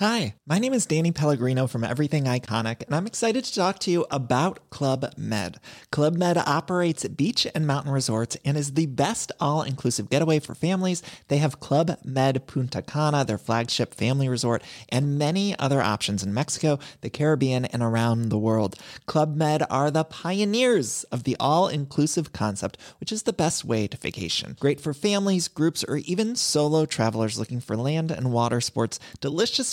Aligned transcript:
Hi, 0.00 0.34
my 0.44 0.58
name 0.58 0.74
is 0.74 0.86
Danny 0.86 1.12
Pellegrino 1.12 1.68
from 1.68 1.84
Everything 1.84 2.24
Iconic, 2.24 2.84
and 2.84 2.96
I'm 2.96 3.06
excited 3.06 3.44
to 3.44 3.54
talk 3.54 3.78
to 3.78 3.92
you 3.92 4.04
about 4.10 4.68
Club 4.68 5.12
Med. 5.16 5.60
Club 5.92 6.16
Med 6.16 6.36
operates 6.36 7.06
beach 7.06 7.46
and 7.54 7.64
mountain 7.64 7.92
resorts 7.92 8.36
and 8.44 8.56
is 8.56 8.72
the 8.72 8.86
best 8.86 9.30
all-inclusive 9.38 10.10
getaway 10.10 10.40
for 10.40 10.56
families. 10.56 11.00
They 11.28 11.36
have 11.36 11.60
Club 11.60 11.96
Med 12.04 12.44
Punta 12.48 12.82
Cana, 12.82 13.24
their 13.24 13.38
flagship 13.38 13.94
family 13.94 14.28
resort, 14.28 14.64
and 14.88 15.16
many 15.16 15.56
other 15.60 15.80
options 15.80 16.24
in 16.24 16.34
Mexico, 16.34 16.80
the 17.02 17.08
Caribbean, 17.08 17.66
and 17.66 17.80
around 17.80 18.30
the 18.30 18.38
world. 18.38 18.74
Club 19.06 19.36
Med 19.36 19.62
are 19.70 19.92
the 19.92 20.02
pioneers 20.02 21.04
of 21.12 21.22
the 21.22 21.36
all-inclusive 21.38 22.32
concept, 22.32 22.78
which 22.98 23.12
is 23.12 23.22
the 23.22 23.32
best 23.32 23.64
way 23.64 23.86
to 23.86 23.96
vacation. 23.96 24.56
Great 24.58 24.80
for 24.80 24.92
families, 24.92 25.46
groups, 25.46 25.84
or 25.84 25.98
even 25.98 26.34
solo 26.34 26.84
travelers 26.84 27.38
looking 27.38 27.60
for 27.60 27.76
land 27.76 28.10
and 28.10 28.32
water 28.32 28.60
sports, 28.60 28.98
delicious 29.20 29.72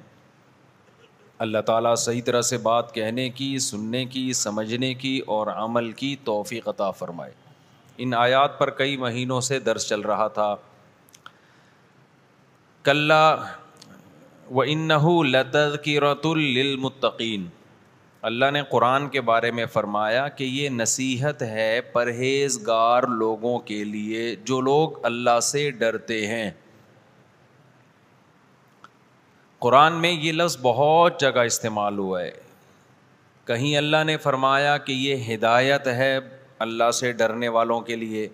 اللہ 1.46 1.60
تعالیٰ 1.66 1.94
صحیح 2.04 2.22
طرح 2.26 2.40
سے 2.50 2.58
بات 2.68 2.94
کہنے 2.94 3.28
کی 3.38 3.48
سننے 3.68 4.04
کی 4.16 4.32
سمجھنے 4.42 4.92
کی 5.04 5.18
اور 5.38 5.46
عمل 5.54 5.90
کی 6.02 6.14
توفیق 6.24 6.68
عطا 6.74 6.90
فرمائے 7.00 7.32
ان 8.04 8.14
آیات 8.22 8.58
پر 8.58 8.70
کئی 8.84 8.96
مہینوں 9.06 9.40
سے 9.50 9.58
درس 9.72 9.88
چل 9.88 10.00
رہا 10.10 10.28
تھا 10.38 10.54
کلّہ 12.90 13.52
و 14.54 15.22
کی 15.84 15.98
رت 16.00 16.26
المتقین 16.36 17.46
اللہ 18.26 18.50
نے 18.52 18.60
قرآن 18.70 19.06
کے 19.08 19.20
بارے 19.26 19.50
میں 19.56 19.64
فرمایا 19.72 20.26
کہ 20.38 20.44
یہ 20.44 20.68
نصیحت 20.76 21.42
ہے 21.42 21.80
پرہیزگار 21.92 23.02
لوگوں 23.18 23.58
کے 23.68 23.82
لیے 23.84 24.24
جو 24.44 24.60
لوگ 24.68 25.04
اللہ 25.10 25.38
سے 25.50 25.70
ڈرتے 25.82 26.16
ہیں 26.26 26.50
قرآن 29.66 30.00
میں 30.00 30.10
یہ 30.12 30.32
لفظ 30.32 30.56
بہت 30.62 31.20
جگہ 31.20 31.44
استعمال 31.50 31.98
ہوا 31.98 32.22
ہے 32.22 32.32
کہیں 33.50 33.76
اللہ 33.76 34.04
نے 34.06 34.16
فرمایا 34.26 34.76
کہ 34.88 34.92
یہ 35.02 35.32
ہدایت 35.34 35.86
ہے 36.00 36.16
اللہ 36.66 36.90
سے 37.02 37.12
ڈرنے 37.22 37.48
والوں 37.58 37.80
کے 37.90 37.96
لیے 37.96 38.26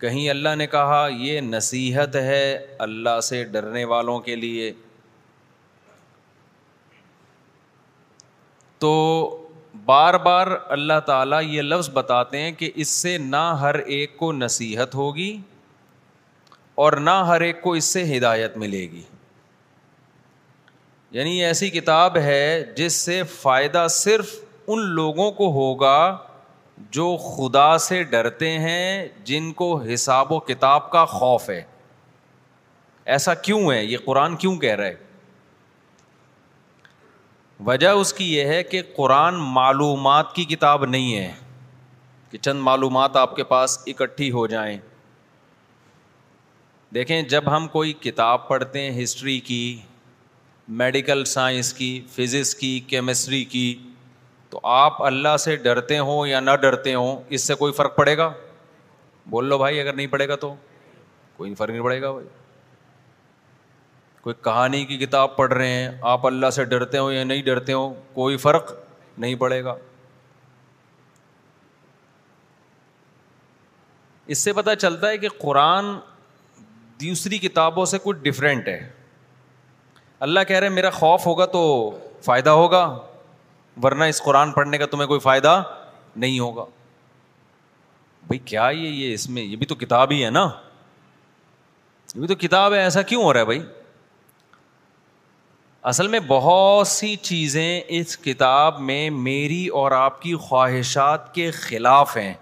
کہیں 0.00 0.28
اللہ 0.30 0.54
نے 0.58 0.66
کہا 0.76 1.06
یہ 1.26 1.40
نصیحت 1.56 2.16
ہے 2.30 2.46
اللہ 2.88 3.20
سے 3.28 3.44
ڈرنے 3.52 3.84
والوں 3.94 4.20
کے 4.28 4.36
لیے 4.46 4.72
تو 8.80 8.94
بار 9.86 10.14
بار 10.24 10.46
اللہ 10.76 11.00
تعالیٰ 11.06 11.42
یہ 11.44 11.62
لفظ 11.62 11.88
بتاتے 11.94 12.40
ہیں 12.42 12.52
کہ 12.58 12.70
اس 12.82 12.88
سے 12.88 13.16
نہ 13.18 13.42
ہر 13.60 13.74
ایک 13.96 14.16
کو 14.16 14.32
نصیحت 14.32 14.94
ہوگی 14.94 15.36
اور 16.84 16.92
نہ 17.08 17.22
ہر 17.26 17.40
ایک 17.40 17.60
کو 17.62 17.72
اس 17.80 17.84
سے 17.92 18.04
ہدایت 18.16 18.56
ملے 18.56 18.82
گی 18.92 19.02
یعنی 21.16 21.42
ایسی 21.44 21.68
کتاب 21.70 22.16
ہے 22.24 22.40
جس 22.76 22.92
سے 23.04 23.22
فائدہ 23.40 23.86
صرف 23.90 24.34
ان 24.74 24.80
لوگوں 24.94 25.30
کو 25.32 25.50
ہوگا 25.52 25.98
جو 26.90 27.16
خدا 27.28 27.76
سے 27.78 28.02
ڈرتے 28.12 28.50
ہیں 28.58 29.06
جن 29.24 29.52
کو 29.60 29.74
حساب 29.80 30.32
و 30.32 30.38
کتاب 30.48 30.90
کا 30.90 31.04
خوف 31.12 31.48
ہے 31.50 31.62
ایسا 33.14 33.34
کیوں 33.46 33.60
ہے 33.72 33.84
یہ 33.84 33.98
قرآن 34.04 34.36
کیوں 34.36 34.56
کہہ 34.60 34.74
رہا 34.74 34.86
ہے 34.86 35.02
وجہ 37.66 37.88
اس 38.00 38.12
کی 38.14 38.24
یہ 38.34 38.44
ہے 38.52 38.62
کہ 38.62 38.80
قرآن 38.96 39.34
معلومات 39.52 40.34
کی 40.34 40.44
کتاب 40.48 40.84
نہیں 40.86 41.16
ہے 41.16 41.30
کہ 42.30 42.38
چند 42.38 42.60
معلومات 42.62 43.16
آپ 43.16 43.34
کے 43.36 43.44
پاس 43.52 43.78
اکٹھی 43.88 44.30
ہو 44.30 44.46
جائیں 44.54 44.76
دیکھیں 46.94 47.20
جب 47.34 47.50
ہم 47.56 47.68
کوئی 47.68 47.92
کتاب 48.00 48.46
پڑھتے 48.48 48.80
ہیں 48.80 49.02
ہسٹری 49.02 49.38
کی 49.48 49.60
میڈیکل 50.82 51.24
سائنس 51.30 51.72
کی 51.74 51.90
فزکس 52.14 52.54
کی 52.54 52.78
کیمسٹری 52.88 53.44
کی 53.54 53.64
تو 54.50 54.60
آپ 54.72 55.02
اللہ 55.02 55.36
سے 55.44 55.56
ڈرتے 55.64 55.98
ہوں 55.98 56.26
یا 56.26 56.40
نہ 56.40 56.50
ڈرتے 56.62 56.94
ہوں 56.94 57.16
اس 57.34 57.46
سے 57.46 57.54
کوئی 57.62 57.72
فرق 57.80 57.96
پڑے 57.96 58.16
گا 58.16 58.32
بول 59.30 59.44
لو 59.48 59.58
بھائی 59.58 59.80
اگر 59.80 59.92
نہیں 59.92 60.06
پڑے 60.16 60.28
گا 60.28 60.36
تو 60.46 60.54
کوئی 61.36 61.54
فرق 61.54 61.70
نہیں 61.70 61.82
پڑے 61.84 62.00
گا 62.02 62.12
بھائی 62.12 62.26
کوئی 64.24 64.34
کہانی 64.44 64.84
کی 64.86 64.96
کتاب 64.98 65.34
پڑھ 65.36 65.52
رہے 65.52 65.72
ہیں 65.72 65.88
آپ 66.10 66.24
اللہ 66.26 66.50
سے 66.58 66.64
ڈرتے 66.64 66.98
ہوں 66.98 67.12
یا 67.12 67.24
نہیں 67.24 67.42
ڈرتے 67.44 67.72
ہوں 67.72 67.94
کوئی 68.12 68.36
فرق 68.44 68.72
نہیں 69.24 69.34
پڑے 69.42 69.62
گا 69.64 69.74
اس 74.34 74.38
سے 74.38 74.52
پتہ 74.60 74.74
چلتا 74.78 75.08
ہے 75.08 75.18
کہ 75.24 75.28
قرآن 75.38 75.92
دوسری 77.04 77.38
کتابوں 77.38 77.84
سے 77.92 77.98
کچھ 78.04 78.18
ڈفرینٹ 78.22 78.68
ہے 78.68 78.78
اللہ 80.26 80.46
کہہ 80.48 80.56
رہے 80.58 80.68
میرا 80.78 80.90
خوف 81.00 81.26
ہوگا 81.26 81.46
تو 81.56 81.62
فائدہ 82.24 82.50
ہوگا 82.62 82.82
ورنہ 83.82 84.04
اس 84.12 84.22
قرآن 84.22 84.52
پڑھنے 84.52 84.78
کا 84.78 84.86
تمہیں 84.90 85.06
کوئی 85.08 85.20
فائدہ 85.28 85.62
نہیں 86.24 86.38
ہوگا 86.38 86.64
بھائی 88.26 88.38
کیا 88.50 88.68
یہ 88.74 88.88
یہ 88.88 89.14
اس 89.14 89.28
میں 89.30 89.42
یہ 89.42 89.56
بھی 89.56 89.66
تو 89.66 89.74
کتاب 89.84 90.10
ہی 90.12 90.24
ہے 90.24 90.30
نا 90.38 90.48
یہ 92.14 92.20
بھی 92.20 92.28
تو 92.34 92.34
کتاب 92.48 92.74
ہے 92.74 92.80
ایسا 92.82 93.02
کیوں 93.12 93.22
ہو 93.24 93.32
رہا 93.32 93.40
ہے 93.40 93.44
بھائی 93.44 93.62
اصل 95.90 96.06
میں 96.08 96.18
بہت 96.26 96.86
سی 96.88 97.14
چیزیں 97.22 97.80
اس 97.96 98.16
کتاب 98.18 98.78
میں 98.80 99.08
میری 99.14 99.66
اور 99.80 99.92
آپ 99.92 100.20
کی 100.20 100.34
خواہشات 100.40 101.32
کے 101.34 101.50
خلاف 101.56 102.16
ہیں 102.16 102.32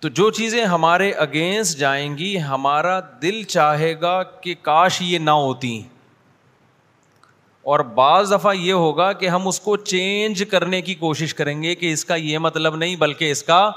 تو 0.00 0.08
جو 0.18 0.28
چیزیں 0.38 0.64
ہمارے 0.64 1.10
اگینسٹ 1.24 1.78
جائیں 1.78 2.16
گی 2.18 2.36
ہمارا 2.48 2.98
دل 3.22 3.42
چاہے 3.54 3.92
گا 4.00 4.22
کہ 4.42 4.54
کاش 4.62 5.00
یہ 5.02 5.18
نہ 5.18 5.30
ہوتی 5.44 5.80
اور 7.72 7.80
بعض 8.00 8.32
دفعہ 8.32 8.54
یہ 8.54 8.72
ہوگا 8.72 9.12
کہ 9.22 9.28
ہم 9.28 9.48
اس 9.48 9.60
کو 9.60 9.76
چینج 9.92 10.42
کرنے 10.50 10.80
کی 10.90 10.94
کوشش 11.06 11.34
کریں 11.40 11.62
گے 11.62 11.74
کہ 11.74 11.92
اس 11.92 12.04
کا 12.04 12.14
یہ 12.14 12.38
مطلب 12.48 12.76
نہیں 12.76 12.96
بلکہ 13.06 13.30
اس 13.30 13.42
کا 13.42 13.70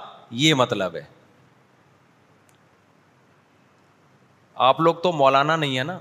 یہ 0.43 0.53
مطلب 0.63 0.95
ہے 0.95 1.03
آپ 4.69 4.79
لوگ 4.81 4.95
تو 5.03 5.11
مولانا 5.17 5.55
نہیں 5.55 5.77
ہے 5.77 5.83
نا 5.83 5.99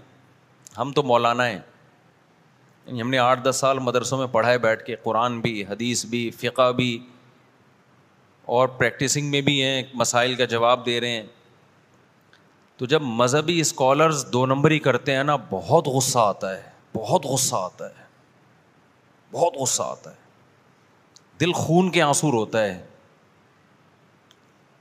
ہم 0.79 0.91
تو 0.93 1.03
مولانا 1.03 1.47
ہیں 1.49 1.59
یعنی 2.87 3.03
ہم 3.03 3.09
نے 3.11 3.19
آٹھ 3.19 3.41
دس 3.45 3.57
سال 3.61 3.79
مدرسوں 3.87 4.19
میں 4.19 4.27
پڑھائے 4.33 4.59
بیٹھ 4.59 4.85
کے 4.85 4.97
قرآن 5.03 5.41
بھی 5.41 5.63
حدیث 5.69 6.05
بھی 6.15 6.29
فقہ 6.41 6.71
بھی 6.77 6.91
اور 8.57 8.69
پریکٹسنگ 8.79 9.31
میں 9.31 9.41
بھی 9.49 9.63
ہیں 9.63 9.83
مسائل 10.03 10.35
کا 10.35 10.45
جواب 10.53 10.85
دے 10.87 11.01
رہے 11.01 11.11
ہیں 11.11 11.27
تو 12.79 12.87
جب 12.93 13.03
مذہبی 13.03 13.59
اسکالرز 13.61 14.25
دو 14.33 14.45
نمبر 14.47 14.71
ہی 14.71 14.79
کرتے 14.85 15.15
ہیں 15.17 15.23
نا 15.25 15.37
بہت 15.51 15.87
غصہ 15.97 16.19
آتا 16.19 16.57
ہے 16.57 16.71
بہت 16.95 17.25
غصہ 17.27 17.55
آتا 17.57 17.87
ہے 17.89 18.07
بہت 19.33 19.57
غصہ 19.63 19.83
آتا 19.83 20.11
ہے 20.11 20.17
دل 21.41 21.53
خون 21.53 21.91
کے 21.93 22.03
آنسور 22.03 22.33
ہوتا 22.35 22.63
ہے 22.65 22.79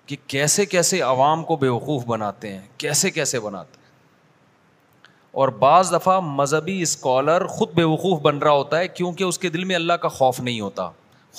کہ 0.07 0.15
کیسے 0.35 0.65
کیسے 0.65 1.01
عوام 1.09 1.43
کو 1.45 1.55
بیوقوف 1.65 2.05
بناتے 2.07 2.53
ہیں 2.53 2.61
کیسے 2.85 3.09
کیسے 3.11 3.39
بناتے 3.49 3.76
ہیں 3.76 3.76
اور 5.41 5.47
بعض 5.57 5.91
دفعہ 5.93 6.19
مذہبی 6.25 6.81
اسکالر 6.81 7.45
خود 7.55 7.73
بے 7.75 7.83
وقوف 7.89 8.21
بن 8.21 8.37
رہا 8.43 8.51
ہوتا 8.51 8.77
ہے 8.79 8.87
کیونکہ 8.87 9.23
اس 9.23 9.37
کے 9.39 9.49
دل 9.55 9.63
میں 9.71 9.75
اللہ 9.75 9.99
کا 10.01 10.07
خوف 10.15 10.39
نہیں 10.39 10.59
ہوتا 10.61 10.89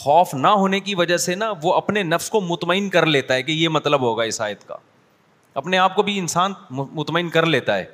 خوف 0.02 0.34
نہ 0.34 0.48
ہونے 0.60 0.80
کی 0.88 0.94
وجہ 1.00 1.16
سے 1.24 1.34
نا 1.34 1.50
وہ 1.62 1.72
اپنے 1.74 2.02
نفس 2.12 2.28
کو 2.30 2.40
مطمئن 2.50 2.88
کر 2.88 3.06
لیتا 3.06 3.34
ہے 3.34 3.42
کہ 3.48 3.52
یہ 3.52 3.68
مطلب 3.78 4.00
ہوگا 4.02 4.22
اس 4.32 4.40
آیت 4.46 4.66
کا 4.68 4.76
اپنے 5.62 5.78
آپ 5.86 5.94
کو 5.96 6.02
بھی 6.10 6.18
انسان 6.18 6.52
مطمئن 7.00 7.28
کر 7.38 7.46
لیتا 7.56 7.76
ہے 7.78 7.84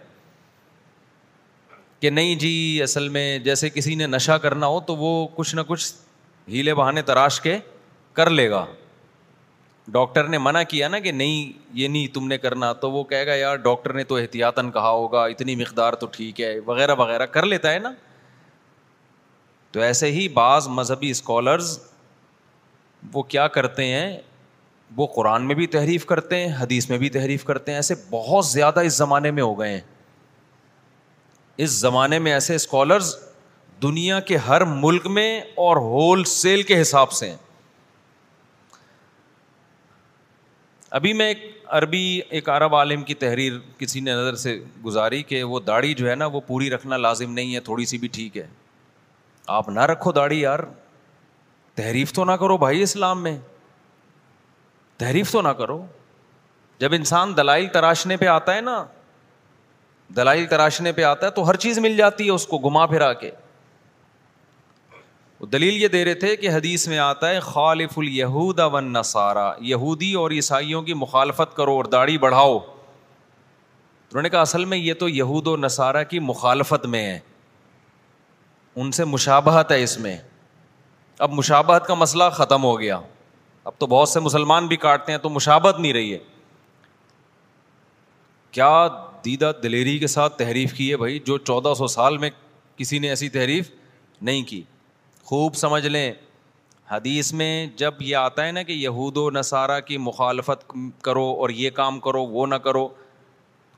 کہ 2.01 2.11
نہیں 2.19 2.35
جی 2.45 2.53
اصل 2.83 3.09
میں 3.17 3.27
جیسے 3.49 3.71
کسی 3.79 3.95
نے 4.03 4.07
نشہ 4.07 4.37
کرنا 4.43 4.67
ہو 4.75 4.81
تو 4.91 4.97
وہ 4.97 5.11
کچھ 5.37 5.55
نہ 5.57 5.61
کچھ 5.69 5.93
ہیلے 6.53 6.75
بہانے 6.83 7.03
تراش 7.13 7.41
کے 7.41 7.59
کر 8.21 8.31
لے 8.31 8.49
گا 8.51 8.65
ڈاکٹر 9.93 10.29
نے 10.29 10.39
منع 10.39 10.63
کیا 10.69 10.89
نا 10.89 10.99
کہ 10.99 11.11
نہیں 11.13 11.53
یہ 11.79 11.89
نہیں 11.89 12.07
تم 12.15 12.27
نے 12.29 12.39
کرنا 12.39 12.73
تو 12.83 12.91
وہ 12.91 13.03
کہے 13.05 13.27
گا 13.27 13.35
یار 13.35 13.57
ڈاکٹر 13.65 13.93
نے 13.95 14.05
تو 14.05 14.17
احتیاطاً 14.17 14.71
کہا 14.73 14.91
ہوگا 14.91 15.25
اتنی 15.27 15.57
مقدار 15.57 15.93
تو 16.03 16.07
ٹھیک 16.13 16.41
ہے 16.41 16.59
وغیرہ 16.67 16.95
وغیرہ 16.99 17.27
کر 17.33 17.47
لیتا 17.47 17.73
ہے 17.73 17.79
نا 17.79 17.91
تو 19.73 19.81
ایسے 19.81 20.11
ہی 20.13 20.27
بعض 20.35 20.69
مذہبی 20.69 21.11
اسکالرز 21.11 21.79
وہ 23.13 23.23
کیا 23.29 23.47
کرتے 23.57 23.85
ہیں 23.87 24.17
وہ 24.97 25.07
قرآن 25.15 25.47
میں 25.47 25.55
بھی 25.55 25.67
تحریف 25.77 26.05
کرتے 26.07 26.37
ہیں 26.47 26.55
حدیث 26.61 26.89
میں 26.91 26.99
بھی 26.99 27.09
تحریف 27.11 27.45
کرتے 27.45 27.71
ہیں 27.71 27.79
ایسے 27.79 27.95
بہت 28.11 28.47
زیادہ 28.47 28.81
اس 28.87 28.93
زمانے 28.99 29.31
میں 29.31 29.43
ہو 29.43 29.59
گئے 29.61 29.71
ہیں 29.73 29.81
اس 31.65 31.71
زمانے 31.81 32.19
میں 32.19 32.33
ایسے 32.33 32.55
اسکالرز 32.55 33.15
دنیا 33.83 34.21
کے 34.31 34.37
ہر 34.49 34.65
ملک 34.75 35.07
میں 35.19 35.29
اور 35.67 35.77
ہول 35.91 36.25
سیل 36.41 36.63
کے 36.73 36.81
حساب 36.81 37.13
سے 37.13 37.31
ہیں 37.31 37.37
ابھی 40.97 41.13
میں 41.19 41.27
ایک 41.29 41.39
عربی 41.77 42.03
ایک 42.37 42.49
عرب 42.49 42.75
عالم 42.77 43.03
کی 43.05 43.15
تحریر 43.23 43.53
کسی 43.79 44.01
نے 44.01 44.13
نظر 44.15 44.35
سے 44.43 44.53
گزاری 44.85 45.23
کہ 45.31 45.43
وہ 45.53 45.61
داڑھی 45.67 45.93
جو 46.01 46.09
ہے 46.11 46.15
نا 46.15 46.27
وہ 46.35 46.41
پوری 46.47 46.69
رکھنا 46.71 46.97
لازم 46.97 47.33
نہیں 47.33 47.55
ہے 47.55 47.61
تھوڑی 47.69 47.85
سی 47.93 47.99
بھی 47.99 48.09
ٹھیک 48.17 48.37
ہے 48.39 48.47
آپ 49.57 49.69
نہ 49.69 49.87
رکھو 49.91 50.13
داڑھی 50.19 50.39
یار 50.41 50.59
تحریف 51.81 52.13
تو 52.19 52.25
نہ 52.25 52.33
کرو 52.43 52.57
بھائی 52.65 52.83
اسلام 52.83 53.23
میں 53.23 53.37
تحریف 55.03 55.33
تو 55.33 55.43
نہ 55.43 55.49
کرو 55.63 55.83
جب 56.81 56.93
انسان 56.95 57.37
دلائل 57.37 57.67
تراشنے 57.73 58.17
پہ 58.17 58.27
آتا 58.37 58.55
ہے 58.55 58.61
نا 58.71 58.83
دلائل 60.17 60.47
تراشنے 60.51 60.93
پہ 60.93 61.03
آتا 61.13 61.27
ہے 61.27 61.31
تو 61.41 61.49
ہر 61.49 61.57
چیز 61.65 61.79
مل 61.89 61.97
جاتی 61.97 62.27
ہے 62.27 62.33
اس 62.39 62.47
کو 62.47 62.59
گھما 62.69 62.87
پھرا 62.95 63.13
کے 63.25 63.31
دلیل 65.53 65.83
یہ 65.83 65.89
دے 65.89 66.05
رہے 66.05 66.15
تھے 66.15 66.35
کہ 66.37 66.49
حدیث 66.51 66.87
میں 66.89 66.99
آتا 66.99 67.29
ہے 67.31 67.39
خالف 67.43 67.99
الہود 67.99 68.59
ون 68.73 68.93
نصارہ 68.93 69.53
یہودی 69.67 70.13
اور 70.15 70.31
عیسائیوں 70.31 70.83
کی 70.83 70.95
مخالفت 70.95 71.57
کرو 71.57 71.73
اور 71.77 71.85
داڑھی 71.93 72.19
بڑھاؤ 72.19 72.57
انہوں 72.59 74.23
نے 74.23 74.29
کہا 74.31 74.41
اصل 74.41 74.65
میں 74.65 74.77
یہ 74.79 74.95
تو 74.99 75.09
یہود 75.09 75.47
و 75.47 75.57
نصارہ 75.57 76.03
کی 76.11 76.19
مخالفت 76.19 76.87
میں 76.87 77.03
ہے 77.07 77.19
ان 78.81 78.91
سے 78.93 79.05
مشابہت 79.05 79.71
ہے 79.73 79.83
اس 79.83 79.99
میں 80.01 80.17
اب 81.27 81.33
مشابہت 81.35 81.87
کا 81.87 81.95
مسئلہ 81.95 82.25
ختم 82.35 82.65
ہو 82.65 82.79
گیا 82.81 82.99
اب 83.65 83.73
تو 83.79 83.87
بہت 83.87 84.09
سے 84.09 84.21
مسلمان 84.21 84.67
بھی 84.69 84.77
کاٹتے 84.77 85.13
ہیں 85.13 85.19
تو 85.19 85.29
مشابت 85.31 85.79
نہیں 85.81 85.93
رہی 85.93 86.13
ہے 86.13 86.19
کیا 88.53 88.87
دیدہ 89.25 89.51
دلیری 89.63 89.99
کے 89.99 90.07
ساتھ 90.07 90.39
تحریف 90.39 90.73
کی 90.75 90.91
ہے 90.91 90.97
بھائی 90.97 91.19
جو 91.27 91.39
چودہ 91.39 91.73
سو 91.79 91.87
سال 91.97 92.19
میں 92.19 92.31
کسی 92.77 92.99
نے 92.99 93.09
ایسی 93.09 93.29
تحریف 93.29 93.71
نہیں 94.23 94.43
کی 94.49 94.63
خوب 95.27 95.55
سمجھ 95.57 95.87
لیں 95.87 96.13
حدیث 96.91 97.33
میں 97.35 97.51
جب 97.77 98.01
یہ 98.01 98.17
آتا 98.17 98.47
ہے 98.47 98.53
نا 98.53 98.63
کہ 98.63 98.73
یہود 98.73 99.17
و 99.17 99.31
نصارہ 99.35 99.79
کی 99.87 99.97
مخالفت 99.99 100.73
کرو 101.03 101.23
اور 101.45 101.51
یہ 101.61 101.71
کام 101.75 102.01
کرو 102.07 102.25
وہ 102.27 102.47
نہ 102.47 102.55
کرو 102.65 102.87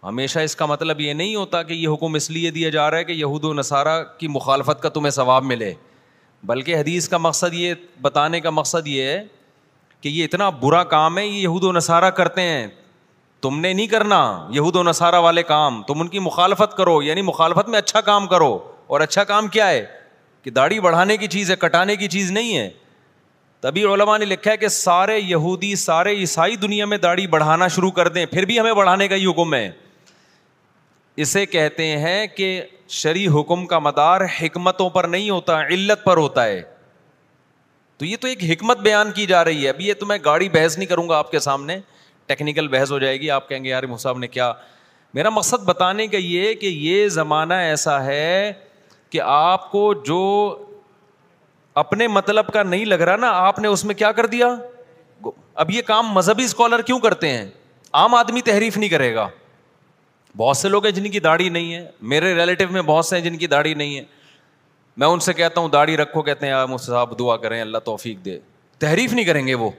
ہمیشہ 0.05 0.39
اس 0.49 0.57
کا 0.57 0.67
مطلب 0.67 1.01
یہ 1.01 1.13
نہیں 1.13 1.35
ہوتا 1.35 1.63
کہ 1.69 1.73
یہ 1.75 1.89
حکم 1.89 2.15
اس 2.15 2.29
لیے 2.31 2.51
دیا 2.57 2.71
جا 2.71 2.91
رہا 2.91 2.99
ہے 2.99 3.05
کہ 3.05 3.13
یہود 3.13 3.45
و 3.45 3.53
نصارہ 3.55 4.03
کی 4.19 4.29
مخالفت 4.29 4.83
کا 4.83 4.89
تمہیں 4.95 5.11
ثواب 5.11 5.45
ملے 5.45 5.73
بلکہ 6.51 6.77
حدیث 6.77 7.09
کا 7.09 7.19
مقصد 7.19 7.55
یہ 7.55 7.75
بتانے 8.03 8.41
کا 8.41 8.51
مقصد 8.57 8.87
یہ 8.87 9.03
ہے 9.11 9.23
کہ 10.01 10.09
یہ 10.09 10.25
اتنا 10.25 10.49
برا 10.63 10.83
کام 10.97 11.19
ہے 11.19 11.27
یہ 11.27 11.39
یہود 11.41 11.65
و 11.65 11.71
نصارہ 11.73 12.09
کرتے 12.23 12.43
ہیں 12.49 12.67
تم 13.43 13.61
نے 13.61 13.73
نہیں 13.73 13.87
کرنا 13.87 14.19
یہود 14.55 14.77
و 14.77 14.83
نصارہ 14.89 15.21
والے 15.21 15.43
کام 15.55 15.83
تم 15.89 16.01
ان 16.01 16.09
کی 16.09 16.19
مخالفت 16.29 16.77
کرو 16.77 17.03
یعنی 17.03 17.23
مخالفت 17.33 17.69
میں 17.69 17.79
اچھا 17.79 18.01
کام 18.11 18.27
کرو 18.35 18.59
اور 18.87 19.01
اچھا 19.01 19.25
کام 19.35 19.49
کیا 19.59 19.69
ہے 19.71 19.85
کہ 20.47 20.51
داڑھی 20.57 20.79
بڑھانے 20.81 21.17
کی 21.17 21.27
چیز 21.27 21.51
ہے 21.51 21.55
کٹانے 21.61 21.95
کی 21.97 22.07
چیز 22.09 22.31
نہیں 22.33 22.57
ہے 22.57 22.69
تبھی 23.61 23.85
علماء 23.93 24.17
نے 24.19 24.25
لکھا 24.25 24.51
ہے 24.51 24.57
کہ 24.57 24.69
سارے 24.69 25.19
یہودی 25.19 25.75
سارے 25.77 26.11
عیسائی 26.17 26.57
دنیا 26.57 26.85
میں 26.87 26.99
داڑھی 27.05 27.27
بڑھانا 27.27 27.67
شروع 27.77 27.91
کر 27.97 28.09
دیں 28.17 28.25
پھر 28.33 28.45
بھی 28.51 28.59
ہمیں 28.61 28.73
بڑھانے 28.75 29.09
کا 29.09 29.15
ہی 29.17 29.25
حکم 29.27 29.55
ہے 29.55 29.71
اسے 31.25 31.45
کہتے 31.55 31.87
ہیں 31.99 32.27
کہ 32.37 32.49
شرع 32.99 33.27
حکم 33.39 33.65
کا 33.67 33.79
مدار 33.89 34.21
حکمتوں 34.41 34.89
پر 34.97 35.05
نہیں 35.15 35.29
ہوتا 35.31 35.61
علت 35.67 36.05
پر 36.05 36.17
ہوتا 36.17 36.45
ہے 36.47 36.61
تو 37.99 38.05
یہ 38.05 38.17
تو 38.21 38.29
ایک 38.29 38.45
حکمت 38.51 38.79
بیان 38.83 39.11
کی 39.15 39.27
جا 39.27 39.45
رہی 39.45 39.65
ہے 39.65 39.69
ابھی 39.69 39.87
یہ 39.89 39.95
تو 40.01 40.07
میں 40.07 40.19
گاڑی 40.25 40.49
بحث 40.59 40.77
نہیں 40.79 40.89
کروں 40.89 41.09
گا 41.09 41.19
آپ 41.19 41.31
کے 41.31 41.39
سامنے 41.49 41.79
ٹیکنیکل 42.27 42.69
بحث 42.77 42.91
ہو 42.93 42.99
جائے 42.99 43.21
گی 43.21 43.31
آپ 43.41 43.49
کہیں 43.49 43.65
گے 43.65 43.69
یار 43.69 43.83
مصاحب 43.97 44.19
نے 44.19 44.29
کیا 44.37 44.53
میرا 45.15 45.29
مقصد 45.31 45.65
بتانے 45.69 46.07
کا 46.15 46.19
یہ 46.21 46.55
کہ 46.61 46.67
یہ 46.67 47.09
زمانہ 47.19 47.55
ایسا 47.71 48.05
ہے 48.05 48.53
کہ 49.17 49.21
آپ 49.25 49.71
کو 49.71 49.83
جو 50.05 50.19
اپنے 51.83 52.09
مطلب 52.09 52.47
کا 52.53 52.63
نہیں 52.63 52.85
لگ 52.85 53.01
رہا 53.09 53.17
نا 53.21 53.31
آپ 53.45 53.59
نے 53.59 53.69
اس 53.69 53.85
میں 53.85 53.95
کیا 53.95 54.11
کر 54.13 54.27
دیا 54.35 54.49
اب 55.63 55.71
یہ 55.71 55.83
کام 55.87 56.09
مذہبی 56.15 56.45
اسکالر 56.45 56.83
کیوں 56.87 56.99
کرتے 57.01 57.29
ہیں 57.37 57.47
عام 58.01 58.15
آدمی 58.15 58.41
تحریف 58.51 58.77
نہیں 58.77 58.91
کرے 58.91 59.15
گا 59.15 59.27
بہت 60.37 60.57
سے 60.57 60.69
لوگ 60.69 60.85
ہیں 60.85 60.93
جن 60.93 61.11
کی 61.11 61.21
داڑھی 61.29 61.49
نہیں 61.49 61.75
ہے 61.75 61.85
میرے 62.15 62.35
ریلیٹو 62.41 62.65
میں 62.73 62.83
بہت 62.91 63.07
سے 63.07 63.17
ہیں 63.17 63.23
جن 63.25 63.37
کی 63.39 63.47
داڑھی 63.55 63.75
نہیں 63.83 63.97
ہے 63.97 64.05
میں 65.03 65.07
ان 65.09 65.21
سے 65.29 65.33
کہتا 65.41 65.61
ہوں 65.61 65.69
داڑھی 65.77 65.97
رکھو 65.97 66.23
کہتے 66.23 66.47
ہیں 66.47 66.55
مجھ 66.71 67.17
دعا 67.19 67.37
کریں 67.47 67.61
اللہ 67.61 67.79
توفیق 67.85 68.25
دے 68.25 68.39
تحریف 68.85 69.13
نہیں 69.13 69.25
کریں 69.27 69.47
گے 69.47 69.55
وہ 69.65 69.71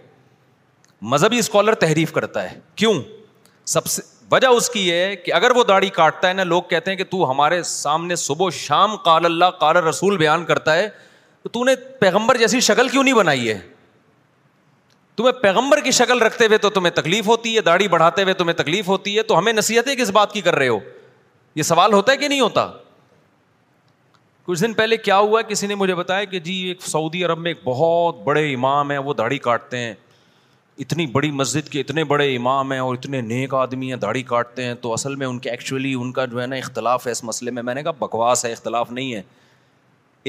مذہبی 1.14 1.40
اسکالر 1.40 1.76
تحریف 1.86 2.12
کرتا 2.14 2.50
ہے 2.52 2.60
کیوں 2.76 2.94
سب 3.76 3.86
سے 3.96 4.02
وجہ 4.32 4.48
اس 4.56 4.70
کی 4.70 4.92
ہے 4.92 5.16
کہ 5.16 5.34
اگر 5.34 5.52
وہ 5.56 5.64
داڑھی 5.64 5.90
کاٹتا 5.98 6.28
ہے 6.30 6.34
نا 6.34 6.44
لوگ 6.44 6.64
کہتے 6.70 6.92
ہیں 6.92 6.98
کہ 6.98 7.04
تو 7.10 7.30
ہمارے 7.32 7.62
سامنے 7.64 8.16
صبح 8.22 8.50
شام 8.54 8.96
کال 9.06 9.26
اللہ 9.26 9.52
کال 9.60 9.76
رسول 9.86 10.18
بیان 10.18 10.46
کرتا 10.46 10.76
ہے 10.76 10.88
تو 11.44 11.50
تو 11.50 11.64
نے 11.64 11.76
پیغمبر 12.00 12.38
جیسی 12.38 12.60
شکل 12.70 12.90
کیوں 12.90 13.04
نہیں 13.04 13.14
بنائی 13.14 13.48
ہے 13.50 13.60
تمہیں 15.16 15.32
پیغمبر 15.42 15.80
کی 15.84 15.92
شکل 16.00 16.22
رکھتے 16.22 16.46
ہوئے 16.48 16.58
تو 16.66 16.70
تمہیں 16.70 16.92
تکلیف 16.96 17.28
ہوتی 17.28 17.56
ہے 17.56 17.62
داڑھی 17.68 17.88
بڑھاتے 17.94 18.24
ہوئے 18.24 18.34
تمہیں 18.42 18.56
تکلیف 18.58 18.88
ہوتی 18.88 19.16
ہے 19.18 19.24
تو 19.30 19.38
ہمیں 19.38 19.52
نصیحتیں 19.54 19.96
کس 19.96 20.10
بات 20.20 20.34
کی 20.34 20.42
کر 20.48 20.56
رہے 20.56 20.68
ہو 20.68 20.80
یہ 21.56 21.64
سوال 21.64 21.94
ہوتا 21.94 22.12
ہے 22.12 22.18
کہ 22.18 22.28
نہیں 22.28 22.40
ہوتا 22.40 22.68
کچھ 24.46 24.62
دن 24.62 24.74
پہلے 24.74 24.98
کیا 24.98 25.18
ہوا 25.18 25.42
کسی 25.48 25.68
نے 25.68 25.76
مجھے 25.76 25.96
بتایا 25.96 26.24
کہ 26.34 26.40
جی 26.40 26.54
ایک 26.68 26.82
سعودی 26.88 27.24
عرب 27.26 27.40
میں 27.46 27.52
ایک 27.52 27.62
بہت 27.64 28.20
بڑے 28.24 28.54
امام 28.54 28.92
ہیں 28.92 28.98
وہ 29.08 29.14
داڑھی 29.14 29.38
کاٹتے 29.48 29.78
ہیں 29.78 29.94
اتنی 30.80 31.06
بڑی 31.14 31.30
مسجد 31.32 31.70
کے 31.70 31.80
اتنے 31.82 32.04
بڑے 32.10 32.36
امام 32.36 32.72
ہیں 32.72 32.80
اور 32.80 32.96
اتنے 32.96 33.22
نیک 33.30 33.54
آدمی 33.56 33.90
ہیں 33.92 33.96
داڑھی 34.00 34.22
کاٹتے 34.24 34.64
ہیں 34.66 34.74
تو 34.82 34.92
اصل 34.94 35.16
میں 35.22 35.28
ان 35.28 35.40
کے 35.46 35.50
ایکچولی 35.50 35.94
ان 36.00 36.12
کا 36.14 36.26
جو 36.26 36.42
ہے 36.42 36.46
نا 36.48 36.56
اختلاف 36.56 37.06
ہے 37.08 37.12
اس 37.12 37.24
مسئلے 37.24 37.52
میں 37.52 37.64
میں 37.70 37.74
نے 37.76 37.84
کہا 37.84 37.92
بکواس 38.00 38.46
ہے 38.46 38.52
اختلاف 38.52 38.92
نہیں 38.92 39.14
ہے 39.14 39.22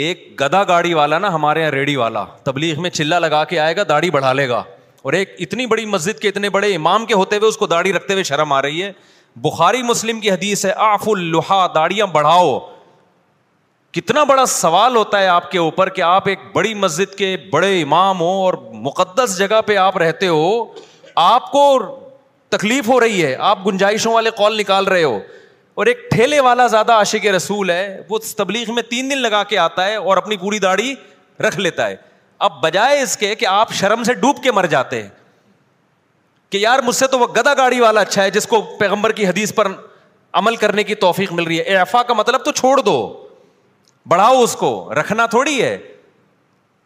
ایک 0.04 0.24
گدا 0.40 0.62
گاڑی 0.68 0.94
والا 0.94 1.18
نا 1.18 1.34
ہمارے 1.34 1.60
یہاں 1.60 1.70
ریڑھی 1.70 1.96
والا 1.96 2.24
تبلیغ 2.44 2.80
میں 2.82 2.90
چلا 2.90 3.18
لگا 3.18 3.42
کے 3.50 3.58
آئے 3.60 3.76
گا 3.76 3.82
داڑھی 3.88 4.10
بڑھا 4.10 4.32
لے 4.32 4.48
گا 4.48 4.62
اور 5.02 5.12
ایک 5.20 5.34
اتنی 5.40 5.66
بڑی 5.74 5.84
مسجد 5.86 6.18
کے 6.20 6.28
اتنے 6.28 6.50
بڑے 6.50 6.74
امام 6.74 7.06
کے 7.06 7.14
ہوتے 7.14 7.36
ہوئے 7.36 7.48
اس 7.48 7.56
کو 7.56 7.66
داڑھی 7.66 7.92
رکھتے 7.92 8.12
ہوئے 8.12 8.24
شرم 8.32 8.52
آ 8.52 8.62
رہی 8.62 8.82
ہے 8.82 8.92
بخاری 9.50 9.82
مسلم 9.82 10.20
کی 10.20 10.30
حدیث 10.30 10.64
ہے 10.66 10.72
آف 10.90 11.08
الحا 11.08 11.66
داڑیاں 11.74 12.06
بڑھاؤ 12.14 12.58
کتنا 13.96 14.22
بڑا 14.24 14.44
سوال 14.46 14.96
ہوتا 14.96 15.20
ہے 15.20 15.26
آپ 15.28 15.50
کے 15.50 15.58
اوپر 15.58 15.88
کہ 15.98 16.02
آپ 16.02 16.26
ایک 16.28 16.38
بڑی 16.54 16.72
مسجد 16.74 17.14
کے 17.18 17.36
بڑے 17.52 17.80
امام 17.82 18.20
ہو 18.20 18.26
اور 18.44 18.54
مقدس 18.86 19.36
جگہ 19.38 19.60
پہ 19.66 19.76
آپ 19.84 19.96
رہتے 19.98 20.26
ہو 20.28 20.48
آپ 21.22 21.50
کو 21.52 21.62
تکلیف 22.56 22.88
ہو 22.88 22.98
رہی 23.00 23.24
ہے 23.24 23.34
آپ 23.50 23.66
گنجائشوں 23.66 24.12
والے 24.14 24.30
کال 24.38 24.56
نکال 24.58 24.84
رہے 24.88 25.04
ہو 25.04 25.18
اور 25.80 25.86
ایک 25.86 25.98
ٹھیلے 26.10 26.40
والا 26.40 26.66
زیادہ 26.66 26.92
عاشق 26.92 27.26
رسول 27.36 27.70
ہے 27.70 28.00
وہ 28.08 28.18
تبلیغ 28.36 28.72
میں 28.74 28.82
تین 28.90 29.10
دن 29.10 29.18
لگا 29.22 29.42
کے 29.48 29.58
آتا 29.58 29.84
ہے 29.86 29.94
اور 29.96 30.16
اپنی 30.16 30.36
پوری 30.36 30.58
داڑھی 30.58 30.94
رکھ 31.46 31.58
لیتا 31.60 31.86
ہے 31.88 31.96
اب 32.46 32.60
بجائے 32.62 33.00
اس 33.02 33.16
کے 33.16 33.34
کہ 33.34 33.46
آپ 33.46 33.72
شرم 33.74 34.02
سے 34.04 34.14
ڈوب 34.14 34.42
کے 34.42 34.52
مر 34.52 34.66
جاتے 34.76 35.02
ہیں 35.02 35.08
کہ 36.50 36.58
یار 36.58 36.78
مجھ 36.84 36.94
سے 36.96 37.06
تو 37.12 37.18
وہ 37.18 37.26
گدا 37.36 37.54
گاڑی 37.56 37.80
والا 37.80 38.00
اچھا 38.00 38.22
ہے 38.22 38.30
جس 38.30 38.46
کو 38.46 38.60
پیغمبر 38.80 39.12
کی 39.12 39.26
حدیث 39.26 39.54
پر 39.54 39.68
عمل 40.40 40.56
کرنے 40.56 40.84
کی 40.84 40.94
توفیق 41.04 41.32
مل 41.32 41.44
رہی 41.46 41.58
ہے 41.58 41.76
ایفا 41.78 42.02
کا 42.08 42.14
مطلب 42.14 42.44
تو 42.44 42.52
چھوڑ 42.52 42.80
دو 42.80 42.98
بڑھاؤ 44.08 44.42
اس 44.42 44.54
کو 44.56 44.70
رکھنا 44.98 45.26
تھوڑی 45.36 45.62
ہے 45.62 45.76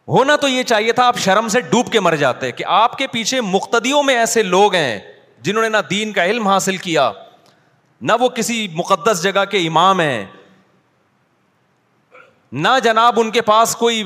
ہونا 0.07 0.35
تو 0.35 0.47
یہ 0.47 0.63
چاہیے 0.71 0.91
تھا 0.93 1.05
آپ 1.07 1.17
شرم 1.25 1.47
سے 1.49 1.59
ڈوب 1.71 1.91
کے 1.91 1.99
مر 1.99 2.15
جاتے 2.23 2.51
کہ 2.51 2.63
آپ 2.77 2.97
کے 2.97 3.07
پیچھے 3.11 3.39
مقتدیوں 3.41 4.01
میں 4.03 4.15
ایسے 4.19 4.43
لوگ 4.43 4.73
ہیں 4.75 4.99
جنہوں 5.41 5.63
نے 5.63 5.69
نہ 5.69 5.77
دین 5.89 6.11
کا 6.13 6.25
علم 6.25 6.47
حاصل 6.47 6.77
کیا 6.87 7.11
نہ 8.01 8.11
وہ 8.19 8.29
کسی 8.35 8.67
مقدس 8.75 9.23
جگہ 9.23 9.43
کے 9.51 9.65
امام 9.67 9.99
ہیں 9.99 10.25
نہ 12.65 12.77
جناب 12.83 13.19
ان 13.19 13.31
کے 13.31 13.41
پاس 13.41 13.75
کوئی 13.75 14.03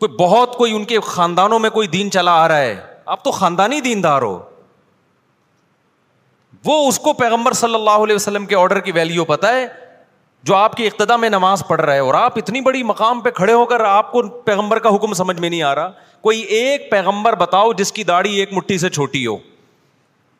کوئی 0.00 0.16
بہت 0.18 0.56
کوئی 0.56 0.74
ان 0.76 0.84
کے 0.84 0.98
خاندانوں 1.06 1.58
میں 1.58 1.70
کوئی 1.78 1.88
دین 1.88 2.10
چلا 2.10 2.32
آ 2.42 2.48
رہا 2.48 2.58
ہے 2.60 2.76
آپ 3.14 3.22
تو 3.24 3.30
خاندانی 3.30 3.80
دین 3.80 4.02
دار 4.02 4.22
ہو 4.22 4.38
وہ 6.64 6.86
اس 6.88 6.98
کو 6.98 7.12
پیغمبر 7.22 7.52
صلی 7.64 7.74
اللہ 7.74 8.04
علیہ 8.04 8.14
وسلم 8.16 8.46
کے 8.46 8.56
آرڈر 8.56 8.80
کی 8.88 8.92
ویلیو 8.92 9.24
پتا 9.24 9.52
ہے 9.54 9.66
جو 10.44 10.54
آپ 10.54 10.76
کی 10.76 10.86
اقتدا 10.86 11.16
میں 11.16 11.28
نماز 11.30 11.62
پڑھ 11.68 11.80
رہے 11.80 11.98
اور 11.98 12.14
آپ 12.14 12.38
اتنی 12.38 12.60
بڑی 12.60 12.82
مقام 12.82 13.20
پہ 13.20 13.30
کھڑے 13.34 13.52
ہو 13.52 13.64
کر 13.66 13.80
آپ 13.84 14.10
کو 14.12 14.22
پیغمبر 14.44 14.78
کا 14.78 14.94
حکم 14.94 15.12
سمجھ 15.14 15.40
میں 15.40 15.50
نہیں 15.50 15.62
آ 15.62 15.74
رہا 15.74 15.90
کوئی 16.22 16.40
ایک 16.40 16.90
پیغمبر 16.90 17.34
بتاؤ 17.38 17.72
جس 17.78 17.92
کی 17.92 18.04
داڑھی 18.04 18.34
ایک 18.40 18.52
مٹھی 18.52 18.78
سے 18.78 18.90
چھوٹی 18.90 19.26
ہو 19.26 19.36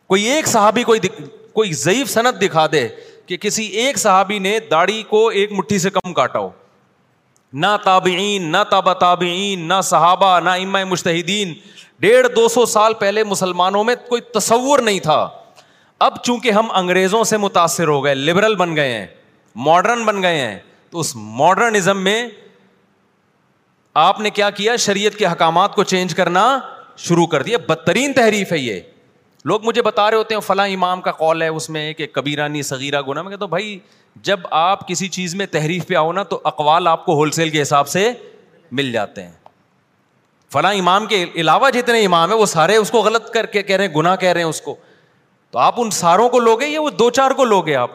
کوئی 0.09 0.25
ایک 0.31 0.47
صحابی 0.49 0.83
کوئی 0.85 1.01
دک... 1.01 1.21
کوئی 1.53 1.73
ضعیف 1.73 2.11
صنعت 2.11 2.41
دکھا 2.41 2.67
دے 2.73 2.87
کہ 3.27 3.37
کسی 3.41 3.65
ایک 3.85 3.97
صحابی 3.99 4.39
نے 4.39 4.59
داڑھی 4.71 5.03
کو 5.11 5.27
ایک 5.29 5.53
مٹھی 5.53 5.79
سے 5.79 5.91
کم 5.91 6.13
کاٹا 6.15 6.39
ہو 6.39 6.51
نہ 7.53 7.67
تابعین 7.85 8.43
نہ 8.53 8.57
تابہ 8.71 8.93
تابعین 9.01 9.61
نہ 9.69 9.81
صحابہ 9.85 10.39
نہ 10.45 10.51
اما 10.63 10.85
مشتحدین 10.91 11.55
ڈیڑھ 12.01 12.27
دو 12.37 12.47
سو 12.49 12.65
سال 12.67 12.95
پہلے 13.01 13.25
مسلمانوں 13.25 13.83
میں 13.85 13.95
کوئی 14.09 14.21
تصور 14.35 14.79
نہیں 14.83 15.01
تھا 15.01 15.29
اب 16.07 16.23
چونکہ 16.25 16.51
ہم 16.53 16.67
انگریزوں 16.79 17.23
سے 17.25 17.37
متاثر 17.37 17.89
ہو 17.89 18.03
گئے 18.05 18.15
لبرل 18.15 18.55
بن 18.55 18.75
گئے 18.77 18.93
ہیں 18.93 19.07
ماڈرن 19.65 20.05
بن 20.05 20.23
گئے 20.23 20.37
ہیں 20.41 20.59
تو 20.91 21.01
اس 21.01 21.13
ماڈرنزم 21.17 22.03
میں 22.05 22.27
آپ 24.07 24.21
نے 24.21 24.31
کیا 24.39 24.49
کیا 24.57 24.75
شریعت 24.87 25.15
کے 25.19 25.27
حکامات 25.27 25.75
کو 25.75 25.85
چینج 25.93 26.15
کرنا 26.15 26.43
شروع 27.05 27.27
کر 27.35 27.43
دیا 27.43 27.59
بدترین 27.69 28.13
تحریف 28.17 28.53
ہے 28.53 28.59
یہ 28.59 28.81
لوگ 29.51 29.65
مجھے 29.65 29.83
بتا 29.83 30.11
رہے 30.11 30.17
ہوتے 30.19 30.35
ہیں 30.35 30.41
فلاں 30.43 30.69
امام 30.69 31.01
کا 31.01 31.11
کال 31.19 31.43
ہے 31.43 31.49
اس 31.49 31.69
میں 31.71 31.93
کہ 31.95 32.07
کبیرانی 32.13 32.61
ہوں 32.71 33.03
گنا 33.09 33.23
جب 34.27 34.41
آپ 34.59 34.87
کسی 34.89 35.09
چیز 35.17 35.35
میں 35.37 35.47
تحریف 35.53 35.87
پہ 35.87 35.95
آؤ 35.95 36.13
نا 36.13 36.23
تو 36.29 36.41
اقوال 36.51 36.87
آپ 36.89 37.05
کو 37.07 37.15
ہول 37.15 37.31
سیل 37.31 37.51
کے 37.51 37.61
حساب 37.63 37.89
سے 37.89 38.11
مل 38.79 38.91
جاتے 38.93 39.23
ہیں 39.23 39.33
فلاں 40.53 40.73
امام 40.75 41.07
کے 41.07 41.25
علاوہ 41.41 41.71
جتنے 41.75 42.05
امام 42.05 42.31
ہیں 42.31 42.39
وہ 42.39 42.47
سارے 42.53 42.77
اس 42.77 42.91
کو 42.91 43.01
غلط 43.03 43.31
کر 43.35 43.47
کے 43.57 43.63
کہہ 43.63 43.77
رہے 43.77 43.87
ہیں 43.87 43.93
گناہ 43.97 44.17
کہہ 44.23 44.33
رہے 44.33 44.41
ہیں 44.43 44.49
اس 44.49 44.61
کو 44.69 44.75
تو 45.51 45.59
آپ 45.65 45.81
ان 45.81 45.91
ساروں 45.99 46.29
کو 46.29 46.39
لوگے 46.41 46.67
یا 46.69 46.81
وہ 46.83 46.91
دو 46.99 47.11
چار 47.19 47.31
کو 47.41 47.45
لوگے 47.45 47.75
آپ 47.77 47.91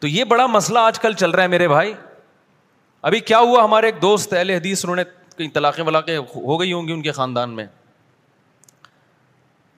تو 0.00 0.06
یہ 0.08 0.24
بڑا 0.24 0.46
مسئلہ 0.46 0.78
آج 0.78 0.98
کل 0.98 1.12
چل 1.18 1.30
رہا 1.30 1.42
ہے 1.42 1.48
میرے 1.48 1.66
بھائی 1.68 1.92
ابھی 3.08 3.20
کیا 3.30 3.38
ہوا 3.38 3.64
ہمارے 3.64 3.86
ایک 3.86 4.00
دوست 4.02 4.32
اہل 4.34 4.50
حدیث 4.50 4.84
انہوں 4.84 4.96
نے 4.96 5.02
کہیں 5.36 5.48
طلاقیں 5.54 5.82
ولاقیں 5.84 6.16
ہو 6.18 6.58
گئی 6.60 6.72
ہوں 6.72 6.88
گی 6.88 6.92
ان 6.92 7.02
کے 7.02 7.12
خاندان 7.12 7.50
میں 7.56 7.66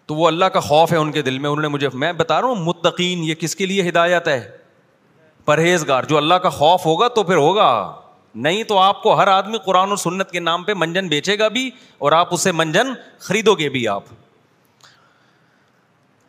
تو 0.07 0.15
وہ 0.15 0.27
اللہ 0.27 0.45
کا 0.55 0.61
خوف 0.61 0.93
ہے 0.93 0.97
ان 0.99 1.13
کے 1.13 1.23
دل 1.23 1.39
میں 1.39 1.51
انہوں 1.51 1.63
نے 1.63 1.69
مجھے 1.69 1.89
میں 1.95 2.13
بتا 2.23 2.41
رہا 2.41 2.49
ہوں 2.49 2.65
متقین 2.65 3.23
یہ 3.25 3.35
کس 3.41 3.57
کے 3.57 3.67
لیے 3.67 3.89
ہدایت 3.89 4.29
ہے 4.29 4.41
پرہیزگار 5.45 6.05
جو 6.09 6.17
اللہ 6.17 6.35
کا 6.43 6.49
خوف 6.57 6.87
ہوگا 6.87 7.09
تو 7.15 7.23
پھر 7.31 7.37
ہوگا 7.37 7.69
نہیں 8.45 8.63
تو 8.65 8.79
آپ 8.79 9.03
کو 9.03 9.15
ہر 9.21 9.27
آدمی 9.29 9.59
قرآن 9.65 9.89
اور 9.89 9.97
سنت 9.97 10.31
کے 10.31 10.41
نام 10.41 10.63
پہ 10.65 10.75
منجن 10.77 11.09
بیچے 11.09 11.39
گا 11.39 11.49
بھی 11.57 11.71
اور 12.07 12.13
آپ 12.19 12.35
اسے 12.35 12.53
منجن 12.53 12.93
خریدو 13.27 13.55
گے 13.55 13.69
بھی 13.69 13.87
آپ 13.89 14.03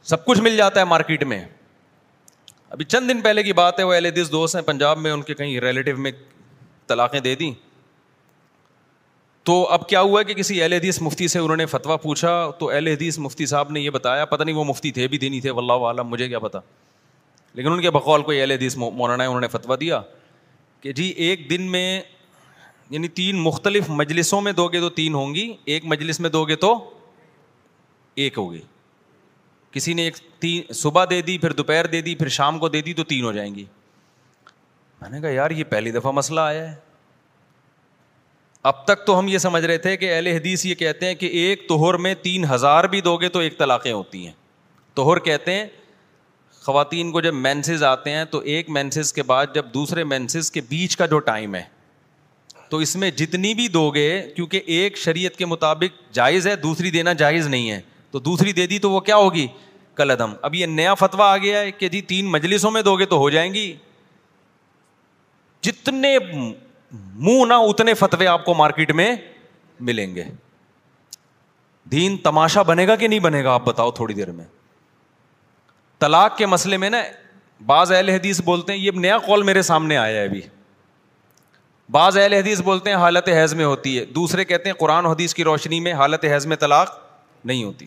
سب 0.09 0.25
کچھ 0.25 0.39
مل 0.41 0.57
جاتا 0.57 0.79
ہے 0.79 0.85
مارکیٹ 0.85 1.23
میں 1.23 1.43
ابھی 2.73 2.85
چند 2.85 3.09
دن 3.09 3.19
پہلے 3.21 3.41
کی 3.43 3.53
بات 3.53 3.79
ہے 3.79 3.83
وہ 3.85 3.93
اہل 3.93 4.05
حدیث 4.05 4.31
دوست 4.31 4.55
ہیں 4.55 4.61
پنجاب 4.67 4.97
میں 4.99 5.11
ان 5.11 5.21
کے 5.21 5.33
کہیں 5.33 5.59
ریلیٹیو 5.61 5.97
میں 6.05 6.11
طلاقیں 6.87 7.19
دے 7.19 7.33
دیں 7.41 7.51
تو 9.49 9.61
اب 9.75 9.87
کیا 9.89 10.01
ہوا 10.01 10.21
کہ 10.23 10.33
کسی 10.39 10.61
اہل 10.61 10.73
حدیث 10.73 11.01
مفتی 11.01 11.27
سے 11.33 11.39
انہوں 11.39 11.57
نے 11.57 11.65
فتویٰ 11.75 11.97
پوچھا 12.03 12.31
تو 12.59 12.69
اہل 12.69 12.87
حدیث 12.87 13.19
مفتی 13.25 13.45
صاحب 13.53 13.71
نے 13.71 13.81
یہ 13.81 13.89
بتایا 13.97 14.25
پتہ 14.25 14.43
نہیں 14.43 14.55
وہ 14.55 14.63
مفتی 14.65 14.91
تھے 14.91 15.07
بھی 15.07 15.17
دینی 15.25 15.41
تھے 15.41 15.49
عالم 15.61 16.07
مجھے 16.07 16.27
کیا 16.29 16.39
پتہ 16.47 16.57
لیکن 17.53 17.71
ان 17.71 17.81
کے 17.81 17.89
بقول 17.99 18.21
کوئی 18.29 18.39
اہل 18.41 18.51
حدیث 18.51 18.75
مولانا 18.77 19.21
ہے 19.23 19.27
انہوں 19.27 19.41
نے 19.41 19.47
فتویٰ 19.57 19.79
دیا 19.81 20.01
کہ 20.81 20.91
جی 21.01 21.07
ایک 21.25 21.49
دن 21.49 21.69
میں 21.71 21.85
یعنی 22.89 23.07
تین 23.19 23.41
مختلف 23.43 23.89
مجلسوں 24.01 24.41
میں 24.47 24.51
دو 24.61 24.67
گے 24.73 24.79
تو 24.81 24.89
تین 25.01 25.13
ہوں 25.13 25.33
گی 25.35 25.51
ایک 25.75 25.85
مجلس 25.93 26.19
میں 26.19 26.29
دو 26.29 26.45
گے 26.47 26.55
تو 26.65 26.73
ایک 28.23 28.37
ہوگی 28.37 28.61
کسی 29.73 29.93
نے 29.93 30.03
ایک 30.03 30.15
تین 30.39 30.73
صبح 30.75 31.05
دے 31.09 31.21
دی 31.27 31.37
پھر 31.37 31.51
دوپہر 31.59 31.85
دے 31.91 32.01
دی 32.01 32.13
پھر 32.15 32.27
شام 32.37 32.57
کو 32.59 32.67
دے 32.69 32.81
دی 32.81 32.93
تو 32.93 33.03
تین 33.11 33.23
ہو 33.23 33.31
جائیں 33.33 33.53
گی 33.55 33.63
میں 35.01 35.09
نے 35.09 35.21
کہا 35.21 35.29
یار 35.29 35.51
یہ 35.51 35.63
پہلی 35.69 35.91
دفعہ 35.91 36.11
مسئلہ 36.11 36.39
آیا 36.39 36.69
ہے 36.69 36.75
اب 38.71 38.83
تک 38.87 39.05
تو 39.05 39.17
ہم 39.19 39.27
یہ 39.27 39.37
سمجھ 39.45 39.63
رہے 39.65 39.77
تھے 39.85 39.95
کہ 39.97 40.13
اہل 40.15 40.27
حدیث 40.27 40.65
یہ 40.65 40.75
کہتے 40.81 41.05
ہیں 41.05 41.15
کہ 41.15 41.25
ایک 41.43 41.67
توہر 41.69 41.97
میں 42.05 42.13
تین 42.21 42.45
ہزار 42.51 42.83
بھی 42.93 43.01
دو 43.07 43.15
گے 43.21 43.29
تو 43.29 43.39
ایک 43.39 43.57
طلاقیں 43.59 43.91
ہوتی 43.91 44.25
ہیں 44.25 44.33
توہر 44.95 45.19
کہتے 45.29 45.53
ہیں 45.55 45.65
خواتین 46.61 47.11
کو 47.11 47.21
جب 47.21 47.33
مینسز 47.35 47.83
آتے 47.83 48.09
ہیں 48.11 48.25
تو 48.31 48.39
ایک 48.51 48.69
مینسز 48.77 49.11
کے 49.13 49.23
بعد 49.31 49.45
جب 49.55 49.73
دوسرے 49.73 50.03
مینسز 50.11 50.51
کے 50.51 50.61
بیچ 50.69 50.95
کا 50.97 51.05
جو 51.13 51.19
ٹائم 51.29 51.55
ہے 51.55 51.63
تو 52.69 52.77
اس 52.85 52.95
میں 52.95 53.09
جتنی 53.15 53.53
بھی 53.53 53.67
دو 53.67 53.89
گے 53.95 54.07
کیونکہ 54.35 54.61
ایک 54.75 54.97
شریعت 54.97 55.35
کے 55.37 55.45
مطابق 55.45 56.01
جائز 56.15 56.47
ہے 56.47 56.55
دوسری 56.61 56.91
دینا 56.91 57.13
جائز 57.23 57.47
نہیں 57.47 57.69
ہے 57.71 57.81
تو 58.13 58.19
دوسری 58.19 58.51
دے 58.53 58.65
دی 58.67 58.77
تو 58.79 58.89
وہ 58.91 58.99
کیا 59.01 59.15
ہوگی 59.15 59.45
کل 59.95 60.11
عدم 60.11 60.33
اب 60.47 60.55
یہ 60.55 60.65
نیا 60.65 60.93
فتوا 60.99 61.31
آ 61.33 61.37
گیا 61.43 61.59
ہے 61.59 61.71
کہ 61.71 61.87
جی 61.89 62.01
تین 62.09 62.25
مجلسوں 62.31 62.71
میں 62.71 62.81
دو 62.87 62.95
گے 62.97 63.05
تو 63.13 63.17
ہو 63.17 63.29
جائیں 63.29 63.53
گی 63.53 63.73
جتنے 65.67 66.17
منہ 66.23 67.45
نہ 67.47 67.53
اتنے 67.69 67.93
فتوے 68.01 68.27
آپ 68.27 68.45
کو 68.45 68.53
مارکیٹ 68.53 68.91
میں 68.99 69.11
ملیں 69.89 70.13
گے 70.15 70.23
دین 71.91 72.17
تماشا 72.23 72.61
بنے 72.69 72.85
گا 72.87 72.95
کہ 72.95 73.07
نہیں 73.07 73.19
بنے 73.19 73.43
گا 73.43 73.53
آپ 73.53 73.63
بتاؤ 73.67 73.91
تھوڑی 74.01 74.13
دیر 74.13 74.31
میں 74.31 74.45
طلاق 75.99 76.37
کے 76.37 76.45
مسئلے 76.53 76.77
میں 76.77 76.89
نا 76.89 77.01
بعض 77.65 77.91
اہل 77.91 78.09
حدیث 78.09 78.41
بولتے 78.45 78.73
ہیں 78.73 78.79
یہ 78.79 78.91
نیا 78.93 79.17
کال 79.25 79.43
میرے 79.49 79.61
سامنے 79.71 79.97
آیا 79.97 80.19
ہے 80.19 80.25
ابھی 80.25 80.41
بعض 81.97 82.17
اہل 82.17 82.33
حدیث 82.33 82.61
بولتے 82.69 82.89
ہیں 82.89 82.97
حالت 82.97 83.29
حیض 83.35 83.53
میں 83.53 83.65
ہوتی 83.65 83.97
ہے 83.99 84.05
دوسرے 84.21 84.45
کہتے 84.45 84.69
ہیں 84.69 84.75
قرآن 84.79 85.05
حدیث 85.05 85.33
کی 85.33 85.43
روشنی 85.43 85.79
میں 85.87 85.93
حالت 86.01 86.25
حیض 86.31 86.45
میں 86.47 86.57
طلاق 86.61 86.97
نہیں 87.45 87.63
ہوتی 87.63 87.85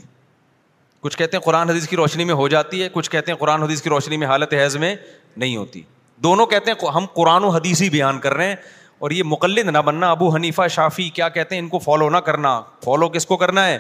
کچھ 1.01 1.17
کہتے 1.19 1.37
ہیں 1.37 1.43
قرآن 1.45 1.71
حدیث 1.71 1.89
کی 1.89 1.97
روشنی 1.97 2.25
میں 2.25 2.35
ہو 2.35 2.47
جاتی 2.49 2.83
ہے 2.83 2.89
کچھ 2.93 3.11
کہتے 3.11 3.33
ہیں 3.33 3.39
قرآن 3.39 3.63
حدیث 3.63 3.83
کی 3.83 3.91
روشنی 3.91 4.17
میں 4.17 4.27
حالت 4.27 4.55
حیض 4.55 4.77
میں 4.77 4.95
نہیں 5.37 5.57
ہوتی 5.57 5.83
دونوں 6.23 6.47
کہتے 6.47 6.71
ہیں 6.71 6.91
ہم 6.95 7.07
قرآن 7.15 7.45
و 7.45 7.49
حدیث 7.57 7.83
ہی 7.83 7.89
بیان 7.91 8.19
کر 8.21 8.35
رہے 8.35 8.47
ہیں 8.49 8.57
اور 9.07 9.11
یہ 9.11 9.23
مقلد 9.31 9.69
نہ 9.69 9.79
بننا 9.85 10.11
ابو 10.11 10.29
حنیفہ 10.35 10.67
شافی 10.75 11.09
کیا 11.19 11.29
کہتے 11.29 11.55
ہیں 11.55 11.63
ان 11.63 11.69
کو 11.69 11.79
فالو 11.79 12.09
نہ 12.11 12.17
کرنا 12.29 12.61
فالو 12.85 13.09
کس 13.17 13.27
کو 13.27 13.37
کرنا 13.37 13.67
ہے 13.67 13.79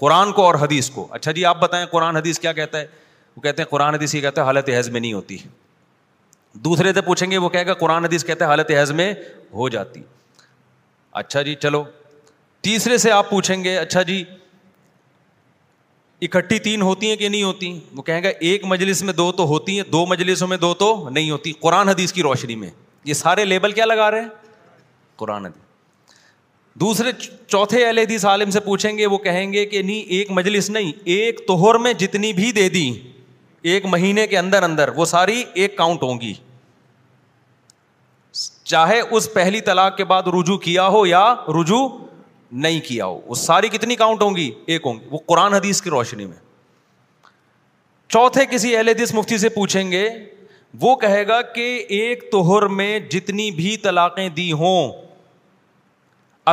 قرآن 0.00 0.32
کو 0.32 0.44
اور 0.44 0.54
حدیث 0.60 0.88
کو 0.90 1.06
اچھا 1.14 1.32
جی 1.32 1.44
آپ 1.44 1.58
بتائیں 1.60 1.84
قرآن 1.90 2.16
حدیث 2.16 2.38
کیا 2.40 2.52
کہتا 2.52 2.78
ہے 2.80 2.86
وہ 3.36 3.40
کہتے 3.42 3.62
ہیں 3.62 3.68
قرآن 3.70 3.94
حدیث 3.94 4.14
یہ 4.14 4.20
کہتا 4.20 4.40
ہے 4.40 4.46
حالت 4.46 4.68
حیض 4.74 4.88
میں 4.90 5.00
نہیں 5.00 5.12
ہوتی 5.12 5.36
دوسرے 6.64 6.92
سے 6.92 7.00
پوچھیں 7.02 7.30
گے 7.30 7.38
وہ 7.44 7.48
کہے 7.48 7.66
گا 7.66 7.74
قرآن 7.78 8.04
حدیث 8.04 8.24
کہتے 8.24 8.44
ہیں 8.44 8.50
حالت 8.50 8.70
حیض 8.70 8.90
میں 9.00 9.12
ہو 9.54 9.68
جاتی 9.76 10.00
اچھا 11.22 11.42
جی 11.48 11.54
چلو 11.62 11.82
تیسرے 12.66 12.96
سے 12.98 13.10
آپ 13.12 13.30
پوچھیں 13.30 13.64
گے 13.64 13.76
اچھا 13.78 14.02
جی 14.02 14.22
اکٹھی 16.24 16.58
تین 16.58 16.82
ہوتی 16.82 17.08
ہیں 17.08 17.16
کہ 17.16 17.28
نہیں 17.28 17.42
ہوتی 17.42 17.72
وہ 17.96 18.02
کہیں 18.02 18.20
ایک 18.38 18.64
مجلس 18.68 19.00
میں 19.02 19.06
میں 19.06 19.14
دو 19.14 19.22
دو 19.24 19.30
دو 19.30 19.36
تو 19.36 19.36
تو 19.42 19.48
ہوتی 19.48 19.78
ہوتی 19.80 19.96
ہیں 20.00 20.06
مجلسوں 20.10 20.48
نہیں 21.10 21.52
قرآن 21.60 21.88
حدیث 21.88 22.12
کی 22.12 22.22
روشنی 22.22 22.54
میں 22.62 22.70
یہ 23.04 23.14
سارے 23.14 23.44
لیبل 23.44 23.72
کیا 23.78 23.84
لگا 23.84 24.10
رہے 24.10 24.20
ہیں 24.20 24.28
قرآن 25.22 25.44
حدیث 25.46 25.62
دوسرے 26.80 27.10
چوتھے 27.48 27.84
اہل 27.86 27.98
حدیث 27.98 28.24
عالم 28.26 28.50
سے 28.50 28.60
پوچھیں 28.60 28.96
گے 28.98 29.06
وہ 29.06 29.18
کہیں 29.26 29.52
گے 29.52 29.64
کہ 29.74 29.82
نہیں 29.82 30.00
ایک 30.16 30.30
مجلس 30.38 30.70
نہیں 30.76 30.92
ایک 31.16 31.46
توہر 31.48 31.78
میں 31.86 31.92
جتنی 32.04 32.32
بھی 32.40 32.50
دے 32.52 32.68
دی 32.76 32.90
ایک 33.72 33.84
مہینے 33.96 34.26
کے 34.32 34.38
اندر 34.38 34.62
اندر 34.62 34.88
وہ 34.96 35.04
ساری 35.16 35.42
ایک 35.62 35.76
کاؤنٹ 35.78 36.02
ہوں 36.02 36.20
گی 36.20 36.32
چاہے 38.72 38.98
اس 39.00 39.32
پہلی 39.32 39.60
طلاق 39.68 39.96
کے 39.96 40.04
بعد 40.12 40.26
رجوع 40.38 40.56
کیا 40.58 40.86
ہو 40.96 41.06
یا 41.06 41.24
رجوع 41.60 41.86
نہیں 42.62 42.80
کیا 42.88 43.06
ہو 43.06 43.20
وہ 43.26 43.34
ساری 43.34 43.68
کتنی 43.68 43.94
کاؤنٹ 43.96 44.22
ہوں 44.22 44.34
گی 44.36 44.50
ایک 44.72 44.82
ہوں 44.86 44.94
گی 45.00 45.06
وہ 45.10 45.18
قرآن 45.26 45.54
حدیث 45.54 45.80
کی 45.82 45.90
روشنی 45.90 46.26
میں 46.26 46.36
چوتھے 48.14 48.44
کسی 48.50 48.74
اہل 48.76 48.88
حدیث 48.88 49.14
مفتی 49.14 49.38
سے 49.38 49.48
پوچھیں 49.48 49.90
گے 49.92 50.08
وہ 50.80 50.94
کہے 50.96 51.26
گا 51.28 51.40
کہ 51.54 51.68
ایک 51.98 52.22
توہر 52.32 52.66
میں 52.80 52.98
جتنی 53.10 53.50
بھی 53.56 53.76
طلاقیں 53.82 54.28
دی 54.36 54.50
ہوں 54.62 54.92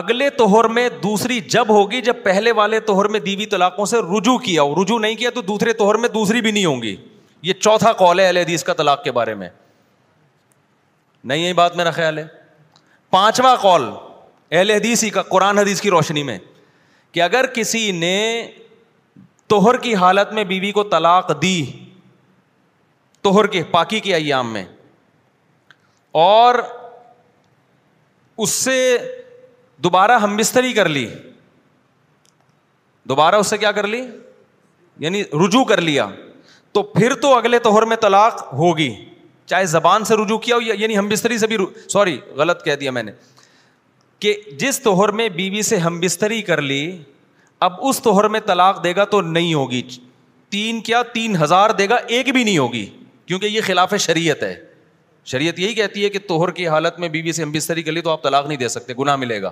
اگلے 0.02 0.30
توہر 0.38 0.68
میں 0.78 0.88
دوسری 1.04 1.40
جب 1.56 1.70
ہوگی 1.70 2.02
جب 2.02 2.24
پہلے 2.24 2.52
والے 2.60 2.80
توہر 2.90 3.08
میں 3.16 3.20
دیوی 3.20 3.46
طلاقوں 3.56 3.86
سے 3.94 3.98
رجوع 4.18 4.38
کیا 4.44 4.62
ہو 4.62 4.82
رجوع 4.84 5.00
نہیں 5.00 5.16
کیا 5.16 5.30
تو 5.36 5.42
دوسرے 5.48 5.74
توہر 5.82 5.96
میں 6.04 6.10
دوسری 6.10 6.42
بھی 6.42 6.52
نہیں 6.52 6.66
ہوں 6.66 6.82
گی 6.82 6.96
یہ 7.50 7.54
چوتھا 7.62 7.92
کال 8.04 8.20
ہے 8.20 8.26
اہل 8.28 8.38
حدیث 8.38 8.64
کا 8.64 8.74
طلاق 8.78 9.04
کے 9.04 9.12
بارے 9.12 9.34
میں 9.36 9.50
نہیں 11.24 11.44
یہی 11.46 11.54
بات 11.54 11.76
میرا 11.78 11.92
خیال 11.92 12.18
ہے 12.18 12.26
پانچواں 13.12 13.56
کال 13.62 13.90
اہل 14.52 14.72
حدیث 14.72 15.04
ہی 15.04 15.10
کا 15.10 15.22
قرآن 15.24 15.58
حدیث 15.58 15.82
کی 15.82 15.90
روشنی 15.90 16.24
میں 16.30 16.38
کہ 17.12 17.22
اگر 17.22 17.46
کسی 17.54 17.90
نے 18.00 18.14
توہر 19.50 19.78
کی 19.86 19.94
حالت 20.02 20.32
میں 20.34 20.44
بیوی 20.44 20.66
بی 20.66 20.72
کو 20.72 20.84
طلاق 20.92 21.32
دی 21.42 21.62
توہر 23.24 23.48
کے 23.56 23.64
پاکی 23.72 24.00
کے 24.08 24.14
ایام 24.16 24.52
میں 24.54 24.64
اور 26.24 26.56
اس 28.46 28.50
سے 28.50 28.78
دوبارہ 29.84 30.18
ہم 30.24 30.36
بستری 30.38 30.74
کر 30.74 30.90
لی 30.90 31.08
دوبارہ 33.10 33.36
اس 33.36 33.48
سے 33.50 33.58
کیا 33.58 33.72
کر 33.78 33.88
لی 33.88 34.04
یعنی 35.06 35.24
رجوع 35.46 35.64
کر 35.70 35.82
لیا 35.82 36.08
تو 36.74 36.84
پھر 36.98 37.14
تو 37.22 37.34
اگلے 37.36 37.60
توہر 37.60 37.86
میں 37.92 37.96
طلاق 38.02 38.44
ہوگی 38.58 38.94
چاہے 39.46 39.66
زبان 39.66 40.06
سے 40.06 40.16
رجوع 40.24 40.38
کیا 40.40 40.56
ہو 40.56 40.62
یعنی 40.62 40.98
ہم 40.98 41.08
بستری 41.10 41.38
سے 41.38 41.48
بھی 41.48 41.58
سوری 41.90 42.20
غلط 42.38 42.64
کہہ 42.66 42.76
دیا 42.82 42.92
میں 42.98 43.04
نے 43.04 43.12
کہ 44.22 44.34
جس 44.60 44.80
توہر 44.82 45.12
میں 45.20 45.28
بیوی 45.30 45.50
بی 45.56 45.62
سے 45.68 45.78
ہم 45.84 46.00
بستری 46.00 46.42
کر 46.50 46.62
لی 46.62 46.82
اب 47.68 47.74
اس 47.88 48.00
توہر 48.04 48.28
میں 48.34 48.40
طلاق 48.46 48.84
دے 48.84 48.96
گا 48.96 49.04
تو 49.14 49.22
نہیں 49.22 49.54
ہوگی 49.54 49.82
تین 50.56 50.82
کیا 50.90 51.02
تین 51.14 51.36
ہزار 51.42 51.70
دے 51.78 51.88
گا 51.90 51.96
ایک 52.16 52.30
بھی 52.34 52.44
نہیں 52.44 52.58
ہوگی 52.58 52.86
کیونکہ 53.26 53.46
یہ 53.46 53.62
خلاف 53.66 53.94
شریعت 54.00 54.44
ہے 54.44 54.54
شریعت 55.32 55.60
یہی 55.60 55.74
کہتی 55.74 56.04
ہے 56.04 56.10
کہ 56.10 56.20
توہر 56.28 56.52
کی 56.60 56.68
حالت 56.68 57.00
میں 57.00 57.10
بیوی 57.16 57.32
سے 57.38 57.44
ہم 57.44 57.52
بستری 57.52 57.84
کر 57.84 57.92
لی 57.92 58.02
تو 58.02 58.10
آپ 58.12 58.24
طلاق 58.24 58.48
نہیں 58.48 58.58
دے 58.58 58.68
سکتے 58.76 58.94
گناہ 59.00 59.16
ملے 59.24 59.42
گا 59.42 59.52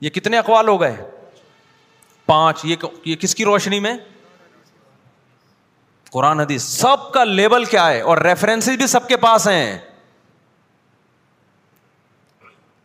یہ 0.00 0.10
کتنے 0.10 0.38
اقوال 0.38 0.68
ہو 0.68 0.80
گئے 0.80 0.94
پانچ 2.26 2.64
یہ 2.64 3.16
کس 3.20 3.34
کی 3.34 3.44
روشنی 3.44 3.80
میں 3.80 3.96
قرآن 6.12 6.40
حدیث 6.40 6.62
سب 6.78 7.12
کا 7.12 7.24
لیول 7.24 7.64
کیا 7.64 7.88
ہے 7.90 8.00
اور 8.12 8.18
ریفرنسز 8.24 8.76
بھی 8.78 8.86
سب 8.86 9.08
کے 9.08 9.16
پاس 9.26 9.46
ہیں 9.48 9.78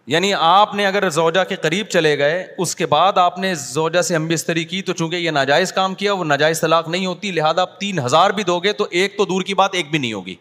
یعنی 0.09 0.33
آپ 0.39 0.73
نے 0.75 0.85
اگر 0.85 1.07
زوجہ 1.09 1.43
کے 1.47 1.55
قریب 1.63 1.85
چلے 1.91 2.17
گئے 2.17 2.45
اس 2.65 2.75
کے 2.75 2.85
بعد 2.91 3.17
آپ 3.17 3.37
نے 3.39 3.53
زوجہ 3.63 4.01
سے 4.09 4.15
امبستری 4.15 4.63
کی 4.65 4.81
تو 4.89 4.93
چونکہ 4.93 5.15
یہ 5.15 5.31
ناجائز 5.31 5.73
کام 5.73 5.95
کیا 6.01 6.13
وہ 6.13 6.23
ناجائز 6.25 6.61
طلاق 6.61 6.87
نہیں 6.89 7.05
ہوتی 7.05 7.31
لہٰذا 7.31 7.61
آپ 7.61 7.79
تین 7.79 7.99
ہزار 8.05 8.31
بھی 8.37 8.43
دو 8.49 8.59
گے 8.63 8.73
تو 8.73 8.87
ایک 8.89 9.17
تو 9.17 9.25
دور 9.31 9.41
کی 9.49 9.53
بات 9.61 9.75
ایک 9.75 9.89
بھی 9.91 9.99
نہیں 9.99 10.13
ہوگی 10.13 10.35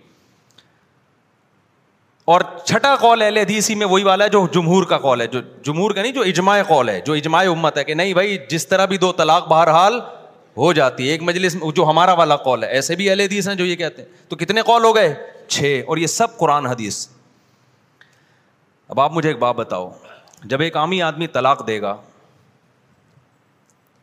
اور 2.34 2.40
چھٹا 2.64 2.94
کال 3.00 3.22
اہل 3.22 3.36
حدیثی 3.38 3.74
میں 3.80 3.86
وہی 3.86 4.02
والا 4.04 4.24
ہے 4.24 4.28
جو 4.28 4.46
جمہور 4.54 4.84
کا 4.92 4.98
کال 4.98 5.20
ہے 5.20 5.26
جو 5.32 5.40
جمہور 5.66 5.90
کا 5.94 6.02
نہیں 6.02 6.12
جو 6.12 6.22
اجماع 6.32 6.60
کال 6.68 6.88
ہے 6.88 7.00
جو 7.06 7.12
اجماع 7.20 7.42
امت 7.50 7.78
ہے 7.78 7.84
کہ 7.84 7.94
نہیں 7.94 8.12
بھائی 8.14 8.38
جس 8.50 8.66
طرح 8.68 8.84
بھی 8.94 8.98
دو 9.06 9.12
طلاق 9.22 9.48
بہرحال 9.48 9.98
ہو 10.56 10.72
جاتی 10.72 11.06
ہے 11.08 11.12
ایک 11.12 11.22
مجلس 11.22 11.56
جو 11.76 11.84
ہمارا 11.90 12.12
والا 12.22 12.36
کال 12.46 12.62
ہے 12.64 12.68
ایسے 12.80 12.96
بھی 12.96 13.10
اہل 13.10 13.20
حدیث 13.20 13.48
ہیں 13.48 13.54
جو 13.54 13.64
یہ 13.66 13.76
کہتے 13.84 14.02
ہیں 14.02 14.08
تو 14.28 14.36
کتنے 14.36 14.62
کال 14.66 14.84
ہو 14.84 14.94
گئے 14.94 15.12
چھ 15.48 15.80
اور 15.86 15.96
یہ 15.96 16.06
سب 16.16 16.38
قرآن 16.38 16.66
حدیث 16.66 17.06
اب 18.90 19.00
آپ 19.00 19.12
مجھے 19.12 19.28
ایک 19.28 19.38
بات 19.38 19.54
بتاؤ 19.54 19.88
جب 20.50 20.60
ایک 20.60 20.76
عامی 20.76 21.00
آدمی 21.02 21.26
طلاق 21.26 21.66
دے 21.66 21.80
گا 21.82 21.94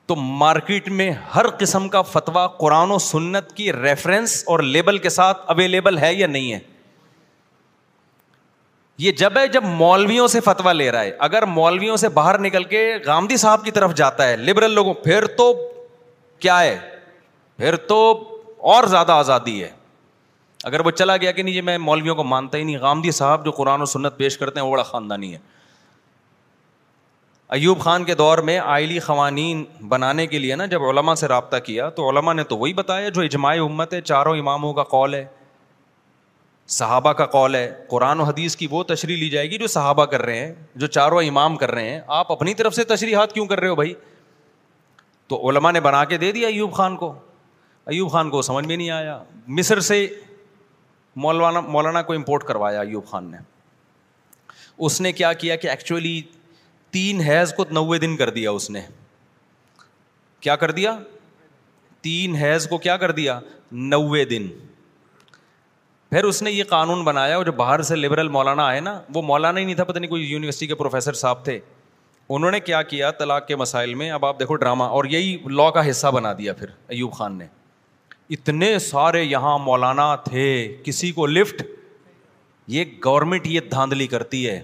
تو 0.07 0.15
مارکیٹ 0.15 0.89
میں 1.01 1.11
ہر 1.35 1.47
قسم 1.57 1.87
کا 1.89 2.01
فتویٰ 2.01 2.47
قرآن 2.57 2.91
و 2.91 2.97
سنت 2.99 3.51
کی 3.57 3.71
ریفرنس 3.73 4.43
اور 4.53 4.59
لیبل 4.63 4.97
کے 5.05 5.09
ساتھ 5.09 5.41
اویلیبل 5.51 5.97
ہے 5.99 6.13
یا 6.13 6.27
نہیں 6.27 6.53
ہے 6.53 6.59
یہ 9.03 9.11
جب 9.19 9.37
ہے 9.37 9.47
جب 9.53 9.63
مولویوں 9.77 10.27
سے 10.27 10.39
فتویٰ 10.45 10.73
لے 10.73 10.89
رہا 10.91 11.01
ہے 11.03 11.11
اگر 11.27 11.45
مولویوں 11.53 11.95
سے 11.97 12.09
باہر 12.17 12.39
نکل 12.39 12.63
کے 12.73 12.85
گاندھی 13.05 13.37
صاحب 13.37 13.63
کی 13.65 13.71
طرف 13.77 13.93
جاتا 13.95 14.27
ہے 14.29 14.35
لبرل 14.37 14.71
لوگوں 14.75 14.93
پھر 15.03 15.25
تو 15.37 15.53
کیا 16.41 16.59
ہے 16.61 16.77
پھر 17.57 17.75
تو 17.87 18.01
اور 18.75 18.83
زیادہ 18.91 19.11
آزادی 19.11 19.61
ہے 19.63 19.71
اگر 20.67 20.79
وہ 20.85 20.91
چلا 20.91 21.15
گیا 21.17 21.31
کہ 21.31 21.43
نہیں 21.43 21.53
جی 21.53 21.61
میں 21.61 21.77
مولویوں 21.77 22.15
کو 22.15 22.23
مانتا 22.23 22.57
ہی 22.57 22.63
نہیں 22.63 22.77
غامدی 22.81 23.11
صاحب 23.11 23.43
جو 23.45 23.51
قرآن 23.51 23.81
و 23.81 23.85
سنت 23.93 24.17
پیش 24.17 24.37
کرتے 24.37 24.59
ہیں 24.59 24.65
وہ 24.67 24.71
بڑا 24.71 24.83
خاندانی 24.91 25.33
ہے 25.33 25.37
ایوب 27.57 27.79
خان 27.83 28.03
کے 28.03 28.15
دور 28.15 28.37
میں 28.49 28.57
آئلی 28.59 28.99
قوانین 29.05 29.63
بنانے 29.89 30.25
کے 30.27 30.39
لیے 30.39 30.55
نا 30.55 30.65
جب 30.65 30.83
علماء 30.89 31.13
سے 31.15 31.27
رابطہ 31.27 31.57
کیا 31.65 31.89
تو 31.97 32.09
علماء 32.09 32.33
نے 32.33 32.43
تو 32.49 32.57
وہی 32.57 32.73
بتایا 32.73 33.09
جو 33.17 33.21
اجماع 33.21 33.53
امت 33.63 33.93
ہے 33.93 34.01
چاروں 34.01 34.35
اماموں 34.37 34.71
کا 34.73 34.83
قول 34.95 35.13
ہے 35.13 35.25
صحابہ 36.79 37.11
کا 37.13 37.25
قول 37.35 37.55
ہے 37.55 37.69
قرآن 37.89 38.19
و 38.19 38.23
حدیث 38.23 38.55
کی 38.55 38.67
وہ 38.71 38.83
تشریح 38.93 39.17
لی 39.23 39.29
جائے 39.29 39.49
گی 39.51 39.57
جو 39.57 39.67
صحابہ 39.77 40.05
کر 40.15 40.21
رہے 40.25 40.45
ہیں 40.45 40.53
جو 40.83 40.87
چاروں 40.97 41.21
امام 41.27 41.55
کر 41.63 41.71
رہے 41.71 41.89
ہیں 41.89 41.99
آپ 42.19 42.31
اپنی 42.31 42.53
طرف 42.61 42.75
سے 42.75 42.83
تشریحات 42.95 43.33
کیوں 43.33 43.45
کر 43.47 43.59
رہے 43.59 43.69
ہو 43.69 43.75
بھائی 43.75 43.93
تو 45.29 45.47
علماء 45.49 45.71
نے 45.71 45.79
بنا 45.79 46.03
کے 46.13 46.17
دے 46.17 46.31
دیا 46.31 46.47
ایوب 46.47 46.73
خان 46.75 46.95
کو 46.97 47.13
ایوب 47.93 48.11
خان 48.11 48.29
کو 48.29 48.41
سمجھ 48.41 48.65
میں 48.65 48.77
نہیں 48.77 48.89
آیا 48.89 49.21
مصر 49.57 49.79
سے 49.91 50.05
مولانا 51.21 51.59
مولانا 51.61 52.01
کو 52.01 52.13
امپورٹ 52.13 52.43
کروایا 52.43 52.79
ایوب 52.81 53.05
خان 53.07 53.25
نے 53.31 53.37
اس 54.85 54.99
نے 55.01 55.11
کیا 55.11 55.31
کیا 55.41 55.55
کہ 55.55 55.67
ایکچولی 55.69 56.21
تین 56.91 57.19
حیض 57.21 57.53
کو 57.53 57.63
نوے 57.71 57.97
دن 57.99 58.15
کر 58.17 58.29
دیا 58.29 58.51
اس 58.51 58.69
نے 58.69 58.81
کیا 60.41 60.55
کر 60.63 60.71
دیا 60.79 60.97
تین 62.01 62.35
حیض 62.35 62.67
کو 62.67 62.77
کیا 62.77 62.97
کر 62.97 63.11
دیا 63.19 63.39
نوے 63.71 64.23
دن 64.25 64.47
پھر 66.09 66.23
اس 66.23 66.41
نے 66.43 66.51
یہ 66.51 66.63
قانون 66.69 67.03
بنایا 67.03 67.41
جو 67.45 67.51
باہر 67.51 67.81
سے 67.81 67.95
لبرل 67.95 68.27
مولانا 68.29 68.65
آئے 68.67 68.79
نا 68.79 68.99
وہ 69.13 69.21
مولانا 69.21 69.59
ہی 69.59 69.65
نہیں 69.65 69.75
تھا 69.75 69.83
پتہ 69.83 69.99
نہیں 69.99 70.09
کوئی 70.09 70.23
یونیورسٹی 70.31 70.67
کے 70.67 70.75
پروفیسر 70.75 71.13
صاحب 71.21 71.43
تھے 71.45 71.59
انہوں 72.29 72.51
نے 72.51 72.59
کیا 72.59 72.81
کیا 72.91 73.09
طلاق 73.19 73.47
کے 73.47 73.55
مسائل 73.55 73.93
میں 73.95 74.09
اب 74.11 74.25
آپ 74.25 74.39
دیکھو 74.39 74.55
ڈرامہ 74.55 74.83
اور 74.97 75.05
یہی 75.09 75.37
لاء 75.51 75.69
کا 75.79 75.89
حصہ 75.89 76.07
بنا 76.13 76.33
دیا 76.37 76.53
پھر 76.59 76.69
ایوب 76.87 77.13
خان 77.13 77.37
نے 77.37 77.47
اتنے 78.31 78.77
سارے 78.79 79.21
یہاں 79.23 79.57
مولانا 79.59 80.15
تھے 80.25 80.43
کسی 80.83 81.11
کو 81.11 81.25
لفٹ 81.27 81.61
یہ 82.73 82.83
گورنمنٹ 83.05 83.47
یہ 83.47 83.59
دھاندلی 83.71 84.07
کرتی 84.07 84.47
ہے 84.49 84.61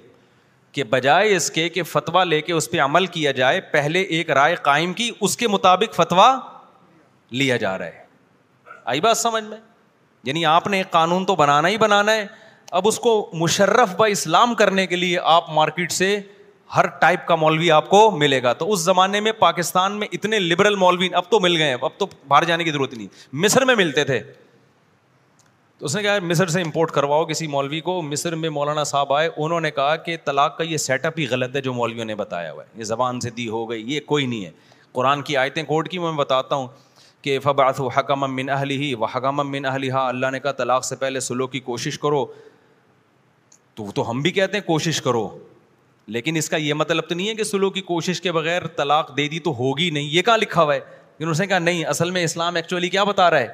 کہ 0.71 0.83
بجائے 0.89 1.35
اس 1.35 1.49
کے 1.51 1.67
کہ 1.69 1.83
فتوا 1.83 2.23
لے 2.23 2.39
کے 2.41 2.53
اس 2.53 2.69
پہ 2.71 2.79
عمل 2.81 3.05
کیا 3.15 3.31
جائے 3.39 3.61
پہلے 3.71 4.01
ایک 4.17 4.29
رائے 4.31 4.55
قائم 4.63 4.93
کی 4.93 5.09
اس 5.19 5.35
کے 5.37 5.47
مطابق 5.47 5.95
فتویٰ 5.95 6.33
لیا 7.41 7.57
جا 7.63 7.77
رہا 7.77 7.85
ہے 7.85 8.03
آئی 8.93 9.01
بات 9.01 9.17
سمجھ 9.17 9.43
میں 9.43 9.57
یعنی 10.23 10.45
آپ 10.45 10.67
نے 10.67 10.77
ایک 10.77 10.89
قانون 10.91 11.25
تو 11.25 11.35
بنانا 11.35 11.67
ہی 11.67 11.77
بنانا 11.77 12.11
ہے 12.15 12.25
اب 12.79 12.87
اس 12.87 12.97
کو 12.99 13.11
مشرف 13.39 13.95
با 13.97 14.05
اسلام 14.15 14.53
کرنے 14.55 14.85
کے 14.87 14.95
لیے 14.95 15.19
آپ 15.35 15.49
مارکیٹ 15.53 15.91
سے 15.91 16.19
ہر 16.75 16.87
ٹائپ 17.01 17.25
کا 17.27 17.35
مولوی 17.35 17.69
آپ 17.71 17.87
کو 17.89 18.09
ملے 18.17 18.41
گا 18.43 18.51
تو 18.53 18.71
اس 18.71 18.79
زمانے 18.79 19.19
میں 19.27 19.31
پاکستان 19.39 19.97
میں 19.99 20.07
اتنے 20.13 20.39
لبرل 20.39 20.75
مولوی 20.81 21.07
اب 21.19 21.29
تو 21.29 21.39
مل 21.39 21.55
گئے 21.57 21.73
اب 21.73 21.89
تو 21.97 22.05
باہر 22.27 22.43
جانے 22.45 22.63
کی 22.63 22.71
ضرورت 22.71 22.93
نہیں 22.93 23.07
مصر 23.43 23.65
میں 23.65 23.75
ملتے 23.75 24.03
تھے 24.09 24.19
تو 25.77 25.85
اس 25.85 25.95
نے 25.95 26.01
کہا 26.03 26.17
مصر 26.29 26.47
سے 26.57 26.61
امپورٹ 26.61 26.91
کرواؤ 26.91 27.25
کسی 27.25 27.47
مولوی 27.47 27.79
کو 27.81 28.01
مصر 28.01 28.35
میں 28.35 28.49
مولانا 28.49 28.83
صاحب 28.83 29.13
آئے 29.13 29.29
انہوں 29.37 29.59
نے 29.61 29.71
کہا 29.71 29.95
کہ 30.05 30.17
طلاق 30.25 30.57
کا 30.57 30.63
یہ 30.63 30.77
سیٹ 30.85 31.05
اپ 31.05 31.19
ہی 31.19 31.27
غلط 31.29 31.55
ہے 31.55 31.61
جو 31.69 31.73
مولویوں 31.73 32.05
نے 32.05 32.15
بتایا 32.15 32.51
ہوا 32.51 32.63
ہے 32.63 32.79
یہ 32.79 32.83
زبان 32.93 33.19
سے 33.19 33.29
دی 33.37 33.47
ہو 33.49 33.69
گئی 33.69 33.83
یہ 33.93 33.99
کوئی 34.05 34.25
نہیں 34.25 34.45
ہے 34.45 34.51
قرآن 34.93 35.21
کی 35.21 35.37
آیتیں 35.37 35.61
کوٹ 35.63 35.89
کی 35.89 35.99
میں 35.99 36.11
بتاتا 36.17 36.55
ہوں 36.55 36.67
کہ 37.21 37.39
فبرات 37.43 37.79
و 37.81 37.87
حکم 37.97 38.33
من 38.35 38.49
ہی 38.69 38.93
و 38.97 39.05
حکم 39.15 39.47
من 39.51 39.65
اہلی 39.65 39.91
اللہ 40.03 40.31
نے 40.31 40.39
کہا 40.39 40.51
طلاق 40.61 40.85
سے 40.85 40.95
پہلے 40.95 41.19
سلو 41.19 41.47
کی 41.55 41.59
کوشش 41.59 41.99
کرو 41.99 42.25
تو 43.75 43.89
تو 43.95 44.09
ہم 44.09 44.21
بھی 44.21 44.31
کہتے 44.31 44.57
ہیں 44.57 44.63
کوشش 44.67 45.01
کرو 45.01 45.27
لیکن 46.13 46.35
اس 46.35 46.49
کا 46.49 46.57
یہ 46.57 46.73
مطلب 46.73 47.03
تو 47.09 47.15
نہیں 47.15 47.27
ہے 47.29 47.33
کہ 47.35 47.43
سلو 47.43 47.69
کی 47.69 47.81
کوشش 47.89 48.21
کے 48.21 48.31
بغیر 48.31 48.65
طلاق 48.75 49.15
دے 49.17 49.27
دی 49.29 49.39
تو 49.47 49.51
ہوگی 49.57 49.89
نہیں 49.97 50.07
یہ 50.11 50.21
کہاں 50.27 50.37
لکھا 50.37 50.63
ہوا 50.63 50.73
ہے 50.75 50.79
لیکن 50.79 51.29
اس 51.31 51.39
نے 51.39 51.47
کہا 51.47 51.59
نہیں 51.59 51.83
اصل 51.85 52.11
میں 52.11 52.23
اسلام 52.23 52.55
ایکچولی 52.55 52.89
کیا 52.89 53.03
بتا 53.09 53.29
رہا 53.31 53.39
ہے 53.39 53.47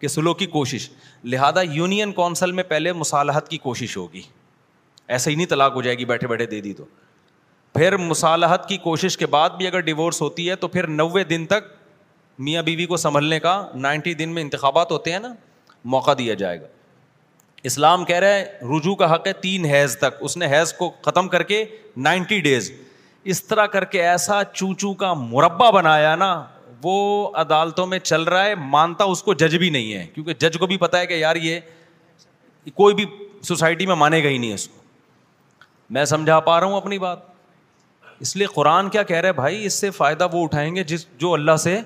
کہ 0.00 0.08
سلو 0.08 0.32
کی 0.34 0.46
کوشش 0.56 0.88
لہٰذا 1.34 1.60
یونین 1.74 2.12
کونسل 2.12 2.52
میں 2.58 2.64
پہلے 2.68 2.92
مصالحت 3.02 3.48
کی 3.48 3.58
کوشش 3.68 3.96
ہوگی 3.96 4.22
ایسے 5.14 5.30
ہی 5.30 5.34
نہیں 5.34 5.46
طلاق 5.46 5.74
ہو 5.74 5.82
جائے 5.82 5.96
گی 5.98 6.04
بیٹھے 6.12 6.26
بیٹھے 6.28 6.46
دے 6.46 6.60
دی 6.60 6.72
تو 6.74 6.84
پھر 7.74 7.96
مصالحت 8.10 8.68
کی 8.68 8.76
کوشش 8.88 9.16
کے 9.18 9.26
بعد 9.36 9.50
بھی 9.58 9.66
اگر 9.66 9.80
ڈیورس 9.90 10.20
ہوتی 10.22 10.48
ہے 10.50 10.56
تو 10.56 10.68
پھر 10.74 10.86
نوے 11.00 11.24
دن 11.34 11.46
تک 11.54 11.72
میاں 12.48 12.62
بیوی 12.62 12.86
کو 12.92 12.96
سنبھلنے 13.06 13.38
کا 13.40 13.54
نائنٹی 13.86 14.14
دن 14.14 14.28
میں 14.34 14.42
انتخابات 14.42 14.92
ہوتے 14.92 15.12
ہیں 15.12 15.18
نا 15.20 15.32
موقع 15.94 16.10
دیا 16.18 16.34
جائے 16.44 16.60
گا 16.60 16.66
اسلام 17.68 18.04
کہہ 18.04 18.16
رہے 18.20 18.44
رجوع 18.76 18.94
کا 18.94 19.12
حق 19.14 19.26
ہے 19.26 19.32
تین 19.42 19.64
حیض 19.64 19.96
تک 19.98 20.16
اس 20.20 20.36
نے 20.36 20.46
حیض 20.52 20.72
کو 20.78 20.88
ختم 21.02 21.28
کر 21.28 21.42
کے 21.52 21.64
نائنٹی 22.06 22.40
ڈیز 22.46 22.70
اس 23.32 23.42
طرح 23.44 23.66
کر 23.74 23.84
کے 23.92 24.02
ایسا 24.08 24.40
چو 24.52 24.72
چو 24.78 24.92
کا 25.02 25.12
مربع 25.20 25.68
بنایا 25.76 26.14
نا 26.24 26.32
وہ 26.82 26.96
عدالتوں 27.40 27.86
میں 27.86 27.98
چل 27.98 28.22
رہا 28.22 28.44
ہے 28.44 28.54
مانتا 28.74 29.04
اس 29.12 29.22
کو 29.22 29.34
جج 29.42 29.56
بھی 29.58 29.70
نہیں 29.76 29.92
ہے 29.92 30.04
کیونکہ 30.14 30.34
جج 30.44 30.58
کو 30.58 30.66
بھی 30.72 30.76
پتا 30.78 30.98
ہے 31.00 31.06
کہ 31.06 31.14
یار 31.20 31.36
یہ 31.42 31.60
کوئی 32.74 32.94
بھی 32.94 33.04
سوسائٹی 33.48 33.86
میں 33.86 33.94
مانے 34.02 34.22
گا 34.24 34.28
ہی 34.28 34.36
نہیں 34.38 34.52
اس 34.54 34.68
کو 34.68 34.80
میں 35.94 36.04
سمجھا 36.12 36.38
پا 36.48 36.58
رہا 36.60 36.66
ہوں 36.66 36.76
اپنی 36.76 36.98
بات 36.98 37.32
اس 38.20 38.34
لیے 38.36 38.46
قرآن 38.54 38.88
کیا 38.90 39.02
کہہ 39.02 39.16
رہے 39.16 39.28
ہیں 39.28 39.36
بھائی 39.36 39.64
اس 39.66 39.74
سے 39.80 39.90
فائدہ 40.02 40.28
وہ 40.32 40.42
اٹھائیں 40.44 40.74
گے 40.76 40.84
جس 40.92 41.06
جو 41.18 41.32
اللہ 41.34 41.56
سے 41.64 41.78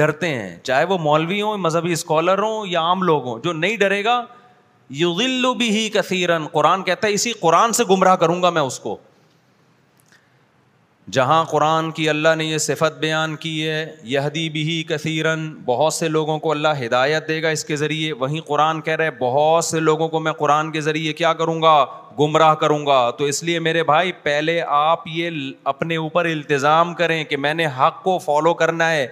ڈرتے 0.00 0.28
ہیں 0.34 0.56
چاہے 0.62 0.84
وہ 0.92 0.98
مولوی 1.06 1.40
ہوں 1.42 1.56
مذہبی 1.68 1.92
اسکالر 1.92 2.38
ہوں 2.42 2.66
یا 2.70 2.80
عام 2.80 3.02
لوگ 3.02 3.26
ہوں 3.28 3.38
جو 3.44 3.52
نہیں 3.52 3.76
ڈرے 3.76 4.02
گا 4.04 4.20
یو 4.98 5.10
غل 5.14 5.44
بھی 5.58 5.70
ہی 5.70 5.88
کثیرن 5.94 6.46
قرآن 6.52 6.82
کہتا 6.84 7.08
ہے 7.08 7.12
اسی 7.12 7.32
قرآن 7.40 7.72
سے 7.72 7.84
گمراہ 7.90 8.16
کروں 8.22 8.42
گا 8.42 8.50
میں 8.54 8.62
اس 8.62 8.78
کو 8.80 8.96
جہاں 11.12 11.44
قرآن 11.50 11.90
کی 11.90 12.08
اللہ 12.08 12.34
نے 12.38 12.44
یہ 12.44 12.58
صفت 12.64 12.98
بیان 13.00 13.34
کی 13.44 13.68
ہے 13.68 13.84
یہدی 14.14 14.48
بھی 14.50 14.62
ہی 14.68 14.82
کثیرن 14.88 15.48
بہت 15.66 15.94
سے 15.94 16.08
لوگوں 16.08 16.38
کو 16.38 16.50
اللہ 16.50 16.82
ہدایت 16.84 17.28
دے 17.28 17.40
گا 17.42 17.48
اس 17.56 17.64
کے 17.64 17.76
ذریعے 17.76 18.12
وہیں 18.20 18.40
قرآن 18.46 18.80
کہہ 18.88 18.96
رہے 18.98 19.10
بہت 19.18 19.64
سے 19.64 19.80
لوگوں 19.80 20.08
کو 20.08 20.20
میں 20.20 20.32
قرآن 20.38 20.70
کے 20.72 20.80
ذریعے 20.88 21.12
کیا 21.22 21.32
کروں 21.40 21.60
گا 21.62 21.84
گمراہ 22.20 22.54
کروں 22.60 22.84
گا 22.86 22.98
تو 23.18 23.24
اس 23.24 23.42
لیے 23.44 23.58
میرے 23.68 23.82
بھائی 23.92 24.12
پہلے 24.22 24.60
آپ 24.68 25.06
یہ 25.14 25.40
اپنے 25.74 25.96
اوپر 25.96 26.24
التظام 26.32 26.94
کریں 26.94 27.22
کہ 27.32 27.36
میں 27.46 27.54
نے 27.54 27.66
حق 27.78 28.02
کو 28.02 28.18
فالو 28.26 28.54
کرنا 28.62 28.90
ہے 28.90 29.06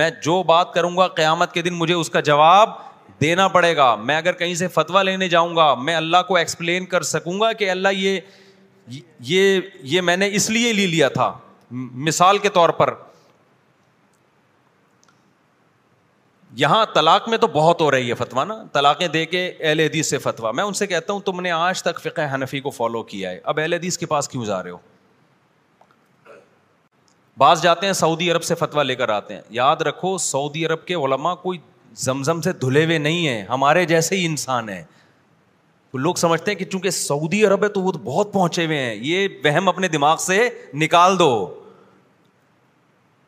میں 0.00 0.10
جو 0.22 0.42
بات 0.46 0.72
کروں 0.74 0.96
گا 0.96 1.06
قیامت 1.20 1.52
کے 1.52 1.62
دن 1.62 1.74
مجھے 1.74 1.94
اس 1.94 2.10
کا 2.10 2.20
جواب 2.30 2.70
دینا 3.20 3.46
پڑے 3.54 3.74
گا 3.76 3.94
میں 4.08 4.16
اگر 4.16 4.32
کہیں 4.34 4.54
سے 4.54 4.68
فتوا 4.74 5.02
لینے 5.02 5.28
جاؤں 5.28 5.56
گا 5.56 5.72
میں 5.84 5.94
اللہ 5.94 6.22
کو 6.28 6.36
ایکسپلین 6.36 6.84
کر 6.94 7.02
سکوں 7.08 7.40
گا 7.40 7.52
کہ 7.52 7.70
اللہ 7.70 7.88
یہ 7.94 8.20
یہ 9.28 9.60
یہ 9.94 10.00
میں 10.00 10.16
نے 10.16 10.28
اس 10.36 10.48
لیے 10.50 10.72
لے 10.72 10.86
لیا 10.86 11.08
تھا 11.18 11.32
مثال 12.08 12.38
کے 12.38 12.48
طور 12.54 12.68
پر 12.78 12.94
یہاں 16.60 16.84
طلاق 16.94 17.28
میں 17.28 17.38
تو 17.38 17.46
بہت 17.52 17.80
ہو 17.80 17.90
رہی 17.90 18.08
ہے 18.08 18.14
فتوا 18.20 18.44
نا 18.44 18.54
طلاقیں 18.72 19.06
دے 19.08 19.24
کے 19.32 19.46
اہل 19.60 19.80
حدیث 19.80 20.08
سے 20.10 20.18
فتوا 20.18 20.50
میں 20.58 20.64
ان 20.64 20.72
سے 20.74 20.86
کہتا 20.86 21.12
ہوں 21.12 21.20
تم 21.26 21.40
نے 21.40 21.50
آج 21.50 21.82
تک 21.82 22.00
فقہ 22.02 22.20
حنفی 22.34 22.60
کو 22.60 22.70
فالو 22.78 23.02
کیا 23.12 23.30
ہے 23.30 23.38
اب 23.52 23.60
اہل 23.60 23.72
حدیث 23.72 23.98
کے 23.98 24.06
پاس 24.14 24.28
کیوں 24.28 24.44
جا 24.44 24.62
رہے 24.62 24.70
ہو 24.70 24.78
بعض 27.38 27.62
جاتے 27.62 27.86
ہیں 27.86 27.92
سعودی 27.98 28.30
عرب 28.30 28.42
سے 28.44 28.54
فتوا 28.62 28.82
لے 28.82 28.94
کر 28.94 29.08
آتے 29.08 29.34
ہیں 29.34 29.42
یاد 29.58 29.82
رکھو 29.88 30.16
سعودی 30.28 30.64
عرب 30.66 30.84
کے 30.86 30.94
علماء 30.94 31.34
کوئی 31.42 31.58
زمزم 31.98 32.40
سے 32.40 32.52
دھلے 32.62 32.84
ہوئے 32.84 32.98
نہیں 32.98 33.26
ہیں 33.28 33.42
ہمارے 33.48 33.84
جیسے 33.86 34.16
ہی 34.16 34.26
انسان 34.26 34.68
ہیں 34.68 34.82
تو 35.92 35.98
لوگ 35.98 36.14
سمجھتے 36.14 36.50
ہیں 36.50 36.58
کہ 36.58 36.64
چونکہ 36.64 36.90
سعودی 36.90 37.44
عرب 37.46 37.64
ہے 37.64 37.68
تو 37.68 37.80
وہ 37.82 37.92
بہت 38.04 38.32
پہنچے 38.32 38.66
ہوئے 38.66 38.76
ہیں 38.78 38.94
یہ 39.04 39.28
وہم 39.44 39.68
اپنے 39.68 39.88
دماغ 39.88 40.16
سے 40.26 40.48
نکال 40.82 41.18
دو 41.18 41.28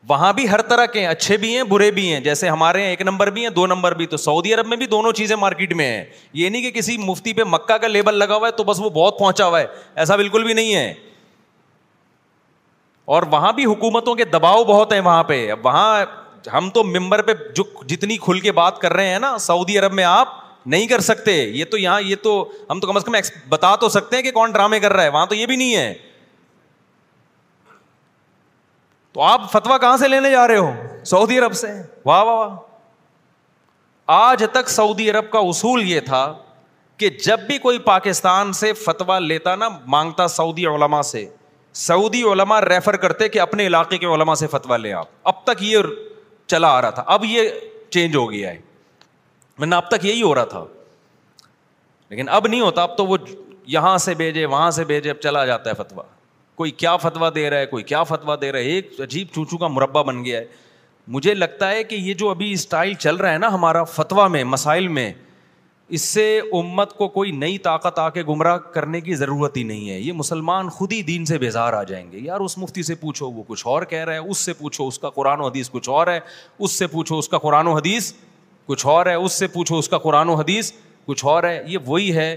وہاں 0.09 0.31
بھی 0.33 0.47
ہر 0.49 0.61
طرح 0.69 0.85
کے 0.93 1.05
اچھے 1.07 1.35
بھی 1.37 1.55
ہیں 1.55 1.63
برے 1.63 1.89
بھی 1.91 2.11
ہیں 2.13 2.19
جیسے 2.21 2.49
ہمارے 2.49 2.81
ہیں 2.83 2.89
ایک 2.89 3.01
نمبر 3.01 3.29
بھی 3.31 3.41
ہیں 3.43 3.49
دو 3.55 3.65
نمبر 3.67 3.93
بھی 3.97 4.05
تو 4.13 4.17
سعودی 4.17 4.53
عرب 4.53 4.67
میں 4.67 4.77
بھی 4.77 4.85
دونوں 4.93 5.11
چیزیں 5.17 5.35
مارکیٹ 5.39 5.73
میں 5.75 5.85
ہیں 5.91 6.03
یہ 6.33 6.49
نہیں 6.49 6.61
کہ 6.61 6.71
کسی 6.79 6.97
مفتی 6.97 7.33
پہ 7.33 7.43
مکہ 7.51 7.77
کا 7.81 7.87
لیبل 7.87 8.15
لگا 8.19 8.35
ہوا 8.35 8.47
ہے 8.47 8.51
تو 8.57 8.63
بس 8.63 8.79
وہ 8.79 8.89
بہت 8.89 9.19
پہنچا 9.19 9.45
ہوا 9.47 9.59
ہے 9.59 9.65
ایسا 9.95 10.15
بالکل 10.15 10.43
بھی 10.43 10.53
نہیں 10.53 10.73
ہے 10.75 10.93
اور 13.13 13.23
وہاں 13.31 13.51
بھی 13.53 13.65
حکومتوں 13.65 14.15
کے 14.15 14.25
دباؤ 14.33 14.63
بہت 14.65 14.93
ہیں 14.93 14.99
وہاں 15.05 15.23
پہ 15.23 15.49
اب 15.51 15.65
وہاں 15.65 16.05
ہم 16.53 16.69
تو 16.73 16.83
ممبر 16.83 17.21
پہ 17.25 17.33
جو 17.55 17.63
جتنی 17.87 18.17
کھل 18.21 18.39
کے 18.39 18.51
بات 18.59 18.79
کر 18.79 18.93
رہے 18.93 19.07
ہیں 19.09 19.19
نا 19.19 19.37
سعودی 19.39 19.77
عرب 19.79 19.93
میں 19.93 20.03
آپ 20.03 20.41
نہیں 20.73 20.87
کر 20.87 20.99
سکتے 21.01 21.31
یہ 21.31 21.65
تو 21.71 21.77
یہاں 21.77 22.01
یہ 22.01 22.15
تو 22.23 22.33
ہم 22.69 22.79
تو 22.79 22.87
کم 22.91 22.99
کم 23.05 23.15
از 23.15 23.31
بتا 23.49 23.75
تو 23.81 23.89
سکتے 23.89 24.15
ہیں 24.15 24.23
کہ 24.23 24.31
کون 24.31 24.51
ڈرامے 24.51 24.79
کر 24.79 24.93
رہا 24.93 25.03
ہے 25.03 25.09
وہاں 25.09 25.25
تو 25.25 25.35
یہ 25.35 25.45
بھی 25.45 25.55
نہیں 25.55 25.75
ہے 25.75 25.93
تو 29.13 29.21
آپ 29.21 29.51
فتوا 29.51 29.77
کہاں 29.77 29.97
سے 29.97 30.07
لینے 30.07 30.29
جا 30.31 30.47
رہے 30.47 30.57
ہو 30.57 30.71
سعودی 31.05 31.39
عرب 31.39 31.53
سے 31.55 31.67
واہ 32.05 32.23
واہ 32.23 32.37
واہ 32.47 32.55
آج 34.23 34.43
تک 34.51 34.69
سعودی 34.69 35.09
عرب 35.11 35.29
کا 35.31 35.39
اصول 35.49 35.83
یہ 35.89 35.99
تھا 36.05 36.33
کہ 36.97 37.09
جب 37.25 37.39
بھی 37.47 37.57
کوئی 37.57 37.77
پاکستان 37.85 38.51
سے 38.53 38.71
فتوا 38.85 39.17
لیتا 39.19 39.55
نا 39.55 39.67
مانگتا 39.95 40.27
سعودی 40.27 40.65
علما 40.67 41.01
سے 41.03 41.25
سعودی 41.85 42.21
علما 42.31 42.59
ریفر 42.61 42.95
کرتے 43.05 43.27
کہ 43.29 43.39
اپنے 43.41 43.67
علاقے 43.67 43.97
کے 43.97 44.05
علما 44.15 44.35
سے 44.35 44.47
فتوا 44.47 44.77
لے 44.77 44.91
آپ 44.93 45.07
اب 45.29 45.43
تک 45.45 45.63
یہ 45.63 45.77
چلا 46.53 46.69
آ 46.77 46.81
رہا 46.81 46.89
تھا 46.97 47.03
اب 47.13 47.25
یہ 47.25 47.49
چینج 47.95 48.15
ہو 48.15 48.29
گیا 48.31 48.53
ہے 48.53 49.71
اب 49.77 49.87
تک 49.89 50.05
یہی 50.05 50.21
ہو 50.21 50.33
رہا 50.35 50.51
تھا 50.55 50.63
لیکن 52.09 52.29
اب 52.37 52.47
نہیں 52.47 52.61
ہوتا 52.61 52.83
اب 52.87 52.97
تو 52.97 53.05
وہ 53.11 53.17
یہاں 53.75 53.97
سے 54.05 54.13
بھیجے 54.21 54.45
وہاں 54.53 54.69
سے 54.77 54.83
بھیجے 54.93 55.09
اب 55.09 55.19
چلا 55.23 55.45
جاتا 55.45 55.69
ہے 55.69 55.75
فتویٰ 55.83 56.03
کوئی 56.61 56.71
کیا 56.83 56.95
فتویٰ 57.03 57.29
دے 57.35 57.49
رہا 57.49 57.57
ہے 57.59 57.65
کوئی 57.75 57.83
کیا 57.91 58.01
فتویٰ 58.13 58.35
دے 58.41 58.51
رہا 58.51 58.59
ہے 58.67 58.73
ایک 58.79 58.91
عجیب 59.03 59.27
چوچو 59.35 59.57
کا 59.63 59.67
مربع 59.77 60.01
بن 60.09 60.23
گیا 60.25 60.39
ہے 60.39 60.45
مجھے 61.15 61.33
لگتا 61.33 61.69
ہے 61.69 61.83
کہ 61.91 61.95
یہ 62.07 62.13
جو 62.21 62.29
ابھی 62.29 62.51
اسٹائل 62.57 62.93
چل 63.05 63.15
رہا 63.23 63.31
ہے 63.33 63.37
نا 63.45 63.53
ہمارا 63.53 63.83
فتویٰ 63.95 64.27
میں 64.35 64.43
مسائل 64.55 64.87
میں 64.97 65.11
اس 65.95 66.01
سے 66.01 66.21
امت 66.57 66.93
کو 66.97 67.07
کوئی 67.15 67.31
نئی 67.31 67.57
طاقت 67.65 67.97
آ 67.99 68.07
کے 68.09 68.21
گمراہ 68.27 68.57
کرنے 68.73 68.99
کی 69.07 69.15
ضرورت 69.15 69.57
ہی 69.57 69.63
نہیں 69.63 69.89
ہے 69.89 69.99
یہ 69.99 70.13
مسلمان 70.21 70.69
خود 70.77 70.93
ہی 70.93 71.01
دین 71.09 71.25
سے 71.31 71.37
بیزار 71.43 71.73
آ 71.73 71.81
جائیں 71.89 72.05
گے 72.11 72.19
یار 72.21 72.39
اس 72.45 72.57
مفتی 72.57 72.83
سے 72.83 72.95
پوچھو 73.01 73.29
وہ 73.31 73.43
کچھ 73.47 73.65
اور 73.73 73.83
کہہ 73.91 74.03
رہے 74.05 74.13
ہیں 74.19 74.29
اس 74.29 74.37
سے 74.45 74.53
پوچھو 74.61 74.87
اس 74.87 74.97
کا 74.99 75.09
قرآن 75.17 75.39
و 75.41 75.47
حدیث 75.47 75.69
کچھ 75.71 75.89
اور 75.89 76.07
ہے 76.07 76.13
اس 76.63 76.77
سے 76.79 76.87
پوچھو 76.87 77.17
اس 77.19 77.29
کا 77.29 77.37
قرآن 77.43 77.67
و 77.67 77.73
حدیث 77.75 78.11
کچھ 78.65 78.85
اور 78.85 79.05
ہے 79.05 79.13
اس 79.15 79.33
سے 79.39 79.47
پوچھو 79.57 79.77
اس 79.79 79.89
کا 79.89 79.97
قرآن 80.07 80.29
و 80.29 80.35
حدیث 80.35 80.71
کچھ 81.07 81.25
اور 81.25 81.43
ہے 81.43 81.61
یہ 81.67 81.77
وہی 81.87 82.11
ہے 82.15 82.35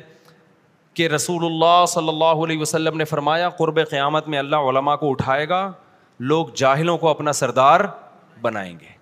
کہ 0.95 1.07
رسول 1.15 1.45
اللہ 1.45 1.85
صلی 1.95 2.09
اللہ 2.09 2.43
علیہ 2.45 2.59
وسلم 2.61 2.97
نے 2.97 3.05
فرمایا 3.13 3.49
قرب 3.63 3.79
قیامت 3.91 4.29
میں 4.35 4.39
اللہ 4.39 4.69
علماء 4.73 4.97
کو 5.05 5.11
اٹھائے 5.11 5.49
گا 5.49 5.71
لوگ 6.35 6.47
جاہلوں 6.65 6.99
کو 6.99 7.09
اپنا 7.09 7.33
سردار 7.43 7.81
بنائیں 8.43 8.73
گے 8.81 8.95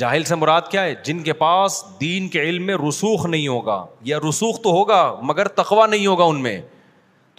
جاہل 0.00 0.22
سے 0.24 0.34
مراد 0.34 0.68
کیا 0.70 0.82
ہے 0.84 0.94
جن 1.04 1.18
کے 1.22 1.32
پاس 1.40 1.72
دین 2.00 2.28
کے 2.34 2.40
علم 2.48 2.66
میں 2.66 2.74
رسوخ 2.88 3.24
نہیں 3.26 3.48
ہوگا 3.48 3.78
یا 4.10 4.18
رسوخ 4.28 4.60
تو 4.62 4.70
ہوگا 4.76 5.00
مگر 5.30 5.48
تقوا 5.60 5.86
نہیں 5.86 6.06
ہوگا 6.06 6.24
ان 6.34 6.40
میں 6.42 6.60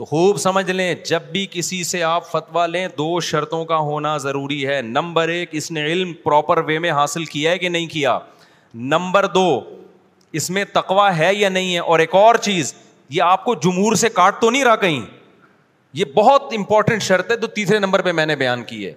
تو 0.02 0.06
خوب 0.10 0.38
سمجھ 0.44 0.70
لیں 0.72 0.94
جب 1.10 1.22
بھی 1.32 1.46
کسی 1.52 1.84
سے 1.92 2.04
آپ 2.10 2.30
فتوا 2.32 2.66
لیں 2.76 2.88
دو 2.98 3.08
شرطوں 3.30 3.64
کا 3.72 3.78
ہونا 3.90 4.16
ضروری 4.26 4.66
ہے 4.68 4.82
نمبر 4.90 5.30
ایک 5.38 5.50
اس 5.62 5.70
نے 5.78 5.86
علم 5.92 6.14
پراپر 6.24 6.64
وے 6.68 6.78
میں 6.86 6.92
حاصل 7.00 7.26
کیا 7.36 7.52
ہے 7.52 7.58
کہ 7.64 7.70
نہیں 7.78 7.88
کیا 7.96 8.18
نمبر 8.94 9.26
دو 9.40 9.48
اس 10.40 10.50
میں 10.56 10.64
تقوا 10.74 11.10
ہے 11.18 11.34
یا 11.36 11.50
نہیں 11.58 11.74
ہے 11.74 11.80
اور 11.94 12.00
ایک 12.00 12.16
اور 12.16 12.36
چیز 12.50 12.74
یہ 13.16 13.22
آپ 13.34 13.44
کو 13.46 13.56
جمور 13.66 13.96
سے 14.06 14.10
کاٹ 14.22 14.40
تو 14.42 14.50
نہیں 14.50 14.64
رہا 14.66 14.76
کہیں 14.86 15.02
یہ 16.02 16.06
بہت 16.16 16.54
امپورٹنٹ 16.58 17.04
شرط 17.04 17.32
ہے 17.32 17.36
تو 17.38 17.48
تیسرے 17.60 17.80
نمبر 17.80 18.02
پہ 18.02 18.12
میں 18.22 18.26
نے 18.26 18.36
بیان 18.46 18.64
کی 18.72 18.86
ہے 18.86 18.94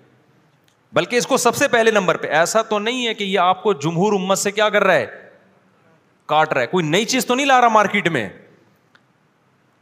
بلکہ 0.94 1.16
اس 1.16 1.26
کو 1.26 1.36
سب 1.42 1.56
سے 1.56 1.66
پہلے 1.68 1.90
نمبر 1.90 2.16
پہ 2.24 2.28
ایسا 2.38 2.60
تو 2.62 2.78
نہیں 2.78 3.06
ہے 3.06 3.12
کہ 3.14 3.24
یہ 3.24 3.38
آپ 3.40 3.62
کو 3.62 3.72
جمہور 3.84 4.12
امت 4.12 4.38
سے 4.38 4.50
کیا 4.58 4.68
کر 4.74 4.84
رہا 4.84 4.94
ہے 4.96 5.06
کاٹ 6.32 6.52
رہا 6.52 6.60
ہے 6.62 6.66
کوئی 6.66 6.84
نئی 6.88 7.04
چیز 7.12 7.24
تو 7.26 7.34
نہیں 7.34 7.46
لا 7.46 7.60
رہا 7.60 7.68
مارکیٹ 7.76 8.08
میں 8.16 8.28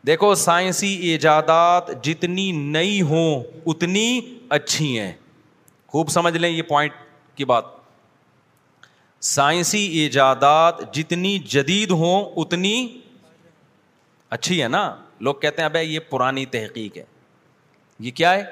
دیکھو 0.07 0.35
سائنسی 0.35 0.95
ایجادات 1.11 1.91
جتنی 2.05 2.51
نئی 2.55 3.01
ہوں 3.11 3.43
اتنی 3.73 4.07
اچھی 4.57 4.99
ہیں 4.99 5.13
خوب 5.93 6.09
سمجھ 6.11 6.37
لیں 6.37 6.51
یہ 6.51 6.63
پوائنٹ 6.69 6.93
کی 7.37 7.45
بات 7.53 7.65
سائنسی 9.35 9.85
ایجادات 9.99 10.81
جتنی 10.95 11.37
جدید 11.57 11.91
ہوں 12.03 12.33
اتنی 12.43 12.75
اچھی 14.37 14.63
ہے 14.63 14.69
نا 14.79 14.83
لوگ 15.27 15.35
کہتے 15.43 15.63
ہیں 15.63 15.69
اب 15.69 15.77
یہ 15.83 15.99
پرانی 16.11 16.45
تحقیق 16.57 16.97
ہے 16.99 17.05
یہ 18.07 18.11
کیا 18.21 18.35
ہے 18.35 18.43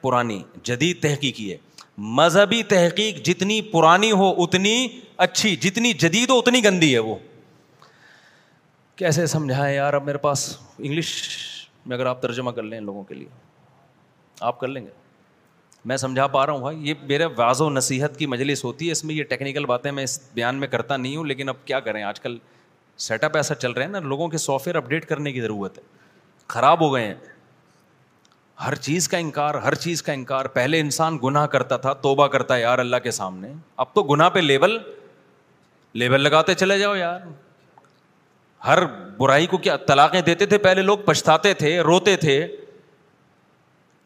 پرانی 0.00 0.42
جدید 0.64 1.02
تحقیقی 1.02 1.52
ہے 1.52 1.56
مذہبی 1.98 2.62
تحقیق 2.70 3.22
جتنی 3.26 3.60
پرانی 3.72 4.10
ہو 4.12 4.30
اتنی 4.42 4.86
اچھی 5.26 5.54
جتنی 5.60 5.92
جدید 5.92 6.30
ہو 6.30 6.38
اتنی 6.38 6.62
گندی 6.64 6.92
ہے 6.94 6.98
وہ 6.98 7.14
کیسے 8.96 9.26
سمجھائیں 9.26 9.74
یار 9.74 9.92
اب 9.94 10.04
میرے 10.04 10.18
پاس 10.18 10.56
انگلش 10.78 11.08
میں 11.86 11.96
اگر 11.96 12.06
آپ 12.06 12.20
ترجمہ 12.22 12.50
کر 12.50 12.62
لیں 12.62 12.80
لوگوں 12.80 13.02
کے 13.04 13.14
لیے 13.14 13.26
آپ 14.50 14.58
کر 14.60 14.68
لیں 14.68 14.84
گے 14.84 14.90
میں 15.88 15.96
سمجھا 15.96 16.26
پا 16.26 16.44
رہا 16.46 16.52
ہوں 16.52 16.60
بھائی 16.60 16.88
یہ 16.88 16.94
میرے 17.08 17.24
واض 17.36 17.60
و 17.60 17.68
نصیحت 17.70 18.16
کی 18.18 18.26
مجلس 18.26 18.64
ہوتی 18.64 18.86
ہے 18.86 18.92
اس 18.92 19.04
میں 19.04 19.14
یہ 19.14 19.24
ٹیکنیکل 19.32 19.66
باتیں 19.66 19.90
میں 19.92 20.04
اس 20.04 20.18
بیان 20.34 20.56
میں 20.60 20.68
کرتا 20.68 20.96
نہیں 20.96 21.16
ہوں 21.16 21.24
لیکن 21.24 21.48
اب 21.48 21.56
کیا 21.64 21.80
کریں 21.80 22.02
آج 22.02 22.20
کل 22.20 22.36
سیٹ 23.06 23.24
اپ 23.24 23.36
ایسا 23.36 23.54
چل 23.54 23.72
رہا 23.72 23.82
ہے 23.84 23.88
نا 23.88 24.00
لوگوں 24.00 24.28
کے 24.28 24.38
سافٹ 24.38 24.66
ویئر 24.66 24.76
اپڈیٹ 24.76 25.04
کرنے 25.08 25.32
کی 25.32 25.40
ضرورت 25.40 25.78
ہے 25.78 25.82
خراب 26.48 26.82
ہو 26.86 26.92
گئے 26.94 27.06
ہیں 27.06 27.14
ہر 28.64 28.74
چیز 28.84 29.08
کا 29.08 29.18
انکار 29.18 29.54
ہر 29.64 29.74
چیز 29.74 30.02
کا 30.02 30.12
انکار 30.12 30.44
پہلے 30.52 30.80
انسان 30.80 31.18
گناہ 31.24 31.46
کرتا 31.54 31.76
تھا 31.76 31.92
توبہ 32.02 32.26
کرتا 32.34 32.56
یار 32.56 32.78
اللہ 32.78 32.96
کے 33.04 33.10
سامنے 33.10 33.52
اب 33.84 33.92
تو 33.94 34.02
گناہ 34.12 34.28
پہ 34.34 34.38
لیبل 34.38 34.76
لیبل 36.02 36.20
لگاتے 36.20 36.54
چلے 36.54 36.78
جاؤ 36.78 36.94
یار 36.94 37.20
ہر 38.66 38.82
برائی 39.18 39.46
کو 39.46 39.58
کیا 39.66 39.76
طلاقیں 39.88 40.20
دیتے 40.20 40.46
تھے 40.46 40.58
پہلے 40.58 40.82
لوگ 40.82 40.98
پچھتاتے 41.04 41.52
تھے 41.54 41.78
روتے 41.86 42.16
تھے 42.22 42.38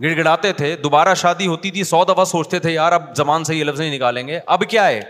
گڑ 0.02 0.16
گڑاتے 0.16 0.52
تھے 0.58 0.74
دوبارہ 0.82 1.14
شادی 1.22 1.46
ہوتی 1.46 1.70
تھی 1.70 1.84
سو 1.84 2.04
دفعہ 2.08 2.24
سوچتے 2.24 2.58
تھے 2.66 2.70
یار 2.72 2.92
اب 2.92 3.14
زبان 3.16 3.44
سے 3.44 3.56
یہ 3.56 3.64
لفظ 3.64 3.80
نہیں 3.80 3.94
نکالیں 3.96 4.26
گے 4.28 4.38
اب 4.56 4.62
کیا 4.70 4.86
ہے 4.88 5.00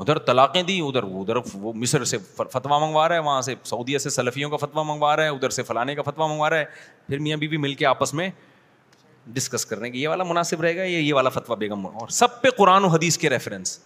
ادھر 0.00 0.18
طلاقیں 0.26 0.62
دی 0.62 0.78
ادھر 0.86 1.02
ادھر 1.20 1.36
وہ 1.60 1.72
مصر 1.76 2.04
سے 2.08 2.18
فتوا 2.52 2.78
منگوا 2.78 3.08
رہا 3.08 3.14
ہے 3.14 3.20
وہاں 3.20 3.40
سے 3.42 3.54
سعودیہ 3.66 3.98
سے 3.98 4.10
سلفیوں 4.10 4.50
کا 4.50 4.56
فتویٰ 4.64 4.84
منگوا 4.86 5.14
رہا 5.16 5.24
ہے 5.24 5.28
ادھر 5.28 5.50
سے 5.56 5.62
فلانے 5.70 5.94
کا 5.94 6.02
فتویٰ 6.10 6.28
منگوا 6.30 6.50
رہا 6.50 6.58
ہے 6.58 6.64
پھر 7.08 7.18
میاں 7.24 7.36
بیوی 7.36 7.56
مل 7.64 7.74
کے 7.80 7.86
آپس 7.86 8.12
میں 8.20 8.28
ڈسکس 9.38 9.66
کر 9.66 9.78
رہے 9.78 9.86
ہیں 9.86 9.92
کہ 9.92 9.98
یہ 9.98 10.08
والا 10.08 10.24
مناسب 10.24 10.60
رہے 10.62 10.76
گا 10.76 10.82
یہ 10.84 10.98
یہ 10.98 11.14
والا 11.14 11.28
فتویٰ 11.38 11.56
بیگم 11.58 11.86
اور 11.86 12.08
سب 12.18 12.40
پہ 12.42 12.50
قرآن 12.58 12.84
و 12.84 12.88
حدیث 12.88 13.18
کے 13.18 13.30
ریفرنس 13.30 13.78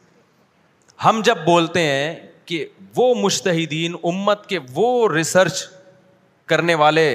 ہم 1.04 1.20
جب 1.24 1.38
بولتے 1.46 1.82
ہیں 1.86 2.14
کہ 2.46 2.64
وہ 2.96 3.14
مشتحدین 3.22 3.94
امت 4.12 4.46
کے 4.48 4.58
وہ 4.74 4.86
ریسرچ 5.14 5.62
کرنے 6.52 6.74
والے 6.84 7.06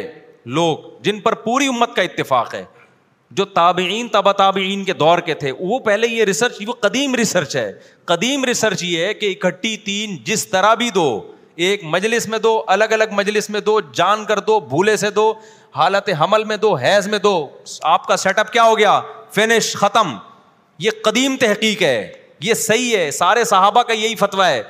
لوگ 0.57 0.77
جن 1.03 1.19
پر 1.21 1.33
پوری 1.45 1.67
امت 1.67 1.95
کا 1.95 2.01
اتفاق 2.01 2.53
ہے 2.55 2.63
جو 3.35 3.45
تابعین 3.53 4.07
تبا 4.11 4.31
تابعین 4.31 4.83
کے 4.85 4.93
دور 4.99 5.19
کے 5.25 5.33
تھے 5.39 5.51
وہ 5.59 5.79
پہلے 5.85 6.07
یہ 6.07 6.23
ریسرچ 6.25 6.61
وہ 6.67 6.73
قدیم 6.81 7.15
ریسرچ 7.15 7.55
ہے 7.55 7.71
قدیم 8.11 8.43
ریسرچ 8.45 8.83
یہ 8.83 9.05
ہے 9.05 9.13
کہ 9.13 9.33
اکٹھی 9.37 9.75
تین 9.85 10.15
جس 10.25 10.47
طرح 10.47 10.73
بھی 10.81 10.89
دو 10.95 11.09
ایک 11.65 11.83
مجلس 11.93 12.27
میں 12.29 12.37
دو 12.39 12.61
الگ 12.67 12.91
الگ 12.93 13.13
مجلس 13.15 13.49
میں 13.49 13.59
دو 13.65 13.79
جان 13.95 14.23
کر 14.25 14.39
دو 14.47 14.59
بھولے 14.69 14.95
سے 14.97 15.09
دو 15.11 15.31
حالت 15.75 16.09
حمل 16.21 16.43
میں 16.51 16.57
دو 16.57 16.73
حیض 16.81 17.07
میں 17.07 17.19
دو 17.19 17.35
آپ 17.93 18.07
کا 18.07 18.17
سیٹ 18.17 18.39
اپ 18.39 18.51
کیا 18.53 18.63
ہو 18.63 18.77
گیا 18.77 18.99
فنش 19.35 19.73
ختم 19.79 20.15
یہ 20.79 20.91
قدیم 21.03 21.35
تحقیق 21.39 21.81
ہے 21.83 22.11
یہ 22.43 22.53
صحیح 22.53 22.95
ہے 22.97 23.09
سارے 23.11 23.43
صحابہ 23.49 23.83
کا 23.83 23.93
یہی 23.93 24.15
فتویٰ 24.15 24.47
ہے 24.51 24.61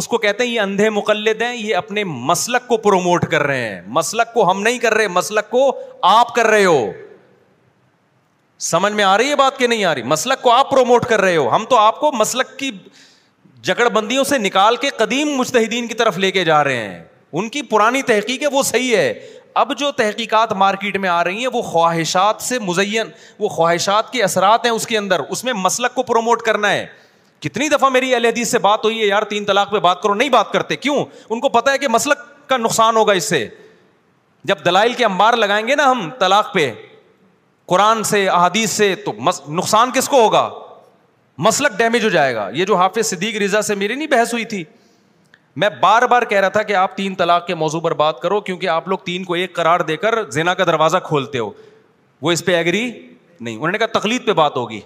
اس 0.00 0.08
کو 0.08 0.18
کہتے 0.18 0.44
ہیں 0.44 0.50
یہ 0.50 0.60
اندھے 0.60 0.90
مقلد 0.90 1.42
ہیں 1.42 1.54
یہ 1.54 1.76
اپنے 1.76 2.04
مسلک 2.30 2.68
کو 2.68 2.76
پروموٹ 2.86 3.24
کر 3.30 3.42
رہے 3.46 3.68
ہیں 3.68 3.80
مسلک 3.98 4.32
کو 4.34 4.50
ہم 4.50 4.62
نہیں 4.62 4.78
کر 4.78 4.94
رہے 4.94 5.08
مسلک 5.16 5.50
کو 5.50 5.70
آپ 6.12 6.34
کر 6.34 6.46
رہے 6.46 6.64
ہو 6.64 6.84
سمجھ 8.70 8.92
میں 8.92 9.04
آ 9.04 9.16
رہی 9.18 9.30
ہے 9.30 9.36
بات 9.36 9.56
کہ 9.58 9.66
نہیں 9.66 9.84
آ 9.84 9.94
رہی 9.94 10.02
مسلک 10.10 10.42
کو 10.42 10.50
آپ 10.50 10.70
پروموٹ 10.70 11.04
کر 11.08 11.20
رہے 11.20 11.36
ہو 11.36 11.48
ہم 11.54 11.64
تو 11.68 11.76
آپ 11.76 11.98
کو 12.00 12.10
مسلک 12.12 12.56
کی 12.58 12.70
جکڑ 13.68 13.88
بندیوں 13.94 14.24
سے 14.24 14.36
نکال 14.38 14.76
کے 14.84 14.88
قدیم 14.98 15.32
مشتحدین 15.38 15.86
کی 15.86 15.94
طرف 16.02 16.18
لے 16.18 16.30
کے 16.32 16.44
جا 16.44 16.62
رہے 16.64 16.76
ہیں 16.76 17.02
ان 17.40 17.48
کی 17.48 17.62
پرانی 17.72 18.02
تحقیق 18.12 18.42
ہے 18.42 18.46
وہ 18.52 18.62
صحیح 18.68 18.96
ہے 18.96 19.12
اب 19.62 19.76
جو 19.78 19.90
تحقیقات 19.96 20.52
مارکیٹ 20.60 20.96
میں 20.96 21.08
آ 21.08 21.22
رہی 21.24 21.40
ہیں 21.40 21.48
وہ 21.52 21.62
خواہشات 21.62 22.42
سے 22.42 22.58
مزین 22.66 23.10
وہ 23.38 23.48
خواہشات 23.56 24.12
کے 24.12 24.22
اثرات 24.24 24.64
ہیں 24.66 24.72
اس 24.72 24.86
کے 24.86 24.98
اندر 24.98 25.20
اس 25.28 25.44
میں 25.44 25.52
مسلک 25.62 25.94
کو 25.94 26.02
پروموٹ 26.12 26.42
کرنا 26.42 26.70
ہے 26.72 26.86
کتنی 27.46 27.68
دفعہ 27.68 27.88
میری 27.90 28.14
اہل 28.14 28.24
حدیث 28.26 28.50
سے 28.50 28.58
بات 28.68 28.84
ہوئی 28.84 29.00
ہے 29.00 29.06
یار 29.06 29.22
تین 29.34 29.44
طلاق 29.44 29.72
پہ 29.72 29.78
بات 29.88 30.02
کرو 30.02 30.14
نہیں 30.14 30.28
بات 30.38 30.52
کرتے 30.52 30.76
کیوں 30.76 31.04
ان 31.28 31.40
کو 31.40 31.48
پتا 31.58 31.72
ہے 31.72 31.78
کہ 31.78 31.88
مسلک 31.88 32.18
کا 32.48 32.56
نقصان 32.56 32.96
ہوگا 32.96 33.12
اس 33.20 33.28
سے 33.28 33.46
جب 34.50 34.64
دلائل 34.64 34.92
کے 34.92 35.04
امبار 35.04 35.34
لگائیں 35.36 35.66
گے 35.68 35.74
نا 35.76 35.90
ہم 35.90 36.08
طلاق 36.20 36.52
پہ 36.54 36.70
قرآن 37.72 38.02
سے 38.04 38.26
احادیث 38.28 38.70
سے 38.70 38.94
تو 39.04 39.12
نقصان 39.58 39.90
کس 39.94 40.08
کو 40.08 40.20
ہوگا 40.22 40.48
مسلک 41.44 41.76
ڈیمیج 41.78 42.02
ہو 42.04 42.08
جائے 42.16 42.34
گا 42.34 42.48
یہ 42.54 42.64
جو 42.70 42.76
حافظ 42.76 43.06
صدیق 43.10 43.36
رضا 43.42 43.62
سے 43.68 43.74
میری 43.82 43.94
نہیں 43.94 44.08
بحث 44.08 44.32
ہوئی 44.34 44.44
تھی 44.50 44.62
میں 45.62 45.68
بار 45.80 46.02
بار 46.10 46.22
کہہ 46.28 46.40
رہا 46.40 46.48
تھا 46.56 46.62
کہ 46.70 46.74
آپ 46.80 46.96
تین 46.96 47.14
طلاق 47.18 47.46
کے 47.46 47.54
موضوع 47.62 47.80
پر 47.80 47.94
بات 48.02 48.20
کرو 48.20 48.40
کیونکہ 48.48 48.68
آپ 48.74 48.88
لوگ 48.88 48.98
تین 49.04 49.24
کو 49.24 49.34
ایک 49.34 49.54
قرار 49.56 49.80
دے 49.92 49.96
کر 50.04 50.22
زینا 50.36 50.54
کا 50.60 50.64
دروازہ 50.66 50.96
کھولتے 51.06 51.38
ہو 51.38 51.50
وہ 52.26 52.32
اس 52.32 52.44
پہ 52.44 52.54
ایگری 52.56 52.84
نہیں 53.40 53.54
انہوں 53.56 53.72
نے 53.72 53.78
کہا 53.78 53.98
تقلید 53.98 54.26
پہ 54.26 54.32
بات 54.42 54.56
ہوگی 54.56 54.80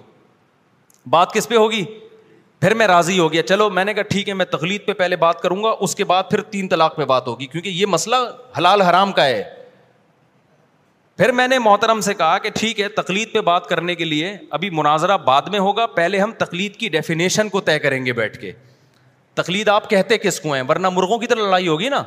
بات 1.09 1.33
کس 1.33 1.47
پہ 1.49 1.55
ہوگی 1.55 1.83
پھر 2.61 2.73
میں 2.81 2.87
راضی 2.87 3.19
ہو 3.19 3.31
گیا 3.33 3.43
چلو 3.49 3.69
میں 3.69 3.85
نے 3.85 3.93
کہا 3.93 4.03
ٹھیک 4.13 4.29
ہے 4.29 4.33
میں 4.33 4.45
تقلید 4.57 4.85
پہ 4.85 4.93
پہلے 5.03 5.15
بات 5.25 5.41
کروں 5.41 5.63
گا 5.63 5.75
اس 5.87 5.95
کے 5.95 6.03
بعد 6.13 6.29
پھر 6.29 6.41
تین 6.55 6.67
طلاق 6.67 6.95
پہ 6.97 7.05
بات 7.15 7.27
ہوگی 7.27 7.45
کیونکہ 7.47 7.69
یہ 7.69 7.85
مسئلہ 7.95 8.15
حلال 8.57 8.81
حرام 8.81 9.11
کا 9.19 9.25
ہے 9.25 9.43
پھر 11.17 11.31
میں 11.31 11.47
نے 11.47 11.57
محترم 11.59 12.01
سے 12.01 12.13
کہا 12.13 12.37
کہ 12.37 12.49
ٹھیک 12.55 12.79
ہے 12.81 12.87
تقلید 12.97 13.31
پہ 13.33 13.41
بات 13.45 13.67
کرنے 13.67 13.93
کے 13.95 14.05
لیے 14.05 14.35
ابھی 14.57 14.69
مناظرہ 14.79 15.15
بعد 15.25 15.47
میں 15.51 15.59
ہوگا 15.59 15.85
پہلے 15.95 16.19
ہم 16.19 16.31
تقلید 16.37 16.75
کی 16.77 16.89
ڈیفینیشن 16.95 17.49
کو 17.49 17.61
طے 17.69 17.77
کریں 17.79 18.05
گے 18.05 18.13
بیٹھ 18.13 18.37
کے 18.41 18.51
تقلید 19.35 19.69
آپ 19.69 19.89
کہتے 19.89 20.17
کس 20.17 20.39
کو 20.41 20.51
ہیں 20.53 20.61
ورنہ 20.69 20.89
مرغوں 20.93 21.17
کی 21.19 21.27
طرح 21.27 21.45
لڑائی 21.47 21.67
ہوگی 21.67 21.89
نا 21.89 22.03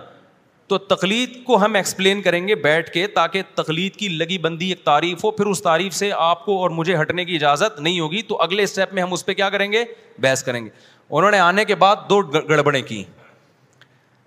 تو 0.68 0.79
تقلید 0.79 1.33
کو 1.44 1.57
ہم 1.64 1.75
ایکسپلین 1.75 2.23
کریں 2.23 2.46
گے 2.49 2.55
بیٹھ 2.64 2.90
کے 2.92 3.07
تاکہ 3.16 3.42
تقلید 3.55 3.96
کی 3.96 4.09
لگی 4.09 4.38
بندی 4.42 4.68
ایک 4.68 4.85
تعریف 4.85 5.25
ہو 5.25 5.31
پھر 5.31 5.46
اس 5.46 5.62
تعریف 5.62 5.94
سے 5.94 6.11
آپ 6.16 6.44
کو 6.44 6.61
اور 6.62 6.70
مجھے 6.81 7.01
ہٹنے 7.01 7.25
کی 7.25 7.35
اجازت 7.37 7.81
نہیں 7.81 7.99
ہوگی 8.01 8.23
تو 8.29 8.40
اگلے 8.42 8.62
اسٹیپ 8.62 8.92
میں 8.94 9.03
ہم 9.03 9.12
اس 9.12 9.27
پہ 9.27 9.35
کیا 9.35 9.49
کریں 9.51 9.70
گے 9.73 9.85
بحث 10.23 10.42
کریں 10.44 10.64
گے 10.64 10.68
انہوں 11.09 11.31
نے 11.31 11.38
آنے 11.38 11.64
کے 11.64 11.75
بعد 11.85 12.09
دو 12.11 12.20
گڑبڑیں 12.35 12.81
کی 12.92 13.03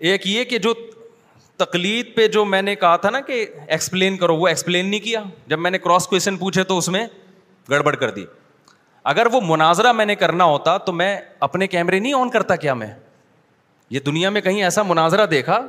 ایک 0.08 0.26
یہ 0.26 0.44
کہ 0.44 0.58
جو 0.58 0.72
تقلید 1.58 2.14
پہ 2.14 2.26
جو 2.32 2.44
میں 2.44 2.60
نے 2.62 2.74
کہا 2.76 2.96
تھا 3.00 3.10
نا 3.10 3.20
کہ 3.26 3.44
ایکسپلین 3.66 4.16
کرو 4.18 4.36
وہ 4.36 4.46
ایکسپلین 4.48 4.86
نہیں 4.90 5.00
کیا 5.00 5.20
جب 5.48 5.58
میں 5.58 5.70
نے 5.70 5.78
کراس 5.78 6.06
کوشچن 6.08 6.36
پوچھے 6.36 6.64
تو 6.64 6.78
اس 6.78 6.88
میں 6.88 7.06
گڑبڑ 7.70 7.94
کر 7.96 8.10
دی 8.10 8.24
اگر 9.12 9.26
وہ 9.32 9.40
مناظرہ 9.46 9.92
میں 9.92 10.04
نے 10.06 10.14
کرنا 10.14 10.44
ہوتا 10.44 10.76
تو 10.86 10.92
میں 10.92 11.16
اپنے 11.48 11.66
کیمرے 11.66 11.98
نہیں 11.98 12.12
آن 12.20 12.30
کرتا 12.30 12.56
کیا 12.56 12.74
میں 12.74 12.86
یہ 13.90 14.00
دنیا 14.06 14.30
میں 14.30 14.40
کہیں 14.40 14.62
ایسا 14.64 14.82
مناظرہ 14.82 15.26
دیکھا 15.30 15.60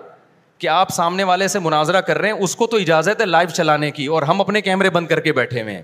کہ 0.58 0.68
آپ 0.70 0.90
سامنے 0.94 1.24
والے 1.24 1.48
سے 1.48 1.60
مناظرہ 1.60 2.02
کر 2.08 2.18
رہے 2.18 2.32
ہیں 2.32 2.38
اس 2.44 2.56
کو 2.56 2.68
تو 2.68 2.78
اجازت 2.78 3.22
ہے 3.22 3.26
لائیو 3.26 3.50
چلانے 3.56 3.92
کی 3.92 4.06
اور 4.18 4.24
ہم 4.24 4.42
اپنے 4.42 4.62
کیمرے 4.62 4.90
بند 4.98 5.08
کر 5.08 5.20
کے 5.22 5.34
بیٹھے 5.34 5.62
ہوئے 5.62 5.74
ہیں 5.76 5.82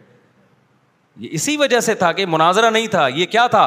یہ 1.24 1.30
اسی 1.34 1.58
وجہ 1.58 1.80
سے 1.90 1.94
تھا 1.96 2.12
کہ 2.20 2.26
مناظرہ 2.26 2.70
نہیں 2.70 2.88
تھا 2.92 3.08
یہ 3.16 3.26
کیا 3.32 3.46
تھا 3.56 3.64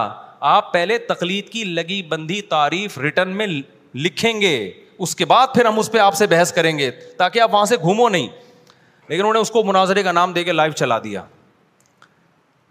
آپ 0.57 0.73
پہلے 0.73 0.97
تقلید 1.09 1.49
کی 1.51 1.65
لگی 1.65 2.03
بندھی 2.09 2.41
تعریف 2.49 2.97
ریٹرن 2.99 3.37
میں 3.37 3.47
لکھیں 3.95 4.41
گے 4.41 4.57
اس 5.03 5.15
کے 5.17 5.25
بعد 5.25 5.47
پھر 5.55 5.65
ہم 5.67 5.79
اس 5.79 5.91
پہ 5.93 5.99
آپ 5.99 6.15
سے 6.15 6.27
بحث 6.27 6.53
کریں 6.53 6.77
گے 6.79 6.91
تاکہ 7.17 7.41
آپ 7.41 7.55
وہاں 7.55 7.65
سے 7.67 7.77
گھومو 7.77 8.09
نہیں 8.09 8.29
لیکن 9.09 9.21
انہوں 9.21 9.33
نے 9.35 9.41
اس 9.41 9.51
کو 9.51 9.63
مناظرے 9.65 10.03
کا 10.03 10.13
نام 10.13 10.33
دے 10.33 10.45
کے 10.45 10.53
لائیو 10.53 10.73
چلا 10.73 10.99
دیا 11.05 11.23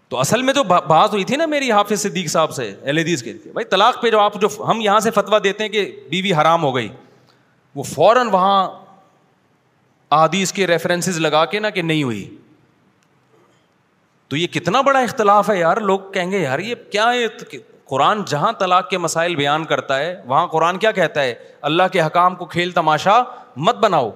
تو 0.08 0.18
اصل 0.20 0.42
میں 0.42 0.54
تو 0.54 0.62
بات 0.64 1.12
ہوئی 1.12 1.24
تھی 1.24 1.36
نا 1.36 1.46
میری 1.46 1.70
حافظ 1.70 2.00
صدیق 2.00 2.28
صاحب 2.30 2.52
سے 2.54 2.72
ایل 2.82 2.96
ایڈیز 2.98 3.22
کے 3.22 3.32
بھائی 3.52 3.64
طلاق 3.70 4.00
پہ 4.02 4.10
جو 4.10 4.20
آپ 4.20 4.40
جو 4.40 4.48
ہم 4.68 4.80
یہاں 4.80 4.98
سے 5.00 5.10
فتویٰ 5.14 5.38
دیتے 5.44 5.64
ہیں 5.64 5.70
کہ 5.70 5.84
بیوی 6.10 6.22
بی 6.22 6.34
حرام 6.40 6.62
ہو 6.64 6.74
گئی 6.76 6.88
وہ 7.74 7.82
فوراً 7.92 8.28
وہاں 8.32 8.66
احادیث 10.10 10.52
کے 10.52 10.66
ریفرنسز 10.66 11.18
لگا 11.20 11.44
کے 11.54 11.58
نا 11.60 11.70
کہ 11.70 11.82
نہیں 11.82 12.02
ہوئی 12.02 12.24
تو 14.28 14.36
یہ 14.36 14.46
کتنا 14.52 14.80
بڑا 14.80 14.98
اختلاف 14.98 15.50
ہے 15.50 15.58
یار 15.58 15.76
لوگ 15.92 16.00
کہیں 16.12 16.30
گے 16.30 16.38
یار 16.38 16.58
یہ 16.58 16.74
کیا 16.92 17.12
ہے 17.12 17.26
قرآن 17.88 18.22
جہاں 18.28 18.52
طلاق 18.58 18.88
کے 18.90 18.98
مسائل 18.98 19.34
بیان 19.36 19.64
کرتا 19.72 19.98
ہے 19.98 20.14
وہاں 20.26 20.46
قرآن 20.48 20.78
کیا 20.84 20.90
کہتا 20.98 21.22
ہے 21.22 21.34
اللہ 21.70 21.82
کے 21.92 22.00
حکام 22.02 22.34
کو 22.34 22.44
کھیل 22.54 22.70
تماشا 22.78 23.20
مت 23.66 23.76
بناؤ 23.82 24.10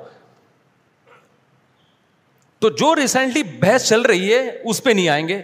تو 2.60 2.68
جو 2.78 2.94
ریسنٹلی 2.96 3.42
بحث 3.60 3.88
چل 3.88 4.00
رہی 4.10 4.32
ہے 4.34 4.40
اس 4.70 4.82
پہ 4.84 4.90
نہیں 4.90 5.08
آئیں 5.08 5.26
گے 5.28 5.40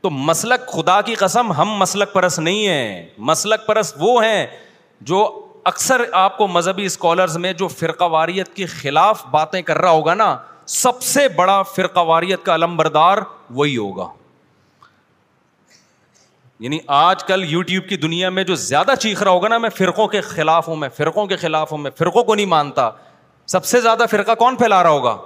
تو 0.00 0.10
مسلک 0.10 0.66
خدا 0.72 1.00
کی 1.02 1.14
قسم 1.18 1.52
ہم 1.58 1.68
مسلک 1.78 2.12
پرست 2.12 2.38
نہیں 2.38 2.66
ہے 2.66 3.06
مسلک 3.30 3.66
پرست 3.66 3.96
وہ 4.00 4.22
ہیں 4.24 4.46
جو 5.12 5.22
اکثر 5.72 6.02
آپ 6.14 6.36
کو 6.38 6.46
مذہبی 6.48 6.84
اسکالرز 6.86 7.36
میں 7.44 7.52
جو 7.62 7.68
فرقہ 7.68 8.04
واریت 8.10 8.54
کے 8.56 8.66
خلاف 8.80 9.24
باتیں 9.30 9.60
کر 9.70 9.78
رہا 9.78 9.90
ہوگا 9.90 10.14
نا 10.14 10.36
سب 10.82 11.02
سے 11.02 11.28
بڑا 11.36 11.60
فرقہ 11.74 12.00
واریت 12.10 12.44
کا 12.44 12.54
علم 12.54 12.76
بردار 12.76 13.18
وہی 13.54 13.76
ہوگا 13.76 14.06
یعنی 16.64 16.78
آج 16.86 17.24
کل 17.28 17.42
یو 17.52 17.62
ٹیوب 17.62 17.88
کی 17.88 17.96
دنیا 17.96 18.28
میں 18.30 18.42
جو 18.44 18.54
زیادہ 18.54 18.94
چیخ 19.00 19.22
رہا 19.22 19.30
ہوگا 19.30 19.48
نا 19.48 19.58
میں 19.58 19.68
فرقوں 19.76 20.06
کے 20.08 20.20
خلاف 20.20 20.68
ہوں 20.68 20.76
میں 20.76 20.88
فرقوں 20.96 21.26
کے 21.26 21.36
خلاف 21.36 21.72
ہوں 21.72 21.78
میں 21.78 21.90
فرقوں 21.98 22.22
کو 22.24 22.34
نہیں 22.34 22.46
مانتا 22.46 22.88
سب 23.52 23.64
سے 23.64 23.80
زیادہ 23.80 24.04
فرقہ 24.10 24.34
کون 24.38 24.56
پھیلا 24.56 24.82
رہا 24.82 24.90
ہوگا 24.90 25.16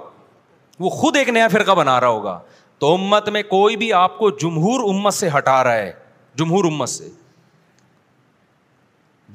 وہ 0.79 0.89
خود 0.89 1.15
ایک 1.17 1.29
نیا 1.29 1.47
فرقہ 1.51 1.71
بنا 1.77 1.99
رہا 1.99 2.07
ہوگا 2.07 2.37
تو 2.79 2.93
امت 2.93 3.29
میں 3.29 3.43
کوئی 3.49 3.77
بھی 3.77 3.91
آپ 3.93 4.17
کو 4.17 4.29
جمہور 4.41 4.83
امت 4.93 5.13
سے 5.13 5.29
ہٹا 5.37 5.63
رہا 5.63 5.75
ہے 5.75 5.91
جمہور 6.39 6.65
امت 6.71 6.89
سے 6.89 7.09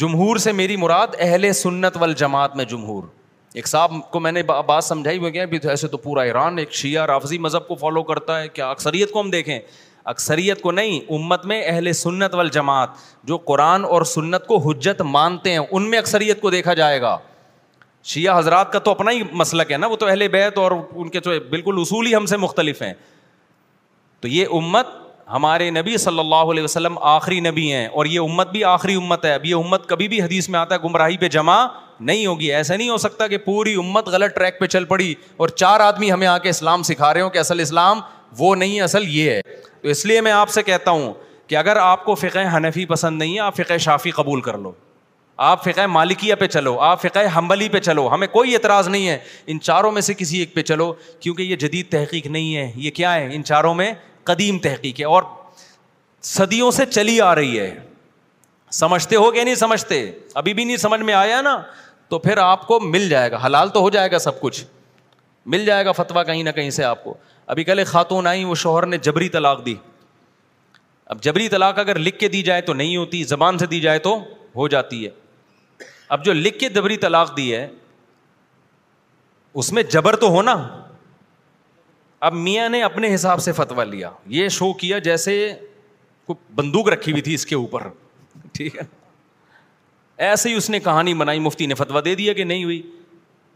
جمہور 0.00 0.36
سے 0.36 0.52
میری 0.52 0.76
مراد 0.76 1.14
اہل 1.18 1.52
سنت 1.62 1.96
وال 2.00 2.12
جماعت 2.22 2.56
میں 2.56 2.64
جمہور 2.70 3.02
ایک 3.54 3.68
صاحب 3.68 3.92
کو 4.12 4.20
میں 4.20 4.32
نے 4.32 4.42
بات 4.66 4.84
سمجھائی 4.84 5.18
ہوئی 5.18 5.32
کہ 5.58 5.68
ایسے 5.68 5.88
تو 5.88 5.96
پورا 5.96 6.22
ایران 6.22 6.58
ایک 6.58 6.72
شیعہ 6.74 7.06
رافضی 7.06 7.38
مذہب 7.38 7.68
کو 7.68 7.74
فالو 7.80 8.02
کرتا 8.10 8.40
ہے 8.40 8.48
کیا 8.48 8.70
اکثریت 8.70 9.12
کو 9.12 9.20
ہم 9.20 9.30
دیکھیں 9.30 9.58
اکثریت 10.10 10.60
کو 10.62 10.70
نہیں 10.72 11.00
امت 11.14 11.44
میں 11.50 11.62
اہل 11.66 11.92
سنت 12.00 12.34
وال 12.34 12.48
جماعت 12.56 12.88
جو 13.28 13.36
قرآن 13.50 13.84
اور 13.84 14.02
سنت 14.10 14.46
کو 14.46 14.56
حجت 14.70 15.00
مانتے 15.16 15.52
ہیں 15.52 15.60
ان 15.70 15.88
میں 15.90 15.98
اکثریت 15.98 16.40
کو 16.40 16.50
دیکھا 16.50 16.74
جائے 16.80 17.00
گا 17.02 17.16
شیعہ 18.10 18.38
حضرات 18.38 18.70
کا 18.72 18.78
تو 18.86 18.90
اپنا 18.90 19.10
ہی 19.10 19.22
مسلک 19.40 19.72
ہے 19.72 19.76
نا 19.76 19.86
وہ 19.92 19.96
تو 20.02 20.06
اہل 20.06 20.26
بیت 20.32 20.58
اور 20.58 20.72
ان 20.90 21.08
کے 21.14 21.20
تو 21.20 21.30
بالکل 21.50 21.80
اصول 21.80 22.06
ہی 22.06 22.14
ہم 22.14 22.26
سے 22.26 22.36
مختلف 22.46 22.82
ہیں 22.82 22.92
تو 24.20 24.28
یہ 24.28 24.54
امت 24.58 24.94
ہمارے 25.32 25.68
نبی 25.70 25.96
صلی 25.98 26.18
اللہ 26.18 26.50
علیہ 26.50 26.62
وسلم 26.62 26.98
آخری 27.12 27.38
نبی 27.48 27.70
ہیں 27.72 27.86
اور 27.86 28.06
یہ 28.06 28.20
امت 28.20 28.50
بھی 28.50 28.62
آخری 28.72 28.94
امت 28.94 29.24
ہے 29.24 29.32
اب 29.34 29.46
یہ 29.46 29.54
امت 29.54 29.86
کبھی 29.88 30.08
بھی 30.08 30.20
حدیث 30.22 30.48
میں 30.54 30.58
آتا 30.58 30.74
ہے 30.74 30.80
گمراہی 30.84 31.16
پہ 31.22 31.28
جمع 31.36 31.56
نہیں 32.10 32.24
ہوگی 32.26 32.52
ایسا 32.54 32.76
نہیں 32.76 32.88
ہو 32.88 32.96
سکتا 33.04 33.26
کہ 33.28 33.36
پوری 33.44 33.74
امت 33.82 34.08
غلط 34.16 34.34
ٹریک 34.34 34.58
پہ 34.60 34.66
چل 34.74 34.84
پڑی 34.84 35.14
اور 35.36 35.48
چار 35.62 35.80
آدمی 35.80 36.12
ہمیں 36.12 36.26
آ 36.26 36.36
کے 36.38 36.48
اسلام 36.48 36.82
سکھا 36.90 37.12
رہے 37.14 37.20
ہوں 37.20 37.30
کہ 37.30 37.38
اصل 37.38 37.60
اسلام 37.60 38.00
وہ 38.38 38.54
نہیں 38.56 38.80
اصل 38.80 39.06
یہ 39.08 39.30
ہے 39.30 39.40
تو 39.82 39.88
اس 39.88 40.04
لیے 40.06 40.20
میں 40.20 40.32
آپ 40.32 40.48
سے 40.50 40.62
کہتا 40.62 40.90
ہوں 40.90 41.12
کہ 41.46 41.56
اگر 41.56 41.76
آپ 41.76 42.04
کو 42.04 42.14
فقہ 42.14 42.38
حنفی 42.56 42.84
پسند 42.86 43.18
نہیں 43.18 43.34
ہے 43.34 43.40
آپ 43.40 43.56
فقہ 43.56 43.76
شافی 43.80 44.10
قبول 44.10 44.40
کر 44.42 44.58
لو 44.58 44.72
آپ 45.46 45.64
فقہ 45.64 45.86
مالکیہ 45.86 46.34
پہ 46.40 46.46
چلو 46.46 46.78
آپ 46.80 47.00
فقہ 47.02 47.18
حمبلی 47.36 47.68
پہ 47.68 47.80
چلو 47.80 48.06
ہمیں 48.12 48.26
کوئی 48.32 48.54
اعتراض 48.54 48.88
نہیں 48.88 49.08
ہے 49.08 49.18
ان 49.46 49.60
چاروں 49.60 49.90
میں 49.92 50.02
سے 50.02 50.14
کسی 50.18 50.38
ایک 50.38 50.54
پہ 50.54 50.62
چلو 50.62 50.92
کیونکہ 51.20 51.42
یہ 51.42 51.56
جدید 51.56 51.88
تحقیق 51.90 52.26
نہیں 52.26 52.56
ہے 52.56 52.70
یہ 52.76 52.90
کیا 53.00 53.14
ہے 53.14 53.28
ان 53.34 53.44
چاروں 53.44 53.74
میں 53.74 53.92
قدیم 54.24 54.58
تحقیق 54.62 55.00
ہے 55.00 55.04
اور 55.16 55.22
صدیوں 56.34 56.70
سے 56.70 56.86
چلی 56.86 57.20
آ 57.20 57.34
رہی 57.34 57.58
ہے 57.58 57.74
سمجھتے 58.72 59.16
ہو 59.16 59.30
کہ 59.30 59.44
نہیں 59.44 59.54
سمجھتے 59.54 60.10
ابھی 60.34 60.54
بھی 60.54 60.64
نہیں 60.64 60.76
سمجھ 60.76 61.00
میں 61.00 61.14
آیا 61.14 61.40
نا 61.40 61.56
تو 62.08 62.18
پھر 62.18 62.36
آپ 62.38 62.66
کو 62.66 62.80
مل 62.80 63.08
جائے 63.08 63.30
گا 63.30 63.38
حلال 63.46 63.68
تو 63.74 63.80
ہو 63.80 63.90
جائے 63.90 64.10
گا 64.10 64.18
سب 64.18 64.40
کچھ 64.40 64.64
مل 65.54 65.64
جائے 65.64 65.84
گا 65.84 65.92
فتویٰ 65.92 66.24
کہیں 66.26 66.42
نہ 66.42 66.50
کہیں 66.50 66.70
سے 66.70 66.84
آپ 66.84 67.04
کو 67.04 67.14
ابھی 67.54 67.64
کل 67.64 67.82
خاتون 67.86 68.26
آئی 68.26 68.44
وہ 68.44 68.54
شوہر 68.64 68.86
نے 68.86 68.98
جبری 69.08 69.28
طلاق 69.28 69.64
دی 69.66 69.74
اب 71.14 71.22
جبری 71.22 71.48
طلاق 71.48 71.78
اگر 71.78 71.98
لکھ 71.98 72.18
کے 72.18 72.28
دی 72.28 72.42
جائے 72.42 72.60
تو 72.68 72.72
نہیں 72.74 72.96
ہوتی 72.96 73.22
زبان 73.24 73.58
سے 73.58 73.66
دی 73.66 73.80
جائے 73.80 73.98
تو 74.06 74.14
ہو 74.56 74.66
جاتی 74.68 75.04
ہے 75.04 75.10
اب 76.16 76.24
جو 76.24 76.32
لکھ 76.32 76.58
کے 76.58 76.68
جبری 76.74 76.96
طلاق 77.04 77.36
دی 77.36 77.54
ہے 77.54 77.66
اس 79.62 79.72
میں 79.72 79.82
جبر 79.92 80.16
تو 80.24 80.28
ہونا 80.30 80.54
اب 82.28 82.32
میاں 82.34 82.68
نے 82.68 82.82
اپنے 82.82 83.14
حساب 83.14 83.40
سے 83.42 83.52
فتوا 83.52 83.84
لیا 83.84 84.10
یہ 84.36 84.48
شو 84.58 84.72
کیا 84.82 84.98
جیسے 85.06 85.36
کوئی 86.26 86.52
بندوق 86.56 86.88
رکھی 86.92 87.12
ہوئی 87.12 87.22
تھی 87.22 87.34
اس 87.34 87.46
کے 87.46 87.54
اوپر 87.54 87.88
ٹھیک 88.52 88.76
ہے 88.76 88.82
ایسے 90.28 90.48
ہی 90.48 90.54
اس 90.54 90.68
نے 90.70 90.78
کہانی 90.80 91.12
بنائی 91.14 91.38
مفتی 91.40 91.66
نے 91.66 91.74
فتوا 91.74 92.00
دے 92.04 92.14
دیا 92.14 92.32
کہ 92.32 92.44
نہیں 92.44 92.64
ہوئی 92.64 92.82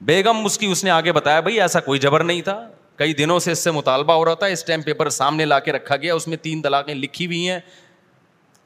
بیگم 0.08 0.44
اس 0.46 0.58
کی 0.58 0.66
اس 0.72 0.84
نے 0.84 0.90
آگے 0.90 1.12
بتایا 1.12 1.40
بھائی 1.46 1.60
ایسا 1.60 1.80
کوئی 1.88 1.98
جبر 2.00 2.24
نہیں 2.24 2.42
تھا 2.42 2.60
کئی 3.00 3.14
دنوں 3.18 3.38
سے 3.40 3.52
اس 3.52 3.58
سے 3.64 3.70
مطالبہ 3.72 4.12
ہو 4.14 4.24
رہا 4.24 4.34
تھا 4.40 4.46
اس 4.54 4.64
ٹائم 4.66 4.82
پیپر 4.82 5.08
سامنے 5.10 5.44
لا 5.44 5.58
کے 5.66 5.72
رکھا 5.72 5.96
گیا 6.00 6.14
اس 6.14 6.26
میں 6.28 6.36
تین 6.42 6.60
طلاقیں 6.62 6.94
لکھی 6.94 7.26
ہوئی 7.26 7.48
ہیں 7.50 7.58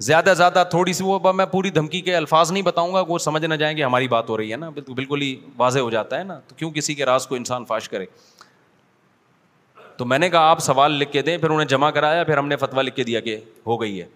زیادہ 0.07 0.33
زیادہ 0.37 0.65
تھوڑی 0.71 0.93
سی 0.93 1.05
وہ 1.07 1.33
میں 1.33 1.47
پوری 1.53 1.71
دھمکی 1.77 2.01
کے 2.09 2.17
الفاظ 2.17 2.51
نہیں 2.53 2.63
بتاؤں 2.69 2.95
گا 2.95 3.01
وہ 3.09 3.19
سمجھ 3.29 3.45
نہ 3.45 3.55
جائیں 3.61 3.77
گے 3.77 3.85
ہماری 3.85 4.09
بات 4.17 4.29
ہو 4.31 4.37
رہی 4.39 4.51
ہے 4.53 4.57
نا 4.57 4.69
نا 4.77 4.93
بالکل 4.95 5.23
ہی 5.23 5.35
واضح 5.57 5.79
ہو 5.81 5.91
جاتا 5.91 6.19
ہے 6.19 6.25
تو 6.49 6.55
کیوں 6.57 6.71
کسی 6.79 6.95
کے 6.95 7.05
راز 7.07 7.27
کو 7.27 7.35
انسان 7.35 7.65
فاش 7.69 7.89
کرے 7.89 8.07
تو 9.97 10.05
میں 10.05 10.19
نے 10.19 10.31
کہا 10.31 10.51
آپ 10.51 10.61
سوال 10.71 10.93
لکھ 10.99 11.13
کے 11.13 11.23
دیں 11.23 11.37
پھر 11.39 11.51
انہیں 11.51 11.69
جمع 11.69 11.91
کرایا 12.01 12.25
پھر 12.25 12.39
ہم 12.39 12.49
نے 12.49 12.57
فتوا 12.67 12.83
لکھ 12.83 12.97
کے 12.97 13.05
دیا 13.05 13.21
کہ 13.29 13.37
ہو 13.67 13.81
گئی 13.81 14.01
ہے 14.01 14.07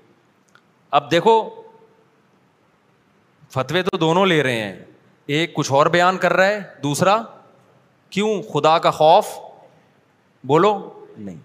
اب 1.01 1.11
دیکھو 1.11 1.39
فتوے 3.55 3.83
تو 3.91 3.97
دونوں 3.97 4.27
لے 4.27 4.43
رہے 4.43 4.61
ہیں 4.63 4.77
ایک 5.39 5.55
کچھ 5.55 5.73
اور 5.79 5.87
بیان 5.99 6.19
کر 6.19 6.33
رہا 6.37 6.47
ہے 6.49 6.61
دوسرا 6.83 7.21
کیوں 8.17 8.41
خدا 8.53 8.79
کا 8.79 8.91
خوف 9.03 9.27
بولو 10.49 10.73
نہیں 11.19 11.37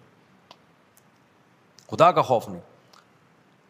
خدا 1.91 2.11
کا 2.17 2.21
خوف 2.31 2.47
نہیں 2.49 2.61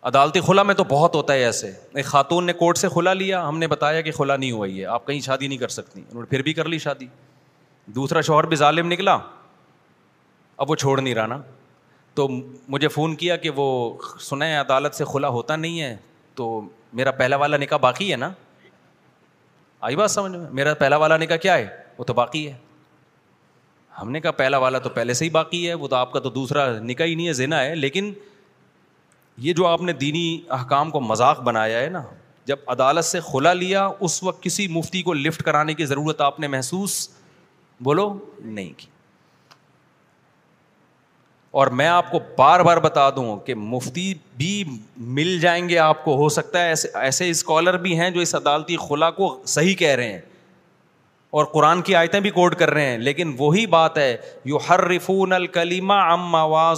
عدالتی 0.09 0.39
خلا 0.47 0.63
میں 0.63 0.73
تو 0.75 0.83
بہت 0.89 1.15
ہوتا 1.15 1.33
ہے 1.33 1.43
ایسے 1.43 1.71
ایک 1.99 2.05
خاتون 2.05 2.45
نے 2.45 2.53
کورٹ 2.63 2.77
سے 2.77 2.87
کھلا 2.93 3.13
لیا 3.13 3.47
ہم 3.47 3.57
نے 3.59 3.67
بتایا 3.67 4.01
کہ 4.07 4.11
کھلا 4.11 4.35
نہیں 4.37 4.51
ہوا 4.51 4.67
یہ 4.67 4.85
آپ 4.95 5.05
کہیں 5.07 5.19
شادی 5.27 5.47
نہیں 5.47 5.57
کر 5.59 5.67
سکتی 5.75 6.01
انہوں 6.09 6.21
نے 6.23 6.29
پھر 6.29 6.41
بھی 6.47 6.53
کر 6.53 6.67
لی 6.73 6.77
شادی 6.85 7.07
دوسرا 7.95 8.21
شوہر 8.29 8.45
بھی 8.47 8.55
ظالم 8.55 8.91
نکلا 8.91 9.17
اب 10.63 10.71
وہ 10.71 10.75
چھوڑ 10.83 10.99
نہیں 10.99 11.13
رہا 11.15 11.25
نا 11.27 11.37
تو 12.15 12.27
مجھے 12.75 12.87
فون 12.97 13.15
کیا 13.23 13.35
کہ 13.45 13.49
وہ 13.55 13.67
سنیں 14.29 14.55
عدالت 14.59 14.95
سے 14.95 15.05
کھلا 15.11 15.27
ہوتا 15.37 15.55
نہیں 15.65 15.81
ہے 15.81 15.95
تو 16.35 16.51
میرا 16.99 17.11
پہلا 17.23 17.35
والا 17.45 17.57
نکاح 17.63 17.77
باقی 17.89 18.11
ہے 18.11 18.17
نا 18.25 18.29
آئی 19.87 19.95
بات 19.95 20.11
سمجھ 20.11 20.31
میں 20.35 20.45
میرا 20.59 20.73
پہلا 20.83 20.97
والا 21.05 21.17
نکاح 21.25 21.37
کیا 21.47 21.57
ہے 21.57 21.67
وہ 21.97 22.03
تو 22.03 22.13
باقی 22.21 22.47
ہے 22.49 22.53
ہم 24.01 24.11
نے 24.11 24.19
کہا 24.21 24.31
پہلا 24.37 24.57
والا 24.57 24.79
تو 24.83 24.89
پہلے 24.89 25.13
سے 25.13 25.25
ہی 25.25 25.29
باقی 25.29 25.67
ہے 25.67 25.73
وہ 25.83 25.87
تو 25.87 25.95
آپ 25.95 26.11
کا 26.11 26.19
تو 26.19 26.29
دوسرا 26.35 26.67
نکاح 26.83 27.05
ہی 27.07 27.15
نہیں 27.15 27.27
ہے 27.27 27.33
زینا 27.33 27.63
ہے 27.63 27.75
لیکن 27.75 28.11
یہ 29.47 29.53
جو 29.57 29.67
آپ 29.67 29.81
نے 29.81 29.93
دینی 30.03 30.23
احکام 30.57 30.89
کو 30.91 30.99
مذاق 31.01 31.41
بنایا 31.43 31.79
ہے 31.81 31.89
نا 31.89 32.01
جب 32.45 32.59
عدالت 32.71 33.05
سے 33.05 33.19
خلا 33.31 33.51
لیا 33.53 33.87
اس 34.07 34.21
وقت 34.23 34.41
کسی 34.43 34.67
مفتی 34.67 35.01
کو 35.09 35.13
لفٹ 35.13 35.43
کرانے 35.43 35.73
کی 35.73 35.85
ضرورت 35.85 36.21
آپ 36.21 36.39
نے 36.39 36.47
محسوس 36.55 37.07
بولو 37.83 38.13
نہیں 38.41 38.71
کی 38.77 38.87
اور 41.61 41.67
میں 41.79 41.87
آپ 41.87 42.09
کو 42.11 42.19
بار 42.37 42.59
بار 42.63 42.77
بتا 42.83 43.09
دوں 43.15 43.35
کہ 43.45 43.55
مفتی 43.55 44.13
بھی 44.37 44.53
مل 45.17 45.37
جائیں 45.39 45.67
گے 45.69 45.77
آپ 45.79 46.03
کو 46.05 46.15
ہو 46.17 46.27
سکتا 46.35 46.63
ہے 46.63 46.67
ایسے 46.69 46.87
ایسے 47.01 47.29
اسکالر 47.29 47.77
بھی 47.83 47.97
ہیں 47.99 48.09
جو 48.11 48.19
اس 48.21 48.35
عدالتی 48.35 48.77
خلا 48.87 49.09
کو 49.19 49.35
صحیح 49.55 49.75
کہہ 49.81 49.95
رہے 50.01 50.11
ہیں 50.13 50.19
اور 51.37 51.45
قرآن 51.53 51.81
کی 51.81 51.93
آیتیں 51.95 52.19
بھی 52.19 52.29
کوٹ 52.31 52.55
کر 52.55 52.69
رہے 52.73 52.85
ہیں 52.89 52.97
لیکن 52.97 53.33
وہی 53.37 53.65
بات 53.67 53.97
ہے 53.97 54.15
یو 54.45 54.57
ہر 54.69 54.81
رفون 54.89 55.31
الکلیمہ 55.33 56.73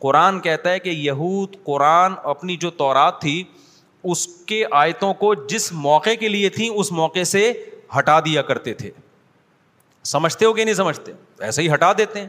قرآن 0.00 0.38
کہتا 0.40 0.70
ہے 0.70 0.78
کہ 0.80 0.88
یہود 0.88 1.56
قرآن 1.64 2.12
اپنی 2.32 2.56
جو 2.64 2.70
تورات 2.82 3.20
تھی 3.20 3.42
اس 4.12 4.26
کے 4.46 4.64
آیتوں 4.80 5.12
کو 5.22 5.34
جس 5.52 5.70
موقع 5.86 6.10
کے 6.20 6.28
لیے 6.28 6.48
تھیں 6.58 6.68
اس 6.68 6.92
موقع 7.00 7.22
سے 7.32 7.50
ہٹا 7.98 8.18
دیا 8.24 8.42
کرتے 8.52 8.74
تھے 8.82 8.90
سمجھتے 10.12 10.44
ہو 10.44 10.52
کہ 10.52 10.64
نہیں 10.64 10.74
سمجھتے 10.74 11.12
ایسے 11.48 11.62
ہی 11.62 11.72
ہٹا 11.74 11.92
دیتے 11.98 12.20
ہیں 12.20 12.28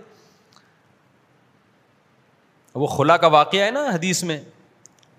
وہ 2.76 2.88
خلا 2.98 3.18
کا 3.18 3.28
واقعہ 3.38 3.64
ہے 3.66 3.72
نا 3.72 3.86
حدیث 3.94 4.24
میں 4.32 4.40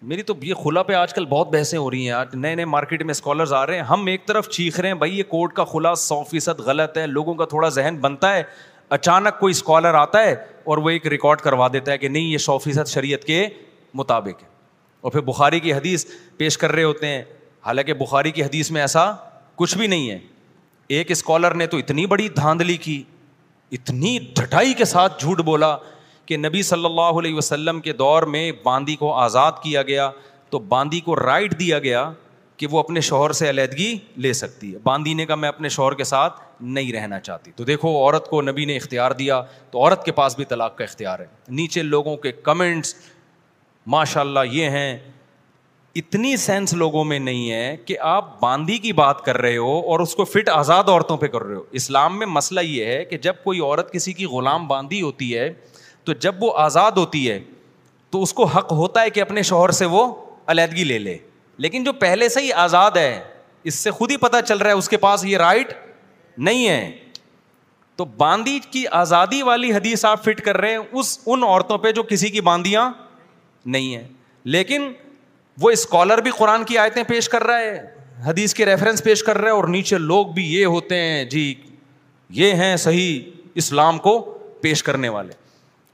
میری 0.09 0.23
تو 0.23 0.35
یہ 0.43 0.55
خلا 0.65 0.83
پہ 0.83 0.93
آج 0.95 1.13
کل 1.15 1.25
بہت 1.29 1.49
بحثیں 1.53 1.79
ہو 1.79 1.91
رہی 1.91 2.05
ہیں 2.05 2.11
آج 2.17 2.35
نئے 2.35 2.55
نئے 2.55 2.65
مارکیٹ 2.65 3.03
میں 3.05 3.11
اسکالرز 3.11 3.53
آ 3.53 3.65
رہے 3.67 3.75
ہیں 3.77 3.83
ہم 3.89 4.07
ایک 4.07 4.25
طرف 4.27 4.49
چیخ 4.51 4.79
رہے 4.81 4.89
ہیں 4.89 4.95
بھائی 4.99 5.19
یہ 5.19 5.23
کورٹ 5.29 5.53
کا 5.55 5.65
خلا 5.73 5.95
سو 6.03 6.23
فیصد 6.31 6.61
غلط 6.67 6.97
ہے 6.99 7.07
لوگوں 7.07 7.35
کا 7.35 7.45
تھوڑا 7.47 7.69
ذہن 7.69 7.97
بنتا 8.01 8.33
ہے 8.37 8.43
اچانک 8.97 9.39
کوئی 9.41 9.51
اسکالر 9.51 9.95
آتا 9.95 10.23
ہے 10.25 10.35
اور 10.65 10.79
وہ 10.83 10.91
ایک 10.91 11.07
ریکارڈ 11.07 11.41
کروا 11.41 11.69
دیتا 11.73 11.93
ہے 11.93 11.99
کہ 11.99 12.09
نہیں 12.09 12.23
یہ 12.29 12.39
سو 12.39 12.57
فیصد 12.59 12.89
شریعت 12.89 13.25
کے 13.25 13.47
مطابق 13.95 14.43
ہے 14.43 14.49
اور 15.01 15.13
پھر 15.13 15.21
بخاری 15.27 15.61
کی 15.61 15.73
حدیث 15.75 16.07
پیش 16.37 16.59
کر 16.59 16.73
رہے 16.73 16.85
ہوتے 16.85 17.07
ہیں 17.09 17.23
حالانکہ 17.67 17.95
بخاری 18.03 18.31
کی 18.31 18.43
حدیث 18.45 18.71
میں 18.71 18.81
ایسا 18.81 19.11
کچھ 19.57 19.77
بھی 19.79 19.87
نہیں 19.87 20.11
ہے 20.11 20.19
ایک 20.99 21.11
اسکالر 21.11 21.55
نے 21.55 21.67
تو 21.67 21.77
اتنی 21.79 22.07
بڑی 22.15 22.29
دھاندلی 22.37 22.77
کی 22.89 23.03
اتنی 23.73 24.19
ڈھٹائی 24.37 24.73
کے 24.75 24.85
ساتھ 24.85 25.21
جھوٹ 25.25 25.41
بولا 25.45 25.77
کہ 26.31 26.37
نبی 26.37 26.61
صلی 26.63 26.85
اللہ 26.85 27.17
علیہ 27.21 27.35
وسلم 27.35 27.79
کے 27.85 27.93
دور 28.01 28.23
میں 28.33 28.43
باندی 28.63 28.95
کو 28.97 29.13
آزاد 29.21 29.53
کیا 29.63 29.81
گیا 29.87 30.09
تو 30.51 30.59
باندی 30.75 30.99
کو 31.07 31.15
رائٹ 31.17 31.59
دیا 31.61 31.79
گیا 31.87 32.03
کہ 32.57 32.67
وہ 32.71 32.79
اپنے 32.79 33.01
شوہر 33.09 33.33
سے 33.39 33.49
علیحدگی 33.51 33.89
لے 34.27 34.33
سکتی 34.41 34.73
ہے 34.73 34.79
باندی 34.83 35.15
نے 35.21 35.25
کہا 35.27 35.35
میں 35.45 35.49
اپنے 35.49 35.69
شوہر 35.77 35.95
کے 35.99 36.05
ساتھ 36.05 36.41
نہیں 36.77 36.93
رہنا 36.93 37.19
چاہتی 37.21 37.51
تو 37.57 37.65
دیکھو 37.73 37.89
عورت 37.99 38.29
کو 38.31 38.43
نبی 38.43 38.65
نے 38.71 38.77
اختیار 38.77 39.11
دیا 39.23 39.41
تو 39.71 39.79
عورت 39.85 40.05
کے 40.05 40.13
پاس 40.21 40.37
بھی 40.37 40.45
طلاق 40.53 40.77
کا 40.79 40.85
اختیار 40.85 41.19
ہے 41.21 41.27
نیچے 41.61 41.83
لوگوں 41.83 42.17
کے 42.27 42.33
کمنٹس 42.51 42.95
ماشاء 43.97 44.21
اللہ 44.21 44.53
یہ 44.53 44.71
ہیں 44.79 44.99
اتنی 46.03 46.37
سینس 46.47 46.73
لوگوں 46.85 47.05
میں 47.05 47.19
نہیں 47.19 47.51
ہے 47.51 47.77
کہ 47.87 47.97
آپ 48.13 48.41
باندھی 48.41 48.79
کی 48.87 48.93
بات 49.03 49.25
کر 49.25 49.39
رہے 49.43 49.57
ہو 49.57 49.79
اور 49.93 50.01
اس 50.01 50.15
کو 50.17 50.25
فٹ 50.35 50.49
آزاد 50.57 50.89
عورتوں 50.89 51.17
پہ 51.17 51.27
کر 51.37 51.43
رہے 51.45 51.57
ہو 51.57 51.63
اسلام 51.83 52.19
میں 52.19 52.27
مسئلہ 52.39 52.61
یہ 52.67 52.85
ہے 52.93 53.05
کہ 53.11 53.19
جب 53.29 53.43
کوئی 53.45 53.61
عورت 53.61 53.93
کسی 53.93 54.13
کی 54.21 54.25
غلام 54.37 54.67
باندھی 54.69 55.03
ہوتی 55.03 55.35
ہے 55.37 55.53
تو 56.11 56.15
جب 56.21 56.43
وہ 56.43 56.51
آزاد 56.59 56.93
ہوتی 56.97 57.31
ہے 57.31 57.39
تو 58.11 58.23
اس 58.23 58.33
کو 58.35 58.45
حق 58.55 58.73
ہوتا 58.79 59.03
ہے 59.03 59.11
کہ 59.11 59.21
اپنے 59.21 59.43
شوہر 59.49 59.71
سے 59.79 59.85
وہ 59.93 60.01
علیحدگی 60.53 60.85
لے 60.85 60.99
لے 60.99 61.17
لیکن 61.65 61.85
جو 61.85 61.93
پہلے 62.01 62.29
سے 62.29 62.41
ہی 62.43 62.53
آزاد 62.63 62.97
ہے 62.97 63.13
اس 63.71 63.75
سے 63.75 63.91
خود 63.99 64.11
ہی 64.11 64.17
پتہ 64.25 64.37
چل 64.47 64.59
رہا 64.59 64.71
ہے 64.71 64.75
اس 64.79 64.89
کے 64.89 64.97
پاس 65.05 65.25
یہ 65.25 65.37
رائٹ 65.39 65.73
نہیں 66.39 66.69
ہے 66.69 66.91
تو 67.97 68.05
باندی 68.23 68.59
کی 68.71 68.85
آزادی 69.03 69.43
والی 69.51 69.73
حدیث 69.75 70.05
آپ 70.05 70.25
فٹ 70.25 70.41
کر 70.45 70.57
رہے 70.61 70.71
ہیں 70.71 70.79
اس 71.01 71.19
ان 71.27 71.43
عورتوں 71.45 71.79
پہ 71.79 71.93
جو 71.93 72.03
کسی 72.11 72.29
کی 72.37 72.41
باندیاں 72.51 72.91
نہیں 73.77 73.95
ہیں 73.97 74.07
لیکن 74.57 74.93
وہ 75.63 75.71
اسکالر 75.71 76.21
بھی 76.23 76.31
قرآن 76.39 76.65
کی 76.65 76.79
آیتیں 76.79 77.03
پیش 77.09 77.29
کر 77.29 77.45
رہا 77.47 77.59
ہے 77.59 77.81
حدیث 78.27 78.55
کے 78.55 78.67
ریفرنس 78.67 79.05
پیش 79.05 79.23
کر 79.25 79.39
رہا 79.39 79.49
ہے 79.49 79.55
اور 79.61 79.69
نیچے 79.77 79.99
لوگ 79.99 80.27
بھی 80.35 80.53
یہ 80.55 80.65
ہوتے 80.67 81.01
ہیں 81.03 81.25
جی 81.37 81.53
یہ 82.43 82.55
ہیں 82.63 82.77
صحیح 82.87 83.21
اسلام 83.63 83.99
کو 84.09 84.19
پیش 84.63 84.83
کرنے 84.83 85.09
والے 85.09 85.39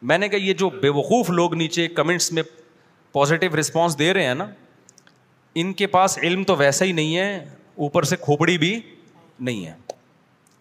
میں 0.09 0.19
نے 0.19 0.29
کہا 0.29 0.39
یہ 0.45 0.53
جو 0.55 0.69
بے 0.83 0.89
وقوف 0.97 1.31
لوگ 1.31 1.55
نیچے 1.55 1.87
کمنٹس 1.89 2.31
میں 2.33 2.43
پازیٹیو 3.13 3.59
رسپانس 3.61 3.99
دے 3.99 4.13
رہے 4.15 4.27
ہیں 4.27 4.35
نا 4.35 4.47
ان 5.59 5.73
کے 5.73 5.87
پاس 5.87 6.19
علم 6.23 6.43
تو 6.45 6.57
ویسا 6.57 6.85
ہی 6.85 6.93
نہیں 6.93 7.17
ہے 7.17 7.45
اوپر 7.85 8.03
سے 8.09 8.17
کھوپڑی 8.21 8.57
بھی 8.59 8.79
نہیں 9.41 9.67
ہے 9.67 9.73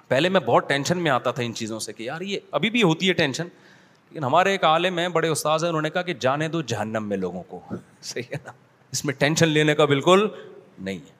پہلے 0.08 0.30
میں 0.30 0.40
بہت 0.46 0.68
ٹینشن 0.70 0.98
میں 1.04 1.12
آتا 1.12 1.32
تھا 1.32 1.44
ان 1.44 1.54
چیزوں 1.56 1.80
سے 1.80 1.94
کہ 1.94 2.04
یار 2.04 2.22
یہ 2.22 2.38
ابھی 2.52 2.70
بھی 2.70 2.84
ہوتی 2.84 3.08
ہے 3.10 3.14
ٹینشن 3.14 3.48
لیکن 4.10 4.24
ہمارے 4.24 4.52
ایک 4.52 4.64
عالم 4.66 5.00
ہیں 5.00 5.08
بڑے 5.10 5.28
استاد 5.28 5.60
ہیں 5.60 5.68
انہوں 5.70 5.82
نے 5.82 5.90
کہا 5.90 6.02
کہ 6.02 6.14
جانے 6.20 6.48
دو 6.48 6.62
جہنم 6.74 7.08
میں 7.10 7.18
لوگوں 7.18 7.44
کو 7.48 7.60
صحیح 8.02 8.24
ہے 8.32 8.38
نا 8.46 8.52
اس 8.92 9.04
میں 9.06 9.14
ٹینشن 9.20 9.50
لینے 9.50 9.76
کا 9.76 9.86
بالکل 9.86 10.28
نہیں 10.78 10.98
ہے 10.98 11.14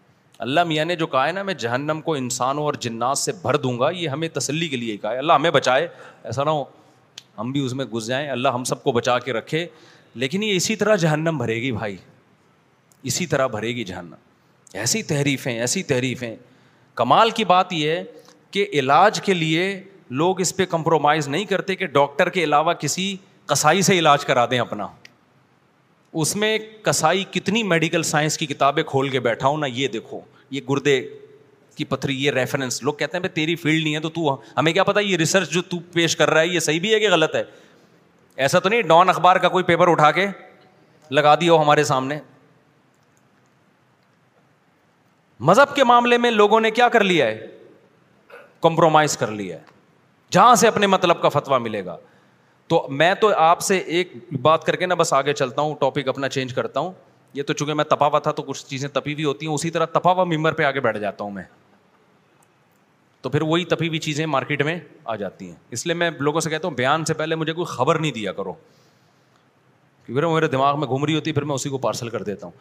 اللہ 0.46 0.64
میاں 0.68 0.86
نے 0.86 0.96
جو 0.96 1.08
کہا 1.08 1.26
ہے 1.28 1.32
نا 1.32 1.44
میں 1.44 1.54
جہنم 1.60 2.02
کو 2.06 2.14
انسانوں 2.16 2.64
اور 2.64 2.74
جنات 2.82 3.18
سے 3.18 3.32
بھر 3.42 3.56
دوں 3.64 3.78
گا 3.80 3.90
یہ 3.90 4.08
ہمیں 4.10 4.28
تسلی 4.34 4.68
کے 4.70 4.78
لیے 4.78 4.96
کہا 4.98 5.12
ہے 5.12 5.18
اللہ 5.18 5.34
ہمیں 5.34 5.52
بچائے 5.52 5.88
ایسا 6.24 6.44
نہ 6.44 6.50
ہو 6.50 6.64
ہم 7.38 7.52
بھی 7.52 7.60
اس 7.66 7.74
میں 7.74 7.86
گھس 7.94 8.06
جائیں 8.08 8.28
اللہ 8.30 8.48
ہم 8.56 8.64
سب 8.64 8.84
کو 8.84 8.92
بچا 8.92 9.18
کے 9.20 9.34
رکھے 9.34 9.66
لیکن 10.24 10.44
یہ 10.44 10.56
اسی 10.56 10.76
طرح 10.76 10.96
جہنم 10.96 11.38
بھرے 11.38 11.56
گی 11.62 11.72
بھائی 11.72 11.96
اسی 13.10 13.26
طرح 13.32 13.48
بھرے 13.56 13.76
گی 13.76 13.84
جہنم 13.84 14.14
ایسی 14.84 15.02
تحریفیں 15.10 15.54
ایسی 15.54 15.84
تحریفیں 15.92 16.36
کمال 16.96 17.30
کی 17.40 17.46
بات 17.46 17.74
یہ 17.74 17.90
ہے 17.92 18.04
کہ 18.52 18.66
علاج 18.82 19.22
کے 19.22 19.34
لیے 19.34 19.70
لوگ 20.22 20.40
اس 20.42 20.56
پہ 20.58 20.66
کمپرومائز 20.70 21.28
نہیں 21.28 21.46
کرتے 21.46 21.76
کہ 21.76 21.86
ڈاکٹر 21.98 22.30
کے 22.30 22.44
علاوہ 22.44 22.74
کسی 22.80 23.16
کسائی 23.48 23.82
سے 23.88 23.98
علاج 24.00 24.26
کرا 24.26 24.46
دیں 24.52 24.60
اپنا 24.60 24.88
اس 26.24 26.36
میں 26.42 26.58
کسائی 26.84 27.24
کتنی 27.32 27.64
میڈیکل 27.70 28.04
سائنس 28.10 28.38
کی 28.38 28.46
کتابیں 28.46 28.84
کھول 28.88 29.10
کے 29.10 29.20
بیٹھا 29.20 29.48
ہوں 29.48 29.58
نا 29.58 29.66
یہ 29.72 29.88
دیکھو 29.94 30.20
یہ 30.52 30.62
گردے 30.70 31.00
کی 31.76 31.86
پتھری 31.86 32.16
یہ 32.24 32.32
ریفرنس 32.32 32.82
لوگ 32.84 32.94
کہتے 32.94 33.18
ہیں 33.18 33.22
بھائی 33.22 33.34
تیری 33.36 33.56
فیلڈ 33.56 33.84
نہیں 33.84 33.96
ہے 33.96 34.00
تو 34.00 34.10
تو 34.10 34.28
ہاں۔ 34.30 34.38
ہمیں 34.58 34.72
کیا 34.74 34.84
پتا 34.84 35.00
یہ 35.00 35.18
ریسرچ 35.18 35.50
جو 35.54 35.62
تو 35.70 35.78
پیش 35.94 36.16
کر 36.18 36.30
رہا 36.30 36.42
ہے 36.42 36.48
یہ 36.48 36.60
صحیح 36.60 36.80
بھی 36.82 36.94
ہے 36.94 37.00
کہ 37.00 37.10
غلط 37.12 37.36
ہے 37.36 37.44
ایسا 38.46 38.60
تو 38.60 38.70
نہیں 38.70 38.82
ڈان 38.92 39.10
اخبار 39.10 39.36
کا 39.46 39.50
کوئی 39.50 39.64
پیپر 39.64 39.90
اٹھا 39.92 40.12
کے 40.12 40.28
لگا 41.12 41.36
دیا 41.42 41.52
ہو 41.54 41.62
ہمارے 41.62 41.84
سامنے 41.92 42.18
مذہب 45.48 45.76
کے 45.76 45.84
معاملے 45.84 46.18
میں 46.18 46.32
لوگوں 46.32 46.60
نے 46.62 46.72
کیا 46.72 46.88
کر 46.90 47.04
لیا 47.04 47.26
ہے 47.28 47.48
کمپرومائز 48.62 49.18
کر 49.18 49.32
لیا 49.32 49.58
ہے 49.58 49.74
جہاں 50.32 50.54
سے 50.60 50.68
اپنے 50.68 50.88
مطلب 50.88 51.22
کا 51.22 51.30
فتویٰ 51.30 51.60
ملے 51.62 51.84
گا 51.86 51.98
تو 52.68 52.86
میں 53.00 53.14
تو 53.22 53.34
آپ 53.38 53.60
سے 53.62 53.78
ایک 53.78 54.14
بات 54.42 54.64
کر 54.66 54.76
کے 54.76 54.86
نا 54.86 54.96
بس 55.00 55.12
آگے 55.14 55.34
چلتا 55.34 55.62
ہوں 55.62 55.76
ٹاپک 55.80 56.08
اپنا 56.08 56.30
چینج 56.30 56.54
کرتا 56.54 56.80
ہوں 56.80 56.92
یہ 57.34 57.44
تو 57.44 57.54
چونکہ 57.54 57.74
میں 57.74 57.84
تپاوا 57.84 58.20
تھا 58.26 58.32
تو 58.32 58.44
کچھ 58.44 58.66
چیزیں 58.66 58.88
تپی 58.94 59.16
بھی 59.16 59.24
ہوتی 59.26 59.48
ہیں 59.48 59.54
اسی 59.54 59.70
طرح 59.72 59.86
تپاوا 59.94 60.24
ممبر 60.24 60.54
پہ 60.60 60.64
آگے 60.64 60.80
بیٹھ 60.82 60.98
جاتا 61.00 61.24
ہوں 61.24 61.32
میں 61.32 61.44
تو 63.26 63.30
پھر 63.32 63.42
وہی 63.42 63.90
بھی 63.90 64.00
چیزیں 64.00 64.26
مارکیٹ 64.26 64.62
میں 64.64 64.78
آ 65.12 65.16
جاتی 65.20 65.48
ہیں 65.50 65.56
اس 65.76 65.86
لیے 65.86 65.94
میں 65.96 66.10
لوگوں 66.20 66.40
سے 66.42 66.50
کہتا 66.50 66.68
ہوں 66.68 66.76
بیان 66.76 67.06
سے 67.06 67.14
پہلے 67.22 67.36
مجھے 67.36 67.54
کوئی 67.54 67.66
خبر 67.70 68.00
نہیں 68.00 68.12
دیا 68.14 68.32
کرو 68.34 68.52
کیونکہ 70.06 70.26
میرے 70.34 70.48
دماغ 70.48 70.80
میں 70.80 70.88
گھوم 70.88 71.06
رہی 71.06 71.16
ہوتی 71.16 71.30
ہے 71.30 71.34
پھر 71.36 71.44
میں 71.52 71.56
اسی 71.56 71.70
کو 71.70 71.78
پارسل 71.86 72.10
کر 72.10 72.24
دیتا 72.24 72.48
ہوں 72.48 72.52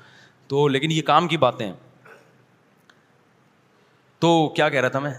تو 0.49 0.67
لیکن 0.69 0.91
یہ 0.93 1.03
کام 1.07 1.29
کی 1.29 1.37
باتیں 1.45 1.67
ہیں 1.67 1.73
تو 4.21 4.31
کیا 4.57 4.69
کہہ 4.69 4.81
رہا 4.81 4.89
تھا 4.89 4.99
میں 4.99 5.13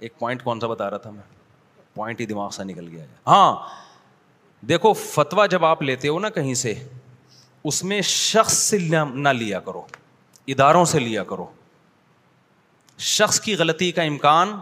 ایک 0.00 0.18
پوائنٹ 0.18 0.42
کون 0.44 0.60
سا 0.60 0.66
بتا 0.66 0.90
رہا 0.90 0.96
تھا 1.06 1.10
میں 1.10 1.22
پوائنٹ 1.94 2.20
ہی 2.20 2.26
دماغ 2.32 2.50
سے 2.56 2.64
نکل 2.72 2.88
گیا 2.96 3.04
ہاں 3.26 3.52
دیکھو 4.68 4.92
فتوا 5.04 5.46
جب 5.56 5.64
آپ 5.64 5.82
لیتے 5.82 6.08
ہو 6.08 6.18
نا 6.20 6.30
کہیں 6.36 6.54
سے 6.64 6.74
اس 7.70 7.82
میں 7.84 8.00
شخص 8.10 8.56
سے 8.58 8.78
نہ 9.12 9.28
لیا 9.38 9.60
کرو 9.70 9.82
اداروں 10.48 10.84
سے 10.94 10.98
لیا 11.00 11.24
کرو 11.32 11.46
شخص 13.08 13.40
کی 13.40 13.54
غلطی 13.56 13.90
کا 13.92 14.02
امکان 14.02 14.52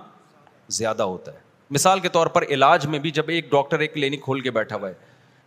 زیادہ 0.77 1.03
ہوتا 1.03 1.33
ہے 1.33 1.37
مثال 1.77 2.01
کے 2.01 2.09
طور 2.09 2.27
پر 2.35 2.45
علاج 2.55 2.87
میں 2.87 2.99
بھی 2.99 3.11
جب 3.11 3.29
ایک 3.31 3.51
ڈاکٹر 3.51 3.79
ایک 3.87 3.93
کلینک 3.95 4.23
کھول 4.25 4.41
کے 4.41 4.51
بیٹھا 4.51 4.77
ہوا 4.77 4.89
ہے 4.89 4.95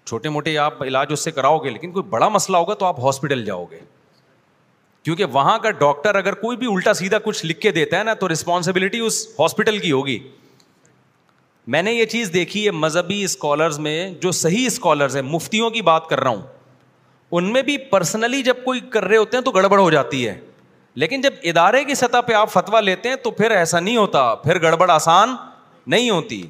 چھوٹے 0.06 0.30
موٹے 0.30 0.58
آپ 0.58 0.82
علاج 0.84 1.12
اس 1.14 1.24
سے 1.24 1.32
کراؤ 1.32 1.58
گے 1.64 1.70
لیکن 1.70 1.92
کوئی 1.92 2.04
بڑا 2.10 2.30
مسئلہ 2.30 2.58
ہوگا 2.58 2.74
تو 2.74 2.86
آپ 2.86 3.00
ہاسپٹل 3.04 3.46
جاؤ 3.46 3.66
گے 3.72 3.80
کیونکہ 5.04 5.26
وہاں 5.32 5.58
کا 5.60 5.72
ڈاکٹر 5.82 6.16
اگر 6.16 6.34
کوئی 6.42 6.58
بھی 6.58 6.68
الٹا 6.74 6.94
سیدھا 6.94 7.18
کچھ 7.26 7.46
لکھ 7.46 7.60
کے 7.62 7.72
دیتا 7.72 8.00
ہے 8.00 8.04
نا 8.04 8.14
تو 8.20 8.32
رسپانسبلٹی 8.32 9.00
اس 9.06 9.26
ہاسپٹل 9.39 9.78
کی 9.80 9.92
ہوگی 9.92 10.20
میں 11.76 11.82
نے 11.84 11.94
یہ 11.94 12.06
چیز 12.12 12.34
دیکھی 12.34 12.66
ہے 12.66 12.72
مذہبی 12.72 13.24
اسکالرز 13.24 13.80
میں 13.80 13.96
جو 14.22 14.32
صحیح 14.44 14.66
اسکالرز 14.68 15.16
ہیں 15.16 15.24
مفتیوں 15.24 15.70
کی 15.70 15.82
بات 15.92 16.08
کر 16.10 16.20
رہا 16.20 16.30
ہوں 16.30 16.42
ان 17.39 17.52
میں 17.54 17.62
بھی 17.62 17.78
پرسنلی 17.92 18.42
جب 18.44 18.64
کوئی 18.64 18.80
کر 18.94 19.06
رہے 19.08 19.18
ہوتے 19.18 19.38
ہیں 19.38 19.44
تو 19.44 19.52
گڑبڑ 19.52 19.80
ہو 19.80 19.89
جاتی 19.92 20.28
ہے 20.28 20.39
لیکن 21.00 21.22
جب 21.22 21.34
ادارے 21.50 21.84
کی 21.84 21.96
سطح 21.96 22.22
پہ 22.28 22.34
آپ 22.34 22.52
فتویٰ 22.52 22.82
لیتے 22.82 23.10
ہیں 23.10 23.16
تو 23.24 23.32
پھر 23.32 23.52
ایسا 23.52 23.80
نہیں 23.80 23.98
ہوتا 23.98 24.34
پھر 24.44 24.62
گڑبڑ 24.62 24.89
آسان 24.92 25.36
نہیں 25.88 26.10
ہوتی 26.10 26.42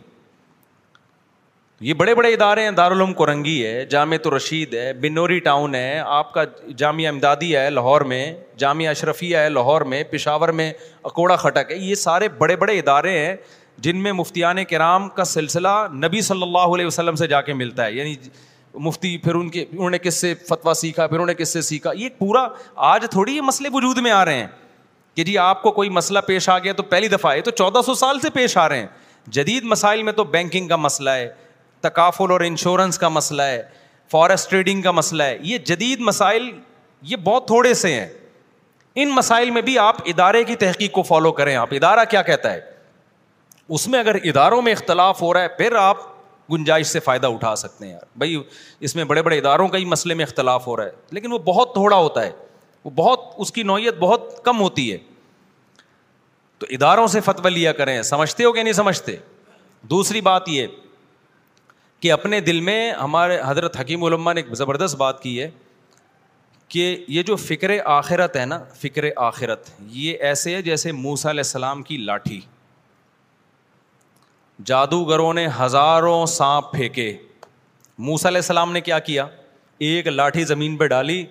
یہ 1.90 1.94
بڑے 2.00 2.14
بڑے 2.16 2.34
ادارے 2.34 2.64
ہیں 2.64 2.72
دارالعلوم 2.72 3.14
کورنگی 3.20 3.66
ہے 3.66 3.86
جامع 3.90 4.18
تو 4.24 4.36
رشید 4.36 4.74
ہے 4.74 4.92
بنوری 5.02 5.38
ٹاؤن 5.46 5.76
ہے 5.76 6.00
آپ 6.06 6.34
کا 6.34 6.44
جامعہ 6.78 7.08
امدادی 7.10 7.56
ہے 7.56 7.70
لاہور 7.70 8.02
میں 8.12 8.26
جامعہ 8.58 8.88
اشرفیہ 8.90 9.38
ہے 9.38 9.50
لاہور 9.50 9.82
میں 9.94 10.04
پشاور 10.12 10.50
میں 10.60 10.72
اکوڑا 11.04 11.36
خٹک 11.44 11.72
ہے 11.72 11.78
یہ 11.78 11.96
سارے 12.04 12.28
بڑے 12.38 12.56
بڑے 12.64 12.78
ادارے 12.80 13.18
ہیں 13.18 13.36
جن 13.86 13.98
میں 14.04 14.12
مفتیان 14.14 14.64
کرام 14.70 15.10
کا 15.16 15.24
سلسلہ 15.26 15.68
نبی 16.04 16.22
صلی 16.22 16.44
اللہ 16.44 16.76
علیہ 16.76 16.86
وسلم 16.86 17.16
سے 17.16 17.28
جا 17.28 17.42
کے 17.42 17.54
ملتا 17.54 17.86
ہے 17.86 17.92
یعنی 17.94 18.16
مفتی 18.74 19.18
پھر 19.24 19.36
ان 19.36 19.50
کے 19.50 19.66
انہوں 19.72 19.90
نے 19.90 19.98
کس 20.00 20.20
سے 20.22 20.34
فتویٰ 20.48 20.74
سیکھا 20.76 21.06
پھر 21.08 21.16
انہوں 21.16 21.28
نے 21.28 21.34
کس 21.34 21.54
سے 21.54 21.62
سیکھا 21.62 21.92
یہ 21.98 22.10
پورا 22.18 22.48
آج 22.94 23.06
تھوڑی 23.12 23.36
یہ 23.36 23.42
مسئلے 23.42 23.70
وجود 23.74 23.98
میں 24.04 24.12
آ 24.12 24.24
رہے 24.26 24.36
ہیں 24.40 24.48
کہ 25.16 25.24
جی 25.24 25.38
آپ 25.38 25.62
کو 25.62 25.72
کوئی 25.72 25.90
مسئلہ 25.90 26.20
پیش 26.28 26.48
آ 26.50 26.58
گیا 26.60 26.74
تو 26.74 26.84
پہلی 26.84 27.08
دفعہ 27.08 27.36
یہ 27.36 27.42
تو 27.46 27.52
چودہ 27.52 27.80
سو 27.86 27.94
سال 27.96 28.20
سے 28.22 28.30
پیش 28.34 28.58
آ 28.58 28.68
رہے 28.70 28.80
ہیں 28.80 28.88
جدید 29.38 29.64
مسائل 29.72 30.04
میں 30.04 30.14
تو 30.14 30.24
بینکنگ 30.24 30.68
کا 30.68 30.76
مسئلہ 30.76 31.10
ہے 31.10 31.30
تقافل 31.82 32.32
اور 32.32 32.42
انشورنس 32.46 32.98
کا 33.00 33.10
مسئلہ 33.10 33.42
ہے 33.42 33.62
فارسٹ 34.12 34.50
ٹریڈنگ 34.50 34.82
کا 34.82 34.92
مسئلہ 34.92 35.24
ہے 35.24 35.38
یہ 35.42 35.58
جدید 35.66 36.00
مسائل 36.00 36.50
یہ 37.08 37.16
بہت 37.24 37.48
تھوڑے 37.48 37.74
سے 37.74 37.94
ہیں 37.94 38.08
ان 39.02 39.10
مسائل 39.16 39.50
میں 39.52 39.62
بھی 39.62 39.78
آپ 39.80 39.96
ادارے 40.10 40.44
کی 40.44 40.56
تحقیق 40.64 40.92
کو 40.92 41.04
فالو 41.04 41.32
کریں 41.32 41.56
آپ 41.56 41.74
ادارہ 41.74 42.04
کیا 42.10 42.22
کہتا 42.22 42.54
ہے 42.54 42.60
اس 43.74 43.88
میں 43.88 44.00
اگر 44.00 44.16
اداروں 44.30 44.62
میں 44.62 44.72
اختلاف 44.72 45.22
ہو 45.22 45.34
رہا 45.34 45.42
ہے 45.42 45.48
پھر 45.58 45.76
آپ 45.80 45.98
گنجائش 46.52 46.88
سے 46.88 47.00
فائدہ 47.00 47.28
اٹھا 47.34 47.56
سکتے 47.56 47.86
ہیں 47.86 47.92
یار 47.92 48.04
بھائی 48.22 48.36
اس 48.88 48.96
میں 48.96 49.04
بڑے 49.06 49.22
بڑے 49.24 49.38
اداروں 49.40 49.68
کا 49.68 49.78
ہی 49.78 49.86
مسئلے 49.86 50.14
میں 50.22 50.26
اختلاف 50.26 50.68
ہو 50.68 50.76
رہا 50.78 50.84
ہے 50.86 51.16
لیکن 51.18 51.32
وہ 51.34 51.38
بہت 51.46 51.74
تھوڑا 51.74 51.98
ہوتا 51.98 52.24
ہے 52.26 52.32
وہ 52.84 52.90
بہت 52.96 53.26
اس 53.44 53.52
کی 53.54 53.64
نوعیت 53.64 53.98
بہت 54.00 54.34
کم 54.46 54.62
ہوتی 54.62 54.92
ہے 54.92 54.98
تو 56.60 56.68
اداروں 56.78 57.08
سے 57.16 57.20
لیا 57.50 57.72
کریں 57.82 58.02
سمجھتے 58.14 58.44
ہو 58.44 58.52
کہ 58.54 58.64
نہیں 58.64 58.74
سمجھتے 58.74 59.16
دوسری 59.90 60.22
بات 60.26 60.50
یہ 60.50 60.68
کہ 62.00 62.12
اپنے 62.12 62.40
دل 62.50 62.60
میں 62.68 62.78
ہمارے 63.02 63.38
حضرت 63.46 63.80
حکیم 63.80 64.04
علماء 64.04 64.34
نے 64.34 64.42
ایک 64.42 64.54
زبردست 64.56 64.96
بات 64.98 65.22
کی 65.22 65.42
ہے 65.42 65.50
کہ 66.70 66.86
یہ 67.16 67.24
جو 67.24 67.36
فکر 67.36 67.72
آخرت 67.98 68.36
ہے 68.38 68.46
نا 68.46 68.62
فکر 68.82 69.06
آخرت 69.30 69.70
یہ 70.02 70.18
ایسے 70.30 70.56
ہے 70.56 70.62
جیسے 70.70 70.92
موسا 71.02 71.30
علیہ 71.30 71.46
السلام 71.48 71.84
کی 71.90 71.98
لاٹھی 71.98 72.40
جادوگروں 74.66 75.34
نے 75.34 75.48
ہزاروں 75.60 76.26
سانپ 76.28 76.72
پھینکے 76.72 77.12
موسا 78.08 78.28
علیہ 78.30 78.38
السلام 78.40 78.72
نے 78.72 78.82
کیا 78.82 78.98
کیا 79.10 79.26
ایک 79.88 80.08
لاٹھی 80.08 80.44
زمین 80.46 80.76
پہ 80.78 80.88
ڈالی 80.88 81.24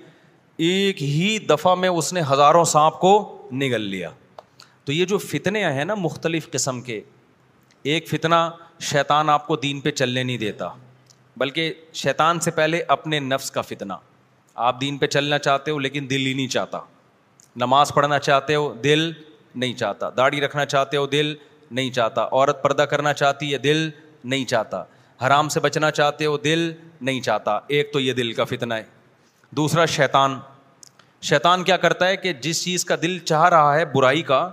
ایک 0.69 1.03
ہی 1.03 1.39
دفعہ 1.51 1.75
میں 1.83 1.89
اس 1.89 2.13
نے 2.13 2.21
ہزاروں 2.31 2.65
سانپ 2.73 2.99
کو 3.01 3.13
نگل 3.63 3.81
لیا 3.91 4.11
تو 4.85 4.93
یہ 4.93 5.05
جو 5.05 5.19
فتنے 5.19 5.65
ہیں 5.73 5.85
نا 5.85 5.95
مختلف 5.95 6.51
قسم 6.51 6.81
کے 6.83 7.01
ایک 7.93 8.09
فتنہ 8.09 8.49
شیطان 8.91 9.29
آپ 9.31 9.47
کو 9.47 9.57
دین 9.57 9.81
پہ 9.81 9.91
چلنے 9.91 10.23
نہیں 10.23 10.39
دیتا 10.39 10.69
بلکہ 11.41 11.73
شیطان 12.03 12.41
سے 12.41 12.51
پہلے 12.51 12.83
اپنے 12.97 13.19
نفس 13.21 13.51
کا 13.51 13.61
فتنہ 13.63 13.93
آپ 14.69 14.81
دین 14.81 14.97
پہ 14.99 15.07
چلنا 15.07 15.39
چاہتے 15.39 15.71
ہو 15.71 15.79
لیکن 15.79 16.07
دل 16.11 16.27
ہی 16.27 16.33
نہیں 16.35 16.49
چاہتا 16.55 16.81
نماز 17.61 17.93
پڑھنا 17.95 18.19
چاہتے 18.19 18.55
ہو 18.55 18.73
دل 18.85 19.11
نہیں 19.55 19.75
چاہتا 19.75 20.11
داڑھی 20.17 20.41
رکھنا 20.41 20.65
چاہتے 20.65 20.97
ہو 20.97 21.07
دل 21.15 21.35
نہیں 21.71 21.91
چاہتا 21.99 22.23
عورت 22.33 22.63
پردہ 22.63 22.83
کرنا 22.93 23.13
چاہتی 23.23 23.53
ہے 23.53 23.59
دل 23.67 23.89
نہیں 24.25 24.45
چاہتا 24.45 24.83
حرام 25.27 25.49
سے 25.49 25.61
بچنا 25.61 25.91
چاہتے 25.91 26.27
ہو 26.27 26.37
دل 26.45 26.71
نہیں 27.01 27.21
چاہتا 27.23 27.59
ایک 27.77 27.93
تو 27.93 28.01
یہ 28.01 28.13
دل 28.13 28.33
کا 28.33 28.45
فتنہ 28.45 28.75
ہے 28.75 28.83
دوسرا 29.57 29.85
شیطان 29.97 30.39
شیطان 31.29 31.63
کیا 31.65 31.77
کرتا 31.77 32.07
ہے 32.09 32.17
کہ 32.17 32.33
جس 32.43 32.63
چیز 32.65 32.85
کا 32.85 32.95
دل 33.03 33.19
چاہ 33.25 33.45
رہا 33.49 33.75
ہے 33.77 33.85
برائی 33.95 34.23
کا 34.33 34.49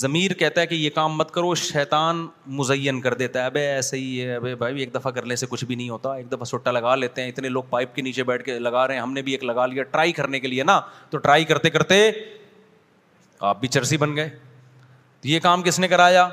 ضمیر 0.00 0.32
کہتا 0.38 0.60
ہے 0.60 0.66
کہ 0.66 0.74
یہ 0.74 0.90
کام 0.94 1.12
مت 1.16 1.30
کرو 1.30 1.54
شیطان 1.54 2.26
مزین 2.60 3.00
کر 3.00 3.14
دیتا 3.14 3.40
ہے 3.40 3.46
ابے 3.46 3.60
ایسے 3.72 3.96
ہی 3.96 4.24
ہے 4.26 4.34
ابے 4.36 4.54
بھائی 4.62 4.78
ایک 4.80 4.94
دفعہ 4.94 5.12
کرنے 5.12 5.36
سے 5.42 5.46
کچھ 5.50 5.64
بھی 5.64 5.74
نہیں 5.74 5.88
ہوتا 5.90 6.14
ایک 6.14 6.30
دفعہ 6.32 6.44
سٹا 6.50 6.70
لگا 6.70 6.94
لیتے 6.96 7.22
ہیں 7.22 7.28
اتنے 7.28 7.48
لوگ 7.48 7.64
پائپ 7.70 7.94
کے 7.94 8.02
نیچے 8.02 8.24
بیٹھ 8.30 8.44
کے 8.44 8.58
لگا 8.58 8.86
رہے 8.86 8.94
ہیں 8.94 9.02
ہم 9.02 9.12
نے 9.12 9.22
بھی 9.22 9.32
ایک 9.32 9.44
لگا 9.44 9.66
لیا 9.66 9.82
ٹرائی 9.92 10.12
کرنے 10.12 10.40
کے 10.40 10.48
لیے 10.48 10.62
نا 10.72 10.80
تو 11.10 11.18
ٹرائی 11.26 11.44
کرتے 11.52 11.70
کرتے 11.70 12.10
آپ 13.50 13.60
بھی 13.60 13.68
چرسی 13.68 13.96
بن 13.96 14.16
گئے 14.16 14.28
یہ 15.24 15.40
کام 15.40 15.62
کس 15.62 15.78
نے 15.80 15.88
کرایا 15.88 16.28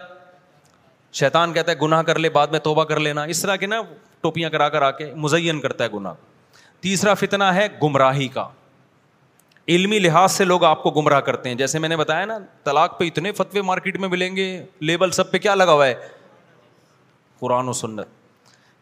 شیطان 1.20 1.54
کہتا 1.54 1.72
ہے 1.72 1.78
گناہ 1.82 2.02
کر 2.10 2.20
لے 2.20 2.30
بعد 2.36 2.48
میں 2.52 2.60
توبہ 2.64 2.84
کر 2.92 3.00
لینا 3.00 3.24
اس 3.34 3.42
طرح 3.42 3.56
کے 3.56 3.66
نا 3.68 3.82
ٹوپیاں 4.22 4.50
کرا 4.50 4.68
کر 4.70 4.82
آ 4.82 4.90
کے 4.92 5.12
مزین 5.24 5.60
کرتا 5.62 5.84
ہے 5.84 5.90
گناہ 5.94 6.14
تیسرا 6.82 7.14
فتنہ 7.14 7.44
ہے 7.56 7.68
گمراہی 7.84 8.28
کا 8.36 8.48
علمی 9.74 10.00
لحاظ 10.00 10.32
سے 10.32 10.44
لوگ 10.46 10.64
آپ 10.66 10.82
کو 10.84 10.92
گمراہ 10.92 11.20
کرتے 11.28 11.50
ہیں 11.50 11.56
جیسے 11.56 11.80
میں 11.80 11.90
نے 11.90 11.96
بتایا 11.98 12.26
نا 12.26 12.38
طلاق 12.64 12.98
پہ 13.00 13.06
اتنے 13.08 13.32
فتوے 13.32 13.62
مارکیٹ 13.62 13.98
میں 14.00 14.10
ملیں 14.10 14.36
گے 14.36 14.46
لیبل 14.90 15.12
سب 15.20 15.32
پہ 15.32 15.38
کیا 15.40 15.56
لگا 15.56 15.74
ہوا 15.74 15.88
ہے 15.88 15.94
قرآن 17.40 17.70
و 17.70 17.74
سنت 17.74 18.08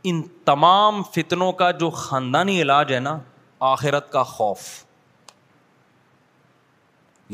ان 0.10 0.22
تمام 0.46 1.02
فتنوں 1.16 1.52
کا 1.62 1.70
جو 1.80 1.90
خاندانی 2.04 2.62
علاج 2.62 2.94
ہے 2.94 3.00
نا 3.00 3.18
آخرت 3.74 4.12
کا 4.12 4.24
خوف 4.24 4.62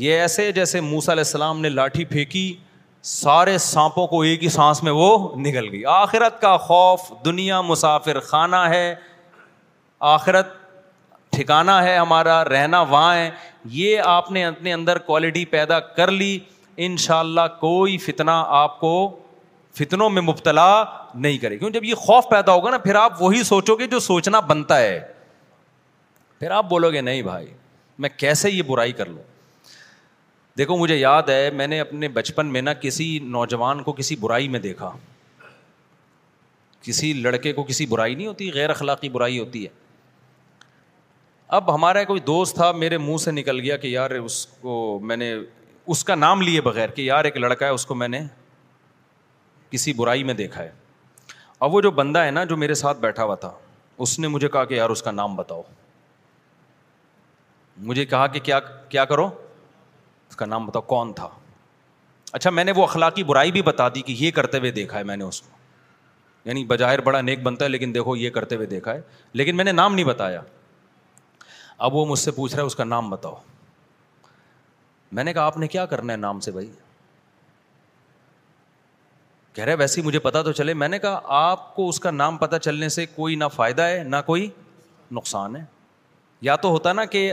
یہ 0.04 0.20
ایسے 0.20 0.50
جیسے 0.52 0.80
موسا 0.80 1.12
علیہ 1.12 1.24
السلام 1.26 1.60
نے 1.60 1.68
لاٹھی 1.68 2.04
پھینکی 2.04 2.52
سارے 3.08 3.56
سانپوں 3.62 4.06
کو 4.08 4.20
ایک 4.28 4.42
ہی 4.42 4.48
سانس 4.48 4.82
میں 4.82 4.92
وہ 4.92 5.10
نکل 5.40 5.68
گئی 5.72 5.84
آخرت 5.96 6.40
کا 6.40 6.56
خوف 6.62 7.00
دنیا 7.24 7.60
مسافر 7.62 8.18
خانہ 8.20 8.56
ہے 8.70 8.94
آخرت 10.12 10.46
ٹھکانا 11.32 11.82
ہے 11.84 11.96
ہمارا 11.96 12.42
رہنا 12.44 12.80
وہاں 12.82 13.14
ہے 13.14 13.30
یہ 13.72 14.00
آپ 14.04 14.30
نے 14.32 14.44
اپنے 14.44 14.72
اندر 14.72 14.98
کوالٹی 15.10 15.44
پیدا 15.52 15.78
کر 15.98 16.10
لی 16.10 16.38
ان 16.86 16.96
شاء 17.04 17.18
اللہ 17.18 17.46
کوئی 17.60 17.96
فتنہ 18.06 18.30
آپ 18.62 18.78
کو 18.80 18.92
فتنوں 19.78 20.10
میں 20.10 20.22
مبتلا 20.22 20.66
نہیں 21.14 21.38
کرے 21.38 21.58
کیوں 21.58 21.70
جب 21.70 21.84
یہ 21.84 21.94
خوف 22.06 22.28
پیدا 22.30 22.52
ہوگا 22.52 22.70
نا 22.70 22.78
پھر 22.88 22.94
آپ 23.04 23.22
وہی 23.22 23.42
سوچو 23.52 23.76
گے 23.78 23.86
جو 23.94 23.98
سوچنا 24.10 24.40
بنتا 24.52 24.78
ہے 24.80 24.98
پھر 26.40 26.50
آپ 26.60 26.68
بولو 26.70 26.90
گے 26.92 27.00
نہیں 27.00 27.22
بھائی 27.30 27.46
میں 28.04 28.08
کیسے 28.16 28.50
یہ 28.50 28.62
برائی 28.68 28.92
کر 28.92 29.08
لوں 29.08 29.22
دیکھو 30.58 30.76
مجھے 30.78 30.96
یاد 30.96 31.22
ہے 31.28 31.50
میں 31.54 31.66
نے 31.66 31.78
اپنے 31.80 32.08
بچپن 32.08 32.52
میں 32.52 32.60
نا 32.62 32.72
کسی 32.82 33.18
نوجوان 33.22 33.82
کو 33.82 33.92
کسی 33.92 34.16
برائی 34.20 34.48
میں 34.48 34.60
دیکھا 34.60 34.90
کسی 36.82 37.12
لڑکے 37.12 37.52
کو 37.52 37.62
کسی 37.68 37.86
برائی 37.86 38.14
نہیں 38.14 38.26
ہوتی 38.26 38.50
غیر 38.54 38.70
اخلاقی 38.70 39.08
برائی 39.16 39.38
ہوتی 39.38 39.64
ہے 39.64 39.68
اب 41.58 41.74
ہمارا 41.74 42.02
کوئی 42.04 42.20
دوست 42.26 42.54
تھا 42.56 42.70
میرے 42.84 42.98
منہ 42.98 43.16
سے 43.24 43.30
نکل 43.30 43.60
گیا 43.60 43.76
کہ 43.82 43.86
یار 43.88 44.10
اس 44.10 44.44
کو 44.60 44.76
میں 45.02 45.16
نے 45.16 45.32
اس 45.86 46.02
کا 46.04 46.14
نام 46.14 46.42
لیے 46.42 46.60
بغیر 46.60 46.88
کہ 46.94 47.02
یار 47.02 47.24
ایک 47.24 47.36
لڑکا 47.36 47.66
ہے 47.66 47.70
اس 47.70 47.86
کو 47.86 47.94
میں 47.94 48.08
نے 48.08 48.20
کسی 49.70 49.92
برائی 49.96 50.24
میں 50.24 50.34
دیکھا 50.34 50.62
ہے 50.62 50.70
اب 51.66 51.74
وہ 51.74 51.80
جو 51.80 51.90
بندہ 51.90 52.18
ہے 52.24 52.30
نا 52.30 52.44
جو 52.44 52.56
میرے 52.56 52.74
ساتھ 52.80 52.98
بیٹھا 53.00 53.24
ہوا 53.24 53.34
تھا 53.44 53.52
اس 54.04 54.18
نے 54.18 54.28
مجھے 54.28 54.48
کہا 54.48 54.64
کہ 54.70 54.74
یار 54.74 54.90
اس 54.90 55.02
کا 55.02 55.10
نام 55.10 55.36
بتاؤ 55.36 55.62
مجھے 57.90 58.04
کہا 58.06 58.26
کہ 58.26 58.40
کیا 58.44 58.58
کیا 58.88 59.04
کرو 59.04 59.28
اس 60.30 60.36
کا 60.36 60.46
نام 60.46 60.66
بتاؤ 60.66 60.82
کون 60.92 61.12
تھا 61.16 61.28
اچھا 62.36 62.50
میں 62.50 62.64
نے 62.64 62.72
وہ 62.76 62.82
اخلاقی 62.82 63.22
برائی 63.24 63.52
بھی 63.52 63.62
بتا 63.62 63.88
دی 63.94 64.02
کہ 64.02 64.14
یہ 64.18 64.30
کرتے 64.38 64.58
ہوئے 64.58 64.70
دیکھا 64.78 64.98
ہے 64.98 65.02
میں 65.10 65.16
نے 65.16 65.24
اس 65.24 65.40
کو 65.42 65.54
یعنی 66.44 66.64
بظاہر 66.68 67.00
بڑا 67.00 67.20
نیک 67.20 67.42
بنتا 67.42 67.64
ہے 67.64 67.70
لیکن 67.70 67.94
دیکھو 67.94 68.16
یہ 68.16 68.30
کرتے 68.30 68.56
ہوئے 68.56 68.66
دیکھا 68.66 68.92
ہے 68.94 69.00
لیکن 69.40 69.56
میں 69.56 69.64
نے 69.64 69.72
نام 69.72 69.94
نہیں 69.94 70.04
بتایا 70.06 70.40
اب 71.86 71.94
وہ 71.94 72.04
مجھ 72.06 72.18
سے 72.18 72.30
پوچھ 72.30 72.54
رہا 72.54 72.62
ہے 72.62 72.66
اس 72.66 72.74
کا 72.76 72.84
نام 72.84 73.10
بتاؤ 73.10 73.34
میں 75.16 75.24
نے 75.24 75.32
کہا 75.32 75.44
آپ 75.46 75.56
نے 75.58 75.68
کیا 75.68 75.86
کرنا 75.86 76.12
ہے 76.12 76.18
نام 76.18 76.40
سے 76.40 76.50
بھائی 76.52 76.70
کہہ 79.54 79.64
رہے 79.64 79.74
ویسے 79.78 80.00
ہی 80.00 80.06
مجھے 80.06 80.18
پتا 80.18 80.42
تو 80.42 80.52
چلے 80.52 80.74
میں 80.82 80.88
نے 80.88 80.98
کہا 80.98 81.20
آپ 81.50 81.74
کو 81.74 81.88
اس 81.88 82.00
کا 82.00 82.10
نام 82.10 82.36
پتہ 82.38 82.56
چلنے 82.62 82.88
سے 82.96 83.04
کوئی 83.14 83.34
نہ 83.34 83.44
فائدہ 83.54 83.82
ہے 83.82 84.02
نہ 84.06 84.16
کوئی 84.26 84.48
نقصان 85.18 85.56
ہے 85.56 85.62
یا 86.50 86.56
تو 86.64 86.68
ہوتا 86.70 86.92
نا 86.92 87.04
کہ 87.12 87.32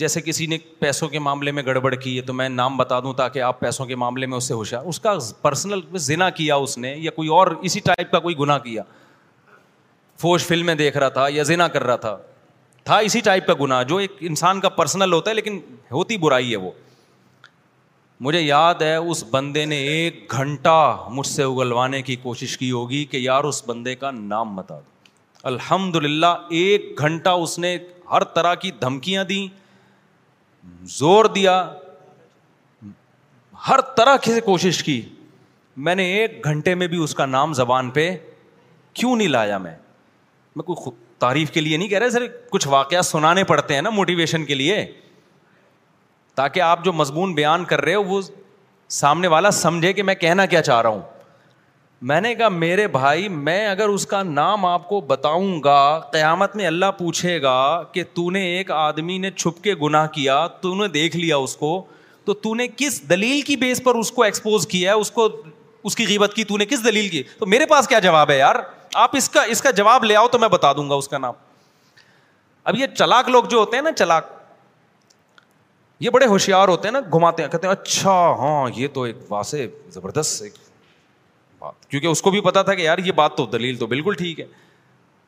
جیسے 0.00 0.20
کسی 0.24 0.44
نے 0.46 0.56
پیسوں 0.78 1.08
کے 1.14 1.18
معاملے 1.24 1.50
میں 1.52 1.62
گڑبڑ 1.62 1.94
کی 2.02 2.16
ہے 2.16 2.20
تو 2.28 2.32
میں 2.34 2.48
نام 2.48 2.76
بتا 2.76 2.98
دوں 3.04 3.12
تاکہ 3.14 3.42
آپ 3.48 3.58
پیسوں 3.60 3.86
کے 3.86 3.96
معاملے 4.02 4.26
میں 4.32 4.36
اس 4.36 4.44
سے 4.48 4.54
ہوشیار 4.54 4.84
اس 4.92 5.00
کا 5.06 5.12
پرسنل 5.42 5.80
ذنا 6.06 6.28
کیا 6.40 6.54
اس 6.66 6.76
نے 6.84 6.94
یا 7.06 7.10
کوئی 7.16 7.28
اور 7.38 7.46
اسی 7.68 7.80
ٹائپ 7.88 8.10
کا 8.12 8.18
کوئی 8.26 8.38
گنا 8.38 8.56
کیا 8.68 8.82
فلمیں 10.48 10.74
دیکھ 10.82 10.96
رہا 10.98 11.08
تھا 11.18 11.26
یا 11.34 11.42
زنا 11.50 11.66
کر 11.74 11.84
رہا 11.86 11.96
تھا 12.06 12.16
تھا 12.88 12.96
اسی 13.08 13.20
ٹائپ 13.28 13.46
کا 13.46 13.54
گنا 13.60 13.82
جو 13.92 13.96
ایک 14.06 14.12
انسان 14.30 14.60
کا 14.60 14.68
پرسنل 14.78 15.12
ہوتا 15.12 15.30
ہے 15.30 15.34
لیکن 15.36 15.58
ہوتی 15.92 16.16
برائی 16.24 16.50
ہے 16.50 16.56
وہ 16.64 16.70
مجھے 18.28 18.40
یاد 18.40 18.82
ہے 18.88 18.94
اس 19.12 19.22
بندے 19.30 19.64
نے 19.72 19.76
ایک 19.92 20.32
گھنٹہ 20.38 20.78
مجھ 21.18 21.26
سے 21.26 21.42
اگلوانے 21.52 22.00
کی 22.08 22.16
کوشش 22.26 22.56
کی 22.58 22.70
ہوگی 22.80 23.04
کہ 23.12 23.16
یار 23.28 23.44
اس 23.52 23.62
بندے 23.68 23.94
کا 24.02 24.10
نام 24.16 24.54
بتا 24.56 24.78
دو 24.78 25.08
الحمد 25.54 25.96
للہ 26.08 26.34
ایک 26.60 26.92
گھنٹہ 27.00 27.34
اس 27.46 27.58
نے 27.66 27.76
ہر 28.10 28.24
طرح 28.36 28.54
کی 28.64 28.70
دھمکیاں 28.80 29.24
دیں 29.24 29.46
زور 30.98 31.24
دیا 31.34 31.54
ہر 33.68 33.80
طرح 33.96 34.16
سے 34.24 34.40
کوشش 34.40 34.82
کی 34.84 35.00
میں 35.86 35.94
نے 35.94 36.04
ایک 36.18 36.44
گھنٹے 36.44 36.74
میں 36.74 36.86
بھی 36.88 37.02
اس 37.02 37.14
کا 37.14 37.26
نام 37.26 37.52
زبان 37.54 37.90
پہ 37.90 38.10
کیوں 38.94 39.14
نہیں 39.16 39.28
لایا 39.28 39.58
میں 39.58 39.74
میں 40.56 40.64
کوئی 40.64 40.90
تعریف 41.20 41.50
کے 41.50 41.60
لیے 41.60 41.76
نہیں 41.76 41.88
کہہ 41.88 41.98
رہے 41.98 42.10
سر 42.10 42.26
کچھ 42.50 42.66
واقعات 42.68 43.06
سنانے 43.06 43.44
پڑتے 43.44 43.74
ہیں 43.74 43.82
نا 43.82 43.90
موٹیویشن 43.90 44.44
کے 44.44 44.54
لیے 44.54 44.84
تاکہ 46.36 46.60
آپ 46.62 46.84
جو 46.84 46.92
مضمون 46.92 47.34
بیان 47.34 47.64
کر 47.72 47.80
رہے 47.84 47.94
ہو 47.94 48.02
وہ 48.04 48.20
سامنے 49.00 49.28
والا 49.28 49.50
سمجھے 49.50 49.92
کہ 49.92 50.02
میں 50.02 50.14
کہنا 50.14 50.46
کیا 50.54 50.62
چاہ 50.62 50.80
رہا 50.82 50.90
ہوں 50.90 51.00
میں 52.08 52.20
نے 52.20 52.34
کہا 52.34 52.48
میرے 52.48 52.86
بھائی 52.88 53.28
میں 53.28 53.66
اگر 53.68 53.88
اس 53.94 54.06
کا 54.06 54.22
نام 54.22 54.64
آپ 54.66 54.88
کو 54.88 55.00
بتاؤں 55.06 55.62
گا 55.64 55.80
قیامت 56.12 56.54
میں 56.56 56.66
اللہ 56.66 56.90
پوچھے 56.98 57.40
گا 57.42 57.54
کہ 57.92 58.04
تو 58.14 58.28
نے 58.36 58.44
ایک 58.56 58.70
آدمی 58.72 59.16
نے 59.18 59.30
چھپ 59.30 59.62
کے 59.64 59.74
گناہ 59.82 60.06
کیا 60.12 60.46
تو 60.60 60.74
نے 60.74 60.86
دیکھ 60.92 61.16
لیا 61.16 61.36
اس 61.36 61.56
کو 61.56 61.82
تو 62.24 62.34
تو 62.46 62.54
نے 62.54 62.66
کس 62.76 63.00
دلیل 63.10 63.40
کی 63.50 63.56
بیس 63.56 63.82
پر 63.84 63.94
اس 63.98 64.12
کو 64.12 64.22
ایکسپوز 64.22 64.66
کیا 64.66 64.92
ہے 64.92 64.96
اس 65.00 65.10
کو 65.10 65.28
اس 65.82 65.96
کی 65.96 66.04
قیمت 66.04 66.34
کی 66.34 66.44
تو 66.44 66.56
نے 66.58 66.66
کس 66.70 66.84
دلیل 66.84 67.08
کی 67.08 67.22
تو 67.38 67.46
میرے 67.46 67.66
پاس 67.66 67.88
کیا 67.88 67.98
جواب 68.08 68.30
ہے 68.30 68.38
یار 68.38 68.56
آپ 69.02 69.16
اس 69.16 69.28
کا 69.30 69.42
اس 69.54 69.62
کا 69.62 69.70
جواب 69.76 70.04
لے 70.04 70.16
آؤ 70.16 70.26
تو 70.32 70.38
میں 70.38 70.48
بتا 70.52 70.72
دوں 70.76 70.88
گا 70.90 70.94
اس 70.94 71.08
کا 71.08 71.18
نام 71.18 71.34
اب 72.64 72.76
یہ 72.76 72.86
چلاک 72.98 73.28
لوگ 73.28 73.44
جو 73.50 73.58
ہوتے 73.58 73.76
ہیں 73.76 73.84
نا 73.84 73.92
چلاک 73.98 74.32
یہ 76.00 76.10
بڑے 76.10 76.26
ہوشیار 76.26 76.68
ہوتے 76.68 76.88
ہیں 76.88 76.92
نا 76.92 77.00
گھماتے 77.12 77.42
ہیں 77.42 77.50
کہتے 77.50 77.66
ہیں 77.66 77.72
اچھا 77.74 78.12
ہاں 78.38 78.68
یہ 78.76 78.88
تو 78.92 79.02
ایک 79.02 79.16
واسع 79.32 79.64
زبردست 79.94 80.42
ایک 80.42 80.54
بات 81.60 81.86
کیونکہ 81.90 82.06
اس 82.06 82.22
کو 82.22 82.30
بھی 82.30 82.40
پتا 82.40 82.62
تھا 82.66 82.74
کہ 82.74 82.82
یار 82.82 82.98
یہ 83.04 83.12
بات 83.22 83.36
تو 83.36 83.46
دلیل 83.52 83.76
تو 83.78 83.86
بالکل 83.86 84.14
ٹھیک 84.18 84.40
ہے 84.40 84.44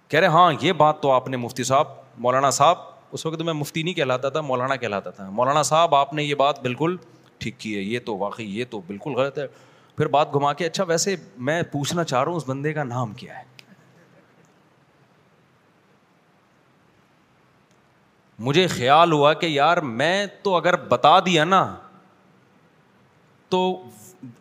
کہہ 0.09 0.20
رہے 0.20 0.26
ہاں 0.37 0.53
یہ 0.61 0.72
بات 0.85 1.01
تو 1.03 1.11
آپ 1.11 1.28
نے 1.28 1.37
مفتی 1.47 1.64
صاحب 1.64 1.89
مولانا 2.26 2.51
صاحب 2.61 2.91
اس 3.16 3.26
وقت 3.26 3.43
میں 3.49 3.53
مفتی 3.53 3.83
نہیں 3.83 3.95
کہلاتا 3.95 4.28
تھا 4.37 4.41
مولانا 4.53 4.76
کہلاتا 4.85 5.11
تھا 5.18 5.28
مولانا 5.41 5.62
صاحب 5.70 5.95
آپ 5.95 6.12
نے 6.18 6.22
یہ 6.24 6.35
بات 6.45 6.61
بالکل 6.62 6.97
ٹھیک 7.45 7.59
کی 7.61 7.74
ہے 7.76 7.80
یہ 7.80 7.99
تو 8.07 8.16
واقعی 8.16 8.47
یہ 8.59 8.64
تو 8.70 8.80
بالکل 8.87 9.14
غلط 9.16 9.39
ہے 9.39 9.47
پھر 9.97 10.09
بات 10.16 10.33
گھما 10.35 10.53
کے 10.61 10.66
اچھا 10.66 10.85
ویسے 10.89 11.14
میں 11.49 11.62
پوچھنا 11.72 12.05
چاہ 12.12 12.22
رہا 12.22 12.30
ہوں 12.30 12.37
اس 12.37 12.49
بندے 12.49 12.72
کا 12.72 12.85
نام 12.93 13.12
کیا 13.22 13.39
ہے 13.39 13.51
مجھے 18.47 18.66
خیال 18.66 19.12
ہوا 19.12 19.33
کہ 19.43 19.47
یار 19.47 19.76
میں 20.01 20.14
تو 20.43 20.55
اگر 20.57 20.76
بتا 20.93 21.18
دیا 21.26 21.45
نا 21.45 21.64
تو 23.51 23.61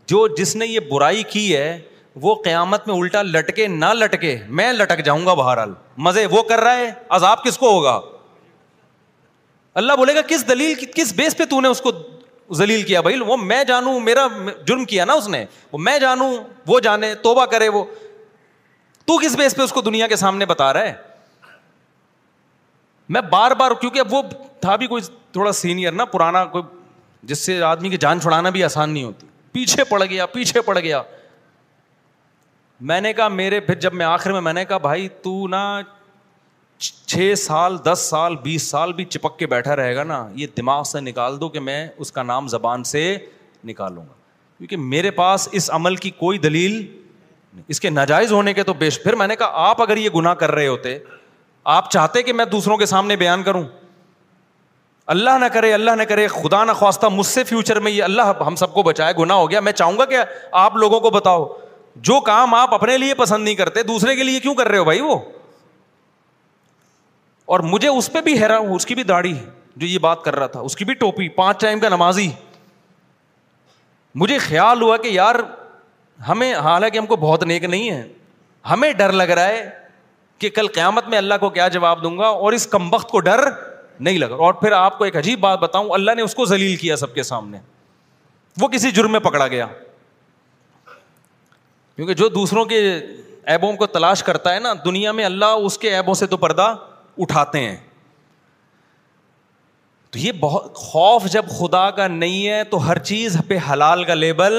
جو 0.07 0.27
جس 0.37 0.55
نے 0.55 0.65
یہ 0.67 0.79
برائی 0.91 1.23
کی 1.29 1.55
ہے 1.55 1.79
وہ 2.21 2.33
قیامت 2.43 2.87
میں 2.87 2.95
الٹا 2.95 3.21
لٹکے 3.23 3.67
نہ 3.67 3.85
لٹکے 3.97 4.37
میں 4.59 4.71
لٹک 4.73 5.03
جاؤں 5.05 5.25
گا 5.25 5.33
بہرحال 5.33 5.73
مزے 6.07 6.25
وہ 6.31 6.41
کر 6.49 6.59
رہا 6.61 6.77
ہے 6.77 6.91
عذاب 7.17 7.43
کس 7.43 7.57
کو 7.57 7.71
ہوگا 7.73 7.99
اللہ 9.81 9.93
بولے 9.97 10.15
گا 10.15 10.21
کس 10.27 10.47
دلیل 10.47 10.83
کس 10.95 11.13
بیس 11.17 11.37
پہ 11.37 11.45
تو 11.49 11.59
نے 11.61 11.67
اس 11.67 11.81
کو 11.81 11.91
ذلیل 12.57 12.81
کیا 12.83 13.01
بھائی 13.01 13.19
وہ 13.27 13.37
میں 13.37 13.63
جانوں 13.63 13.99
میرا 13.99 14.25
جرم 14.67 14.83
کیا 14.85 15.05
نا 15.05 15.13
اس 15.13 15.27
نے 15.29 15.43
وہ 15.71 15.77
میں 15.81 15.97
جانوں 15.99 16.33
وہ 16.67 16.79
جانے 16.87 17.13
توبہ 17.23 17.45
کرے 17.51 17.69
وہ 17.75 17.83
تو 19.07 19.17
کس 19.23 19.35
بیس 19.37 19.55
پہ 19.55 19.61
اس 19.61 19.71
کو 19.73 19.81
دنیا 19.81 20.07
کے 20.07 20.15
سامنے 20.15 20.45
بتا 20.45 20.71
رہا 20.73 20.87
ہے 20.87 20.93
میں 23.15 23.21
بار 23.29 23.51
بار 23.59 23.71
کیونکہ 23.81 23.99
اب 23.99 24.13
وہ 24.13 24.21
تھا 24.61 24.75
بھی 24.81 24.87
کوئی 24.87 25.01
تھوڑا 25.33 25.51
سینئر 25.51 25.91
نا 25.91 26.05
پرانا 26.05 26.43
کوئی 26.51 26.63
جس 27.29 27.45
سے 27.45 27.61
آدمی 27.63 27.89
کی 27.89 27.97
جان 28.01 28.21
چھڑانا 28.21 28.49
بھی 28.49 28.63
آسان 28.63 28.89
نہیں 28.89 29.03
ہوتی 29.03 29.27
پیچھے 29.53 29.83
پڑ 29.83 30.03
گیا 30.03 30.25
پیچھے 30.33 30.61
پڑ 30.65 30.77
گیا 30.79 31.01
میں 32.89 32.99
نے 33.01 33.11
کہا 33.13 33.27
میرے 33.27 33.59
پھر 33.59 33.75
جب 33.79 33.93
میں 33.93 34.05
آخر 34.05 34.31
میں 34.31 34.41
میں 34.41 34.53
نے 34.53 34.63
کہا 34.65 34.77
بھائی 34.85 35.07
تو 35.23 35.47
نا 35.47 35.63
چھ 37.09 37.33
سال 37.37 37.77
دس 37.85 38.07
سال 38.09 38.35
بیس 38.43 38.69
سال 38.69 38.93
بھی 38.93 39.05
چپک 39.15 39.37
کے 39.39 39.47
بیٹھا 39.47 39.75
رہے 39.75 39.95
گا 39.95 40.03
نا 40.03 40.25
یہ 40.35 40.47
دماغ 40.57 40.83
سے 40.91 40.99
نکال 41.01 41.39
دو 41.41 41.49
کہ 41.49 41.59
میں 41.59 41.87
اس 42.05 42.11
کا 42.11 42.23
نام 42.23 42.47
زبان 42.53 42.83
سے 42.91 43.03
نکالوں 43.65 44.03
گا 44.05 44.13
کیونکہ 44.57 44.77
میرے 44.93 45.11
پاس 45.11 45.47
اس 45.59 45.69
عمل 45.73 45.95
کی 46.05 46.09
کوئی 46.19 46.37
دلیل 46.39 46.85
اس 47.73 47.79
کے 47.79 47.89
ناجائز 47.89 48.31
ہونے 48.31 48.53
کے 48.53 48.63
تو 48.63 48.73
بیش 48.81 49.01
پھر 49.03 49.15
میں 49.21 49.27
نے 49.27 49.35
کہا 49.35 49.67
آپ 49.69 49.81
اگر 49.81 49.97
یہ 49.97 50.09
گناہ 50.15 50.33
کر 50.43 50.51
رہے 50.51 50.67
ہوتے 50.67 50.97
آپ 51.75 51.91
چاہتے 51.91 52.23
کہ 52.23 52.33
میں 52.33 52.45
دوسروں 52.51 52.77
کے 52.77 52.85
سامنے 52.85 53.15
بیان 53.15 53.43
کروں 53.43 53.63
اللہ 55.11 55.37
نہ 55.39 55.45
کرے 55.53 55.71
اللہ 55.73 55.91
نہ 55.97 56.03
کرے 56.09 56.27
خدا 56.33 56.63
نہ 56.65 56.71
خواصہ 56.81 57.05
مجھ 57.11 57.25
سے 57.27 57.43
فیوچر 57.43 57.79
میں 57.85 57.91
یہ 57.91 58.03
اللہ 58.03 58.31
ہم 58.47 58.55
سب 58.55 58.73
کو 58.73 58.83
بچائے 58.83 59.13
گناہ 59.17 59.37
ہو 59.37 59.49
گیا 59.51 59.59
میں 59.67 59.71
چاہوں 59.79 59.97
گا 59.97 60.03
کہ 60.11 60.17
آپ 60.65 60.75
لوگوں 60.83 60.99
کو 61.05 61.09
بتاؤ 61.15 61.45
جو 62.09 62.19
کام 62.27 62.53
آپ 62.55 62.73
اپنے 62.73 62.97
لیے 62.97 63.13
پسند 63.21 63.43
نہیں 63.43 63.55
کرتے 63.61 63.81
دوسرے 63.89 64.15
کے 64.15 64.23
لیے 64.23 64.39
کیوں 64.39 64.53
کر 64.55 64.67
رہے 64.67 64.77
ہو 64.77 64.83
بھائی 64.89 65.01
وہ 65.07 65.15
اور 67.55 67.59
مجھے 67.73 67.87
اس 67.87 68.11
پہ 68.13 68.21
بھی 68.27 68.33
حیران 68.43 68.67
ہوں 68.67 68.75
اس 68.75 68.85
کی 68.85 68.95
بھی 68.95 69.03
داڑھی 69.11 69.33
جو 69.33 69.85
یہ 69.87 69.97
بات 70.05 70.21
کر 70.23 70.35
رہا 70.39 70.47
تھا 70.53 70.59
اس 70.69 70.75
کی 70.75 70.85
بھی 70.85 70.93
ٹوپی 71.03 71.27
پانچ 71.41 71.59
ٹائم 71.61 71.79
کا 71.79 71.89
نمازی 71.89 72.29
مجھے 74.23 74.37
خیال 74.47 74.81
ہوا 74.81 74.97
کہ 75.07 75.09
یار 75.17 75.35
ہمیں 76.27 76.53
حالانکہ 76.67 76.97
ہم 76.97 77.05
کو 77.11 77.15
بہت 77.27 77.43
نیک 77.53 77.63
نہیں 77.73 77.89
ہے 77.91 78.03
ہمیں 78.71 78.91
ڈر 79.03 79.11
لگ 79.23 79.29
رہا 79.37 79.47
ہے 79.47 79.63
کہ 80.39 80.49
کل 80.59 80.67
قیامت 80.79 81.07
میں 81.09 81.17
اللہ 81.17 81.33
کو 81.43 81.49
کیا 81.59 81.67
جواب 81.77 82.03
دوں 82.03 82.17
گا 82.17 82.27
اور 82.27 82.53
اس 82.53 82.67
کمبخت 82.77 83.09
کو 83.09 83.19
ڈر 83.29 83.39
نہیں 84.03 84.17
لگ 84.17 84.31
اور 84.45 84.53
پھر 84.61 84.71
آپ 84.71 84.97
کو 84.97 85.03
ایک 85.03 85.15
عجیب 85.17 85.39
بات 85.39 85.59
بتاؤں 85.59 85.89
اللہ 85.93 86.11
نے 86.15 86.21
اس 86.21 86.35
کو 86.35 86.45
ذلیل 86.51 86.75
کیا 86.83 86.95
سب 87.01 87.13
کے 87.15 87.23
سامنے 87.23 87.57
وہ 88.61 88.67
کسی 88.67 88.91
جرم 88.91 89.11
میں 89.11 89.19
پکڑا 89.29 89.47
گیا 89.47 89.65
کیونکہ 91.95 92.13
جو 92.21 92.29
دوسروں 92.37 92.63
کے 92.71 92.79
ایبوں 93.55 93.71
کو 93.81 93.85
تلاش 93.97 94.23
کرتا 94.23 94.53
ہے 94.53 94.59
نا 94.59 94.73
دنیا 94.85 95.11
میں 95.19 95.25
اللہ 95.25 95.65
اس 95.67 95.77
کے 95.77 95.93
ایبوں 95.95 96.13
سے 96.13 96.25
تو 96.33 96.37
پردہ 96.45 96.73
اٹھاتے 97.25 97.59
ہیں 97.67 97.77
تو 100.11 100.19
یہ 100.19 100.31
بہت 100.39 100.73
خوف 100.75 101.25
جب 101.31 101.45
خدا 101.59 101.89
کا 101.99 102.07
نہیں 102.07 102.47
ہے 102.47 102.63
تو 102.71 102.85
ہر 102.87 102.97
چیز 103.11 103.37
پہ 103.47 103.57
حلال 103.71 104.03
کا 104.03 104.13
لیبل 104.13 104.53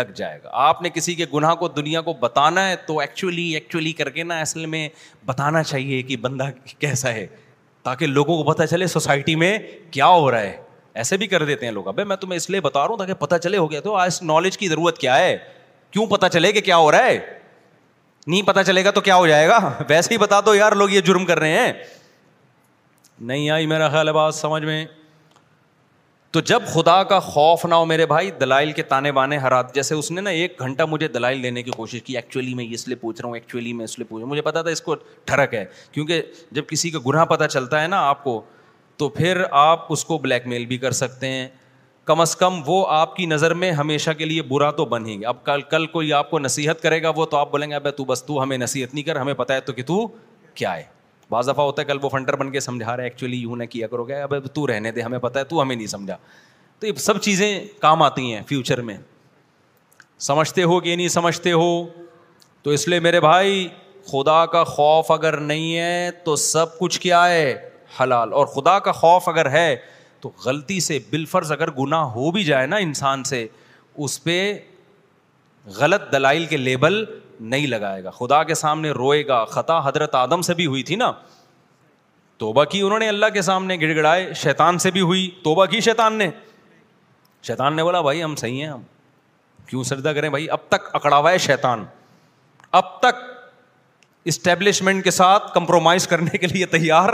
لگ 0.00 0.12
جائے 0.16 0.38
گا 0.44 0.50
آپ 0.68 0.82
نے 0.82 0.90
کسی 0.94 1.14
کے 1.14 1.26
گناہ 1.34 1.54
کو 1.62 1.68
دنیا 1.80 2.00
کو 2.08 2.12
بتانا 2.20 2.68
ہے 2.68 2.76
تو 2.86 2.98
ایکچولی 3.00 3.44
ایکچولی 3.54 3.92
کر 4.00 4.10
کے 4.16 4.22
نا 4.32 4.40
اصل 4.40 4.66
میں 4.74 4.88
بتانا 5.26 5.62
چاہیے 5.62 6.02
کہ 6.08 6.16
بندہ 6.26 6.48
کیسا 6.78 7.12
ہے 7.14 7.26
تاکہ 7.86 8.06
لوگوں 8.06 8.36
کو 8.36 8.42
پتا 8.52 8.66
چلے 8.66 8.86
سوسائٹی 8.92 9.34
میں 9.40 9.58
کیا 9.96 10.06
ہو 10.12 10.30
رہا 10.30 10.40
ہے 10.40 10.56
ایسے 11.00 11.16
بھی 11.16 11.26
کر 11.32 11.44
دیتے 11.50 11.66
ہیں 11.66 11.72
لوگ 11.72 11.88
ابھی 11.88 12.04
میں 12.12 12.16
تمہیں 12.20 12.36
اس 12.36 12.48
لیے 12.50 12.60
بتا 12.60 12.80
رہا 12.80 12.88
ہوں 12.90 12.96
تاکہ 12.98 13.14
پتا 13.20 13.38
چلے 13.46 13.56
ہو 13.58 13.70
گیا 13.70 13.80
تو 13.80 13.94
آج 14.04 14.18
نالج 14.30 14.58
کی 14.58 14.68
ضرورت 14.68 14.98
کیا 14.98 15.18
ہے 15.18 15.36
کیوں 15.96 16.06
پتا 16.12 16.28
چلے 16.36 16.50
کہ 16.52 16.60
کیا 16.68 16.76
ہو 16.84 16.90
رہا 16.92 17.06
ہے 17.06 17.18
نہیں 18.26 18.42
پتا 18.46 18.64
چلے 18.68 18.84
گا 18.84 18.90
تو 18.90 19.00
کیا 19.08 19.16
ہو 19.16 19.26
جائے 19.26 19.46
گا 19.48 19.58
ویسے 19.88 20.14
ہی 20.14 20.18
بتا 20.18 20.40
دو 20.46 20.54
یار 20.54 20.72
لوگ 20.82 20.90
یہ 20.90 21.00
جرم 21.10 21.24
کر 21.26 21.38
رہے 21.44 21.58
ہیں 21.58 21.72
نہیں 23.28 23.50
آئی 23.58 23.66
میرا 23.66 23.88
خیال 23.88 24.08
ہے 24.08 24.12
بات 24.12 24.34
سمجھ 24.34 24.62
میں 24.64 24.84
تو 26.32 26.40
جب 26.40 26.62
خدا 26.72 27.02
کا 27.10 27.18
خوف 27.24 27.64
نہ 27.66 27.74
ہو 27.74 27.84
میرے 27.86 28.04
بھائی 28.06 28.30
دلائل 28.40 28.72
کے 28.76 28.82
تانے 28.92 29.12
بانے 29.18 29.36
ہرات 29.38 29.74
جیسے 29.74 29.94
اس 29.94 30.10
نے 30.10 30.20
نا 30.20 30.30
ایک 30.30 30.58
گھنٹہ 30.60 30.82
مجھے 30.90 31.08
دلائل 31.08 31.42
دینے 31.42 31.62
کی 31.62 31.70
کوشش 31.76 32.02
کی 32.04 32.16
ایکچولی 32.16 32.54
میں 32.54 32.66
اس 32.74 32.86
لیے 32.88 32.96
پوچھ 33.00 33.20
رہا 33.20 33.26
ہوں 33.28 33.36
ایکچولی 33.36 33.72
میں 33.72 33.84
اس 33.84 33.98
لیے 33.98 34.06
پوچھ 34.08 34.18
رہا 34.20 34.24
ہوں 34.24 34.30
مجھے 34.30 34.42
پتا 34.42 34.62
تھا 34.62 34.70
اس 34.70 34.80
کو 34.82 34.94
ٹھڑک 35.26 35.54
ہے 35.54 35.64
کیونکہ 35.92 36.22
جب 36.58 36.66
کسی 36.68 36.90
کا 36.90 36.98
گناہ 37.06 37.24
پتہ 37.34 37.44
چلتا 37.50 37.82
ہے 37.82 37.86
نا 37.88 38.00
آپ 38.08 38.24
کو 38.24 38.40
تو 38.98 39.08
پھر 39.20 39.42
آپ 39.60 39.92
اس 39.92 40.04
کو 40.04 40.18
بلیک 40.18 40.46
میل 40.46 40.66
بھی 40.66 40.78
کر 40.86 40.92
سکتے 41.02 41.28
ہیں 41.30 41.48
کم 42.06 42.20
از 42.20 42.34
کم 42.36 42.60
وہ 42.66 42.84
آپ 42.92 43.14
کی 43.16 43.26
نظر 43.26 43.54
میں 43.62 43.70
ہمیشہ 43.80 44.10
کے 44.18 44.24
لیے 44.24 44.42
برا 44.50 44.70
تو 44.80 44.84
بن 44.90 45.06
ہی 45.06 45.18
گیا 45.20 45.28
اب 45.28 45.44
کل 45.70 45.86
کوئی 45.92 46.12
آپ 46.12 46.30
کو 46.30 46.38
نصیحت 46.38 46.82
کرے 46.82 47.02
گا 47.02 47.10
وہ 47.16 47.24
تو 47.30 47.36
آپ 47.36 47.50
بولیں 47.50 47.68
گے 47.70 47.74
اب 47.74 47.88
تو 47.96 48.04
بس 48.04 48.24
تو 48.24 48.42
ہمیں 48.42 48.58
نصیحت 48.58 48.94
نہیں 48.94 49.04
کر 49.04 49.16
ہمیں 49.20 49.34
پتہ 49.42 49.52
ہے 49.52 49.60
تو 49.60 49.72
کہ 49.72 49.82
تو 49.86 50.06
کیا 50.54 50.76
ہے 50.76 50.82
بعض 51.30 51.48
دفعہ 51.50 51.64
ہوتا 51.64 51.82
ہے 51.82 51.86
کل 51.86 51.98
وہ 52.02 52.08
فنڈر 52.08 52.36
بن 52.36 52.50
کے 52.52 52.60
سمجھا 52.60 52.96
رہا 52.96 53.02
ہے 53.02 53.08
ایکچولی 53.08 53.36
یوں 53.36 53.56
نہ 53.56 53.64
کیا 53.70 53.86
کرو 53.86 54.04
گیا 54.08 54.22
اب 54.24 54.34
تو 54.54 54.66
رہنے 54.66 54.90
دے 54.98 55.02
ہمیں 55.02 55.18
پتہ 55.18 55.38
ہے 55.38 55.44
تو 55.52 55.60
ہمیں 55.62 55.74
نہیں 55.76 55.86
سمجھا 55.86 56.16
تو 56.80 56.86
یہ 56.86 56.92
سب 57.06 57.20
چیزیں 57.22 57.60
کام 57.82 58.02
آتی 58.02 58.32
ہیں 58.32 58.40
فیوچر 58.48 58.80
میں 58.90 58.96
سمجھتے 60.26 60.62
ہو 60.62 60.78
کہ 60.80 60.94
نہیں 60.96 61.08
سمجھتے 61.08 61.52
ہو 61.52 61.68
تو 62.62 62.70
اس 62.70 62.86
لیے 62.88 63.00
میرے 63.00 63.20
بھائی 63.20 63.66
خدا 64.12 64.44
کا 64.52 64.62
خوف 64.64 65.10
اگر 65.10 65.36
نہیں 65.40 65.76
ہے 65.76 66.10
تو 66.24 66.36
سب 66.46 66.78
کچھ 66.78 67.00
کیا 67.00 67.26
ہے 67.28 67.54
حلال 68.00 68.32
اور 68.38 68.46
خدا 68.54 68.78
کا 68.86 68.92
خوف 68.92 69.28
اگر 69.28 69.50
ہے 69.50 69.74
تو 70.20 70.30
غلطی 70.44 70.78
سے 70.80 70.98
بالفرض 71.10 71.52
اگر 71.52 71.70
گناہ 71.78 72.04
ہو 72.14 72.30
بھی 72.32 72.42
جائے 72.44 72.66
نا 72.66 72.76
انسان 72.86 73.24
سے 73.24 73.46
اس 74.04 74.22
پہ 74.24 74.36
غلط 75.78 76.10
دلائل 76.12 76.46
کے 76.46 76.56
لیبل 76.56 77.04
نہیں 77.40 77.66
لگائے 77.66 78.02
گا 78.04 78.10
خدا 78.10 78.42
کے 78.44 78.54
سامنے 78.54 78.90
روئے 78.90 79.26
گا 79.28 79.44
خطا 79.50 79.78
حضرت 79.88 80.14
آدم 80.14 80.42
سے 80.42 80.54
بھی 80.54 80.66
ہوئی 80.66 80.82
تھی 80.90 80.96
نا 80.96 81.10
توبہ 82.38 82.64
کی 82.70 82.80
انہوں 82.82 82.98
نے 82.98 83.08
اللہ 83.08 83.26
کے 83.34 83.42
سامنے 83.42 83.76
گڑ 83.80 83.94
گڑائے 83.96 84.32
شیطان 84.36 84.78
سے 84.78 84.90
بھی 84.90 85.00
ہوئی 85.00 85.28
توبہ 85.44 85.66
کی 85.66 85.80
شیطان 85.80 86.14
نے 86.18 86.28
شیطان 87.46 87.76
نے 87.76 87.82
بولا 87.82 88.00
بھائی 88.00 88.22
ہم 88.22 88.34
صحیح 88.36 88.62
ہیں 88.62 88.70
ہم 88.70 88.82
کیوں 89.68 89.82
سجدہ 89.84 90.08
کریں 90.16 90.28
بھائی 90.30 90.48
اب 90.50 90.68
تک 90.68 90.90
اکڑا 90.94 91.16
ہوا 91.16 91.30
ہے 91.32 91.38
شیطان 91.48 91.84
اب 92.80 92.98
تک 93.02 93.22
اسٹیبلشمنٹ 94.32 95.04
کے 95.04 95.10
ساتھ 95.10 95.52
کمپرومائز 95.54 96.06
کرنے 96.08 96.38
کے 96.38 96.46
لیے 96.46 96.66
تیار 96.76 97.10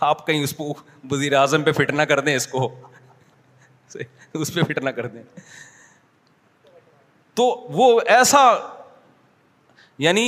آپ 0.00 0.26
کہیں 0.26 0.42
اس 0.42 0.52
کو 0.56 0.72
وزیر 1.10 1.34
اعظم 1.36 1.62
پہ 1.62 1.72
فٹ 1.72 1.90
نہ 1.96 2.02
کر 2.08 2.20
دیں 2.20 2.36
اس 2.36 2.46
کو 2.46 2.68
اس 4.32 4.52
پہ 4.54 4.62
فٹ 4.62 4.78
نہ 4.84 4.90
کر 4.96 5.06
دیں 5.06 5.22
تو 7.38 7.44
وہ 7.78 7.84
ایسا 8.14 8.38
یعنی 10.04 10.24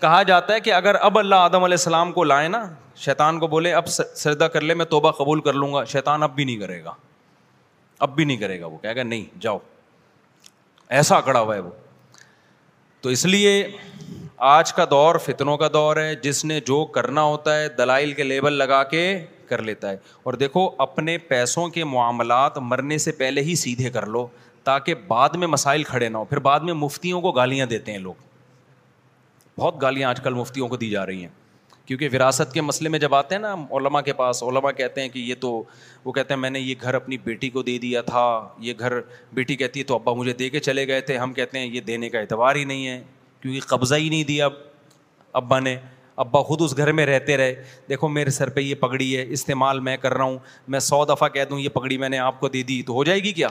کہا 0.00 0.22
جاتا 0.30 0.54
ہے 0.54 0.60
کہ 0.60 0.72
اگر 0.74 0.94
اب 1.08 1.18
اللہ 1.18 1.44
آدم 1.48 1.64
علیہ 1.64 1.76
السلام 1.80 2.12
کو 2.12 2.24
لائے 2.24 2.48
نا 2.54 2.62
شیطان 3.02 3.38
کو 3.40 3.46
بولے 3.52 3.72
اب 3.80 3.88
سردا 3.90 4.48
کر 4.54 4.60
لے 4.70 4.74
میں 4.80 4.84
توبہ 4.94 5.10
قبول 5.18 5.40
کر 5.48 5.52
لوں 5.62 5.72
گا 5.74 5.84
شیطان 5.92 6.22
اب 6.22 6.34
بھی 6.36 6.44
نہیں 6.44 6.56
کرے 6.60 6.82
گا 6.84 6.94
اب 8.06 8.14
بھی 8.14 8.24
نہیں 8.24 8.36
کرے 8.36 8.58
گا 8.60 8.66
وہ 8.66 8.78
کہے 8.78 8.96
گا 8.96 9.02
نہیں 9.02 9.24
جاؤ 9.42 9.58
ایسا 11.00 11.20
کڑا 11.28 11.40
ہوا 11.40 11.54
ہے 11.54 11.60
وہ 11.66 11.70
تو 13.02 13.08
اس 13.16 13.24
لیے 13.26 13.52
آج 14.56 14.72
کا 14.74 14.84
دور 14.90 15.16
فتنوں 15.24 15.56
کا 15.58 15.68
دور 15.72 15.96
ہے 15.96 16.14
جس 16.22 16.44
نے 16.44 16.58
جو 16.72 16.84
کرنا 16.96 17.22
ہوتا 17.30 17.58
ہے 17.60 17.68
دلائل 17.78 18.12
کے 18.14 18.22
لیبل 18.22 18.52
لگا 18.64 18.82
کے 18.94 19.04
کر 19.48 19.62
لیتا 19.68 19.90
ہے 19.90 19.96
اور 20.26 20.32
دیکھو 20.42 20.68
اپنے 20.88 21.16
پیسوں 21.32 21.68
کے 21.76 21.84
معاملات 21.96 22.58
مرنے 22.72 22.98
سے 23.06 23.12
پہلے 23.22 23.42
ہی 23.50 23.54
سیدھے 23.64 23.90
کر 23.96 24.06
لو 24.16 24.26
تاکہ 24.64 24.94
بعد 25.08 25.30
میں 25.42 25.46
مسائل 25.48 25.82
کھڑے 25.84 26.08
نہ 26.08 26.18
ہو 26.18 26.24
پھر 26.32 26.38
بعد 26.48 26.60
میں 26.68 26.74
مفتیوں 26.74 27.20
کو 27.20 27.32
گالیاں 27.32 27.66
دیتے 27.66 27.92
ہیں 27.92 27.98
لوگ 27.98 28.14
بہت 29.58 29.80
گالیاں 29.82 30.08
آج 30.10 30.20
کل 30.24 30.34
مفتیوں 30.34 30.68
کو 30.68 30.76
دی 30.76 30.90
جا 30.90 31.04
رہی 31.06 31.20
ہیں 31.22 31.28
کیونکہ 31.86 32.08
وراثت 32.12 32.52
کے 32.52 32.60
مسئلے 32.60 32.88
میں 32.88 32.98
جب 32.98 33.14
آتے 33.14 33.34
ہیں 33.34 33.42
نا 33.42 33.54
علماء 33.78 34.00
کے 34.04 34.12
پاس 34.18 34.42
علماء 34.42 34.70
کہتے 34.76 35.00
ہیں 35.00 35.08
کہ 35.08 35.18
یہ 35.18 35.34
تو 35.40 35.50
وہ 36.04 36.12
کہتے 36.12 36.34
ہیں 36.34 36.40
میں 36.40 36.50
نے 36.50 36.60
یہ 36.60 36.74
گھر 36.80 36.94
اپنی 36.94 37.16
بیٹی 37.24 37.48
کو 37.56 37.62
دے 37.62 37.76
دیا 37.78 38.02
تھا 38.02 38.24
یہ 38.66 38.72
گھر 38.78 38.98
بیٹی 39.34 39.56
کہتی 39.56 39.80
ہے 39.80 39.84
تو 39.84 39.94
ابا 39.94 40.12
مجھے 40.20 40.32
دے 40.42 40.48
کے 40.50 40.60
چلے 40.60 40.86
گئے 40.88 41.00
تھے 41.08 41.16
ہم 41.18 41.32
کہتے 41.34 41.58
ہیں 41.58 41.66
یہ 41.74 41.80
دینے 41.88 42.08
کا 42.10 42.18
اعتبار 42.20 42.56
ہی 42.56 42.64
نہیں 42.64 42.86
ہے 42.88 43.02
کیونکہ 43.40 43.68
قبضہ 43.76 43.94
ہی 43.94 44.08
نہیں 44.08 44.24
دیا 44.24 44.48
ابا 45.42 45.58
نے 45.60 45.76
ابا 46.22 46.42
خود 46.46 46.62
اس 46.62 46.76
گھر 46.76 46.92
میں 46.92 47.06
رہتے 47.06 47.36
رہے 47.36 47.54
دیکھو 47.88 48.08
میرے 48.08 48.30
سر 48.30 48.48
پہ 48.56 48.60
یہ 48.60 48.74
پگڑی 48.80 49.16
ہے 49.16 49.24
استعمال 49.32 49.80
میں 49.88 49.96
کر 49.96 50.14
رہا 50.16 50.24
ہوں 50.24 50.38
میں 50.72 50.80
سو 50.88 51.04
دفعہ 51.14 51.28
کہہ 51.36 51.44
دوں 51.50 51.58
یہ 51.60 51.68
پگڑی 51.76 51.98
میں 51.98 52.08
نے 52.08 52.18
آپ 52.18 52.40
کو 52.40 52.48
دے 52.56 52.62
دی 52.72 52.82
تو 52.86 52.92
ہو 52.94 53.04
جائے 53.04 53.22
گی 53.22 53.32
کیا 53.32 53.48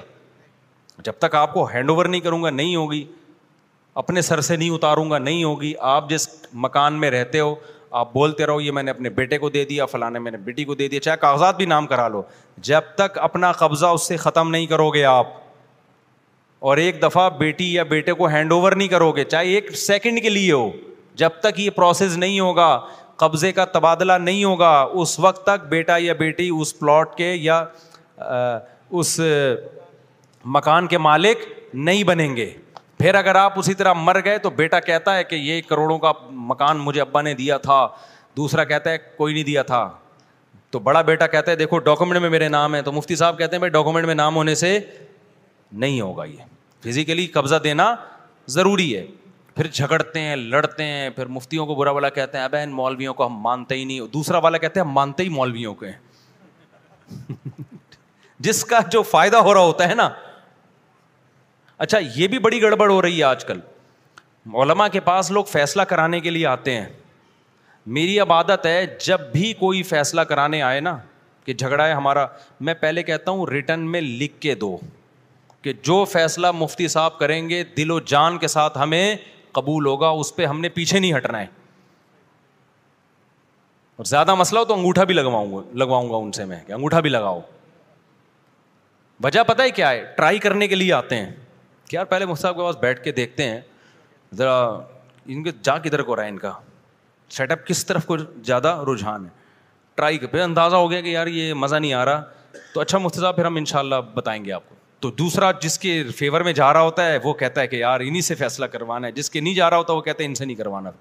جب 1.06 1.14
تک 1.20 1.36
آپ 1.36 1.54
کو 1.54 1.64
ہینڈ 1.70 1.90
اوور 1.90 2.06
نہیں 2.06 2.22
کروں 2.22 2.42
گا 2.44 2.50
نہیں 2.50 2.76
ہوگی 2.76 3.04
اپنے 4.02 4.22
سر 4.22 4.42
سے 4.48 4.56
نہیں 4.56 4.70
اتاروں 4.76 5.10
گا 5.12 5.18
نہیں 5.18 5.44
ہوگی 5.44 5.74
آپ 5.94 6.10
جس 6.10 6.28
مکان 6.66 7.00
میں 7.00 7.10
رہتے 7.12 7.40
ہو 7.40 7.54
آپ 8.02 8.14
بولتے 8.14 8.46
رہو 8.46 8.62
یہ 8.62 8.72
میں 8.72 8.84
نے 8.84 8.92
اپنے 8.92 9.10
بیٹے 9.18 9.38
کو 9.38 9.50
دے 9.56 9.64
دیا 9.70 9.86
فلاں 9.94 10.10
میں 10.12 10.32
نے 10.32 10.38
بیٹی 10.44 10.64
کو 10.66 10.76
دے 10.82 10.88
دیا 10.90 11.00
چاہے 11.00 11.18
کاغذات 11.22 11.58
بھی 11.58 11.66
نام 11.66 11.88
کرا 11.88 12.08
لو 12.08 12.22
جب 12.68 12.82
تک 12.98 13.18
اپنا 13.22 13.52
قبضہ 13.64 13.86
اس 13.96 14.08
سے 14.08 14.18
ختم 14.26 14.50
نہیں 14.52 14.66
کرو 14.68 14.90
گے 14.94 15.04
آپ 15.14 15.34
اور 16.70 16.78
ایک 16.78 17.02
دفعہ 17.02 17.30
بیٹی 17.38 17.74
یا 17.74 17.84
بیٹے 17.92 18.14
کو 18.14 18.28
ہینڈ 18.28 18.52
اوور 18.52 18.72
نہیں 18.72 18.88
کرو 18.88 19.12
گے 19.12 19.24
چاہے 19.24 19.54
ایک 19.54 19.70
سیکنڈ 19.78 20.22
کے 20.22 20.30
لیے 20.30 20.52
ہو 20.52 20.70
جب 21.24 21.30
تک 21.44 21.60
یہ 21.60 21.70
پروسیس 21.76 22.18
نہیں 22.18 22.40
ہوگا 22.40 22.78
قبضے 23.24 23.52
کا 23.54 23.66
تبادلہ 23.74 24.14
نہیں 24.22 24.44
ہوگا 24.44 24.72
اس 25.02 25.20
وقت 25.20 25.44
تک 25.46 25.66
بیٹا 25.70 25.96
یا 26.00 26.14
بیٹی 26.20 26.50
اس 26.60 26.78
پلاٹ 26.80 27.16
کے 27.18 27.34
یا 27.34 27.64
اس 29.02 29.20
مکان 30.46 30.88
کے 30.88 30.98
مالک 30.98 31.40
نہیں 31.74 32.04
بنیں 32.04 32.36
گے 32.36 32.50
پھر 33.00 33.16
اگر 33.16 33.36
آپ 33.36 33.58
اسی 33.60 33.74
طرح 33.74 33.94
مر 33.98 34.18
گئے 34.26 34.38
تو 34.38 34.50
بیٹا 34.56 34.80
کہتا 34.80 35.16
ہے 35.18 35.24
کہ 35.24 35.36
یہ 35.36 35.62
کروڑوں 35.68 35.98
کا 36.00 36.12
مکان 36.32 36.78
مجھے 36.80 37.02
ابا 37.02 37.22
نے 37.22 37.34
دیا 37.34 37.58
تھا 37.58 37.88
دوسرا 38.38 38.64
کہتا 38.64 38.92
ہے 38.92 38.98
کوئی 39.18 39.34
نہیں 39.34 39.44
دیا 39.44 39.64
تھا 39.64 39.88
تو 40.72 40.80
بڑا 40.80 41.02
بیٹا 41.02 41.28
کہتا 41.28 41.52
ہے 41.52 41.56
دیکھو 41.58 41.78
ڈاکومنٹ 41.86 42.20
میں 42.22 42.30
میرے 42.30 42.48
نام 42.50 42.76
ہے 42.76 42.82
تو 42.82 42.92
مفتی 42.92 43.16
صاحب 43.16 43.38
کہتے 43.38 43.56
ہیں 43.56 43.60
بھائی 43.60 43.70
ڈاکومنٹ 43.72 44.06
میں 44.08 44.16
نام 44.16 44.36
ہونے 44.36 44.56
سے 44.56 44.78
نہیں 45.72 46.00
ہوگا 46.02 46.26
یہ 46.26 46.36
فزیکلی 46.86 47.26
قبضہ 47.34 47.56
دینا 47.64 47.94
ضروری 48.56 48.96
ہے 48.96 49.06
پھر 49.56 49.68
جھگڑتے 49.74 50.20
ہیں 50.20 50.36
لڑتے 50.36 50.84
ہیں 50.84 51.10
پھر 51.16 51.26
مفتیوں 51.38 51.66
کو 51.66 51.76
برا 51.76 51.92
والا 51.92 52.10
کہتے 52.10 52.38
ہیں 52.38 52.46
اب 52.46 52.56
ان 52.62 52.72
مولویوں 52.74 53.14
کو 53.14 53.26
ہم 53.26 53.42
مانتے 53.42 53.76
ہی 53.76 53.84
نہیں 53.86 54.00
دوسرا 54.14 54.38
والا 54.44 54.58
کہتے 54.58 54.80
ہیں 54.80 54.86
ہم 54.88 54.94
مانتے 54.94 55.24
ہی 55.24 55.30
مولویوں 55.30 55.74
کے 55.84 55.92
جس 58.46 58.64
کا 58.66 58.80
جو 58.92 59.02
فائدہ 59.04 59.38
ہو 59.46 59.54
رہا 59.54 59.62
ہوتا 59.62 59.88
ہے 59.90 59.96
نا 59.96 60.10
اچھا 61.82 61.98
یہ 62.16 62.28
بھی 62.28 62.38
بڑی 62.40 62.62
گڑبڑ 62.62 62.90
ہو 62.90 63.02
رہی 63.02 63.18
ہے 63.18 63.24
آج 63.24 63.44
کل 63.46 63.60
علما 64.62 64.88
کے 64.96 65.00
پاس 65.06 65.30
لوگ 65.38 65.46
فیصلہ 65.52 65.82
کرانے 65.92 66.20
کے 66.22 66.30
لیے 66.30 66.46
آتے 66.48 66.76
ہیں 66.76 66.86
میری 67.98 68.20
اب 68.20 68.34
عادت 68.34 68.66
ہے 68.66 68.86
جب 69.06 69.22
بھی 69.32 69.52
کوئی 69.60 69.82
فیصلہ 69.94 70.22
کرانے 70.32 70.62
آئے 70.64 70.80
نا 70.90 70.98
کہ 71.46 71.54
جھگڑا 71.54 71.86
ہے 71.88 71.94
ہمارا 71.94 72.26
میں 72.68 72.74
پہلے 72.82 73.04
کہتا 73.04 73.32
ہوں 73.32 73.46
ریٹرن 73.52 73.90
میں 73.92 74.02
لکھ 74.02 74.40
کے 74.42 74.56
دو 74.66 74.76
کہ 75.62 75.74
جو 75.84 76.04
فیصلہ 76.12 76.52
مفتی 76.60 76.88
صاحب 76.88 77.18
کریں 77.20 77.40
گے 77.50 77.64
دل 77.78 77.92
و 77.92 78.00
جان 78.14 78.38
کے 78.44 78.48
ساتھ 78.58 78.78
ہمیں 78.82 79.16
قبول 79.52 79.86
ہوگا 79.86 80.10
اس 80.22 80.36
پہ 80.36 80.46
ہم 80.46 80.62
نے 80.62 80.70
پیچھے 80.78 81.00
نہیں 81.00 81.18
ہٹنا 81.18 81.40
ہے 81.42 81.48
اور 83.98 84.06
زیادہ 84.14 84.36
مسئلہ 84.36 84.60
ہو 84.60 84.66
تو 84.66 84.74
انگوٹھا 84.74 85.04
بھی 85.12 85.16
لگواؤں 85.16 85.54
گا 85.58 85.62
لگواؤں 85.84 86.10
گا 86.12 86.16
ان 86.24 86.32
سے 86.40 86.46
میں 86.54 86.60
کہ 86.68 86.74
انگوٹھا 86.74 87.00
بھی 87.00 87.10
لگاؤ 87.10 87.40
وجہ 89.24 89.44
پتہ 89.48 89.62
ہے 89.62 89.72
کیا 89.72 89.90
ہے 89.92 90.04
ٹرائی 90.18 90.40
کرنے 90.48 90.68
کے 90.68 90.76
لیے 90.76 90.94
آتے 90.94 91.16
ہیں 91.16 91.32
کہ 91.92 91.96
یار 91.96 92.06
پہلے 92.12 92.26
مفتی 92.26 92.42
صاحب 92.42 92.56
کے 92.56 92.62
پاس 92.64 92.76
بیٹھ 92.82 93.02
کے 93.04 93.12
دیکھتے 93.12 93.44
ہیں 93.50 93.60
ذرا 94.38 94.58
ان 95.34 95.44
کے 95.44 95.52
جا 95.64 95.78
کدھر 95.78 96.02
کو 96.02 96.16
رہا 96.16 96.24
ہے 96.24 96.30
ان 96.30 96.38
کا 96.40 96.52
سیٹ 97.38 97.52
اپ 97.52 97.66
کس 97.68 97.86
طرف 97.86 98.06
کو 98.06 98.18
زیادہ 98.46 98.74
رجحان 98.92 99.26
ہے 99.26 99.30
ٹرائی 99.96 100.20
پھر 100.20 100.40
اندازہ 100.42 100.76
ہو 100.76 100.90
گیا 100.92 101.02
کہ 101.02 101.08
یار 101.10 101.28
یہ 101.28 101.54
مزہ 101.64 101.76
نہیں 101.76 101.94
آ 101.94 102.06
رہا 102.06 102.22
تو 102.74 102.82
اچھا 102.82 102.98
مفتی 102.98 103.20
صاحب 103.22 103.36
پھر 103.36 103.46
ہم 103.46 103.56
ان 103.56 103.66
شاء 103.72 103.80
اللہ 103.80 104.02
بتائیں 104.14 104.44
گے 104.46 104.52
آپ 104.52 104.70
کو 104.70 104.76
تو 105.02 105.12
دوسرا 105.18 105.52
جس 105.62 105.78
کے 105.80 106.02
فیور 106.18 106.42
میں 106.48 106.54
جا 106.54 106.72
رہا 106.74 106.82
ہوتا 106.82 107.06
ہے 107.08 107.18
وہ 107.24 107.34
کہتا 107.42 107.62
ہے 107.62 107.68
کہ 107.68 107.76
یار 107.76 108.00
انہیں 108.08 108.22
سے 108.22 108.36
فیصلہ 108.42 108.66
کروانا 108.78 109.08
ہے 109.08 109.12
جس 109.12 109.30
کے 109.30 109.40
نہیں 109.40 109.54
جا 109.56 109.70
رہا 109.70 109.78
ہوتا 109.78 109.94
وہ 109.94 110.02
کہتے 110.02 110.24
ہیں 110.24 110.30
ان 110.30 110.36
سے 110.36 110.46
نہیں 110.46 110.56
کروانا 110.58 110.92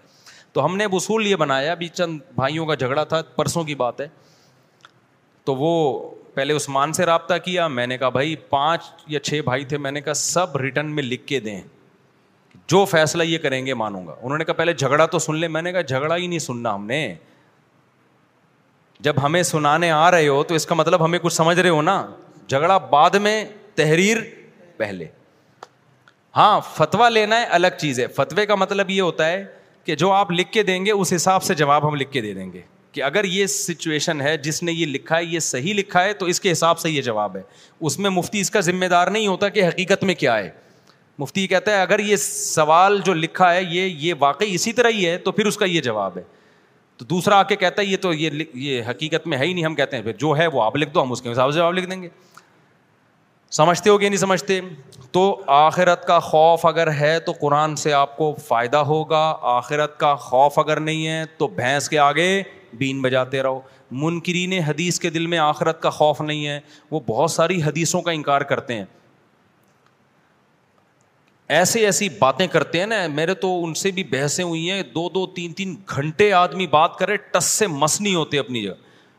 تو 0.52 0.64
ہم 0.64 0.76
نے 0.76 0.84
اصول 0.92 1.26
یہ 1.26 1.36
بنایا 1.44 1.72
ابھی 1.72 1.88
چند 2.00 2.18
بھائیوں 2.36 2.66
کا 2.66 2.74
جھگڑا 2.74 3.04
تھا 3.12 3.20
پرسوں 3.36 3.64
کی 3.64 3.74
بات 3.84 4.00
ہے 4.00 4.08
تو 5.44 5.54
وہ 5.56 5.68
پہلے 6.34 6.52
عثمان 6.56 6.92
سے 6.92 7.04
رابطہ 7.06 7.34
کیا 7.44 7.66
میں 7.68 7.86
نے 7.86 7.96
کہا 7.98 8.08
بھائی 8.08 8.34
پانچ 8.48 8.82
یا 9.08 9.20
چھ 9.20 9.40
بھائی 9.44 9.64
تھے 9.68 9.78
میں 9.78 9.90
نے 9.92 10.00
کہا 10.00 10.12
سب 10.14 10.56
ریٹرن 10.60 10.90
میں 10.94 11.02
لکھ 11.02 11.26
کے 11.26 11.40
دیں 11.40 11.60
جو 12.68 12.84
فیصلہ 12.90 13.22
یہ 13.22 13.38
کریں 13.38 13.64
گے 13.66 13.74
مانوں 13.74 14.06
گا 14.06 14.14
انہوں 14.22 14.38
نے 14.38 14.44
کہا 14.44 14.54
پہلے 14.54 14.72
جھگڑا 14.72 15.06
تو 15.14 15.18
سن 15.18 15.36
لے 15.36 15.48
میں 15.48 15.62
نے 15.62 15.72
کہا 15.72 15.80
جھگڑا 15.80 16.16
ہی 16.16 16.26
نہیں 16.26 16.38
سننا 16.38 16.74
ہم 16.74 16.86
نے 16.86 17.06
جب 19.02 19.24
ہمیں 19.24 19.42
سنانے 19.42 19.90
آ 19.90 20.10
رہے 20.10 20.28
ہو 20.28 20.42
تو 20.48 20.54
اس 20.54 20.66
کا 20.66 20.74
مطلب 20.74 21.04
ہمیں 21.04 21.18
کچھ 21.22 21.34
سمجھ 21.34 21.58
رہے 21.58 21.70
ہو 21.70 21.82
نا 21.82 22.04
جھگڑا 22.48 22.76
بعد 22.90 23.14
میں 23.24 23.44
تحریر 23.74 24.16
پہلے 24.76 25.06
ہاں 26.36 26.60
فتوا 26.74 27.08
لینا 27.08 27.40
ہے 27.40 27.44
الگ 27.58 27.78
چیز 27.78 28.00
ہے 28.00 28.06
فتوے 28.16 28.44
کا 28.46 28.54
مطلب 28.54 28.90
یہ 28.90 29.00
ہوتا 29.00 29.26
ہے 29.28 29.44
کہ 29.84 29.94
جو 30.02 30.10
آپ 30.12 30.30
لکھ 30.32 30.52
کے 30.52 30.62
دیں 30.62 30.84
گے 30.86 30.90
اس 30.92 31.12
حساب 31.16 31.42
سے 31.42 31.54
جواب 31.54 31.86
ہم 31.88 31.94
لکھ 31.96 32.12
کے 32.12 32.20
دے 32.20 32.32
دیں 32.34 32.52
گے 32.52 32.60
کہ 32.92 33.02
اگر 33.02 33.24
یہ 33.24 33.46
سچویشن 33.46 34.20
ہے 34.20 34.36
جس 34.44 34.62
نے 34.62 34.72
یہ 34.72 34.86
لکھا 34.86 35.16
ہے 35.16 35.24
یہ 35.24 35.38
صحیح 35.48 35.74
لکھا 35.74 36.02
ہے 36.04 36.12
تو 36.22 36.26
اس 36.32 36.40
کے 36.40 36.52
حساب 36.52 36.78
سے 36.78 36.90
یہ 36.90 37.02
جواب 37.08 37.36
ہے 37.36 37.42
اس 37.88 37.98
میں 37.98 38.10
مفتی 38.10 38.40
اس 38.40 38.50
کا 38.50 38.60
ذمہ 38.68 38.86
دار 38.96 39.08
نہیں 39.16 39.26
ہوتا 39.26 39.48
کہ 39.56 39.66
حقیقت 39.68 40.02
میں 40.10 40.14
کیا 40.22 40.36
ہے 40.38 40.50
مفتی 41.18 41.46
کہتا 41.46 41.70
ہے 41.76 41.80
اگر 41.82 41.98
یہ 41.98 42.16
سوال 42.22 42.98
جو 43.04 43.14
لکھا 43.14 43.54
ہے 43.54 43.62
یہ 43.62 43.86
یہ 44.06 44.14
واقعی 44.18 44.54
اسی 44.54 44.72
طرح 44.72 44.88
ہی 44.96 45.06
ہے 45.08 45.16
تو 45.28 45.32
پھر 45.32 45.46
اس 45.46 45.56
کا 45.56 45.64
یہ 45.64 45.80
جواب 45.88 46.16
ہے 46.18 46.22
تو 46.96 47.04
دوسرا 47.10 47.38
آ 47.38 47.42
کے 47.50 47.56
کہتا 47.56 47.82
ہے 47.82 47.86
یہ 47.86 47.96
تو 48.00 48.12
یہ 48.12 48.30
یہ 48.38 48.44
یہ 48.62 48.82
حقیقت 48.90 49.26
میں 49.32 49.38
ہے 49.38 49.44
ہی 49.46 49.52
نہیں 49.52 49.64
ہم 49.64 49.74
کہتے 49.74 49.96
ہیں 49.96 50.04
پھر 50.04 50.12
جو 50.22 50.36
ہے 50.38 50.46
وہ 50.56 50.62
آپ 50.62 50.76
لکھ 50.76 50.90
دو 50.94 51.02
ہم 51.02 51.12
اس 51.12 51.22
کے 51.22 51.32
حساب 51.32 51.50
سے 51.52 51.56
جواب 51.58 51.74
لکھ 51.74 51.90
دیں 51.90 52.02
گے 52.02 52.08
سمجھتے 53.56 53.90
ہو 53.90 54.00
گیا 54.00 54.08
نہیں 54.08 54.18
سمجھتے 54.18 54.60
تو 55.12 55.22
آخرت 55.52 56.04
کا 56.06 56.18
خوف 56.26 56.66
اگر 56.66 56.90
ہے 56.94 57.18
تو 57.20 57.32
قرآن 57.40 57.74
سے 57.76 57.92
آپ 57.92 58.16
کو 58.16 58.34
فائدہ 58.46 58.76
ہوگا 58.90 59.24
آخرت 59.56 59.98
کا 60.00 60.14
خوف 60.26 60.58
اگر 60.58 60.80
نہیں 60.80 61.06
ہے 61.08 61.24
تو 61.38 61.46
بھینس 61.56 61.88
کے 61.88 61.98
آگے 61.98 62.28
بین 62.78 63.00
بجاتے 63.02 63.42
رہو 63.42 63.60
منکرین 64.02 64.52
حدیث 64.66 64.98
کے 65.00 65.10
دل 65.10 65.26
میں 65.26 65.38
آخرت 65.38 65.80
کا 65.82 65.90
خوف 65.90 66.20
نہیں 66.20 66.46
ہے 66.46 66.58
وہ 66.90 67.00
بہت 67.06 67.30
ساری 67.30 67.62
حدیثوں 67.62 68.02
کا 68.02 68.10
انکار 68.10 68.40
کرتے 68.50 68.74
ہیں 68.76 68.84
ایسی 71.58 71.84
ایسی 71.86 72.08
باتیں 72.18 72.46
کرتے 72.46 72.78
ہیں 72.80 72.86
نا 72.86 73.06
میرے 73.14 73.34
تو 73.34 73.48
ان 73.64 73.72
سے 73.74 73.90
بھی 73.92 74.02
بحثیں 74.10 74.44
ہوئی 74.44 74.70
ہیں 74.70 74.82
دو 74.94 75.08
دو 75.14 75.26
تین 75.36 75.52
تین 75.52 75.74
گھنٹے 75.96 76.32
آدمی 76.32 76.66
بات 76.70 76.96
کرے 76.98 77.16
ٹس 77.32 77.44
سے 77.44 77.66
مس 77.66 78.00
نہیں 78.00 78.14
ہوتے 78.14 78.38
اپنی 78.38 78.62
جگہ 78.62 78.74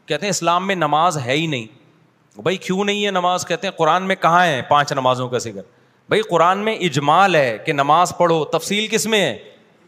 کہتے 0.08 0.26
ہیں 0.26 0.30
اسلام 0.30 0.68
میں 0.68 0.76
نماز 0.76 1.18
ہے 1.26 1.32
ہی 1.38 1.46
نہیں 1.48 1.66
بھائی 2.42 2.58
کیوں 2.58 2.84
نہیں 2.86 3.06
ہے 3.06 3.12
نماز 3.12 3.46
کہتے 3.48 3.68
ہیں 3.68 3.74
قرآن 3.78 4.04
میں 4.08 4.16
کہاں 4.22 4.46
ہے 4.46 4.62
پانچ 4.70 4.92
نمازوں 4.94 5.28
کا 5.30 5.38
ذکر 5.46 5.62
بھائی 6.10 6.22
قرآن 6.30 6.58
میں 6.66 6.76
اجمال 6.88 7.36
ہے 7.36 7.58
کہ 7.66 7.74
نماز 7.74 8.14
پڑھو 8.18 8.44
تفصیل 8.52 8.88
کس 8.92 9.06
میں 9.14 9.20
ہے 9.26 9.38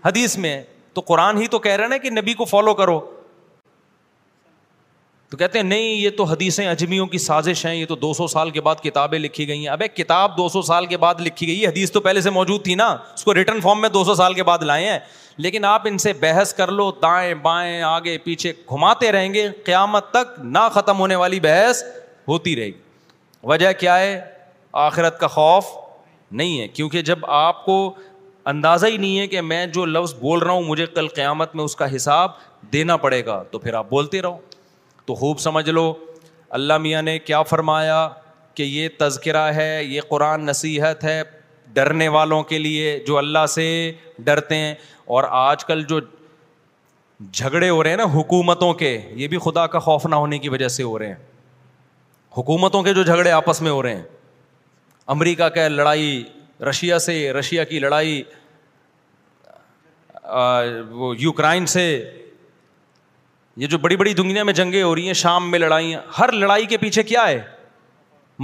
حدیث 0.05 0.37
میں 0.37 0.53
ہے 0.55 0.61
تو 0.93 1.01
قرآن 1.07 1.37
ہی 1.41 1.47
تو 1.51 1.59
کہہ 1.59 1.75
رہے 1.75 1.87
نا 1.87 1.97
کہ 1.97 2.09
نبی 2.09 2.33
کو 2.41 2.45
فالو 2.45 2.73
کرو 2.73 2.99
تو 5.33 5.37
کہتے 5.37 5.57
ہیں 5.59 5.65
نہیں 5.65 5.81
یہ 5.81 6.09
تو 6.17 6.23
حدیثیں 6.31 6.67
اجمیوں 6.69 7.05
کی 7.11 7.17
سازش 7.17 7.65
ہیں 7.65 7.73
یہ 7.75 7.85
تو 7.89 7.95
دو 8.01 8.11
سو 8.13 8.25
سال 8.33 8.49
کے 8.57 8.61
بعد 8.61 8.81
کتابیں 8.83 9.17
لکھی 9.19 9.47
گئی 9.47 9.59
ہیں 9.59 9.67
اب 9.73 9.81
ایک 9.81 9.95
کتاب 9.95 10.35
دو 10.37 10.47
سو 10.53 10.61
سال 10.61 10.85
کے 10.85 10.97
بعد 11.05 11.21
لکھی 11.25 11.47
گئی 11.47 11.65
حدیث 11.67 11.91
تو 11.91 11.99
پہلے 12.07 12.21
سے 12.21 12.29
موجود 12.35 12.63
تھی 12.63 12.75
نا 12.81 12.87
اس 13.13 13.23
کو 13.25 13.33
ریٹرن 13.33 13.61
فارم 13.61 13.81
میں 13.81 13.89
دو 13.93 14.03
سو 14.03 14.15
سال 14.15 14.33
کے 14.33 14.43
بعد 14.49 14.63
لائے 14.71 14.89
ہیں 14.89 14.99
لیکن 15.45 15.65
آپ 15.65 15.87
ان 15.87 15.97
سے 16.03 16.13
بحث 16.19 16.53
کر 16.53 16.71
لو 16.71 16.89
دائیں 17.01 17.33
بائیں 17.41 17.81
آگے 17.81 18.17
پیچھے 18.23 18.53
گھماتے 18.71 19.11
رہیں 19.11 19.33
گے 19.33 19.47
قیامت 19.65 20.11
تک 20.11 20.39
نہ 20.43 20.67
ختم 20.73 20.99
ہونے 20.99 21.15
والی 21.23 21.39
بحث 21.47 21.83
ہوتی 22.27 22.55
رہے 22.61 22.65
گی 22.67 22.77
وجہ 23.53 23.71
کیا 23.79 23.97
ہے 23.99 24.19
آخرت 24.85 25.19
کا 25.19 25.27
خوف 25.37 25.73
نہیں 26.31 26.59
ہے 26.59 26.67
کیونکہ 26.67 27.01
جب 27.09 27.25
آپ 27.37 27.65
کو 27.65 27.79
اندازہ 28.53 28.85
ہی 28.87 28.97
نہیں 28.97 29.19
ہے 29.19 29.27
کہ 29.27 29.41
میں 29.41 29.65
جو 29.79 29.85
لفظ 29.85 30.13
بول 30.21 30.39
رہا 30.43 30.51
ہوں 30.51 30.63
مجھے 30.63 30.85
کل 30.95 31.07
قیامت 31.15 31.55
میں 31.55 31.63
اس 31.63 31.75
کا 31.75 31.95
حساب 31.95 32.31
دینا 32.73 32.97
پڑے 32.97 33.25
گا 33.25 33.41
تو 33.51 33.59
پھر 33.59 33.73
آپ 33.83 33.89
بولتے 33.89 34.21
رہو 34.21 34.37
تو 35.05 35.15
خوب 35.15 35.39
سمجھ 35.39 35.69
لو 35.69 35.93
اللہ 36.57 36.77
میاں 36.77 37.01
نے 37.01 37.17
کیا 37.19 37.41
فرمایا 37.49 38.07
کہ 38.55 38.63
یہ 38.63 38.87
تذکرہ 38.97 39.45
ہے 39.55 39.83
یہ 39.83 40.01
قرآن 40.09 40.45
نصیحت 40.45 41.03
ہے 41.03 41.21
ڈرنے 41.73 42.07
والوں 42.15 42.43
کے 42.49 42.59
لیے 42.59 42.97
جو 43.07 43.17
اللہ 43.17 43.45
سے 43.49 43.63
ڈرتے 44.23 44.55
ہیں 44.55 44.73
اور 45.15 45.23
آج 45.43 45.65
کل 45.65 45.81
جو 45.89 45.99
جھگڑے 47.31 47.69
ہو 47.69 47.81
رہے 47.83 47.89
ہیں 47.89 47.97
نا 47.97 48.03
حکومتوں 48.13 48.73
کے 48.81 48.97
یہ 49.15 49.27
بھی 49.27 49.37
خدا 49.43 49.65
کا 49.75 49.79
خوف 49.79 50.05
نہ 50.05 50.15
ہونے 50.15 50.39
کی 50.39 50.49
وجہ 50.49 50.67
سے 50.77 50.83
ہو 50.83 50.97
رہے 50.99 51.07
ہیں 51.07 51.15
حکومتوں 52.37 52.81
کے 52.83 52.93
جو 52.93 53.03
جھگڑے 53.03 53.31
آپس 53.31 53.61
میں 53.61 53.71
ہو 53.71 53.81
رہے 53.83 53.95
ہیں 53.95 54.03
امریکہ 55.15 55.47
کا 55.55 55.67
لڑائی 55.67 56.23
رشیا 56.69 56.99
سے 56.99 57.21
رشیا 57.39 57.63
کی 57.69 57.79
لڑائی 57.79 58.21
یوکرائن 61.19 61.65
سے 61.67 61.85
یہ 63.61 63.67
جو 63.67 63.77
بڑی 63.77 63.95
بڑی 63.97 64.13
دنیا 64.13 64.43
میں 64.43 64.53
جنگیں 64.53 64.81
ہو 64.81 64.93
رہی 64.95 65.05
ہیں 65.07 65.13
شام 65.13 65.49
میں 65.51 65.59
لڑائیاں 65.59 65.99
ہر 66.19 66.31
لڑائی 66.31 66.65
کے 66.67 66.77
پیچھے 66.77 67.03
کیا 67.03 67.27
ہے 67.27 67.39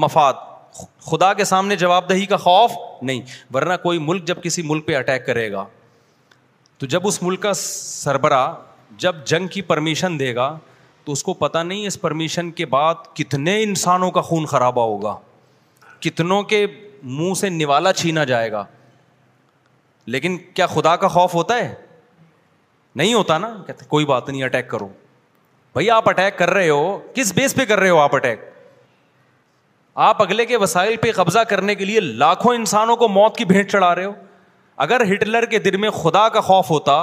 مفاد 0.03 0.34
خدا 1.05 1.34
کے 1.34 1.43
سامنے 1.43 1.76
جواب 1.76 2.10
دہی 2.10 2.26
کا 2.26 2.38
خوف 2.38 2.72
نہیں 3.01 3.22
ورنہ 3.53 3.74
کوئی 3.84 3.99
ملک 4.01 4.26
جب 4.28 4.41
کسی 4.43 4.62
ملک 4.66 4.86
پہ 4.88 4.95
اٹیک 4.95 5.26
کرے 5.26 5.51
گا 5.51 5.66
تو 6.78 6.86
جب 6.95 7.07
اس 7.07 7.22
ملک 7.24 7.41
کا 7.41 7.53
سربراہ 7.55 8.51
جب 8.97 9.16
جنگ 9.28 9.47
کی 9.53 9.62
پرمیشن 9.72 10.20
دے 10.20 10.34
گا 10.36 10.55
تو 11.05 11.12
اس 11.12 11.24
کو 11.24 11.34
پتہ 11.34 11.57
نہیں 11.64 11.88
اس 11.88 11.99
پرمیشن 12.01 12.51
کے 12.60 12.66
بعد 12.76 12.95
کتنے 13.16 13.62
انسانوں 13.64 14.12
کا 14.12 14.22
خون 14.30 14.45
خرابہ 14.51 14.82
ہوگا 14.88 15.16
کتنوں 15.99 16.41
کے 16.53 16.66
منہ 17.03 17.34
سے 17.39 17.49
نوالا 17.49 17.93
چھینا 17.93 18.24
جائے 18.32 18.51
گا 18.51 18.64
لیکن 20.14 20.38
کیا 20.53 20.66
خدا 20.68 20.95
کا 21.03 21.07
خوف 21.07 21.34
ہوتا 21.36 21.55
ہے 21.57 21.74
نہیں 23.00 23.14
ہوتا 23.14 23.38
نا 23.38 23.47
کہتے 23.66 23.86
کوئی 23.89 24.06
بات 24.06 24.30
نہیں 24.30 24.43
اٹیک 24.43 24.68
کرو 24.70 24.88
بھائی 25.74 25.89
آپ 25.97 26.08
اٹیک 26.10 26.38
کر 26.38 26.50
رہے 26.54 26.70
ہو 26.70 26.80
کس 27.16 27.32
بیس 27.36 27.54
پہ 27.56 27.66
کر 27.66 27.80
رہے 27.80 27.89
ہو 27.89 28.00
آپ 28.00 28.16
اٹیک 28.16 28.39
آپ 30.06 30.22
اگلے 30.22 30.45
کے 30.45 30.58
وسائل 30.64 30.95
پہ 31.02 31.12
قبضہ 31.16 31.39
کرنے 31.50 31.76
کے 31.76 31.86
لیے 31.86 32.00
لاکھوں 32.24 32.54
انسانوں 32.56 32.95
کو 33.04 33.08
موت 33.20 33.38
کی 33.38 33.45
بھیٹ 33.54 33.72
چڑھا 33.72 33.93
رہے 33.95 34.06
ہو 34.06 34.12
اگر 34.88 35.04
ہٹلر 35.14 35.45
کے 35.54 35.60
دل 35.70 35.78
میں 35.86 35.89
خدا 36.02 36.28
کا 36.36 36.41
خوف 36.50 36.70
ہوتا 36.72 36.97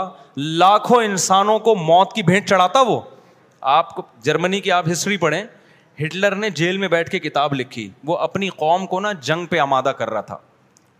لاکھوں 0.65 1.03
انسانوں 1.05 1.59
کو 1.69 1.75
موت 1.91 2.13
کی 2.15 2.23
بھیٹ 2.33 2.49
چڑھاتا 2.49 2.81
وہ 2.93 3.01
آپ 3.79 3.95
کو 3.95 4.03
جرمنی 4.31 4.61
کی 4.67 4.73
آپ 4.83 4.89
ہسٹری 4.93 5.17
پڑھیں 5.27 5.43
ہٹلر 6.05 6.35
نے 6.45 6.51
جیل 6.63 6.79
میں 6.85 6.89
بیٹھ 6.99 7.11
کے 7.11 7.19
کتاب 7.29 7.55
لکھی 7.63 7.89
وہ 8.11 8.19
اپنی 8.29 8.49
قوم 8.65 8.87
کو 8.87 9.01
نا 9.09 9.13
جنگ 9.33 9.47
پہ 9.51 9.59
آمادہ 9.69 9.93
کر 9.99 10.11
رہا 10.17 10.21
تھا 10.33 10.37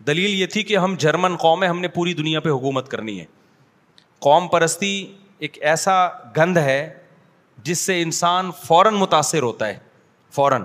دلیل 0.07 0.33
یہ 0.41 0.45
تھی 0.55 0.63
کہ 0.71 0.77
ہم 0.77 0.95
جرمن 1.05 1.35
قوم 1.47 1.63
ہے 1.63 1.67
ہم 1.77 1.79
نے 1.81 1.87
پوری 1.99 2.13
دنیا 2.23 2.39
پہ 2.39 2.49
حکومت 2.57 2.89
کرنی 2.89 3.19
ہے 3.19 3.25
قوم 4.21 4.47
پرستی 4.51 4.95
ایک 5.45 5.57
ایسا 5.69 6.07
گند 6.37 6.57
ہے 6.57 6.77
جس 7.63 7.79
سے 7.85 8.01
انسان 8.01 8.49
فوراً 8.65 8.95
متاثر 8.95 9.41
ہوتا 9.43 9.67
ہے 9.67 9.77
فوراً 10.35 10.63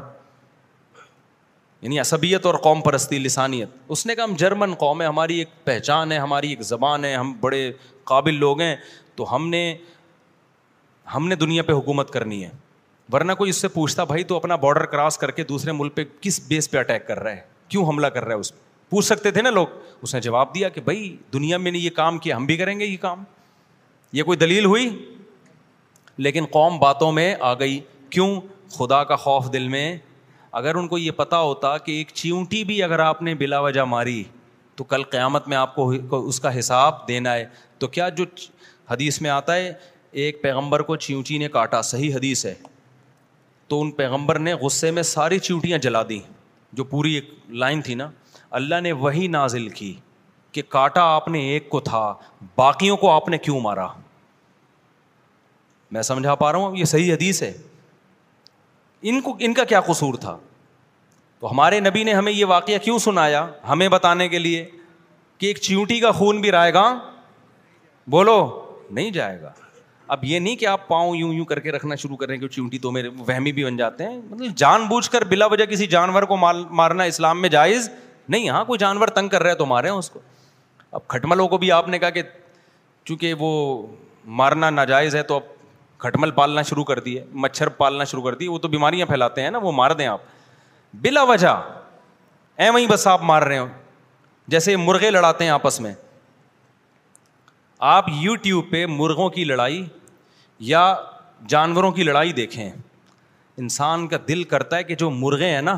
یعنی 1.83 1.99
عصبیت 2.01 2.47
اور 2.47 2.55
قوم 2.65 2.81
پرستی 2.81 3.19
لسانیت 3.19 3.69
اس 3.95 4.05
نے 4.07 4.15
کہا 4.15 4.25
ہم 4.25 4.35
جرمن 4.39 4.75
قوم 4.79 5.01
ہے 5.03 5.07
ہماری 5.07 5.39
ایک 5.39 5.49
پہچان 5.65 6.13
ہے 6.13 6.19
ہماری 6.19 6.49
ایک 6.51 6.61
زبان 6.63 7.05
ہے 7.05 7.15
ہم 7.15 7.33
بڑے 7.41 7.71
قابل 8.13 8.35
لوگ 8.41 8.61
ہیں 8.61 8.75
تو 9.17 9.35
ہم 9.35 9.49
نے 9.51 9.63
ہم 11.15 11.27
نے 11.29 11.35
دنیا 11.37 11.63
پہ 11.63 11.73
حکومت 11.73 12.11
کرنی 12.11 12.43
ہے 12.45 12.51
ورنہ 13.13 13.33
کوئی 13.39 13.51
اس 13.51 13.57
سے 13.61 13.69
پوچھتا 13.69 14.05
بھائی 14.13 14.25
تو 14.25 14.37
اپنا 14.37 14.57
بارڈر 14.57 14.87
کراس 14.93 15.19
کر 15.19 15.31
کے 15.31 15.45
دوسرے 15.45 15.73
ملک 15.73 15.95
پہ 15.95 16.05
کس 16.21 16.41
بیس 16.49 16.71
پہ 16.71 16.79
اٹیک 16.79 17.07
کر 17.07 17.19
رہا 17.23 17.33
ہے 17.37 17.41
کیوں 17.69 17.85
حملہ 17.89 18.07
کر 18.15 18.25
رہا 18.25 18.35
ہے 18.35 18.41
اس 18.41 18.53
پہ 18.53 18.57
پوچھ 18.91 19.07
سکتے 19.07 19.31
تھے 19.31 19.43
نا 19.43 19.51
لوگ 19.51 19.67
اس 20.03 20.15
نے 20.15 20.21
جواب 20.21 20.55
دیا 20.55 20.69
کہ 20.69 20.81
بھائی 20.85 21.17
دنیا 21.33 21.57
میں 21.59 21.73
نے 21.73 21.79
یہ 21.79 21.91
کام 21.97 22.19
کیا 22.25 22.37
ہم 22.37 22.47
بھی 22.47 22.57
کریں 22.57 22.79
گے 22.81 22.87
یہ 22.87 22.97
کام 23.01 23.23
یہ 24.13 24.23
کوئی 24.23 24.39
دلیل 24.39 24.65
ہوئی 24.65 24.89
لیکن 26.25 26.45
قوم 26.53 26.79
باتوں 26.79 27.11
میں 27.13 27.35
آ 27.41 27.53
گئی 27.59 27.79
کیوں 28.11 28.27
خدا 28.77 29.03
کا 29.05 29.17
خوف 29.17 29.53
دل 29.53 29.69
میں 29.69 29.85
اگر 30.61 30.75
ان 30.75 30.89
کو 30.89 30.99
یہ 30.99 31.11
پتا 31.17 31.39
ہوتا 31.41 31.77
کہ 31.85 31.93
ایک 31.99 32.11
چیونٹی 32.15 32.63
بھی 32.65 32.83
اگر 32.83 32.99
آپ 33.01 33.23
نے 33.23 33.35
بلا 33.39 33.61
وجہ 33.61 33.85
ماری 33.89 34.23
تو 34.77 34.85
کل 34.85 35.03
قیامت 35.11 35.49
میں 35.49 35.57
آپ 35.57 35.75
کو 35.75 35.89
اس 36.29 36.41
کا 36.41 36.59
حساب 36.59 37.07
دینا 37.09 37.35
ہے 37.35 37.45
تو 37.79 37.87
کیا 37.97 38.09
جو 38.19 38.25
حدیث 38.91 39.21
میں 39.23 39.31
آتا 39.31 39.55
ہے 39.57 39.73
ایک 40.23 40.43
پیغمبر 40.43 40.83
کو 40.91 40.97
چیونٹی 41.07 41.39
نے 41.39 41.49
کاٹا 41.49 41.81
صحیح 41.93 42.15
حدیث 42.15 42.45
ہے 42.47 42.55
تو 43.69 43.81
ان 43.81 43.91
پیغمبر 44.03 44.39
نے 44.39 44.55
غصے 44.63 44.91
میں 44.99 45.03
ساری 45.17 45.39
چیونٹیاں 45.39 45.79
جلا 45.87 46.03
دیں 46.09 46.21
جو 46.77 46.85
پوری 46.93 47.15
ایک 47.15 47.31
لائن 47.65 47.83
تھی 47.83 47.95
نا 47.95 48.11
اللہ 48.61 48.81
نے 48.83 48.93
وہی 49.05 49.27
نازل 49.39 49.69
کی 49.81 49.93
کہ 50.53 50.63
کاٹا 50.69 51.03
آپ 51.15 51.29
نے 51.29 51.41
ایک 51.51 51.69
کو 51.71 51.81
تھا 51.81 52.13
باقیوں 52.57 52.97
کو 53.05 53.11
آپ 53.11 53.29
نے 53.29 53.39
کیوں 53.39 53.61
مارا 53.61 53.87
میں 55.93 56.03
سمجھا 56.03 56.34
پا 56.43 56.51
رہا 56.53 56.59
ہوں 56.59 56.76
یہ 56.76 56.84
صحیح 56.93 57.12
حدیث 57.12 57.43
ہے 57.43 57.53
ان 59.11 59.20
کو 59.20 59.36
ان 59.49 59.55
کا 59.55 59.64
کیا 59.72 59.80
قصور 59.88 60.14
تھا 60.20 60.36
تو 61.40 61.51
ہمارے 61.51 61.80
نبی 61.86 62.03
نے 62.05 62.12
ہمیں 62.14 62.32
یہ 62.32 62.45
واقعہ 62.53 62.78
کیوں 62.84 62.99
سنایا 63.07 63.47
ہمیں 63.68 63.88
بتانے 63.95 64.28
کے 64.34 64.38
لیے 64.38 64.64
کہ 65.38 65.47
ایک 65.47 65.59
چیونٹی 65.66 65.99
کا 66.01 66.11
خون 66.20 66.40
بھی 66.40 66.51
رائے 66.53 66.72
گا 66.74 66.84
بولو 68.14 68.36
نہیں 68.90 69.11
جائے 69.11 69.40
گا 69.40 69.53
اب 70.14 70.24
یہ 70.24 70.38
نہیں 70.38 70.57
کہ 70.61 70.66
آپ 70.66 70.86
پاؤں 70.88 71.14
یوں 71.16 71.32
یوں 71.34 71.45
کر 71.51 71.61
کے 71.66 71.70
رکھنا 71.72 71.95
شروع 72.03 72.16
کریں 72.22 72.36
کہ 72.38 72.49
چیونٹی 72.55 72.78
تو 72.78 72.90
میرے 72.93 73.09
وہمی 73.28 73.53
بھی 73.59 73.64
بن 73.64 73.76
جاتے 73.76 74.05
ہیں 74.09 74.20
مطلب 74.30 74.57
جان 74.62 74.86
بوجھ 74.88 75.09
کر 75.11 75.24
بلا 75.28 75.47
وجہ 75.53 75.64
کسی 75.70 75.86
جانور 75.97 76.22
کو 76.32 76.36
مارنا 76.80 77.05
اسلام 77.12 77.40
میں 77.43 77.49
جائز 77.57 77.88
نہیں 78.28 78.49
ہاں 78.49 78.64
کوئی 78.64 78.78
جانور 78.78 79.09
تنگ 79.18 79.28
کر 79.28 79.43
رہا 79.43 79.51
ہے 79.51 79.57
تو 79.57 79.66
مارے 79.66 79.88
ہیں 79.88 79.95
اس 79.97 80.11
کو 80.11 80.20
اب 80.99 81.07
کھٹملوں 81.14 81.47
کو 81.49 81.59
بھی 81.59 81.70
آپ 81.72 81.88
نے 81.95 81.99
کہا 81.99 82.11
کہ 82.18 82.22
چونکہ 83.11 83.34
وہ 83.38 83.49
مارنا 84.40 84.70
ناجائز 84.70 85.14
ہے 85.16 85.22
تو 85.30 85.34
اب 85.36 85.43
کھٹمل 86.03 86.31
پالنا 86.39 86.63
شروع 86.69 86.83
کر 86.85 86.99
دیے 87.01 87.25
مچھر 87.43 87.69
پالنا 87.81 88.05
شروع 88.13 88.23
کر 88.23 88.35
دیے 88.37 88.49
وہ 88.49 88.59
تو 88.59 88.69
بیماریاں 88.69 89.07
پھیلاتے 89.07 89.43
ہیں 89.43 89.51
نا 89.51 89.59
وہ 89.63 89.73
مار 89.73 89.91
دیں 90.01 90.07
آپ 90.07 90.21
بلا 91.03 91.23
وجہ 91.31 91.49
اے 92.63 92.69
وہیں 92.71 92.87
بس 92.91 93.07
آپ 93.07 93.23
مار 93.31 93.43
رہے 93.43 93.59
ہو 93.59 93.67
جیسے 94.55 94.77
مرغے 94.77 95.11
لڑاتے 95.11 95.45
ہیں 95.45 95.51
آپس 95.51 95.81
میں 95.81 95.93
آپ 97.91 98.05
یو 98.21 98.35
ٹیوب 98.43 98.71
پہ 98.71 98.85
مرغوں 98.87 99.29
کی 99.37 99.45
لڑائی 99.51 99.85
یا 100.71 100.81
جانوروں 101.49 101.91
کی 101.93 102.03
لڑائی 102.05 102.33
دیکھیں 102.39 102.69
انسان 103.59 104.07
کا 104.09 104.17
دل 104.29 104.43
کرتا 104.53 104.77
ہے 104.77 104.85
کہ 104.85 104.95
جو 105.03 105.11
مرغے 105.23 105.49
ہیں 105.55 105.63
نا 105.69 105.77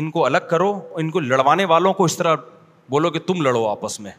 ان 0.00 0.10
کو 0.10 0.24
الگ 0.26 0.46
کرو 0.50 0.72
ان 1.02 1.10
کو 1.10 1.20
لڑوانے 1.20 1.64
والوں 1.74 1.92
کو 2.00 2.04
اس 2.04 2.16
طرح 2.16 2.34
بولو 2.90 3.10
کہ 3.10 3.18
تم 3.26 3.42
لڑو 3.46 3.66
آپس 3.68 3.98
میں 4.00 4.12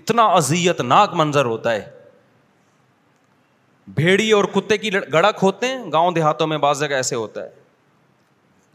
اتنا 0.00 0.24
اذیت 0.36 0.80
ناک 0.94 1.14
منظر 1.16 1.44
ہوتا 1.44 1.72
ہے 1.72 1.88
بھیڑی 3.94 4.30
اور 4.32 4.44
کتے 4.54 4.76
کی 4.78 4.90
گڑا 5.12 5.30
کھوتے 5.30 5.66
ہیں 5.68 5.90
گاؤں 5.92 6.10
دیہاتوں 6.12 6.46
میں 6.46 6.58
بعض 6.58 6.80
جگہ 6.80 6.94
ایسے 6.94 7.16
ہوتا 7.16 7.42
ہے 7.42 7.48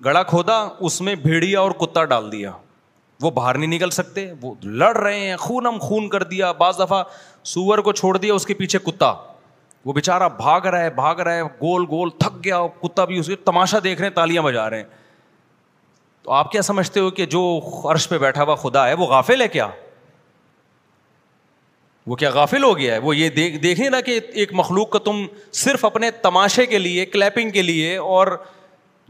گڑا 0.05 0.21
کھودا 0.23 0.57
اس 0.87 0.99
میں 1.01 1.15
بھیڑیا 1.23 1.59
اور 1.59 1.71
کتا 1.79 2.03
ڈال 2.11 2.31
دیا 2.31 2.51
وہ 3.21 3.31
باہر 3.31 3.57
نہیں 3.57 3.69
نکل 3.75 3.89
سکتے 3.91 4.31
وہ 4.41 4.53
لڑ 4.63 4.95
رہے 4.97 5.19
ہیں 5.19 5.35
خون 5.37 5.65
ہم 5.65 5.77
خون 5.81 6.07
کر 6.09 6.23
دیا 6.23 6.51
بعض 6.59 6.79
دفعہ 6.79 7.01
سور 7.53 7.77
کو 7.87 7.91
چھوڑ 7.91 8.15
دیا 8.17 8.33
اس 8.33 8.45
کے 8.45 8.53
پیچھے 8.53 8.79
کتا 8.85 9.13
وہ 9.85 9.93
بےچارا 9.93 10.27
بھاگ 10.37 10.65
رہا 10.65 10.83
ہے 10.83 10.89
بھاگ 10.95 11.19
رہا 11.25 11.33
ہے 11.35 11.41
گول 11.61 11.83
گول 11.89 12.09
تھک 12.19 12.43
گیا 12.45 12.59
کتا 12.81 13.05
بھی 13.11 13.19
تماشا 13.45 13.77
دیکھ 13.83 13.99
رہے 14.01 14.07
ہیں 14.07 14.15
تالیاں 14.15 14.41
بجا 14.43 14.69
رہے 14.69 14.77
ہیں 14.77 14.85
تو 16.23 16.31
آپ 16.33 16.51
کیا 16.51 16.61
سمجھتے 16.61 16.99
ہو 16.99 17.09
کہ 17.19 17.25
جو 17.35 17.41
عرش 17.91 18.07
پہ 18.09 18.17
بیٹھا 18.17 18.43
ہوا 18.43 18.55
خدا 18.63 18.87
ہے 18.87 18.93
وہ 18.99 19.05
غافل 19.07 19.41
ہے 19.41 19.47
کیا 19.47 19.67
وہ 22.09 22.15
کیا 22.15 22.29
غافل 22.33 22.63
ہو 22.63 22.77
گیا 22.77 22.93
ہے 22.93 22.99
وہ 22.99 23.15
یہ 23.15 23.29
دیکھ 23.29 23.55
دیکھیں 23.63 23.89
نا 23.89 23.99
کہ 24.05 24.19
ایک 24.41 24.53
مخلوق 24.59 24.89
کا 24.91 24.99
تم 25.05 25.25
صرف 25.59 25.83
اپنے 25.85 26.09
تماشے 26.21 26.65
کے 26.65 26.77
لیے 26.79 27.05
کلیپنگ 27.15 27.49
کے 27.57 27.61
لیے 27.61 27.95
اور 28.13 28.27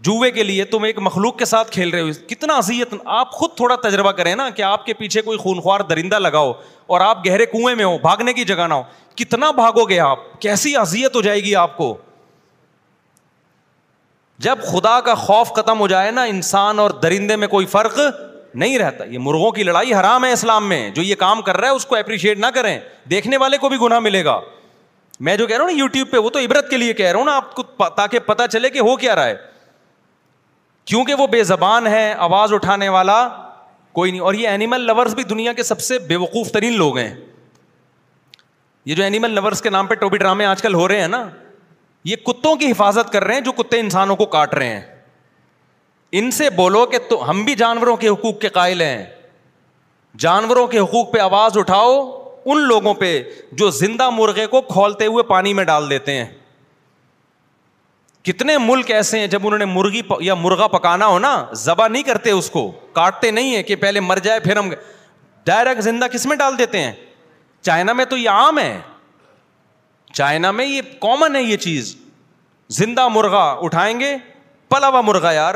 جوئے 0.07 0.31
کے 0.31 0.43
لیے 0.43 0.63
تم 0.73 0.83
ایک 0.83 0.97
مخلوق 1.05 1.37
کے 1.37 1.45
ساتھ 1.45 1.71
کھیل 1.71 1.89
رہے 1.89 2.01
ہو 2.01 2.09
کتنا 2.27 2.57
اذیت 2.57 2.93
آپ 3.19 3.31
خود 3.37 3.55
تھوڑا 3.57 3.75
تجربہ 3.83 4.11
کریں 4.19 4.33
نا 4.41 4.49
کہ 4.55 4.61
آپ 4.71 4.85
کے 4.85 4.93
پیچھے 5.03 5.21
کوئی 5.21 5.37
خونخوار 5.37 5.79
درندہ 5.89 6.19
لگاؤ 6.19 6.51
اور 6.93 7.01
آپ 7.07 7.25
گہرے 7.27 7.45
کنویں 7.53 7.75
میں 7.75 7.85
ہو 7.85 7.97
بھاگنے 8.01 8.33
کی 8.33 8.43
جگہ 8.51 8.67
نہ 8.69 8.73
ہو 8.73 8.83
کتنا 9.15 9.51
بھاگو 9.61 9.83
گے 9.89 9.99
آپ 10.09 10.19
کیسی 10.41 10.75
اذیت 10.81 11.15
ہو 11.15 11.21
جائے 11.21 11.43
گی 11.43 11.55
آپ 11.63 11.77
کو 11.77 11.95
جب 14.47 14.57
خدا 14.71 14.99
کا 15.05 15.15
خوف 15.25 15.51
ختم 15.53 15.79
ہو 15.79 15.87
جائے 15.95 16.11
نا 16.19 16.23
انسان 16.35 16.79
اور 16.79 16.91
درندے 17.03 17.35
میں 17.43 17.47
کوئی 17.55 17.65
فرق 17.75 17.99
نہیں 18.53 18.77
رہتا 18.79 19.03
یہ 19.05 19.19
مرغوں 19.21 19.51
کی 19.51 19.63
لڑائی 19.63 19.93
حرام 19.93 20.23
ہے 20.25 20.31
اسلام 20.33 20.67
میں 20.69 20.89
جو 20.93 21.01
یہ 21.01 21.15
کام 21.19 21.41
کر 21.41 21.57
رہا 21.57 21.67
ہے 21.67 21.73
اس 21.73 21.85
کو 21.85 21.95
اپریشیٹ 21.95 22.39
نہ 22.39 22.45
کریں 22.53 22.77
دیکھنے 23.09 23.37
والے 23.37 23.57
کو 23.57 23.69
بھی 23.69 23.77
گناہ 23.81 23.99
ملے 23.99 24.23
گا 24.25 24.39
میں 25.27 25.35
جو 25.37 25.47
کہہ 25.47 25.57
رہا 25.57 25.63
ہوں 25.65 25.71
نا 25.71 25.77
یوٹیوب 25.79 26.11
پہ 26.11 26.17
وہ 26.17 26.29
تو 26.29 26.39
عبرت 26.39 26.69
کے 26.69 26.77
لیے 26.77 26.93
کہہ 26.93 27.09
رہا 27.11 27.17
ہوں 27.19 27.25
نا 27.25 27.35
آپ 27.35 27.53
کو 27.55 27.63
تاکہ 27.95 28.19
پتا 28.25 28.47
چلے 28.47 28.69
کہ 28.69 28.79
ہو 28.79 28.95
کیا 28.97 29.15
رہا 29.15 29.25
ہے 29.25 29.35
کیونکہ 30.85 31.13
وہ 31.19 31.27
بے 31.31 31.43
زبان 31.43 31.87
ہے 31.87 32.13
آواز 32.27 32.53
اٹھانے 32.53 32.89
والا 32.89 33.27
کوئی 33.93 34.11
نہیں 34.11 34.21
اور 34.21 34.33
یہ 34.33 34.47
اینیمل 34.47 34.81
لورس 34.87 35.13
بھی 35.15 35.23
دنیا 35.23 35.53
کے 35.53 35.63
سب 35.63 35.79
سے 35.81 35.99
بے 36.07 36.15
وقوف 36.15 36.51
ترین 36.51 36.77
لوگ 36.77 36.97
ہیں 36.97 37.13
یہ 38.85 38.95
جو 38.95 39.03
اینیمل 39.03 39.31
لورس 39.35 39.61
کے 39.61 39.69
نام 39.69 39.87
پہ 39.87 39.95
ٹوبی 39.95 40.17
ڈرامے 40.17 40.45
آج 40.45 40.61
کل 40.61 40.73
ہو 40.73 40.87
رہے 40.87 41.01
ہیں 41.01 41.07
نا 41.07 41.23
یہ 42.05 42.15
کتوں 42.25 42.55
کی 42.55 42.71
حفاظت 42.71 43.11
کر 43.13 43.23
رہے 43.23 43.33
ہیں 43.33 43.41
جو 43.41 43.51
کتے 43.51 43.79
انسانوں 43.79 44.15
کو 44.15 44.25
کاٹ 44.35 44.53
رہے 44.53 44.67
ہیں 44.69 44.81
ان 46.17 46.31
سے 46.31 46.49
بولو 46.55 46.85
کہ 46.91 46.97
تو 47.09 47.29
ہم 47.29 47.43
بھی 47.45 47.55
جانوروں 47.55 47.95
کے 47.97 48.09
حقوق 48.09 48.39
کے 48.41 48.49
قائل 48.49 48.81
ہیں 48.81 49.05
جانوروں 50.19 50.65
کے 50.67 50.79
حقوق 50.79 51.11
پہ 51.13 51.19
آواز 51.19 51.57
اٹھاؤ 51.57 51.99
ان 52.51 52.61
لوگوں 52.67 52.93
پہ 52.93 53.21
جو 53.57 53.69
زندہ 53.79 54.09
مرغے 54.09 54.45
کو 54.47 54.61
کھولتے 54.71 55.05
ہوئے 55.05 55.23
پانی 55.29 55.53
میں 55.53 55.63
ڈال 55.63 55.89
دیتے 55.89 56.13
ہیں 56.15 56.25
کتنے 58.25 58.57
ملک 58.57 58.89
ایسے 58.91 59.19
ہیں 59.19 59.27
جب 59.27 59.45
انہوں 59.47 59.59
نے 59.59 59.65
مرغی 59.65 60.01
یا 60.21 60.33
مرغا 60.35 60.67
پکانا 60.77 61.05
ہو 61.07 61.19
نا 61.19 61.33
ذبح 61.63 61.87
نہیں 61.87 62.03
کرتے 62.03 62.31
اس 62.31 62.49
کو 62.49 62.71
کاٹتے 62.93 63.31
نہیں 63.31 63.55
ہیں 63.55 63.63
کہ 63.63 63.75
پہلے 63.83 63.99
مر 63.99 64.17
جائے 64.23 64.39
پھر 64.39 64.57
ہم 64.57 64.69
ڈائریکٹ 65.45 65.81
زندہ 65.81 66.05
کس 66.13 66.25
میں 66.25 66.35
ڈال 66.37 66.57
دیتے 66.57 66.79
ہیں 66.83 66.91
چائنا 67.67 67.93
میں 67.93 68.05
تو 68.09 68.17
یہ 68.17 68.29
عام 68.29 68.59
ہے 68.59 68.79
چائنا 70.13 70.51
میں 70.51 70.65
یہ 70.65 70.81
کامن 71.01 71.35
ہے 71.35 71.41
یہ 71.43 71.57
چیز 71.63 71.95
زندہ 72.79 73.07
مرغا 73.11 73.45
اٹھائیں 73.65 73.99
گے 73.99 74.15
پلاوا 74.69 75.01
مرغا 75.01 75.31
یار 75.31 75.55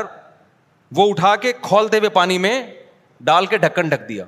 وہ 0.96 1.08
اٹھا 1.10 1.34
کے 1.42 1.52
کھولتے 1.62 1.98
ہوئے 1.98 2.08
پانی 2.10 2.38
میں 2.38 2.60
ڈال 3.24 3.46
کے 3.46 3.58
ڈھکن 3.58 3.88
ڈھک 3.88 4.08
دیا 4.08 4.24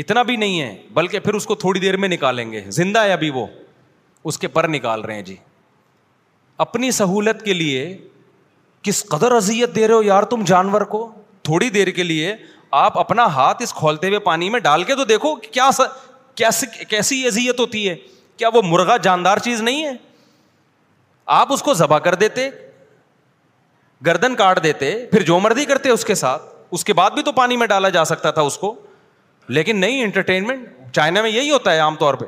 اتنا 0.00 0.22
بھی 0.22 0.36
نہیں 0.36 0.60
ہے 0.60 0.76
بلکہ 0.94 1.18
پھر 1.20 1.34
اس 1.34 1.46
کو 1.46 1.54
تھوڑی 1.62 1.80
دیر 1.80 1.96
میں 1.96 2.08
نکالیں 2.08 2.50
گے 2.52 2.62
زندہ 2.78 3.02
ہے 3.04 3.12
ابھی 3.12 3.30
وہ 3.34 3.46
اس 4.28 4.38
کے 4.38 4.48
پر 4.56 4.68
نکال 4.68 5.00
رہے 5.00 5.14
ہیں 5.14 5.22
جی 5.22 5.36
اپنی 6.64 6.90
سہولت 6.90 7.44
کے 7.44 7.52
لیے 7.52 7.96
کس 8.82 9.04
قدر 9.08 9.32
اذیت 9.32 9.74
دے 9.74 9.86
رہے 9.86 9.94
ہو 9.94 10.02
یار 10.02 10.22
تم 10.34 10.44
جانور 10.46 10.80
کو 10.96 11.10
تھوڑی 11.44 11.68
دیر 11.70 11.88
کے 11.98 12.02
لیے 12.02 12.34
آپ 12.82 12.98
اپنا 12.98 13.26
ہاتھ 13.34 13.62
اس 13.62 13.72
کھولتے 13.74 14.08
ہوئے 14.08 14.18
پانی 14.18 14.48
میں 14.50 14.60
ڈال 14.60 14.84
کے 14.84 14.94
تو 14.94 15.04
دیکھو 15.04 15.34
کیا 15.50 15.68
کیسی 16.88 17.26
اذیت 17.26 17.60
ہوتی 17.60 17.88
ہے 17.88 17.94
کیا 18.36 18.48
وہ 18.54 18.62
مرغا 18.64 18.96
جاندار 19.02 19.38
چیز 19.44 19.60
نہیں 19.62 19.84
ہے 19.84 19.92
آپ 21.40 21.52
اس 21.52 21.62
کو 21.62 21.74
ذبح 21.74 21.98
کر 21.98 22.14
دیتے 22.14 22.48
گردن 24.06 24.34
کاٹ 24.36 24.62
دیتے 24.62 24.94
پھر 25.10 25.22
جو 25.26 25.38
مردی 25.40 25.64
کرتے 25.64 25.90
اس 25.90 26.04
کے 26.04 26.14
ساتھ 26.14 26.42
اس 26.76 26.84
کے 26.84 26.92
بعد 26.94 27.10
بھی 27.10 27.22
تو 27.22 27.32
پانی 27.32 27.56
میں 27.56 27.66
ڈالا 27.66 27.88
جا 27.88 28.04
سکتا 28.04 28.30
تھا 28.38 28.42
اس 28.42 28.56
کو 28.58 28.74
لیکن 29.48 29.80
نئی 29.80 30.00
انٹرٹینمنٹ 30.02 30.66
چائنا 30.94 31.22
میں 31.22 31.30
یہی 31.30 31.50
ہوتا 31.50 31.72
ہے 31.72 31.78
عام 31.78 31.96
طور 31.96 32.14
پہ 32.14 32.24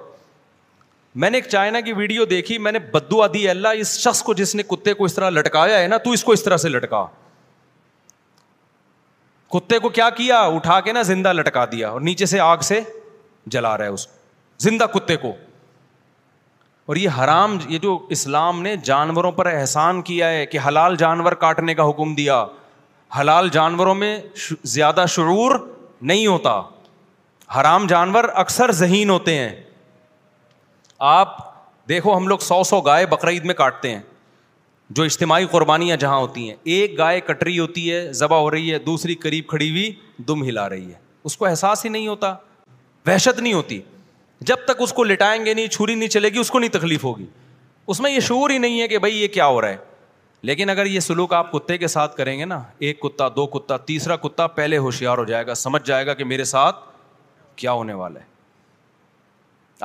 میں 1.22 1.30
نے 1.30 1.36
ایک 1.38 1.46
چائنا 1.50 1.80
کی 1.80 1.92
ویڈیو 1.92 2.24
دیکھی 2.30 2.58
میں 2.58 2.72
نے 2.72 2.78
بدو 2.92 3.22
ادی 3.22 3.48
اللہ 3.48 3.78
اس 3.80 3.96
شخص 3.98 4.22
کو 4.22 4.34
جس 4.34 4.54
نے 4.54 4.62
کتے 4.68 4.94
کو 4.94 5.04
اس 5.04 5.14
طرح 5.14 5.30
لٹکایا 5.30 5.78
ہے 5.80 5.86
نا 5.88 5.96
تو 6.04 6.10
اس 6.12 6.24
کو 6.24 6.32
اس 6.32 6.42
طرح 6.44 6.56
سے 6.64 6.68
لٹکا 6.68 7.04
کتے 9.52 9.78
کو 9.78 9.88
کیا 9.88 10.08
کیا 10.16 10.40
اٹھا 10.56 10.80
کے 10.84 10.92
نا 10.92 11.02
زندہ 11.10 11.32
لٹکا 11.32 11.64
دیا 11.72 11.88
اور 11.90 12.00
نیچے 12.00 12.26
سے 12.26 12.40
آگ 12.40 12.58
سے 12.68 12.80
جلا 13.50 13.76
رہا 13.78 13.84
ہے 13.84 13.90
اس 13.90 14.06
کو 14.06 14.16
زندہ 14.62 14.86
کتے 14.94 15.16
کو 15.16 15.32
اور 16.88 16.96
یہ 16.96 17.08
حرام 17.18 17.56
یہ 17.68 17.78
جو 17.78 17.98
اسلام 18.16 18.60
نے 18.62 18.74
جانوروں 18.84 19.30
پر 19.38 19.46
احسان 19.46 20.00
کیا 20.02 20.28
ہے 20.30 20.44
کہ 20.52 20.58
حلال 20.66 20.94
جانور 20.98 21.32
کاٹنے 21.40 21.74
کا 21.74 21.88
حکم 21.88 22.14
دیا 22.14 22.44
حلال 23.18 23.48
جانوروں 23.52 23.94
میں 23.94 24.16
زیادہ 24.74 25.04
شعور 25.14 25.54
نہیں 26.10 26.26
ہوتا 26.26 26.54
حرام 27.60 27.86
جانور 27.86 28.24
اکثر 28.44 28.72
ذہین 28.80 29.10
ہوتے 29.10 29.34
ہیں 29.38 29.50
آپ 31.10 31.36
دیکھو 31.88 32.16
ہم 32.16 32.28
لوگ 32.28 32.38
سو 32.46 32.62
سو 32.70 32.80
گائے 32.88 33.06
بقرعید 33.12 33.44
میں 33.50 33.54
کاٹتے 33.54 33.90
ہیں 33.94 34.00
جو 34.96 35.02
اجتماعی 35.02 35.46
قربانیاں 35.50 35.96
جہاں 36.04 36.16
ہوتی 36.18 36.48
ہیں 36.48 36.56
ایک 36.76 36.96
گائے 36.98 37.20
کٹری 37.26 37.58
ہوتی 37.58 37.90
ہے 37.92 38.12
ذبح 38.22 38.38
ہو 38.40 38.50
رہی 38.50 38.72
ہے 38.72 38.78
دوسری 38.88 39.14
قریب 39.26 39.46
کھڑی 39.48 39.70
ہوئی 39.70 39.90
دم 40.28 40.44
ہلا 40.48 40.68
رہی 40.68 40.88
ہے 40.92 40.98
اس 41.24 41.36
کو 41.36 41.46
احساس 41.46 41.84
ہی 41.84 41.90
نہیں 41.90 42.08
ہوتا 42.08 42.34
وحشت 43.06 43.40
نہیں 43.40 43.52
ہوتی 43.52 43.80
جب 44.46 44.64
تک 44.66 44.80
اس 44.82 44.92
کو 44.92 45.04
لٹائیں 45.04 45.44
گے 45.44 45.54
نہیں 45.54 45.66
چھری 45.66 45.94
نہیں 45.94 46.08
چلے 46.08 46.28
گی 46.34 46.38
اس 46.38 46.50
کو 46.50 46.58
نہیں 46.58 46.70
تکلیف 46.70 47.04
ہوگی 47.04 47.26
اس 47.90 48.00
میں 48.00 48.10
یہ 48.10 48.20
شعور 48.20 48.50
ہی 48.50 48.58
نہیں 48.58 48.80
ہے 48.80 48.88
کہ 48.88 48.98
بھائی 48.98 49.20
یہ 49.22 49.28
کیا 49.34 49.46
ہو 49.46 49.60
رہا 49.60 49.68
ہے 49.70 49.76
لیکن 50.48 50.70
اگر 50.70 50.86
یہ 50.86 51.00
سلوک 51.00 51.32
آپ 51.34 51.50
کتے 51.52 51.78
کے 51.78 51.86
ساتھ 51.88 52.16
کریں 52.16 52.38
گے 52.38 52.44
نا 52.44 52.60
ایک 52.78 53.00
کتا 53.00 53.28
دو 53.36 53.46
کتا 53.58 53.76
تیسرا 53.86 54.16
کتا 54.22 54.46
پہلے 54.58 54.78
ہوشیار 54.78 55.18
ہو 55.18 55.24
جائے 55.24 55.46
گا 55.46 55.54
سمجھ 55.54 55.82
جائے 55.86 56.06
گا 56.06 56.14
کہ 56.14 56.24
میرے 56.24 56.44
ساتھ 56.50 56.76
کیا 57.56 57.72
ہونے 57.72 57.92
والا 57.92 58.20
ہے 58.20 58.24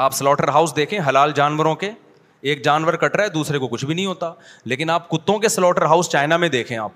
آپ 0.03 0.13
سلاٹر 0.15 0.47
ہاؤس 0.49 0.75
دیکھیں 0.75 0.99
حلال 1.07 1.31
جانوروں 1.35 1.73
کے 1.75 1.89
ایک 2.51 2.63
جانور 2.65 2.93
کٹ 3.01 3.15
رہا 3.15 3.23
ہے 3.23 3.29
دوسرے 3.29 3.59
کو 3.59 3.67
کچھ 3.67 3.85
بھی 3.85 3.93
نہیں 3.95 4.05
ہوتا 4.05 4.31
لیکن 4.65 4.89
آپ 4.89 5.09
کتوں 5.09 5.37
کے 5.39 5.49
سلاٹر 5.49 5.85
ہاؤس 5.85 6.09
چائنا 6.09 6.37
میں 6.37 6.49
دیکھیں 6.49 6.77
آپ 6.77 6.91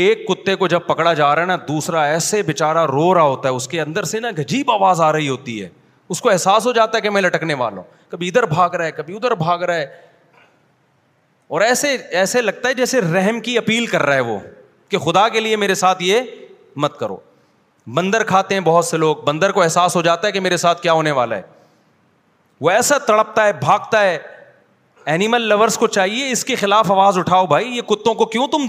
ایک 0.00 0.26
کتے 0.28 0.54
کو 0.56 0.66
جب 0.68 0.86
پکڑا 0.86 1.12
جا 1.14 1.34
رہا 1.34 1.42
ہے 1.42 1.46
نا 1.46 1.56
دوسرا 1.68 2.04
ایسے 2.04 2.42
بےچارا 2.46 2.86
رو 2.86 3.12
رہا 3.14 3.22
ہوتا 3.22 3.48
ہے 3.48 3.54
اس 3.54 3.68
کے 3.68 3.80
اندر 3.80 4.04
سے 4.10 4.20
نا 4.20 4.30
گجیب 4.38 4.70
آواز 4.70 5.00
آ 5.00 5.12
رہی 5.12 5.28
ہوتی 5.28 5.62
ہے 5.62 5.68
اس 6.10 6.20
کو 6.20 6.30
احساس 6.30 6.66
ہو 6.66 6.72
جاتا 6.72 6.96
ہے 6.96 7.00
کہ 7.02 7.10
میں 7.10 7.22
لٹکنے 7.22 7.54
والا 7.54 7.76
ہوں 7.76 7.96
کبھی 8.10 8.28
ادھر 8.28 8.46
بھاگ 8.46 8.70
رہا 8.74 8.84
ہے 8.84 8.92
کبھی 8.92 9.16
ادھر 9.16 9.34
بھاگ 9.42 9.58
رہا 9.62 9.74
ہے 9.76 9.86
اور 11.56 11.60
ایسے 11.60 11.96
ایسے 12.20 12.40
لگتا 12.42 12.68
ہے 12.68 12.74
جیسے 12.74 13.00
رحم 13.00 13.40
کی 13.40 13.56
اپیل 13.58 13.86
کر 13.86 14.02
رہا 14.02 14.14
ہے 14.14 14.20
وہ 14.20 14.38
کہ 14.88 14.98
خدا 15.04 15.28
کے 15.28 15.40
لیے 15.40 15.56
میرے 15.56 15.74
ساتھ 15.74 16.02
یہ 16.02 16.20
مت 16.84 16.98
کرو 16.98 17.16
بندر 17.94 18.24
کھاتے 18.24 18.54
ہیں 18.54 18.60
بہت 18.60 18.84
سے 18.84 18.96
لوگ 18.96 19.16
بندر 19.24 19.52
کو 19.52 19.62
احساس 19.62 19.96
ہو 19.96 20.02
جاتا 20.02 20.26
ہے 20.26 20.32
کہ 20.32 20.40
میرے 20.40 20.56
ساتھ 20.64 20.80
کیا 20.82 20.92
ہونے 20.92 21.10
والا 21.20 21.36
ہے 21.36 21.42
وہ 22.60 22.70
ایسا 22.70 22.98
تڑپتا 23.06 23.46
ہے 23.46 23.52
بھاگتا 23.60 24.02
ہے 24.02 24.18
اینیمل 25.12 25.42
لورس 25.48 25.78
کو 25.78 25.86
چاہیے 25.86 26.30
اس 26.30 26.44
کے 26.44 26.54
خلاف 26.62 26.90
آواز 26.92 27.18
اٹھاؤ 27.18 27.46
بھائی 27.46 27.76
یہ 27.76 27.82
کتوں 27.88 28.14
کو 28.14 28.24
کیوں 28.34 28.46
تم 28.52 28.66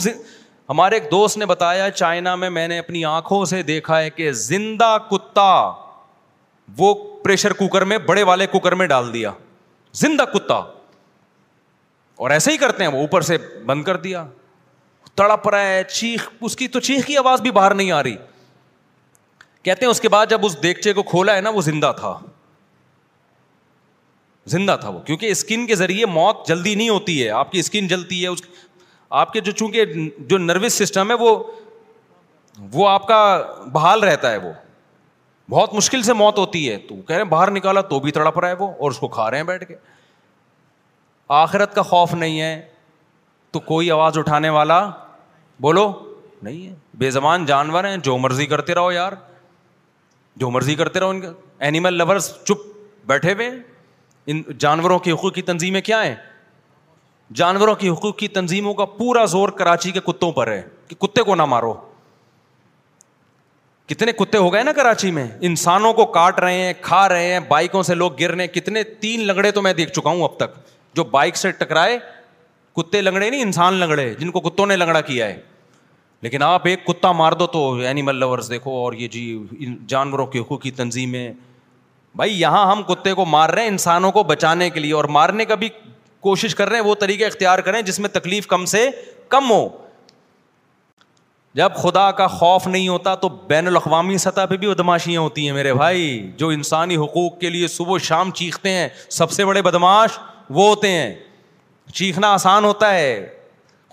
ہمارے 0.70 0.96
ایک 0.96 1.12
دوست 1.12 1.38
نے 1.38 1.46
بتایا 1.46 1.90
چائنا 1.92 2.36
میں 2.42 2.50
میں 2.58 2.68
نے 2.68 2.78
اپنی 2.80 3.04
آنکھوں 3.06 3.44
سے 3.52 3.62
دیکھا 3.70 4.00
ہے 4.02 4.10
کہ 4.10 4.32
زندہ 4.42 4.96
کتا 5.12 5.50
وہ 6.78 6.93
پریشر 7.24 7.53
کوکر 7.53 7.82
میں 7.86 7.97
بڑے 8.07 8.24
والے 8.24 8.47
کوکر 8.47 8.72
میں 8.76 8.88
ڈال 8.88 9.13
دیا 9.13 9.32
زندہ 9.99 10.24
کتا 10.34 10.55
اور 12.24 12.30
ایسے 12.32 12.51
ہی 12.51 12.57
کرتے 12.57 12.84
ہیں 12.84 12.91
وہ 12.91 12.99
اوپر 12.99 13.22
سے 13.28 13.38
بند 13.65 13.84
کر 13.84 13.97
دیا 13.97 14.26
تڑپ 15.15 15.47
رہا 15.49 15.67
ہے 15.67 15.84
چیخ 15.91 16.28
اس 16.41 16.55
کی 16.55 16.67
تو 16.76 16.80
چیخ 16.89 17.05
کی 17.05 17.17
آواز 17.17 17.41
بھی 17.41 17.51
باہر 17.51 17.74
نہیں 17.74 17.91
آ 17.91 18.01
رہی 18.03 18.15
کہتے 19.63 19.86
ہیں 19.86 19.91
اس 19.91 20.01
کے 20.01 20.09
بعد 20.09 20.26
جب 20.30 20.45
اس 20.45 20.61
دیگچے 20.63 20.93
کو 20.93 21.03
کھولا 21.03 21.36
ہے 21.36 21.41
نا 21.41 21.49
وہ 21.55 21.61
زندہ 21.61 21.91
تھا 21.99 22.17
زندہ 24.53 24.76
تھا 24.82 24.89
وہ 24.89 24.99
کیونکہ 25.05 25.32
اسکن 25.32 25.65
کے 25.67 25.76
ذریعے 25.76 26.05
موت 26.05 26.47
جلدی 26.47 26.74
نہیں 26.76 26.89
ہوتی 26.89 27.24
ہے 27.24 27.30
آپ 27.39 27.51
کی 27.51 27.59
اسکن 27.59 27.88
جلتی 27.88 28.22
ہے 28.24 28.28
اس 28.28 28.41
آپ 29.24 29.34
کے 29.34 29.39
جو 29.41 29.51
چونکہ 29.51 29.86
جو 30.30 30.38
نروس 30.38 30.74
سسٹم 30.84 31.09
ہے 31.09 31.15
وہ 31.20 31.36
وہ 32.74 32.88
آپ 32.89 33.07
کا 33.07 33.20
بحال 33.72 34.03
رہتا 34.03 34.32
ہے 34.32 34.38
وہ 34.38 34.51
بہت 35.50 35.74
مشکل 35.74 36.02
سے 36.04 36.14
موت 36.14 36.38
ہوتی 36.38 36.70
ہے 36.70 36.78
تو 36.88 36.95
کہہ 36.95 37.16
رہے 37.16 37.22
ہیں 37.24 37.30
باہر 37.30 37.52
نکالا 37.52 37.82
تو 37.91 38.00
بھی 38.00 38.12
تڑپ 38.12 38.38
رہا 38.39 38.50
ہے 38.50 38.54
وہ 38.60 38.68
اور 38.80 38.91
اس 38.91 38.97
کو 39.00 39.08
کھا 39.16 39.30
رہے 39.32 39.38
ہیں 39.38 39.43
بیٹھ 39.45 39.68
کے 39.68 39.76
آخرت 41.43 41.74
کا 41.76 41.82
خوف 41.91 42.14
نہیں 42.14 42.39
ہے 42.41 42.62
تو 43.52 43.60
کوئی 43.70 43.89
آواز 43.91 44.18
اٹھانے 44.18 44.50
والا 44.58 44.80
بولو 45.62 45.91
نہیں 46.43 46.68
ہے 46.68 46.74
بے 46.97 47.10
زبان 47.12 47.45
جانور 47.45 47.84
ہیں 47.84 47.97
جو 48.04 48.18
مرضی 48.18 48.45
کرتے 48.47 48.76
رہو 48.76 48.91
یار 48.91 49.14
جو 50.43 50.50
مرضی 50.52 50.76
کرتے 50.76 51.00
رہو 51.00 51.10
ان 51.10 51.22
کا 51.22 51.32
اینیمل 51.70 51.97
لورس 51.97 52.32
چپ 52.43 52.68
بیٹھے 53.08 53.34
ہوئے 53.34 53.50
ان 54.32 54.41
جانوروں 54.60 55.00
کے 55.08 55.12
حقوق 55.12 55.34
کی 55.36 55.41
تنظیمیں 55.52 55.82
کیا 55.82 56.04
ہیں 56.06 56.16
جانوروں 57.41 57.76
کے 57.76 57.89
حقوق 57.89 58.18
کی 58.18 58.28
تنظیموں 58.38 58.74
کا 58.74 58.86
پورا 59.00 59.26
زور 59.34 59.50
کراچی 59.58 59.91
کے 59.91 60.00
کتوں 60.06 60.32
پر 60.32 60.47
ہے 60.52 60.62
کہ 60.88 60.95
کتے 61.06 61.24
کو 61.24 61.36
نہ 61.36 61.45
مارو 61.56 61.74
کتنے 63.90 64.12
کتے 64.14 64.38
ہو 64.38 64.52
گئے 64.54 64.64
نا 64.64 64.72
کراچی 64.76 65.10
میں 65.12 65.26
انسانوں 65.48 65.92
کو 66.00 66.06
کاٹ 66.16 66.40
رہے 66.40 66.58
ہیں 66.62 66.74
کھا 66.82 67.08
رہے 67.10 67.32
ہیں 67.32 67.40
بائکوں 67.48 67.82
سے 67.84 67.96
لوگ 67.96 68.12
گر 68.20 68.30
رہے 68.34 68.44
ہیں 68.46 68.54
کتنے 68.54 68.84
تین 69.04 69.26
لگڑے 69.28 69.52
تو 69.52 69.62
میں 69.62 69.72
دیکھ 69.80 69.92
چکا 69.92 70.10
ہوں 70.10 70.24
اب 70.24 70.36
تک 70.40 70.52
جو 70.96 71.04
بائک 71.16 71.38
سے 71.38 71.52
ٹکرائے 71.62 71.98
کتے 72.78 73.02
لنگڑے 73.02 73.30
نہیں 73.30 73.42
انسان 73.42 73.74
لنگڑے 73.80 74.14
جن 74.20 74.32
کو 74.32 74.40
کتوں 74.50 74.66
نے 74.68 74.76
لنگڑا 74.76 75.02
کیا 75.10 75.28
ہے 75.28 75.40
لیکن 76.22 76.44
آپ 76.44 76.68
ایک 76.68 76.86
کتا 76.86 77.12
مار 77.22 77.32
دو 77.40 77.48
تو 77.48 77.72
اینیمل 77.88 78.16
لورس 78.20 78.50
دیکھو 78.50 78.72
اور 78.84 78.94
یہ 79.02 79.08
جی 79.12 79.24
جانوروں 79.96 80.26
کے 80.36 80.40
حقوق 80.40 80.62
کی 80.62 80.72
تنظیمیں 80.82 81.32
بھائی 82.16 82.40
یہاں 82.42 82.66
ہم 82.72 82.84
کتے 82.94 83.14
کو 83.14 83.26
مار 83.26 83.50
رہے 83.50 83.62
ہیں 83.62 83.70
انسانوں 83.70 84.12
کو 84.12 84.24
بچانے 84.34 84.70
کے 84.70 84.80
لیے 84.80 84.94
اور 85.00 85.06
مارنے 85.18 85.46
کا 85.46 85.56
بھی 85.64 85.70
کوشش 86.28 86.56
کر 86.56 86.70
رہے 86.70 86.80
ہیں 86.80 86.86
وہ 86.86 86.96
طریقہ 87.02 87.26
اختیار 87.26 87.60
کریں 87.70 87.82
جس 87.90 88.00
میں 88.06 88.10
تکلیف 88.14 88.48
کم 88.48 88.66
سے 88.76 88.90
کم 89.36 89.52
ہو 89.52 89.68
جب 91.60 91.72
خدا 91.76 92.10
کا 92.18 92.26
خوف 92.34 92.66
نہیں 92.68 92.88
ہوتا 92.88 93.14
تو 93.22 93.30
بین 93.47 93.68
الاقوامی 93.68 94.18
سطح 94.24 94.45
پہ 94.49 94.57
بھی 94.57 94.68
بدماشیاں 94.68 95.22
ہوتی 95.22 95.45
ہیں 95.45 95.53
میرے 95.53 95.74
بھائی 95.74 96.05
جو 96.38 96.47
انسانی 96.49 96.97
حقوق 96.97 97.38
کے 97.39 97.49
لیے 97.49 97.68
صبح 97.74 97.97
شام 98.03 98.30
چیختے 98.39 98.72
ہیں 98.74 98.88
سب 99.18 99.32
سے 99.38 99.45
بڑے 99.45 99.62
بدماش 99.62 100.18
وہ 100.57 100.68
ہوتے 100.68 100.89
ہیں 100.91 101.12
چیخنا 101.93 102.28
آسان 102.34 102.66
ہوتا 102.66 102.93
ہے 102.93 103.10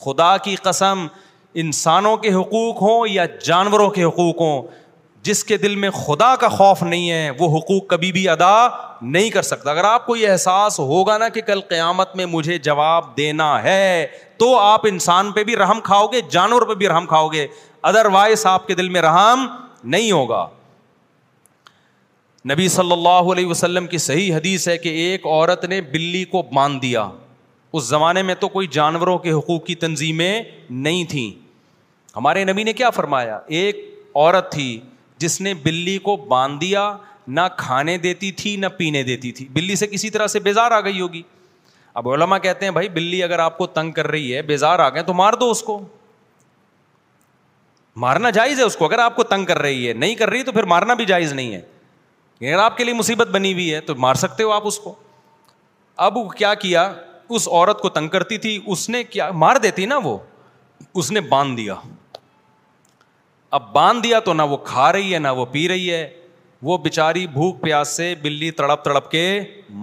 خدا 0.04 0.36
کی 0.44 0.54
قسم 0.62 1.06
انسانوں 1.62 2.16
کے 2.26 2.32
حقوق 2.34 2.82
ہوں 2.82 3.06
یا 3.12 3.24
جانوروں 3.46 3.90
کے 3.90 4.04
حقوق 4.04 4.40
ہوں 4.40 4.62
جس 5.26 5.42
کے 5.44 5.56
دل 5.58 5.74
میں 5.82 5.88
خدا 5.94 6.34
کا 6.40 6.48
خوف 6.48 6.82
نہیں 6.82 7.10
ہے 7.10 7.30
وہ 7.38 7.46
حقوق 7.56 7.86
کبھی 7.90 8.10
بھی 8.12 8.28
ادا 8.28 8.52
نہیں 9.14 9.30
کر 9.36 9.42
سکتا 9.48 9.70
اگر 9.70 9.84
آپ 9.84 10.06
کو 10.06 10.14
یہ 10.16 10.30
احساس 10.30 10.78
ہوگا 10.90 11.16
نا 11.18 11.28
کہ 11.36 11.40
کل 11.46 11.60
قیامت 11.68 12.14
میں 12.16 12.26
مجھے 12.34 12.58
جواب 12.68 13.08
دینا 13.16 13.48
ہے 13.62 13.82
تو 14.42 14.54
آپ 14.58 14.86
انسان 14.92 15.32
پہ 15.38 15.44
بھی 15.50 15.56
رحم 15.56 15.80
کھاؤ 15.90 16.06
گے 16.12 16.20
جانور 16.36 16.62
پہ 16.68 16.74
بھی 16.82 16.88
رحم 16.88 17.06
کھاؤ 17.14 17.28
گے 17.34 17.46
ادر 17.90 18.06
وائز 18.14 18.46
آپ 18.52 18.66
کے 18.66 18.74
دل 18.82 18.88
میں 18.96 19.00
رحم 19.08 19.46
نہیں 19.94 20.10
ہوگا 20.12 20.46
نبی 22.52 22.68
صلی 22.78 22.92
اللہ 22.92 23.32
علیہ 23.32 23.46
وسلم 23.56 23.86
کی 23.94 23.98
صحیح 24.08 24.34
حدیث 24.34 24.68
ہے 24.68 24.76
کہ 24.78 24.88
ایک 25.04 25.26
عورت 25.26 25.64
نے 25.74 25.80
بلی 25.92 26.24
کو 26.36 26.42
باندھ 26.54 26.80
دیا 26.82 27.08
اس 27.76 27.84
زمانے 27.94 28.22
میں 28.28 28.34
تو 28.44 28.48
کوئی 28.58 28.66
جانوروں 28.80 29.16
کے 29.24 29.32
حقوق 29.38 29.64
کی 29.66 29.74
تنظیمیں 29.86 30.42
نہیں 30.86 31.04
تھیں 31.12 31.30
ہمارے 32.18 32.44
نبی 32.52 32.62
نے 32.68 32.72
کیا 32.82 32.90
فرمایا 33.00 33.38
ایک 33.60 33.86
عورت 34.20 34.50
تھی 34.52 34.68
جس 35.20 35.40
نے 35.40 35.54
بلی 35.64 35.96
کو 36.02 36.16
باندھ 36.28 36.60
دیا 36.60 36.82
نہ 37.36 37.40
کھانے 37.58 37.96
دیتی 37.98 38.30
تھی 38.40 38.56
نہ 38.56 38.66
پینے 38.76 39.02
دیتی 39.02 39.30
تھی 39.32 39.46
بلی 39.52 39.76
سے 39.76 39.86
کسی 39.86 40.10
طرح 40.10 40.26
سے 40.36 40.40
بیزار 40.40 40.70
آ 40.70 40.80
گئی 40.84 41.00
ہوگی 41.00 41.22
اب 42.00 42.08
علما 42.12 42.38
کہتے 42.38 42.64
ہیں 42.66 42.72
بھائی 42.72 42.88
بلی 42.94 43.22
اگر 43.22 43.38
آپ 43.38 43.56
کو 43.58 43.66
تنگ 43.78 43.92
کر 43.92 44.06
رہی 44.10 44.34
ہے 44.36 44.42
بیزار 44.50 44.78
آ 44.78 44.88
گئے 44.94 45.02
تو 45.02 45.14
مار 45.14 45.32
دو 45.40 45.50
اس 45.50 45.62
کو 45.62 45.80
مارنا 48.04 48.30
جائز 48.30 48.58
ہے 48.58 48.64
اس 48.64 48.76
کو 48.76 48.84
اگر 48.84 48.98
آپ 48.98 49.16
کو 49.16 49.22
تنگ 49.24 49.44
کر 49.46 49.58
رہی 49.58 49.88
ہے 49.88 49.92
نہیں 49.92 50.14
کر 50.14 50.30
رہی 50.30 50.42
تو 50.44 50.52
پھر 50.52 50.64
مارنا 50.72 50.94
بھی 50.94 51.04
جائز 51.06 51.32
نہیں 51.32 51.54
ہے 51.54 51.60
اگر 52.40 52.58
آپ 52.62 52.76
کے 52.76 52.84
لیے 52.84 52.94
مصیبت 52.94 53.28
بنی 53.34 53.52
ہوئی 53.52 53.72
ہے 53.74 53.80
تو 53.80 53.94
مار 54.06 54.14
سکتے 54.24 54.42
ہو 54.42 54.50
آپ 54.52 54.66
اس 54.66 54.78
کو 54.78 54.94
اب 56.08 56.16
کیا 56.38 56.52
کیا 56.66 56.90
اس 57.36 57.46
عورت 57.48 57.78
کو 57.80 57.88
تنگ 57.88 58.08
کرتی 58.08 58.36
تھی 58.38 58.58
اس 58.72 58.88
نے 58.90 59.02
کیا 59.04 59.30
مار 59.44 59.56
دیتی 59.62 59.86
نا 59.86 59.96
وہ 60.02 60.16
اس 61.00 61.10
نے 61.12 61.20
باندھ 61.30 61.56
دیا 61.56 61.74
اب 63.56 63.72
باندھ 63.74 64.02
دیا 64.02 64.18
تو 64.24 64.32
نہ 64.34 64.42
وہ 64.50 64.56
کھا 64.70 64.90
رہی 64.92 65.12
ہے 65.14 65.18
نہ 65.18 65.28
وہ 65.36 65.44
پی 65.50 65.68
رہی 65.68 65.90
ہے 65.92 66.06
وہ 66.68 66.76
بےچاری 66.84 67.26
بھوک 67.32 67.60
پیاس 67.62 67.88
سے 67.96 68.14
بلی 68.22 68.50
تڑپ 68.60 68.82
تڑپ 68.84 69.10
کے 69.10 69.22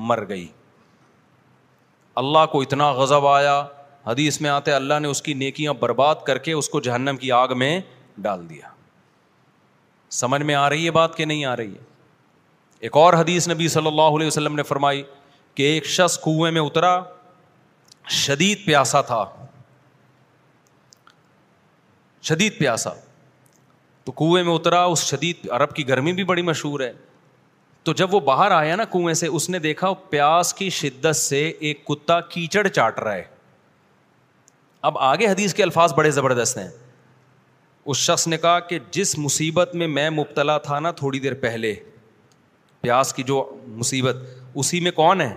مر 0.09 0.19
گئی 0.29 0.45
اللہ 2.21 2.45
کو 2.51 2.59
اتنا 2.61 2.89
غضب 3.01 3.25
آیا 3.27 3.55
حدیث 4.07 4.39
میں 4.41 4.49
آتے 4.49 4.71
اللہ 4.71 4.99
نے 5.01 5.07
اس 5.07 5.21
کی 5.27 5.33
نیکیاں 5.41 5.73
برباد 5.79 6.21
کر 6.27 6.37
کے 6.47 6.51
اس 6.53 6.69
کو 6.69 6.79
جہنم 6.87 7.17
کی 7.19 7.31
آگ 7.37 7.57
میں 7.57 7.71
ڈال 8.25 8.47
دیا 8.49 8.67
سمجھ 10.17 10.41
میں 10.49 10.55
آ 10.55 10.67
رہی 10.69 10.85
ہے 10.85 10.91
بات 10.97 11.15
کہ 11.17 11.25
نہیں 11.31 11.45
آ 11.51 11.55
رہی 11.57 11.73
ہے 11.75 11.83
ایک 12.87 12.97
اور 13.03 13.13
حدیث 13.21 13.47
نبی 13.49 13.67
صلی 13.75 13.87
اللہ 13.87 14.15
علیہ 14.19 14.27
وسلم 14.27 14.55
نے 14.55 14.63
فرمائی 14.71 15.01
کہ 15.59 15.63
ایک 15.71 15.85
شخص 15.95 16.17
کنویں 16.23 16.51
میں 16.59 16.61
اترا 16.61 16.93
شدید 18.23 18.65
پیاسا 18.65 19.01
تھا 19.11 19.23
شدید 22.29 22.57
پیاسا 22.57 22.89
تو 24.05 24.11
کنویں 24.11 24.43
میں 24.43 24.53
اترا 24.53 24.83
اس 24.93 25.03
شدید 25.09 25.47
عرب 25.57 25.75
کی 25.75 25.87
گرمی 25.87 26.13
بھی 26.13 26.23
بڑی 26.31 26.41
مشہور 26.51 26.79
ہے 26.79 26.91
تو 27.83 27.93
جب 27.99 28.13
وہ 28.15 28.19
باہر 28.29 28.51
آیا 28.51 28.75
نا 28.75 28.83
کنویں 28.91 29.13
سے 29.13 29.27
اس 29.27 29.49
نے 29.49 29.59
دیکھا 29.59 29.91
پیاس 30.09 30.53
کی 30.53 30.69
شدت 30.79 31.15
سے 31.15 31.41
ایک 31.59 31.85
کتا 31.85 32.19
کیچڑ 32.29 32.67
چاٹ 32.67 32.99
رہا 32.99 33.13
ہے 33.15 33.23
اب 34.89 34.97
آگے 34.97 35.27
حدیث 35.27 35.53
کے 35.53 35.63
الفاظ 35.63 35.93
بڑے 35.97 36.11
زبردست 36.11 36.57
ہیں 36.57 36.69
اس 37.93 37.97
شخص 37.97 38.27
نے 38.27 38.37
کہا 38.37 38.59
کہ 38.67 38.79
جس 38.91 39.17
مصیبت 39.17 39.73
میں 39.75 39.87
میں 39.87 40.09
مبتلا 40.09 40.57
تھا 40.67 40.79
نا 40.79 40.91
تھوڑی 41.03 41.19
دیر 41.19 41.33
پہلے 41.41 41.73
پیاس 42.81 43.13
کی 43.13 43.23
جو 43.23 43.45
مصیبت 43.75 44.17
اسی 44.61 44.79
میں 44.83 44.91
کون 44.95 45.21
ہے 45.21 45.33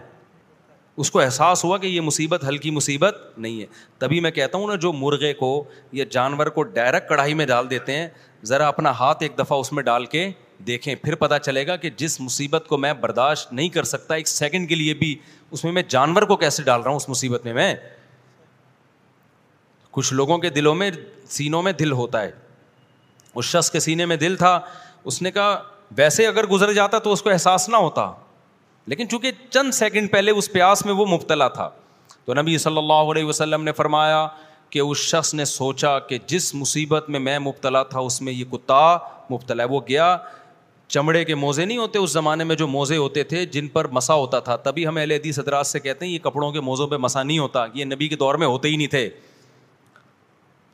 اس 1.05 1.11
کو 1.11 1.21
احساس 1.21 1.63
ہوا 1.65 1.77
کہ 1.79 1.87
یہ 1.87 2.01
مصیبت 2.01 2.45
ہلکی 2.49 2.71
مصیبت 2.71 3.17
نہیں 3.39 3.61
ہے 3.61 3.67
تبھی 3.99 4.21
میں 4.21 4.31
کہتا 4.31 4.59
ہوں 4.59 4.67
نا 4.69 4.75
جو 4.81 4.93
مرغے 4.93 5.33
کو 5.35 5.51
یا 5.93 6.05
جانور 6.11 6.47
کو 6.59 6.63
ڈائریکٹ 6.79 7.09
کڑھائی 7.09 7.35
میں 7.41 7.47
ڈال 7.47 7.69
دیتے 7.71 7.97
ہیں 7.97 8.07
ذرا 8.47 8.67
اپنا 8.69 8.91
ہاتھ 8.99 9.23
ایک 9.23 9.39
دفعہ 9.39 9.59
اس 9.61 9.73
میں 9.79 9.83
ڈال 9.91 10.05
کے 10.15 10.29
دیکھیں 10.67 10.95
پھر 11.03 11.15
پتا 11.23 11.39
چلے 11.39 11.67
گا 11.67 11.77
کہ 11.77 11.91
جس 12.03 12.21
مصیبت 12.21 12.67
کو 12.69 12.77
میں 12.85 12.93
برداشت 13.01 13.53
نہیں 13.53 13.69
کر 13.77 13.85
سکتا 13.93 14.15
ایک 14.15 14.29
سیکنڈ 14.29 14.69
کے 14.69 14.75
لیے 14.75 14.95
بھی 15.03 15.15
اس 15.57 15.65
میں 15.65 15.73
میں 15.73 15.83
جانور 15.95 16.23
کو 16.31 16.37
کیسے 16.43 16.63
ڈال 16.69 16.81
رہا 16.81 16.91
ہوں 16.91 16.97
اس 16.97 17.09
مصیبت 17.09 17.45
میں 17.45 17.53
میں 17.59 17.75
کچھ 19.99 20.13
لوگوں 20.15 20.39
کے 20.39 20.51
دلوں 20.59 20.75
میں 20.83 20.91
سینوں 21.37 21.63
میں 21.63 21.73
دل 21.83 21.93
ہوتا 22.01 22.23
ہے 22.23 22.31
اس 23.39 23.45
شخص 23.45 23.71
کے 23.71 23.81
سینے 23.81 24.05
میں 24.13 24.17
دل 24.25 24.37
تھا 24.37 24.59
اس 25.11 25.21
نے 25.23 25.31
کہا 25.31 25.61
ویسے 25.97 26.27
اگر 26.27 26.47
گزر 26.47 26.73
جاتا 26.79 26.99
تو 27.07 27.13
اس 27.13 27.23
کو 27.23 27.31
احساس 27.31 27.69
نہ 27.69 27.77
ہوتا 27.87 28.11
لیکن 28.93 29.09
چونکہ 29.09 29.31
چند 29.51 29.75
سیکنڈ 29.75 30.11
پہلے 30.13 30.31
اس 30.41 30.53
پیاس 30.53 30.85
میں 30.87 30.93
وہ 31.01 31.07
مبتلا 31.17 31.49
تھا 31.59 31.69
تو 32.25 32.35
نبی 32.41 32.57
صلی 32.59 32.79
اللہ 32.79 33.11
علیہ 33.13 33.25
وسلم 33.25 33.63
نے 33.65 33.73
فرمایا 33.83 34.27
کہ 34.77 34.81
اس 34.81 34.99
شخص 35.09 35.33
نے 35.35 35.45
سوچا 35.45 35.99
کہ 36.09 36.17
جس 36.29 36.55
مصیبت 36.55 37.09
میں 37.11 37.21
میں 37.21 37.39
مبتلا 37.39 37.83
تھا 37.93 37.99
اس 38.07 38.21
میں 38.23 38.33
یہ 38.33 38.45
کتا 38.51 38.81
مبتلا 39.31 39.63
ہے 39.63 39.69
وہ 39.69 39.79
گیا 39.89 40.09
چمڑے 40.97 41.23
کے 41.25 41.35
موزے 41.35 41.65
نہیں 41.65 41.79
ہوتے 41.79 41.99
اس 41.99 42.11
زمانے 42.13 42.45
میں 42.45 42.57
جو 42.57 42.67
موزے 42.69 42.97
ہوتے 42.97 43.23
تھے 43.31 43.45
جن 43.55 43.69
پر 43.77 43.87
مسا 43.99 44.15
ہوتا 44.15 44.41
تھا 44.49 44.57
تبھی 44.65 44.87
ہم 44.87 44.97
اہل 44.97 45.13
حدیث 45.13 45.39
حضرات 45.39 45.67
سے 45.67 45.81
کہتے 45.81 46.05
ہیں 46.05 46.11
یہ 46.13 46.17
یہ 46.19 46.23
کپڑوں 46.25 46.51
کے 46.53 46.61
موزوں 46.69 46.87
پہ 46.89 46.97
مسا 47.07 47.23
نہیں 47.23 47.39
ہوتا 47.39 47.65
نبی 47.95 48.09
کے 48.09 48.17
دور 48.17 48.35
میں 48.43 48.47
ہوتے 48.47 48.69
ہی 48.69 48.77
نہیں 48.77 48.87
تھے 48.97 49.09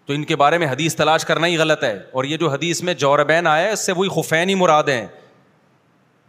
تو 0.06 0.12
ان 0.12 0.24
کے 0.32 0.36
بارے 0.42 0.58
میں 0.58 0.66
حدیث 0.72 0.96
تلاش 1.02 1.24
کرنا 1.24 1.46
ہی 1.46 1.56
غلط 1.58 1.84
ہے 1.84 1.96
اور 2.12 2.24
یہ 2.32 2.36
جو 2.36 2.50
حدیث 2.50 2.82
میں 2.88 2.94
جوربین 3.04 3.46
آیا 3.52 3.66
ہے 3.66 3.72
اس 3.72 3.86
سے 3.86 3.92
وہی 3.98 4.08
خفین 4.20 4.48
ہی 4.48 4.54
مراد 4.64 4.88
ہیں 4.88 5.06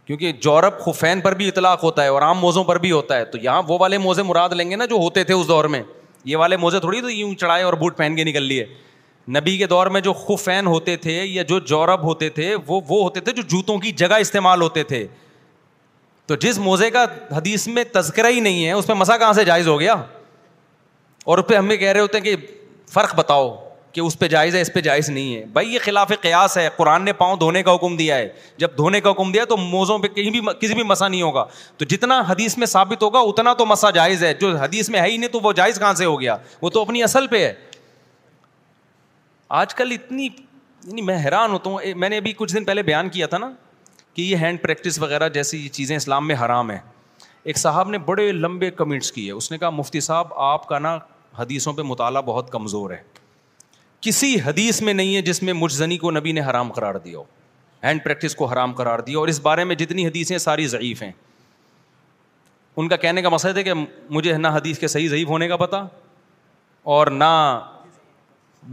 کیونکہ 0.04 0.32
جورب 0.42 0.78
خفین 0.86 1.20
پر 1.26 1.34
بھی 1.42 1.48
اطلاق 1.48 1.84
ہوتا 1.84 2.02
ہے 2.02 2.08
اور 2.08 2.22
عام 2.22 2.38
موزوں 2.40 2.64
پر 2.70 2.78
بھی 2.86 2.92
ہوتا 2.92 3.16
ہے 3.16 3.24
تو 3.34 3.38
یہاں 3.42 3.62
وہ 3.68 3.78
والے 3.80 3.98
موزے 4.08 4.22
مراد 4.32 4.52
لیں 4.58 4.70
گے 4.70 4.76
نا 4.76 4.84
جو 4.90 4.96
ہوتے 5.06 5.24
تھے 5.24 5.34
اس 5.34 5.48
دور 5.48 5.64
میں 5.76 5.82
یہ 6.24 6.36
والے 6.36 6.56
موزے 6.56 6.80
تھوڑی 6.80 7.00
تو 7.00 7.10
یوں 7.10 7.34
چڑھائے 7.40 7.62
اور 7.64 7.72
بوٹ 7.80 7.96
پہن 7.96 8.16
کے 8.16 8.24
نکل 8.24 8.42
لیے 8.42 8.64
نبی 9.36 9.56
کے 9.58 9.66
دور 9.66 9.86
میں 9.90 10.00
جو 10.00 10.12
خفین 10.12 10.66
ہوتے 10.66 10.96
تھے 11.04 11.12
یا 11.24 11.42
جو 11.48 11.58
جورب 11.68 12.02
ہوتے 12.04 12.28
تھے 12.38 12.54
وہ 12.66 12.80
وہ 12.88 13.02
ہوتے 13.02 13.20
تھے 13.20 13.32
جو 13.36 13.42
جوتوں 13.48 13.78
کی 13.80 13.92
جگہ 14.02 14.14
استعمال 14.20 14.60
ہوتے 14.62 14.82
تھے 14.92 15.06
تو 16.26 16.36
جس 16.40 16.58
موزے 16.58 16.90
کا 16.90 17.04
حدیث 17.36 17.66
میں 17.68 17.84
تذکرہ 17.92 18.28
ہی 18.34 18.40
نہیں 18.40 18.64
ہے 18.66 18.72
اس 18.72 18.86
پہ 18.86 18.92
مسا 18.98 19.16
کہاں 19.18 19.32
سے 19.40 19.44
جائز 19.44 19.68
ہو 19.68 19.78
گیا 19.80 19.94
اور 21.32 21.38
اس 21.38 21.46
پہ 21.48 21.54
ہمیں 21.56 21.76
کہہ 21.76 21.92
رہے 21.92 22.00
ہوتے 22.00 22.18
ہیں 22.18 22.24
کہ 22.24 22.36
فرق 22.92 23.14
بتاؤ 23.16 23.50
کہ 23.94 24.00
اس 24.00 24.18
پہ 24.18 24.26
جائز 24.28 24.54
ہے 24.54 24.60
اس 24.60 24.72
پہ 24.74 24.80
جائز 24.84 25.08
نہیں 25.10 25.34
ہے 25.36 25.44
بھائی 25.52 25.72
یہ 25.72 25.78
خلاف 25.82 26.12
قیاس 26.20 26.56
ہے 26.58 26.68
قرآن 26.76 27.04
نے 27.04 27.12
پاؤں 27.18 27.36
دھونے 27.38 27.62
کا 27.62 27.74
حکم 27.74 27.96
دیا 27.96 28.16
ہے 28.16 28.28
جب 28.58 28.70
دھونے 28.76 29.00
کا 29.00 29.10
حکم 29.10 29.30
دیا 29.32 29.44
تو 29.48 29.56
موزوں 29.56 29.98
پہ 29.98 30.08
کہیں 30.14 30.30
بھی 30.30 30.40
کسی 30.60 30.74
بھی 30.74 30.82
مسا 30.82 31.08
نہیں 31.08 31.22
ہوگا 31.22 31.44
تو 31.78 31.84
جتنا 31.90 32.20
حدیث 32.28 32.56
میں 32.58 32.66
ثابت 32.72 33.02
ہوگا 33.02 33.18
اتنا 33.30 33.52
تو 33.58 33.66
مسا 33.66 33.90
جائز 33.98 34.24
ہے 34.24 34.32
جو 34.40 34.56
حدیث 34.60 34.88
میں 34.90 35.00
ہے 35.00 35.06
ہی 35.10 35.16
نہیں 35.16 35.30
تو 35.32 35.40
وہ 35.42 35.52
جائز 35.60 35.78
کہاں 35.78 35.92
سے 35.94 36.04
ہو 36.04 36.18
گیا 36.20 36.36
وہ 36.62 36.70
تو 36.70 36.80
اپنی 36.82 37.02
اصل 37.02 37.26
پہ 37.36 37.44
ہے 37.44 37.52
آج 39.62 39.74
کل 39.74 39.92
اتنی 40.00 40.24
یعنی 40.24 41.02
میں 41.02 41.16
حیران 41.24 41.52
ہوتا 41.52 41.70
ہوں 41.70 41.94
میں 41.98 42.08
نے 42.08 42.16
ابھی 42.16 42.32
کچھ 42.36 42.54
دن 42.54 42.64
پہلے 42.64 42.82
بیان 42.82 43.08
کیا 43.10 43.26
تھا 43.34 43.38
نا 43.38 43.50
کہ 44.14 44.22
یہ 44.22 44.36
ہینڈ 44.40 44.62
پریکٹس 44.62 44.98
وغیرہ 45.02 45.28
جیسی 45.38 45.58
یہ 45.64 45.68
چیزیں 45.78 45.96
اسلام 45.96 46.26
میں 46.28 46.34
حرام 46.44 46.70
ہیں 46.70 46.78
ایک 47.52 47.58
صاحب 47.58 47.88
نے 47.90 47.98
بڑے 48.12 48.30
لمبے 48.32 48.70
کمنٹس 48.80 49.12
کیے 49.12 49.30
اس 49.32 49.50
نے 49.52 49.58
کہا 49.58 49.70
مفتی 49.70 50.00
صاحب 50.10 50.34
آپ 50.52 50.66
کا 50.68 50.78
نا 50.78 50.96
حدیثوں 51.38 51.72
پہ 51.72 51.82
مطالعہ 51.92 52.22
بہت 52.22 52.50
کمزور 52.52 52.90
ہے 52.90 53.02
کسی 54.04 54.34
حدیث 54.46 54.80
میں 54.86 54.92
نہیں 54.94 55.16
ہے 55.16 55.20
جس 55.26 55.42
میں 55.48 55.52
مجزنی 55.52 55.96
کو 55.98 56.10
نبی 56.10 56.32
نے 56.32 56.40
حرام 56.48 56.72
قرار 56.72 56.94
دیا 57.04 57.18
ہینڈ 57.82 58.02
پریکٹس 58.04 58.34
کو 58.36 58.44
حرام 58.46 58.72
قرار 58.80 58.98
دیا 59.06 59.18
اور 59.18 59.28
اس 59.28 59.40
بارے 59.46 59.64
میں 59.70 59.74
جتنی 59.82 60.06
حدیثیں 60.06 60.36
ساری 60.44 60.66
ضعیف 60.72 61.02
ہیں 61.02 61.12
ان 62.82 62.88
کا 62.88 62.96
کہنے 63.04 63.22
کا 63.22 63.28
مقصد 63.34 63.56
ہے 63.56 63.62
کہ 63.62 63.72
مجھے 64.16 64.36
نہ 64.36 64.48
حدیث 64.56 64.78
کے 64.78 64.86
صحیح 64.94 65.08
ضعیف 65.08 65.28
ہونے 65.28 65.48
کا 65.48 65.56
پتہ 65.56 65.76
اور 66.96 67.06
نہ 67.22 67.30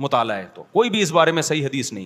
مطالعہ 0.05 0.37
ہے 0.37 0.45
تو 0.53 0.63
کوئی 0.73 0.89
بھی 0.89 1.01
اس 1.01 1.11
بارے 1.13 1.31
میں 1.37 1.41
صحیح 1.51 1.65
حدیث 1.67 1.91
نہیں 1.93 2.05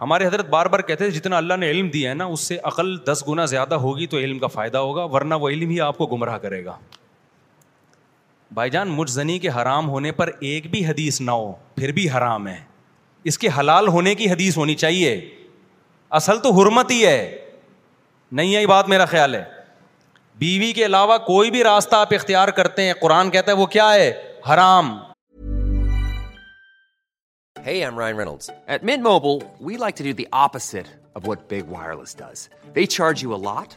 ہمارے 0.00 0.26
حضرت 0.26 0.48
بار 0.50 0.66
بار 0.74 0.80
کہتے 0.88 1.04
ہیں 1.04 1.10
جتنا 1.18 1.36
اللہ 1.36 1.56
نے 1.60 1.70
علم 1.70 1.88
دیا 1.92 2.08
ہے 2.10 2.14
نا 2.14 2.24
اس 2.36 2.40
سے 2.50 2.58
عقل 2.72 2.96
دس 3.12 3.22
گنا 3.28 3.44
زیادہ 3.56 3.74
ہوگی 3.86 4.06
تو 4.14 4.18
علم 4.18 4.38
کا 4.38 4.46
فائدہ 4.60 4.78
ہوگا 4.88 5.04
ورنہ 5.12 5.34
وہ 5.44 5.48
علم 5.48 5.68
ہی 5.70 5.80
آپ 5.90 5.98
کو 5.98 6.06
گمراہ 6.16 6.38
کرے 6.48 6.64
گا 6.64 6.76
بھائی 8.54 8.70
جان 8.70 8.88
مجھ 8.96 9.10
زنی 9.10 9.38
کے 9.44 9.48
حرام 9.56 9.88
ہونے 9.90 10.10
پر 10.18 10.30
ایک 10.48 10.70
بھی 10.70 10.84
حدیث 10.86 11.20
نہ 11.20 11.30
ہو 11.30 11.50
پھر 11.76 11.92
بھی 11.92 12.06
حرام 12.10 12.46
ہے 12.48 12.56
اس 13.30 13.38
کے 13.44 13.48
حلال 13.58 13.88
ہونے 13.94 14.14
کی 14.14 14.30
حدیث 14.30 14.56
ہونی 14.56 14.74
چاہیے 14.82 15.10
اصل 16.18 16.38
تو 16.42 16.50
حرمت 16.60 16.90
ہی 16.90 17.00
ہے 17.06 17.18
نہیں 18.38 18.50
یہی 18.52 18.66
بات 18.66 18.88
میرا 18.88 19.04
خیال 19.14 19.34
ہے 19.34 19.42
بیوی 20.44 20.72
کے 20.76 20.84
علاوہ 20.86 21.16
کوئی 21.26 21.50
بھی 21.50 21.62
راستہ 21.64 21.96
آپ 21.96 22.12
اختیار 22.14 22.48
کرتے 22.60 22.84
ہیں 22.86 22.92
قرآن 23.00 23.30
کہتا 23.30 23.52
ہے 23.52 23.56
وہ 23.56 23.66
کیا 23.76 23.92
ہے 23.94 24.10
حرام 24.52 24.96
Hey, 27.66 27.80
I'm 27.82 27.96
Ryan 27.96 28.16
Reynolds. 28.20 28.50
At 28.74 28.82
Mint 28.82 29.02
Mobile, 29.02 29.38
we 29.58 29.76
like 29.82 29.96
to 29.96 30.02
do 30.02 30.12
the 30.16 30.28
opposite 30.38 30.88
of 31.20 31.26
what 31.28 31.46
Big 31.52 31.66
Wireless 31.74 32.12
does. 32.12 32.42
They 32.74 32.84
charge 32.94 33.22
you 33.22 33.32
a 33.36 33.40
lot. 33.44 33.76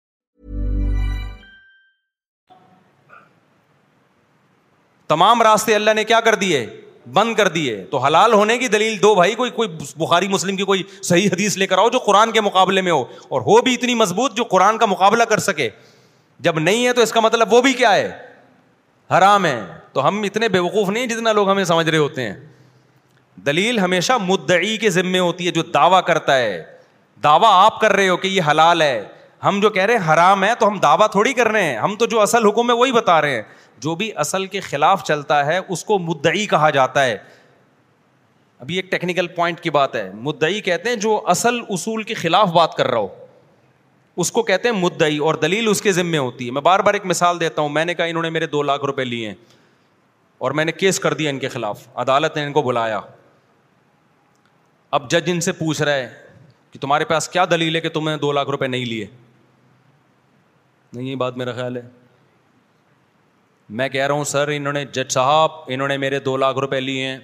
تمام 5.11 5.41
راستے 5.41 5.73
اللہ 5.75 5.91
نے 5.95 6.03
کیا 6.11 6.19
کر 6.25 6.35
دیے 6.41 6.65
بند 7.13 7.33
کر 7.35 7.47
دیے 7.55 7.77
تو 7.91 7.97
حلال 8.03 8.33
ہونے 8.33 8.57
کی 8.57 8.67
دلیل 8.75 9.01
دو 9.01 9.13
بھائی 9.15 9.33
کوئی 9.35 9.49
کوئی 9.51 9.69
بخاری 10.03 10.27
مسلم 10.27 10.55
کی 10.55 10.63
کوئی 10.69 10.83
صحیح 11.03 11.27
حدیث 11.31 11.57
لے 11.57 11.67
کر 11.67 11.77
آؤ 11.77 11.89
جو 11.95 11.99
قرآن 12.05 12.31
کے 12.31 12.41
مقابلے 12.41 12.81
میں 12.81 12.91
ہو 12.91 13.03
اور 13.35 13.41
ہو 13.47 13.59
بھی 13.61 13.73
اتنی 13.73 13.95
مضبوط 14.03 14.35
جو 14.37 14.43
قرآن 14.53 14.77
کا 14.77 14.85
مقابلہ 14.91 15.23
کر 15.31 15.39
سکے 15.49 15.69
جب 16.47 16.59
نہیں 16.59 16.85
ہے 16.87 16.93
تو 16.93 17.01
اس 17.01 17.11
کا 17.11 17.19
مطلب 17.27 17.53
وہ 17.53 17.61
بھی 17.61 17.73
کیا 17.81 17.93
ہے 17.95 18.09
حرام 19.17 19.45
ہے 19.45 19.59
تو 19.93 20.07
ہم 20.07 20.21
اتنے 20.31 20.49
بیوقوف 20.55 20.89
نہیں 20.89 21.07
جتنا 21.13 21.31
لوگ 21.41 21.49
ہمیں 21.49 21.63
سمجھ 21.75 21.89
رہے 21.89 21.97
ہوتے 21.97 22.27
ہیں 22.29 22.33
دلیل 23.45 23.79
ہمیشہ 23.79 24.13
مدعی 24.27 24.75
کے 24.77 24.89
ذمے 24.99 25.19
ہوتی 25.19 25.45
ہے 25.45 25.51
جو 25.51 25.61
دعویٰ 25.73 26.03
کرتا 26.07 26.37
ہے 26.37 26.61
دعویٰ 27.23 27.49
آپ 27.65 27.79
کر 27.81 27.93
رہے 27.95 28.09
ہو 28.09 28.17
کہ 28.23 28.27
یہ 28.27 28.41
حلال 28.51 28.81
ہے 28.81 29.01
ہم 29.43 29.59
جو 29.61 29.69
کہہ 29.75 29.83
رہے 29.85 29.97
ہیں 29.97 30.11
حرام 30.13 30.43
ہے 30.43 30.51
تو 30.59 30.67
ہم 30.67 30.77
دعویٰ 30.81 31.07
تھوڑی 31.11 31.33
کر 31.33 31.47
رہے 31.51 31.63
ہیں 31.63 31.77
ہم 31.77 31.95
تو 31.99 32.05
جو 32.09 32.19
اصل 32.21 32.45
حکم 32.47 32.69
ہے 32.69 32.75
وہی 32.77 32.91
بتا 32.91 33.21
رہے 33.21 33.35
ہیں 33.35 33.41
جو 33.81 33.93
بھی 34.01 34.11
اصل 34.23 34.45
کے 34.53 34.59
خلاف 34.61 35.03
چلتا 35.03 35.45
ہے 35.45 35.57
اس 35.75 35.83
کو 35.85 35.97
مدعی 35.99 36.45
کہا 36.47 36.69
جاتا 36.77 37.03
ہے 37.05 37.17
ابھی 38.63 38.75
ایک 38.75 38.89
ٹیکنیکل 38.91 39.27
پوائنٹ 39.35 39.59
کی 39.59 39.69
بات 39.77 39.95
ہے 39.95 40.09
مدئی 40.29 40.59
کہتے 40.61 40.89
ہیں 40.89 40.95
جو 41.05 41.19
اصل 41.33 41.59
اصول 41.77 42.03
کے 42.09 42.13
خلاف 42.23 42.49
بات 42.57 42.73
کر 42.77 42.87
رہا 42.89 42.97
ہو 42.99 43.07
اس 44.21 44.31
کو 44.31 44.41
کہتے 44.49 44.69
ہیں 44.69 44.75
مدئی 44.81 45.17
اور 45.27 45.35
دلیل 45.43 45.67
اس 45.69 45.81
کے 45.81 45.91
ذمے 45.91 46.17
ہوتی 46.17 46.45
ہے 46.45 46.51
میں 46.51 46.61
بار 46.61 46.79
بار 46.87 46.93
ایک 46.93 47.05
مثال 47.13 47.39
دیتا 47.39 47.61
ہوں 47.61 47.69
میں 47.77 47.85
نے 47.85 47.93
کہا 47.95 48.05
انہوں 48.05 48.23
نے 48.23 48.29
میرے 48.37 48.47
دو 48.55 48.61
لاکھ 48.69 48.83
روپے 48.85 49.03
لیے 49.05 49.27
ہیں 49.27 49.35
اور 50.45 50.51
میں 50.59 50.65
نے 50.65 50.71
کیس 50.81 50.99
کر 50.99 51.13
دیا 51.13 51.29
ان 51.29 51.39
کے 51.39 51.47
خلاف 51.55 51.87
عدالت 52.03 52.35
نے 52.37 52.43
ان 52.45 52.53
کو 52.53 52.61
بلایا 52.67 52.99
اب 54.97 55.09
جج 55.11 55.29
ان 55.31 55.39
سے 55.41 55.51
پوچھ 55.63 55.81
رہا 55.81 55.93
ہے 55.93 56.09
کہ 56.71 56.79
تمہارے 56.79 57.05
پاس 57.05 57.29
کیا 57.29 57.45
دلیل 57.51 57.75
ہے 57.75 57.81
کہ 57.81 57.89
تم 57.97 58.09
نے 58.09 58.15
دو 58.17 58.31
لاکھ 58.31 58.49
روپے 58.49 58.67
نہیں 58.67 58.85
لیے 58.85 59.05
نہیں 60.93 61.09
یہ 61.09 61.15
بات 61.15 61.37
میرا 61.37 61.53
خیال 61.53 61.77
ہے 61.77 61.81
میں 63.79 63.87
کہہ 63.89 64.05
رہا 64.07 64.13
ہوں 64.15 64.23
سر 64.23 64.47
انہوں 64.53 64.73
نے 64.73 64.83
جج 64.93 65.11
صاحب 65.11 65.51
انہوں 65.73 65.87
نے 65.87 65.95
میرے 65.97 66.19
دو 66.19 66.35
لاکھ 66.37 66.57
روپے 66.59 66.79
لیے 66.79 67.05
ہیں 67.07 67.17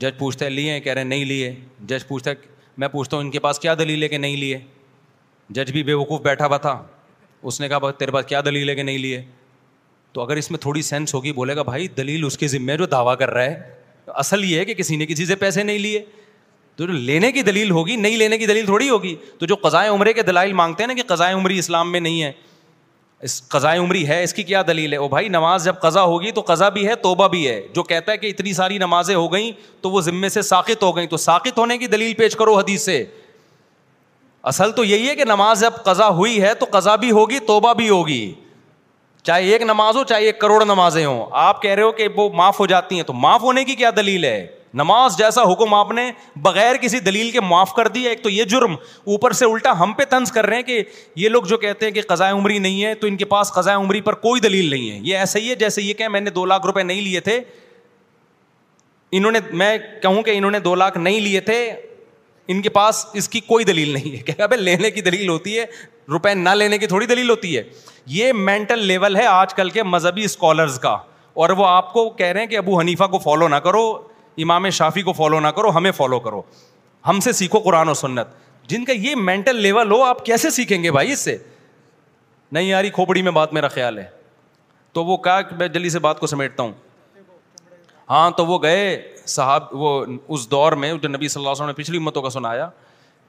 جج 0.00 0.18
پوچھتے 0.18 0.48
لیے 0.50 0.72
ہیں 0.72 0.80
کہہ 0.80 0.92
رہے 0.92 1.00
ہیں 1.02 1.08
نہیں 1.08 1.24
لیے 1.24 1.54
جج 1.88 2.06
پوچھتا 2.08 2.30
میں 2.80 2.88
پوچھتا 2.88 3.16
ہوں 3.16 3.24
ان 3.24 3.30
کے 3.30 3.38
پاس 3.46 3.58
کیا 3.60 3.74
دلیل 3.78 4.02
ہے 4.02 4.08
کہ 4.08 4.18
نہیں 4.18 4.36
لیے 4.36 4.58
جج 5.56 5.72
بھی 5.72 5.82
بے 5.82 5.94
وقوف 5.94 6.20
بیٹھا 6.22 6.46
ہوا 6.46 6.56
تھا 6.66 6.82
اس 7.42 7.60
نے 7.60 7.68
کہا 7.68 7.90
تیرے 7.98 8.10
پاس 8.12 8.26
کیا 8.26 8.40
دلیل 8.44 8.68
ہے 8.68 8.74
کہ 8.74 8.82
نہیں 8.82 8.98
لیے 8.98 9.22
تو 10.12 10.20
اگر 10.22 10.36
اس 10.36 10.50
میں 10.50 10.58
تھوڑی 10.58 10.82
سینس 10.82 11.14
ہوگی 11.14 11.32
بولے 11.32 11.56
گا 11.56 11.62
بھائی 11.62 11.88
دلیل 11.96 12.24
اس 12.26 12.38
کے 12.38 12.48
ذمے 12.48 12.76
جو 12.76 12.86
دعویٰ 12.92 13.16
کر 13.18 13.30
رہا 13.30 13.44
ہے 13.44 13.78
اصل 14.24 14.44
یہ 14.44 14.58
ہے 14.58 14.64
کہ 14.64 14.74
کسی 14.74 14.96
نے 14.96 15.06
کسی 15.06 15.26
سے 15.26 15.34
پیسے 15.44 15.62
نہیں 15.62 15.78
لیے 15.78 16.04
تو 16.76 16.86
جو 16.86 16.92
لینے 16.92 17.30
کی 17.32 17.42
دلیل 17.42 17.70
ہوگی 17.70 17.96
نہیں 17.96 18.16
لینے 18.16 18.38
کی 18.38 18.46
دلیل 18.46 18.64
تھوڑی 18.66 18.88
ہوگی 18.88 19.14
تو 19.38 19.46
جو 19.46 19.56
قضائے 19.62 19.88
عمرے 19.88 20.12
کے 20.12 20.22
دلائل 20.22 20.52
مانگتے 20.62 20.82
ہیں 20.82 20.88
نا 20.88 20.94
کہ 21.00 21.14
قضائے 21.14 21.34
عمری 21.34 21.58
اسلام 21.58 21.92
میں 21.92 22.00
نہیں 22.00 22.22
ہے 22.22 22.32
اس 23.24 23.42
قضائے 23.50 23.78
عمری 23.78 24.06
ہے 24.08 24.22
اس 24.24 24.32
کی 24.34 24.42
کیا 24.42 24.60
دلیل 24.66 24.92
ہے 24.92 24.98
او 24.98 25.08
بھائی 25.08 25.28
نماز 25.28 25.64
جب 25.64 25.80
قضا 25.80 26.02
ہوگی 26.12 26.30
تو 26.32 26.40
قضا 26.46 26.68
بھی 26.76 26.86
ہے 26.88 26.94
توبہ 27.02 27.26
بھی 27.28 27.46
ہے 27.48 27.60
جو 27.74 27.82
کہتا 27.82 28.12
ہے 28.12 28.16
کہ 28.18 28.26
اتنی 28.26 28.52
ساری 28.52 28.78
نمازیں 28.78 29.14
ہو 29.14 29.26
گئیں 29.32 29.50
تو 29.80 29.90
وہ 29.90 30.00
ذمے 30.06 30.28
سے 30.36 30.42
ساخت 30.42 30.82
ہو 30.82 30.94
گئیں 30.96 31.06
تو 31.06 31.16
ساخت 31.24 31.58
ہونے 31.58 31.76
کی 31.78 31.86
دلیل 31.96 32.14
پیش 32.18 32.36
کرو 32.36 32.56
حدیث 32.58 32.84
سے 32.84 33.04
اصل 34.52 34.72
تو 34.76 34.84
یہی 34.84 35.08
ہے 35.08 35.14
کہ 35.16 35.24
نماز 35.24 35.60
جب 35.60 35.72
قضا 35.84 36.08
ہوئی 36.20 36.40
ہے 36.42 36.54
تو 36.60 36.66
قضا 36.78 36.94
بھی 37.02 37.10
ہوگی 37.10 37.38
توبہ 37.46 37.72
بھی 37.82 37.88
ہوگی 37.88 38.32
چاہے 39.22 39.50
ایک 39.52 39.62
نماز 39.62 39.96
ہو 39.96 40.04
چاہے 40.08 40.24
ایک 40.26 40.40
کروڑ 40.40 40.64
نمازیں 40.64 41.04
ہوں 41.04 41.24
آپ 41.40 41.60
کہہ 41.62 41.74
رہے 41.74 41.82
ہو 41.82 41.90
کہ 41.92 42.08
وہ 42.16 42.28
معاف 42.34 42.60
ہو 42.60 42.66
جاتی 42.66 42.96
ہیں 42.96 43.02
تو 43.06 43.12
معاف 43.12 43.40
ہونے 43.42 43.64
کی 43.64 43.74
کیا 43.76 43.90
دلیل 43.96 44.24
ہے 44.24 44.46
نماز 44.76 45.16
جیسا 45.18 45.42
حکم 45.52 45.74
آپ 45.74 45.90
نے 45.92 46.10
بغیر 46.42 46.76
کسی 46.82 46.98
دلیل 47.00 47.30
کے 47.30 47.40
معاف 47.40 47.72
کر 47.74 47.88
ایک 48.02 48.22
تو 48.22 48.30
یہ 48.30 48.44
جرم 48.50 48.74
اوپر 48.74 49.32
سے 49.38 49.44
الٹا 49.44 49.72
ہم 49.80 49.92
پہ 49.96 50.04
طنز 50.10 50.32
کر 50.32 50.46
رہے 50.46 50.56
ہیں 50.56 50.62
کہ 50.62 50.82
یہ 51.16 51.28
لوگ 51.28 51.42
جو 51.52 51.56
کہتے 51.58 51.86
ہیں 51.86 51.92
کہ 51.92 52.00
قضاء 52.08 52.30
عمری 52.32 52.58
نہیں 52.58 52.84
ہے 52.84 52.94
تو 53.00 53.06
ان 53.06 53.16
کے 53.16 53.24
پاس 53.32 53.52
قضاء 53.52 53.74
عمری 53.76 54.00
پر 54.08 54.14
کوئی 54.26 54.40
دلیل 54.40 54.70
نہیں 54.70 54.90
ہے 54.90 54.98
یہ 55.02 55.16
ایسا 55.18 55.38
ہی 55.38 55.48
ہے 55.50 55.54
جیسے 55.62 55.82
یہ 55.82 55.94
کہ 55.94 56.08
میں 56.08 56.20
نے 56.20 56.30
دو 56.30 56.44
لاکھ 56.46 56.66
روپے 56.66 56.82
نہیں 56.82 57.00
لیے 57.02 57.20
تھے 57.28 57.40
انہوں 59.18 59.32
نے 59.32 59.38
میں 59.62 59.76
کہوں 60.02 60.22
کہ 60.22 60.36
انہوں 60.38 60.50
نے 60.50 60.58
دو 60.70 60.74
لاکھ 60.74 60.98
نہیں 60.98 61.20
لیے 61.20 61.40
تھے 61.50 61.64
ان 62.52 62.62
کے 62.62 62.68
پاس 62.68 63.04
اس 63.14 63.28
کی 63.28 63.40
کوئی 63.46 63.64
دلیل 63.64 63.88
نہیں 63.92 64.12
ہے 64.16 64.22
کہ 64.32 64.56
لینے 64.56 64.90
کی 64.90 65.00
دلیل 65.02 65.28
ہوتی 65.28 65.58
ہے 65.58 65.64
روپے 66.12 66.34
نہ 66.34 66.48
لینے 66.54 66.78
کی 66.78 66.86
تھوڑی 66.86 67.06
دلیل 67.06 67.30
ہوتی 67.30 67.56
ہے 67.56 67.62
یہ 68.16 68.32
مینٹل 68.34 68.84
لیول 68.86 69.16
ہے 69.16 69.26
آج 69.26 69.54
کل 69.54 69.68
کے 69.70 69.82
مذہبی 69.82 70.24
اسکالرز 70.24 70.78
کا 70.82 70.96
اور 71.42 71.50
وہ 71.58 71.66
آپ 71.66 71.92
کو 71.92 72.08
کہہ 72.18 72.26
رہے 72.26 72.40
ہیں 72.40 72.46
کہ 72.48 72.56
ابو 72.58 72.78
حنیفہ 72.78 73.04
کو 73.10 73.18
فالو 73.24 73.48
نہ 73.48 73.54
کرو 73.64 73.84
امام 74.44 74.68
شافی 74.70 75.02
کو 75.02 75.12
فالو 75.12 75.40
نہ 75.40 75.48
کرو 75.56 75.76
ہمیں 75.76 75.90
فالو 75.96 76.18
کرو 76.20 76.42
ہم 77.08 77.20
سے 77.20 77.32
سیکھو 77.32 77.58
قرآن 77.60 77.88
و 77.88 77.94
سنت 77.94 78.28
جن 78.68 78.84
کا 78.84 78.92
یہ 78.92 79.14
مینٹل 79.16 79.56
لیول 79.62 79.90
ہو 79.92 80.02
آپ 80.04 80.24
کیسے 80.24 80.50
سیکھیں 80.50 80.82
گے 80.82 80.90
بھائی 80.92 81.12
اس 81.12 81.18
سے 81.24 81.36
نہیں 82.52 82.64
یاری 82.64 82.90
کھوپڑی 82.90 83.22
میں 83.22 83.32
بات 83.32 83.52
میرا 83.52 83.68
خیال 83.68 83.98
ہے 83.98 84.08
تو 84.92 85.04
وہ 85.04 85.16
کہا 85.24 85.40
کہ 85.42 85.56
میں 85.58 85.68
جلدی 85.68 85.90
سے 85.90 85.98
بات 86.04 86.20
کو 86.20 86.26
سمیٹتا 86.26 86.62
ہوں 86.62 86.72
ہاں 88.10 88.30
تو 88.36 88.46
وہ 88.46 88.62
گئے 88.62 88.96
صاحب 89.26 89.74
وہ 89.80 90.04
اس 90.28 90.50
دور 90.50 90.72
میں 90.82 90.92
جو 91.02 91.08
نبی 91.08 91.28
صلی 91.28 91.40
اللہ 91.40 91.50
علیہ 91.50 91.62
وسلم 91.62 91.66
نے 91.76 91.82
پچھلی 91.82 91.98
امتوں 91.98 92.22
کا 92.22 92.30
سنایا 92.30 92.68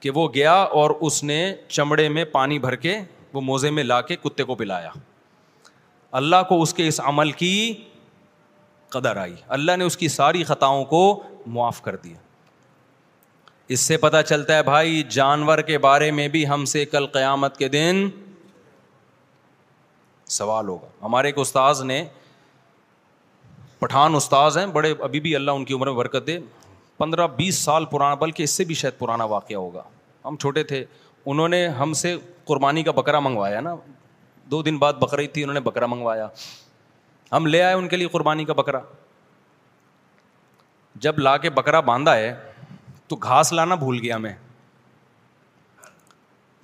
کہ 0.00 0.10
وہ 0.14 0.28
گیا 0.34 0.54
اور 0.78 0.90
اس 1.00 1.22
نے 1.24 1.44
چمڑے 1.68 2.08
میں 2.08 2.24
پانی 2.32 2.58
بھر 2.58 2.74
کے 2.86 2.96
وہ 3.32 3.40
موزے 3.40 3.70
میں 3.70 3.82
لا 3.84 4.00
کے 4.08 4.16
کتے 4.24 4.44
کو 4.44 4.54
پلایا 4.54 4.90
اللہ 6.20 6.42
کو 6.48 6.60
اس 6.62 6.74
کے 6.74 6.86
اس 6.88 7.00
عمل 7.06 7.30
کی 7.32 7.52
قدر 8.92 9.16
آئی 9.16 9.34
اللہ 9.56 9.76
نے 9.78 9.84
اس 9.90 9.96
کی 9.96 10.08
ساری 10.18 10.42
خطاؤں 10.52 10.84
کو 10.92 11.00
معاف 11.56 11.80
کر 11.82 11.96
دیا 12.04 12.16
اس 13.74 13.80
سے 13.90 13.96
پتہ 14.06 14.16
چلتا 14.28 14.56
ہے 14.56 14.62
بھائی 14.62 15.02
جانور 15.18 15.58
کے 15.68 15.78
بارے 15.88 16.10
میں 16.18 16.26
بھی 16.36 16.46
ہم 16.48 16.64
سے 16.72 16.84
کل 16.94 17.06
قیامت 17.12 17.56
کے 17.56 17.68
دن 17.76 18.08
سوال 20.38 20.68
ہوگا 20.68 20.88
ہمارے 21.02 21.28
ایک 21.28 21.38
استاذ 21.38 21.82
نے 21.90 22.04
پٹھان 23.78 24.14
استاذ 24.14 24.58
ہیں 24.58 24.66
بڑے 24.76 24.92
ابھی 25.08 25.20
بھی 25.20 25.34
اللہ 25.36 25.58
ان 25.58 25.64
کی 25.70 25.74
عمر 25.74 25.86
میں 25.86 25.94
برکت 25.96 26.26
دے 26.26 26.38
پندرہ 26.98 27.26
بیس 27.36 27.58
سال 27.68 27.84
پرانا 27.92 28.14
بلکہ 28.24 28.42
اس 28.42 28.50
سے 28.60 28.64
بھی 28.64 28.74
شاید 28.82 28.98
پرانا 28.98 29.24
واقعہ 29.32 29.56
ہوگا 29.56 29.82
ہم 30.24 30.36
چھوٹے 30.44 30.62
تھے 30.72 30.84
انہوں 31.32 31.48
نے 31.54 31.66
ہم 31.78 31.92
سے 32.04 32.16
قربانی 32.46 32.82
کا 32.82 32.92
بکرا 33.00 33.20
منگوایا 33.26 33.60
نا 33.68 33.74
دو 34.50 34.62
دن 34.62 34.78
بعد 34.78 34.92
بقرعید 35.00 35.32
تھی 35.34 35.42
انہوں 35.42 35.54
نے 35.54 35.60
بکرا 35.70 35.86
منگوایا 35.94 36.26
ہم 37.32 37.46
لے 37.46 37.60
آئے 37.62 37.74
ان 37.74 37.88
کے 37.88 37.96
لیے 37.96 38.06
قربانی 38.12 38.44
کا 38.44 38.52
بکرا 38.52 38.80
جب 41.04 41.18
لا 41.18 41.36
کے 41.44 41.50
بکرا 41.50 41.80
باندھا 41.90 42.16
ہے 42.16 42.32
تو 43.08 43.16
گھاس 43.22 43.52
لانا 43.52 43.74
بھول 43.84 43.98
گیا 44.02 44.16
میں 44.24 44.32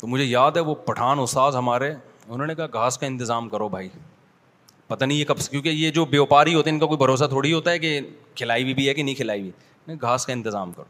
تو 0.01 0.07
مجھے 0.07 0.24
یاد 0.24 0.57
ہے 0.57 0.61
وہ 0.70 0.74
پٹھان 0.89 1.19
ہمارے 1.55 1.93
انہوں 2.28 2.47
نے 2.47 2.55
کہا 2.55 2.66
گھاس 2.73 2.99
کا 2.99 3.07
انتظام 3.07 3.49
کرو 3.49 3.69
بھائی 3.69 3.89
پتہ 4.89 5.05
نہیں 5.05 5.19
یہ 5.19 5.35
سے 5.39 5.51
کیونکہ 5.51 5.69
یہ 5.69 5.90
جو 5.99 6.05
بیوپاری 6.12 6.55
ہوتے 6.55 6.70
ہیں 6.70 6.74
ان 6.74 6.81
کا 6.81 6.86
کوئی 6.86 6.99
بھروسہ 6.99 7.24
تھوڑی 7.28 7.53
ہوتا 7.53 7.70
ہے 7.70 7.78
کہ 7.78 7.99
کھلائی 8.36 8.62
ہوئی 8.62 8.74
بھی 8.74 8.89
ہے 8.89 8.95
کہ 8.95 9.03
نہیں 9.03 9.15
کھلائی 9.15 9.51
ہوئی 9.51 9.97
گھاس 10.03 10.27
کا 10.27 10.32
انتظام 10.32 10.73
کرو 10.73 10.85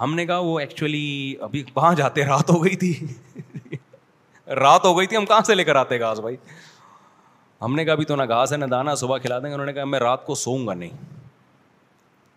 ہم 0.00 0.14
نے 0.14 0.24
کہا 0.26 0.38
وہ 0.46 0.58
ایکچولی 0.60 1.34
ابھی 1.42 1.62
وہاں 1.74 1.94
جاتے 2.00 2.24
رات 2.26 2.50
ہو 2.50 2.64
گئی 2.64 2.76
تھی 2.82 2.94
رات 4.60 4.84
ہو 4.84 4.96
گئی 4.98 5.06
تھی 5.06 5.16
ہم 5.16 5.24
کہاں 5.26 5.40
سے 5.46 5.54
لے 5.54 5.64
کر 5.64 5.76
آتے 5.76 5.98
گھاس 6.00 6.20
بھائی 6.20 6.36
ہم 7.62 7.74
نے 7.74 7.84
کہا 7.84 7.94
بھی 7.94 8.04
تو 8.04 8.16
نہ 8.16 8.22
گھاس 8.28 8.52
ہے 8.52 8.56
نہ 8.56 8.64
دانا 8.70 8.94
صبح 8.94 9.18
کھلا 9.18 9.38
دیں 9.38 9.48
گے 9.48 9.54
انہوں 9.54 9.66
نے 9.66 9.72
کہا 9.72 9.84
میں 9.84 9.98
رات 10.00 10.24
کو 10.26 10.34
سوؤں 10.44 10.66
گا 10.66 10.74
نہیں 10.74 10.90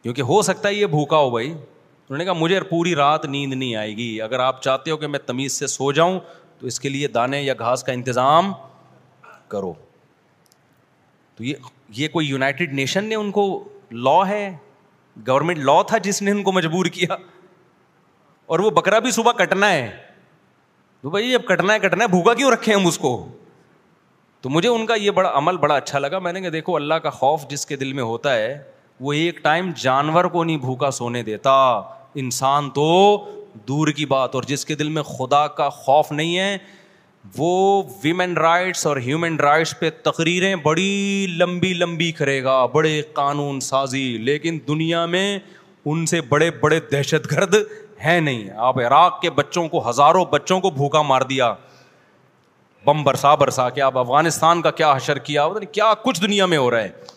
کیونکہ 0.04 0.22
ہو 0.30 0.42
سکتا 0.42 0.68
ہے 0.70 0.74
یہ 0.74 0.86
بھوکا 0.94 1.18
ہو 1.18 1.30
بھائی 1.30 1.50
انہوں 1.52 2.18
نے 2.18 2.26
کہا 2.26 2.34
مجھے 2.34 2.60
پوری 2.70 2.94
رات 2.96 3.26
نیند 3.26 3.54
نہیں 3.54 3.76
آئے 3.76 3.96
گی 3.98 4.22
اگر 4.22 4.40
آپ 4.40 4.62
چاہتے 4.64 4.92
ہو 4.92 4.98
کہ 4.98 5.08
میں 5.08 5.20
تمیز 5.26 5.54
سے 5.60 5.68
سو 5.68 5.92
جاؤں 6.00 6.20
تو 6.60 6.68
اس 6.68 6.80
کے 6.80 6.90
لیے 6.90 7.08
دانے 7.18 7.42
یا 7.42 7.54
گھاس 7.60 7.84
کا 7.84 7.92
انتظام 7.92 8.52
کرو 9.50 9.74
تو 11.36 11.44
یہ 11.44 11.56
یہ 11.98 12.08
کوئی 12.12 12.28
یونائٹیڈ 12.28 12.74
نیشن 12.74 13.06
نے 13.06 13.16
ان 13.16 13.32
کو 13.32 13.44
لا 13.92 14.18
ہے 14.28 14.50
گورنمنٹ 15.28 15.58
لا 15.66 15.82
تھا 15.88 15.98
جس 16.04 16.22
نے 16.22 16.32
ان 16.32 16.44
کو 16.44 16.52
مجبور 16.52 16.86
کیا 16.96 17.16
اور 18.52 18.60
وہ 18.60 18.70
بکرا 18.78 19.00
بھی 19.06 19.12
صبح 19.12 19.32
کٹنا 19.40 19.70
ہے 19.72 19.90
تو 21.02 21.10
بھائی 21.10 21.34
اب 21.36 21.46
کٹنا 21.48 21.74
ہے 21.74 21.80
کٹنا 21.80 22.04
ہے 22.04 22.08
بھوکا 22.10 22.34
کیوں 22.34 22.52
رکھے 22.52 22.74
ہم 22.74 22.88
اس 22.88 22.98
کو 23.00 23.14
تو 24.42 24.50
مجھے 24.50 24.70
ان 24.70 24.86
کا 24.86 24.96
یہ 25.02 25.12
بڑا 25.18 25.32
عمل 25.38 25.58
بڑا 25.64 25.76
اچھا 25.76 26.00
لگا 26.00 26.20
میں 26.20 26.32
نے 26.34 26.42
کہا 26.42 26.50
دیکھو 26.54 26.76
اللہ 26.76 26.94
کا 27.04 27.10
خوف 27.18 27.48
جس 27.50 27.66
کے 27.66 27.76
دل 27.78 27.92
میں 27.94 28.04
ہوتا 28.04 28.34
ہے 28.36 28.58
وہ 29.08 29.14
ایک 29.14 29.44
ٹائم 29.44 29.72
جانور 29.82 30.26
کو 30.36 30.44
نہیں 30.44 30.58
بھوکا 30.58 30.90
سونے 31.00 31.22
دیتا 31.24 31.52
انسان 32.22 32.70
تو 32.76 32.88
دور 33.68 33.88
کی 33.96 34.06
بات 34.16 34.36
اور 34.36 34.44
جس 34.48 34.66
کے 34.66 34.76
دل 34.76 34.90
میں 34.96 35.04
خدا 35.06 35.46
کا 35.60 35.68
خوف 35.74 36.12
نہیں 36.12 36.38
ہے 36.38 36.58
وہ 37.38 37.82
ویمن 38.04 38.34
رائٹس 38.38 38.86
اور 38.88 38.98
ہیومن 39.08 39.36
رائٹس 39.40 39.78
پہ 39.80 39.90
تقریریں 40.04 40.54
بڑی 40.64 41.26
لمبی 41.38 41.74
لمبی 41.78 42.12
کرے 42.20 42.44
گا 42.44 42.66
بڑے 42.74 43.02
قانون 43.14 43.60
سازی 43.70 44.04
لیکن 44.22 44.58
دنیا 44.68 45.06
میں 45.16 45.28
ان 45.86 46.06
سے 46.06 46.22
بڑے 46.30 46.50
بڑے 46.62 46.80
دہشت 46.92 47.32
گرد 47.32 47.56
ہیں 48.06 48.20
نہیں 48.22 48.50
آپ 48.70 48.80
عراق 48.80 49.22
کے 49.22 49.30
بچوں 49.42 49.68
کو 49.70 49.90
ہزاروں 49.90 50.26
بچوں 50.32 50.60
کو 50.62 50.70
بھوکا 50.82 51.02
مار 51.12 51.22
دیا 51.30 51.54
بم 52.86 53.04
برسا 53.04 53.34
برسا 53.36 53.70
کے 53.70 53.82
آپ 53.82 53.98
افغانستان 53.98 54.62
کا 54.62 54.70
کیا 54.80 54.92
حشر 54.92 55.18
کیا 55.26 55.48
کیا 55.72 55.94
کچھ 56.04 56.22
دنیا 56.22 56.46
میں 56.54 56.58
ہو 56.58 56.70
رہا 56.72 56.84
ہے 56.84 57.10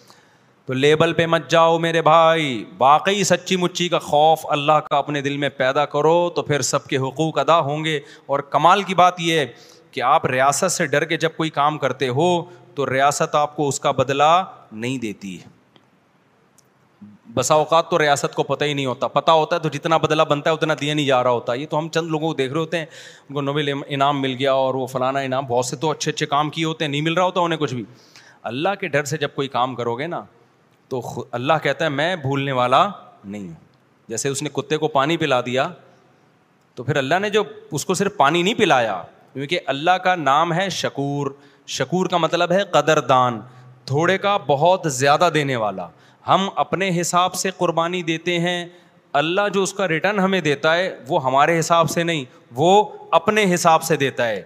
تو 0.66 0.73
لیبل 0.73 1.12
پہ 1.12 1.27
مت 1.27 1.49
جاؤ 1.51 1.78
میرے 1.78 2.03
بھائی 2.03 2.65
واقعی 2.78 3.24
سچی 3.24 3.57
مچی 3.62 3.89
کا 3.89 3.99
خوف 4.09 4.45
اللہ 4.57 4.78
کا 4.91 4.99
اپنے 4.99 5.20
دل 5.23 5.36
میں 5.36 5.49
پیدا 5.57 5.85
کرو 5.95 6.15
تو 6.36 6.43
پھر 6.43 6.61
سب 6.73 6.86
کے 6.89 6.97
حقوق 7.07 7.39
ادا 7.39 7.59
ہوں 7.69 7.85
گے 7.85 7.99
اور 8.27 8.41
کمال 8.51 8.82
کی 8.91 8.95
بات 9.01 9.20
یہ 9.20 9.39
ہے 9.39 9.47
کہ 9.91 10.03
آپ 10.12 10.27
ریاست 10.27 10.73
سے 10.73 10.86
ڈر 10.95 11.05
کے 11.05 11.16
جب 11.24 11.36
کوئی 11.36 11.51
کام 11.61 11.78
کرتے 11.78 12.09
ہو 12.20 12.28
تو 12.74 12.91
ریاست 12.95 13.35
آپ 13.45 13.57
کو 13.57 13.69
اس 13.69 13.81
کا 13.81 13.91
بدلہ 14.03 14.31
نہیں 14.73 14.99
دیتی 14.99 15.36
ہے 15.41 15.53
بسا 17.35 17.55
اوقات 17.55 17.89
تو 17.91 17.99
ریاست 17.99 18.35
کو 18.35 18.43
پتہ 18.43 18.65
ہی 18.65 18.73
نہیں 18.75 18.87
ہوتا 18.87 19.09
پتہ 19.09 19.31
ہوتا 19.31 19.57
ہے 19.57 19.61
تو 19.61 19.69
جتنا 19.73 19.97
بدلا 19.99 20.25
بنتا 20.33 20.51
ہے 20.51 20.55
اتنا 20.55 20.75
دیا 20.81 20.95
نہیں 20.95 21.07
جا 21.07 21.23
رہا 21.25 21.31
ہوتا 21.31 21.55
یہ 21.55 21.67
تو 21.71 21.79
ہم 21.79 21.89
چند 21.95 22.11
لوگوں 22.11 22.29
کو 22.29 22.35
دیکھ 22.35 22.53
رہے 22.53 22.61
ہوتے 22.61 22.79
ہیں 22.79 22.85
ان 22.85 23.35
کو 23.35 23.41
نوبل 23.41 23.73
انعام 23.87 24.21
مل 24.23 24.35
گیا 24.39 24.53
اور 24.53 24.75
وہ 24.75 24.87
فلانا 24.87 25.19
انعام 25.29 25.47
بہت 25.47 25.67
سے 25.67 25.77
تو 25.77 25.91
اچھے 25.91 26.11
اچھے 26.13 26.27
کام 26.27 26.51
کیے 26.57 26.65
ہوتے 26.65 26.85
ہیں 26.85 26.91
نہیں 26.91 27.03
مل 27.03 27.13
رہا 27.15 27.23
ہوتا 27.25 27.41
انہیں 27.41 27.59
کچھ 27.59 27.75
بھی 27.75 27.85
اللہ 28.51 28.75
کے 28.81 28.89
ڈر 28.89 29.05
سے 29.13 29.17
جب 29.19 29.35
کوئی 29.35 29.49
کام 29.49 29.75
کرو 29.75 29.95
گے 29.99 30.07
نا 30.07 30.23
تو 30.89 31.01
اللہ 31.41 31.53
کہتا 31.63 31.85
ہے 31.85 31.91
میں 31.91 32.15
بھولنے 32.27 32.53
والا 32.61 32.89
نہیں 33.25 33.47
ہوں 33.49 33.55
جیسے 34.09 34.29
اس 34.29 34.43
نے 34.43 34.49
کتے 34.55 34.77
کو 34.77 34.89
پانی 34.99 35.17
پلا 35.17 35.41
دیا 35.47 35.69
تو 36.75 36.85
پھر 36.85 36.97
اللہ 36.97 37.19
نے 37.23 37.31
جو 37.31 37.43
اس 37.73 37.85
کو 37.87 37.95
صرف 37.95 38.17
پانی 38.17 38.43
نہیں 38.43 38.55
پلایا 38.59 39.03
کیونکہ 39.33 39.61
اللہ 39.67 39.91
کا 40.05 40.15
نام 40.17 40.53
ہے 40.55 40.69
شکور 40.71 41.27
شکور 41.79 42.07
کا 42.11 42.17
مطلب 42.17 42.53
ہے 42.53 42.63
قدر 42.71 43.01
دان 43.09 43.41
تھوڑے 43.87 44.17
کا 44.19 44.37
بہت 44.47 44.87
زیادہ 44.93 45.29
دینے 45.35 45.57
والا 45.57 45.87
ہم 46.27 46.49
اپنے 46.57 46.91
حساب 47.01 47.35
سے 47.35 47.51
قربانی 47.59 48.03
دیتے 48.03 48.39
ہیں 48.41 48.65
اللہ 49.21 49.49
جو 49.55 49.63
اس 49.63 49.73
کا 49.75 49.89
ریٹرن 49.89 50.19
ہمیں 50.19 50.41
دیتا 50.41 50.75
ہے 50.77 50.95
وہ 51.09 51.23
ہمارے 51.25 51.59
حساب 51.59 51.91
سے 51.91 52.03
نہیں 52.03 52.25
وہ 52.55 52.71
اپنے 53.19 53.45
حساب 53.55 53.83
سے 53.83 53.97
دیتا 53.97 54.29
ہے 54.29 54.43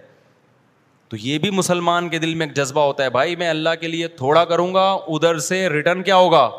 تو 1.09 1.17
یہ 1.19 1.37
بھی 1.43 1.49
مسلمان 1.57 2.09
کے 2.09 2.17
دل 2.23 2.33
میں 2.39 2.45
ایک 2.45 2.55
جذبہ 2.55 2.81
ہوتا 2.85 3.03
ہے 3.03 3.09
بھائی 3.09 3.35
میں 3.35 3.47
اللہ 3.49 3.69
کے 3.81 3.87
لیے 3.87 4.07
تھوڑا 4.17 4.43
کروں 4.45 4.73
گا 4.73 4.89
ادھر 5.13 5.39
سے 5.45 5.67
ریٹرن 5.69 6.03
کیا 6.09 6.15
ہوگا 6.15 6.49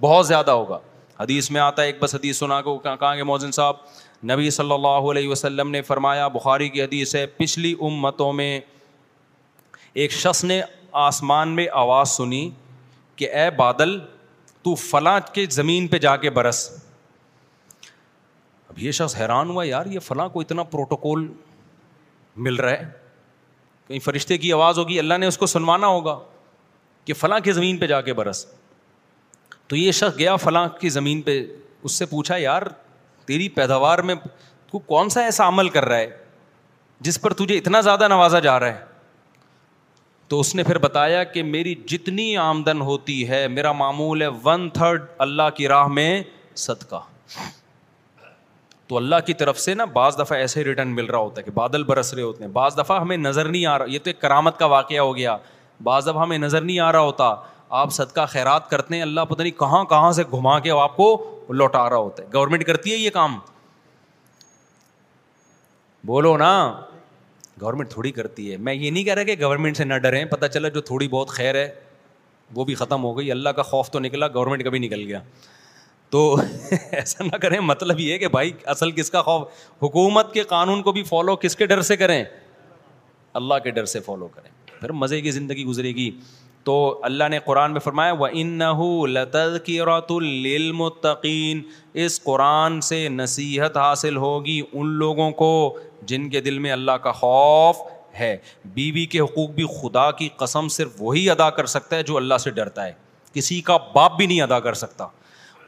بہت 0.00 0.26
زیادہ 0.26 0.50
ہوگا 0.50 0.78
حدیث 1.20 1.50
میں 1.50 1.60
آتا 1.60 1.82
ہے 1.82 1.86
ایک 1.86 2.02
بس 2.02 2.14
حدیث 2.14 2.38
سنا 2.38 2.60
کو 2.62 2.76
کہاں 2.78 3.14
گے 3.16 3.22
موزن 3.32 3.50
صاحب 3.58 3.76
نبی 4.32 4.50
صلی 4.50 4.72
اللہ 4.72 5.08
علیہ 5.12 5.28
وسلم 5.28 5.70
نے 5.70 5.82
فرمایا 5.82 6.26
بخاری 6.36 6.68
کی 6.68 6.82
حدیث 6.82 7.14
ہے 7.16 7.24
پچھلی 7.36 7.74
امتوں 7.88 8.32
میں 8.40 8.58
ایک 10.02 10.12
شخص 10.12 10.44
نے 10.44 10.60
آسمان 11.06 11.48
میں 11.56 11.66
آواز 11.84 12.08
سنی 12.16 12.48
کہ 13.16 13.30
اے 13.34 13.48
بادل 13.56 13.98
تو 14.66 14.74
فلاں 14.74 15.18
کے 15.32 15.44
زمین 15.54 15.86
پہ 15.88 15.98
جا 16.04 16.16
کے 16.22 16.30
برس 16.36 16.60
اب 18.68 18.78
یہ 18.82 18.92
شخص 18.98 19.14
حیران 19.16 19.50
ہوا 19.50 19.64
یار 19.64 19.86
یہ 19.90 19.98
فلاں 20.06 20.28
کو 20.36 20.40
اتنا 20.40 20.62
پروٹوکول 20.72 21.26
مل 22.46 22.56
رہا 22.64 22.70
ہے 22.80 22.88
کہیں 23.88 23.98
فرشتے 24.04 24.38
کی 24.38 24.52
آواز 24.52 24.78
ہوگی 24.78 24.98
اللہ 24.98 25.18
نے 25.22 25.26
اس 25.26 25.38
کو 25.38 25.46
سنوانا 25.54 25.86
ہوگا 25.86 26.18
کہ 27.04 27.12
فلاں 27.20 27.38
کی 27.44 27.52
زمین 27.58 27.78
پہ 27.78 27.86
جا 27.92 28.00
کے 28.08 28.14
برس 28.20 28.44
تو 29.68 29.76
یہ 29.76 29.90
شخص 30.00 30.18
گیا 30.18 30.34
فلاں 30.46 30.66
کی 30.80 30.88
زمین 30.96 31.20
پہ 31.28 31.38
اس 31.38 31.98
سے 31.98 32.06
پوچھا 32.16 32.36
یار 32.36 32.62
تیری 33.26 33.48
پیداوار 33.60 33.98
میں 34.10 34.14
تو 34.70 34.78
کون 34.92 35.08
سا 35.18 35.24
ایسا 35.24 35.48
عمل 35.48 35.68
کر 35.76 35.84
رہا 35.88 35.98
ہے 35.98 36.10
جس 37.06 37.20
پر 37.20 37.34
تجھے 37.42 37.58
اتنا 37.58 37.80
زیادہ 37.90 38.08
نوازا 38.08 38.38
جا 38.48 38.58
رہا 38.60 38.78
ہے 38.78 38.84
تو 40.28 40.38
اس 40.40 40.54
نے 40.54 40.62
پھر 40.64 40.78
بتایا 40.84 41.22
کہ 41.24 41.42
میری 41.42 41.74
جتنی 41.88 42.36
آمدن 42.44 42.80
ہوتی 42.80 43.28
ہے 43.28 43.46
میرا 43.48 43.72
معمول 43.80 44.22
ہے 44.22 44.28
ون 44.44 44.68
تھرڈ 44.74 45.04
اللہ 45.26 45.50
کی 45.56 45.68
راہ 45.68 45.86
میں 45.98 46.08
صدقہ 46.62 47.00
تو 48.88 48.96
اللہ 48.96 49.16
کی 49.26 49.34
طرف 49.34 49.58
سے 49.60 49.74
نا 49.74 49.84
بعض 49.92 50.18
دفعہ 50.18 50.38
ایسے 50.38 50.64
ریٹرن 50.64 50.94
مل 50.94 51.06
رہا 51.06 51.18
ہوتا 51.18 51.40
ہے 51.40 51.44
کہ 51.44 51.50
بادل 51.54 51.82
برس 51.84 52.12
رہے 52.14 52.22
ہوتے 52.22 52.44
ہیں 52.44 52.50
بعض 52.52 52.76
دفعہ 52.78 53.00
ہمیں 53.00 53.16
نظر 53.16 53.48
نہیں 53.48 53.66
آ 53.66 53.78
رہا 53.78 53.90
یہ 53.92 53.98
تو 54.04 54.10
ایک 54.10 54.20
کرامت 54.20 54.58
کا 54.58 54.66
واقعہ 54.74 54.98
ہو 55.00 55.16
گیا 55.16 55.36
بعض 55.88 56.06
دفعہ 56.06 56.22
ہمیں 56.22 56.36
نظر 56.38 56.60
نہیں 56.60 56.78
آ 56.80 56.90
رہا 56.92 57.00
ہوتا 57.10 57.34
آپ 57.80 57.92
صدقہ 57.92 58.24
خیرات 58.30 58.68
کرتے 58.70 58.94
ہیں 58.94 59.02
اللہ 59.02 59.20
پتہ 59.28 59.42
نہیں 59.42 59.52
کہاں 59.58 59.82
کہاں 59.94 60.10
سے 60.18 60.22
گھما 60.32 60.58
کے 60.66 60.70
آپ 60.82 60.96
کو 60.96 61.08
لوٹا 61.62 61.88
رہا 61.90 61.96
ہوتا 61.96 62.22
ہے 62.22 62.28
گورنمنٹ 62.34 62.64
کرتی 62.66 62.92
ہے 62.92 62.96
یہ 62.96 63.10
کام 63.14 63.38
بولو 66.06 66.36
نا 66.36 66.52
گورنمنٹ 67.60 67.90
تھوڑی 67.90 68.10
کرتی 68.12 68.50
ہے 68.52 68.56
میں 68.68 68.74
یہ 68.74 68.90
نہیں 68.90 69.04
کہہ 69.04 69.14
رہا 69.14 69.22
کہ 69.24 69.34
گورنمنٹ 69.40 69.76
سے 69.76 69.84
نہ 69.84 69.94
ڈریں 70.04 70.24
پتہ 70.30 70.46
چلا 70.52 70.68
جو 70.74 70.80
تھوڑی 70.90 71.08
بہت 71.08 71.28
خیر 71.36 71.54
ہے 71.54 71.68
وہ 72.54 72.64
بھی 72.64 72.74
ختم 72.80 73.04
ہو 73.04 73.16
گئی 73.18 73.30
اللہ 73.30 73.48
کا 73.56 73.62
خوف 73.70 73.90
تو 73.90 73.98
نکلا 74.00 74.28
گورنمنٹ 74.34 74.64
کا 74.64 74.70
بھی 74.70 74.78
نکل 74.78 75.04
گیا 75.06 75.20
تو 76.10 76.20
ایسا 76.90 77.24
نہ 77.24 77.36
کریں 77.42 77.58
مطلب 77.60 78.00
یہ 78.00 78.12
ہے 78.12 78.18
کہ 78.18 78.28
بھائی 78.34 78.52
اصل 78.74 78.90
کس 79.00 79.10
کا 79.10 79.22
خوف 79.22 79.46
حکومت 79.82 80.32
کے 80.34 80.42
قانون 80.54 80.82
کو 80.82 80.92
بھی 80.92 81.02
فالو 81.04 81.36
کس 81.46 81.56
کے 81.56 81.66
ڈر 81.66 81.80
سے 81.92 81.96
کریں 81.96 82.22
اللہ 83.40 83.54
کے 83.64 83.70
ڈر 83.78 83.84
سے 83.94 84.00
فالو 84.00 84.28
کریں 84.34 84.50
پھر 84.80 84.92
مزے 85.02 85.20
کی 85.20 85.30
زندگی 85.30 85.64
گزرے 85.64 85.94
گی 85.94 86.10
تو 86.64 86.74
اللہ 87.04 87.24
نے 87.30 87.38
قرآن 87.44 87.72
میں 87.72 87.80
فرمایا 87.80 88.12
و 88.20 88.24
ان 88.30 88.48
نہ 88.58 89.94
للم 90.20 90.82
اس 92.04 92.20
قرآن 92.22 92.80
سے 92.86 93.08
نصیحت 93.08 93.76
حاصل 93.76 94.16
ہوگی 94.16 94.60
ان 94.72 94.88
لوگوں 94.98 95.30
کو 95.42 95.50
جن 96.08 96.28
کے 96.30 96.40
دل 96.40 96.58
میں 96.66 96.70
اللہ 96.72 96.96
کا 97.02 97.12
خوف 97.20 97.76
ہے 98.20 98.36
بیوی 98.74 99.04
کے 99.14 99.20
حقوق 99.20 99.50
بھی 99.54 99.64
خدا 99.80 100.10
کی 100.18 100.28
قسم 100.36 100.68
صرف 100.76 100.92
وہی 101.00 101.28
ادا 101.30 101.48
کر 101.58 101.66
سکتا 101.76 101.96
ہے 101.96 102.02
جو 102.10 102.16
اللہ 102.16 102.38
سے 102.44 102.50
ڈرتا 102.58 102.84
ہے 102.86 102.92
کسی 103.34 103.60
کا 103.60 103.76
باپ 103.94 104.16
بھی 104.16 104.26
نہیں 104.26 104.40
ادا 104.42 104.58
کر 104.66 104.74
سکتا 104.84 105.06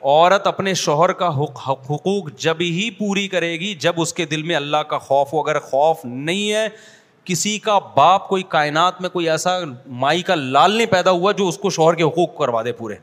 عورت 0.02 0.46
اپنے 0.46 0.74
شوہر 0.82 1.12
کا 1.22 1.28
حقوق 1.38 2.30
جب 2.44 2.56
ہی 2.60 2.88
پوری 2.98 3.26
کرے 3.28 3.52
گی 3.60 3.74
جب 3.84 3.94
اس 4.00 4.12
کے 4.18 4.26
دل 4.32 4.42
میں 4.50 4.56
اللہ 4.56 4.82
کا 4.90 4.98
خوف 5.08 5.32
ہو 5.32 5.40
اگر 5.40 5.58
خوف 5.70 6.04
نہیں 6.04 6.52
ہے 6.52 6.66
کسی 7.30 7.58
کا 7.64 7.78
باپ 7.96 8.28
کوئی 8.28 8.42
کائنات 8.52 9.00
میں 9.02 9.08
کوئی 9.16 9.28
ایسا 9.30 9.56
مائی 10.04 10.22
کا 10.28 10.34
لال 10.34 10.72
نہیں 10.76 10.86
پیدا 10.90 11.10
ہوا 11.18 11.32
جو 11.40 11.48
اس 11.48 11.58
کو 11.64 11.70
شوہر 11.78 11.94
کے 11.94 12.02
حقوق 12.02 12.36
کروا 12.38 12.62
دے 12.64 12.72
پورے 12.82 12.94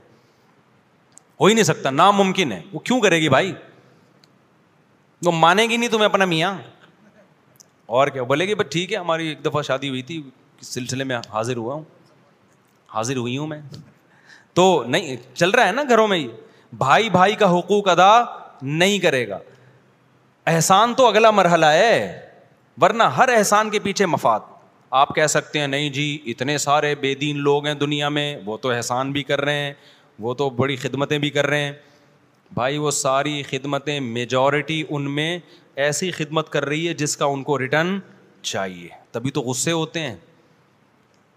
ہو 1.41 1.45
ہی 1.45 1.53
نہیں 1.53 1.64
سکتا 1.70 1.90
ناممکن 1.90 2.52
ہے 2.52 2.62
وہ 2.74 2.80
کیوں 2.90 2.99
کرے 3.02 3.20
گی 3.22 3.30
بھائی 3.30 3.52
وہ 5.26 5.32
مانے 5.32 5.64
گی 5.70 5.78
نہیں 5.78 5.90
تمہیں 5.90 6.06
اپنا 6.06 6.26
میاں 6.32 6.53
اور 7.88 8.07
کیا 8.14 8.24
بولے 8.24 8.48
گی 8.48 8.56
بٹ 8.56 8.72
ٹھیک 8.72 8.91
ہے 8.94 8.98
ہماری 8.98 9.28
ایک 9.28 9.44
دفعہ 9.45 9.62
شادی 9.64 9.90
ہوئی 9.90 10.02
تھی 10.03 10.22
سلسلے 10.64 11.03
میں 11.03 11.16
حاضر 11.34 11.57
ہوا 11.57 11.74
ہوں 11.74 11.84
حاضر 12.94 13.18
ہوئی 13.18 13.38
ہوں 13.38 13.48
میں 13.48 13.60
تو 14.56 14.64
نہیں 14.88 15.16
چل 15.34 15.49
رہا 15.49 15.68
ہے 15.68 15.72
نا 15.72 15.84
گھروں 15.90 16.07
میں 16.07 16.18
ہی 16.18 16.28
بھائی 16.78 17.10
بھائی 17.10 17.36
کا 17.36 17.52
حقوق 17.57 17.88
ادا 17.90 18.12
نہیں 18.62 18.99
کرے 18.99 19.28
گا 19.30 19.40
احسان 20.52 20.94
تو 20.98 21.07
اگلا 21.07 21.32
مرحلہ 21.32 21.66
ہے 21.80 22.22
ورنہ 22.82 23.03
ہر 23.18 23.30
احسان 23.38 23.70
کے 23.70 23.80
پیچھے 23.80 24.06
مفاد 24.06 24.40
آپ 25.02 25.14
کہہ 25.16 25.28
سکتے 25.28 25.60
ہیں 25.60 25.68
نہیں 25.68 25.90
جی 25.90 26.18
اتنے 26.32 26.57
سارے 26.57 26.94
بے 27.02 27.14
دین 27.22 27.38
لوگ 27.44 27.66
ہیں 27.68 27.74
دنیا 27.74 28.10
میں 28.10 28.36
وہ 28.45 28.57
تو 28.66 28.70
احسان 28.72 29.12
بھی 29.12 29.24
کر 29.24 29.41
رہے 29.41 29.64
ہیں 29.66 29.74
وہ 30.26 30.34
تو 30.41 30.49
بڑی 30.60 30.76
خدمتیں 30.82 31.18
بھی 31.20 31.30
کر 31.30 31.48
رہے 31.48 31.64
ہیں 31.64 31.72
بھائی 32.56 32.77
وہ 32.77 32.91
ساری 32.91 33.41
خدمتیں 33.44 33.99
میجورٹی 33.99 34.84
ان 34.90 35.10
میں 35.15 35.38
ایسی 35.86 36.10
خدمت 36.18 36.49
کر 36.49 36.65
رہی 36.65 36.88
ہے 36.88 36.94
جس 37.02 37.15
کا 37.18 37.26
ان 37.26 37.41
کو 37.44 37.57
ریٹرن 37.60 37.98
چاہیے 38.49 38.88
تبھی 39.11 39.32
تو 39.38 39.41
غصے 39.45 39.72
ہوتے 39.72 39.99
ہیں 40.02 40.15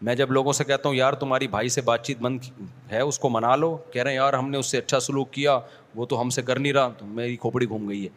میں 0.07 0.15
جب 0.17 0.31
لوگوں 0.33 0.53
سے 0.53 0.65
کہتا 0.65 0.89
ہوں 0.89 0.97
یار 0.97 1.13
تمہاری 1.23 1.49
بھائی 1.55 1.69
سے 1.77 1.81
بات 1.89 2.05
چیت 2.07 2.19
بند 2.23 2.45
ہے 2.93 3.01
اس 3.01 3.19
کو 3.19 3.29
منا 3.37 3.55
لو 3.57 3.77
کہہ 3.93 4.03
رہے 4.03 4.11
ہیں 4.11 4.17
یار 4.17 4.33
ہم 4.35 4.51
نے 4.51 4.59
اس 4.59 4.71
سے 4.71 4.79
اچھا 4.79 5.01
سلوک 5.07 5.31
کیا 5.33 5.59
وہ 5.95 6.07
تو 6.13 6.21
ہم 6.21 6.31
سے 6.37 6.43
کر 6.43 6.59
نہیں 6.59 6.73
رہا 6.73 6.89
تو 6.99 7.07
میری 7.19 7.37
کھوپڑی 7.47 7.69
گھوم 7.69 7.89
گئی 7.89 8.03
ہے 8.03 8.09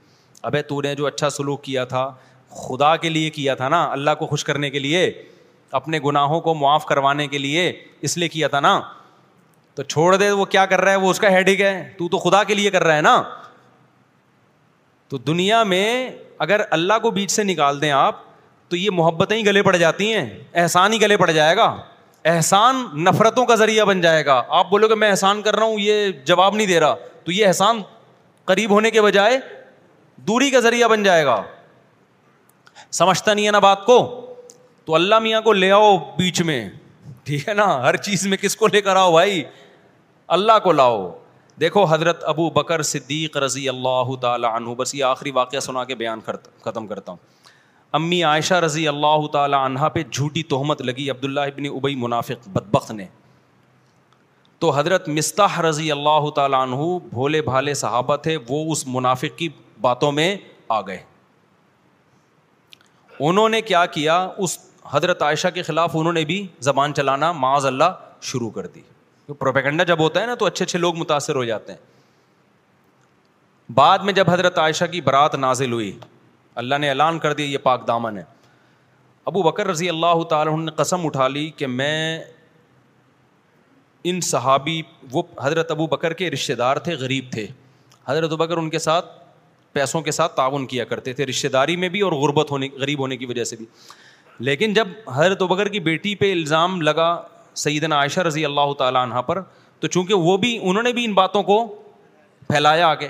ابے 0.51 0.61
تو 0.73 0.81
نے 0.81 0.93
جو 0.95 1.07
اچھا 1.07 1.29
سلوک 1.39 1.63
کیا 1.63 1.85
تھا 1.95 2.07
خدا 2.61 2.95
کے 3.05 3.09
لیے 3.09 3.29
کیا 3.39 3.55
تھا 3.55 3.69
نا 3.69 3.83
اللہ 3.91 4.15
کو 4.19 4.27
خوش 4.27 4.43
کرنے 4.43 4.69
کے 4.69 4.79
لیے 4.79 5.11
اپنے 5.81 5.99
گناہوں 6.05 6.39
کو 6.49 6.53
معاف 6.61 6.85
کروانے 6.85 7.27
کے 7.27 7.37
لیے 7.37 7.71
اس 8.07 8.17
لیے 8.17 8.27
کیا 8.29 8.47
تھا 8.55 8.59
نا 8.59 8.79
تو 9.75 9.83
چھوڑ 9.83 10.15
دے 10.15 10.29
وہ 10.37 10.45
کیا 10.53 10.65
کر 10.71 10.81
رہا 10.81 10.91
ہے 10.91 10.95
وہ 11.03 11.09
اس 11.11 11.19
کا 11.19 11.29
ہیڈ 11.31 11.49
ہی 11.49 11.61
ہے 11.61 11.91
تو 12.11 12.17
خدا 12.29 12.43
کے 12.43 12.53
لیے 12.53 12.69
کر 12.71 12.83
رہا 12.83 12.95
ہے 12.95 13.01
نا 13.01 13.21
تو 15.09 15.17
دنیا 15.27 15.63
میں 15.73 16.09
اگر 16.45 16.61
اللہ 16.75 16.99
کو 17.01 17.11
بیچ 17.11 17.31
سے 17.31 17.43
نکال 17.43 17.81
دیں 17.81 17.91
آپ 17.91 18.17
تو 18.69 18.75
یہ 18.77 18.89
محبتیں 18.93 19.37
ہی 19.37 19.45
گلے 19.45 19.61
پڑ 19.63 19.75
جاتی 19.77 20.13
ہیں 20.13 20.25
احسان 20.61 20.93
ہی 20.93 21.01
گلے 21.01 21.17
پڑ 21.17 21.29
جائے 21.31 21.55
گا 21.57 21.73
احسان 22.33 22.83
نفرتوں 23.03 23.45
کا 23.45 23.55
ذریعہ 23.61 23.85
بن 23.85 24.01
جائے 24.01 24.25
گا 24.25 24.41
آپ 24.57 24.69
بولو 24.69 24.87
کہ 24.87 24.95
میں 24.95 25.09
احسان 25.09 25.41
کر 25.41 25.55
رہا 25.55 25.65
ہوں 25.65 25.79
یہ 25.79 26.09
جواب 26.25 26.55
نہیں 26.55 26.67
دے 26.67 26.79
رہا 26.79 26.95
تو 27.23 27.31
یہ 27.31 27.45
احسان 27.47 27.81
قریب 28.51 28.71
ہونے 28.71 28.91
کے 28.91 29.01
بجائے 29.01 29.39
دوری 30.27 30.49
کا 30.51 30.59
ذریعہ 30.59 30.87
بن 30.87 31.03
جائے 31.03 31.25
گا 31.25 31.41
سمجھتا 32.99 33.33
نہیں 33.33 33.45
ہے 33.45 33.51
نا 33.51 33.59
بات 33.59 33.85
کو 33.85 33.97
تو 34.85 34.95
اللہ 34.95 35.19
میاں 35.19 35.41
کو 35.41 35.53
لے 35.53 35.71
آؤ 35.71 35.97
بیچ 36.17 36.41
میں 36.41 36.59
ٹھیک 37.31 37.47
ہے 37.47 37.53
نا 37.53 37.65
ہر 37.83 37.95
چیز 38.05 38.25
میں 38.27 38.37
کس 38.37 38.55
کو 38.61 38.67
لے 38.71 38.79
کر 38.85 38.95
آؤ 38.99 39.11
بھائی 39.11 39.43
اللہ 40.37 40.57
کو 40.63 40.71
لاؤ 40.71 40.95
دیکھو 41.59 41.83
حضرت 41.89 42.23
ابو 42.27 42.49
بکر 42.55 42.81
صدیق 42.89 43.35
رضی 43.43 43.67
اللہ 43.69 44.09
تعالیٰ 44.21 44.49
عنہ 44.55 44.69
بس 44.77 44.93
یہ 44.95 45.03
آخری 45.09 45.31
واقعہ 45.37 45.59
سنا 45.67 45.83
کے 45.91 45.95
بیان 46.01 46.19
کرتا 46.25 46.51
ختم 46.65 46.87
کرتا 46.87 47.11
ہوں 47.11 47.17
امی 47.99 48.21
عائشہ 48.29 48.53
رضی 48.65 48.87
اللہ 48.87 49.27
تعالیٰ 49.33 49.63
عنہ 49.65 49.87
پہ 49.93 50.03
جھوٹی 50.11 50.43
تہمت 50.55 50.81
لگی 50.89 51.09
عبداللہ 51.09 51.45
ابن 51.51 51.65
ابئی 51.75 51.95
منافق 52.03 52.47
بدبخت 52.55 52.91
نے 52.99 53.05
تو 54.65 54.69
حضرت 54.79 55.07
مستح 55.19 55.59
رضی 55.69 55.91
اللہ 55.95 56.29
تعالیٰ 56.39 56.59
عنہ 56.67 56.97
بھولے 57.09 57.41
بھالے 57.51 57.73
صحابہ 57.85 58.15
تھے 58.27 58.37
وہ 58.49 58.59
اس 58.71 58.85
منافق 58.97 59.37
کی 59.37 59.47
باتوں 59.87 60.11
میں 60.19 60.35
آ 60.79 60.81
گئے 60.91 60.99
انہوں 63.29 63.49
نے 63.57 63.61
کیا 63.71 63.85
کیا 63.95 64.17
اس 64.45 64.57
حضرت 64.93 65.21
عائشہ 65.21 65.47
کے 65.53 65.61
خلاف 65.63 65.91
انہوں 65.95 66.13
نے 66.13 66.23
بھی 66.25 66.45
زبان 66.69 66.93
چلانا 66.93 67.31
معاذ 67.31 67.65
اللہ 67.65 67.99
شروع 68.29 68.49
کر 68.55 68.67
دی 68.67 68.81
پروپیگنڈا 69.39 69.83
جب 69.83 69.99
ہوتا 69.99 70.21
ہے 70.21 70.25
نا 70.25 70.35
تو 70.35 70.45
اچھے 70.45 70.65
اچھے 70.65 70.79
لوگ 70.79 70.95
متاثر 70.97 71.35
ہو 71.35 71.43
جاتے 71.45 71.73
ہیں 71.73 71.79
بعد 73.75 73.99
میں 74.03 74.13
جب 74.13 74.29
حضرت 74.29 74.57
عائشہ 74.59 74.85
کی 74.91 75.01
برات 75.01 75.35
نازل 75.35 75.71
ہوئی 75.73 75.91
اللہ 76.61 76.75
نے 76.81 76.89
اعلان 76.89 77.19
کر 77.19 77.33
دیا 77.33 77.45
یہ 77.47 77.57
پاک 77.63 77.87
دامن 77.87 78.17
ہے 78.17 78.23
ابو 79.31 79.41
بکر 79.43 79.67
رضی 79.67 79.89
اللہ 79.89 80.23
تعالیٰ 80.29 80.57
نے 80.59 80.71
قسم 80.75 81.05
اٹھا 81.05 81.27
لی 81.27 81.49
کہ 81.57 81.67
میں 81.67 82.19
ان 84.09 84.21
صحابی 84.29 84.81
وہ 85.11 85.23
حضرت 85.41 85.71
ابو 85.71 85.87
بکر 85.87 86.13
کے 86.21 86.29
رشتے 86.31 86.55
دار 86.61 86.77
تھے 86.87 86.95
غریب 86.99 87.25
تھے 87.31 87.45
حضرت 88.07 88.31
بکر 88.39 88.57
ان 88.57 88.69
کے 88.69 88.79
ساتھ 88.79 89.11
پیسوں 89.73 90.01
کے 90.01 90.11
ساتھ 90.11 90.35
تعاون 90.35 90.65
کیا 90.67 90.85
کرتے 90.85 91.13
تھے 91.13 91.25
رشتے 91.25 91.47
داری 91.49 91.75
میں 91.83 91.89
بھی 91.89 92.01
اور 92.01 92.11
غربت 92.21 92.51
ہونے 92.51 92.67
غریب 92.79 92.99
ہونے 92.99 93.17
کی 93.17 93.25
وجہ 93.25 93.43
سے 93.43 93.55
بھی 93.55 93.65
لیکن 94.47 94.73
جب 94.73 94.87
حضرت 95.15 95.41
بکر 95.49 95.67
کی 95.69 95.79
بیٹی 95.79 96.13
پہ 96.15 96.31
الزام 96.31 96.81
لگا 96.81 97.15
سیدنا 97.63 97.95
عائشہ 97.99 98.19
رضی 98.27 98.45
اللہ 98.45 98.73
تعالیٰ 98.77 99.01
عنہ 99.05 99.21
پر 99.27 99.41
تو 99.79 99.87
چونکہ 99.87 100.13
وہ 100.13 100.35
بھی 100.37 100.57
انہوں 100.61 100.83
نے 100.83 100.91
بھی 100.93 101.05
ان 101.05 101.13
باتوں 101.13 101.43
کو 101.43 101.65
پھیلایا 102.47 102.87
آگے 102.87 103.09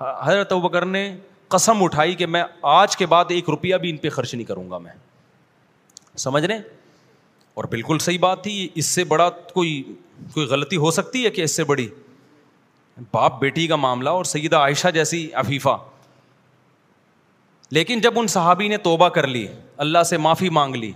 حضرت 0.00 0.52
بکر 0.62 0.84
نے 0.86 1.10
قسم 1.54 1.82
اٹھائی 1.84 2.14
کہ 2.14 2.26
میں 2.26 2.42
آج 2.70 2.96
کے 2.96 3.06
بعد 3.06 3.24
ایک 3.30 3.48
روپیہ 3.50 3.76
بھی 3.80 3.90
ان 3.90 3.96
پہ 3.96 4.08
خرچ 4.10 4.34
نہیں 4.34 4.44
کروں 4.46 4.70
گا 4.70 4.78
میں 4.78 4.92
سمجھ 6.18 6.44
رہے 6.44 6.58
اور 7.54 7.64
بالکل 7.70 7.98
صحیح 8.00 8.18
بات 8.20 8.42
تھی 8.42 8.68
اس 8.74 8.86
سے 8.86 9.04
بڑا 9.04 9.28
کوئی 9.52 9.82
کوئی 10.34 10.46
غلطی 10.46 10.76
ہو 10.76 10.90
سکتی 10.90 11.24
ہے 11.24 11.30
کہ 11.30 11.42
اس 11.42 11.56
سے 11.56 11.64
بڑی 11.64 11.88
باپ 13.12 13.38
بیٹی 13.40 13.66
کا 13.66 13.76
معاملہ 13.84 14.10
اور 14.18 14.24
سیدہ 14.24 14.56
عائشہ 14.56 14.88
جیسی 14.94 15.26
عفیفہ 15.42 15.76
لیکن 17.76 18.00
جب 18.00 18.18
ان 18.18 18.26
صحابی 18.28 18.68
نے 18.68 18.76
توبہ 18.86 19.08
کر 19.08 19.26
لی 19.26 19.46
اللہ 19.84 20.02
سے 20.08 20.16
معافی 20.18 20.48
مانگ 20.58 20.74
لی 20.76 20.92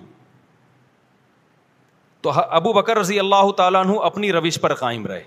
تو 2.22 2.30
ابو 2.46 2.72
بکر 2.72 2.98
رضی 2.98 3.18
اللہ 3.18 3.50
تعالیٰ 3.56 3.84
عنہ 3.84 3.98
اپنی 4.04 4.32
روش 4.32 4.60
پر 4.60 4.74
قائم 4.74 5.06
رہے 5.06 5.22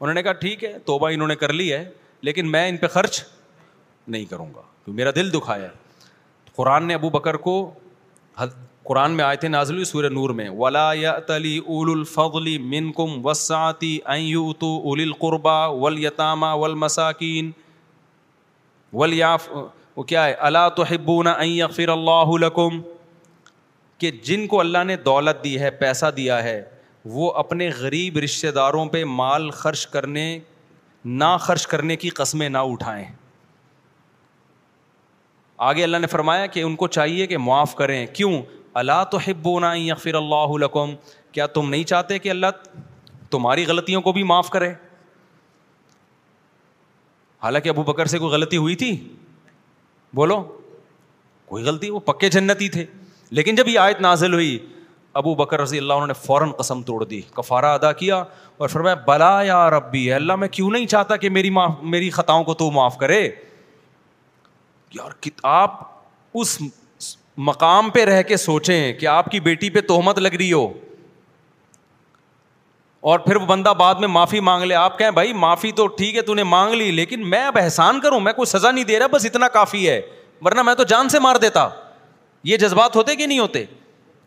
انہوں 0.00 0.14
نے 0.14 0.22
کہا 0.22 0.32
ٹھیک 0.42 0.64
ہے 0.64 0.72
توبہ 0.86 1.08
انہوں 1.12 1.28
نے 1.28 1.36
کر 1.36 1.52
لی 1.52 1.72
ہے 1.72 1.84
لیکن 2.28 2.50
میں 2.50 2.68
ان 2.68 2.76
پہ 2.76 2.86
خرچ 2.92 3.22
نہیں 4.08 4.24
کروں 4.30 4.46
گا 4.54 4.62
میرا 4.96 5.10
دل 5.16 5.32
دکھایا 5.32 5.62
ہے 5.64 6.48
قرآن 6.56 6.86
نے 6.86 6.94
ابو 6.94 7.10
بکر 7.10 7.36
کو 7.46 7.54
قرآن 8.88 9.12
میں 9.16 9.24
آئے 9.24 9.36
تھے 9.42 9.48
نازل 9.48 9.82
سور 9.84 10.08
نور 10.10 10.30
میں 10.38 10.48
ولا 10.56 10.92
یا 10.94 11.18
تلی 11.28 11.56
اول 11.58 11.90
الفغلی 11.90 12.56
من 12.58 12.90
کم 12.92 13.24
وساتی 13.26 13.98
اول 14.04 15.00
القربہ 15.02 15.56
ولی 15.84 16.08
تاما 16.16 16.52
ول 16.62 16.74
مساکین 16.82 17.50
وہ 19.96 20.02
کیا 20.02 20.24
ہے 20.24 20.32
اللہ 20.46 20.68
تو 20.76 20.82
ہبونا 20.90 21.36
فر 21.76 21.88
اللہ 21.88 22.48
کہ 23.98 24.10
جن 24.24 24.46
کو 24.46 24.60
اللہ 24.60 24.84
نے 24.86 24.96
دولت 25.04 25.42
دی 25.44 25.58
ہے 25.60 25.70
پیسہ 25.80 26.06
دیا 26.16 26.42
ہے 26.42 26.62
وہ 27.16 27.32
اپنے 27.42 27.68
غریب 27.78 28.16
رشتہ 28.24 28.46
داروں 28.54 28.84
پہ 28.92 29.02
مال 29.04 29.50
خرچ 29.60 29.86
کرنے 29.86 30.24
نہ 31.22 31.36
خرچ 31.40 31.66
کرنے 31.66 31.96
کی 32.02 32.08
قسمیں 32.20 32.48
نہ 32.48 32.58
اٹھائیں 32.72 33.04
آگے 35.68 35.82
اللہ 35.84 35.96
نے 35.96 36.06
فرمایا 36.06 36.46
کہ 36.54 36.62
ان 36.62 36.76
کو 36.76 36.86
چاہیے 36.98 37.26
کہ 37.26 37.38
معاف 37.38 37.74
کریں 37.76 38.06
کیوں 38.12 38.32
اللہ 38.82 39.04
تو 39.10 39.18
نہ 39.60 39.94
فر 40.02 40.14
اللہ 40.20 40.78
کیا 41.32 41.46
تم 41.56 41.68
نہیں 41.70 41.84
چاہتے 41.84 42.18
کہ 42.18 42.28
اللہ 42.30 42.64
تمہاری 43.30 43.64
غلطیوں 43.66 44.00
کو 44.02 44.12
بھی 44.12 44.22
معاف 44.32 44.48
کرے 44.50 44.72
حالانکہ 47.42 47.68
ابو 47.68 47.82
بکر 47.84 48.06
سے 48.10 48.18
کوئی 48.18 48.32
غلطی 48.32 48.56
ہوئی 48.56 48.74
تھی 48.82 48.90
بولو 50.14 50.42
کوئی 51.52 51.64
غلطی 51.64 51.90
وہ 51.90 52.00
پکے 52.08 52.28
جنتی 52.38 52.68
تھے 52.76 52.84
لیکن 53.38 53.54
جب 53.54 53.68
یہ 53.68 53.78
آیت 53.78 54.00
نازل 54.00 54.34
ہوئی 54.34 54.58
ابو 55.20 55.34
بکر 55.34 55.60
رضی 55.60 55.78
اللہ 55.78 55.92
انہوں 55.92 56.06
نے 56.06 56.12
فوراً 56.22 56.50
قسم 56.58 56.82
توڑ 56.90 57.02
دی 57.10 57.20
کفارہ 57.34 57.66
ادا 57.78 57.92
کیا 58.00 58.16
اور 58.62 58.68
پھر 58.68 58.80
میں 58.86 58.94
بلا 59.06 59.68
ربی 59.70 60.06
ہے 60.08 60.12
اللہ 60.14 60.36
میں 60.42 60.48
کیوں 60.56 60.70
نہیں 60.70 60.86
چاہتا 60.94 61.16
کہ 61.24 61.30
میری 61.36 61.50
معاف 61.58 61.72
میری 61.94 62.10
خطاؤں 62.16 62.44
کو 62.44 62.54
تو 62.62 62.70
معاف 62.78 62.96
کرے 62.98 63.20
یار 64.96 65.10
آپ 65.52 65.78
اس 66.42 66.58
مقام 67.50 67.90
پہ 67.94 68.04
رہ 68.04 68.22
کے 68.26 68.36
سوچیں 68.36 68.92
کہ 68.98 69.06
آپ 69.12 69.30
کی 69.30 69.40
بیٹی 69.46 69.70
پہ 69.76 69.80
تہمت 69.88 70.18
لگ 70.18 70.34
رہی 70.38 70.52
ہو 70.52 70.68
اور 73.12 73.18
پھر 73.20 73.36
وہ 73.36 73.46
بندہ 73.46 73.72
بعد 73.78 73.94
میں 74.00 74.08
معافی 74.08 74.38
مانگ 74.40 74.64
لے 74.64 74.74
آپ 74.74 74.98
کہیں 74.98 75.10
بھائی 75.16 75.32
معافی 75.38 75.70
تو 75.76 75.86
ٹھیک 75.96 76.16
ہے 76.16 76.20
تو 76.28 76.34
نے 76.34 76.42
مانگ 76.42 76.74
لی 76.74 76.90
لیکن 76.90 77.28
میں 77.30 77.42
اب 77.46 77.58
احسان 77.62 77.98
کروں 78.00 78.20
میں 78.20 78.32
کوئی 78.32 78.46
سزا 78.50 78.70
نہیں 78.70 78.84
دے 78.88 78.98
رہا 78.98 79.06
بس 79.12 79.24
اتنا 79.26 79.48
کافی 79.56 79.88
ہے 79.88 80.00
ورنہ 80.44 80.62
میں 80.66 80.74
تو 80.74 80.84
جان 80.92 81.08
سے 81.14 81.18
مار 81.22 81.36
دیتا 81.42 81.68
یہ 82.50 82.56
جذبات 82.62 82.96
ہوتے 82.96 83.16
کہ 83.16 83.26
نہیں 83.26 83.38
ہوتے 83.38 83.64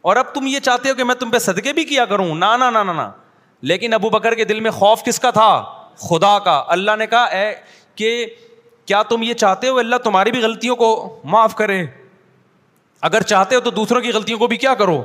اور 0.10 0.16
اب 0.16 0.34
تم 0.34 0.48
یہ 0.48 0.60
چاہتے 0.66 0.90
ہو 0.90 0.94
کہ 0.96 1.04
میں 1.04 1.16
تم 1.20 1.30
پہ 1.32 1.40
صدقے 1.48 1.74
بھی 1.74 1.84
کیا 1.86 2.06
کروں 2.14 2.28
نہ 2.36 2.52
نہ 2.60 2.78
نہ 2.92 3.10
لیکن 3.72 3.94
ابو 3.94 4.10
بکر 4.10 4.36
کے 4.36 4.46
دل 4.52 4.60
میں 4.60 4.72
خوف 4.78 5.04
کس 5.06 5.20
کا 5.26 5.30
تھا 5.40 5.48
خدا 6.10 6.38
کا 6.46 6.62
اللہ 6.78 6.96
نے 7.00 7.08
کہا 7.16 7.24
اے 7.40 7.52
کہ 7.96 8.26
کیا 8.88 9.02
تم 9.10 9.22
یہ 9.24 9.34
چاہتے 9.34 9.70
ہو 9.70 9.78
اللہ 9.80 9.96
تمہاری 10.04 10.32
بھی 10.32 10.42
غلطیوں 10.44 10.76
کو 10.76 10.90
معاف 11.36 11.56
کرے 11.56 11.84
اگر 13.10 13.22
چاہتے 13.34 13.56
ہو 13.56 13.60
تو 13.62 13.70
دوسروں 13.82 14.02
کی 14.02 14.12
غلطیوں 14.12 14.40
کو 14.40 14.48
بھی 14.48 14.58
کیا 14.58 14.74
کرو 14.74 15.02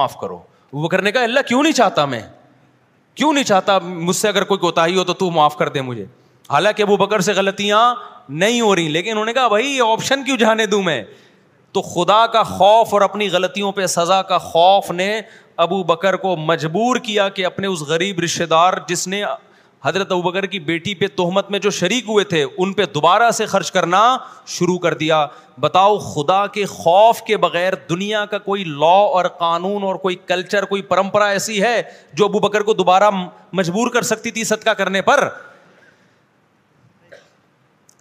معاف 0.00 0.16
کرو 0.20 0.36
ابو 0.36 0.86
بکر 0.88 1.02
نے 1.02 1.12
کہا 1.12 1.22
اللہ 1.32 1.48
کیوں 1.48 1.62
نہیں 1.62 1.72
چاہتا 1.82 2.04
میں 2.12 2.20
کیوں 3.16 3.32
نہیں 3.32 3.44
چاہتا 3.44 3.78
مجھ 3.82 4.16
سے 4.16 4.28
اگر 4.28 4.44
کوئی 4.44 4.58
کوتا 4.58 4.86
ہی 4.86 4.96
ہو 4.96 5.04
تو 5.04 5.12
تو 5.14 5.30
معاف 5.30 5.56
کر 5.56 5.68
دے 5.76 5.80
مجھے 5.82 6.04
حالانکہ 6.50 6.82
ابو 6.82 6.96
بکر 6.96 7.20
سے 7.26 7.32
غلطیاں 7.32 7.80
نہیں 8.40 8.60
ہو 8.60 8.74
رہی 8.74 8.88
لیکن 8.88 9.10
انہوں 9.10 9.24
نے 9.24 9.32
کہا 9.32 9.48
بھائی 9.48 9.66
یہ 9.76 9.82
آپشن 9.92 10.24
کیوں 10.24 10.36
جانے 10.36 10.66
دوں 10.66 10.82
میں 10.82 11.02
تو 11.72 11.82
خدا 11.82 12.26
کا 12.32 12.42
خوف 12.50 12.92
اور 12.94 13.00
اپنی 13.02 13.28
غلطیوں 13.30 13.72
پہ 13.72 13.86
سزا 13.94 14.20
کا 14.32 14.38
خوف 14.48 14.90
نے 14.90 15.08
ابو 15.66 15.82
بکر 15.84 16.16
کو 16.26 16.36
مجبور 16.36 16.96
کیا 17.06 17.28
کہ 17.38 17.46
اپنے 17.46 17.66
اس 17.66 17.80
غریب 17.88 18.20
رشتے 18.24 18.46
دار 18.46 18.72
جس 18.88 19.06
نے 19.08 19.22
حضرت 19.84 20.12
ابو 20.12 20.30
کی 20.50 20.58
بیٹی 20.66 20.94
پہ 21.00 21.06
تہمت 21.16 21.50
میں 21.50 21.58
جو 21.64 21.70
شریک 21.78 22.04
ہوئے 22.08 22.24
تھے 22.24 22.44
ان 22.56 22.72
پہ 22.72 22.84
دوبارہ 22.94 23.30
سے 23.38 23.46
خرچ 23.46 23.70
کرنا 23.72 23.98
شروع 24.52 24.76
کر 24.84 24.94
دیا 25.02 25.26
بتاؤ 25.60 25.98
خدا 26.04 26.46
کے 26.52 26.64
خوف 26.66 27.20
کے 27.26 27.36
بغیر 27.44 27.72
دنیا 27.90 28.24
کا 28.30 28.38
کوئی 28.46 28.64
لا 28.66 28.94
اور 29.16 29.24
قانون 29.38 29.82
اور 29.88 29.94
کوئی 30.06 30.16
کلچر 30.26 30.64
کوئی 30.70 30.82
پرمپرا 30.92 31.26
ایسی 31.30 31.62
ہے 31.62 31.80
جو 32.20 32.24
ابو 32.24 32.38
بکر 32.48 32.62
کو 32.70 32.74
دوبارہ 32.74 33.10
مجبور 33.60 33.90
کر 33.98 34.02
سکتی 34.12 34.30
تھی 34.38 34.44
صدقہ 34.54 34.70
کرنے 34.78 35.02
پر 35.10 35.28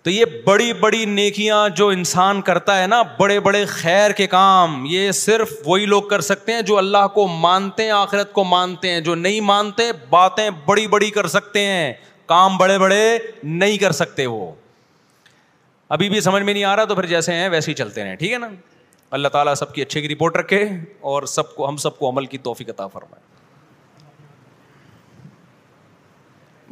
تو 0.04 0.10
یہ 0.10 0.26
بڑی 0.46 0.72
بڑی 0.80 1.04
نیکیاں 1.06 1.68
جو 1.76 1.88
انسان 1.90 2.42
کرتا 2.48 2.82
ہے 2.82 2.88
نا 2.88 3.02
بڑے 3.20 3.40
بڑے 3.40 3.64
خیر 3.66 4.12
کے 4.18 4.26
کام 4.28 4.84
یہ 4.90 5.12
صرف 5.20 5.52
وہی 5.66 5.86
لوگ 5.86 6.02
کر 6.10 6.22
سکتے 6.30 6.54
ہیں 6.54 6.62
جو 6.70 6.78
اللہ 6.78 7.08
کو 7.14 7.28
مانتے 7.44 7.84
ہیں 7.84 7.92
آخرت 7.92 8.34
کو 8.34 8.44
مانتے 8.44 8.92
ہیں 8.92 9.00
جو 9.02 9.16
نہیں 9.16 9.40
مانتے 9.52 9.84
باتیں 10.10 10.50
بڑی 10.66 10.86
بڑی 10.96 11.10
کر 11.20 11.28
سکتے 11.36 11.66
ہیں 11.66 11.94
کام 12.34 12.58
بڑے 12.58 12.78
بڑے 12.80 13.18
نہیں 13.44 13.78
کر 13.78 13.92
سکتے 14.02 14.26
وہ 14.36 14.52
ابھی 15.96 16.10
بھی 16.10 16.22
سمجھ 16.28 16.44
میں 16.44 16.54
نہیں 16.54 16.64
آ 16.64 16.76
رہا 16.76 16.86
تو 16.92 16.96
پھر 16.96 17.06
جیسے 17.06 17.34
ہیں 17.34 17.48
ویسے 17.50 17.72
ہی 17.72 17.76
چلتے 17.76 18.04
رہیں 18.04 18.16
ٹھیک 18.16 18.32
ہے 18.34 18.38
نا 18.38 18.48
اللہ 19.20 19.28
تعالیٰ 19.38 19.54
سب 19.56 19.74
کی 19.74 19.82
اچھے 19.82 20.02
کی 20.02 20.10
رپورٹ 20.16 20.38
رکھے 20.38 20.64
اور 21.14 21.24
سب 21.38 21.56
کو 21.56 21.68
ہم 21.70 21.78
سب 21.88 21.98
کو 22.00 22.10
عمل 22.10 22.26
کی 22.26 22.38
توفیق 22.50 22.70
عطا 22.70 22.88
فرمائے 22.94 23.22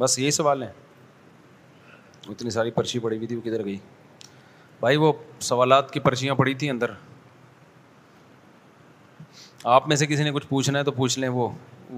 بس 0.04 0.20
یہی 0.20 0.32
سوال 0.32 0.64
ہیں 0.64 0.70
اتنی 2.32 2.50
ساری 2.50 2.72
پرچی 2.72 3.00
پڑی 3.00 3.16
ہوئی 3.18 3.28
تھی 3.28 3.36
وہ 3.36 3.42
کدھر 3.46 3.64
گئی 3.66 3.78
بھائی 4.80 4.98
وہ 4.98 5.12
سوالات 5.50 5.92
کی 5.94 6.00
پرچیاں 6.00 6.36
پڑی 6.36 6.54
تھیں 6.62 6.70
اندر 6.70 6.92
آپ 9.76 9.88
میں 9.88 9.96
سے 9.96 10.06
کسی 10.08 10.24
نے 10.24 10.32
کچھ 10.34 10.48
پوچھنا 10.50 10.80
ہے 10.80 10.84
تو 10.84 10.92
پوچھ 10.92 11.18
لیں 11.20 11.30
وہ 11.40 11.48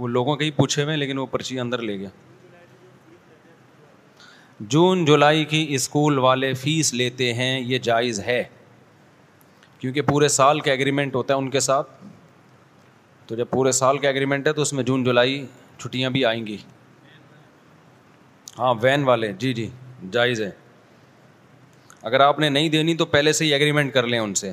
وہ 0.01 0.07
لوگوں 0.07 0.35
کے 0.35 0.45
ہی 0.45 0.51
پوچھے 0.51 0.81
ہوئے 0.83 0.93
ہیں 0.93 0.99
لیکن 0.99 1.17
وہ 1.17 1.25
پرچی 1.31 1.59
اندر 1.59 1.81
لے 1.89 1.97
گیا 1.99 2.09
جون 4.75 5.03
جولائی 5.05 5.45
کی 5.51 5.65
اسکول 5.75 6.17
والے 6.25 6.53
فیس 6.63 6.93
لیتے 6.93 7.33
ہیں 7.33 7.59
یہ 7.59 7.77
جائز 7.89 8.19
ہے 8.27 8.43
کیونکہ 9.79 10.01
پورے 10.09 10.27
سال 10.37 10.59
کا 10.65 10.71
ایگریمنٹ 10.71 11.15
ہوتا 11.15 11.33
ہے 11.33 11.39
ان 11.39 11.49
کے 11.55 11.59
ساتھ 11.69 11.89
تو 13.27 13.35
جب 13.35 13.49
پورے 13.51 13.71
سال 13.81 13.97
کا 14.03 14.07
ایگریمنٹ 14.07 14.47
ہے 14.47 14.53
تو 14.53 14.61
اس 14.61 14.73
میں 14.73 14.83
جون 14.89 15.03
جولائی 15.03 15.45
چھٹیاں 15.77 16.09
بھی 16.17 16.25
آئیں 16.25 16.45
گی 16.47 16.57
ہاں 18.57 18.73
وین 18.81 19.03
والے 19.03 19.31
جی 19.39 19.53
جی 19.59 19.69
جائز 20.11 20.41
ہے 20.41 20.49
اگر 22.01 22.19
آپ 22.19 22.39
نے 22.39 22.49
نہیں 22.49 22.69
دینی 22.69 22.95
تو 22.97 23.05
پہلے 23.11 23.33
سے 23.33 23.45
ہی 23.45 23.53
اگریمنٹ 23.53 23.93
کر 23.93 24.07
لیں 24.07 24.19
ان 24.19 24.33
سے 24.41 24.51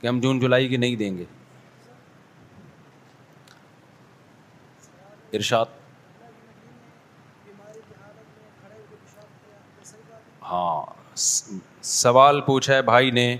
کہ 0.00 0.06
ہم 0.06 0.20
جون 0.20 0.38
جولائی 0.40 0.68
کی 0.68 0.76
نہیں 0.76 0.96
دیں 0.96 1.16
گے 1.18 1.24
ارشاد 5.36 5.66
ہاں 10.50 10.80
سوال 11.82 12.40
پوچھا 12.46 12.74
ہے 12.74 12.82
بھائی 12.82 13.10
نے 13.10 13.36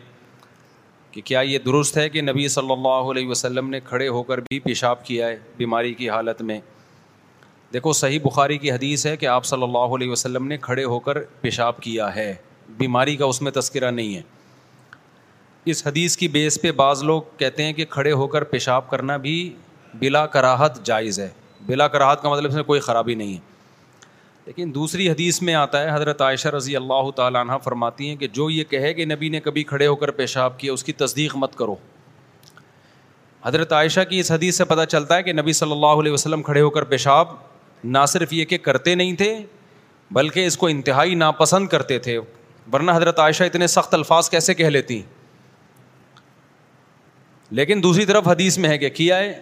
کہ 1.12 1.20
کیا 1.24 1.40
یہ 1.40 1.58
درست 1.64 1.96
ہے 1.98 2.08
کہ 2.10 2.22
نبی 2.22 2.46
صلی 2.48 2.72
اللہ 2.72 3.10
علیہ 3.10 3.28
وسلم 3.28 3.70
نے 3.70 3.80
کھڑے 3.84 4.08
ہو 4.08 4.22
کر 4.22 4.40
بھی 4.48 4.58
پیشاب 4.64 5.04
کیا 5.06 5.26
ہے 5.28 5.38
بیماری 5.56 5.94
کی 5.94 6.10
حالت 6.10 6.42
میں 6.50 6.60
دیکھو 7.72 7.92
صحیح 7.92 8.18
بخاری 8.22 8.56
کی 8.58 8.70
حدیث 8.72 9.04
ہے 9.06 9.16
کہ 9.16 9.26
آپ 9.26 9.44
صلی 9.44 9.62
اللہ 9.62 9.94
علیہ 9.96 10.10
وسلم 10.10 10.46
نے 10.48 10.56
کھڑے 10.60 10.84
ہو 10.84 10.98
کر 11.00 11.18
پیشاب 11.40 11.78
کیا 11.80 12.14
ہے 12.14 12.34
بیماری 12.78 13.16
کا 13.16 13.24
اس 13.24 13.40
میں 13.42 13.50
تذکرہ 13.58 13.90
نہیں 13.90 14.14
ہے 14.14 14.22
اس 15.70 15.86
حدیث 15.86 16.16
کی 16.16 16.28
بیس 16.36 16.60
پہ 16.62 16.72
بعض 16.80 17.02
لوگ 17.04 17.22
کہتے 17.38 17.62
ہیں 17.64 17.72
کہ 17.72 17.84
کھڑے 17.90 18.12
ہو 18.12 18.26
کر 18.28 18.44
پیشاب 18.52 18.88
کرنا 18.90 19.16
بھی 19.26 19.34
بلا 20.00 20.24
کراہت 20.36 20.84
جائز 20.86 21.18
ہے 21.20 21.28
بلا 21.66 21.86
کراہت 21.88 22.22
کا 22.22 22.28
مطلب 22.30 22.48
اس 22.48 22.54
میں 22.54 22.62
کوئی 22.64 22.80
خرابی 22.80 23.14
نہیں 23.14 23.34
ہے 23.34 23.48
لیکن 24.46 24.70
دوسری 24.74 25.08
حدیث 25.10 25.40
میں 25.42 25.54
آتا 25.54 25.82
ہے 25.82 25.94
حضرت 25.94 26.22
عائشہ 26.22 26.48
رضی 26.56 26.76
اللہ 26.76 27.10
تعالیٰ 27.16 27.40
عنہ 27.40 27.56
فرماتی 27.64 28.08
ہیں 28.08 28.16
کہ 28.16 28.28
جو 28.38 28.48
یہ 28.50 28.64
کہے 28.70 28.92
کہ 28.94 29.04
نبی 29.06 29.28
نے 29.28 29.40
کبھی 29.40 29.64
کھڑے 29.64 29.86
ہو 29.86 29.96
کر 29.96 30.10
پیشاب 30.20 30.58
کیا 30.60 30.72
اس 30.72 30.84
کی 30.84 30.92
تصدیق 31.04 31.36
مت 31.36 31.54
کرو 31.56 31.74
حضرت 33.44 33.72
عائشہ 33.72 34.00
کی 34.08 34.18
اس 34.20 34.30
حدیث 34.32 34.56
سے 34.58 34.64
پتہ 34.72 34.84
چلتا 34.88 35.16
ہے 35.16 35.22
کہ 35.22 35.32
نبی 35.32 35.52
صلی 35.60 35.72
اللہ 35.72 36.00
علیہ 36.00 36.12
وسلم 36.12 36.42
کھڑے 36.42 36.60
ہو 36.60 36.70
کر 36.70 36.84
پیشاب 36.94 37.28
نہ 37.84 37.98
صرف 38.08 38.32
یہ 38.32 38.44
کہ 38.44 38.58
کرتے 38.58 38.94
نہیں 38.94 39.14
تھے 39.16 39.34
بلکہ 40.12 40.46
اس 40.46 40.56
کو 40.58 40.66
انتہائی 40.66 41.14
ناپسند 41.14 41.66
کرتے 41.68 41.98
تھے 42.06 42.18
ورنہ 42.72 42.90
حضرت 42.94 43.18
عائشہ 43.18 43.44
اتنے 43.44 43.66
سخت 43.66 43.94
الفاظ 43.94 44.28
کیسے 44.30 44.54
کہہ 44.54 44.68
لیتی 44.68 45.00
لیکن 47.58 47.82
دوسری 47.82 48.04
طرف 48.06 48.28
حدیث 48.28 48.58
میں 48.58 48.68
ہے 48.70 48.76
کہ 48.78 48.88
کیا 49.00 49.18
ہے 49.18 49.32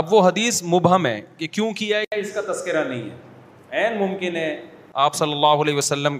اب 0.00 0.12
وہ 0.12 0.26
حدیث 0.28 0.62
مبہم 0.62 1.06
ہے 1.06 1.20
کہ 1.36 1.46
کیوں 1.52 1.70
کیا 1.78 1.98
ہے 2.00 2.20
اس 2.20 2.32
کا 2.34 2.40
تذکرہ 2.52 2.84
نہیں 2.88 3.08
ہے 3.10 3.78
عین 3.86 3.98
ممکن 4.00 4.36
ہے 4.36 4.60
آپ 5.04 5.14
صلی 5.14 5.32
اللہ 5.32 5.62
علیہ 5.62 5.74
وسلم 5.76 6.18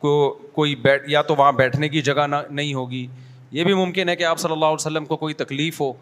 کو 0.00 0.16
کوئی 0.52 0.74
بیٹھ 0.82 1.10
یا 1.10 1.22
تو 1.28 1.34
وہاں 1.36 1.52
بیٹھنے 1.58 1.88
کی 1.88 2.00
جگہ 2.08 2.26
نہیں 2.50 2.72
ہوگی 2.74 3.06
یہ 3.50 3.64
بھی 3.64 3.74
ممکن 3.74 4.08
ہے 4.08 4.16
کہ 4.16 4.24
آپ 4.24 4.38
صلی 4.38 4.52
اللہ 4.52 4.64
علیہ 4.64 4.74
وسلم 4.86 5.04
کو 5.06 5.16
کوئی 5.16 5.34
تکلیف 5.34 5.80
ہو 5.80 5.92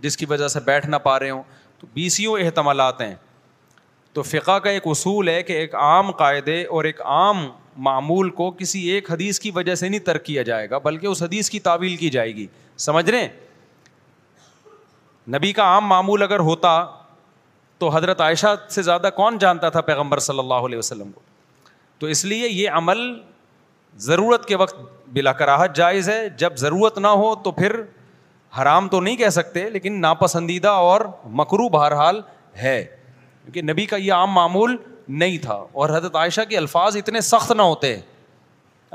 جس 0.00 0.16
کی 0.16 0.26
وجہ 0.28 0.48
سے 0.48 0.60
بیٹھ 0.64 0.86
نہ 0.90 0.96
پا 1.04 1.18
رہے 1.18 1.30
ہوں 1.30 1.42
بی 1.84 2.02
بیسیوں 2.02 2.38
احتمالات 2.40 3.00
ہیں 3.00 3.14
تو 4.14 4.22
فقہ 4.22 4.58
کا 4.64 4.70
ایک 4.70 4.82
اصول 4.86 5.28
ہے 5.28 5.42
کہ 5.42 5.52
ایک 5.58 5.74
عام 5.74 6.10
قاعدے 6.18 6.62
اور 6.66 6.84
ایک 6.84 7.00
عام 7.02 7.44
معمول 7.86 8.30
کو 8.30 8.50
کسی 8.58 8.82
ایک 8.90 9.10
حدیث 9.10 9.38
کی 9.40 9.50
وجہ 9.54 9.74
سے 9.74 9.88
نہیں 9.88 10.00
ترک 10.06 10.24
کیا 10.24 10.42
جائے 10.50 10.68
گا 10.70 10.78
بلکہ 10.82 11.06
اس 11.06 11.22
حدیث 11.22 11.50
کی 11.50 11.60
تعویل 11.60 11.96
کی 11.96 12.10
جائے 12.10 12.34
گی 12.36 12.46
سمجھ 12.84 13.08
رہے 13.10 13.20
ہیں 13.20 13.28
نبی 15.36 15.52
کا 15.52 15.64
عام 15.72 15.86
معمول 15.88 16.22
اگر 16.22 16.40
ہوتا 16.50 16.82
تو 17.78 17.88
حضرت 17.96 18.20
عائشہ 18.20 18.54
سے 18.70 18.82
زیادہ 18.82 19.08
کون 19.16 19.38
جانتا 19.38 19.68
تھا 19.76 19.80
پیغمبر 19.90 20.18
صلی 20.28 20.38
اللہ 20.38 20.66
علیہ 20.68 20.78
وسلم 20.78 21.10
کو 21.14 21.20
تو 21.98 22.06
اس 22.06 22.24
لیے 22.24 22.48
یہ 22.48 22.70
عمل 22.78 22.98
ضرورت 24.08 24.46
کے 24.48 24.56
وقت 24.56 24.78
بلا 25.12 25.32
کراہت 25.40 25.74
جائز 25.76 26.08
ہے 26.08 26.28
جب 26.38 26.56
ضرورت 26.58 26.98
نہ 26.98 27.06
ہو 27.22 27.34
تو 27.44 27.50
پھر 27.52 27.74
حرام 28.60 28.88
تو 28.88 29.00
نہیں 29.00 29.16
کہہ 29.16 29.28
سکتے 29.38 29.68
لیکن 29.70 30.00
ناپسندیدہ 30.00 30.68
اور 30.88 31.00
مکرو 31.40 31.68
بہرحال 31.68 32.20
ہے 32.62 32.82
کیونکہ 33.44 33.62
نبی 33.72 33.86
کا 33.86 33.96
یہ 33.96 34.12
عام 34.12 34.32
معمول 34.32 34.76
نہیں 35.22 35.38
تھا 35.42 35.54
اور 35.72 35.96
حضرت 35.96 36.16
عائشہ 36.16 36.40
کے 36.48 36.56
الفاظ 36.56 36.96
اتنے 36.96 37.20
سخت 37.30 37.52
نہ 37.56 37.62
ہوتے 37.62 37.98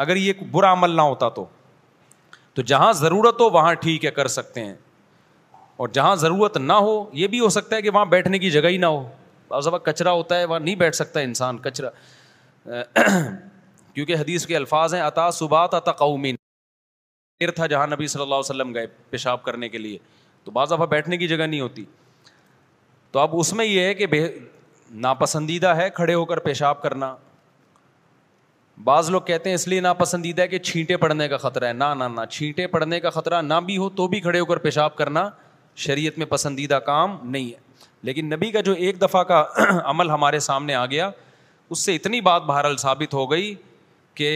اگر 0.05 0.15
یہ 0.15 0.33
برا 0.51 0.71
عمل 0.73 0.95
نہ 0.95 1.01
ہوتا 1.01 1.29
تو 1.29 1.45
تو 2.55 2.61
جہاں 2.71 2.91
ضرورت 3.01 3.41
ہو 3.41 3.49
وہاں 3.49 3.73
ٹھیک 3.81 4.05
ہے 4.05 4.11
کر 4.11 4.27
سکتے 4.35 4.63
ہیں 4.65 4.73
اور 5.83 5.87
جہاں 5.93 6.15
ضرورت 6.23 6.57
نہ 6.57 6.73
ہو 6.87 7.03
یہ 7.23 7.27
بھی 7.33 7.39
ہو 7.39 7.49
سکتا 7.57 7.75
ہے 7.75 7.81
کہ 7.81 7.89
وہاں 7.93 8.05
بیٹھنے 8.15 8.39
کی 8.39 8.49
جگہ 8.51 8.67
ہی 8.67 8.77
نہ 8.77 8.85
ہو 8.85 9.01
بعض 9.47 9.67
باسبہ 9.67 9.77
کچرا 9.91 10.11
ہوتا 10.11 10.39
ہے 10.39 10.45
وہاں 10.45 10.59
نہیں 10.59 10.75
بیٹھ 10.75 10.95
سکتا 10.95 11.19
انسان 11.19 11.57
کچرا 11.67 11.89
کیونکہ 13.93 14.15
حدیث 14.15 14.45
کے 14.47 14.55
الفاظ 14.55 14.93
ہیں 14.93 15.01
عطا 15.01 15.29
صبح 15.39 15.65
عطا 15.65 15.91
قومین 15.91 16.35
دیر 17.41 17.51
تھا 17.55 17.65
جہاں 17.71 17.85
نبی 17.87 18.07
صلی 18.07 18.21
اللہ 18.21 18.35
علیہ 18.35 18.39
وسلم 18.45 18.73
گئے 18.73 18.85
پیشاب 19.09 19.43
کرنے 19.43 19.67
کے 19.69 19.77
لیے 19.77 19.97
تو 20.43 20.51
بعض 20.51 20.71
دفعہ 20.71 20.85
بیٹھنے 20.93 21.17
کی 21.17 21.27
جگہ 21.27 21.43
نہیں 21.45 21.59
ہوتی 21.61 21.83
تو 23.11 23.19
اب 23.19 23.35
اس 23.39 23.51
میں 23.53 23.65
یہ 23.65 23.81
ہے 23.83 23.93
کہ 23.95 24.05
بے 24.13 24.27
ناپسندیدہ 25.05 25.75
ہے 25.75 25.89
کھڑے 25.95 26.13
ہو 26.13 26.25
کر 26.25 26.39
پیشاب 26.47 26.81
کرنا 26.81 27.15
بعض 28.83 29.09
لوگ 29.09 29.21
کہتے 29.27 29.49
ہیں 29.49 29.55
اس 29.55 29.67
لیے 29.67 29.79
ناپسندیدہ 29.81 30.41
ہے 30.41 30.47
کہ 30.47 30.59
چھینٹے 30.59 30.97
پڑنے 30.97 31.27
کا 31.27 31.37
خطرہ 31.37 31.67
ہے 31.67 31.73
نہ 31.73 32.07
نہ 32.17 32.25
چھینٹے 32.31 32.67
پڑنے 32.75 32.99
کا 32.99 33.09
خطرہ 33.09 33.41
نہ 33.41 33.53
بھی 33.65 33.77
ہو 33.77 33.89
تو 34.01 34.07
بھی 34.07 34.19
کھڑے 34.21 34.39
ہو 34.39 34.45
کر 34.53 34.57
پیشاب 34.67 34.95
کرنا 34.95 35.27
شریعت 35.87 36.17
میں 36.17 36.25
پسندیدہ 36.29 36.79
کام 36.85 37.17
نہیں 37.29 37.49
ہے 37.51 37.67
لیکن 38.09 38.29
نبی 38.33 38.51
کا 38.51 38.61
جو 38.69 38.73
ایک 38.85 39.01
دفعہ 39.01 39.23
کا 39.33 39.43
عمل 39.89 40.09
ہمارے 40.09 40.39
سامنے 40.51 40.75
آ 40.75 40.85
گیا 40.85 41.09
اس 41.69 41.79
سے 41.85 41.95
اتنی 41.95 42.21
بات 42.29 42.41
بہرحال 42.45 42.77
ثابت 42.81 43.13
ہو 43.13 43.29
گئی 43.31 43.53
کہ 44.15 44.29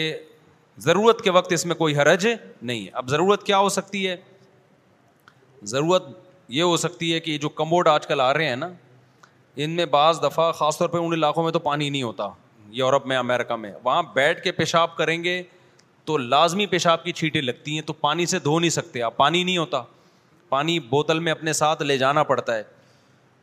ضرورت 0.82 1.22
کے 1.22 1.30
وقت 1.32 1.52
اس 1.54 1.66
میں 1.66 1.76
کوئی 1.76 1.98
حرج 1.98 2.28
نہیں 2.62 2.84
ہے 2.86 2.90
اب 2.94 3.10
ضرورت 3.10 3.44
کیا 3.46 3.58
ہو 3.60 3.70
سکتی 3.70 4.08
ہے 4.08 4.16
ضرورت 5.68 6.04
یہ 6.54 6.64
ہو 6.64 6.78
سکتی 6.78 7.14
ہے 7.14 7.20
کہ 7.20 7.38
جو 7.38 7.50
کموڈ 7.50 7.88
آج 7.88 8.08
کل 8.08 8.22
آ 8.22 8.34
رہے 8.34 8.48
ہیں 8.50 8.56
نا 8.56 8.70
ان 9.64 9.72
میں 9.76 9.86
بعض 9.86 10.22
دفعہ 10.24 10.52
خاص 10.52 10.78
طور 10.78 10.90
پہ 10.90 10.98
ان 10.98 11.14
علاقوں 11.14 11.44
میں 11.44 11.52
تو 11.52 11.60
پانی 11.60 11.90
نہیں 11.90 12.04
ہوتا 12.04 12.28
یورپ 12.78 13.06
میں 13.08 13.18
امیرکا 13.18 13.56
میں 13.56 13.72
وہاں 13.84 14.02
بیٹھ 14.14 14.42
کے 14.44 14.52
پیشاب 14.52 14.96
کریں 14.98 15.24
گے 15.24 15.42
تو 16.06 16.18
لازمی 16.18 16.66
پیشاب 16.68 17.04
کی 17.04 17.12
چھینٹیں 17.20 17.42
لگتی 17.42 17.74
ہیں 17.74 17.82
تو 17.88 17.94
پانی 17.94 18.26
سے 18.26 18.40
دھو 18.44 18.60
نہیں 18.60 18.70
سکتے 18.70 19.02
آپ 19.02 19.18
پانی 19.18 19.44
نہیں 19.44 19.58
ہوتا 19.58 19.82
پانی 20.50 20.80
بوتل 20.90 21.20
میں 21.20 21.32
اپنے 21.32 21.54
ساتھ 21.54 21.82
لے 21.84 21.98
جانا 21.98 22.24
پڑتا 22.24 22.56
ہے 22.56 22.64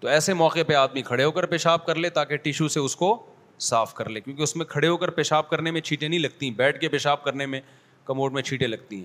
تو 0.01 0.09
ایسے 0.09 0.35
موقع 0.35 0.61
پہ 0.67 0.75
آدمی 0.75 1.03
کھڑے 1.03 1.25
ہو 1.25 1.31
کر 1.31 1.47
پیشاب 1.47 1.87
کر 1.87 1.95
لے 1.95 2.11
تاکہ 2.11 2.37
ٹیشو 2.43 2.69
سے 2.69 2.81
اس 2.81 2.97
کو 2.97 3.15
صاف 3.69 3.93
کر 3.95 4.09
لے 4.09 4.21
کیونکہ 4.21 4.43
اس 4.43 4.55
میں 4.57 4.65
کھڑے 4.67 4.89
ہو 4.89 4.97
کر 4.97 5.11
پیشاب 5.17 5.49
کرنے 5.49 5.71
میں 5.71 5.81
چھیٹیں 5.81 6.09
نہیں 6.09 6.19
لگتی 6.21 6.51
بیٹھ 6.57 6.79
کے 6.81 6.89
پیشاب 6.89 7.23
کرنے 7.25 7.47
میں 7.55 7.61
کموڈ 8.05 8.33
میں 8.33 8.43
چھیٹیں 8.43 8.67
لگتی 8.69 8.97
ہیں 8.99 9.05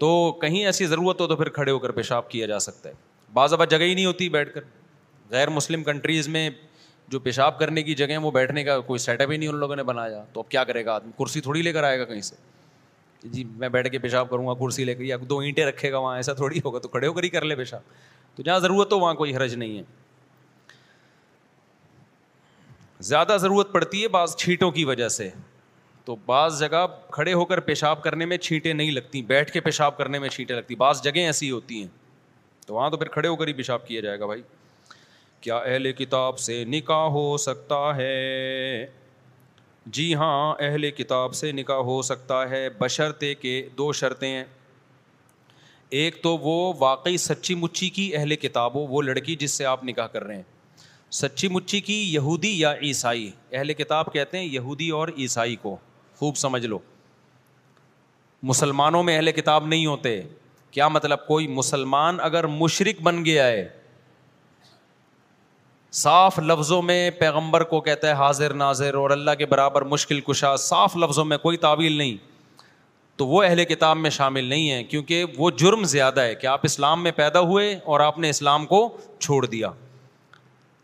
تو 0.00 0.10
کہیں 0.40 0.64
ایسی 0.64 0.86
ضرورت 0.86 1.20
ہو 1.20 1.26
تو 1.26 1.36
پھر 1.36 1.48
کھڑے 1.58 1.70
ہو 1.70 1.78
کر 1.78 1.90
پیشاب 1.98 2.28
کیا 2.30 2.46
جا 2.46 2.58
سکتا 2.58 2.88
ہے 2.88 2.94
بعض 3.34 3.52
اب 3.52 3.68
جگہ 3.70 3.78
ہی 3.84 3.94
نہیں 3.94 4.04
ہوتی 4.06 4.28
بیٹھ 4.28 4.52
کر 4.54 4.60
غیر 5.30 5.50
مسلم 5.50 5.82
کنٹریز 5.84 6.28
میں 6.36 6.48
جو 7.08 7.18
پیشاب 7.20 7.58
کرنے 7.58 7.82
کی 7.82 7.94
جگہ 7.94 8.10
ہیں 8.10 8.18
وہ 8.18 8.30
بیٹھنے 8.30 8.64
کا 8.64 8.78
کوئی 8.86 8.98
سیٹ 8.98 9.20
اپ 9.20 9.30
ہی 9.30 9.36
نہیں 9.36 9.48
ان 9.48 9.56
لوگوں 9.58 9.76
نے 9.76 9.82
بنایا 9.92 10.22
تو 10.32 10.40
اب 10.40 10.48
کیا 10.50 10.64
کرے 10.64 10.84
گا 10.84 10.94
آدمی 10.94 11.12
کرسی 11.18 11.40
تھوڑی 11.40 11.62
لے 11.62 11.72
کر 11.72 11.84
آئے 11.84 11.98
گا 11.98 12.04
کہیں 12.04 12.20
سے 12.30 12.36
کہ 13.20 13.28
جی 13.32 13.44
میں 13.56 13.68
بیٹھ 13.76 13.88
کے 13.90 13.98
پیشاب 13.98 14.30
کروں 14.30 14.46
گا 14.48 14.54
کرسی 14.64 14.84
لے 14.84 14.94
کر 14.94 15.02
یا 15.04 15.16
دو 15.28 15.38
اینٹیں 15.38 15.64
رکھے 15.66 15.92
گا 15.92 15.98
وہاں 15.98 16.16
ایسا 16.16 16.32
تھوڑی 16.40 16.60
ہوگا 16.64 16.78
تو 16.78 16.88
کھڑے 16.88 17.06
ہو 17.06 17.12
کر 17.12 17.22
ہی 17.22 17.28
کر 17.28 17.44
لے 17.44 17.56
پیشاب 17.56 18.36
تو 18.36 18.42
جہاں 18.42 18.58
ضرورت 18.60 18.92
ہو 18.92 18.98
وہاں 19.00 19.14
کوئی 19.22 19.36
حرج 19.36 19.54
نہیں 19.54 19.78
ہے 19.78 19.82
زیادہ 23.04 23.36
ضرورت 23.40 23.72
پڑتی 23.72 24.02
ہے 24.02 24.08
بعض 24.08 24.34
چھینٹوں 24.36 24.70
کی 24.72 24.84
وجہ 24.84 25.08
سے 25.08 25.28
تو 26.04 26.14
بعض 26.26 26.60
جگہ 26.60 26.84
کھڑے 27.12 27.32
ہو 27.32 27.44
کر 27.44 27.60
پیشاب 27.60 28.02
کرنے 28.02 28.24
میں 28.26 28.36
چھینٹیں 28.46 28.72
نہیں 28.72 28.90
لگتی 28.90 29.22
بیٹھ 29.32 29.50
کے 29.52 29.60
پیشاب 29.60 29.96
کرنے 29.96 30.18
میں 30.18 30.28
چھینٹیں 30.28 30.54
لگتی 30.56 30.74
بعض 30.82 31.02
جگہیں 31.04 31.24
ایسی 31.24 31.50
ہوتی 31.50 31.80
ہیں 31.80 31.88
تو 32.66 32.74
وہاں 32.74 32.90
تو 32.90 32.96
پھر 32.96 33.08
کھڑے 33.16 33.28
ہو 33.28 33.36
کر 33.36 33.48
ہی 33.48 33.52
پیشاب 33.52 33.86
کیا 33.86 34.00
جائے 34.00 34.18
گا 34.20 34.26
بھائی 34.26 34.42
کیا 35.40 35.56
اہل 35.56 35.92
کتاب 35.98 36.38
سے 36.38 36.64
نکاح 36.68 37.04
ہو 37.16 37.36
سکتا 37.38 37.76
ہے 37.96 38.86
جی 39.96 40.14
ہاں 40.22 40.54
اہل 40.68 40.90
کتاب 40.90 41.34
سے 41.34 41.52
نکاح 41.52 41.80
ہو 41.90 42.00
سکتا 42.02 42.48
ہے 42.50 42.68
بشرطے 42.78 43.34
کے 43.42 43.60
دو 43.78 43.92
شرطیں 44.00 44.28
ہیں 44.28 44.44
ایک 45.98 46.22
تو 46.22 46.36
وہ 46.36 46.72
واقعی 46.78 47.16
سچی 47.16 47.54
مچی 47.54 47.88
کی 47.98 48.10
اہل 48.16 48.36
کتاب 48.36 48.74
ہو 48.74 48.86
وہ 48.86 49.02
لڑکی 49.02 49.36
جس 49.40 49.52
سے 49.58 49.64
آپ 49.72 49.84
نکاح 49.84 50.06
کر 50.12 50.24
رہے 50.24 50.36
ہیں 50.36 50.42
سچی 51.12 51.48
مچی 51.48 51.80
کی 51.80 51.94
یہودی 52.12 52.48
یا 52.58 52.72
عیسائی 52.82 53.30
اہل 53.52 53.72
کتاب 53.74 54.12
کہتے 54.12 54.38
ہیں 54.38 54.44
یہودی 54.44 54.88
اور 54.90 55.08
عیسائی 55.18 55.56
کو 55.62 55.76
خوب 56.18 56.36
سمجھ 56.36 56.64
لو 56.66 56.78
مسلمانوں 58.48 59.02
میں 59.02 59.14
اہل 59.16 59.32
کتاب 59.32 59.66
نہیں 59.66 59.86
ہوتے 59.86 60.20
کیا 60.70 60.88
مطلب 60.88 61.26
کوئی 61.26 61.46
مسلمان 61.48 62.16
اگر 62.20 62.46
مشرق 62.46 63.00
بن 63.02 63.24
گیا 63.24 63.46
ہے 63.48 63.68
صاف 65.96 66.38
لفظوں 66.44 66.80
میں 66.82 67.10
پیغمبر 67.18 67.62
کو 67.64 67.80
کہتا 67.80 68.08
ہے 68.08 68.12
حاضر 68.22 68.54
ناظر 68.54 68.94
اور 68.94 69.10
اللہ 69.10 69.30
کے 69.38 69.46
برابر 69.46 69.82
مشکل 69.94 70.20
کشا 70.30 70.54
صاف 70.64 70.96
لفظوں 70.96 71.24
میں 71.24 71.38
کوئی 71.42 71.56
تعویل 71.56 71.92
نہیں 71.98 72.16
تو 73.18 73.26
وہ 73.26 73.42
اہل 73.44 73.64
کتاب 73.64 73.96
میں 73.96 74.10
شامل 74.10 74.44
نہیں 74.44 74.70
ہے 74.70 74.82
کیونکہ 74.84 75.24
وہ 75.36 75.50
جرم 75.58 75.84
زیادہ 75.94 76.20
ہے 76.20 76.34
کہ 76.34 76.46
آپ 76.46 76.60
اسلام 76.64 77.02
میں 77.02 77.12
پیدا 77.16 77.40
ہوئے 77.52 77.72
اور 77.84 78.00
آپ 78.00 78.18
نے 78.18 78.30
اسلام 78.30 78.66
کو 78.74 78.88
چھوڑ 79.20 79.44
دیا 79.46 79.70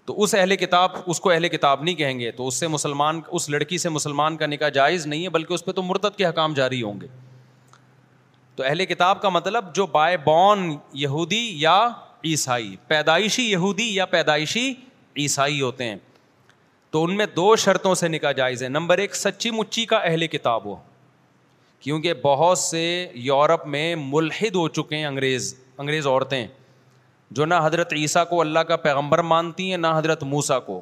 تو 0.07 0.23
اس 0.23 0.35
اہل 0.35 0.57
کتاب 0.61 0.91
اس 1.13 1.21
کو 1.21 1.31
اہل 1.31 1.49
کتاب 1.49 1.83
نہیں 1.83 1.95
کہیں 1.95 2.19
گے 2.19 2.31
تو 2.39 2.47
اس 2.49 2.55
سے 2.61 2.69
مسلمان 2.69 3.21
اس 3.39 3.49
لڑکی 3.51 3.79
سے 3.79 3.89
مسلمان 3.89 4.37
کا 4.37 4.47
نکاح 4.47 4.69
جائز 4.79 5.07
نہیں 5.07 5.25
ہے 5.25 5.29
بلکہ 5.37 5.53
اس 5.55 5.65
پہ 5.65 5.73
تو 5.73 5.83
مرتد 5.83 6.17
کے 6.17 6.27
حکام 6.27 6.55
جاری 6.55 6.83
ہوں 6.83 7.01
گے 7.01 7.07
تو 8.57 8.63
اہل 8.67 8.85
کتاب 8.87 9.21
کا 9.23 9.29
مطلب 9.39 9.75
جو 9.75 9.87
بائے 9.93 10.17
بون 10.25 10.75
یہودی 11.03 11.43
یا 11.61 11.77
عیسائی 12.31 12.75
پیدائشی 12.89 13.51
یہودی 13.51 13.89
یا 13.95 14.05
پیدائشی 14.07 14.73
عیسائی 15.23 15.61
ہوتے 15.61 15.85
ہیں 15.85 15.97
تو 16.91 17.03
ان 17.05 17.17
میں 17.17 17.27
دو 17.37 17.55
شرطوں 17.57 17.95
سے 17.95 18.09
نکاح 18.09 18.33
جائز 18.37 18.63
ہے 18.63 18.69
نمبر 18.69 18.99
ایک 19.05 19.15
سچی 19.17 19.51
مچی 19.51 19.85
کا 19.93 19.97
اہل 20.05 20.27
کتاب 20.35 20.65
ہو 20.65 20.75
کیونکہ 21.81 22.15
بہت 22.23 22.59
سے 22.59 22.83
یورپ 23.31 23.67
میں 23.77 23.95
ملحد 24.03 24.57
ہو 24.57 24.67
چکے 24.79 24.97
ہیں 24.97 25.05
انگریز 25.07 25.55
انگریز 25.79 26.07
عورتیں 26.07 26.47
جو 27.37 27.45
نہ 27.47 27.55
حضرت 27.65 27.93
عیسیٰ 27.97 28.25
کو 28.29 28.41
اللہ 28.41 28.59
کا 28.69 28.77
پیغمبر 28.87 29.19
مانتی 29.33 29.69
ہیں 29.71 29.77
نہ 29.77 29.87
حضرت 29.97 30.23
موسا 30.33 30.59
کو 30.71 30.81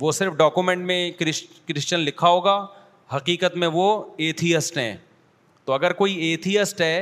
وہ 0.00 0.12
صرف 0.12 0.32
ڈاکومنٹ 0.36 0.84
میں 0.86 0.98
کرسچن 1.18 2.00
لکھا 2.00 2.28
ہوگا 2.28 2.56
حقیقت 3.14 3.56
میں 3.62 3.68
وہ 3.72 3.86
ایتھیسٹ 4.26 4.76
ہیں 4.78 4.96
تو 5.64 5.72
اگر 5.72 5.92
کوئی 6.02 6.14
ایتھیسٹ 6.28 6.80
ہے 6.80 6.98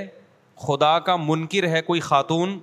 خدا 0.67 0.99
کا 1.09 1.17
منکر 1.29 1.69
ہے 1.75 1.83
کوئی 1.83 2.01
خاتون 2.11 2.59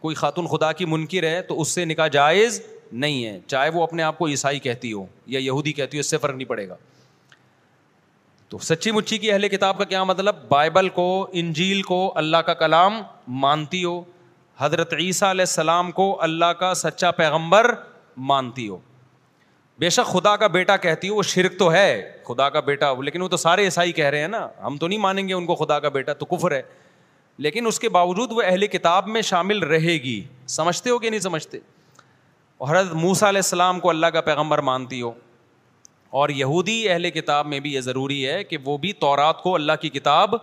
کوئی 0.00 0.14
خاتون 0.22 0.46
خدا 0.56 0.72
کی 0.80 0.84
منکر 0.94 1.22
ہے 1.28 1.40
تو 1.48 1.60
اس 1.60 1.70
سے 1.74 1.84
نکاح 1.84 2.06
جائز 2.18 2.60
نہیں 3.04 3.24
ہے 3.24 3.38
چاہے 3.46 3.68
وہ 3.74 3.82
اپنے 3.82 4.02
آپ 4.02 4.18
کو 4.18 4.28
عیسائی 4.28 4.58
کہتی 4.60 4.92
ہو 4.92 5.04
یا 5.34 5.40
یہودی 5.40 5.72
کہتی 5.72 5.96
ہو 5.96 6.00
اس 6.00 6.10
سے 6.10 6.18
فرق 6.24 6.34
نہیں 6.36 6.48
پڑے 6.48 6.68
گا 6.68 6.76
تو 8.48 8.58
سچی 8.68 8.90
مچھی 8.92 9.18
کی 9.18 9.30
اہل 9.32 9.48
کتاب 9.48 9.78
کا 9.78 9.84
کیا 9.92 10.02
مطلب 10.04 10.36
بائبل 10.48 10.88
کو 10.98 11.06
انجیل 11.42 11.82
کو 11.82 12.02
اللہ 12.22 12.42
کا 12.46 12.54
کلام 12.64 13.00
مانتی 13.44 13.84
ہو 13.84 14.02
حضرت 14.62 14.92
عیسیٰ 15.00 15.28
علیہ 15.30 15.44
السلام 15.48 15.90
کو 15.92 16.04
اللہ 16.22 16.50
کا 16.58 16.72
سچا 16.80 17.10
پیغمبر 17.20 17.70
مانتی 18.30 18.66
ہو 18.68 18.76
بے 19.80 19.88
شک 19.96 20.06
خدا 20.12 20.34
کا 20.42 20.46
بیٹا 20.56 20.76
کہتی 20.84 21.08
ہو 21.08 21.14
وہ 21.16 21.22
شرک 21.30 21.58
تو 21.58 21.70
ہے 21.72 21.86
خدا 22.26 22.48
کا 22.56 22.60
بیٹا 22.68 22.92
لیکن 23.04 23.22
وہ 23.22 23.28
تو 23.28 23.36
سارے 23.44 23.64
عیسائی 23.64 23.92
کہہ 23.92 24.06
رہے 24.14 24.20
ہیں 24.20 24.28
نا 24.28 24.46
ہم 24.66 24.76
تو 24.80 24.88
نہیں 24.88 24.98
مانیں 25.06 25.26
گے 25.28 25.32
ان 25.34 25.46
کو 25.46 25.54
خدا 25.64 25.78
کا 25.80 25.88
بیٹا 25.96 26.12
تو 26.18 26.24
کفر 26.36 26.52
ہے 26.56 26.60
لیکن 27.46 27.66
اس 27.66 27.80
کے 27.80 27.88
باوجود 27.98 28.32
وہ 28.32 28.42
اہل 28.44 28.66
کتاب 28.76 29.08
میں 29.16 29.22
شامل 29.30 29.58
رہے 29.72 29.96
گی 30.04 30.20
سمجھتے 30.60 30.90
ہو 30.90 30.98
کہ 30.98 31.10
نہیں 31.10 31.20
سمجھتے 31.26 31.58
اور 32.64 32.76
حضرت 32.76 32.92
موسا 33.02 33.28
علیہ 33.28 33.44
السلام 33.44 33.80
کو 33.80 33.90
اللہ 33.90 34.14
کا 34.14 34.20
پیغمبر 34.30 34.60
مانتی 34.70 35.02
ہو 35.02 35.12
اور 36.20 36.28
یہودی 36.42 36.88
اہل 36.88 37.10
کتاب 37.10 37.46
میں 37.54 37.60
بھی 37.66 37.72
یہ 37.74 37.80
ضروری 37.90 38.26
ہے 38.28 38.42
کہ 38.44 38.56
وہ 38.64 38.76
بھی 38.84 38.92
تورات 39.06 39.42
کو 39.42 39.54
اللہ 39.54 39.82
کی 39.82 39.88
کتاب 39.98 40.34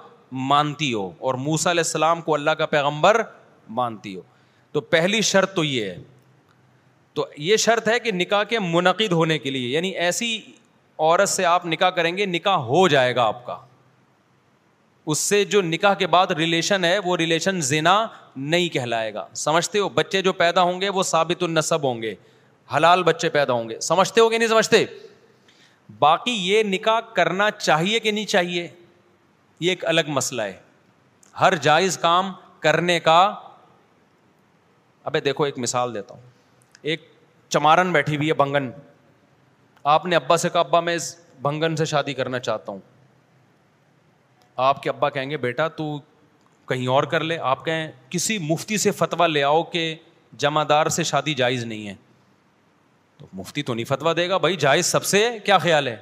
مانتی 0.52 0.94
ہو 0.94 1.10
اور 1.28 1.34
موسا 1.50 1.72
علیہ 1.72 1.84
السلام 1.86 2.22
کو 2.22 2.34
اللہ 2.34 2.52
کا 2.58 2.66
پیغمبر 2.78 3.22
مانتی 3.78 4.16
ہو 4.16 4.22
تو 4.72 4.82
پہلی 4.94 5.22
شرط 5.32 5.54
تو 5.56 5.64
یہ 5.64 5.90
ہے 5.90 5.98
تو 7.14 7.26
یہ 7.38 7.58
شرط 7.58 7.88
ہے 7.88 8.00
کہ 8.00 8.12
نکاح 8.12 8.44
کے 8.50 8.60
منعقد 8.60 9.12
ہونے 9.12 9.38
کے 9.40 9.52
لیے 9.52 9.70
یعنی 9.70 9.90
ایسی 10.08 10.36
عورت 11.00 11.30
سے 11.30 11.46
آپ 11.46 11.66
نکاح 11.66 11.90
کریں 11.90 12.16
گے 12.18 12.26
نکاح 12.26 12.56
ہو 12.72 12.88
جائے 12.88 13.16
گا 13.16 13.24
آپ 13.24 13.46
کا 13.46 13.58
اس 15.12 15.18
سے 15.20 15.44
جو 15.46 15.62
نکاح 15.62 15.94
کے 16.00 16.08
بعد 16.08 16.32
ریلیشن 16.38 16.84
ہے 16.86 16.98
وہ 17.06 17.16
ریلیشن 17.18 17.62
زنا 17.70 17.98
نہیں 18.36 18.68
کہلائے 18.74 19.14
گا 19.14 19.26
سمجھتے 19.44 19.80
ہو 19.80 19.88
بچے 20.00 20.22
جو 20.22 20.34
پیدا 20.41 20.62
ہوں 20.62 20.82
گے 20.82 20.90
وہ 20.98 21.04
ثابت 21.04 21.44
النصب 21.44 21.84
ہوں 21.90 22.02
گے 22.02 22.14
حلال 22.76 23.04
بچے 23.04 23.30
پیدا 23.30 23.54
ہوں 23.54 23.70
گے 23.70 23.80
سمجھتے 23.82 24.22
ہو 24.22 24.30
کہ 24.30 24.38
نہیں 24.38 24.50
سمجھتے 24.50 24.84
باقی 26.00 26.32
یہ 26.32 26.64
نکاح 26.64 27.00
کرنا 27.14 27.50
چاہیے 27.52 28.00
کہ 28.00 28.12
نہیں 28.12 28.26
چاہیے 28.34 28.68
یہ 29.60 29.70
ایک 29.70 29.86
الگ 29.94 30.10
مسئلہ 30.18 30.41
ہے 30.41 30.54
ہر 31.40 31.56
جائز 31.62 31.98
کام 31.98 32.32
کرنے 32.60 33.00
کا 33.00 33.20
ابھی 35.06 35.20
دیکھو 35.22 35.44
ایک 35.44 35.58
مثال 35.60 35.94
دیتا 35.96 36.14
ہوں 36.16 36.22
ایک 36.92 37.08
چمارن 37.50 37.92
بیٹھی 37.94 38.16
ہوئی 38.16 38.28
ہے 38.28 38.34
بنگن 38.34 38.70
آپ 39.94 40.06
نے 40.06 40.16
ابا 40.16 40.38
سے 40.38 40.50
کہا 40.54 40.60
ابا 40.60 40.80
میں 40.80 40.96
اس 40.96 41.16
بنگن 41.42 41.76
سے 41.76 41.86
شادی 41.86 42.14
کرنا 42.14 42.40
چاہتا 42.40 42.72
ہوں 42.72 42.80
آپ 44.70 44.82
کے 44.84 44.90
ابا 44.90 45.10
کہیں 45.10 45.30
گے 45.30 45.38
بیٹا 45.46 45.68
تو 45.78 45.98
کہیں 46.70 46.88
اور 46.96 47.04
کر 47.12 47.24
لے 47.24 47.38
آپ 47.52 47.64
کہیں 47.66 47.88
کسی 48.10 48.38
مفتی 48.50 48.78
سے 48.78 48.92
فتویٰ 48.92 49.28
لے 49.30 49.44
آؤ 49.44 49.62
کہ 49.76 49.94
جمع 50.44 50.64
دار 50.70 50.88
سے 50.96 51.04
شادی 51.12 51.34
جائز 51.34 51.64
نہیں 51.66 51.88
ہے 51.88 51.94
تو 53.20 53.28
مفتی 53.34 53.64
تو 53.64 53.74
نہیں 53.74 53.86
فتوا 53.86 54.14
دے 54.18 54.28
گا 54.30 54.38
بھائی 54.44 54.56
جائز 54.56 54.86
سب 54.86 55.04
سے 55.06 55.28
کیا 55.46 55.58
خیال 55.58 55.88
ہے 55.88 55.96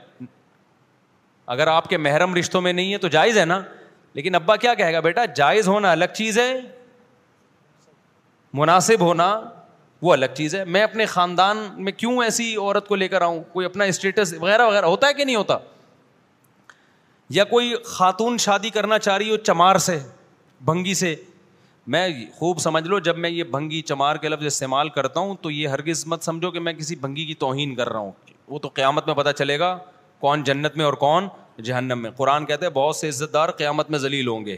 اگر 1.54 1.68
آپ 1.68 1.88
کے 1.90 1.98
محرم 1.98 2.36
رشتوں 2.36 2.62
میں 2.62 2.74
نہیں 2.74 2.94
ہے 2.94 2.98
تو 2.98 3.08
جائز 3.08 3.38
ہے 3.38 3.46
نا 3.46 3.62
لیکن 4.14 4.36
ابا 4.36 4.56
کیا 4.56 4.74
کہے 4.74 4.94
گا 4.94 5.00
بیٹا 5.00 5.26
جائز 5.36 5.68
ہونا 5.68 5.92
الگ 5.92 6.14
چیز 6.16 6.38
ہے 6.40 6.52
مناسب 8.58 9.02
ہونا 9.06 9.28
وہ 10.06 10.12
الگ 10.14 10.34
چیز 10.38 10.56
ہے 10.56 10.64
میں 10.74 10.82
اپنے 10.84 11.06
خاندان 11.16 11.58
میں 11.84 11.92
کیوں 12.02 12.14
ایسی 12.24 12.46
عورت 12.56 12.88
کو 12.88 12.96
لے 12.96 13.08
کر 13.08 13.22
آؤں 13.28 13.40
کوئی 13.54 13.66
اپنا 13.66 13.84
اسٹیٹس 13.92 14.34
وغیرہ 14.42 14.66
وغیرہ 14.68 14.86
ہوتا 14.94 15.08
ہے 15.08 15.14
کہ 15.14 15.24
نہیں 15.26 15.36
ہوتا 15.36 15.58
یا 17.38 17.44
کوئی 17.54 17.74
خاتون 17.94 18.38
شادی 18.46 18.70
کرنا 18.78 19.00
چاہ 19.08 19.18
رہی 19.18 19.30
ہو 19.32 19.38
چمار 19.50 19.76
سے 19.88 19.98
بھنگی 20.70 20.94
سے 21.04 21.16
میں 21.96 22.06
خوب 22.38 22.60
سمجھ 22.60 22.84
لو 22.88 23.00
جب 23.08 23.18
میں 23.24 23.30
یہ 23.30 23.44
بھنگی 23.58 23.82
چمار 23.92 24.16
کے 24.24 24.30
لفظ 24.30 24.46
استعمال 24.46 24.90
کرتا 25.00 25.20
ہوں 25.26 25.36
تو 25.42 25.52
یہ 25.52 25.68
ہرگز 25.76 26.06
مت 26.14 26.24
سمجھو 26.30 26.52
کہ 26.52 26.60
میں 26.68 26.74
کسی 26.80 26.96
بھنگی 27.04 27.26
کی 27.26 27.34
توہین 27.44 27.76
کر 27.76 27.90
رہا 27.92 28.00
ہوں 28.06 28.12
وہ 28.54 28.60
تو 28.66 28.70
قیامت 28.80 29.06
میں 29.08 29.16
پتہ 29.22 29.30
چلے 29.42 29.60
گا 29.60 29.78
کون 30.26 30.44
جنت 30.50 30.78
میں 30.78 30.86
اور 30.86 30.94
کون 31.06 31.28
جہنم 31.70 32.00
میں 32.08 32.12
قرآن 32.18 32.46
کہتے 32.46 32.66
ہیں 32.66 32.74
بہت 32.74 32.96
سے 32.96 33.10
عزت 33.10 33.34
دار 33.34 33.52
قیامت 33.62 33.90
میں 33.92 34.00
ذلیل 34.08 34.28
ہوں 34.28 34.46
گے 34.46 34.58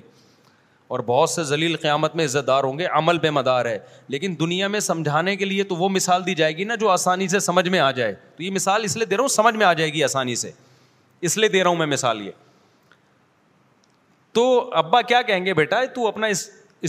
اور 0.89 0.99
بہت 1.05 1.29
سے 1.29 1.43
ذلیل 1.43 1.75
قیامت 1.81 2.15
میں 2.15 2.23
عزت 2.25 2.45
دار 2.47 2.63
ہوں 2.63 2.77
گے 2.77 2.85
عمل 2.99 3.17
بے 3.25 3.29
مدار 3.37 3.65
ہے 3.65 3.77
لیکن 4.13 4.35
دنیا 4.39 4.67
میں 4.75 4.79
سمجھانے 4.79 5.35
کے 5.37 5.45
لیے 5.45 5.63
تو 5.71 5.75
وہ 5.75 5.89
مثال 5.89 6.25
دی 6.25 6.33
جائے 6.35 6.55
گی 6.57 6.63
نا 6.69 6.75
جو 6.83 6.89
آسانی 6.89 7.27
سے 7.33 7.39
سمجھ 7.47 7.67
میں 7.69 7.79
آ 7.79 7.89
جائے 7.99 8.15
تو 8.37 8.43
یہ 8.43 8.49
مثال 8.51 8.83
اس 8.83 8.95
لیے 8.97 9.05
دے 9.05 9.15
رہا 9.17 9.21
ہوں 9.21 9.27
سمجھ 9.35 9.53
میں 9.55 9.65
آ 9.65 9.71
جائے 9.81 9.91
گی 9.93 10.03
آسانی 10.03 10.35
سے 10.43 10.51
اس 11.29 11.37
لیے 11.37 11.49
دے 11.57 11.63
رہا 11.63 11.69
ہوں 11.69 11.77
میں 11.77 11.85
مثال 11.93 12.21
یہ 12.21 12.31
تو 14.33 14.47
ابا 14.83 15.01
کیا 15.11 15.21
کہیں 15.27 15.45
گے 15.45 15.53
بیٹا 15.53 15.83
تو 15.95 16.07
اپنا 16.07 16.27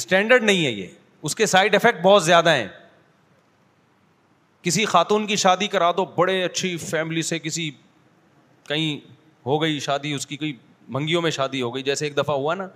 اسٹینڈرڈ 0.00 0.44
نہیں 0.44 0.64
ہے 0.66 0.70
یہ 0.70 0.86
اس 1.28 1.36
کے 1.36 1.46
سائڈ 1.54 1.74
افیکٹ 1.74 2.02
بہت 2.02 2.24
زیادہ 2.24 2.50
ہیں 2.56 2.66
کسی 4.62 4.84
خاتون 4.94 5.26
کی 5.26 5.36
شادی 5.44 5.66
کرا 5.74 5.90
دو 5.96 6.04
بڑے 6.16 6.42
اچھی 6.44 6.76
فیملی 6.90 7.22
سے 7.32 7.38
کسی 7.38 7.70
کہیں 8.68 8.98
ہو 9.46 9.60
گئی 9.62 9.78
شادی 9.80 10.12
اس 10.12 10.26
کی 10.26 10.36
کوئی 10.36 10.52
منگیوں 10.96 11.20
میں 11.22 11.30
شادی 11.30 11.60
ہو 11.62 11.74
گئی 11.74 11.82
جیسے 11.82 12.04
ایک 12.06 12.16
دفعہ 12.16 12.34
ہوا 12.36 12.54
نا 12.54 12.66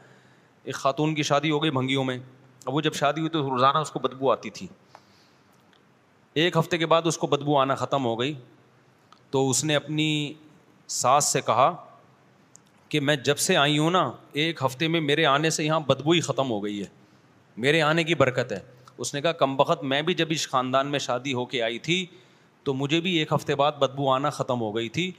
ایک 0.65 0.75
خاتون 0.75 1.15
کی 1.15 1.23
شادی 1.23 1.51
ہو 1.51 1.63
گئی 1.63 1.71
بھنگیوں 1.71 2.05
میں 2.05 2.17
اب 2.65 2.75
وہ 2.75 2.81
جب 2.81 2.95
شادی 2.95 3.21
ہوئی 3.21 3.31
تو 3.31 3.49
روزانہ 3.49 3.79
اس 3.79 3.91
کو 3.93 3.99
بدبو 4.03 4.31
آتی 4.33 4.51
تھی 4.59 4.67
ایک 6.43 6.57
ہفتے 6.57 6.79
کے 6.79 6.87
بعد 6.93 7.07
اس 7.07 7.19
کو 7.19 7.27
بدبو 7.35 7.59
آنا 7.61 7.75
ختم 7.81 8.05
ہو 8.05 8.19
گئی 8.21 8.33
تو 9.31 9.49
اس 9.51 9.63
نے 9.65 9.75
اپنی 9.77 10.07
ساس 11.01 11.33
سے 11.33 11.41
کہا 11.47 11.73
کہ 12.89 13.01
میں 13.01 13.17
جب 13.27 13.39
سے 13.39 13.57
آئی 13.57 13.79
ہوں 13.79 13.91
نا 13.91 14.11
ایک 14.43 14.63
ہفتے 14.67 14.89
میں 14.89 15.01
میرے 15.01 15.27
آنے 15.27 15.51
سے 15.51 15.65
یہاں 15.65 15.81
بدبو 15.87 16.11
ہی 16.11 16.21
ختم 16.31 16.51
ہو 16.51 16.63
گئی 16.65 16.81
ہے 16.81 16.87
میرے 17.65 17.83
آنے 17.83 18.05
کی 18.05 18.15
برکت 18.23 18.53
ہے 18.53 18.59
اس 18.99 19.15
نے 19.15 19.21
کہا 19.23 19.33
کم 19.45 19.57
بخت 19.57 19.83
میں 19.93 20.01
بھی 20.09 20.15
جب 20.15 20.27
اس 20.31 20.49
خاندان 20.51 20.91
میں 20.91 20.99
شادی 21.07 21.33
ہو 21.35 21.45
کے 21.53 21.63
آئی 21.63 21.79
تھی 21.87 22.05
تو 22.65 22.75
مجھے 22.75 23.01
بھی 23.07 23.15
ایک 23.19 23.33
ہفتے 23.33 23.55
بعد 23.63 23.73
بدبو 23.81 24.13
آنا 24.13 24.31
ختم 24.39 24.61
ہو 24.61 24.75
گئی 24.77 24.89
تھی 24.99 25.11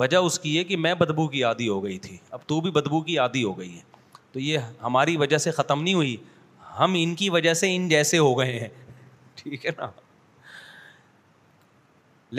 وجہ 0.00 0.16
اس 0.30 0.38
کی 0.40 0.58
ہے 0.58 0.64
کہ 0.64 0.76
میں 0.76 0.94
بدبو 0.94 1.26
کی 1.28 1.44
عادی 1.44 1.68
ہو 1.68 1.82
گئی 1.84 1.98
تھی 1.98 2.16
اب 2.30 2.40
تو 2.46 2.60
بھی 2.60 2.70
بدبو 2.70 3.00
کی 3.10 3.18
عادی 3.18 3.44
ہو 3.44 3.58
گئی 3.58 3.74
ہے 3.76 3.89
تو 4.32 4.40
یہ 4.40 4.58
ہماری 4.82 5.16
وجہ 5.16 5.38
سے 5.44 5.50
ختم 5.50 5.82
نہیں 5.82 5.94
ہوئی 5.94 6.16
ہم 6.78 6.94
ان 6.98 7.14
کی 7.22 7.30
وجہ 7.30 7.54
سے 7.60 7.74
ان 7.76 7.88
جیسے 7.88 8.18
ہو 8.18 8.38
گئے 8.38 8.58
ہیں 8.58 8.68
ٹھیک 9.42 9.66
ہے 9.66 9.70
نا 9.78 9.86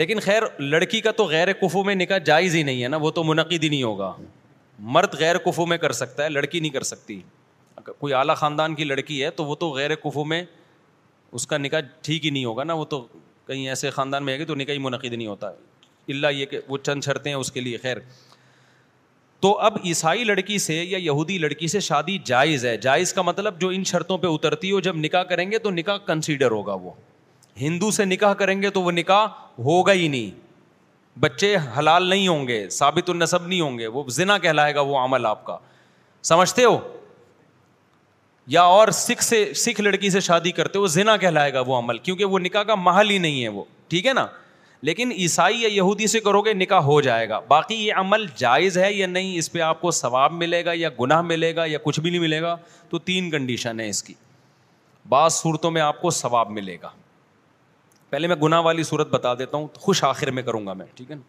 لیکن 0.00 0.20
خیر 0.24 0.42
لڑکی 0.58 1.00
کا 1.06 1.10
تو 1.16 1.24
غیر 1.32 1.52
کفو 1.62 1.82
میں 1.84 1.94
نکاح 1.94 2.18
جائز 2.28 2.54
ہی 2.56 2.62
نہیں 2.68 2.82
ہے 2.82 2.88
نا 2.88 2.96
وہ 3.00 3.10
تو 3.18 3.24
منعقد 3.30 3.64
ہی 3.64 3.68
نہیں 3.68 3.82
ہوگا 3.82 4.12
مرد 4.94 5.14
غیر 5.18 5.38
کفو 5.46 5.66
میں 5.72 5.78
کر 5.78 5.92
سکتا 5.98 6.24
ہے 6.24 6.28
لڑکی 6.28 6.60
نہیں 6.60 6.70
کر 6.72 6.82
سکتی 6.90 7.20
کوئی 7.98 8.14
اعلیٰ 8.14 8.36
خاندان 8.36 8.74
کی 8.74 8.84
لڑکی 8.84 9.22
ہے 9.24 9.30
تو 9.38 9.44
وہ 9.44 9.54
تو 9.60 9.68
غیر 9.72 9.94
کفو 10.04 10.24
میں 10.32 10.42
اس 11.38 11.46
کا 11.46 11.58
نکاح 11.58 11.80
ٹھیک 12.02 12.24
ہی 12.24 12.30
نہیں 12.30 12.44
ہوگا 12.44 12.64
نا 12.64 12.74
وہ 12.80 12.84
تو 12.94 13.06
کہیں 13.46 13.68
ایسے 13.68 13.90
خاندان 13.90 14.24
میں 14.24 14.32
ہے 14.32 14.38
کہ 14.38 14.44
تو 14.46 14.54
نکاح 14.54 14.72
ہی 14.74 14.78
منعقد 14.86 15.12
نہیں 15.12 15.26
ہوتا 15.26 15.48
اللہ 16.08 16.26
یہ 16.34 16.46
کہ 16.52 16.60
وہ 16.68 16.78
چند 16.82 17.02
چھڑتے 17.04 17.30
ہیں 17.30 17.36
اس 17.36 17.52
کے 17.52 17.60
لیے 17.60 17.76
خیر 17.82 17.96
تو 19.42 19.50
اب 19.66 19.76
عیسائی 19.84 20.24
لڑکی 20.24 20.56
سے 20.64 20.74
یا 20.74 20.98
یہودی 21.04 21.36
لڑکی 21.44 21.68
سے 21.68 21.80
شادی 21.84 22.16
جائز 22.24 22.64
ہے 22.66 22.76
جائز 22.82 23.12
کا 23.12 23.22
مطلب 23.22 23.58
جو 23.60 23.68
ان 23.76 23.84
شرطوں 23.90 24.18
پہ 24.18 24.26
اترتی 24.32 24.70
ہو 24.72 24.80
جب 24.86 24.96
نکاح 24.96 25.22
کریں 25.30 25.50
گے 25.50 25.58
تو 25.64 25.70
نکاح 25.70 25.96
کنسیڈر 26.06 26.50
ہوگا 26.50 26.74
وہ 26.82 26.90
ہندو 27.60 27.90
سے 27.96 28.04
نکاح 28.04 28.32
کریں 28.42 28.60
گے 28.62 28.70
تو 28.76 28.82
وہ 28.82 28.92
نکاح 28.92 29.26
ہوگا 29.64 29.92
ہی 30.02 30.06
نہیں 30.08 30.30
بچے 31.20 31.56
حلال 31.78 32.06
نہیں 32.08 32.28
ہوں 32.28 32.46
گے 32.48 32.60
ثابت 32.76 33.10
النصب 33.10 33.46
نہیں 33.46 33.60
ہوں 33.60 33.78
گے 33.78 33.86
وہ 33.96 34.04
زنا 34.20 34.36
کہلائے 34.44 34.74
گا 34.74 34.80
وہ 34.90 34.98
عمل 34.98 35.26
آپ 35.26 35.44
کا 35.46 35.56
سمجھتے 36.32 36.64
ہو 36.64 36.78
یا 38.58 38.62
اور 38.76 38.88
سکھ 39.00 39.24
سے 39.24 39.44
سکھ 39.64 39.80
لڑکی 39.80 40.10
سے 40.10 40.20
شادی 40.28 40.50
کرتے 40.52 40.78
ہو 40.78 40.86
ذنا 40.98 41.16
کہلائے 41.24 41.52
گا 41.54 41.60
وہ 41.66 41.76
عمل 41.78 41.98
کیونکہ 42.06 42.24
وہ 42.34 42.38
نکاح 42.48 42.62
کا 42.70 42.74
محل 42.86 43.10
ہی 43.10 43.18
نہیں 43.26 43.42
ہے 43.42 43.48
وہ 43.58 43.64
ٹھیک 43.88 44.06
ہے 44.06 44.12
نا 44.12 44.26
لیکن 44.86 45.10
عیسائی 45.12 45.58
یا 45.60 45.68
یہودی 45.68 46.06
سے 46.12 46.20
کرو 46.20 46.40
گے 46.42 46.52
نکاح 46.54 46.80
ہو 46.84 47.00
جائے 47.00 47.28
گا 47.28 47.38
باقی 47.48 47.74
یہ 47.74 47.92
عمل 47.96 48.24
جائز 48.36 48.78
ہے 48.78 48.92
یا 48.92 49.06
نہیں 49.06 49.36
اس 49.38 49.50
پہ 49.52 49.60
آپ 49.62 49.80
کو 49.80 49.90
ثواب 49.98 50.32
ملے 50.34 50.64
گا 50.64 50.72
یا 50.74 50.88
گناہ 51.00 51.20
ملے 51.22 51.54
گا 51.56 51.64
یا 51.66 51.78
کچھ 51.82 52.00
بھی 52.00 52.10
نہیں 52.10 52.20
ملے 52.20 52.40
گا 52.42 52.54
تو 52.90 52.98
تین 53.10 53.30
کنڈیشن 53.30 53.80
ہے 53.80 53.88
اس 53.88 54.02
کی 54.02 54.14
بعض 55.08 55.32
صورتوں 55.34 55.70
میں 55.70 55.80
آپ 55.82 56.00
کو 56.00 56.10
ثواب 56.18 56.50
ملے 56.52 56.76
گا 56.82 56.88
پہلے 58.10 58.26
میں 58.28 58.36
گناہ 58.42 58.60
والی 58.62 58.82
صورت 58.84 59.10
بتا 59.10 59.34
دیتا 59.38 59.56
ہوں 59.56 59.66
خوش 59.80 60.02
آخر 60.04 60.30
میں 60.38 60.42
کروں 60.42 60.66
گا 60.66 60.72
میں 60.80 60.86
ٹھیک 60.94 61.10
ہے 61.10 61.16
نا 61.16 61.22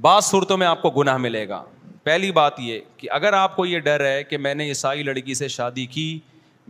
بعض 0.00 0.24
صورتوں 0.24 0.56
میں 0.56 0.66
آپ 0.66 0.82
کو 0.82 0.90
گناہ 1.00 1.16
ملے 1.24 1.48
گا 1.48 1.62
پہلی 2.02 2.30
بات 2.42 2.60
یہ 2.60 2.80
کہ 2.96 3.08
اگر 3.20 3.32
آپ 3.38 3.56
کو 3.56 3.66
یہ 3.66 3.78
ڈر 3.88 4.04
ہے 4.06 4.22
کہ 4.24 4.38
میں 4.46 4.54
نے 4.54 4.68
عیسائی 4.68 5.02
لڑکی 5.02 5.34
سے 5.40 5.48
شادی 5.56 5.86
کی 5.96 6.18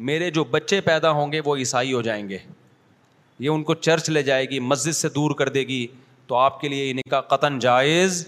میرے 0.09 0.31
جو 0.39 0.45
بچے 0.57 0.81
پیدا 0.91 1.11
ہوں 1.19 1.33
گے 1.33 1.41
وہ 1.45 1.57
عیسائی 1.57 1.93
ہو 1.93 2.03
جائیں 2.03 2.29
گے 2.29 2.39
یہ 3.39 3.49
ان 3.49 3.63
کو 3.65 3.75
چرچ 3.75 4.09
لے 4.11 4.23
جائے 4.23 4.45
گی 4.51 4.59
مسجد 4.61 4.93
سے 4.97 5.09
دور 5.15 5.31
کر 5.39 5.49
دے 5.49 5.61
گی 5.69 5.87
تو 6.27 6.35
آپ 6.37 6.61
کے 6.61 6.69
لیے 6.69 6.91
ان 6.91 6.99
کا 7.11 7.21
قطن 7.21 7.59
جائز 7.59 8.27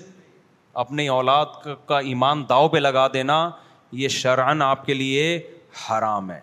اپنی 0.83 1.07
اولاد 1.09 1.67
کا 1.89 1.99
ایمان 1.99 2.43
داؤ 2.49 2.69
پہ 2.69 2.79
لگا 2.79 3.07
دینا 3.13 3.49
یہ 4.03 4.09
شرعن 4.09 4.63
آپ 4.63 4.85
کے 4.87 4.95
لیے 4.95 5.39
حرام 5.91 6.31
ہے 6.31 6.41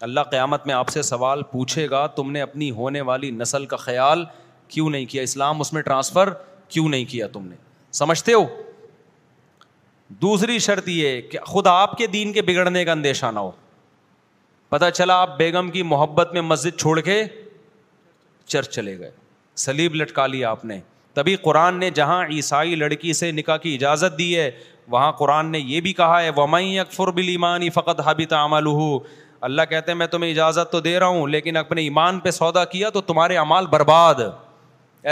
اللہ 0.00 0.20
قیامت 0.30 0.66
میں 0.66 0.74
آپ 0.74 0.88
سے 0.90 1.02
سوال 1.02 1.42
پوچھے 1.50 1.88
گا 1.90 2.06
تم 2.14 2.30
نے 2.32 2.40
اپنی 2.42 2.70
ہونے 2.78 3.00
والی 3.10 3.30
نسل 3.30 3.66
کا 3.66 3.76
خیال 3.76 4.24
کیوں 4.68 4.88
نہیں 4.90 5.06
کیا 5.06 5.22
اسلام 5.22 5.60
اس 5.60 5.72
میں 5.72 5.82
ٹرانسفر 5.82 6.30
کیوں 6.68 6.88
نہیں 6.88 7.04
کیا 7.10 7.26
تم 7.32 7.46
نے 7.48 7.56
سمجھتے 7.98 8.32
ہو 8.32 8.44
دوسری 10.22 10.58
شرط 10.58 10.88
یہ 10.88 11.20
کہ 11.30 11.38
خود 11.46 11.66
آپ 11.66 11.96
کے 11.98 12.06
دین 12.06 12.32
کے 12.32 12.42
بگڑنے 12.42 12.84
کا 12.84 12.92
اندیشہ 12.92 13.26
نہ 13.34 13.38
ہو 13.40 13.50
پتہ 14.68 14.84
چلا 14.94 15.14
آپ 15.20 15.36
بیگم 15.38 15.70
کی 15.70 15.82
محبت 15.82 16.32
میں 16.32 16.40
مسجد 16.42 16.78
چھوڑ 16.80 17.00
کے 17.00 17.22
چرچ 18.52 18.74
چلے 18.74 18.98
گئے 18.98 19.10
سلیب 19.64 19.94
لٹکا 20.02 20.26
لیا 20.34 20.50
آپ 20.50 20.64
نے 20.64 20.74
نے 20.74 20.80
تبھی 21.14 21.34
قرآن 21.46 21.80
جہاں 21.94 22.20
عیسائی 22.36 22.74
لڑکی 22.82 23.12
سے 23.22 23.30
نکاح 23.38 23.56
کی 23.64 23.74
اجازت 23.74 24.18
دی 24.18 24.28
ہے 24.38 24.50
وہاں 24.94 25.10
قرآن 25.20 25.50
نے 25.54 25.58
یہ 25.72 25.80
بھی 25.86 25.92
کہا 26.00 26.22
ہے 26.22 26.30
میں 26.54 26.62
اکفر 26.84 27.10
فقط 27.74 28.00
اللہ 29.46 29.62
کہتے 29.70 29.92
ہیں 29.98 30.06
تمہیں 30.10 30.30
اجازت 30.30 30.70
تو 30.72 30.80
دے 30.80 30.98
رہا 31.00 31.06
ہوں 31.16 31.26
لیکن 31.34 31.56
اپنے 31.64 31.82
ایمان 31.88 32.18
پہ 32.26 32.30
سودا 32.40 32.64
کیا 32.74 32.90
تو 32.96 33.00
تمہارے 33.08 33.36
امال 33.44 33.66
برباد 33.76 34.20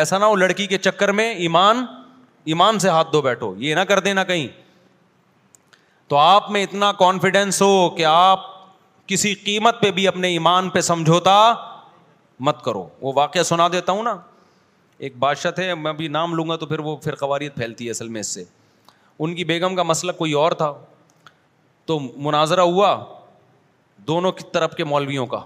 ایسا 0.03 0.19
نہ 0.19 0.25
ہو 0.33 0.37
لڑکی 0.43 0.67
کے 0.73 0.79
چکر 0.89 1.13
میں 1.21 1.29
ایمان 1.47 1.85
ایمان 2.53 2.79
سے 2.85 2.89
ہاتھ 2.97 3.13
دھو 3.13 3.23
بیٹھو 3.23 3.55
یہ 3.65 3.75
نہ 3.75 3.81
کر 3.93 4.01
دینا 4.09 4.25
کہیں 4.29 4.47
تو 6.09 6.17
آپ 6.19 6.51
میں 6.57 6.63
اتنا 6.65 6.93
کانفیڈینس 7.01 7.61
ہو 7.63 7.73
کہ 7.97 8.05
آپ 8.13 8.47
کسی 9.13 9.35
قیمت 9.45 9.81
پہ 9.83 9.91
بھی 9.99 10.07
اپنے 10.09 10.29
ایمان 10.37 10.69
پہ 10.77 10.81
سمجھوتا 10.93 11.37
مت 12.49 12.63
کرو 12.65 12.87
وہ 13.01 13.13
واقعہ 13.17 13.43
سنا 13.43 13.69
دیتا 13.73 13.93
ہوں 13.93 14.03
نا 14.03 14.17
ایک 15.07 15.17
بادشاہ 15.19 15.51
تھے 15.51 15.75
میں 15.83 15.93
بھی 16.01 16.09
نام 16.17 16.35
لوں 16.35 16.49
گا 16.49 16.57
تو 16.63 16.67
پھر 16.67 16.79
وہ 16.87 16.97
پھر 17.05 17.15
قواریت 17.23 17.55
پھیلتی 17.55 17.85
ہے 17.87 17.91
اصل 17.91 18.09
میں 18.17 18.21
اس 18.21 18.29
سے 18.35 18.45
ان 19.23 19.35
کی 19.35 19.45
بیگم 19.45 19.75
کا 19.77 19.83
مسئلہ 19.83 20.13
کوئی 20.19 20.33
اور 20.43 20.53
تھا 20.63 20.73
تو 21.87 21.99
مناظرہ 22.29 22.61
ہوا 22.75 22.95
دونوں 24.09 24.33
کی 24.33 24.45
طرف 24.53 24.75
کے 24.77 24.85
مولویوں 24.85 25.27
کا 25.35 25.41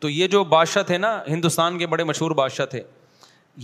تو 0.00 0.08
یہ 0.10 0.26
جو 0.28 0.42
بادشاہ 0.54 0.82
تھے 0.86 0.98
نا 0.98 1.18
ہندوستان 1.28 1.78
کے 1.78 1.86
بڑے 1.86 2.04
مشہور 2.04 2.30
بادشاہ 2.42 2.66
تھے 2.70 2.82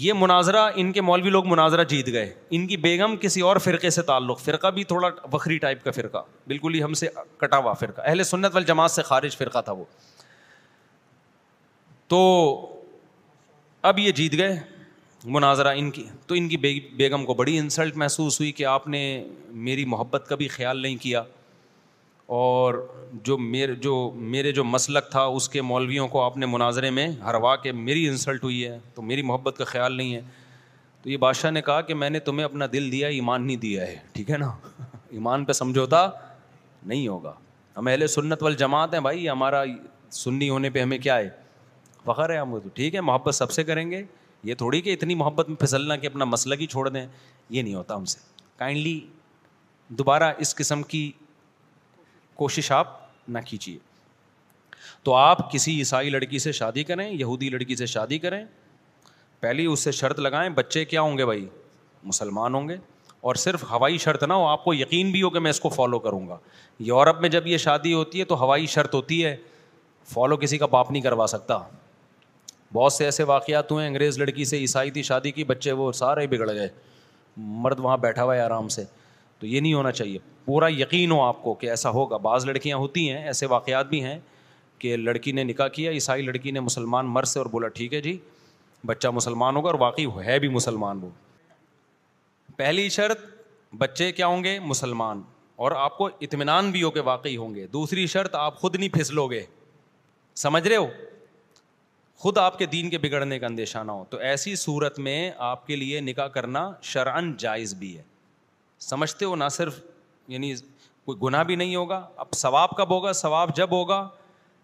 یہ 0.04 0.12
مناظرہ 0.16 0.68
ان 0.80 0.92
کے 0.92 1.00
مولوی 1.00 1.30
لوگ 1.30 1.46
مناظرہ 1.48 1.84
جیت 1.92 2.06
گئے 2.12 2.32
ان 2.58 2.66
کی 2.66 2.76
بیگم 2.86 3.16
کسی 3.20 3.40
اور 3.50 3.56
فرقے 3.64 3.90
سے 3.90 4.02
تعلق 4.10 4.40
فرقہ 4.40 4.66
بھی 4.74 4.84
تھوڑا 4.92 5.08
وقری 5.32 5.58
ٹائپ 5.64 5.82
کا 5.84 5.90
فرقہ 5.94 6.22
بالکل 6.46 6.74
ہی 6.74 6.82
ہم 6.82 6.94
سے 7.00 7.08
کٹا 7.38 7.56
ہوا 7.58 7.72
فرقہ 7.80 8.00
اہل 8.04 8.24
سنت 8.24 8.54
والجماعت 8.54 8.90
سے 8.90 9.02
خارج 9.10 9.36
فرقہ 9.36 9.60
تھا 9.64 9.72
وہ 9.72 9.84
تو 12.10 12.20
اب 13.88 13.98
یہ 13.98 14.10
جیت 14.20 14.32
گئے 14.38 14.54
مناظرہ 15.34 15.72
ان 15.76 15.90
کی 15.90 16.04
تو 16.26 16.34
ان 16.34 16.48
کی 16.48 16.56
بیگم 16.98 17.24
کو 17.24 17.34
بڑی 17.40 17.56
انسلٹ 17.58 17.96
محسوس 18.02 18.38
ہوئی 18.40 18.52
کہ 18.52 18.64
آپ 18.66 18.86
نے 18.88 19.02
میری 19.66 19.84
محبت 19.92 20.26
کا 20.28 20.36
بھی 20.40 20.48
خیال 20.54 20.80
نہیں 20.82 20.96
کیا 21.02 21.22
اور 22.38 22.74
جو 23.24 23.36
میرے 23.38 23.74
جو 23.86 23.94
میرے 24.34 24.52
جو 24.52 24.64
مسلک 24.64 25.10
تھا 25.10 25.22
اس 25.38 25.48
کے 25.48 25.62
مولویوں 25.62 26.08
کو 26.08 26.22
آپ 26.22 26.36
نے 26.38 26.46
مناظرے 26.46 26.90
میں 26.98 27.06
ہروا 27.24 27.54
کے 27.66 27.72
میری 27.84 28.06
انسلٹ 28.08 28.44
ہوئی 28.44 28.64
ہے 28.66 28.78
تو 28.94 29.02
میری 29.12 29.22
محبت 29.30 29.56
کا 29.58 29.64
خیال 29.74 29.96
نہیں 29.96 30.14
ہے 30.14 30.20
تو 31.02 31.10
یہ 31.10 31.16
بادشاہ 31.26 31.50
نے 31.50 31.62
کہا 31.70 31.80
کہ 31.90 31.94
میں 32.02 32.10
نے 32.10 32.20
تمہیں 32.30 32.44
اپنا 32.44 32.66
دل 32.72 32.90
دیا 32.92 33.08
ایمان 33.18 33.46
نہیں 33.46 33.56
دیا 33.66 33.86
ہے 33.86 33.96
ٹھیک 34.14 34.30
ہے 34.30 34.36
نا 34.44 34.50
ایمان 35.10 35.44
پہ 35.44 35.52
سمجھوتا 35.62 36.08
نہیں 36.82 37.06
ہوگا 37.08 37.32
ہم 37.76 37.86
اہل 37.88 38.06
سنت 38.18 38.42
والجماعت 38.42 38.94
ہیں 38.94 39.00
بھائی 39.08 39.28
ہمارا 39.28 39.62
سنی 40.24 40.48
ہونے 40.50 40.70
پہ 40.78 40.82
ہمیں 40.82 40.98
کیا 40.98 41.16
ہے 41.18 41.28
فخر 42.10 42.30
ہے 42.30 42.36
ہم 42.38 42.58
تو 42.60 42.68
ٹھیک 42.74 42.94
ہے 42.94 43.00
محبت 43.12 43.34
سب 43.34 43.50
سے 43.56 43.64
کریں 43.64 43.90
گے 43.90 44.02
یہ 44.48 44.54
تھوڑی 44.60 44.80
کہ 44.80 44.92
اتنی 44.92 45.14
محبت 45.22 45.48
میں 45.48 45.56
پھسلنا 45.60 45.96
کہ 46.02 46.06
اپنا 46.06 46.24
مسئلہ 46.34 46.54
ہی 46.60 46.66
چھوڑ 46.74 46.88
دیں 46.88 47.06
یہ 47.50 47.62
نہیں 47.62 47.74
ہوتا 47.74 47.96
ہم 47.96 48.04
سے 48.12 48.18
کائنڈلی 48.58 48.98
دوبارہ 49.98 50.32
اس 50.44 50.54
قسم 50.56 50.82
کی 50.92 51.02
کوشش 52.42 52.70
آپ 52.72 52.98
نہ 53.34 53.38
کیجیے 53.46 53.78
تو 55.04 55.14
آپ 55.14 55.50
کسی 55.52 55.76
عیسائی 55.78 56.10
لڑکی 56.10 56.38
سے 56.46 56.52
شادی 56.60 56.84
کریں 56.84 57.08
یہودی 57.10 57.48
لڑکی 57.50 57.76
سے 57.76 57.86
شادی 57.94 58.18
کریں 58.24 58.44
پہلی 59.40 59.66
اس 59.66 59.80
سے 59.84 59.92
شرط 59.98 60.18
لگائیں 60.26 60.48
بچے 60.60 60.84
کیا 60.92 61.00
ہوں 61.06 61.18
گے 61.18 61.24
بھائی 61.26 61.46
مسلمان 62.12 62.54
ہوں 62.54 62.68
گے 62.68 62.76
اور 63.30 63.34
صرف 63.44 63.64
ہوائی 63.70 63.98
شرط 64.04 64.22
نہ 64.28 64.32
ہو 64.42 64.46
آپ 64.46 64.64
کو 64.64 64.74
یقین 64.74 65.10
بھی 65.12 65.22
ہو 65.22 65.30
کہ 65.30 65.38
میں 65.46 65.50
اس 65.50 65.60
کو 65.60 65.68
فالو 65.76 65.98
کروں 66.06 66.26
گا 66.28 66.38
یورپ 66.90 67.20
میں 67.20 67.28
جب 67.36 67.46
یہ 67.46 67.56
شادی 67.66 67.92
ہوتی 67.94 68.20
ہے 68.20 68.24
تو 68.34 68.40
ہوائی 68.44 68.66
شرط 68.76 68.94
ہوتی 68.94 69.24
ہے 69.24 69.36
فالو 70.14 70.36
کسی 70.44 70.58
کا 70.58 70.66
باپ 70.76 70.90
نہیں 70.90 71.02
کروا 71.02 71.26
سکتا 71.34 71.58
بہت 72.72 72.92
سے 72.92 73.04
ایسے 73.04 73.22
واقعات 73.28 73.70
ہوئے 73.72 73.86
انگریز 73.86 74.18
لڑکی 74.18 74.44
سے 74.44 74.58
عیسائی 74.58 74.90
تھی 74.90 75.02
شادی 75.02 75.30
کی 75.32 75.44
بچے 75.44 75.72
وہ 75.80 75.90
سارے 76.00 76.26
بگڑ 76.34 76.50
گئے 76.52 76.68
مرد 77.64 77.80
وہاں 77.80 77.96
بیٹھا 78.04 78.22
ہوا 78.24 78.34
ہے 78.36 78.40
آرام 78.40 78.68
سے 78.74 78.84
تو 79.38 79.46
یہ 79.46 79.60
نہیں 79.60 79.74
ہونا 79.74 79.92
چاہیے 79.92 80.18
پورا 80.44 80.66
یقین 80.72 81.10
ہو 81.12 81.20
آپ 81.22 81.42
کو 81.42 81.54
کہ 81.62 81.70
ایسا 81.70 81.90
ہوگا 81.90 82.16
بعض 82.26 82.44
لڑکیاں 82.46 82.76
ہوتی 82.76 83.08
ہیں 83.10 83.22
ایسے 83.26 83.46
واقعات 83.46 83.86
بھی 83.88 84.02
ہیں 84.04 84.18
کہ 84.78 84.96
لڑکی 84.96 85.32
نے 85.32 85.44
نکاح 85.44 85.68
کیا 85.72 85.90
عیسائی 85.92 86.22
لڑکی 86.22 86.50
نے 86.50 86.60
مسلمان 86.60 87.06
مر 87.12 87.24
سے 87.32 87.38
اور 87.38 87.46
بولا 87.52 87.68
ٹھیک 87.78 87.94
ہے 87.94 88.00
جی 88.00 88.16
بچہ 88.86 89.08
مسلمان 89.14 89.56
ہوگا 89.56 89.68
اور 89.70 89.78
واقعی 89.80 90.06
ہے 90.26 90.38
بھی 90.40 90.48
مسلمان 90.48 91.02
وہ 91.02 91.08
پہلی 92.56 92.88
شرط 92.96 93.24
بچے 93.78 94.10
کیا 94.12 94.26
ہوں 94.26 94.44
گے 94.44 94.58
مسلمان 94.64 95.22
اور 95.64 95.72
آپ 95.76 95.96
کو 95.98 96.08
اطمینان 96.20 96.70
بھی 96.70 96.82
ہو 96.82 96.90
کہ 96.90 97.00
واقعی 97.04 97.36
ہوں 97.36 97.54
گے 97.54 97.66
دوسری 97.72 98.06
شرط 98.14 98.34
آپ 98.34 98.56
خود 98.60 98.76
نہیں 98.76 98.88
پھسلو 98.92 99.26
گے 99.30 99.42
سمجھ 100.46 100.66
رہے 100.68 100.76
ہو 100.76 100.86
خود 102.20 102.38
آپ 102.38 102.58
کے 102.58 102.66
دین 102.72 102.88
کے 102.90 102.98
بگڑنے 103.02 103.38
کا 103.38 103.46
اندیشہ 103.46 103.78
نہ 103.86 103.92
ہو 103.92 104.04
تو 104.10 104.16
ایسی 104.30 104.54
صورت 104.62 104.98
میں 105.04 105.30
آپ 105.52 105.66
کے 105.66 105.76
لیے 105.76 106.00
نکاح 106.00 106.26
کرنا 106.34 106.64
شرعن 106.88 107.32
جائز 107.38 107.72
بھی 107.74 107.96
ہے 107.98 108.02
سمجھتے 108.88 109.24
ہو 109.24 109.36
نہ 109.36 109.44
صرف 109.52 109.78
یعنی 110.32 110.52
کوئی 111.04 111.18
گناہ 111.22 111.42
بھی 111.50 111.56
نہیں 111.56 111.74
ہوگا 111.76 112.00
اب 112.24 112.34
ثواب 112.36 112.76
کب 112.76 112.90
ہوگا 112.94 113.12
ثواب 113.22 113.54
جب 113.56 113.70
ہوگا 113.76 114.00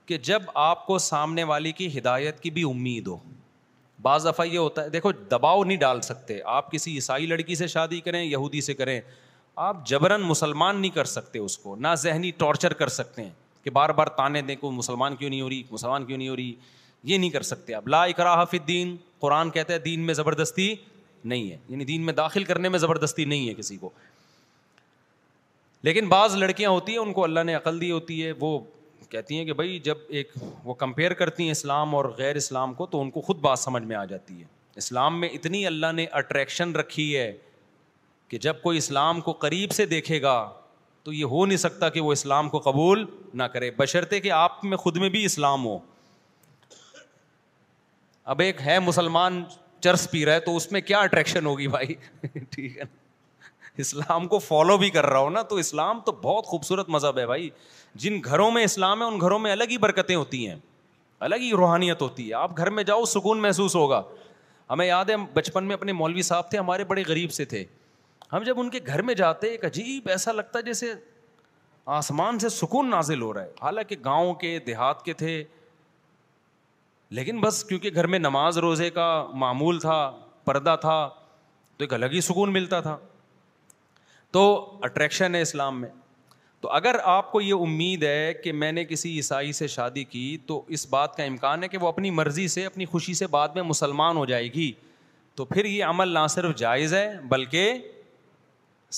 کہ 0.07 0.19
جب 0.31 0.43
آپ 0.65 0.85
کو 0.87 0.99
سامنے 1.07 1.45
والے 1.53 1.73
کی 1.81 1.89
ہدایت 1.99 2.41
کی 2.41 2.51
بھی 2.59 2.69
امید 2.71 3.07
ہو 3.07 3.17
بعض 4.03 4.27
دفعہ 4.27 4.47
یہ 4.47 4.59
ہوتا 4.59 4.85
ہے 4.85 4.89
دیکھو 4.99 5.13
دباؤ 5.31 5.65
نہیں 5.65 5.79
ڈال 5.87 6.01
سکتے 6.11 6.39
آپ 6.59 6.71
کسی 6.73 6.95
عیسائی 6.95 7.27
لڑکی 7.27 7.55
سے 7.63 7.67
شادی 7.77 8.01
کریں 8.11 8.23
یہودی 8.25 8.61
سے 8.71 8.75
کریں 8.83 9.01
آپ 9.71 9.85
جبراً 9.87 10.23
مسلمان 10.25 10.81
نہیں 10.81 10.95
کر 10.95 11.05
سکتے 11.17 11.39
اس 11.39 11.59
کو 11.59 11.77
نہ 11.89 11.95
ذہنی 12.03 12.31
ٹارچر 12.45 12.73
کر 12.83 12.89
سکتے 13.03 13.23
ہیں 13.25 13.31
کہ 13.65 13.71
بار 13.81 13.91
بار 14.01 14.07
تانے 14.23 14.43
دیں 14.51 14.57
کو 14.61 14.71
مسلمان 14.83 15.17
کیوں 15.17 15.31
نہیں 15.31 15.41
ہو 15.41 15.49
رہی 15.49 15.63
مسلمان 15.71 16.07
کیوں 16.07 16.19
نہیں 16.19 16.29
ہو 16.29 16.37
رہی 16.37 16.55
یہ 17.07 17.19
نہیں 17.19 17.31
کر 17.31 17.43
سکتے 17.49 17.75
آپ 17.75 17.85
اکراہ 17.95 18.45
فی 18.51 18.59
الدین 18.61 18.95
قرآن 19.21 19.51
کہتا 19.51 19.73
ہے 19.73 19.79
دین 19.83 20.01
میں 20.07 20.15
زبردستی 20.21 20.75
نہیں 21.33 21.51
ہے 21.51 21.57
یعنی 21.69 21.85
دین 21.91 22.03
میں 22.07 22.13
داخل 22.21 22.45
کرنے 22.45 22.69
میں 22.75 22.79
زبردستی 22.79 23.25
نہیں 23.33 23.49
ہے 23.49 23.55
کسی 23.55 23.77
کو 23.83 23.91
لیکن 25.89 26.09
بعض 26.09 26.35
لڑکیاں 26.37 26.71
ہوتی 26.71 26.93
ہیں 26.93 26.99
ان 26.99 27.13
کو 27.13 27.25
اللہ 27.25 27.45
نے 27.51 27.55
عقل 27.55 27.81
دی 27.81 27.91
ہوتی 27.91 28.23
ہے 28.25 28.33
وہ 28.41 28.59
کہتی 29.11 29.39
ہیں 29.39 29.45
کہ 29.47 29.53
بھائی 29.63 29.79
جب 29.89 29.97
ایک 30.19 30.33
وہ 30.65 30.75
کمپیئر 30.83 31.13
کرتی 31.23 31.45
ہیں 31.45 31.51
اسلام 31.51 31.95
اور 31.95 32.05
غیر 32.19 32.37
اسلام 32.37 32.75
کو 32.75 32.87
تو 32.95 33.01
ان 33.03 33.11
کو 33.17 33.21
خود 33.31 33.39
بات 33.49 33.59
سمجھ 33.69 33.83
میں 33.91 33.97
آ 33.97 34.05
جاتی 34.15 34.39
ہے 34.41 34.47
اسلام 34.85 35.21
میں 35.21 35.29
اتنی 35.39 35.65
اللہ 35.67 35.93
نے 35.99 36.07
اٹریکشن 36.21 36.75
رکھی 36.77 37.07
ہے 37.17 37.31
کہ 38.29 38.39
جب 38.47 38.63
کوئی 38.63 38.79
اسلام 38.79 39.21
کو 39.29 39.33
قریب 39.45 39.71
سے 39.79 39.87
دیکھے 39.99 40.21
گا 40.23 40.35
تو 41.05 41.13
یہ 41.13 41.25
ہو 41.37 41.45
نہیں 41.47 41.63
سکتا 41.71 41.89
کہ 41.97 42.01
وہ 42.07 42.13
اسلام 42.13 42.49
کو 42.55 42.59
قبول 42.71 43.05
نہ 43.35 43.43
کرے 43.53 43.71
بشرطے 43.77 44.21
کہ 44.21 44.31
آپ 44.45 44.65
میں 44.73 44.77
خود 44.87 44.97
میں 45.05 45.09
بھی 45.17 45.25
اسلام 45.25 45.65
ہو 45.67 45.79
اب 48.33 48.41
ایک 48.41 48.61
ہے 48.67 48.79
مسلمان 48.81 49.43
چرس 49.81 50.11
پی 50.11 50.25
رہا 50.27 50.35
ہے 50.35 50.41
تو 50.41 50.55
اس 50.57 50.71
میں 50.73 50.81
کیا 50.81 50.99
اٹریکشن 50.99 51.47
ہوگی 51.47 51.67
بھائی 51.75 51.95
ٹھیک 52.55 52.77
ہے 52.79 52.83
نا 52.85 53.05
اسلام 53.85 54.27
کو 54.29 54.39
فالو 54.39 54.77
بھی 54.79 54.89
کر 54.91 55.07
رہا 55.07 55.19
ہو 55.19 55.29
نا 55.31 55.43
تو 55.51 55.57
اسلام 55.63 56.01
تو 56.07 56.13
بہت 56.23 56.47
خوبصورت 56.47 56.89
مذہب 56.95 57.19
ہے 57.19 57.27
بھائی 57.27 57.49
جن 58.05 58.19
گھروں 58.25 58.51
میں 58.51 58.63
اسلام 58.65 59.03
ہے 59.03 59.07
ان 59.07 59.21
گھروں 59.21 59.39
میں 59.39 59.53
الگ 59.53 59.65
ہی 59.71 59.79
برکتیں 59.79 60.15
ہوتی 60.15 60.47
ہیں 60.49 60.57
الگ 61.29 61.41
ہی 61.43 61.51
روحانیت 61.59 62.03
ہوتی 62.03 62.29
ہے 62.29 62.35
آپ 62.39 62.57
گھر 62.59 62.71
میں 62.79 62.85
جاؤ 62.91 63.05
سکون 63.13 63.43
محسوس 63.43 63.77
ہوگا 63.77 64.03
ہمیں 64.71 64.87
یاد 64.87 65.11
ہے 65.11 65.17
بچپن 65.35 65.65
میں 65.67 65.75
اپنے 65.75 65.93
مولوی 66.01 66.23
صاحب 66.31 66.51
تھے 66.51 66.59
ہمارے 66.59 66.85
بڑے 66.85 67.03
غریب 67.09 67.33
سے 67.33 67.45
تھے 67.55 67.65
ہم 68.33 68.43
جب 68.47 68.61
ان 68.61 68.71
کے 68.71 68.79
گھر 68.87 69.03
میں 69.11 69.15
جاتے 69.15 69.49
ایک 69.51 69.65
عجیب 69.65 70.09
ایسا 70.11 70.33
لگتا 70.33 70.61
جیسے 70.71 70.93
آسمان 72.01 72.39
سے 72.39 72.49
سکون 72.49 72.91
نازل 72.91 73.23
ہو 73.23 73.33
رہا 73.35 73.43
ہے 73.43 73.53
حالانکہ 73.63 73.97
گاؤں 74.05 74.35
کے 74.45 74.59
دیہات 74.67 75.05
کے 75.05 75.13
تھے 75.23 75.43
لیکن 77.15 77.41
بس 77.41 77.63
کیونکہ 77.65 77.91
گھر 77.95 78.07
میں 78.13 78.19
نماز 78.19 78.57
روزے 78.59 78.89
کا 78.91 79.07
معمول 79.39 79.79
تھا 79.81 79.99
پردہ 80.45 80.75
تھا 80.81 81.09
تو 81.79 81.85
ایک 81.85 81.93
الگ 81.95 82.07
ہی 82.13 82.21
سکون 82.21 82.53
ملتا 82.53 82.81
تھا 82.81 82.97
تو 84.33 84.43
اٹریکشن 84.85 85.35
ہے 85.35 85.41
اسلام 85.43 85.81
میں 85.81 85.89
تو 86.61 86.69
اگر 86.73 86.97
آپ 87.15 87.31
کو 87.33 87.41
یہ 87.41 87.55
امید 87.63 88.03
ہے 88.03 88.33
کہ 88.45 88.53
میں 88.53 88.71
نے 88.73 88.85
کسی 88.85 89.11
عیسائی 89.17 89.53
سے 89.53 89.67
شادی 89.69 90.05
کی 90.05 90.37
تو 90.47 90.63
اس 90.77 90.87
بات 90.91 91.17
کا 91.17 91.23
امکان 91.25 91.63
ہے 91.63 91.69
کہ 91.69 91.79
وہ 91.81 91.89
اپنی 91.89 92.11
مرضی 92.11 92.47
سے 92.49 92.65
اپنی 92.67 92.85
خوشی 92.87 93.15
سے 93.15 93.27
بعد 93.37 93.49
میں 93.55 93.63
مسلمان 93.63 94.17
ہو 94.17 94.25
جائے 94.27 94.53
گی 94.53 94.71
تو 95.37 95.45
پھر 95.45 95.65
یہ 95.65 95.85
عمل 95.85 96.15
نہ 96.15 96.27
صرف 96.31 96.57
جائز 96.59 96.95
ہے 96.95 97.11
بلکہ 97.29 97.79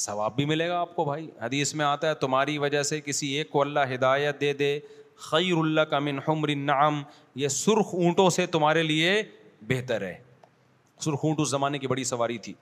ثواب 0.04 0.36
بھی 0.36 0.44
ملے 0.44 0.68
گا 0.68 0.78
آپ 0.80 0.94
کو 0.96 1.04
بھائی 1.04 1.26
حدیث 1.42 1.74
میں 1.74 1.84
آتا 1.84 2.08
ہے 2.08 2.14
تمہاری 2.20 2.56
وجہ 2.58 2.82
سے 2.92 3.00
کسی 3.00 3.28
ایک 3.36 3.50
کو 3.50 3.60
اللہ 3.60 3.92
ہدایت 3.94 4.40
دے 4.40 4.52
دے 4.52 4.78
خیر 5.26 5.56
اللہ 5.58 5.80
کا 5.90 5.98
من 5.98 6.18
حمر 6.26 6.48
النعم 6.48 7.02
یہ 7.42 7.48
سرخ 7.48 7.94
اونٹوں 7.94 8.28
سے 8.30 8.46
تمہارے 8.56 8.82
لیے 8.82 9.22
بہتر 9.68 10.02
ہے 10.06 10.16
سرخ 11.04 11.24
اونٹ 11.24 11.40
اس 11.40 11.48
زمانے 11.50 11.78
کی 11.78 11.86
بڑی 11.86 12.04
سواری 12.04 12.38
تھی 12.42 12.52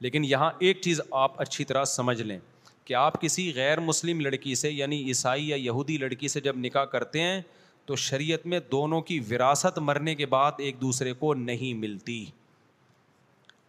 لیکن 0.00 0.24
یہاں 0.24 0.50
ایک 0.68 0.80
چیز 0.82 1.00
آپ 1.24 1.40
اچھی 1.40 1.64
طرح 1.64 1.84
سمجھ 1.84 2.20
لیں 2.22 2.38
کہ 2.84 2.94
آپ 3.00 3.20
کسی 3.20 3.50
غیر 3.54 3.80
مسلم 3.80 4.20
لڑکی 4.20 4.54
سے 4.54 4.70
یعنی 4.70 5.02
عیسائی 5.08 5.48
یا 5.48 5.56
یہودی 5.56 5.96
لڑکی 5.98 6.28
سے 6.28 6.40
جب 6.40 6.56
نکاح 6.58 6.84
کرتے 6.94 7.20
ہیں 7.22 7.40
تو 7.86 7.96
شریعت 8.06 8.46
میں 8.46 8.60
دونوں 8.70 9.00
کی 9.10 9.18
وراثت 9.30 9.78
مرنے 9.78 10.14
کے 10.14 10.26
بعد 10.34 10.52
ایک 10.66 10.80
دوسرے 10.80 11.12
کو 11.18 11.34
نہیں 11.34 11.74
ملتی 11.78 12.24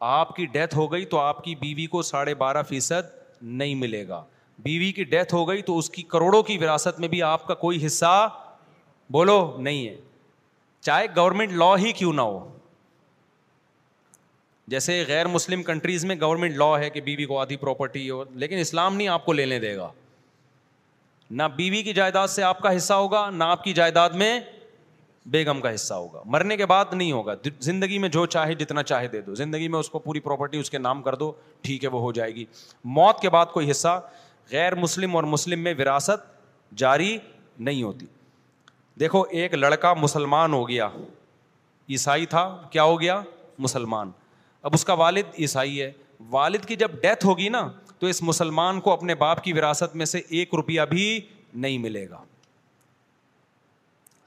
آپ 0.09 0.35
کی 0.35 0.45
ڈیتھ 0.53 0.75
ہو 0.77 0.91
گئی 0.91 1.05
تو 1.13 1.19
آپ 1.19 1.43
کی 1.43 1.55
بیوی 1.55 1.85
کو 1.87 2.01
ساڑھے 2.01 2.35
بارہ 2.35 2.63
فیصد 2.69 3.13
نہیں 3.41 3.75
ملے 3.75 4.07
گا 4.07 4.23
بیوی 4.63 4.91
کی 4.91 5.03
ڈیتھ 5.03 5.33
ہو 5.35 5.47
گئی 5.47 5.61
تو 5.61 5.77
اس 5.77 5.89
کی 5.89 6.01
کروڑوں 6.09 6.41
کی 6.43 6.57
وراثت 6.57 6.99
میں 6.99 7.07
بھی 7.09 7.21
آپ 7.23 7.45
کا 7.47 7.53
کوئی 7.63 7.85
حصہ 7.85 8.27
بولو 9.11 9.43
نہیں 9.59 9.87
ہے 9.87 9.95
چاہے 10.81 11.05
گورنمنٹ 11.15 11.51
لا 11.57 11.75
ہی 11.79 11.91
کیوں 11.97 12.13
نہ 12.13 12.21
ہو 12.21 12.43
جیسے 14.71 15.03
غیر 15.07 15.27
مسلم 15.27 15.63
کنٹریز 15.63 16.05
میں 16.05 16.15
گورنمنٹ 16.21 16.55
لا 16.57 16.77
ہے 16.79 16.89
کہ 16.89 17.01
بیوی 17.01 17.25
کو 17.25 17.33
کو 17.33 17.39
آدھی 17.39 17.55
پراپرٹی 17.57 18.09
ہو 18.09 18.23
لیکن 18.43 18.57
اسلام 18.57 18.95
نہیں 18.95 19.07
آپ 19.07 19.29
لینے 19.31 19.59
دے 19.59 19.75
گا 19.77 19.89
نہ 21.31 21.43
بیوی 21.55 21.81
کی 21.83 21.93
جائیداد 21.93 22.27
سے 22.27 22.43
آپ 22.43 22.59
کا 22.61 22.75
حصہ 22.75 22.93
ہوگا 22.93 23.29
نہ 23.33 23.43
آپ 23.43 23.63
کی 23.63 23.73
جائیداد 23.73 24.09
میں 24.21 24.39
بیگم 25.31 25.61
کا 25.61 25.73
حصہ 25.73 25.93
ہوگا 25.93 26.21
مرنے 26.25 26.57
کے 26.57 26.65
بعد 26.65 26.85
نہیں 26.91 27.11
ہوگا 27.11 27.33
زندگی 27.59 27.97
میں 27.99 28.09
جو 28.09 28.25
چاہے 28.35 28.53
جتنا 28.55 28.83
چاہے 28.83 29.07
دے 29.07 29.21
دو 29.21 29.35
زندگی 29.35 29.67
میں 29.67 29.79
اس 29.79 29.89
کو 29.89 29.99
پوری 29.99 30.19
پراپرٹی 30.19 30.57
اس 30.59 30.69
کے 30.71 30.77
نام 30.77 31.01
کر 31.01 31.15
دو 31.15 31.31
ٹھیک 31.61 31.83
ہے 31.83 31.89
وہ 31.89 31.99
ہو 32.01 32.11
جائے 32.11 32.35
گی 32.35 32.45
موت 32.99 33.19
کے 33.21 33.29
بعد 33.29 33.45
کوئی 33.53 33.69
حصہ 33.71 33.99
غیر 34.51 34.75
مسلم 34.75 35.15
اور 35.15 35.23
مسلم 35.33 35.59
میں 35.63 35.73
وراثت 35.79 36.31
جاری 36.77 37.17
نہیں 37.67 37.83
ہوتی 37.83 38.05
دیکھو 38.99 39.21
ایک 39.41 39.53
لڑکا 39.53 39.93
مسلمان 39.93 40.53
ہو 40.53 40.67
گیا 40.69 40.89
عیسائی 41.89 42.25
تھا 42.25 42.41
کیا 42.71 42.83
ہو 42.83 42.99
گیا 43.01 43.21
مسلمان 43.59 44.11
اب 44.67 44.73
اس 44.73 44.85
کا 44.85 44.93
والد 45.03 45.33
عیسائی 45.39 45.81
ہے 45.81 45.91
والد 46.31 46.65
کی 46.65 46.75
جب 46.75 46.91
ڈیتھ 47.01 47.25
ہوگی 47.25 47.47
نا 47.49 47.67
تو 47.99 48.07
اس 48.07 48.21
مسلمان 48.23 48.79
کو 48.81 48.91
اپنے 48.91 49.15
باپ 49.15 49.43
کی 49.43 49.53
وراثت 49.53 49.95
میں 49.95 50.05
سے 50.05 50.21
ایک 50.39 50.53
روپیہ 50.55 50.81
بھی 50.89 51.09
نہیں 51.53 51.77
ملے 51.79 52.07
گا 52.09 52.23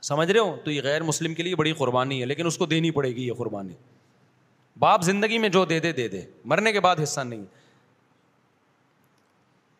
سمجھ 0.02 0.30
رہے 0.30 0.40
ہو 0.40 0.56
تو 0.64 0.70
یہ 0.70 0.80
غیر 0.84 1.02
مسلم 1.02 1.34
کے 1.34 1.42
لیے 1.42 1.54
بڑی 1.56 1.72
قربانی 1.78 2.20
ہے 2.20 2.26
لیکن 2.26 2.46
اس 2.46 2.58
کو 2.58 2.66
دینی 2.66 2.90
پڑے 2.98 3.10
گی 3.14 3.26
یہ 3.26 3.32
قربانی 3.38 3.72
باپ 4.80 5.02
زندگی 5.02 5.38
میں 5.38 5.48
جو 5.48 5.64
دے 5.64 5.78
دے 5.80 5.92
دے 5.92 6.06
دے 6.08 6.20
مرنے 6.52 6.72
کے 6.72 6.80
بعد 6.80 6.96
حصہ 7.02 7.20
نہیں 7.20 7.44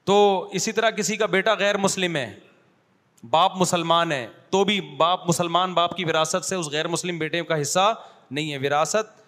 تو 0.07 0.17
اسی 0.55 0.73
طرح 0.73 0.91
کسی 0.97 1.17
کا 1.17 1.27
بیٹا 1.27 1.53
غیر 1.59 1.77
مسلم 1.79 2.17
ہے 2.17 2.29
باپ 3.31 3.57
مسلمان 3.61 4.13
ہے 4.13 4.27
تو 4.51 4.63
بھی 4.65 4.81
باپ 4.97 5.27
مسلمان 5.29 5.73
باپ 5.75 5.97
کی 5.97 6.05
وراثت 6.05 6.45
سے 6.47 6.55
اس 6.55 6.69
غیر 6.73 6.89
مسلم 6.89 7.19
بیٹے 7.19 7.43
کا 7.45 7.61
حصہ 7.61 7.93
نہیں 8.31 8.53
ہے 8.53 8.59
وراثت 8.67 9.25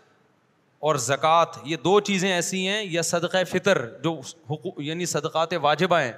اور 0.89 0.95
زکوٰۃ 1.07 1.59
یہ 1.67 1.77
دو 1.85 1.99
چیزیں 2.11 2.31
ایسی 2.33 2.67
ہیں 2.69 2.83
یا 2.91 3.03
صدقہ 3.11 3.39
فطر 3.53 3.85
جو 4.05 4.13
حقوق 4.51 4.81
یعنی 4.89 5.07
صدقات 5.15 5.55
واجبہ 5.63 5.99
ہیں 6.01 6.13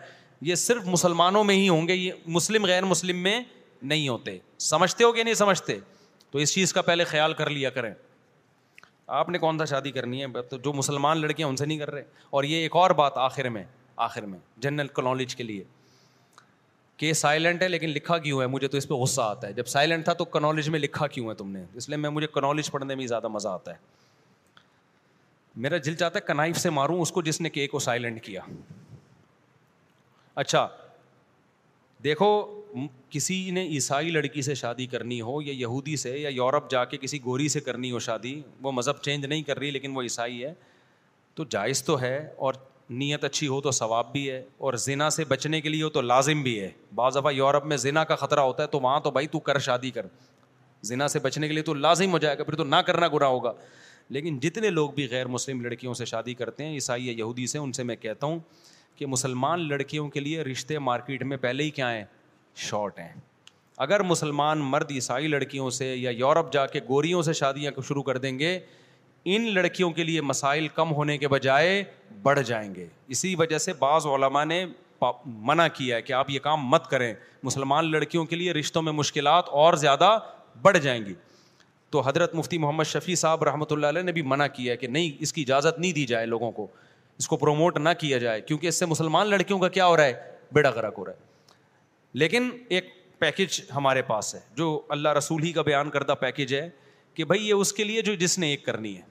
یہ 0.49 0.55
صرف 0.65 0.87
مسلمانوں 0.87 1.45
میں 1.45 1.55
ہی 1.57 1.69
ہوں 1.69 1.89
گے 1.89 1.95
یہ 1.95 2.13
مسلم 2.37 2.67
غیر 2.67 2.85
مسلم 2.85 3.23
میں 3.23 3.41
نہیں 3.83 4.07
ہوتے 4.09 4.39
سمجھتے 4.69 5.05
ہو 5.05 5.13
کہ 5.13 5.23
نہیں 5.25 5.35
سمجھتے 5.45 5.79
تو 6.31 6.39
اس 6.39 6.55
چیز 6.55 6.73
کا 6.73 6.83
پہلے 6.83 7.05
خیال 7.17 7.33
کر 7.35 7.51
لیا 7.51 7.71
کریں 7.71 7.93
آپ 9.21 9.29
نے 9.29 9.39
کون 9.39 9.59
سا 9.59 9.65
شادی 9.75 9.91
کرنی 9.91 10.23
ہے 10.25 10.43
تو 10.51 10.57
جو 10.65 10.73
مسلمان 10.73 11.21
لڑکے 11.21 11.43
ہیں 11.43 11.51
ان 11.51 11.57
سے 11.57 11.67
نہیں 11.67 11.79
کر 11.79 11.91
رہے 11.91 12.03
اور 12.31 12.45
یہ 12.45 12.57
ایک 12.63 12.77
اور 12.83 12.91
بات 13.03 13.17
آخر 13.19 13.49
میں 13.57 13.65
آخر 14.05 14.23
میں 14.33 14.39
جنرل 14.65 14.89
کنالج 14.97 15.35
کے 15.37 15.45
لیے 15.45 15.63
کہ 17.01 17.13
سائلنٹ 17.23 17.63
ہے 17.63 17.69
لیکن 17.69 17.91
لکھا 17.91 18.17
کیوں 18.27 18.41
ہے 18.41 18.47
مجھے 18.55 18.69
تو 18.69 18.77
اس 18.79 18.87
پہ 18.89 18.95
غصہ 19.03 19.21
آتا 19.21 19.47
ہے 19.49 19.53
جب 19.59 19.67
سائلنٹ 19.73 20.05
تھا 20.05 20.13
تو 20.21 20.25
کنالج 20.37 20.69
میں 20.75 20.79
لکھا 20.79 21.07
کیوں 21.17 21.29
ہے 21.29 21.35
تم 21.35 21.51
نے 21.53 21.65
اس 21.81 21.89
لیے 21.89 21.97
میں 22.05 22.11
مجھے 22.17 22.27
کنالج 22.35 22.71
پڑھنے 22.73 22.95
میں 23.01 23.07
زیادہ 23.13 23.29
مزہ 23.37 23.49
آتا 23.49 23.71
ہے 23.73 23.77
ہے 23.77 23.99
میرا 25.67 25.79
چاہتا 25.79 26.21
کنائف 26.33 26.57
سے 26.61 26.71
ماروں 26.79 27.01
اس 27.03 27.11
کو 27.13 27.23
جس 27.29 27.41
نے 27.47 27.51
کے 27.57 27.67
کو 27.75 27.79
سائلنٹ 27.89 28.23
کیا 28.25 28.41
اچھا 30.45 30.67
دیکھو 32.05 32.29
کسی 33.15 33.39
نے 33.55 33.63
عیسائی 33.77 34.11
لڑکی 34.11 34.43
سے 34.43 34.55
شادی 34.65 34.87
کرنی 34.95 35.21
ہو 35.29 35.41
یا 35.43 35.53
یہودی 35.61 35.97
سے 36.05 36.17
یا 36.19 36.29
یورپ 36.41 36.71
جا 36.71 36.85
کے 36.93 36.97
کسی 37.05 37.19
گوری 37.25 37.49
سے 37.55 37.61
کرنی 37.71 37.91
ہو 37.93 37.99
شادی 38.09 38.41
وہ 38.67 38.73
مذہب 38.73 39.01
چینج 39.09 39.25
نہیں 39.27 39.43
کر 39.49 39.59
رہی 39.59 39.71
لیکن 39.79 39.97
وہ 39.97 40.03
عیسائی 40.09 40.45
ہے 40.45 40.53
تو 41.41 41.45
جائز 41.57 41.83
تو 41.85 42.01
ہے 42.01 42.15
اور 42.47 42.55
نیت 42.91 43.25
اچھی 43.25 43.47
ہو 43.49 43.61
تو 43.61 43.71
ثواب 43.71 44.11
بھی 44.13 44.29
ہے 44.31 44.43
اور 44.59 44.75
زنا 44.85 45.09
سے 45.11 45.25
بچنے 45.29 45.61
کے 45.61 45.69
لیے 45.69 45.83
ہو 45.83 45.89
تو 45.89 46.01
لازم 46.01 46.43
بھی 46.43 46.59
ہے 46.61 46.71
بعض 46.95 47.17
دفعہ 47.17 47.33
یورپ 47.33 47.65
میں 47.73 47.77
زنا 47.77 48.03
کا 48.05 48.15
خطرہ 48.17 48.41
ہوتا 48.41 48.63
ہے 48.63 48.69
تو 48.69 48.81
وہاں 48.81 49.01
تو 49.01 49.11
بھائی 49.11 49.27
تو 49.33 49.39
کر 49.49 49.59
شادی 49.67 49.91
کر 49.91 50.07
زنا 50.89 51.09
سے 51.09 51.19
بچنے 51.23 51.49
کے 51.49 51.55
لیے 51.55 51.63
تو 51.63 51.75
لازم 51.75 52.13
ہو 52.13 52.19
جائے 52.19 52.39
گا 52.39 52.45
پھر 52.45 52.55
تو 52.57 52.65
نہ 52.65 52.77
کرنا 52.87 53.09
گرا 53.13 53.27
ہوگا 53.27 53.53
لیکن 54.17 54.39
جتنے 54.43 54.71
لوگ 54.71 54.91
بھی 54.95 55.07
غیر 55.11 55.27
مسلم 55.29 55.61
لڑکیوں 55.65 55.95
سے 55.95 56.05
شادی 56.05 56.35
کرتے 56.35 56.65
ہیں 56.65 56.73
عیسائی 56.75 57.07
یا 57.07 57.13
یہودی 57.19 57.47
سے 57.47 57.59
ان 57.59 57.73
سے 57.73 57.83
میں 57.91 57.97
کہتا 57.97 58.27
ہوں 58.27 58.39
کہ 58.97 59.07
مسلمان 59.07 59.69
لڑکیوں 59.69 60.09
کے 60.17 60.21
لیے 60.21 60.43
رشتے 60.51 60.79
مارکیٹ 60.89 61.23
میں 61.23 61.37
پہلے 61.41 61.65
ہی 61.65 61.71
کیا 61.81 61.93
ہیں 61.95 62.05
شارٹ 62.69 62.99
ہیں 62.99 63.13
اگر 63.87 64.03
مسلمان 64.03 64.59
مرد 64.73 64.91
عیسائی 64.91 65.27
لڑکیوں 65.29 65.71
سے 65.81 65.95
یا 65.97 66.11
یورپ 66.19 66.53
جا 66.53 66.67
کے 66.73 66.81
گوریوں 66.89 67.23
سے 67.23 67.33
شادیاں 67.33 67.71
شروع 67.89 68.03
کر 68.03 68.19
دیں 68.27 68.39
گے 68.39 68.59
ان 69.27 69.53
لڑکیوں 69.55 69.91
کے 69.93 70.05
لیے 70.05 70.21
مسائل 70.21 70.69
کم 70.75 70.93
ہونے 70.95 71.17
کے 71.19 71.29
بجائے 71.29 71.83
بڑھ 72.23 72.41
جائیں 72.47 72.75
گے 72.75 72.87
اسی 73.09 73.35
وجہ 73.39 73.59
سے 73.59 73.73
بعض 73.79 74.07
علماء 74.15 74.45
نے 74.45 74.65
منع 75.25 75.67
کیا 75.75 75.97
ہے 75.97 76.03
کہ 76.03 76.13
آپ 76.13 76.31
یہ 76.31 76.39
کام 76.43 76.65
مت 76.71 76.87
کریں 76.91 77.13
مسلمان 77.43 77.91
لڑکیوں 77.91 78.25
کے 78.27 78.37
لیے 78.37 78.53
رشتوں 78.53 78.83
میں 78.83 78.93
مشکلات 78.93 79.49
اور 79.63 79.75
زیادہ 79.85 80.19
بڑھ 80.63 80.79
جائیں 80.83 81.05
گی 81.07 81.15
تو 81.91 82.01
حضرت 82.07 82.35
مفتی 82.35 82.59
محمد 82.59 82.85
شفیع 82.87 83.15
صاحب 83.15 83.43
رحمۃ 83.45 83.71
اللہ 83.73 83.87
علیہ 83.87 84.03
نے 84.03 84.13
بھی 84.13 84.23
منع 84.33 84.47
کیا 84.55 84.73
ہے 84.73 84.77
کہ 84.77 84.87
نہیں 84.87 85.11
اس 85.23 85.33
کی 85.33 85.43
اجازت 85.43 85.79
نہیں 85.79 85.93
دی 85.93 86.05
جائے 86.07 86.27
لوگوں 86.27 86.51
کو 86.53 86.67
اس 87.19 87.29
کو 87.29 87.37
پروموٹ 87.37 87.79
نہ 87.79 87.89
کیا 87.99 88.19
جائے 88.19 88.41
کیونکہ 88.41 88.67
اس 88.67 88.79
سے 88.79 88.87
مسلمان 88.87 89.27
لڑکیوں 89.31 89.59
کا 89.59 89.69
کیا 89.69 89.87
ہو 89.87 89.97
رہا 89.97 90.05
ہے 90.05 90.33
بیڑا 90.55 90.71
غرق 90.75 90.99
ہو 90.99 91.05
رہا 91.05 91.13
ہے 91.13 91.29
لیکن 92.19 92.49
ایک 92.69 92.89
پیکج 93.19 93.61
ہمارے 93.75 94.03
پاس 94.03 94.35
ہے 94.35 94.41
جو 94.57 94.81
اللہ 94.99 95.09
رسول 95.19 95.43
ہی 95.43 95.53
کا 95.53 95.63
بیان 95.63 95.91
کردہ 95.91 96.15
پیکج 96.21 96.55
ہے 96.55 96.69
کہ 97.15 97.25
بھائی 97.25 97.49
یہ 97.49 97.55
اس 97.55 97.73
کے 97.73 97.85
لیے 97.85 98.03
جو 98.03 98.15
جس 98.15 98.39
نے 98.39 98.49
ایک 98.51 98.65
کرنی 98.65 98.97
ہے 98.97 99.09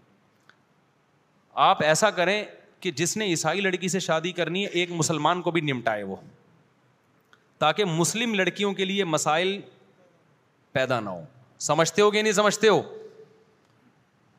آپ 1.66 1.84
ایسا 1.84 2.10
کریں 2.12 2.44
کہ 2.80 2.92
جس 2.96 3.16
نے 3.18 3.26
عیسائی 3.26 3.62
لڑکی 3.62 3.88
سے 3.90 4.00
شادی 4.00 4.32
کرنی 4.32 4.64
ہے 4.66 4.70
ایک 4.80 4.92
مسلمان 4.96 5.42
کو 5.42 5.52
بھی 5.52 5.62
نمٹائے 5.62 6.04
وہ 6.04 6.16
تاکہ 7.60 7.86
مسلم 7.86 8.34
لڑکیوں 8.36 8.74
کے 8.74 8.86
لیے 8.86 9.04
مسائل 9.04 9.60
پیدا 10.74 11.00
نہ 11.00 11.10
ہو 11.10 11.22
سمجھتے 11.60 12.02
ہو 12.02 12.12
کہ 12.12 12.22
نہیں 12.22 12.34
سمجھتے 12.34 12.68
ہو 12.68 12.82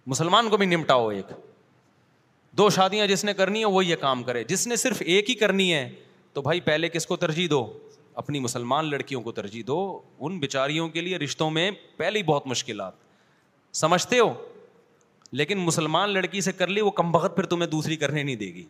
مسلمان 0.06 0.48
کو 0.50 0.56
بھی 0.56 0.66
نمٹاؤ 0.66 1.08
ایک 1.08 1.32
دو 2.58 2.68
شادیاں 2.76 3.06
جس 3.06 3.24
نے 3.24 3.34
کرنی 3.34 3.60
ہے 3.60 3.64
وہ 3.64 3.84
یہ 3.84 3.96
کام 4.00 4.22
کرے 4.24 4.44
جس 4.44 4.66
نے 4.66 4.76
صرف 4.76 5.02
ایک 5.06 5.28
ہی 5.30 5.34
کرنی 5.42 5.72
ہے 5.72 5.88
تو 6.32 6.42
بھائی 6.42 6.60
پہلے 6.60 6.88
کس 6.88 7.06
کو 7.06 7.16
ترجیح 7.16 7.46
دو 7.50 7.66
اپنی 8.22 8.38
مسلمان 8.40 8.88
لڑکیوں 8.90 9.20
کو 9.22 9.32
ترجیح 9.32 9.62
دو 9.66 9.76
ان 10.18 10.38
بیچاریوں 10.38 10.88
کے 10.88 11.00
لیے 11.00 11.18
رشتوں 11.18 11.50
میں 11.50 11.70
پہلے 11.96 12.22
بہت 12.26 12.46
مشکلات 12.46 12.92
سمجھتے 13.82 14.18
ہو 14.18 14.32
لیکن 15.38 15.58
مسلمان 15.64 16.10
لڑکی 16.10 16.40
سے 16.40 16.52
کر 16.52 16.66
لی 16.68 16.80
وہ 16.80 16.90
کم 16.90 17.10
بخت 17.12 17.34
پھر 17.34 17.46
تمہیں 17.46 17.68
دوسری 17.70 17.96
کرنے 17.96 18.22
نہیں 18.22 18.36
دے 18.36 18.46
گی 18.54 18.64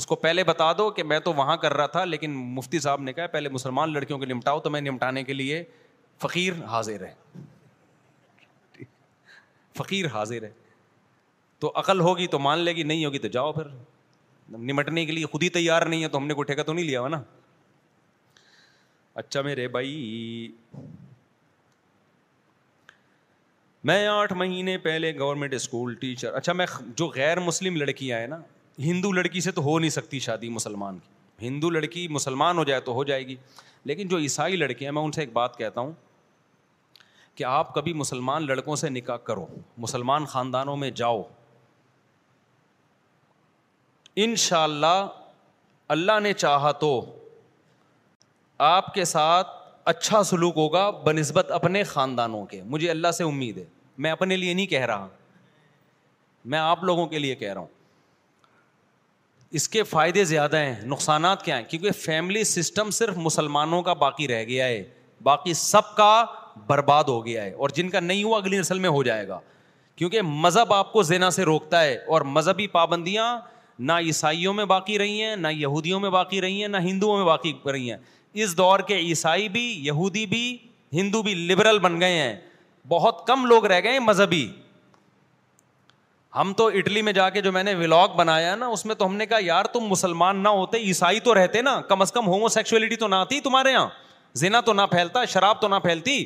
اس 0.00 0.06
کو 0.06 0.16
پہلے 0.16 0.44
بتا 0.44 0.72
دو 0.78 0.90
کہ 0.96 1.02
میں 1.04 1.18
تو 1.24 1.32
وہاں 1.34 1.56
کر 1.62 1.74
رہا 1.76 1.86
تھا 1.94 2.04
لیکن 2.04 2.34
مفتی 2.56 2.78
صاحب 2.80 3.00
نے 3.02 3.12
کہا 3.12 3.26
پہلے 3.32 3.48
مسلمان 3.52 3.92
لڑکیوں 3.92 4.18
کے 4.18 4.26
نمٹاؤ 4.26 4.60
تو 4.66 4.70
میں 4.70 4.80
نمٹانے 4.80 5.22
لیے 5.28 5.62
فقیر 6.22 6.62
حاضر 6.70 7.04
ہے 7.06 7.14
فقیر 9.76 10.06
حاضر 10.12 10.42
ہے 10.42 10.50
تو 11.60 11.70
عقل 11.80 12.00
ہوگی 12.00 12.26
تو 12.26 12.38
مان 12.38 12.58
لے 12.58 12.72
گی 12.76 12.82
نہیں 12.82 13.04
ہوگی 13.04 13.18
تو 13.18 13.28
جاؤ 13.36 13.52
پھر 13.52 13.68
نمٹنے 14.70 15.04
کے 15.06 15.12
لیے 15.12 15.26
خود 15.32 15.42
ہی 15.42 15.48
تیار 15.50 15.82
نہیں 15.86 16.02
ہے 16.02 16.08
تو 16.08 16.18
ہم 16.18 16.26
نے 16.26 16.34
کوئی 16.34 16.44
ٹھیکہ 16.46 16.62
تو 16.62 16.72
نہیں 16.72 16.84
لیا 16.84 17.00
ہوا 17.00 17.08
نا 17.08 17.22
اچھا 19.22 19.42
میرے 19.42 19.66
بھائی 19.68 19.94
میں 23.90 24.06
آٹھ 24.06 24.32
مہینے 24.32 24.76
پہلے 24.78 25.12
گورنمنٹ 25.18 25.54
اسکول 25.54 25.94
ٹیچر 26.00 26.34
اچھا 26.36 26.52
میں 26.52 26.66
جو 26.96 27.06
غیر 27.14 27.40
مسلم 27.40 27.76
لڑکیاں 27.76 28.18
ہیں 28.20 28.26
نا 28.26 28.36
ہندو 28.82 29.10
لڑکی 29.12 29.40
سے 29.46 29.50
تو 29.52 29.62
ہو 29.62 29.78
نہیں 29.78 29.90
سکتی 29.90 30.18
شادی 30.26 30.48
مسلمان 30.48 30.98
کی 30.98 31.46
ہندو 31.46 31.70
لڑکی 31.70 32.06
مسلمان 32.18 32.58
ہو 32.58 32.64
جائے 32.64 32.80
تو 32.88 32.92
ہو 32.94 33.04
جائے 33.04 33.26
گی 33.28 33.34
لیکن 33.90 34.08
جو 34.08 34.18
عیسائی 34.18 34.56
لڑکے 34.56 34.84
ہیں 34.84 34.92
میں 34.98 35.02
ان 35.02 35.12
سے 35.12 35.20
ایک 35.20 35.32
بات 35.32 35.56
کہتا 35.58 35.80
ہوں 35.80 35.92
کہ 37.34 37.44
آپ 37.44 37.74
کبھی 37.74 37.92
مسلمان 38.02 38.46
لڑکوں 38.46 38.76
سے 38.76 38.88
نکاح 38.90 39.16
کرو 39.30 39.46
مسلمان 39.86 40.24
خاندانوں 40.34 40.76
میں 40.76 40.90
جاؤ 41.02 41.22
ان 44.24 44.36
شاء 44.46 44.62
اللہ 44.62 45.04
اللہ 45.96 46.20
نے 46.22 46.32
چاہا 46.32 46.72
تو 46.84 46.92
آپ 48.70 48.92
کے 48.94 49.04
ساتھ 49.04 49.60
اچھا 49.84 50.22
سلوک 50.24 50.56
ہوگا 50.56 50.88
بہ 51.04 51.12
نسبت 51.12 51.50
اپنے 51.50 51.82
خاندانوں 51.84 52.44
کے 52.46 52.60
مجھے 52.62 52.90
اللہ 52.90 53.10
سے 53.18 53.24
امید 53.24 53.58
ہے 53.58 53.64
میں 54.04 54.10
اپنے 54.10 54.36
لیے 54.36 54.52
نہیں 54.54 54.66
کہہ 54.66 54.84
رہا 54.86 55.06
میں 56.52 56.58
آپ 56.58 56.84
لوگوں 56.84 57.06
کے 57.06 57.18
لیے 57.18 57.34
کہہ 57.36 57.52
رہا 57.52 57.60
ہوں 57.60 57.80
اس 59.60 59.68
کے 59.68 59.82
فائدے 59.84 60.24
زیادہ 60.24 60.56
ہیں 60.60 60.74
نقصانات 60.88 61.44
کیا 61.44 61.56
ہیں 61.58 61.64
کیونکہ 61.68 61.90
فیملی 62.00 62.44
سسٹم 62.50 62.90
صرف 62.98 63.16
مسلمانوں 63.24 63.82
کا 63.88 63.92
باقی 64.04 64.28
رہ 64.28 64.44
گیا 64.44 64.66
ہے 64.66 64.82
باقی 65.22 65.54
سب 65.54 65.94
کا 65.96 66.08
برباد 66.66 67.04
ہو 67.08 67.24
گیا 67.26 67.44
ہے 67.44 67.52
اور 67.52 67.68
جن 67.74 67.90
کا 67.90 68.00
نہیں 68.00 68.22
ہوا 68.24 68.38
اگلی 68.38 68.58
نسل 68.58 68.78
میں 68.78 68.88
ہو 68.90 69.02
جائے 69.02 69.28
گا 69.28 69.38
کیونکہ 69.96 70.22
مذہب 70.26 70.72
آپ 70.72 70.92
کو 70.92 71.02
زینا 71.02 71.30
سے 71.30 71.42
روکتا 71.44 71.82
ہے 71.82 71.96
اور 72.14 72.20
مذہبی 72.38 72.66
پابندیاں 72.76 73.36
نہ 73.88 73.92
عیسائیوں 74.06 74.52
میں 74.54 74.64
باقی 74.64 74.98
رہی 74.98 75.22
ہیں 75.22 75.36
نہ 75.36 75.48
یہودیوں 75.52 76.00
میں 76.00 76.10
باقی 76.10 76.40
رہی 76.40 76.60
ہیں 76.60 76.68
نہ 76.68 76.76
ہندوؤں 76.86 77.16
میں 77.16 77.26
باقی 77.26 77.52
رہی 77.70 77.90
ہیں 77.90 77.98
اس 78.40 78.56
دور 78.56 78.80
کے 78.88 78.96
عیسائی 78.96 79.48
بھی 79.54 79.64
یہودی 79.86 80.24
بھی 80.26 80.46
ہندو 80.92 81.22
بھی 81.22 81.34
لبرل 81.34 81.78
بن 81.78 82.00
گئے 82.00 82.18
ہیں 82.18 82.34
بہت 82.88 83.26
کم 83.26 83.44
لوگ 83.46 83.66
رہ 83.66 83.80
گئے 83.84 83.92
ہیں 83.92 83.98
مذہبی 84.00 84.46
ہم 86.36 86.52
تو 86.56 86.66
اٹلی 86.74 87.02
میں 87.02 87.12
جا 87.12 87.28
کے 87.30 87.40
جو 87.42 87.50
میں 87.52 87.62
نے 87.64 87.74
ولاگ 87.74 88.14
بنایا 88.16 88.54
نا 88.56 88.66
اس 88.76 88.84
میں 88.86 88.94
تو 88.94 89.06
ہم 89.06 89.16
نے 89.16 89.26
کہا 89.26 89.38
یار 89.42 89.64
تم 89.72 89.84
مسلمان 89.88 90.42
نہ 90.42 90.48
ہوتے 90.58 90.78
عیسائی 90.78 91.20
تو 91.20 91.34
رہتے 91.34 91.62
نا 91.62 91.80
کم 91.88 92.00
از 92.02 92.12
کم 92.12 92.26
ہومو 92.28 92.48
سیکچولیٹی 92.54 92.96
تو 93.02 93.08
نہ 93.08 93.14
آتی 93.14 93.40
تمہارے 93.40 93.72
یہاں 93.72 93.88
زینا 94.42 94.60
تو 94.60 94.72
نہ 94.72 94.82
پھیلتا 94.90 95.24
شراب 95.32 95.60
تو 95.60 95.68
نہ 95.68 95.74
پھیلتی 95.82 96.24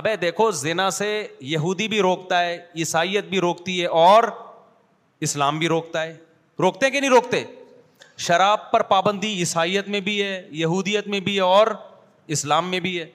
ابے 0.00 0.14
دیکھو 0.20 0.50
زینا 0.60 0.90
سے 0.90 1.10
یہودی 1.52 1.86
بھی 1.88 2.00
روکتا 2.02 2.40
ہے 2.44 2.56
عیسائیت 2.76 3.24
بھی 3.28 3.40
روکتی 3.40 3.80
ہے 3.80 3.86
اور 3.98 4.24
اسلام 5.28 5.58
بھی 5.58 5.68
روکتا 5.68 6.02
ہے 6.02 6.16
روکتے 6.62 6.90
کہ 6.90 7.00
نہیں 7.00 7.10
روکتے 7.10 7.44
شراب 8.22 8.70
پر 8.70 8.82
پابندی 8.90 9.28
عیسائیت 9.38 9.88
میں 9.90 10.00
بھی 10.00 10.22
ہے 10.22 10.42
یہودیت 10.56 11.06
میں 11.14 11.20
بھی 11.20 11.34
ہے 11.36 11.40
اور 11.40 11.66
اسلام 12.36 12.68
میں 12.70 12.80
بھی 12.80 12.98
ہے 13.00 13.06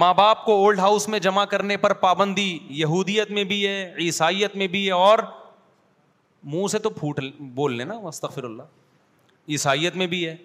ماں 0.00 0.12
باپ 0.14 0.44
کو 0.44 0.54
اولڈ 0.62 0.78
ہاؤس 0.78 1.08
میں 1.08 1.18
جمع 1.20 1.44
کرنے 1.44 1.76
پر 1.76 1.92
پابندی 2.04 2.58
یہودیت 2.80 3.30
میں 3.38 3.44
بھی 3.44 3.66
ہے 3.66 3.82
عیسائیت 4.04 4.56
میں 4.56 4.66
بھی 4.74 4.86
ہے 4.86 4.92
اور 4.92 5.18
منہ 6.52 6.66
سے 6.70 6.78
تو 6.86 6.90
پھوٹ 6.90 7.20
بول 7.54 7.76
لینا 7.76 7.98
مستفر 8.02 8.44
اللہ 8.44 9.50
عیسائیت 9.54 9.96
میں 9.96 10.06
بھی 10.06 10.26
ہے 10.26 10.36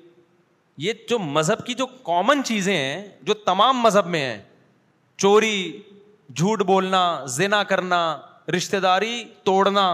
یہ 0.86 0.94
جو 1.10 1.20
مذہب 1.20 1.66
کی 1.66 1.74
جو 1.74 1.86
کامن 2.08 2.44
چیزیں 2.46 2.76
ہیں 2.76 3.06
جو 3.28 3.34
تمام 3.46 3.80
مذہب 3.82 4.08
میں 4.16 4.22
ہیں 4.26 4.42
چوری 5.26 5.82
جھوٹ 6.36 6.62
بولنا 6.66 7.02
زنا 7.36 7.64
کرنا 7.70 8.00
رشتے 8.56 8.80
داری 8.80 9.24
توڑنا 9.44 9.88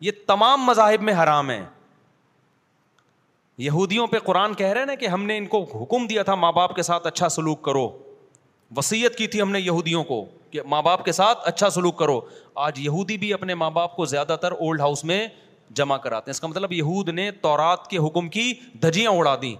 یہ 0.00 0.12
تمام 0.26 0.62
مذاہب 0.66 1.02
میں 1.02 1.14
حرام 1.22 1.50
ہیں 1.50 1.64
یہودیوں 3.58 4.06
پہ 4.06 4.18
قرآن 4.24 4.54
کہہ 4.54 4.66
رہے 4.72 4.84
نا 4.86 4.94
کہ 5.00 5.06
ہم 5.08 5.24
نے 5.26 5.36
ان 5.38 5.46
کو 5.46 5.62
حکم 5.82 6.06
دیا 6.06 6.22
تھا 6.22 6.34
ماں 6.34 6.52
باپ 6.52 6.74
کے 6.76 6.82
ساتھ 6.82 7.06
اچھا 7.06 7.28
سلوک 7.28 7.62
کرو 7.64 7.88
وسیعت 8.76 9.14
کی 9.16 9.26
تھی 9.26 9.40
ہم 9.42 9.50
نے 9.52 9.60
یہودیوں 9.60 10.02
کو 10.04 10.24
کہ 10.50 10.60
ماں 10.68 10.80
باپ 10.82 11.04
کے 11.04 11.12
ساتھ 11.12 11.48
اچھا 11.48 11.68
سلوک 11.70 11.98
کرو 11.98 12.20
آج 12.66 12.78
یہودی 12.80 13.16
بھی 13.18 13.32
اپنے 13.32 13.54
ماں 13.54 13.70
باپ 13.70 13.96
کو 13.96 14.04
زیادہ 14.06 14.36
تر 14.42 14.52
اولڈ 14.52 14.80
ہاؤس 14.80 15.04
میں 15.04 15.26
جمع 15.80 15.96
کراتے 15.96 16.28
ہیں 16.30 16.34
اس 16.34 16.40
کا 16.40 16.46
مطلب 16.46 16.72
یہود 16.72 17.08
نے 17.08 17.30
تورات 17.42 17.86
کے 17.90 17.98
حکم 18.06 18.28
کی 18.28 18.52
دھجیاں 18.82 19.10
اڑا 19.18 19.34
دیں 19.42 19.54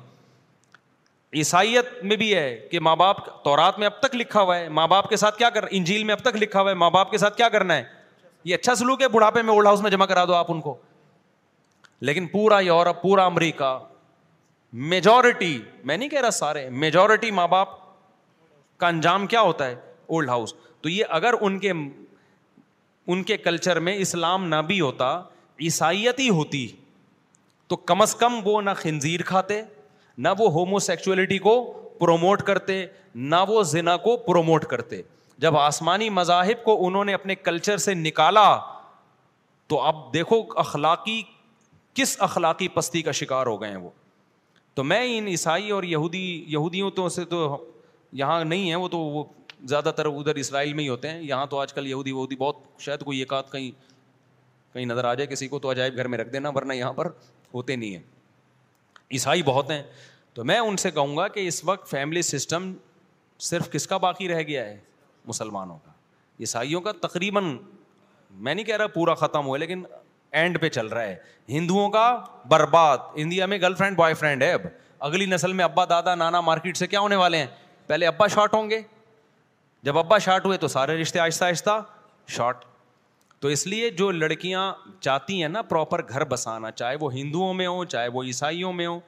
عیسائیت 1.40 1.88
میں 2.04 2.16
بھی 2.16 2.34
ہے 2.34 2.48
کہ 2.70 2.80
ماں 2.80 2.96
باپ 2.96 3.18
تورات 3.44 3.78
میں 3.78 3.86
اب 3.86 3.98
تک 4.00 4.14
لکھا 4.16 4.40
ہوا 4.40 4.56
ہے 4.58 4.68
ماں 4.78 4.86
باپ 4.88 5.08
کے 5.10 5.16
ساتھ 5.16 5.38
کیا 5.38 5.50
کر 5.50 5.64
انجیل 5.70 6.04
میں 6.04 6.14
اب 6.14 6.20
تک 6.30 6.36
لکھا 6.42 6.60
ہوا 6.60 6.70
ہے 6.70 6.74
ماں 6.84 6.90
باپ 6.90 7.10
کے 7.10 7.18
ساتھ 7.18 7.36
کیا 7.36 7.48
کرنا 7.48 7.76
ہے 7.76 7.84
یہ 8.44 8.54
اچھا 8.54 8.74
سلوک 8.74 9.02
ہے 9.02 9.08
بڑھاپے 9.08 9.42
میں 9.42 9.52
اولڈ 9.54 9.66
ہاؤس 9.66 9.80
میں 9.82 9.90
جمع 9.90 10.06
کرا 10.06 10.24
دو 10.28 10.34
آپ 10.34 10.50
ان 10.52 10.60
کو 10.60 10.76
لیکن 12.08 12.26
پورا 12.26 12.58
یورپ 12.60 13.00
پورا 13.02 13.24
امریکہ 13.26 13.66
میجورٹی 14.92 15.56
میں 15.84 15.96
نہیں 15.96 16.08
کہہ 16.08 16.20
رہا 16.20 16.30
سارے 16.38 16.68
میجورٹی 16.84 17.30
ماں 17.38 17.46
باپ 17.48 17.68
کا 18.78 18.86
انجام 18.86 19.26
کیا 19.34 19.40
ہوتا 19.40 19.66
ہے 19.66 19.74
اولڈ 20.14 20.28
ہاؤس 20.28 20.54
تو 20.82 20.88
یہ 20.88 21.04
اگر 21.18 21.34
ان 21.40 21.58
کے 21.58 21.70
ان 21.80 23.22
کے 23.28 23.36
کلچر 23.36 23.80
میں 23.88 23.94
اسلام 24.06 24.44
نہ 24.48 24.56
بھی 24.66 24.80
ہوتا 24.80 25.10
عیسائیتی 25.68 26.28
ہوتی 26.40 26.66
تو 27.68 27.76
کم 27.90 28.02
از 28.02 28.14
کم 28.22 28.40
وہ 28.44 28.60
نہ 28.62 28.70
خنزیر 28.76 29.22
کھاتے 29.26 29.60
نہ 30.18 30.28
وہ 30.38 30.50
ہومو 30.52 30.78
سیکچولیٹی 30.88 31.38
کو 31.46 31.54
پروموٹ 32.00 32.42
کرتے 32.50 32.84
نہ 33.14 33.36
وہ 33.48 33.62
زنا 33.74 33.96
کو 34.08 34.16
پروموٹ 34.26 34.64
کرتے 34.74 35.00
جب 35.44 35.56
آسمانی 35.58 36.08
مذاہب 36.18 36.64
کو 36.64 36.76
انہوں 36.86 37.04
نے 37.04 37.14
اپنے 37.14 37.34
کلچر 37.34 37.76
سے 37.86 37.94
نکالا 37.94 38.46
تو 39.68 39.80
اب 39.80 40.02
دیکھو 40.14 40.40
اخلاقی 40.64 41.22
کس 41.94 42.16
اخلاقی 42.22 42.68
پستی 42.74 43.02
کا 43.02 43.12
شکار 43.12 43.46
ہو 43.46 43.60
گئے 43.60 43.70
ہیں 43.70 43.76
وہ 43.76 43.90
تو 44.74 44.84
میں 44.84 45.00
ان 45.16 45.26
عیسائی 45.28 45.70
اور 45.70 45.82
یہودی 45.84 46.20
یہودیوں 46.52 46.90
تو 46.90 47.08
سے 47.16 47.24
تو 47.32 47.56
یہاں 48.20 48.44
نہیں 48.44 48.68
ہیں 48.68 48.76
وہ 48.76 48.88
تو 48.88 48.98
وہ 48.98 49.24
زیادہ 49.68 49.90
تر 49.96 50.06
ادھر 50.06 50.34
اسرائیل 50.36 50.72
میں 50.74 50.84
ہی 50.84 50.88
ہوتے 50.88 51.08
ہیں 51.10 51.20
یہاں 51.22 51.46
تو 51.46 51.58
آج 51.60 51.72
کل 51.72 51.86
یہودی 51.86 52.12
وہودی 52.12 52.36
بہت 52.36 52.56
شاید 52.82 53.00
کوئی 53.04 53.18
ایک 53.18 53.32
آدھ 53.32 53.50
کہیں 53.52 53.70
کہیں 54.74 54.86
نظر 54.86 55.04
آ 55.04 55.12
جائے 55.14 55.26
کسی 55.26 55.48
کو 55.48 55.58
تو 55.58 55.70
عجائب 55.70 55.96
گھر 55.96 56.08
میں 56.08 56.18
رکھ 56.18 56.32
دینا 56.32 56.50
ورنہ 56.54 56.72
یہاں 56.72 56.92
پر 56.92 57.08
ہوتے 57.54 57.76
نہیں 57.76 57.94
ہیں 57.94 58.02
عیسائی 59.12 59.42
بہت 59.46 59.70
ہیں 59.70 59.82
تو 60.34 60.44
میں 60.44 60.58
ان 60.58 60.76
سے 60.84 60.90
کہوں 60.90 61.16
گا 61.16 61.26
کہ 61.28 61.46
اس 61.48 61.64
وقت 61.64 61.88
فیملی 61.90 62.22
سسٹم 62.22 62.72
صرف 63.50 63.70
کس 63.70 63.86
کا 63.86 63.96
باقی 64.06 64.28
رہ 64.28 64.42
گیا 64.48 64.64
ہے 64.64 64.76
مسلمانوں 65.26 65.76
کا 65.84 65.90
عیسائیوں 66.40 66.80
کا 66.80 66.92
تقریباً 67.00 67.56
میں 68.44 68.54
نہیں 68.54 68.64
کہہ 68.64 68.76
رہا 68.76 68.86
پورا 68.94 69.14
ختم 69.22 69.46
ہوا 69.46 69.58
لیکن 69.58 69.82
اینڈ 70.32 70.60
پہ 70.60 70.68
چل 70.68 70.86
رہا 70.86 71.02
ہے 71.02 71.14
ہندوؤں 71.48 71.90
کا 71.90 72.02
برباد 72.50 72.98
انڈیا 73.22 73.46
میں 73.46 73.58
گرل 73.60 73.74
فرینڈ 73.74 73.96
بوائے 73.96 74.14
فرینڈ 74.14 74.42
ہے 74.42 74.52
اب 74.52 74.62
اگلی 75.08 75.24
نسل 75.26 75.52
میں 75.52 75.64
ابا 75.64 75.84
دادا 75.90 76.14
نانا 76.14 76.40
مارکیٹ 76.40 76.76
سے 76.76 76.86
کیا 76.86 77.00
ہونے 77.00 77.16
والے 77.16 77.38
ہیں 77.38 77.46
پہلے 77.86 78.06
ابا 78.06 78.26
شارٹ 78.34 78.54
ہوں 78.54 78.70
گے 78.70 78.80
جب 79.84 79.98
ابا 79.98 80.18
شارٹ 80.26 80.44
ہوئے 80.46 80.58
تو 80.58 80.68
سارے 80.68 81.00
رشتے 81.00 81.18
آہستہ 81.20 81.44
آہستہ 81.44 81.80
شارٹ 82.36 82.64
تو 83.40 83.48
اس 83.48 83.66
لیے 83.66 83.90
جو 83.90 84.10
لڑکیاں 84.10 84.72
چاہتی 85.00 85.40
ہیں 85.42 85.48
نا 85.48 85.62
پراپر 85.72 86.02
گھر 86.08 86.24
بسانا 86.32 86.70
چاہے 86.70 86.96
وہ 87.00 87.12
ہندوؤں 87.14 87.54
میں 87.60 87.66
ہوں 87.66 87.84
چاہے 87.94 88.08
وہ 88.16 88.22
عیسائیوں 88.24 88.72
میں 88.72 88.86
ہوں 88.86 89.00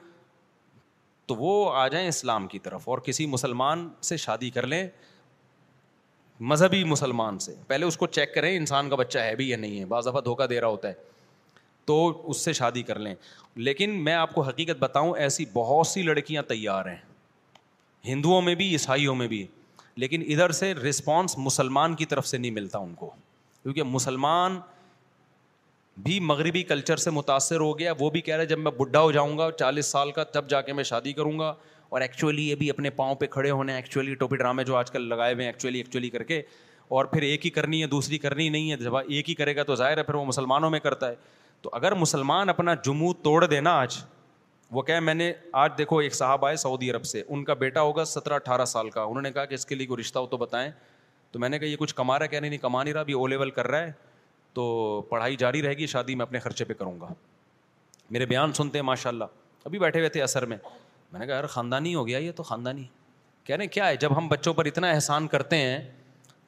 تو 1.27 1.35
وہ 1.35 1.51
آ 1.81 1.87
جائیں 1.89 2.07
اسلام 2.09 2.47
کی 2.47 2.59
طرف 2.59 2.89
اور 2.89 2.99
کسی 3.05 3.27
مسلمان 3.35 3.89
سے 4.09 4.17
شادی 4.27 4.51
کر 4.57 4.67
لیں 4.67 4.87
مذہبی 6.51 6.83
مسلمان 6.85 7.39
سے 7.39 7.55
پہلے 7.67 7.87
اس 7.87 7.97
کو 7.97 8.07
چیک 8.07 8.35
کریں 8.35 8.55
انسان 8.57 8.89
کا 8.91 8.97
بچہ 8.97 9.19
ہے 9.29 9.35
بھی 9.37 9.49
یا 9.51 9.57
نہیں 9.57 9.79
ہے 9.81 9.85
دفعہ 10.09 10.21
دھوکہ 10.25 10.47
دے 10.47 10.61
رہا 10.61 10.69
ہوتا 10.69 10.89
ہے 10.89 11.13
تو 11.87 11.99
اس 12.31 12.45
سے 12.45 12.53
شادی 12.53 12.83
کر 12.91 12.99
لیں 13.07 13.15
لیکن 13.69 13.91
میں 14.05 14.13
آپ 14.15 14.33
کو 14.35 14.43
حقیقت 14.43 14.79
بتاؤں 14.79 15.13
ایسی 15.25 15.45
بہت 15.53 15.87
سی 15.87 16.03
لڑکیاں 16.03 16.43
تیار 16.49 16.87
ہیں 16.87 16.97
ہندوؤں 18.13 18.43
میں 18.43 18.55
بھی 18.55 18.71
عیسائیوں 18.73 19.15
میں 19.15 19.27
بھی 19.29 19.47
لیکن 20.03 20.23
ادھر 20.33 20.51
سے 20.63 20.73
رسپانس 20.75 21.39
مسلمان 21.39 21.95
کی 21.97 22.05
طرف 22.07 22.27
سے 22.27 22.39
نہیں 22.39 22.51
ملتا 22.51 22.79
ان 22.87 22.95
کو 22.95 23.11
کیونکہ 23.63 23.83
مسلمان 23.97 24.59
بھی 26.05 26.19
مغربی 26.29 26.63
کلچر 26.71 26.97
سے 27.07 27.11
متاثر 27.11 27.61
ہو 27.61 27.79
گیا 27.79 27.93
وہ 27.99 28.11
بھی 28.11 28.21
کہہ 28.21 28.37
رہے 28.37 28.47
جب 28.47 28.59
میں 28.59 28.71
بڈھا 28.79 29.01
ہو 29.01 29.13
جاؤں 29.13 29.37
گا 29.39 29.51
چالیس 29.59 29.87
سال 29.97 30.11
کا 30.13 30.25
تب 30.37 30.49
جا 30.51 30.61
کے 30.69 30.73
میں 30.79 30.85
شادی 30.85 31.13
کروں 31.19 31.39
گا 31.39 31.55
اور 31.95 32.01
ایکچولی 32.01 32.49
یہ 32.49 32.55
بھی 32.61 32.71
اپنے 32.71 32.91
پاؤں 33.01 33.15
پہ 33.15 33.27
کھڑے 33.35 33.51
ہونے 33.51 33.73
ہیں 33.73 33.79
ایکچولی 33.79 34.15
ٹوپی 34.23 34.37
ڈرامے 34.37 34.65
جو 34.71 34.77
آج 34.77 34.91
کل 34.91 35.09
لگائے 35.09 35.35
ہوئے 35.35 35.45
ہیں 35.45 35.53
ایکچولی 35.53 35.79
ایکچولی 35.79 36.11
کر 36.11 36.23
کے 36.31 36.41
اور 36.97 37.05
پھر 37.13 37.23
ایک 37.23 37.45
ہی 37.47 37.51
کرنی 37.51 37.81
ہے 37.83 37.87
دوسری 37.89 38.19
کرنی 38.19 38.49
نہیں 38.49 38.71
ہے 38.71 38.77
جب 38.77 38.97
ایک 38.97 39.29
ہی 39.31 39.35
کرے 39.35 39.55
گا 39.57 39.63
تو 39.71 39.75
ظاہر 39.83 39.99
ہے 39.99 40.03
پھر 40.03 40.15
وہ 40.15 40.25
مسلمانوں 40.25 40.71
میں 40.71 40.81
کرتا 40.81 41.09
ہے 41.09 41.15
تو 41.65 41.71
اگر 41.73 41.93
مسلمان 41.99 42.49
اپنا 42.49 42.73
جموں 42.85 43.13
توڑ 43.25 43.45
دینا 43.51 43.73
آج 43.81 43.97
وہ 44.77 44.83
کہ 44.83 44.99
میں 45.01 45.13
نے 45.15 45.33
آج 45.61 45.71
دیکھو 45.79 45.99
ایک 45.99 46.15
صاحب 46.15 46.45
آئے 46.45 46.57
سعودی 46.63 46.91
عرب 46.91 47.05
سے 47.07 47.23
ان 47.27 47.45
کا 47.45 47.55
بیٹا 47.63 47.81
ہوگا 47.83 48.05
سترہ 48.05 48.35
اٹھارہ 48.35 48.65
سال 48.65 48.91
کا 48.97 49.03
انہوں 49.03 49.23
نے 49.23 49.31
کہا 49.33 49.45
کہ 49.45 49.55
اس 49.55 49.65
کے 49.67 49.75
لیے 49.75 49.87
کوئی 49.87 50.01
رشتہ 50.01 50.19
ہو 50.19 50.27
تو 50.27 50.37
بتائیں 50.37 50.71
تو 51.33 51.39
میں 51.41 51.49
نے 51.49 51.59
کہا 51.59 51.67
یہ 51.69 51.77
کچھ 51.77 51.95
کما 51.95 52.19
رہا 52.19 52.25
ہے 52.25 52.29
کہ 52.31 52.41
نہیں 52.41 52.59
کما 52.63 52.83
نہیں 52.83 52.95
رہا 52.95 53.01
ابھی 53.01 53.13
او 53.21 53.27
لیول 53.27 53.51
کر 53.59 53.69
رہا 53.71 53.87
ہے 53.87 53.93
تو 54.55 54.65
پڑھائی 55.11 55.37
جاری 55.37 55.63
رہے 55.63 55.75
گی 55.79 55.87
شادی 55.97 56.15
میں 56.15 56.23
اپنے 56.27 56.39
خرچے 56.39 56.65
پہ 56.65 56.75
کروں 56.79 57.01
گا 57.01 57.09
میرے 58.11 58.27
بیان 58.35 58.53
سنتے 58.61 58.79
ہیں 58.79 58.85
ماشاء 58.85 59.11
اللہ 59.11 59.37
ابھی 59.65 59.79
بیٹھے 59.79 60.01
ہوئے 60.01 60.09
تھے 60.19 60.23
اثر 60.23 60.47
میں 60.47 60.57
میں 61.13 61.21
نے 61.21 61.27
کہا 61.27 61.35
یار 61.35 61.47
خاندانی 61.57 61.95
ہو 61.95 62.07
گیا 62.07 62.19
یہ 62.19 62.33
تو 62.37 62.43
خاندانی 62.43 62.85
کہہ 63.45 63.57
رہے 63.57 63.67
کیا 63.79 63.89
ہے 63.89 63.97
جب 64.05 64.17
ہم 64.19 64.29
بچوں 64.29 64.55
پر 64.55 64.65
اتنا 64.67 64.91
احسان 64.91 65.27
کرتے 65.37 65.57
ہیں 65.67 65.79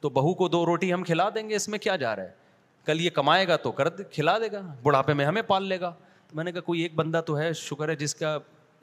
تو 0.01 0.09
بہو 0.19 0.33
کو 0.43 0.47
دو 0.57 0.65
روٹی 0.65 0.93
ہم 0.93 1.03
کھلا 1.03 1.29
دیں 1.35 1.49
گے 1.49 1.55
اس 1.55 1.67
میں 1.69 1.79
کیا 1.87 1.95
جا 2.05 2.15
رہا 2.15 2.23
ہے 2.23 2.45
کل 2.87 3.01
یہ 3.01 3.09
کمائے 3.13 3.47
گا 3.47 3.55
تو 3.63 3.71
کر 3.77 3.89
کھلا 4.11 4.37
دے 4.39 4.51
گا 4.51 4.61
بڑھاپے 4.83 5.13
میں 5.19 5.25
ہمیں 5.25 5.41
پال 5.47 5.63
لے 5.69 5.79
گا 5.79 5.89
تو 6.27 6.35
میں 6.35 6.43
نے 6.43 6.51
کہا 6.51 6.61
کوئی 6.69 6.81
ایک 6.81 6.93
بندہ 6.95 7.21
تو 7.25 7.37
ہے 7.37 7.51
شکر 7.61 7.89
ہے 7.89 7.95
جس 8.01 8.13
کا 8.15 8.37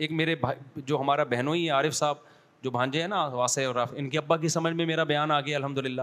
ایک 0.04 0.12
میرے 0.20 0.34
بھائی 0.40 0.80
جو 0.86 1.00
ہمارا 1.00 1.24
بہنوں 1.30 1.54
ہی 1.54 1.68
عارف 1.76 1.94
صاحب 1.96 2.16
جو 2.62 2.70
بھانجے 2.70 3.00
ہیں 3.00 3.08
نا 3.08 3.24
واسع 3.40 3.64
اور 3.66 3.74
ان 3.96 4.08
کے 4.10 4.18
ابا 4.18 4.36
کی 4.44 4.48
سمجھ 4.56 4.72
میں 4.74 4.86
میرا 4.86 5.04
بیان 5.12 5.30
آ 5.30 5.40
گیا 5.46 5.56
الحمد 5.56 5.78
للہ 5.86 6.02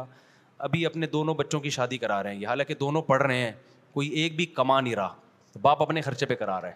ابھی 0.68 0.86
اپنے 0.86 1.08
دونوں 1.14 1.34
بچوں 1.42 1.60
کی 1.60 1.70
شادی 1.78 1.98
کرا 1.98 2.22
رہے 2.24 2.36
ہیں 2.36 2.46
حالانکہ 2.48 2.76
دونوں 2.80 3.02
پڑھ 3.12 3.22
رہے 3.24 3.38
ہیں 3.38 3.52
کوئی 3.94 4.10
ایک 4.24 4.36
بھی 4.36 4.46
کما 4.60 4.80
نہیں 4.82 4.96
رہا 4.96 5.14
باپ 5.68 5.82
اپنے 5.82 6.02
خرچے 6.10 6.26
پہ 6.26 6.36
کرا 6.42 6.60
رہے 6.62 6.74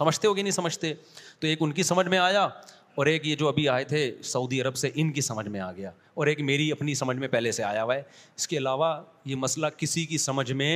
سمجھتے 0.00 0.28
ہو 0.28 0.34
کہ 0.34 0.42
نہیں 0.42 0.52
سمجھتے 0.60 0.92
تو 1.40 1.46
ایک 1.46 1.58
ان 1.62 1.72
کی 1.72 1.82
سمجھ 1.92 2.06
میں 2.14 2.18
آیا 2.18 2.48
اور 2.96 3.06
ایک 3.06 3.26
یہ 3.26 3.36
جو 3.36 3.48
ابھی 3.48 3.68
آئے 3.68 3.84
تھے 3.84 4.00
سعودی 4.32 4.60
عرب 4.62 4.76
سے 4.76 4.90
ان 4.94 5.10
کی 5.12 5.20
سمجھ 5.20 5.46
میں 5.48 5.60
آ 5.60 5.70
گیا 5.76 5.90
اور 6.14 6.26
ایک 6.26 6.40
میری 6.50 6.70
اپنی 6.72 6.94
سمجھ 6.94 7.16
میں 7.18 7.28
پہلے 7.28 7.52
سے 7.52 7.62
آیا 7.64 7.82
ہوا 7.82 7.94
ہے 7.94 8.02
اس 8.36 8.46
کے 8.48 8.56
علاوہ 8.58 8.90
یہ 9.30 9.36
مسئلہ 9.36 9.66
کسی 9.76 10.04
کی 10.06 10.18
سمجھ 10.18 10.50
میں 10.52 10.72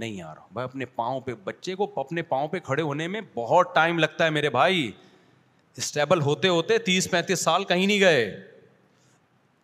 نہیں 0.00 0.22
آ 0.22 0.34
رہا 0.34 0.46
بھائی 0.52 0.64
اپنے 0.64 0.84
پاؤں 1.00 1.20
پہ 1.20 1.34
بچے 1.44 1.74
کو 1.74 1.90
اپنے 2.00 2.22
پاؤں 2.32 2.48
پہ 2.48 2.58
کھڑے 2.64 2.82
ہونے 2.82 3.06
میں 3.08 3.20
بہت 3.34 3.74
ٹائم 3.74 3.98
لگتا 3.98 4.24
ہے 4.24 4.30
میرے 4.36 4.50
بھائی 4.50 4.90
اسٹیبل 5.78 6.20
ہوتے 6.20 6.48
ہوتے 6.48 6.78
تیس 6.86 7.10
پینتیس 7.10 7.40
سال 7.44 7.64
کہیں 7.64 7.86
نہیں 7.86 8.00
گئے 8.00 8.30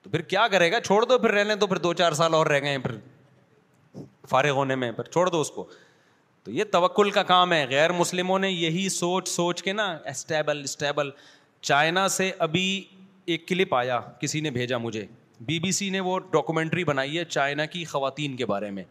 تو 0.02 0.10
پھر 0.10 0.20
کیا 0.32 0.46
کرے 0.52 0.70
گا 0.72 0.80
چھوڑ 0.80 1.04
دو 1.04 1.18
پھر 1.18 1.32
رہنے 1.34 1.56
تو 1.60 1.66
پھر 1.66 1.78
دو 1.86 1.92
چار 2.02 2.12
سال 2.20 2.34
اور 2.34 2.46
رہ 2.46 2.60
گئے 2.60 2.70
ہیں 2.70 2.78
پھر 2.84 2.96
فارغ 4.28 4.50
ہونے 4.56 4.74
میں 4.76 4.92
پھر 4.92 5.04
چھوڑ 5.10 5.28
دو 5.30 5.40
اس 5.40 5.50
کو 5.50 5.66
تو 6.44 6.50
یہ 6.52 6.64
توکل 6.72 7.10
کا 7.10 7.22
کام 7.32 7.52
ہے 7.52 7.64
غیر 7.68 7.92
مسلموں 7.92 8.38
نے 8.38 8.50
یہی 8.50 8.88
سوچ 8.88 9.28
سوچ 9.28 9.62
کے 9.62 9.72
نا 9.72 9.86
اسٹیبل 10.10 10.60
اسٹیبل 10.64 11.10
چائنا 11.60 12.06
سے 12.08 12.30
ابھی 12.38 12.64
ایک 13.32 13.46
کلپ 13.48 13.74
آیا 13.74 14.00
کسی 14.20 14.40
نے 14.40 14.50
بھیجا 14.50 14.78
مجھے 14.78 15.04
بی 15.46 15.58
بی 15.60 15.70
سی 15.72 15.88
نے 15.90 16.00
وہ 16.00 16.18
ڈاکومنٹری 16.32 16.84
بنائی 16.84 17.18
ہے 17.18 17.24
چائنا 17.24 17.64
کی 17.66 17.84
خواتین 17.92 18.36
کے 18.36 18.46
بارے 18.46 18.70
میں 18.70 18.82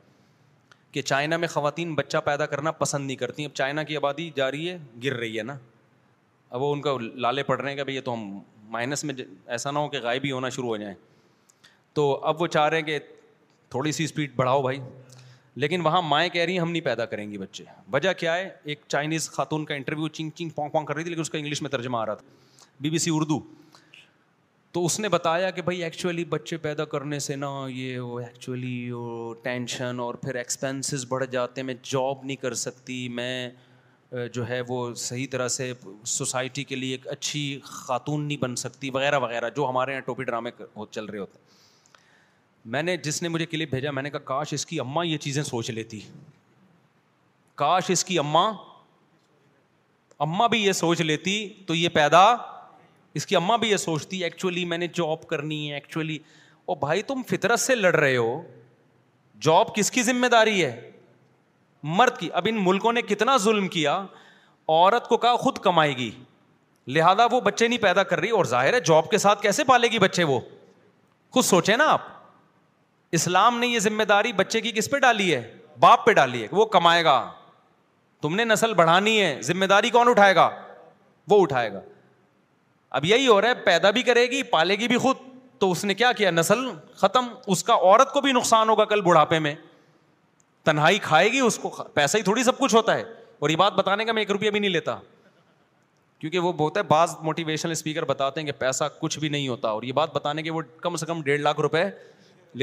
کہ 0.92 1.02
چائنا 1.02 1.38
میں 1.38 1.48
خواتین 1.48 1.94
بچہ 1.96 2.18
پیدا 2.26 2.46
کرنا 2.46 2.72
پسند 2.72 3.06
نہیں 3.06 3.16
کرتی 3.18 3.46
اب 3.46 3.54
چائنا 3.56 3.84
کی 3.84 3.98
آبادی 3.98 4.30
جا 4.36 4.50
رہی 4.52 4.70
ہے 4.70 4.78
گر 5.04 5.14
رہی 5.18 5.38
ہے 5.38 5.44
نا 5.44 5.58
اب 6.50 6.62
وہ 6.62 6.72
ان 6.74 6.82
کا 6.82 6.96
لالے 7.16 7.44
پڑھ 7.44 7.62
رہے 7.62 7.70
ہیں 7.70 7.76
کہ 7.78 7.84
بھائی 7.84 7.96
یہ 7.96 8.02
تو 8.02 8.14
ہم 8.14 8.40
مائنس 8.72 9.04
میں 9.04 9.14
ایسا 9.56 9.72
نہ 9.72 9.80
ہو 9.80 9.88
کہ 9.90 10.00
غائب 10.04 10.24
ہی 10.26 10.32
ہونا 10.32 10.50
شروع 10.56 10.68
ہو 10.70 10.78
جائیں 10.78 10.94
تو 11.94 12.10
اب 12.32 12.42
وہ 12.42 12.48
چاہ 12.48 12.68
رہے 12.70 12.78
ہیں 12.78 12.86
کہ 12.86 13.00
تھوڑی 13.72 13.92
سی 13.92 14.04
اسپیڈ 14.04 14.36
بڑھاؤ 14.36 14.62
بھائی 14.62 14.80
لیکن 15.64 15.82
وہاں 15.86 16.02
مائیں 16.02 16.28
کہہ 16.30 16.42
رہی 16.46 16.54
ہیں 16.54 16.60
ہم 16.60 16.72
نہیں 16.72 16.82
پیدا 16.86 17.06
کریں 17.14 17.30
گی 17.32 17.38
بچے 17.38 17.64
وجہ 17.94 18.14
کیا 18.18 18.36
ہے 18.36 18.50
ایک 18.66 18.82
چائنیز 18.88 19.30
خاتون 19.32 19.66
کا 19.66 19.74
انٹرویو 19.76 20.08
چنگ 20.08 20.30
چنگ 20.36 20.50
پونگ 20.56 20.70
پونگ 20.72 20.86
کر 20.86 20.96
رہی 20.96 21.04
تھی 21.04 21.10
لیکن 21.10 21.22
اس 21.22 21.30
کا 21.30 21.38
انگلش 21.38 21.62
میں 21.62 21.70
ترجمہ 21.70 21.98
آ 21.98 22.06
رہا 22.06 22.14
تھا 22.16 22.36
بی 22.82 22.90
بی 22.90 22.98
سی 23.00 23.12
اردو 23.14 23.40
تو 24.74 24.84
اس 24.86 25.00
نے 25.00 25.10
بتایا 25.10 25.50
کہ 25.52 25.62
بھائی 25.68 25.84
ایکچولی 25.84 26.24
بچے 26.30 26.58
پیدا 26.64 26.86
کرنے 26.86 27.18
سے 27.28 27.36
نا 27.36 27.50
یہ 27.70 28.18
ایکچولی 28.26 28.90
ٹینشن 29.44 30.00
اور 30.00 30.16
پھر 30.24 30.36
ایکسپینسز 30.42 31.06
بڑھ 31.10 31.26
جاتے 31.32 31.62
میں 31.70 31.74
جاب 31.84 32.24
نہیں 32.24 32.36
کر 32.42 32.54
سکتی 32.64 33.08
میں 33.20 33.50
جو 34.34 34.48
ہے 34.50 34.60
وہ 34.68 34.78
صحیح 34.98 35.28
طرح 35.32 35.48
سے 35.56 35.72
سوسائٹی 36.16 36.64
کے 36.64 36.76
لیے 36.76 36.92
ایک 36.96 37.08
اچھی 37.12 37.42
خاتون 37.64 38.24
نہیں 38.24 38.38
بن 38.42 38.56
سکتی 38.66 38.90
وغیرہ 38.94 39.20
وغیرہ 39.20 39.50
جو 39.56 39.68
ہمارے 39.70 39.92
یہاں 39.92 40.02
ٹوپی 40.06 40.24
ڈرامے 40.24 40.52
چل 40.92 41.06
رہے 41.06 41.20
ہوتے 41.20 41.40
میں 42.76 42.84
نے 42.84 42.96
جس 43.04 43.22
نے 43.22 43.28
مجھے 43.30 43.46
کلپ 43.46 43.70
بھیجا 43.70 43.92
میں 43.92 44.04
نے 44.04 44.10
کہا 44.10 44.20
کاش 44.30 44.54
اس 44.54 44.66
کی 44.66 44.80
اماں 44.80 45.06
یہ 45.06 45.18
چیزیں 45.26 45.42
سوچ 45.44 45.70
لیتی 45.72 46.00
کاش 47.64 47.90
اس 47.92 48.06
کی 48.06 48.20
اماں 48.20 48.52
اماں 50.26 50.48
بھی 50.50 50.64
یہ 50.66 50.72
سوچ 50.82 51.02
لیتی 51.02 51.40
تو 51.68 51.76
یہ 51.76 51.90
پیدا 51.94 52.24
اس 53.18 53.26
کی 53.26 53.36
اماں 53.36 53.58
بھی 53.58 53.70
یہ 53.70 53.78
سوچتی 53.90 54.20
ہے 54.20 54.24
ایکچولی 54.24 54.64
میں 54.72 54.78
نے 54.78 54.88
جاب 55.00 55.26
کرنی 55.28 55.58
ہے 55.70 55.74
ایکچولی 55.74 56.18
او 56.66 56.74
بھائی 56.86 57.02
تم 57.10 57.22
فطرت 57.30 57.60
سے 57.60 57.76
لڑ 57.76 57.94
رہے 57.96 58.16
ہو 58.16 58.32
جاب 59.46 59.74
کس 59.76 59.90
کی 59.92 60.04
ذمہ 60.10 60.28
داری 60.32 60.64
ہے 60.64 60.72
مرد 61.98 62.18
کی 62.18 62.30
اب 62.40 62.48
ان 62.50 62.60
ملکوں 62.66 62.94
نے 62.94 63.02
کتنا 63.14 63.36
ظلم 63.48 63.68
کیا 63.78 63.94
عورت 64.76 65.08
کو 65.08 65.18
کہا 65.26 65.36
خود 65.46 65.58
کمائے 65.68 65.96
گی 65.98 66.10
لہذا 66.98 67.26
وہ 67.32 67.40
بچے 67.50 67.68
نہیں 67.68 67.82
پیدا 67.88 68.04
کر 68.12 68.20
رہی 68.20 68.30
اور 68.40 68.46
ظاہر 68.54 68.74
ہے 68.74 68.80
جاب 68.92 69.10
کے 69.12 69.18
ساتھ 69.26 69.42
کیسے 69.48 69.64
پالے 69.72 69.88
گی 69.94 70.00
بچے 70.06 70.24
وہ 70.36 70.40
خود 71.38 71.44
سوچے 71.50 71.76
نا 71.84 71.90
آپ 71.98 72.08
اسلام 73.20 73.60
نے 73.60 73.68
یہ 73.68 73.80
ذمہ 73.90 74.04
داری 74.16 74.34
بچے 74.46 74.62
کی 74.62 74.72
کس 74.80 74.90
پہ 74.92 74.98
ڈالی 75.10 75.34
ہے 75.34 75.42
باپ 75.88 76.06
پہ 76.06 76.12
ڈالی 76.24 76.42
ہے 76.44 76.48
وہ 76.62 76.66
کمائے 76.80 77.04
گا 77.04 77.18
تم 78.22 78.36
نے 78.36 78.46
نسل 78.56 78.74
بڑھانی 78.84 79.20
ہے 79.22 79.36
ذمہ 79.54 79.66
داری 79.76 79.90
کون 80.00 80.10
اٹھائے 80.10 80.36
گا 80.36 80.50
وہ 81.32 81.42
اٹھائے 81.42 81.72
گا 81.74 81.80
اب 82.98 83.04
یہی 83.06 83.28
ہو 83.28 83.40
رہا 83.42 83.50
ہے 83.50 83.54
پیدا 83.64 83.90
بھی 83.96 84.02
کرے 84.04 84.24
گی 84.30 84.42
پالے 84.52 84.76
گی 84.80 84.88
بھی 84.88 84.98
خود 84.98 85.18
تو 85.60 85.70
اس 85.72 85.84
نے 85.86 85.94
کیا 85.96 86.12
کیا 86.20 86.30
نسل 86.32 86.60
ختم 87.02 87.26
اس 87.56 87.64
کا 87.64 87.74
عورت 87.74 88.12
کو 88.14 88.22
بھی 88.22 88.32
نقصان 88.34 88.70
ہوگا 88.70 88.86
کل 88.94 89.02
بڑھاپے 89.08 89.40
میں 89.48 89.54
تنہائی 90.70 90.98
کھائے 91.04 91.32
گی 91.32 91.40
اس 91.40 91.58
کو 91.62 91.70
پیسہ 91.94 92.18
ہی 92.18 92.24
تھوڑی 92.30 92.44
سب 92.44 92.58
کچھ 92.60 92.76
ہوتا 92.76 92.96
ہے 92.98 93.04
اور 93.40 93.50
یہ 93.50 93.56
بات 93.64 93.74
بتانے 93.74 94.06
کا 94.06 94.12
میں 94.14 94.22
ایک 94.22 94.32
روپیہ 94.32 94.50
بھی 94.52 94.60
نہیں 94.60 94.70
لیتا 94.72 94.96
کیونکہ 96.20 96.40
وہ 96.48 96.52
بہت 96.60 96.78
ہے 96.78 96.84
بعض 96.94 97.16
موٹیویشنل 97.24 97.72
اسپیکر 97.72 98.06
بتاتے 98.14 98.40
ہیں 98.40 98.46
کہ 98.48 98.52
پیسہ 98.60 98.84
کچھ 99.00 99.20
بھی 99.20 99.30
نہیں 99.30 99.48
ہوتا 99.48 99.70
اور 99.78 99.84
یہ 99.84 99.92
بات 100.02 100.16
بتانے 100.16 100.44
کے 100.44 100.52
وہ 100.52 100.62
کم 100.82 100.96
سے 101.02 101.06
کم 101.06 101.22
ڈیڑھ 101.24 101.42
لاکھ 101.42 101.60
روپے 101.68 101.84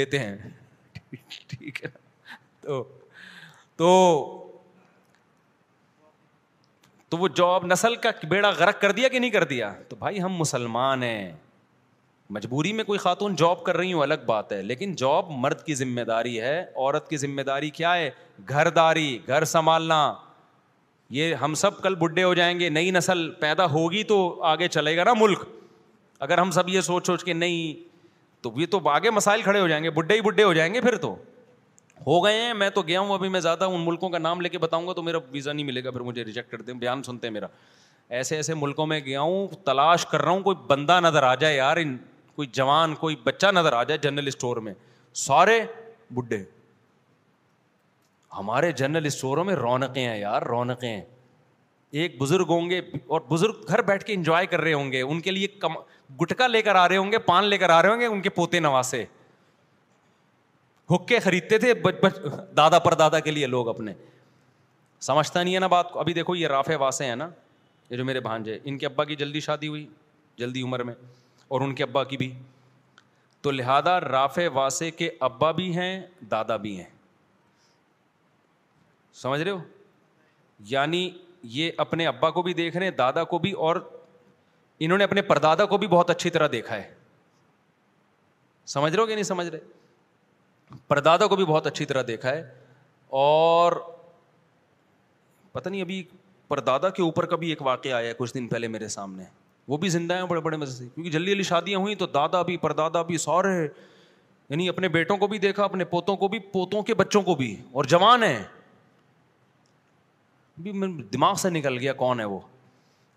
لیتے 0.00 0.18
ہیں 0.18 0.36
ٹھیک 1.46 1.84
ہے 1.84 1.90
تو 3.76 3.92
تو 7.14 7.18
وہ 7.20 7.28
جاب 7.38 7.64
نسل 7.66 7.94
کا 8.04 8.10
بیڑا 8.28 8.48
غرق 8.58 8.80
کر 8.80 8.92
دیا 8.92 9.08
کہ 9.08 9.18
نہیں 9.18 9.30
کر 9.30 9.44
دیا 9.50 9.70
تو 9.88 9.96
بھائی 9.96 10.20
ہم 10.22 10.32
مسلمان 10.36 11.02
ہیں 11.02 11.30
مجبوری 12.36 12.72
میں 12.72 12.84
کوئی 12.84 12.98
خاتون 12.98 13.34
جاب 13.38 13.62
کر 13.64 13.76
رہی 13.76 13.92
ہوں 13.92 14.02
الگ 14.02 14.22
بات 14.26 14.52
ہے 14.52 14.60
لیکن 14.62 14.94
جاب 14.98 15.26
مرد 15.44 15.62
کی 15.64 15.74
ذمہ 15.80 16.00
داری 16.06 16.40
ہے 16.40 16.58
عورت 16.62 17.08
کی 17.08 17.16
ذمہ 17.24 17.42
داری 17.46 17.68
کیا 17.78 17.94
ہے 17.96 18.10
گھر 18.48 18.70
داری 18.80 19.08
گھر 19.26 19.44
سنبھالنا 19.52 19.98
یہ 21.18 21.34
ہم 21.42 21.54
سب 21.62 21.80
کل 21.82 21.94
بڈھے 22.00 22.22
ہو 22.24 22.32
جائیں 22.34 22.58
گے 22.60 22.68
نئی 22.78 22.90
نسل 22.96 23.30
پیدا 23.40 23.66
ہوگی 23.72 24.02
تو 24.14 24.18
آگے 24.52 24.68
چلے 24.78 24.96
گا 24.96 25.04
نا 25.04 25.12
ملک 25.18 25.44
اگر 26.26 26.38
ہم 26.38 26.50
سب 26.58 26.68
یہ 26.68 26.80
سوچ 26.88 27.06
سوچ 27.06 27.24
کے 27.24 27.32
نہیں 27.32 27.82
تو 28.44 28.52
یہ 28.60 28.66
تو 28.70 28.80
آگے 28.94 29.10
مسائل 29.20 29.42
کھڑے 29.42 29.60
ہو 29.60 29.68
جائیں 29.68 29.82
گے 29.84 29.90
بڈھے 30.00 30.14
ہی 30.16 30.20
بڈھے 30.20 30.42
ہو 30.44 30.52
جائیں 30.60 30.72
گے 30.74 30.80
پھر 30.80 30.96
تو 31.06 31.16
ہو 32.06 32.22
گئے 32.24 32.40
ہیں 32.42 32.54
میں 32.54 32.68
تو 32.70 32.82
گیا 32.86 33.00
ہوں 33.00 33.12
ابھی 33.14 33.28
میں 33.28 33.40
زیادہ 33.40 33.64
ان 33.64 33.84
ملکوں 33.84 34.10
کا 34.10 34.18
نام 34.18 34.40
لے 34.40 34.48
کے 34.48 34.58
بتاؤں 34.58 34.86
گا 34.86 34.92
تو 34.92 35.02
میرا 35.02 35.18
ویزا 35.32 35.52
نہیں 35.52 35.66
ملے 35.66 35.84
گا 35.84 35.90
پھر 35.90 36.00
مجھے 36.08 36.24
ریجیکٹ 36.24 36.50
کرتے 36.50 36.70
ہیں 36.70 36.74
ہیں 36.74 36.80
بیان 36.80 37.02
سنتے 37.02 37.30
میرا 37.30 37.46
ایسے 38.16 38.36
ایسے 38.36 38.54
ملکوں 38.54 38.86
میں 38.86 39.00
گیا 39.04 39.20
ہوں 39.20 39.46
تلاش 39.66 40.06
کر 40.06 40.22
رہا 40.22 40.30
ہوں 40.32 40.42
کوئی 40.42 40.56
بندہ 40.68 40.98
نظر 41.04 41.22
آ 41.22 41.34
جائے 41.42 41.56
یار 41.56 41.76
کوئی 42.34 42.48
جوان 42.52 42.94
کوئی 43.00 43.16
بچہ 43.24 43.46
نظر 43.54 43.72
آ 43.72 43.82
جائے 43.82 43.98
جنرل 44.02 44.26
اسٹور 44.26 44.56
میں 44.66 44.72
سارے 45.26 45.60
بڈھے 46.14 46.42
ہمارے 48.38 48.70
جنرل 48.82 49.06
اسٹوروں 49.06 49.44
میں 49.44 49.54
رونقیں 49.56 50.04
ہیں 50.04 50.18
یار 50.20 50.42
رونقیں 50.52 50.88
ہیں 50.88 51.00
ایک 52.02 52.18
بزرگ 52.20 52.46
ہوں 52.50 52.70
گے 52.70 52.80
اور 53.06 53.20
بزرگ 53.28 53.60
گھر 53.68 53.82
بیٹھ 53.88 54.04
کے 54.04 54.12
انجوائے 54.14 54.46
کر 54.52 54.60
رہے 54.60 54.72
ہوں 54.72 54.90
گے 54.92 55.02
ان 55.02 55.20
کے 55.20 55.30
لیے 55.30 55.46
کم 55.60 55.74
گٹکا 56.22 56.46
لے 56.46 56.62
کر 56.62 56.74
آ 56.76 56.88
رہے 56.88 56.96
ہوں 56.96 57.12
گے 57.12 57.18
پان 57.26 57.44
لے 57.48 57.58
کر 57.58 57.70
آ 57.70 57.80
رہے 57.82 57.88
ہوں 57.90 58.00
گے 58.00 58.06
ان 58.06 58.20
کے 58.22 58.30
پوتے 58.30 58.60
نواسے 58.60 59.04
حکے 60.90 61.18
خریدتے 61.24 61.58
تھے 61.58 61.74
بچ 61.82 61.94
بچ 62.02 62.18
دادا 62.56 62.78
پر 62.78 62.94
دادا 62.94 63.18
کے 63.26 63.30
لیے 63.30 63.46
لوگ 63.46 63.68
اپنے 63.68 63.92
سمجھتا 65.00 65.42
نہیں 65.42 65.54
ہے 65.54 65.60
نا 65.60 65.66
بات 65.66 65.90
کو 65.92 66.00
ابھی 66.00 66.12
دیکھو 66.14 66.34
یہ 66.36 66.48
رافے 66.48 66.74
واسے 66.80 67.04
ہیں 67.06 67.16
نا 67.16 67.28
یہ 67.90 67.96
جو 67.96 68.04
میرے 68.04 68.20
بھانجے 68.20 68.58
ان 68.64 68.78
کے 68.78 68.86
ابا 68.86 69.04
کی 69.04 69.16
جلدی 69.16 69.40
شادی 69.40 69.68
ہوئی 69.68 69.86
جلدی 70.38 70.62
عمر 70.62 70.82
میں 70.84 70.94
اور 71.48 71.60
ان 71.60 71.74
کے 71.74 71.82
ابا 71.82 72.02
کی 72.04 72.16
بھی 72.16 72.32
تو 73.42 73.50
لہذا 73.50 74.00
رافے 74.00 74.46
واسے 74.58 74.90
کے 74.90 75.10
ابا 75.30 75.50
بھی 75.58 75.74
ہیں 75.76 76.00
دادا 76.30 76.56
بھی 76.56 76.76
ہیں 76.76 76.88
سمجھ 79.22 79.40
رہے 79.42 79.50
ہو 79.50 79.58
یعنی 80.68 81.08
یہ 81.56 81.70
اپنے 81.84 82.06
ابا 82.06 82.30
کو 82.30 82.42
بھی 82.42 82.54
دیکھ 82.54 82.76
رہے 82.76 82.86
ہیں 82.86 82.92
دادا 82.98 83.24
کو 83.32 83.38
بھی 83.38 83.50
اور 83.66 83.76
انہوں 84.80 84.98
نے 84.98 85.04
اپنے 85.04 85.22
پردادا 85.22 85.64
کو 85.72 85.78
بھی 85.78 85.86
بہت 85.88 86.10
اچھی 86.10 86.30
طرح 86.30 86.48
دیکھا 86.52 86.76
ہے 86.76 86.92
سمجھ 88.74 88.92
رہے 88.94 89.00
ہو 89.02 89.06
کہ 89.06 89.12
نہیں 89.14 89.22
سمجھ 89.24 89.46
رہے 89.48 89.58
پردادا 90.88 91.26
کو 91.28 91.36
بھی 91.36 91.44
بہت 91.46 91.66
اچھی 91.66 91.84
طرح 91.84 92.02
دیکھا 92.06 92.30
ہے 92.30 92.42
اور 93.22 93.72
پتہ 95.52 95.68
نہیں 95.68 95.80
ابھی 95.82 96.02
پردادا 96.48 96.88
کے 96.98 97.02
اوپر 97.02 97.26
کا 97.26 97.36
بھی 97.36 97.48
ایک 97.48 97.62
واقعہ 97.66 97.92
آیا 97.92 98.08
ہے 98.08 98.14
کچھ 98.18 98.34
دن 98.34 98.46
پہلے 98.48 98.68
میرے 98.68 98.88
سامنے 98.88 99.24
وہ 99.68 99.76
بھی 99.82 99.88
زندہ 99.88 100.14
ہیں 100.16 100.24
بڑے 100.30 100.40
بڑے 100.40 100.56
مزے 100.56 100.72
سے 100.72 100.88
کیونکہ 100.94 101.10
جلدی 101.10 101.30
جلدی 101.30 101.42
شادیاں 101.48 101.78
ہوئیں 101.78 101.94
تو 101.98 102.06
دادا 102.14 102.42
بھی 102.48 102.56
پردادا 102.64 103.02
بھی 103.10 103.18
سورے 103.18 103.54
یعنی 104.48 104.68
اپنے 104.68 104.88
بیٹوں 104.96 105.16
کو 105.16 105.26
بھی 105.26 105.38
دیکھا 105.38 105.64
اپنے 105.64 105.84
پوتوں 105.92 106.16
کو 106.16 106.28
بھی 106.28 106.38
پوتوں 106.52 106.82
کے 106.90 106.94
بچوں 106.94 107.22
کو 107.28 107.34
بھی 107.34 107.54
اور 107.72 107.84
جوان 107.92 108.22
ہے 108.22 108.42
دماغ 111.12 111.34
سے 111.42 111.50
نکل 111.50 111.78
گیا 111.78 111.92
کون 112.02 112.20
ہے 112.20 112.24
وہ 112.32 112.38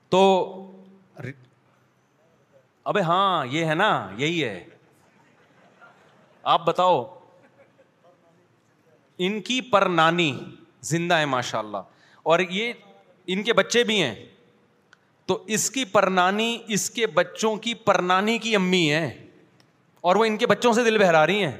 تو 0.10 0.22
ابھی 2.92 3.02
ہاں 3.08 3.46
یہ 3.52 3.66
ہے 3.66 3.74
نا 3.76 3.90
یہی 4.18 4.44
ہے 4.44 4.60
آپ 6.56 6.66
بتاؤ 6.66 7.04
ان 9.26 9.40
کی 9.42 9.60
پرنانی 9.72 10.32
زندہ 10.90 11.14
ہے 11.20 11.26
ماشاء 11.26 11.60
اللہ 11.60 11.78
اور 12.32 12.40
یہ 12.50 12.74
ان 13.36 13.44
کے 13.44 13.54
بچے 13.54 13.84
بھی 13.84 14.02
ہیں 14.02 14.14
تو 15.28 15.44
اس 15.56 15.70
کی 15.72 15.86
پرنانی 15.94 16.58
اس 16.74 16.90
کے 16.90 17.08
بچوں 17.16 17.56
کی 17.64 17.74
پرنانی 17.88 18.38
کی 18.44 18.56
امی 18.56 18.92
ہیں 18.94 19.10
اور 20.10 20.16
وہ 20.16 20.26
ان 20.26 20.38
کے 20.38 20.48
بچوں 20.48 20.74
سے 20.74 20.84
دل 20.84 20.98
بہرا 21.04 21.26
رہی 21.28 21.44
ہیں 21.44 21.56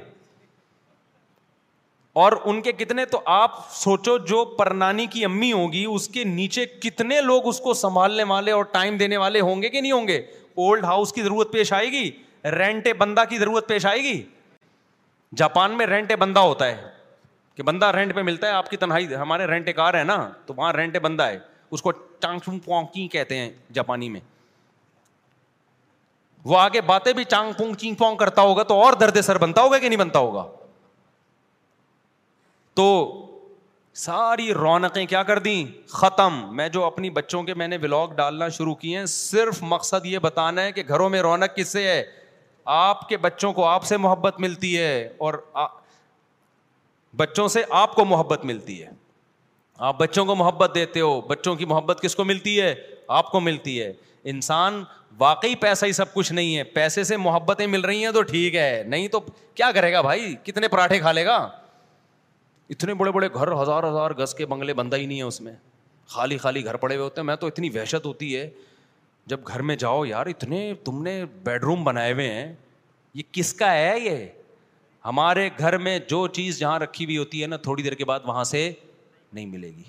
اور 2.22 2.32
ان 2.50 2.60
کے 2.62 2.72
کتنے 2.72 3.04
تو 3.06 3.20
آپ 3.32 3.58
سوچو 3.72 4.16
جو 4.28 4.44
پرنانی 4.58 5.06
کی 5.10 5.24
امی 5.24 5.52
ہوگی 5.52 5.84
اس 5.88 6.08
کے 6.14 6.24
نیچے 6.24 6.64
کتنے 6.82 7.20
لوگ 7.20 7.46
اس 7.48 7.58
کو 7.64 7.74
سنبھالنے 7.80 8.22
والے 8.32 8.52
اور 8.52 8.64
ٹائم 8.72 8.96
دینے 8.98 9.16
والے 9.16 9.40
ہوں 9.48 9.62
گے 9.62 9.68
کہ 9.68 9.80
نہیں 9.80 9.92
ہوں 9.92 10.08
گے 10.08 10.16
اولڈ 10.54 10.84
ہاؤس 10.84 11.12
کی 11.12 11.22
ضرورت 11.22 11.52
پیش 11.52 11.72
آئے 11.72 11.90
گی 11.92 12.10
رینٹ 12.58 12.86
بندہ 12.98 13.24
کی 13.28 13.38
ضرورت 13.38 13.68
پیش 13.68 13.86
آئے 13.86 14.02
گی 14.02 14.22
جاپان 15.36 15.76
میں 15.78 15.86
رینٹ 15.86 16.12
بندہ 16.18 16.40
ہوتا 16.40 16.66
ہے 16.66 16.96
کہ 17.58 17.62
بندہ 17.66 17.84
رینٹ 17.94 18.14
پہ 18.14 18.20
ملتا 18.22 18.46
ہے 18.46 18.52
آپ 18.52 18.68
کی 18.70 18.76
تنہائی 18.76 19.14
ہمارے 19.16 19.46
رینٹ 19.46 19.68
کار 19.76 19.94
ہے 19.94 20.02
نا 20.04 20.16
تو 20.46 20.54
وہاں 20.56 20.72
رینٹ 20.72 20.96
بندہ 21.02 21.22
ہے 21.28 21.38
اس 21.76 21.82
کو 21.82 21.92
چانگ 21.92 22.38
چونگ 22.44 22.58
پونکی 22.64 23.06
کہتے 23.12 23.36
ہیں 23.38 23.48
جاپانی 23.78 24.08
میں 24.08 24.20
وہ 26.50 26.58
آگے 26.58 26.80
باتیں 26.90 27.12
بھی 27.12 27.24
چانگ 27.28 27.52
پونگ 27.58 27.74
چینگ 27.80 27.94
پونگ 27.98 28.16
کرتا 28.16 28.42
ہوگا 28.48 28.62
تو 28.68 28.74
اور 28.82 28.92
درد 29.00 29.20
سر 29.26 29.38
بنتا 29.38 29.62
ہوگا 29.62 29.78
کہ 29.78 29.88
نہیں 29.88 29.98
بنتا 29.98 30.18
ہوگا 30.18 30.44
تو 32.74 32.84
ساری 34.04 34.52
رونقیں 34.54 35.04
کیا 35.06 35.22
کر 35.30 35.38
دیں 35.48 35.64
ختم 35.92 36.40
میں 36.56 36.68
جو 36.76 36.84
اپنی 36.84 37.10
بچوں 37.18 37.42
کے 37.42 37.54
میں 37.62 37.68
نے 37.68 37.76
ولاگ 37.82 38.14
ڈالنا 38.16 38.48
شروع 38.58 38.74
کیے 38.84 38.98
ہیں 38.98 39.06
صرف 39.16 39.62
مقصد 39.74 40.06
یہ 40.06 40.18
بتانا 40.30 40.62
ہے 40.62 40.72
کہ 40.72 40.82
گھروں 40.88 41.08
میں 41.16 41.22
رونق 41.22 41.56
کس 41.56 41.72
سے 41.72 41.86
ہے 41.88 42.02
آپ 42.80 43.08
کے 43.08 43.16
بچوں 43.16 43.52
کو 43.52 43.64
آپ 43.66 43.84
سے 43.84 43.96
محبت 43.96 44.40
ملتی 44.40 44.76
ہے 44.78 45.08
اور 45.26 45.34
بچوں 47.18 47.46
سے 47.48 47.62
آپ 47.82 47.94
کو 47.94 48.04
محبت 48.04 48.44
ملتی 48.44 48.80
ہے 48.82 48.88
آپ 49.90 49.98
بچوں 49.98 50.24
کو 50.26 50.34
محبت 50.34 50.70
دیتے 50.74 51.00
ہو 51.00 51.20
بچوں 51.28 51.54
کی 51.56 51.64
محبت 51.72 52.00
کس 52.02 52.14
کو 52.16 52.24
ملتی 52.24 52.60
ہے 52.60 52.74
آپ 53.20 53.30
کو 53.30 53.40
ملتی 53.40 53.80
ہے 53.82 53.92
انسان 54.32 54.82
واقعی 55.18 55.54
پیسہ 55.64 55.86
ہی 55.86 55.92
سب 55.98 56.12
کچھ 56.14 56.32
نہیں 56.32 56.56
ہے 56.56 56.62
پیسے 56.78 57.04
سے 57.10 57.16
محبتیں 57.16 57.66
مل 57.74 57.80
رہی 57.90 58.04
ہیں 58.04 58.12
تو 58.12 58.22
ٹھیک 58.30 58.54
ہے 58.54 58.70
نہیں 58.86 59.08
تو 59.14 59.20
کیا 59.54 59.70
کرے 59.78 59.92
گا 59.92 60.00
بھائی 60.08 60.34
کتنے 60.44 60.68
پراٹھے 60.74 60.98
کھا 61.00 61.12
لے 61.12 61.24
گا 61.26 61.36
اتنے 62.76 62.94
بڑے 63.02 63.10
بڑے 63.16 63.28
گھر 63.34 63.52
ہزار 63.62 63.88
ہزار 63.90 64.10
گز 64.22 64.34
کے 64.40 64.46
بنگلے 64.54 64.74
بندہ 64.82 64.96
ہی 64.96 65.06
نہیں 65.06 65.18
ہے 65.18 65.24
اس 65.32 65.40
میں 65.40 65.52
خالی 66.14 66.38
خالی 66.44 66.64
گھر 66.64 66.76
پڑے 66.86 66.94
ہوئے 66.94 67.04
ہوتے 67.04 67.20
ہیں 67.20 67.26
میں 67.26 67.36
تو 67.42 67.46
اتنی 67.46 67.68
وحشت 67.78 68.06
ہوتی 68.06 68.36
ہے 68.36 68.48
جب 69.32 69.46
گھر 69.52 69.62
میں 69.70 69.76
جاؤ 69.84 70.04
یار 70.14 70.26
اتنے 70.34 70.60
تم 70.84 71.02
نے 71.02 71.22
بیڈ 71.44 71.64
روم 71.64 71.84
بنائے 71.84 72.12
ہوئے 72.12 72.28
ہیں 72.32 72.52
یہ 73.14 73.22
کس 73.32 73.52
کا 73.62 73.72
ہے 73.72 73.94
یہ 74.02 74.26
ہمارے 75.08 75.48
گھر 75.58 75.76
میں 75.78 75.98
جو 76.08 76.26
چیز 76.38 76.58
جہاں 76.58 76.78
رکھی 76.78 77.04
ہوئی 77.04 77.16
ہوتی 77.18 77.40
ہے 77.42 77.46
نا 77.48 77.56
تھوڑی 77.66 77.82
دیر 77.82 77.92
کے 78.00 78.04
بعد 78.04 78.20
وہاں 78.26 78.42
سے 78.44 78.70
نہیں 79.32 79.46
ملے 79.46 79.68
گی 79.76 79.82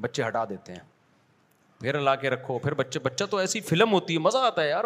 بچے 0.00 0.22
ہٹا 0.26 0.44
دیتے 0.48 0.72
ہیں 0.72 0.78
پھر 1.80 1.98
لا 2.00 2.14
کے 2.22 2.30
رکھو 2.30 2.58
پھر 2.62 2.74
بچے 2.74 2.98
بچہ 3.02 3.24
تو 3.30 3.36
ایسی 3.36 3.60
فلم 3.68 3.92
ہوتی 3.92 4.14
ہے 4.14 4.18
مزہ 4.22 4.38
آتا 4.46 4.62
ہے 4.62 4.68
یار 4.68 4.84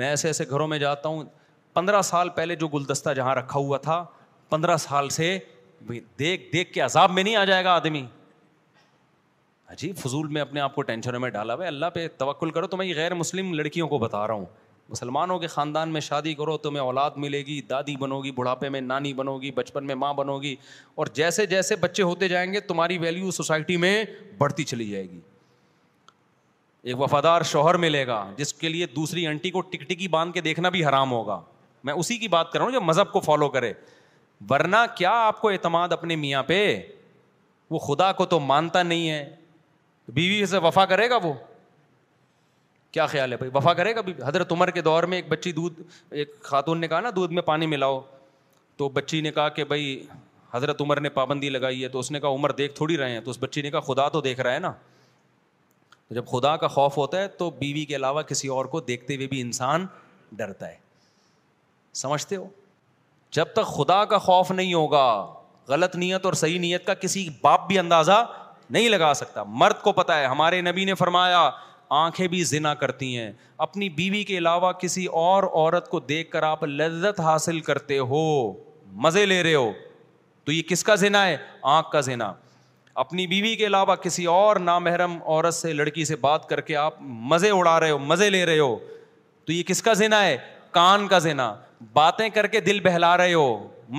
میں 0.00 0.08
ایسے 0.08 0.28
ایسے 0.28 0.44
گھروں 0.50 0.66
میں 0.68 0.78
جاتا 0.78 1.08
ہوں 1.08 1.24
پندرہ 1.74 2.02
سال 2.02 2.28
پہلے 2.36 2.54
جو 2.56 2.68
گلدستہ 2.74 3.14
جہاں 3.16 3.34
رکھا 3.34 3.58
ہوا 3.60 3.78
تھا 3.88 4.04
پندرہ 4.50 4.76
سال 4.86 5.08
سے 5.18 5.38
دیکھ 6.18 6.52
دیکھ 6.52 6.72
کے 6.72 6.80
عذاب 6.80 7.10
میں 7.12 7.22
نہیں 7.22 7.36
آ 7.36 7.44
جائے 7.44 7.64
گا 7.64 7.74
آدمی 7.74 8.04
عجیب 9.72 9.96
فضول 10.04 10.26
میں 10.36 10.40
اپنے 10.42 10.60
آپ 10.60 10.74
کو 10.74 10.82
ٹینشنوں 10.92 11.20
میں 11.20 11.30
ڈالا 11.30 11.54
ہوا 11.54 11.66
اللہ 11.66 11.86
پہ 11.94 12.06
توقل 12.18 12.50
کرو 12.50 12.66
تو 12.66 12.76
میں 12.76 12.86
یہ 12.86 12.94
غیر 12.96 13.14
مسلم 13.14 13.52
لڑکیوں 13.54 13.88
کو 13.88 13.98
بتا 13.98 14.26
رہا 14.26 14.34
ہوں 14.34 14.44
مسلمانوں 14.88 15.38
کے 15.38 15.46
خاندان 15.46 15.88
میں 15.92 16.00
شادی 16.00 16.34
کرو 16.34 16.56
تمہیں 16.58 16.80
اولاد 16.82 17.10
ملے 17.16 17.38
گی 17.46 17.60
دادی 17.68 17.96
بنو 17.96 18.20
گی 18.24 18.30
بڑھاپے 18.34 18.68
میں 18.68 18.80
نانی 18.80 19.12
بنو 19.14 19.38
گی 19.42 19.50
بچپن 19.56 19.86
میں 19.86 19.94
ماں 19.94 20.12
بنو 20.14 20.38
گی 20.42 20.54
اور 20.94 21.06
جیسے 21.14 21.46
جیسے 21.46 21.76
بچے 21.80 22.02
ہوتے 22.02 22.28
جائیں 22.28 22.52
گے 22.52 22.60
تمہاری 22.60 22.98
ویلیو 22.98 23.30
سوسائٹی 23.30 23.76
میں 23.84 24.02
بڑھتی 24.38 24.64
چلی 24.64 24.88
جائے 24.90 25.04
گی 25.10 25.20
ایک 26.90 26.98
وفادار 27.00 27.42
شوہر 27.50 27.74
ملے 27.78 28.06
گا 28.06 28.24
جس 28.36 28.52
کے 28.54 28.68
لیے 28.68 28.86
دوسری 28.96 29.26
انٹی 29.26 29.50
کو 29.50 29.60
ٹک 29.70 29.88
ٹکی 29.88 30.08
باندھ 30.08 30.32
کے 30.34 30.40
دیکھنا 30.40 30.68
بھی 30.76 30.84
حرام 30.86 31.12
ہوگا 31.12 31.40
میں 31.84 31.92
اسی 31.94 32.16
کی 32.18 32.28
بات 32.28 32.50
کر 32.52 32.58
رہا 32.58 32.64
ہوں 32.66 32.72
جو 32.72 32.80
مذہب 32.80 33.12
کو 33.12 33.20
فالو 33.20 33.48
کرے 33.48 33.72
ورنہ 34.50 34.76
کیا 34.96 35.10
آپ 35.26 35.40
کو 35.40 35.48
اعتماد 35.50 35.88
اپنے 35.92 36.16
میاں 36.16 36.42
پہ 36.46 36.60
وہ 37.70 37.78
خدا 37.78 38.10
کو 38.12 38.24
تو 38.26 38.38
مانتا 38.40 38.82
نہیں 38.82 39.08
ہے 39.10 39.24
بیوی 40.14 40.44
سے 40.46 40.58
وفا 40.62 40.84
کرے 40.86 41.08
گا 41.10 41.16
وہ 41.22 41.32
کیا 42.92 43.06
خیال 43.06 43.32
ہے 43.32 43.36
بھائی 43.36 43.50
وفا 43.54 43.72
کرے 43.74 43.94
گا 43.94 44.00
بھی 44.06 44.12
حضرت 44.24 44.52
عمر 44.52 44.70
کے 44.70 44.80
دور 44.82 45.02
میں 45.12 45.18
ایک 45.18 45.28
بچی 45.28 45.52
دودھ 45.52 45.80
ایک 46.20 46.34
خاتون 46.44 46.80
نے 46.80 46.88
کہا 46.88 47.00
نا 47.00 47.10
دودھ 47.16 47.32
میں 47.34 47.42
پانی 47.42 47.66
ملاؤ 47.66 48.00
تو 48.76 48.88
بچی 48.88 49.20
نے 49.20 49.30
کہا 49.32 49.48
کہ 49.58 49.64
بھائی 49.70 49.84
حضرت 50.54 50.80
عمر 50.80 51.00
نے 51.00 51.08
پابندی 51.10 51.48
لگائی 51.50 51.82
ہے 51.82 51.88
تو 51.88 51.98
اس 51.98 52.10
نے 52.10 52.20
کہا 52.20 52.30
عمر 52.34 52.52
دیکھ 52.58 52.74
تھوڑی 52.76 52.96
رہے 52.98 53.10
ہیں 53.10 53.20
تو 53.24 53.30
اس 53.30 53.38
بچی 53.40 53.62
نے 53.62 53.70
کہا 53.70 53.80
خدا 53.86 54.08
تو 54.16 54.20
دیکھ 54.20 54.40
رہا 54.40 54.54
ہے 54.54 54.58
نا 54.58 54.72
جب 56.16 56.26
خدا 56.32 56.56
کا 56.64 56.68
خوف 56.68 56.96
ہوتا 56.98 57.20
ہے 57.20 57.28
تو 57.38 57.50
بیوی 57.58 57.84
کے 57.92 57.96
علاوہ 57.96 58.22
کسی 58.32 58.48
اور 58.56 58.64
کو 58.74 58.80
دیکھتے 58.92 59.16
ہوئے 59.16 59.26
بھی 59.26 59.40
انسان 59.40 59.86
ڈرتا 60.36 60.68
ہے 60.68 60.76
سمجھتے 62.02 62.36
ہو 62.36 62.46
جب 63.36 63.52
تک 63.54 63.66
خدا 63.76 64.04
کا 64.04 64.18
خوف 64.26 64.50
نہیں 64.50 64.74
ہوگا 64.74 65.06
غلط 65.68 65.96
نیت 65.96 66.24
اور 66.26 66.32
صحیح 66.44 66.58
نیت 66.60 66.86
کا 66.86 66.94
کسی 67.04 67.28
باپ 67.42 67.66
بھی 67.68 67.78
اندازہ 67.78 68.24
نہیں 68.70 68.88
لگا 68.88 69.12
سکتا 69.14 69.42
مرد 69.62 69.80
کو 69.82 69.92
پتہ 69.92 70.12
ہے 70.12 70.24
ہمارے 70.26 70.60
نبی 70.60 70.84
نے 70.84 70.94
فرمایا 70.94 71.48
آنکھیں 71.94 72.26
بھی 72.32 72.42
زنا 72.50 72.72
کرتی 72.82 73.16
ہیں 73.16 73.30
اپنی 73.64 73.88
بیوی 73.96 74.22
کے 74.24 74.36
علاوہ 74.38 74.70
کسی 74.80 75.04
اور 75.22 75.42
عورت 75.44 75.88
کو 75.90 75.98
دیکھ 76.12 76.30
کر 76.30 76.42
آپ 76.42 76.62
لذت 76.64 77.18
حاصل 77.20 77.58
کرتے 77.68 77.98
ہو 78.12 78.20
مزے 79.06 79.24
لے 79.26 79.42
رہے 79.42 79.54
ہو 79.54 79.70
تو 80.44 80.52
یہ 80.52 80.62
کس 80.68 80.84
کا 80.84 80.94
زنا 81.02 81.26
ہے 81.26 81.36
آنکھ 81.74 81.90
کا 81.92 82.00
زنا 82.08 82.32
اپنی 83.04 83.26
بیوی 83.26 83.54
کے 83.56 83.66
علاوہ 83.66 83.94
کسی 84.04 84.24
اور 84.36 84.56
نامحرم 84.70 85.16
عورت 85.24 85.54
سے 85.54 85.72
لڑکی 85.72 86.04
سے 86.04 86.16
بات 86.24 86.48
کر 86.48 86.60
کے 86.70 86.76
آپ 86.76 86.94
مزے 87.32 87.50
اڑا 87.58 87.78
رہے 87.80 87.90
ہو 87.90 87.98
مزے 87.98 88.30
لے 88.30 88.44
رہے 88.46 88.58
ہو 88.58 88.76
تو 89.46 89.52
یہ 89.52 89.62
کس 89.72 89.82
کا 89.82 89.92
زنا 90.02 90.24
ہے 90.24 90.36
کان 90.78 91.06
کا 91.08 91.18
زنا 91.28 91.54
باتیں 91.92 92.28
کر 92.34 92.46
کے 92.46 92.60
دل 92.70 92.80
بہلا 92.84 93.16
رہے 93.16 93.34
ہو 93.34 93.46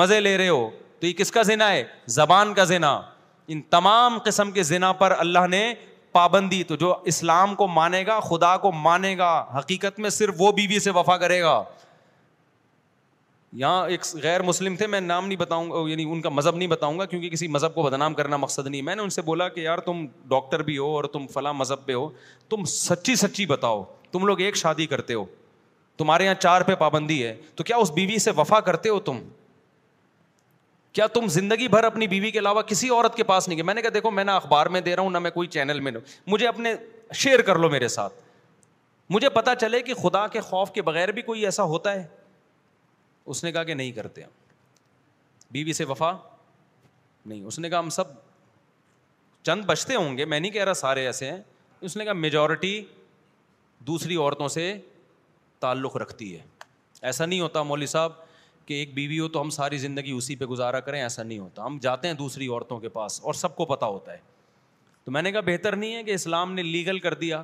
مزے 0.01 0.19
لے 0.21 0.35
رہے 0.37 0.49
ہو 0.49 0.69
تو 0.99 1.07
یہ 1.07 1.13
کس 1.17 1.31
کا 1.31 1.41
زنا 1.51 1.71
ہے 1.71 1.83
زبان 2.19 2.53
کا 2.59 2.63
زنا 2.73 2.99
ان 3.53 3.61
تمام 3.77 4.17
قسم 4.25 4.51
کے 4.51 4.63
زنا 4.73 4.91
پر 5.03 5.13
اللہ 5.19 5.47
نے 5.49 5.67
پابندی 6.13 6.63
تو 6.69 6.75
جو 6.83 6.93
اسلام 7.11 7.53
کو 7.59 7.67
مانے 7.67 8.03
گا 8.07 8.19
خدا 8.29 8.55
کو 8.65 8.71
مانے 8.87 9.17
گا 9.17 9.29
حقیقت 9.57 9.99
میں 9.99 10.09
صرف 10.19 10.35
وہ 10.39 10.51
بیوی 10.59 10.79
سے 10.79 10.91
وفا 10.97 11.17
کرے 11.17 11.41
گا 11.41 11.61
یہاں 13.61 13.87
ایک 13.93 14.05
غیر 14.21 14.41
مسلم 14.41 14.75
تھے 14.75 14.85
میں 14.87 14.99
نام 15.01 15.25
نہیں 15.27 15.37
بتاؤں 15.39 15.69
گا 15.71 15.79
یعنی 15.89 16.03
ان 16.11 16.21
کا 16.21 16.29
مذہب 16.29 16.55
نہیں 16.55 16.67
بتاؤں 16.69 16.99
گا 16.99 17.05
کیونکہ 17.05 17.29
کسی 17.29 17.47
مذہب 17.55 17.75
کو 17.75 17.83
بدنام 17.83 18.13
کرنا 18.19 18.37
مقصد 18.43 18.67
نہیں 18.67 18.81
میں 18.87 18.95
نے 18.95 19.01
ان 19.01 19.09
سے 19.15 19.21
بولا 19.29 19.47
کہ 19.55 19.59
یار 19.61 19.77
تم 19.89 20.05
ڈاکٹر 20.29 20.63
بھی 20.69 20.77
ہو 20.77 20.85
اور 20.95 21.03
تم 21.15 21.27
فلاں 21.33 21.53
مذہب 21.53 21.85
پہ 21.85 21.93
ہو 21.93 22.09
تم 22.49 22.63
سچی 22.73 23.15
سچی 23.23 23.45
بتاؤ 23.53 23.83
تم 24.11 24.25
لوگ 24.27 24.41
ایک 24.47 24.55
شادی 24.57 24.85
کرتے 24.95 25.13
ہو 25.13 25.25
تمہارے 25.97 26.25
یہاں 26.25 26.35
چار 26.41 26.61
پہ 26.67 26.75
پابندی 26.75 27.23
ہے 27.25 27.35
تو 27.55 27.63
کیا 27.63 27.75
اس 27.81 27.91
بیوی 27.95 28.17
سے 28.19 28.31
وفا 28.37 28.59
کرتے 28.69 28.89
ہو 28.89 28.99
تم 29.09 29.19
کیا 30.93 31.05
تم 31.13 31.27
زندگی 31.35 31.67
بھر 31.67 31.83
اپنی 31.83 32.07
بیوی 32.07 32.29
کے 32.31 32.39
علاوہ 32.39 32.61
کسی 32.67 32.89
عورت 32.89 33.15
کے 33.15 33.23
پاس 33.23 33.47
نہیں 33.47 33.57
گئے 33.57 33.63
میں 33.65 33.73
نے 33.73 33.81
کہا 33.81 33.89
دیکھو 33.93 34.09
میں 34.11 34.23
نہ 34.23 34.31
اخبار 34.31 34.65
میں 34.75 34.81
دے 34.81 34.95
رہا 34.95 35.03
ہوں 35.03 35.09
نہ 35.11 35.19
میں 35.19 35.31
کوئی 35.31 35.47
چینل 35.47 35.79
میں 35.79 35.91
دوں. 35.91 36.01
مجھے 36.27 36.47
اپنے 36.47 36.73
شیئر 37.13 37.41
کر 37.47 37.59
لو 37.59 37.69
میرے 37.69 37.87
ساتھ 37.87 38.13
مجھے 39.09 39.29
پتا 39.29 39.55
چلے 39.55 39.81
کہ 39.83 39.93
خدا 40.01 40.25
کے 40.33 40.41
خوف 40.41 40.71
کے 40.73 40.81
بغیر 40.81 41.11
بھی 41.11 41.21
کوئی 41.21 41.45
ایسا 41.45 41.63
ہوتا 41.71 41.93
ہے 41.95 42.05
اس 43.25 43.43
نے 43.43 43.51
کہا 43.51 43.63
کہ 43.63 43.73
نہیں 43.73 43.91
کرتے 43.91 44.21
ہم 44.23 44.29
بیوی 45.51 45.73
سے 45.73 45.83
وفا 45.85 46.11
نہیں 47.25 47.43
اس 47.45 47.59
نے 47.59 47.69
کہا 47.69 47.79
ہم 47.79 47.89
سب 47.97 48.07
چند 49.45 49.65
بچتے 49.65 49.95
ہوں 49.95 50.17
گے 50.17 50.25
میں 50.25 50.39
نہیں 50.39 50.51
کہہ 50.51 50.63
رہا 50.63 50.73
سارے 50.83 51.05
ایسے 51.05 51.31
ہیں 51.31 51.41
اس 51.87 51.97
نے 51.97 52.03
کہا 52.05 52.13
میجورٹی 52.13 52.81
دوسری 53.87 54.15
عورتوں 54.15 54.47
سے 54.47 54.73
تعلق 55.59 55.97
رکھتی 55.97 56.35
ہے 56.35 56.41
ایسا 57.09 57.25
نہیں 57.25 57.39
ہوتا 57.39 57.63
مولوی 57.63 57.85
صاحب 57.87 58.11
کہ 58.65 58.73
ایک 58.73 58.93
بیوی 58.93 59.19
ہو 59.19 59.27
تو 59.27 59.41
ہم 59.41 59.49
ساری 59.49 59.77
زندگی 59.77 60.11
اسی 60.11 60.35
پہ 60.35 60.45
گزارا 60.45 60.79
کریں 60.79 61.01
ایسا 61.01 61.23
نہیں 61.23 61.39
ہوتا 61.39 61.65
ہم 61.65 61.77
جاتے 61.81 62.07
ہیں 62.07 62.15
دوسری 62.19 62.47
عورتوں 62.47 62.79
کے 62.79 62.89
پاس 62.89 63.19
اور 63.23 63.33
سب 63.33 63.55
کو 63.55 63.65
پتہ 63.65 63.85
ہوتا 63.85 64.11
ہے 64.13 64.17
تو 65.05 65.11
میں 65.11 65.21
نے 65.21 65.31
کہا 65.31 65.39
بہتر 65.45 65.75
نہیں 65.75 65.95
ہے 65.95 66.03
کہ 66.03 66.11
اسلام 66.13 66.53
نے 66.53 66.63
لیگل 66.63 66.99
کر 67.05 67.13
دیا 67.23 67.41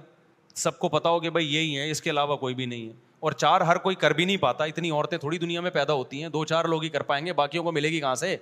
سب 0.56 0.80
کو 0.80 0.90
پتا 0.90 1.10
ہو 1.10 1.20
کہ 1.20 1.30
بھائی 1.30 1.54
یہی 1.56 1.78
ہے 1.80 1.90
اس 1.92 2.02
کے 2.02 2.10
علاوہ 2.10 2.36
کوئی 2.38 2.56
بھی 2.56 2.66
نہیں 2.66 2.88
ہے 2.88 2.94
اور 3.28 3.32
چار 3.42 3.62
ہر 3.68 3.78
کوئی 3.86 3.96
کر 4.02 4.12
بھی 4.18 4.26
نہیں 4.26 4.38
پاتا 4.42 4.64
اتنی 4.72 4.90
عورتیں 4.92 5.18
تھوڑی 5.18 5.38
دنیا 5.38 5.62
میں 5.62 5.72
پیدا 5.72 5.94
ہوتی 5.94 6.22
ہیں 6.22 6.30
دو 6.36 6.44
چار 6.52 6.66
لوگ 6.74 6.84
ہی 6.84 6.90
کر 6.90 7.02
پائیں 7.12 7.26
گے 7.26 7.34
باقیوں 7.42 7.64
کو 7.64 7.72
ملے 7.72 7.90
گی 7.92 8.00
کہاں 8.00 8.16
سے 8.22 8.36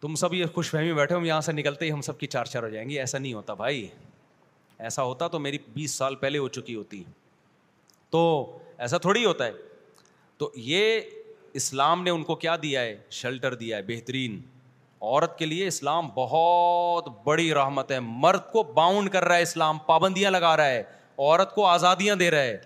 تم 0.00 0.14
سب 0.14 0.34
یہ 0.34 0.44
خوش 0.54 0.70
فہمی 0.70 0.92
بیٹھے 0.94 1.14
ہو 1.14 1.24
یہاں 1.26 1.40
سے 1.48 1.52
نکلتے 1.52 1.84
ہی 1.86 1.90
ہم 1.92 2.00
سب 2.02 2.18
کی 2.18 2.26
چار 2.34 2.44
چار 2.52 2.62
ہو 2.62 2.68
جائیں 2.68 2.88
گی 2.88 2.98
ایسا 2.98 3.18
نہیں 3.18 3.32
ہوتا 3.34 3.54
بھائی 3.54 3.86
ایسا 4.88 5.02
ہوتا 5.02 5.28
تو 5.28 5.38
میری 5.38 5.58
بیس 5.74 5.94
سال 5.94 6.14
پہلے 6.24 6.38
ہو 6.38 6.48
چکی 6.58 6.74
ہوتی 6.74 7.02
تو 8.10 8.22
ایسا 8.86 8.98
تھوڑی 8.98 9.24
ہوتا 9.24 9.46
ہے 9.46 9.52
تو 10.40 10.50
یہ 10.72 11.00
اسلام 11.60 12.02
نے 12.02 12.10
ان 12.10 12.22
کو 12.24 12.34
کیا 12.42 12.54
دیا 12.62 12.80
ہے 12.82 12.96
شیلٹر 13.12 13.54
دیا 13.62 13.76
ہے 13.76 13.82
بہترین 13.86 14.38
عورت 15.02 15.36
کے 15.38 15.46
لیے 15.46 15.66
اسلام 15.66 16.08
بہت 16.14 17.08
بڑی 17.24 17.52
رحمت 17.54 17.90
ہے 17.92 17.98
مرد 18.02 18.50
کو 18.52 18.62
باؤنڈ 18.74 19.10
کر 19.12 19.24
رہا 19.24 19.36
ہے 19.36 19.42
اسلام 19.42 19.78
پابندیاں 19.86 20.30
لگا 20.30 20.56
رہا 20.56 20.70
ہے 20.70 20.80
عورت 20.82 21.54
کو 21.54 21.66
آزادیاں 21.66 22.16
دے 22.16 22.30
رہا 22.30 22.42
ہے 22.42 22.56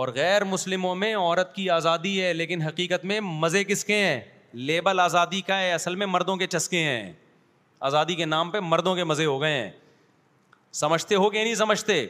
اور 0.00 0.08
غیر 0.14 0.44
مسلموں 0.52 0.94
میں 1.02 1.14
عورت 1.16 1.54
کی 1.54 1.68
آزادی 1.70 2.20
ہے 2.24 2.32
لیکن 2.34 2.62
حقیقت 2.62 3.04
میں 3.10 3.20
مزے 3.24 3.64
کس 3.64 3.84
کے 3.90 3.96
ہیں 4.04 4.20
لیبل 4.70 5.00
آزادی 5.00 5.40
کا 5.50 5.60
ہے 5.60 5.72
اصل 5.72 5.94
میں 6.02 6.06
مردوں 6.06 6.36
کے 6.36 6.46
چسکے 6.56 6.82
ہیں 6.84 7.12
آزادی 7.90 8.14
کے 8.14 8.24
نام 8.34 8.50
پہ 8.50 8.60
مردوں 8.72 8.94
کے 8.96 9.04
مزے 9.10 9.24
ہو 9.26 9.40
گئے 9.40 9.56
ہیں 9.60 9.70
سمجھتے 10.82 11.14
ہو 11.24 11.30
کہ 11.30 11.42
نہیں 11.44 11.54
سمجھتے 11.54 12.04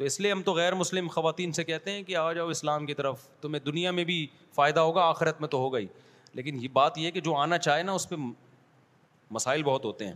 تو 0.00 0.06
اس 0.06 0.18
لیے 0.20 0.30
ہم 0.32 0.42
تو 0.42 0.52
غیر 0.54 0.74
مسلم 0.74 1.08
خواتین 1.14 1.50
سے 1.52 1.62
کہتے 1.64 1.92
ہیں 1.92 2.02
کہ 2.02 2.14
آ 2.16 2.32
جاؤ 2.32 2.48
اسلام 2.50 2.84
کی 2.86 2.94
طرف 3.00 3.24
تمہیں 3.40 3.62
دنیا 3.64 3.90
میں 3.96 4.04
بھی 4.10 4.26
فائدہ 4.54 4.80
ہوگا 4.80 5.02
آخرت 5.08 5.40
میں 5.40 5.48
تو 5.54 5.58
ہوگا 5.58 5.78
ہی 5.78 5.86
لیکن 6.34 6.58
یہ 6.62 6.68
بات 6.72 6.98
یہ 6.98 7.10
کہ 7.10 7.20
جو 7.26 7.34
آنا 7.36 7.58
چاہے 7.58 7.82
نا 7.82 7.92
اس 7.98 8.08
پہ 8.08 8.16
مسائل 9.38 9.62
بہت 9.62 9.84
ہوتے 9.84 10.06
ہیں 10.06 10.14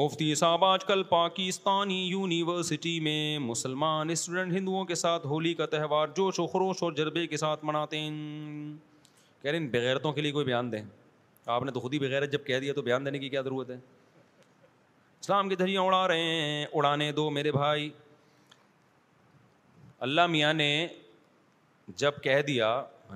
مفتی 0.00 0.34
صاحب 0.34 0.64
آج 0.64 0.84
کل 0.84 1.02
پاکستانی 1.10 2.02
یونیورسٹی 2.06 2.98
میں 3.00 3.38
مسلمان 3.46 4.10
اسٹوڈنٹ 4.10 4.52
ہندوؤں 4.56 4.84
کے 4.84 4.94
ساتھ 5.04 5.26
ہولی 5.34 5.54
کا 5.62 5.66
تہوار 5.76 6.08
جوش 6.16 6.40
و 6.40 6.46
خروش 6.54 6.82
اور 6.82 6.92
جربے 6.92 7.26
کے 7.26 7.36
ساتھ 7.46 7.64
مناتے 7.64 8.00
ہیں 8.00 8.10
کہہ 9.42 9.50
رہے 9.50 9.58
ہیں 9.58 9.68
بغیرتوں 9.72 10.12
کے 10.12 10.20
لیے 10.20 10.32
کوئی 10.32 10.46
بیان 10.46 10.72
دیں 10.72 10.82
آپ 11.46 11.62
نے 11.62 11.72
تو 11.72 11.80
خود 11.80 11.94
ہی 11.94 11.98
بغیرت 12.08 12.32
جب 12.32 12.44
کہہ 12.46 12.58
دیا 12.66 12.72
تو 12.76 12.82
بیان 12.82 13.06
دینے 13.06 13.18
کی 13.18 13.28
کیا 13.28 13.42
ضرورت 13.44 13.70
ہے 13.70 13.76
اسلام 15.24 15.48
کے 15.48 15.54
دھریاں 15.56 15.82
اڑا 15.82 16.06
رہے 16.08 16.22
ہیں 16.30 16.64
اڑانے 16.78 17.10
دو 17.18 17.22
میرے 17.34 17.50
بھائی 17.52 17.88
اللہ 20.06 20.26
میاں 20.30 20.52
نے 20.54 20.68
جب 22.02 22.20
کہہ 22.22 22.40
دیا 22.46 22.68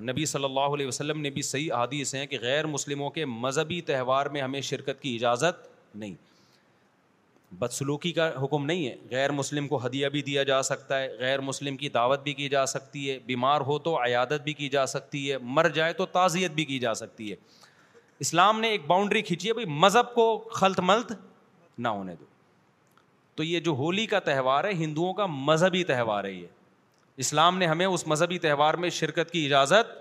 نبی 0.09 0.25
صلی 0.31 0.43
اللہ 0.43 0.73
علیہ 0.77 0.87
وسلم 0.87 1.19
نے 1.21 1.29
بھی 1.35 1.41
صحیح 1.49 1.71
حادیث 1.73 2.13
ہیں 2.15 2.25
کہ 2.31 2.37
غیر 2.41 2.67
مسلموں 2.71 3.09
کے 3.19 3.25
مذہبی 3.43 3.79
تہوار 3.91 4.25
میں 4.35 4.41
ہمیں 4.41 4.59
شرکت 4.71 5.01
کی 5.01 5.13
اجازت 5.15 5.67
نہیں 5.95 6.13
بدسلوکی 7.59 8.11
کا 8.19 8.29
حکم 8.43 8.65
نہیں 8.71 8.87
ہے 8.87 8.95
غیر 9.11 9.31
مسلم 9.41 9.67
کو 9.67 9.85
ہدیہ 9.85 10.07
بھی 10.15 10.21
دیا 10.31 10.43
جا 10.53 10.61
سکتا 10.73 11.01
ہے 11.01 11.13
غیر 11.19 11.41
مسلم 11.51 11.77
کی 11.83 11.89
دعوت 11.99 12.23
بھی 12.23 12.33
کی 12.41 12.49
جا 12.57 12.65
سکتی 12.75 13.09
ہے 13.09 13.19
بیمار 13.27 13.61
ہو 13.69 13.77
تو 13.89 13.95
عیادت 14.03 14.43
بھی 14.49 14.53
کی 14.63 14.69
جا 14.79 14.85
سکتی 14.97 15.29
ہے 15.31 15.37
مر 15.59 15.69
جائے 15.79 15.93
تو 16.01 16.05
تعزیت 16.19 16.51
بھی 16.61 16.65
کی 16.73 16.79
جا 16.89 16.93
سکتی 17.05 17.31
ہے 17.31 17.35
اسلام 18.27 18.59
نے 18.61 18.69
ایک 18.71 18.85
باؤنڈری 18.87 19.21
کھینچی 19.31 19.47
ہے 19.47 19.53
بھائی 19.61 19.67
مذہب 19.85 20.13
کو 20.15 20.31
خلط 20.61 20.79
ملت 20.93 21.11
نہ 21.83 21.87
ہونے 21.87 22.13
دو 22.19 22.25
تو 23.35 23.43
یہ 23.43 23.59
جو 23.65 23.71
ہولی 23.77 24.05
کا 24.13 24.19
تہوار 24.19 24.63
ہے 24.63 24.71
ہندوؤں 24.83 25.13
کا 25.13 25.25
مذہبی 25.49 25.83
تہوار 25.91 26.23
ہے 26.23 26.31
یہ 26.31 26.47
اسلام 27.23 27.57
نے 27.57 27.65
ہمیں 27.67 27.85
اس 27.85 28.05
مذہبی 28.07 28.37
تہوار 28.45 28.73
میں 28.83 28.89
شرکت 28.97 29.31
کی 29.31 29.45
اجازت 29.45 29.91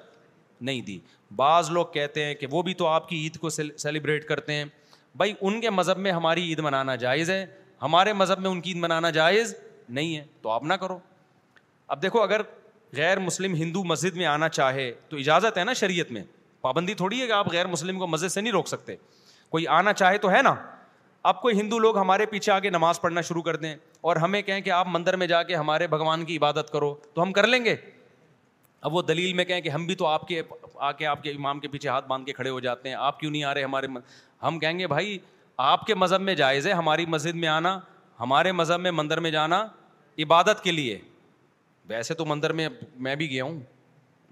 نہیں 0.68 0.80
دی 0.82 0.98
بعض 1.36 1.70
لوگ 1.70 1.86
کہتے 1.94 2.24
ہیں 2.24 2.34
کہ 2.34 2.46
وہ 2.50 2.62
بھی 2.68 2.74
تو 2.82 2.86
آپ 2.86 3.08
کی 3.08 3.16
عید 3.22 3.36
کو 3.40 3.48
سیلیبریٹ 3.58 4.24
کرتے 4.28 4.52
ہیں 4.54 4.64
بھائی 5.22 5.32
ان 5.40 5.60
کے 5.60 5.70
مذہب 5.70 5.98
میں 6.06 6.12
ہماری 6.12 6.42
عید 6.48 6.58
منانا 6.66 6.96
جائز 7.04 7.30
ہے 7.30 7.44
ہمارے 7.82 8.12
مذہب 8.12 8.40
میں 8.40 8.50
ان 8.50 8.60
کی 8.60 8.70
عید 8.70 8.78
منانا 8.82 9.10
جائز 9.18 9.54
نہیں 9.88 10.16
ہے 10.16 10.24
تو 10.42 10.50
آپ 10.50 10.62
نہ 10.70 10.74
کرو 10.82 10.98
اب 11.94 12.02
دیکھو 12.02 12.22
اگر 12.22 12.40
غیر 12.96 13.18
مسلم 13.20 13.54
ہندو 13.54 13.84
مسجد 13.84 14.16
میں 14.16 14.26
آنا 14.26 14.48
چاہے 14.48 14.90
تو 15.08 15.16
اجازت 15.16 15.58
ہے 15.58 15.64
نا 15.64 15.72
شریعت 15.82 16.10
میں 16.12 16.22
پابندی 16.60 16.94
تھوڑی 16.94 17.20
ہے 17.20 17.26
کہ 17.26 17.32
آپ 17.32 17.52
غیر 17.52 17.66
مسلم 17.66 17.98
کو 17.98 18.06
مسجد 18.06 18.32
سے 18.32 18.40
نہیں 18.40 18.52
روک 18.52 18.68
سکتے 18.68 18.96
کوئی 19.48 19.66
آنا 19.80 19.92
چاہے 19.92 20.18
تو 20.26 20.30
ہے 20.30 20.42
نا 20.42 20.54
اب 21.24 21.40
کوئی 21.42 21.58
ہندو 21.60 21.78
لوگ 21.78 21.96
ہمارے 21.98 22.26
پیچھے 22.26 22.50
آ 22.52 22.58
کے 22.60 22.70
نماز 22.70 23.00
پڑھنا 23.00 23.20
شروع 23.20 23.42
کر 23.42 23.56
دیں 23.56 23.74
اور 24.00 24.16
ہمیں 24.16 24.40
کہیں 24.42 24.60
کہ 24.60 24.70
آپ 24.70 24.86
مندر 24.90 25.16
میں 25.16 25.26
جا 25.26 25.42
کے 25.42 25.54
ہمارے 25.56 25.86
بھگوان 25.86 26.24
کی 26.24 26.36
عبادت 26.38 26.70
کرو 26.72 26.94
تو 27.14 27.22
ہم 27.22 27.32
کر 27.32 27.46
لیں 27.46 27.64
گے 27.64 27.74
اب 28.80 28.94
وہ 28.94 29.02
دلیل 29.02 29.32
میں 29.34 29.44
کہیں 29.44 29.60
کہ 29.60 29.68
ہم 29.68 29.86
بھی 29.86 29.94
تو 29.94 30.06
آپ 30.06 30.26
کے 30.28 30.40
آ 30.76 30.90
کے 30.92 31.06
آپ 31.06 31.22
کے 31.22 31.30
امام 31.30 31.60
کے 31.60 31.68
پیچھے 31.68 31.88
ہاتھ 31.88 32.06
باندھ 32.08 32.26
کے 32.26 32.32
کھڑے 32.32 32.50
ہو 32.50 32.60
جاتے 32.60 32.88
ہیں 32.88 32.96
آپ 32.96 33.18
کیوں 33.20 33.30
نہیں 33.30 33.44
آ 33.44 33.54
رہے 33.54 33.62
ہمارے 33.62 33.86
ہم 34.42 34.58
کہیں 34.58 34.78
گے 34.78 34.86
بھائی 34.86 35.18
آپ 35.70 35.86
کے 35.86 35.94
مذہب 35.94 36.20
میں 36.20 36.34
جائز 36.34 36.66
ہے 36.66 36.72
ہماری 36.72 37.06
مسجد 37.06 37.34
میں 37.34 37.48
آنا 37.48 37.78
ہمارے 38.20 38.52
مذہب 38.52 38.80
میں 38.80 38.90
مندر 38.90 39.20
میں 39.20 39.30
جانا 39.30 39.58
عبادت 40.24 40.62
کے 40.64 40.72
لیے 40.72 40.98
ویسے 41.88 42.14
تو 42.14 42.24
مندر 42.26 42.52
میں 42.52 42.68
میں 43.08 43.14
بھی 43.16 43.28
گیا 43.30 43.44
ہوں 43.44 43.60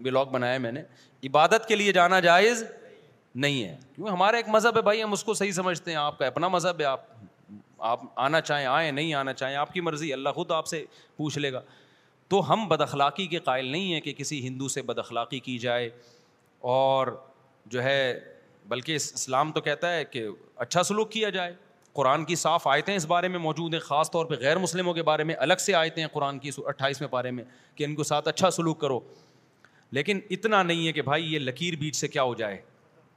بلاگ 0.02 0.26
بنایا 0.32 0.58
میں 0.58 0.72
نے 0.72 0.82
عبادت 1.28 1.66
کے 1.68 1.76
لیے 1.76 1.92
جانا 1.92 2.20
جائز 2.20 2.64
نہیں 3.44 3.62
ہے 3.64 3.76
کیونکہ 3.94 4.10
ہمارا 4.10 4.36
ایک 4.36 4.48
مذہب 4.48 4.76
ہے 4.76 4.80
بھائی 4.82 5.02
ہم 5.02 5.12
اس 5.12 5.22
کو 5.24 5.32
صحیح 5.34 5.50
سمجھتے 5.52 5.90
ہیں 5.90 5.98
آپ 5.98 6.18
کا 6.18 6.26
اپنا 6.26 6.48
مذہب 6.48 6.78
ہے 6.80 6.84
آپ 6.86 7.00
آپ 7.88 8.00
آنا 8.26 8.40
چاہیں 8.40 8.66
آئیں 8.66 8.92
نہیں 8.92 9.12
آنا 9.14 9.32
چاہیں 9.32 9.56
آپ 9.56 9.72
کی 9.72 9.80
مرضی 9.80 10.12
اللہ 10.12 10.28
خود 10.34 10.50
آپ 10.58 10.66
سے 10.66 10.84
پوچھ 11.16 11.38
لے 11.38 11.52
گا 11.52 11.60
تو 12.28 12.40
ہم 12.52 12.66
بد 12.68 12.80
اخلاقی 12.80 13.26
کے 13.34 13.38
قائل 13.48 13.66
نہیں 13.72 13.92
ہیں 13.92 14.00
کہ 14.00 14.12
کسی 14.18 14.46
ہندو 14.46 14.68
سے 14.74 14.82
بد 14.82 14.98
اخلاقی 14.98 15.38
کی 15.48 15.58
جائے 15.58 15.88
اور 16.76 17.06
جو 17.74 17.82
ہے 17.82 17.98
بلکہ 18.68 18.96
اسلام 18.96 19.50
تو 19.52 19.60
کہتا 19.60 19.92
ہے 19.96 20.04
کہ 20.10 20.24
اچھا 20.64 20.82
سلوک 20.82 21.10
کیا 21.12 21.28
جائے 21.36 21.52
قرآن 21.98 22.24
کی 22.24 22.34
صاف 22.36 22.66
آیتیں 22.68 22.94
اس 22.94 23.04
بارے 23.08 23.28
میں 23.34 23.38
موجود 23.38 23.74
ہیں 23.74 23.80
خاص 23.80 24.10
طور 24.10 24.26
پہ 24.26 24.34
غیر 24.40 24.58
مسلموں 24.58 24.94
کے 24.94 25.02
بارے 25.10 25.24
میں 25.28 25.34
الگ 25.40 25.60
سے 25.64 25.74
آیتیں 25.74 26.02
ہیں 26.02 26.08
قرآن 26.12 26.38
کی 26.38 26.50
اٹھائیس 26.64 27.00
میں 27.00 27.08
بارے 27.10 27.30
میں 27.36 27.44
کہ 27.74 27.84
ان 27.84 27.94
کو 27.94 28.04
ساتھ 28.04 28.28
اچھا 28.28 28.50
سلوک 28.56 28.80
کرو 28.80 28.98
لیکن 29.98 30.20
اتنا 30.36 30.62
نہیں 30.62 30.86
ہے 30.86 30.92
کہ 30.92 31.02
بھائی 31.02 31.32
یہ 31.32 31.38
لکیر 31.38 31.76
بیچ 31.80 31.96
سے 31.96 32.08
کیا 32.08 32.22
ہو 32.22 32.34
جائے 32.34 32.60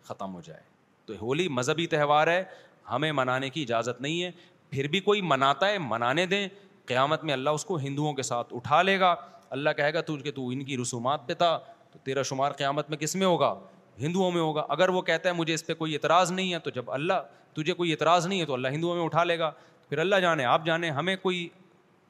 ختم 0.10 0.34
ہو 0.34 0.42
جائے 0.46 0.60
تو 1.06 1.14
ہولی 1.22 1.48
مذہبی 1.60 1.86
تہوار 1.94 2.28
ہے 2.28 2.44
ہمیں 2.92 3.12
منانے 3.20 3.50
کی 3.56 3.62
اجازت 3.64 4.02
نہیں 4.02 4.22
ہے 4.24 4.32
پھر 4.70 4.88
بھی 4.94 5.00
کوئی 5.10 5.22
مناتا 5.32 5.70
ہے 5.70 5.78
منانے 5.92 6.26
دیں 6.34 6.48
قیامت 6.92 7.24
میں 7.24 7.34
اللہ 7.34 7.58
اس 7.58 7.66
کو 7.66 7.78
ہندوؤں 7.80 8.14
کے 8.20 8.24
ساتھ 8.32 8.54
اٹھا 8.58 8.82
لے 8.82 9.00
گا 9.00 9.16
اللہ 9.58 9.70
کہے 9.78 9.94
گا 9.94 10.02
تجھ 10.08 10.24
کہ 10.24 10.32
تو 10.36 10.48
ان 10.56 10.64
کی 10.64 10.78
رسومات 10.78 11.28
پہ 11.28 11.34
تھا 11.44 11.58
تو 11.94 12.00
تیرا 12.06 12.22
شمار 12.30 12.52
قیامت 12.62 12.90
میں 12.90 12.98
کس 13.04 13.16
میں 13.22 13.28
ہوگا 13.28 13.54
ہندوؤں 14.00 14.32
میں 14.32 14.42
ہوگا 14.42 14.64
اگر 14.76 14.90
وہ 14.98 15.02
کہتا 15.10 15.30
ہے 15.30 15.34
مجھے 15.42 15.54
اس 15.54 15.66
پہ 15.68 15.74
کوئی 15.80 15.94
اعتراض 15.94 16.32
نہیں 16.32 16.54
ہے 16.54 16.60
تو 16.66 16.70
جب 16.76 16.92
اللہ 16.98 17.22
تجھے 17.54 17.74
کوئی 17.80 17.92
اعتراض 17.92 18.28
نہیں 18.28 18.40
ہے 18.40 18.46
تو 18.46 18.54
اللہ 18.54 18.68
ہندوؤں 18.76 18.96
میں 18.96 19.04
اٹھا 19.04 19.24
لے 19.30 19.38
گا 19.40 19.52
پھر 19.90 19.98
اللہ 20.06 20.16
جانے 20.26 20.46
آپ 20.56 20.66
جانے 20.66 20.90
ہمیں 21.00 21.16
کوئی 21.28 21.48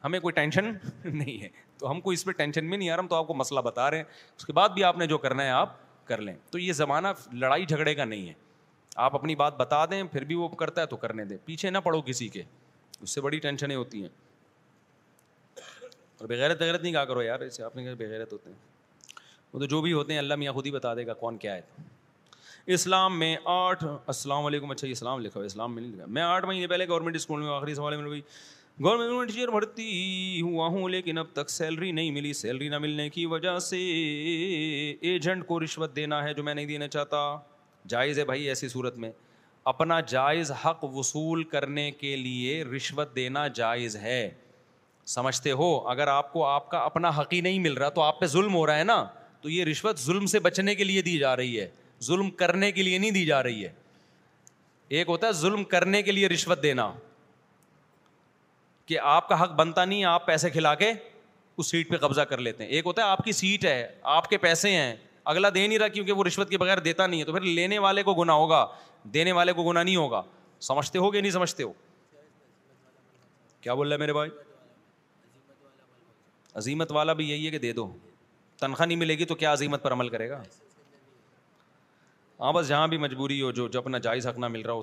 ہمیں 0.04 0.20
کوئی 0.20 0.34
ٹینشن 0.40 0.72
نہیں 1.06 1.42
ہے 1.42 1.48
تو 1.78 1.90
ہم 1.92 2.02
کو 2.02 2.12
اس 2.16 2.26
پہ 2.26 2.32
ٹینشن 2.40 2.66
میں 2.70 2.78
نہیں 2.78 2.90
آ 2.90 2.96
رہا 2.96 3.04
ہم 3.04 3.08
تو 3.08 3.16
آپ 3.16 3.28
کو 3.28 3.34
مسئلہ 3.44 3.60
بتا 3.70 3.90
رہے 3.92 3.98
ہیں 3.98 4.06
اس 4.38 4.46
کے 4.46 4.54
بعد 4.54 4.70
بھی 4.76 4.84
آپ 4.84 4.98
نے 4.98 5.08
جو 5.08 5.18
کرنا 5.26 5.44
ہے 5.46 5.50
آپ 5.64 5.74
کر 6.10 6.22
لیں 6.28 6.34
تو 6.52 6.60
یہ 6.60 6.74
زمانہ 6.84 7.08
لڑائی 7.44 7.66
جھگڑے 7.66 7.94
کا 7.96 8.06
نہیں 8.14 8.28
ہے 8.30 8.34
آپ 9.08 9.16
اپنی 9.16 9.36
بات 9.42 9.58
بتا 9.58 9.86
دیں 9.92 10.02
پھر 10.16 10.24
بھی 10.32 10.36
وہ 10.44 10.48
کرتا 10.64 10.82
ہے 10.82 10.88
تو 10.94 10.98
کرنے 11.04 11.26
دیں 11.32 11.38
پیچھے 11.46 11.70
نہ 11.76 11.84
پڑھو 11.90 12.02
کسی 12.12 12.28
کے 12.36 12.44
اس 13.02 13.12
سے 13.18 13.22
بڑی 13.28 13.40
ٹینشنیں 13.46 13.76
ہوتی 13.76 14.02
ہیں 14.04 14.10
اور 16.18 16.28
بغیرت 16.28 16.62
غیرت 16.66 16.82
نہیں 16.82 16.94
کہا 16.94 17.06
کرو 17.14 17.22
یار 17.24 17.46
اسے 17.50 17.64
آپ 17.64 17.76
نے 17.76 17.84
کہا 17.84 17.94
بغیرت 18.04 18.34
ہوتے 18.34 18.50
ہیں 18.50 19.54
وہ 19.54 19.60
تو 19.60 19.66
جو 19.74 19.82
بھی 19.82 19.94
ہوتے 20.00 20.14
ہیں 20.14 20.20
اللہ 20.20 20.42
میاں 20.44 20.54
خود 20.54 20.66
ہی 20.66 20.72
بتا 20.72 20.94
دے 21.00 21.06
گا 21.08 21.14
کون 21.24 21.38
کیا 21.46 21.56
ہے 21.56 22.74
اسلام 22.80 23.20
میں 23.20 23.36
آٹھ 23.56 23.84
السلام 23.90 24.46
علیکم 24.46 24.72
اچھا 24.72 24.88
یہ 24.88 24.92
اسلام 25.00 25.20
لکھا 25.26 25.40
ہوا 25.40 25.46
اسلام 25.46 25.74
میں 25.76 25.82
نہیں 25.82 25.92
لکھا 25.92 26.06
میں 26.18 26.22
آٹھ 26.32 26.46
مہینے 26.46 26.68
پہلے 26.74 26.88
گورنمنٹ 26.88 27.16
اسکول 27.16 27.42
میں 27.44 27.54
آخری 27.56 27.76
سوال 27.76 27.96
میں 28.02 28.08
بھائی 28.08 28.22
گورنمنٹ 28.84 29.30
ٹیچر 29.30 29.48
بھرتی 29.52 29.86
ہوا 30.42 30.68
ہوں 30.74 30.88
لیکن 30.90 31.18
اب 31.18 31.28
تک 31.34 31.50
سیلری 31.50 31.92
نہیں 31.92 32.12
ملی 32.12 32.32
سیلری 32.34 32.68
نہ 32.70 32.78
ملنے 32.80 33.08
کی 33.10 33.26
وجہ 33.32 33.58
سے 33.64 33.78
ایجنٹ 35.12 35.46
کو 35.48 35.60
رشوت 35.64 35.96
دینا 35.96 36.24
ہے 36.24 36.34
جو 36.34 36.44
میں 36.44 36.54
نہیں 36.56 36.66
دینا 36.66 36.88
چاہتا 36.88 37.18
جائز 37.94 38.20
ہے 38.20 38.24
بھائی 38.26 38.48
ایسی 38.50 38.68
صورت 38.70 38.98
میں 39.06 39.10
اپنا 39.72 40.00
جائز 40.12 40.52
حق 40.66 40.84
وصول 40.94 41.44
کرنے 41.56 41.90
کے 41.92 42.16
لیے 42.18 42.64
رشوت 42.76 43.16
دینا 43.16 43.48
جائز 43.60 43.96
ہے 44.04 44.22
سمجھتے 45.16 45.52
ہو 45.62 45.68
اگر 45.96 46.08
آپ 46.08 46.32
کو 46.34 46.46
آپ 46.46 46.70
کا 46.72 46.80
اپنا 46.86 47.10
حق 47.20 47.34
ہی 47.34 47.42
نہیں 47.42 47.60
مل 47.60 47.74
رہا 47.78 47.90
تو 47.98 48.02
آپ 48.02 48.20
پہ 48.20 48.26
ظلم 48.38 48.56
ہو 48.56 48.66
رہا 48.68 48.78
ہے 48.80 48.84
نا 48.84 49.04
تو 49.42 49.50
یہ 49.50 49.64
رشوت 49.72 50.00
ظلم 50.06 50.26
سے 50.36 50.40
بچنے 50.48 50.76
کے 50.76 50.84
لیے 50.84 51.02
دی 51.10 51.18
جا 51.20 51.36
رہی 51.36 51.60
ہے 51.60 51.68
ظلم 52.08 52.30
کرنے 52.44 52.72
کے 52.72 52.84
لیے 52.84 52.98
نہیں 52.98 53.12
دی 53.20 53.26
جا 53.26 53.44
رہی 53.44 53.64
ہے 53.66 53.72
ایک 54.98 55.08
ہوتا 55.10 55.28
ہے 55.28 55.32
ظلم 55.42 55.64
کرنے 55.76 56.02
کے 56.04 56.12
لیے 56.12 56.28
رشوت 56.30 56.64
دینا 56.64 56.92
کہ 58.90 59.00
آپ 59.08 59.28
کا 59.30 59.42
حق 59.42 59.52
بنتا 59.56 59.84
نہیں 59.86 60.04
آپ 60.12 60.26
پیسے 60.26 60.50
کھلا 60.50 60.74
کے 60.76 60.92
اس 61.62 61.70
سیٹ 61.72 61.90
پہ 61.90 61.98
قبضہ 62.06 62.22
کر 62.32 62.38
لیتے 62.48 62.64
ہیں 62.64 62.70
ایک 62.76 62.86
ہوتا 62.86 63.02
ہے 63.02 63.08
آپ 63.08 63.20
کی 63.26 63.32
سیٹ 63.40 63.66
ہے 63.66 63.86
آپ 64.14 64.30
کے 64.30 64.38
پیسے 64.46 64.72
ہیں 64.76 64.96
اگلا 65.34 65.50
دے 65.56 65.66
نہیں 65.68 65.80
رہا 65.80 65.88
کیونکہ 65.98 66.12
وہ 66.20 66.24
رشوت 66.24 66.50
کے 66.50 66.58
بغیر 66.64 66.80
دیتا 66.88 67.08
نہیں 67.08 67.20
ہے 67.20 67.26
تو 67.26 67.34
پھر 67.34 67.42
لینے 67.42 67.80
والے 67.86 68.04
کو 68.04 68.14
گناہ 68.22 68.36
ہوگا 68.36 68.66
دینے 69.14 69.32
والے 69.40 69.54
کو 69.54 69.64
گناہ 69.70 69.84
نہیں 69.84 69.96
ہوگا 69.96 70.22
سمجھتے 70.70 71.00
ہو 71.00 71.12
کہ 71.12 71.22
نہیں 71.22 71.32
سمجھتے 71.32 71.64
ہو 71.64 71.72
کیا 73.62 73.74
بول 73.74 73.90
رہے 73.92 73.98
میرے 73.98 74.14
بھائی 74.14 74.30
عظیمت 76.62 76.92
والا 76.92 77.14
بھی 77.22 77.30
یہی 77.30 77.46
ہے 77.46 77.52
کہ 77.52 77.58
دے 77.68 77.72
دو 77.74 77.90
تنخواہ 78.60 78.88
نہیں 78.88 78.98
ملے 78.98 79.18
گی 79.18 79.26
تو 79.26 79.36
کیا 79.44 79.54
عظیمت 79.54 79.84
پر 79.84 79.92
عمل 79.94 80.10
کرے 80.10 80.30
گا 80.30 80.42
ہاں 82.40 82.54
بس 82.54 82.68
جہاں 82.68 82.88
بھی 82.88 82.98
مجبوری 83.06 83.42
ہو 83.42 83.52
جو 83.52 83.68
جب 83.68 83.80
اپنا 83.82 83.98
جائز 84.08 84.28
حق 84.28 84.38
نہ 84.40 84.48
مل 84.58 84.62
رہا 84.62 84.74
ہو 84.74 84.82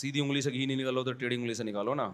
سیدھی 0.00 0.20
انگلی 0.20 0.40
سے 0.40 0.50
گھی 0.50 0.66
نہیں 0.66 0.76
نکالو 0.76 1.02
تو 1.04 1.12
ٹیڑھی 1.12 1.36
انگلی 1.36 1.54
سے 1.54 1.64
نکالو 1.64 1.94
نا 1.94 2.08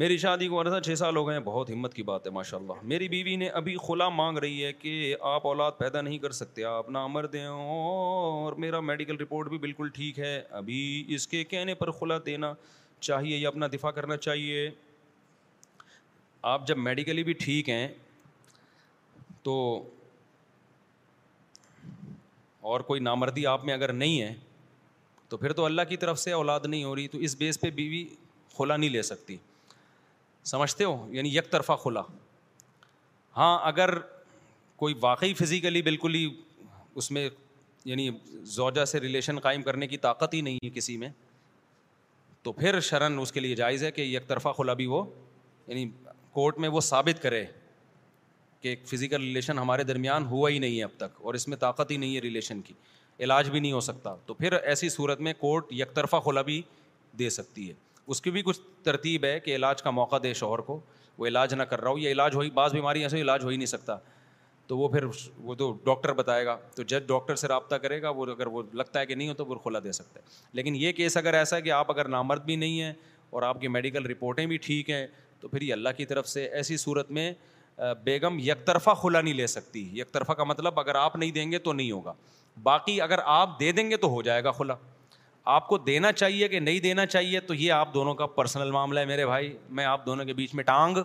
میری 0.00 0.16
شادی 0.18 0.46
کو 0.48 0.58
اردو 0.60 0.78
چھ 0.84 0.94
سال 0.98 1.16
ہو 1.16 1.26
گئے 1.26 1.34
ہیں 1.36 1.42
بہت 1.44 1.70
ہمت 1.70 1.94
کی 1.94 2.02
بات 2.08 2.26
ہے 2.26 2.30
ماشاء 2.32 2.56
اللہ 2.56 2.80
میری 2.90 3.06
بیوی 3.08 3.36
نے 3.42 3.46
ابھی 3.60 3.76
خلا 3.86 4.08
مانگ 4.16 4.38
رہی 4.38 4.64
ہے 4.64 4.72
کہ 4.72 5.14
آپ 5.34 5.46
اولاد 5.46 5.78
پیدا 5.78 6.00
نہیں 6.00 6.18
کر 6.24 6.30
سکتے 6.38 6.64
آپ 6.64 6.84
اپنا 6.84 7.04
امر 7.04 7.26
دیں 7.36 7.44
اور 7.50 8.52
میرا 8.64 8.80
میڈیکل 8.88 9.16
رپورٹ 9.20 9.48
بھی 9.48 9.58
بالکل 9.58 9.88
ٹھیک 9.94 10.18
ہے 10.20 10.34
ابھی 10.58 10.80
اس 11.14 11.26
کے 11.28 11.42
کہنے 11.54 11.74
پر 11.74 11.90
خلا 12.00 12.18
دینا 12.26 12.52
چاہیے 13.00 13.36
یا 13.36 13.48
اپنا 13.48 13.66
دفاع 13.72 13.90
کرنا 14.00 14.16
چاہیے 14.16 14.68
آپ 16.52 16.66
جب 16.66 16.78
میڈیکلی 16.88 17.24
بھی 17.24 17.32
ٹھیک 17.44 17.68
ہیں 17.68 17.86
تو 19.42 19.56
اور 22.72 22.80
کوئی 22.90 23.00
نامردی 23.00 23.46
آپ 23.54 23.64
میں 23.64 23.74
اگر 23.74 23.92
نہیں 24.02 24.20
ہے 24.22 24.32
تو 25.28 25.36
پھر 25.36 25.52
تو 25.60 25.64
اللہ 25.64 25.82
کی 25.88 25.96
طرف 26.04 26.18
سے 26.18 26.32
اولاد 26.32 26.60
نہیں 26.68 26.84
ہو 26.84 26.94
رہی 26.96 27.08
تو 27.08 27.18
اس 27.28 27.36
بیس 27.38 27.60
پہ 27.60 27.70
بیوی 27.82 28.06
خلا 28.58 28.76
نہیں 28.76 28.90
لے 28.90 29.02
سکتی 29.12 29.36
سمجھتے 30.50 30.84
ہو 30.84 30.96
یعنی 31.12 31.34
یک 31.36 31.50
طرفہ 31.50 31.72
کھلا 31.82 32.02
ہاں 33.36 33.58
اگر 33.68 33.90
کوئی 34.82 34.94
واقعی 35.00 35.32
فزیکلی 35.34 35.80
بالکل 35.82 36.14
ہی 36.14 36.26
اس 37.00 37.10
میں 37.16 37.28
یعنی 37.84 38.08
زوجہ 38.58 38.84
سے 38.92 39.00
ریلیشن 39.00 39.38
قائم 39.46 39.62
کرنے 39.62 39.86
کی 39.88 39.96
طاقت 40.04 40.34
ہی 40.34 40.40
نہیں 40.48 40.58
ہے 40.64 40.68
کسی 40.74 40.96
میں 41.02 41.08
تو 42.42 42.52
پھر 42.60 42.78
شرن 42.88 43.18
اس 43.20 43.32
کے 43.32 43.40
لیے 43.40 43.54
جائز 43.60 43.84
ہے 43.84 43.90
کہ 43.92 44.02
یک 44.02 44.26
طرفہ 44.28 44.48
کھلا 44.56 44.72
بھی 44.80 44.86
وہ 44.94 45.04
یعنی 45.66 45.86
کورٹ 46.32 46.58
میں 46.64 46.68
وہ 46.76 46.80
ثابت 46.90 47.22
کرے 47.22 47.44
کہ 48.60 48.68
ایک 48.68 48.86
فزیکل 48.88 49.20
ریلیشن 49.22 49.58
ہمارے 49.58 49.84
درمیان 49.92 50.26
ہوا 50.26 50.50
ہی 50.50 50.58
نہیں 50.58 50.78
ہے 50.78 50.84
اب 50.84 50.96
تک 50.96 51.20
اور 51.22 51.34
اس 51.34 51.48
میں 51.48 51.56
طاقت 51.66 51.90
ہی 51.90 51.96
نہیں 52.04 52.14
ہے 52.16 52.20
ریلیشن 52.20 52.60
کی 52.68 52.74
علاج 53.24 53.50
بھی 53.50 53.60
نہیں 53.60 53.72
ہو 53.72 53.80
سکتا 53.88 54.14
تو 54.26 54.34
پھر 54.42 54.52
ایسی 54.62 54.88
صورت 54.98 55.20
میں 55.28 55.32
کورٹ 55.38 55.72
یک 55.82 55.94
طرفہ 55.94 56.16
کھلا 56.24 56.42
بھی 56.50 56.60
دے 57.18 57.30
سکتی 57.40 57.68
ہے 57.70 57.74
اس 58.10 58.20
کی 58.22 58.30
بھی 58.30 58.42
کچھ 58.42 58.60
ترتیب 58.84 59.24
ہے 59.24 59.38
کہ 59.40 59.54
علاج 59.56 59.82
کا 59.82 59.90
موقع 59.90 60.16
دے 60.22 60.32
شوہر 60.34 60.58
کو 60.68 60.80
وہ 61.18 61.26
علاج 61.26 61.54
نہ 61.54 61.62
کر 61.70 61.80
رہا 61.80 61.90
ہو 61.90 61.98
یا 61.98 62.10
علاج 62.10 62.34
ہوئی 62.36 62.50
بعض 62.54 62.72
بیماریاں 62.72 63.08
سے 63.08 63.20
علاج 63.20 63.44
ہو 63.44 63.48
ہی 63.48 63.56
نہیں 63.56 63.66
سکتا 63.66 63.96
تو 64.66 64.78
وہ 64.78 64.88
پھر 64.88 65.04
وہ 65.44 65.54
تو 65.54 65.70
ڈاکٹر 65.84 66.12
بتائے 66.12 66.44
گا 66.46 66.56
تو 66.76 66.82
جج 66.82 67.06
ڈاکٹر 67.08 67.36
سے 67.36 67.48
رابطہ 67.48 67.74
کرے 67.82 68.00
گا 68.02 68.08
وہ 68.20 68.24
اگر 68.30 68.46
وہ 68.56 68.62
لگتا 68.74 69.00
ہے 69.00 69.06
کہ 69.06 69.14
نہیں 69.14 69.28
ہو 69.28 69.34
تو 69.34 69.44
وہ 69.46 69.54
کھلا 69.62 69.78
دے 69.84 69.92
سکتا 69.92 70.20
ہے 70.20 70.46
لیکن 70.60 70.76
یہ 70.76 70.92
کیس 70.92 71.16
اگر 71.16 71.34
ایسا 71.34 71.56
ہے 71.56 71.62
کہ 71.62 71.70
آپ 71.72 71.90
اگر 71.92 72.08
نامرد 72.14 72.44
بھی 72.44 72.56
نہیں 72.56 72.80
ہیں 72.80 72.92
اور 73.30 73.42
آپ 73.42 73.60
کی 73.60 73.68
میڈیکل 73.68 74.06
رپورٹیں 74.10 74.44
بھی 74.46 74.56
ٹھیک 74.64 74.90
ہیں 74.90 75.06
تو 75.40 75.48
پھر 75.48 75.62
یہ 75.62 75.72
اللہ 75.72 75.88
کی 75.96 76.04
طرف 76.06 76.28
سے 76.28 76.44
ایسی 76.44 76.76
صورت 76.76 77.10
میں 77.18 77.32
بیگم 78.04 78.36
یک 78.40 78.66
طرفہ 78.66 78.90
کھلا 79.00 79.20
نہیں 79.20 79.34
لے 79.34 79.46
سکتی 79.46 79.88
یک 79.98 80.12
طرفہ 80.12 80.32
کا 80.32 80.44
مطلب 80.44 80.80
اگر 80.80 80.94
آپ 80.94 81.16
نہیں 81.16 81.30
دیں 81.30 81.50
گے 81.52 81.58
تو 81.68 81.72
نہیں 81.72 81.90
ہوگا 81.92 82.12
باقی 82.62 83.00
اگر 83.00 83.18
آپ 83.40 83.58
دے 83.60 83.72
دیں 83.72 83.88
گے 83.90 83.96
تو 84.04 84.08
ہو 84.10 84.22
جائے 84.28 84.44
گا 84.44 84.50
کھلا 84.60 84.74
آپ 85.54 85.66
کو 85.68 85.76
دینا 85.78 86.10
چاہیے 86.12 86.46
کہ 86.48 86.58
نہیں 86.60 86.78
دینا 86.80 87.04
چاہیے 87.06 87.40
تو 87.40 87.54
یہ 87.54 87.72
آپ 87.72 87.92
دونوں 87.94 88.14
کا 88.14 88.26
پرسنل 88.26 88.70
معاملہ 88.72 89.00
ہے 89.00 89.04
میرے 89.06 89.26
بھائی 89.26 89.52
میں 89.80 89.84
آپ 89.84 90.06
دونوں 90.06 90.24
کے 90.24 90.32
بیچ 90.34 90.54
میں 90.54 90.64
ٹانگ 90.64 90.96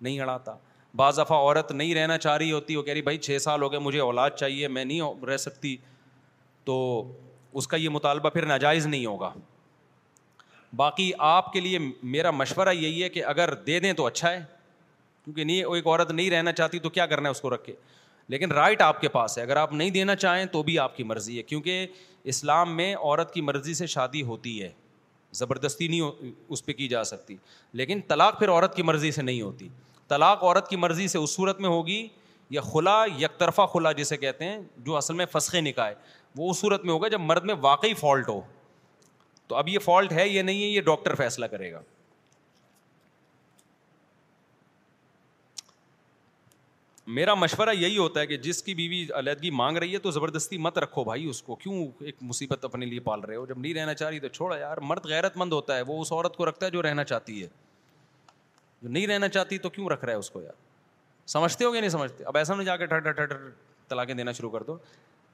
نہیں 0.00 0.18
اڑاتا 0.20 0.54
بعض 0.96 1.18
دفعہ 1.18 1.36
عورت 1.36 1.70
نہیں 1.72 1.94
رہنا 1.94 2.18
چاہ 2.18 2.36
رہی 2.36 2.50
ہوتی 2.52 2.76
وہ 2.76 2.82
کہہ 2.82 2.92
رہی 2.92 3.02
بھائی 3.02 3.18
چھ 3.26 3.38
سال 3.42 3.62
ہو 3.62 3.70
گئے 3.72 3.78
مجھے 3.86 3.98
اولاد 4.00 4.30
چاہیے 4.36 4.68
میں 4.68 4.84
نہیں 4.84 5.24
رہ 5.26 5.36
سکتی 5.44 5.76
تو 6.64 6.76
اس 7.60 7.68
کا 7.68 7.76
یہ 7.76 7.88
مطالبہ 7.88 8.30
پھر 8.30 8.46
ناجائز 8.46 8.86
نہیں 8.86 9.06
ہوگا 9.06 9.32
باقی 10.76 11.10
آپ 11.28 11.52
کے 11.52 11.60
لیے 11.60 11.78
میرا 12.16 12.30
مشورہ 12.30 12.72
یہی 12.74 13.02
ہے 13.02 13.08
کہ 13.08 13.24
اگر 13.24 13.54
دے 13.66 13.78
دیں 13.80 13.92
تو 14.00 14.06
اچھا 14.06 14.30
ہے 14.32 14.42
کیونکہ 15.24 15.44
نہیں 15.44 15.74
ایک 15.74 15.86
عورت 15.86 16.10
نہیں 16.10 16.30
رہنا 16.30 16.52
چاہتی 16.60 16.78
تو 16.78 16.90
کیا 16.90 17.06
کرنا 17.06 17.28
ہے 17.28 17.32
اس 17.32 17.40
کو 17.40 17.54
رکھ 17.54 17.64
کے 17.64 17.74
لیکن 18.32 18.52
رائٹ 18.52 18.82
آپ 18.82 19.00
کے 19.00 19.08
پاس 19.08 19.38
ہے 19.38 19.42
اگر 19.42 19.56
آپ 19.56 19.72
نہیں 19.72 19.90
دینا 19.90 20.14
چاہیں 20.16 20.44
تو 20.52 20.62
بھی 20.62 20.78
آپ 20.78 20.96
کی 20.96 21.02
مرضی 21.04 21.36
ہے 21.38 21.42
کیونکہ 21.42 21.86
اسلام 22.30 22.76
میں 22.76 22.94
عورت 22.94 23.32
کی 23.34 23.40
مرضی 23.40 23.74
سے 23.74 23.86
شادی 23.86 24.22
ہوتی 24.30 24.60
ہے 24.62 24.70
زبردستی 25.38 25.86
نہیں 25.88 26.32
اس 26.54 26.64
پہ 26.64 26.72
کی 26.80 26.88
جا 26.88 27.02
سکتی 27.10 27.36
لیکن 27.80 28.00
طلاق 28.08 28.38
پھر 28.38 28.50
عورت 28.50 28.74
کی 28.76 28.82
مرضی 28.90 29.10
سے 29.18 29.22
نہیں 29.22 29.40
ہوتی 29.42 29.68
طلاق 30.08 30.42
عورت 30.44 30.68
کی 30.68 30.76
مرضی 30.84 31.06
سے 31.14 31.18
اس 31.18 31.34
صورت 31.36 31.60
میں 31.60 31.68
ہوگی 31.68 32.06
یا 32.56 32.60
خلا 32.72 32.96
یک 33.18 33.38
طرفہ 33.38 33.66
خلا 33.72 33.92
جسے 34.00 34.16
کہتے 34.16 34.44
ہیں 34.44 34.58
جو 34.84 34.96
اصل 34.96 35.14
میں 35.14 35.26
فسخے 35.32 35.60
نکاح 35.60 35.90
وہ 36.36 36.50
اس 36.50 36.58
صورت 36.60 36.84
میں 36.84 36.92
ہوگا 36.94 37.08
جب 37.16 37.20
مرد 37.30 37.44
میں 37.50 37.54
واقعی 37.60 37.94
فالٹ 38.04 38.28
ہو 38.28 38.40
تو 39.48 39.56
اب 39.56 39.68
یہ 39.68 39.78
فالٹ 39.84 40.12
ہے 40.20 40.28
یا 40.28 40.42
نہیں 40.42 40.62
ہے 40.62 40.68
یہ 40.68 40.80
ڈاکٹر 40.92 41.14
فیصلہ 41.22 41.46
کرے 41.56 41.72
گا 41.72 41.80
میرا 47.16 47.34
مشورہ 47.36 47.70
یہی 47.74 47.96
ہوتا 47.98 48.20
ہے 48.20 48.26
کہ 48.26 48.36
جس 48.36 48.62
کی 48.62 48.74
بیوی 48.74 49.04
علیحدگی 49.18 49.50
مانگ 49.60 49.76
رہی 49.76 49.92
ہے 49.92 49.98
تو 50.06 50.10
زبردستی 50.10 50.56
مت 50.64 50.78
رکھو 50.78 51.04
بھائی 51.04 51.28
اس 51.28 51.40
کو 51.42 51.54
کیوں 51.56 51.86
ایک 52.06 52.16
مصیبت 52.30 52.64
اپنے 52.64 52.86
لیے 52.86 53.00
پال 53.06 53.20
رہے 53.20 53.36
ہو 53.36 53.44
جب 53.46 53.58
نہیں 53.58 53.74
رہنا 53.74 53.94
چاہ 53.94 54.08
رہی 54.08 54.18
تو 54.20 54.28
چھوڑا 54.28 54.56
یار 54.58 54.78
مرد 54.88 55.06
غیرت 55.08 55.36
مند 55.42 55.52
ہوتا 55.52 55.76
ہے 55.76 55.82
وہ 55.86 56.00
اس 56.00 56.12
عورت 56.12 56.36
کو 56.36 56.48
رکھتا 56.48 56.66
ہے 56.66 56.70
جو 56.70 56.82
رہنا 56.82 57.04
چاہتی 57.04 57.40
ہے 57.42 57.46
جو 58.82 58.88
نہیں 58.88 59.06
رہنا 59.06 59.28
چاہتی 59.28 59.58
تو 59.58 59.70
کیوں 59.78 59.88
رکھ 59.92 60.04
رہا 60.04 60.12
ہے 60.12 60.18
اس 60.18 60.30
کو 60.30 60.42
یار 60.42 60.52
سمجھتے 61.36 61.64
ہو 61.64 61.74
یا 61.74 61.80
نہیں 61.80 61.90
سمجھتے 61.90 62.24
اب 62.32 62.36
ایسا 62.36 62.54
نہ 62.54 62.62
جا 62.62 62.76
کے 62.76 62.86
ٹھر 62.92 62.98
ٹھر 63.10 63.36
طلاقیں 63.88 64.14
دینا 64.14 64.32
شروع 64.32 64.50
کر 64.50 64.62
دو 64.66 64.76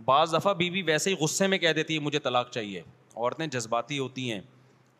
بعض 0.05 0.34
دفعہ 0.34 0.55
بیوی 0.62 0.82
ویسے 0.86 1.10
ہی 1.10 1.14
غصے 1.24 1.46
میں 1.46 1.59
کہہ 1.59 1.72
دیتی 1.76 1.94
ہے 1.94 2.01
مجھے 2.06 2.18
طلاق 2.28 2.51
چاہیے 2.52 2.82
عورتیں 3.16 3.46
جذباتی 3.46 3.98
ہوتی 3.98 4.30
ہیں 4.32 4.40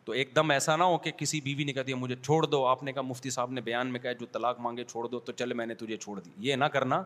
تو 0.05 0.11
ایک 0.13 0.35
دم 0.35 0.51
ایسا 0.51 0.75
نہ 0.77 0.83
ہو 0.83 0.97
کہ 1.03 1.11
کسی 1.17 1.39
بیوی 1.41 1.63
نے 1.63 1.73
کہا 1.73 1.83
دیا 1.87 1.95
مجھے 1.95 2.15
چھوڑ 2.21 2.45
دو 2.45 2.65
آپ 2.67 2.83
نے 2.83 2.91
کہا 2.93 3.01
مفتی 3.01 3.29
صاحب 3.29 3.51
نے 3.51 3.61
بیان 3.67 3.91
میں 3.91 3.99
کہا 3.99 4.11
جو 4.19 4.25
طلاق 4.31 4.59
مانگے 4.61 4.83
چھوڑ 4.87 5.05
دو 5.09 5.19
تو 5.19 5.31
چل 5.31 5.53
میں 5.59 5.65
نے 5.65 5.75
تجھے 5.75 5.97
چھوڑ 5.97 6.19
دی 6.19 6.29
یہ 6.47 6.55
نہ 6.55 6.65
کرنا 6.73 7.01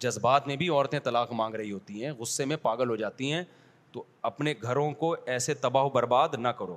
جذبات 0.00 0.46
میں 0.46 0.56
بھی 0.56 0.68
عورتیں 0.68 0.98
طلاق 1.04 1.32
مانگ 1.40 1.54
رہی 1.54 1.72
ہوتی 1.72 2.04
ہیں 2.04 2.12
غصے 2.18 2.44
میں 2.50 2.56
پاگل 2.62 2.90
ہو 2.90 2.96
جاتی 2.96 3.32
ہیں 3.32 3.42
تو 3.92 4.02
اپنے 4.30 4.54
گھروں 4.62 4.90
کو 5.00 5.14
ایسے 5.34 5.54
تباہ 5.60 5.84
و 5.84 5.88
برباد 5.94 6.28
نہ 6.40 6.48
کرو 6.58 6.76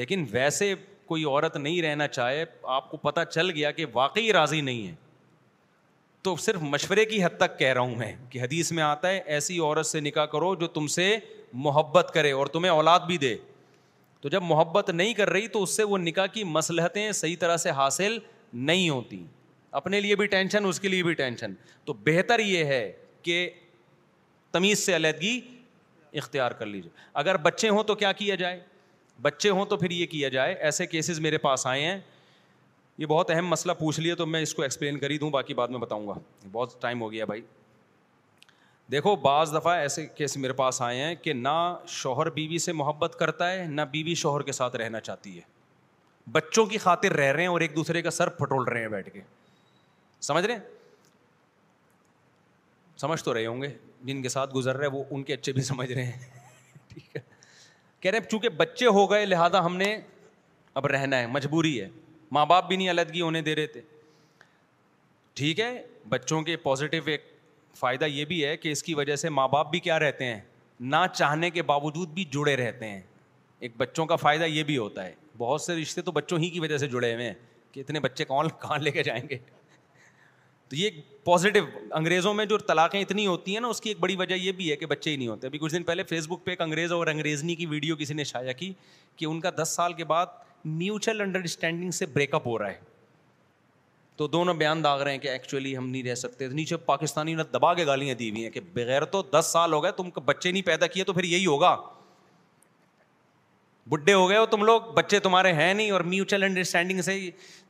لیکن 0.00 0.24
ویسے 0.30 0.74
کوئی 1.06 1.24
عورت 1.24 1.56
نہیں 1.56 1.80
رہنا 1.82 2.08
چاہے 2.08 2.44
آپ 2.78 2.90
کو 2.90 2.96
پتہ 3.02 3.20
چل 3.30 3.50
گیا 3.50 3.70
کہ 3.72 3.84
واقعی 3.92 4.32
راضی 4.32 4.60
نہیں 4.60 4.86
ہے 4.86 4.94
تو 6.22 6.34
صرف 6.46 6.62
مشورے 6.62 7.04
کی 7.04 7.24
حد 7.24 7.36
تک 7.40 7.58
کہہ 7.58 7.72
رہا 7.72 7.80
ہوں 7.80 7.94
میں 7.96 8.12
کہ 8.30 8.42
حدیث 8.42 8.72
میں 8.78 8.82
آتا 8.82 9.10
ہے 9.10 9.20
ایسی 9.36 9.58
عورت 9.58 9.86
سے 9.86 10.00
نکاح 10.00 10.24
کرو 10.32 10.54
جو 10.60 10.66
تم 10.78 10.86
سے 10.96 11.16
محبت 11.68 12.10
کرے 12.14 12.32
اور 12.38 12.46
تمہیں 12.56 12.72
اولاد 12.72 13.00
بھی 13.08 13.18
دے 13.18 13.36
تو 14.20 14.28
جب 14.28 14.42
محبت 14.42 14.90
نہیں 14.90 15.12
کر 15.14 15.30
رہی 15.30 15.48
تو 15.48 15.62
اس 15.62 15.76
سے 15.76 15.84
وہ 15.90 15.98
نکاح 15.98 16.26
کی 16.32 16.44
مسلحتیں 16.44 17.10
صحیح 17.12 17.36
طرح 17.40 17.56
سے 17.64 17.70
حاصل 17.80 18.16
نہیں 18.70 18.88
ہوتی 18.90 19.24
اپنے 19.80 20.00
لیے 20.00 20.16
بھی 20.16 20.26
ٹینشن 20.26 20.64
اس 20.66 20.80
کے 20.80 20.88
لیے 20.88 21.02
بھی 21.02 21.12
ٹینشن 21.14 21.52
تو 21.84 21.92
بہتر 22.04 22.38
یہ 22.40 22.64
ہے 22.64 22.90
کہ 23.22 23.48
تمیز 24.52 24.78
سے 24.86 24.96
علیحدگی 24.96 25.40
اختیار 26.18 26.50
کر 26.58 26.66
لیجیے 26.66 26.90
اگر 27.22 27.36
بچے 27.46 27.68
ہوں 27.68 27.82
تو 27.84 27.94
کیا 28.02 28.12
کیا 28.20 28.34
جائے 28.42 28.60
بچے 29.22 29.50
ہوں 29.50 29.64
تو 29.66 29.76
پھر 29.76 29.90
یہ 29.90 30.06
کیا 30.06 30.28
جائے 30.38 30.54
ایسے 30.54 30.86
کیسز 30.86 31.20
میرے 31.20 31.38
پاس 31.38 31.66
آئے 31.66 31.84
ہیں 31.84 31.98
یہ 32.98 33.06
بہت 33.06 33.30
اہم 33.30 33.48
مسئلہ 33.48 33.72
پوچھ 33.78 34.00
لیے 34.00 34.14
تو 34.14 34.26
میں 34.26 34.42
اس 34.42 34.54
کو 34.54 34.62
ایکسپلین 34.62 34.98
کر 34.98 35.10
ہی 35.10 35.18
دوں 35.18 35.30
باقی 35.30 35.54
بعد 35.54 35.68
میں 35.68 35.78
بتاؤں 35.78 36.06
گا 36.08 36.14
بہت 36.52 36.80
ٹائم 36.82 37.00
ہو 37.02 37.10
گیا 37.12 37.24
بھائی 37.24 37.40
دیکھو 38.90 39.14
بعض 39.22 39.52
دفعہ 39.54 39.72
ایسے 39.78 40.06
کیس 40.16 40.36
میرے 40.36 40.52
پاس 40.62 40.80
آئے 40.82 41.02
ہیں 41.04 41.14
کہ 41.22 41.32
نہ 41.32 41.56
شوہر 41.96 42.28
بیوی 42.36 42.58
سے 42.66 42.72
محبت 42.72 43.16
کرتا 43.18 43.50
ہے 43.52 43.66
نہ 43.70 43.82
بیوی 43.92 44.14
شوہر 44.22 44.42
کے 44.42 44.52
ساتھ 44.52 44.76
رہنا 44.76 45.00
چاہتی 45.00 45.36
ہے 45.36 45.40
بچوں 46.32 46.64
کی 46.66 46.78
خاطر 46.78 47.12
رہ 47.16 47.30
رہے 47.32 47.40
ہیں 47.42 47.48
اور 47.48 47.60
ایک 47.60 47.74
دوسرے 47.76 48.02
کا 48.02 48.10
سر 48.10 48.28
پھٹول 48.38 48.64
رہے 48.68 48.80
ہیں 48.80 48.88
بیٹھ 48.88 49.10
کے 49.12 49.20
سمجھ 50.28 50.44
رہے 50.46 50.54
ہیں 50.54 50.60
سمجھ 53.00 53.22
تو 53.24 53.34
رہے 53.34 53.46
ہوں 53.46 53.60
گے 53.62 53.68
جن 54.04 54.22
کے 54.22 54.28
ساتھ 54.28 54.54
گزر 54.54 54.76
رہے 54.76 54.86
وہ 54.92 55.04
ان 55.10 55.22
کے 55.24 55.32
اچھے 55.34 55.52
بھی 55.52 55.62
سمجھ 55.62 55.90
رہے 55.92 56.04
ہیں 56.04 56.18
ٹھیک 56.88 57.16
ہے 57.16 57.20
کہہ 58.00 58.10
رہے 58.10 58.18
ہیں 58.18 58.28
چونکہ 58.30 58.48
بچے 58.62 58.86
ہو 58.98 59.10
گئے 59.10 59.24
لہٰذا 59.26 59.64
ہم 59.64 59.76
نے 59.76 59.96
اب 60.80 60.86
رہنا 60.86 61.18
ہے 61.18 61.26
مجبوری 61.26 61.80
ہے 61.80 61.88
ماں 62.36 62.46
باپ 62.46 62.68
بھی 62.68 62.76
نہیں 62.76 62.90
علیحدگی 62.90 63.20
ہونے 63.20 63.40
دے 63.42 63.54
رہے 63.56 63.66
تھے 63.66 63.80
ٹھیک 65.40 65.60
ہے 65.60 65.70
بچوں 66.08 66.42
کے 66.42 66.56
پازیٹیو 66.66 67.02
ایک 67.06 67.32
فائدہ 67.76 68.04
یہ 68.04 68.24
بھی 68.24 68.44
ہے 68.44 68.56
کہ 68.56 68.72
اس 68.72 68.82
کی 68.82 68.94
وجہ 68.94 69.16
سے 69.16 69.28
ماں 69.28 69.46
باپ 69.48 69.70
بھی 69.70 69.80
کیا 69.80 69.98
رہتے 69.98 70.24
ہیں 70.24 70.40
نہ 70.80 70.96
چاہنے 71.14 71.50
کے 71.50 71.62
باوجود 71.70 72.08
بھی 72.14 72.24
جڑے 72.32 72.56
رہتے 72.56 72.88
ہیں 72.88 73.00
ایک 73.60 73.72
بچوں 73.76 74.06
کا 74.06 74.16
فائدہ 74.16 74.44
یہ 74.44 74.62
بھی 74.64 74.76
ہوتا 74.78 75.04
ہے 75.06 75.14
بہت 75.38 75.60
سے 75.60 75.74
رشتے 75.80 76.02
تو 76.02 76.12
بچوں 76.12 76.38
ہی 76.38 76.48
کی 76.50 76.60
وجہ 76.60 76.76
سے 76.78 76.86
جڑے 76.88 77.12
ہوئے 77.14 77.26
ہیں 77.26 77.34
کہ 77.72 77.80
اتنے 77.80 78.00
بچے 78.00 78.24
کون 78.24 78.48
کہاں 78.62 78.78
لے 78.78 78.90
کے 78.90 79.02
جائیں 79.02 79.22
گے 79.30 79.38
تو 80.68 80.76
یہ 80.76 80.90
پازیٹیو 81.24 81.64
انگریزوں 81.96 82.32
میں 82.34 82.44
جو 82.46 82.56
طلاقیں 82.68 83.00
اتنی 83.00 83.26
ہوتی 83.26 83.52
ہیں 83.54 83.60
نا 83.60 83.68
اس 83.68 83.80
کی 83.80 83.90
ایک 83.90 83.98
بڑی 84.00 84.16
وجہ 84.16 84.34
یہ 84.34 84.52
بھی 84.56 84.70
ہے 84.70 84.74
کہ 84.76 84.86
بچے 84.86 85.10
ہی 85.10 85.16
نہیں 85.16 85.28
ہوتے 85.28 85.46
ابھی 85.46 85.58
کچھ 85.58 85.72
دن 85.74 85.82
پہلے 85.82 86.02
فیس 86.08 86.26
بک 86.30 86.44
پہ 86.44 86.50
ایک 86.50 86.60
انگریز 86.60 86.92
اور 86.92 87.06
انگریزنی 87.06 87.54
کی 87.54 87.66
ویڈیو 87.66 87.96
کسی 87.98 88.14
نے 88.14 88.24
شائع 88.30 88.52
کی 88.58 88.72
کہ 89.16 89.24
ان 89.24 89.40
کا 89.40 89.50
دس 89.62 89.72
سال 89.76 89.92
کے 89.92 90.04
بعد 90.12 90.26
میوچل 90.64 91.20
انڈرسٹینڈنگ 91.20 91.90
سے 92.00 92.06
بریک 92.14 92.34
اپ 92.34 92.46
ہو 92.46 92.58
رہا 92.58 92.68
ہے 92.70 92.78
تو 94.18 94.26
دونوں 94.26 94.52
بیان 94.60 94.82
داغ 94.84 95.02
رہے 95.02 95.10
ہیں 95.12 95.18
کہ 95.20 95.28
ایکچولی 95.28 95.76
ہم 95.76 95.88
نہیں 95.88 96.02
رہ 96.02 96.14
سکتے 96.20 96.46
نیچے 96.60 96.76
پاکستانی 96.86 97.34
نے 97.34 97.42
دبا 97.52 97.72
کے 97.74 97.84
گالیاں 97.86 98.14
دی 98.20 98.30
ہوئی 98.30 98.42
ہیں 98.42 98.50
کہ 98.50 98.60
بغیر 98.74 99.04
تو 99.12 99.22
دس 99.34 99.50
سال 99.52 99.72
ہو 99.72 99.82
گئے 99.82 99.92
تم 99.96 100.08
بچے 100.24 100.50
نہیں 100.52 100.62
پیدا 100.66 100.86
کیے 100.94 101.04
تو 101.04 101.12
پھر 101.18 101.24
یہی 101.24 101.46
ہوگا 101.46 101.74
بڈھے 103.90 104.12
ہو 104.14 104.20
ہو 104.20 104.28
گئے 104.28 104.38
تم 104.50 104.64
لوگ 104.64 104.90
بچے 104.94 105.18
تمہارے 105.28 105.52
ہیں 105.60 105.72
نہیں 105.74 105.90
اور 105.90 106.00
میوچل 106.14 106.42
انڈرسٹینڈنگ 106.44 107.00
سے 107.02 107.18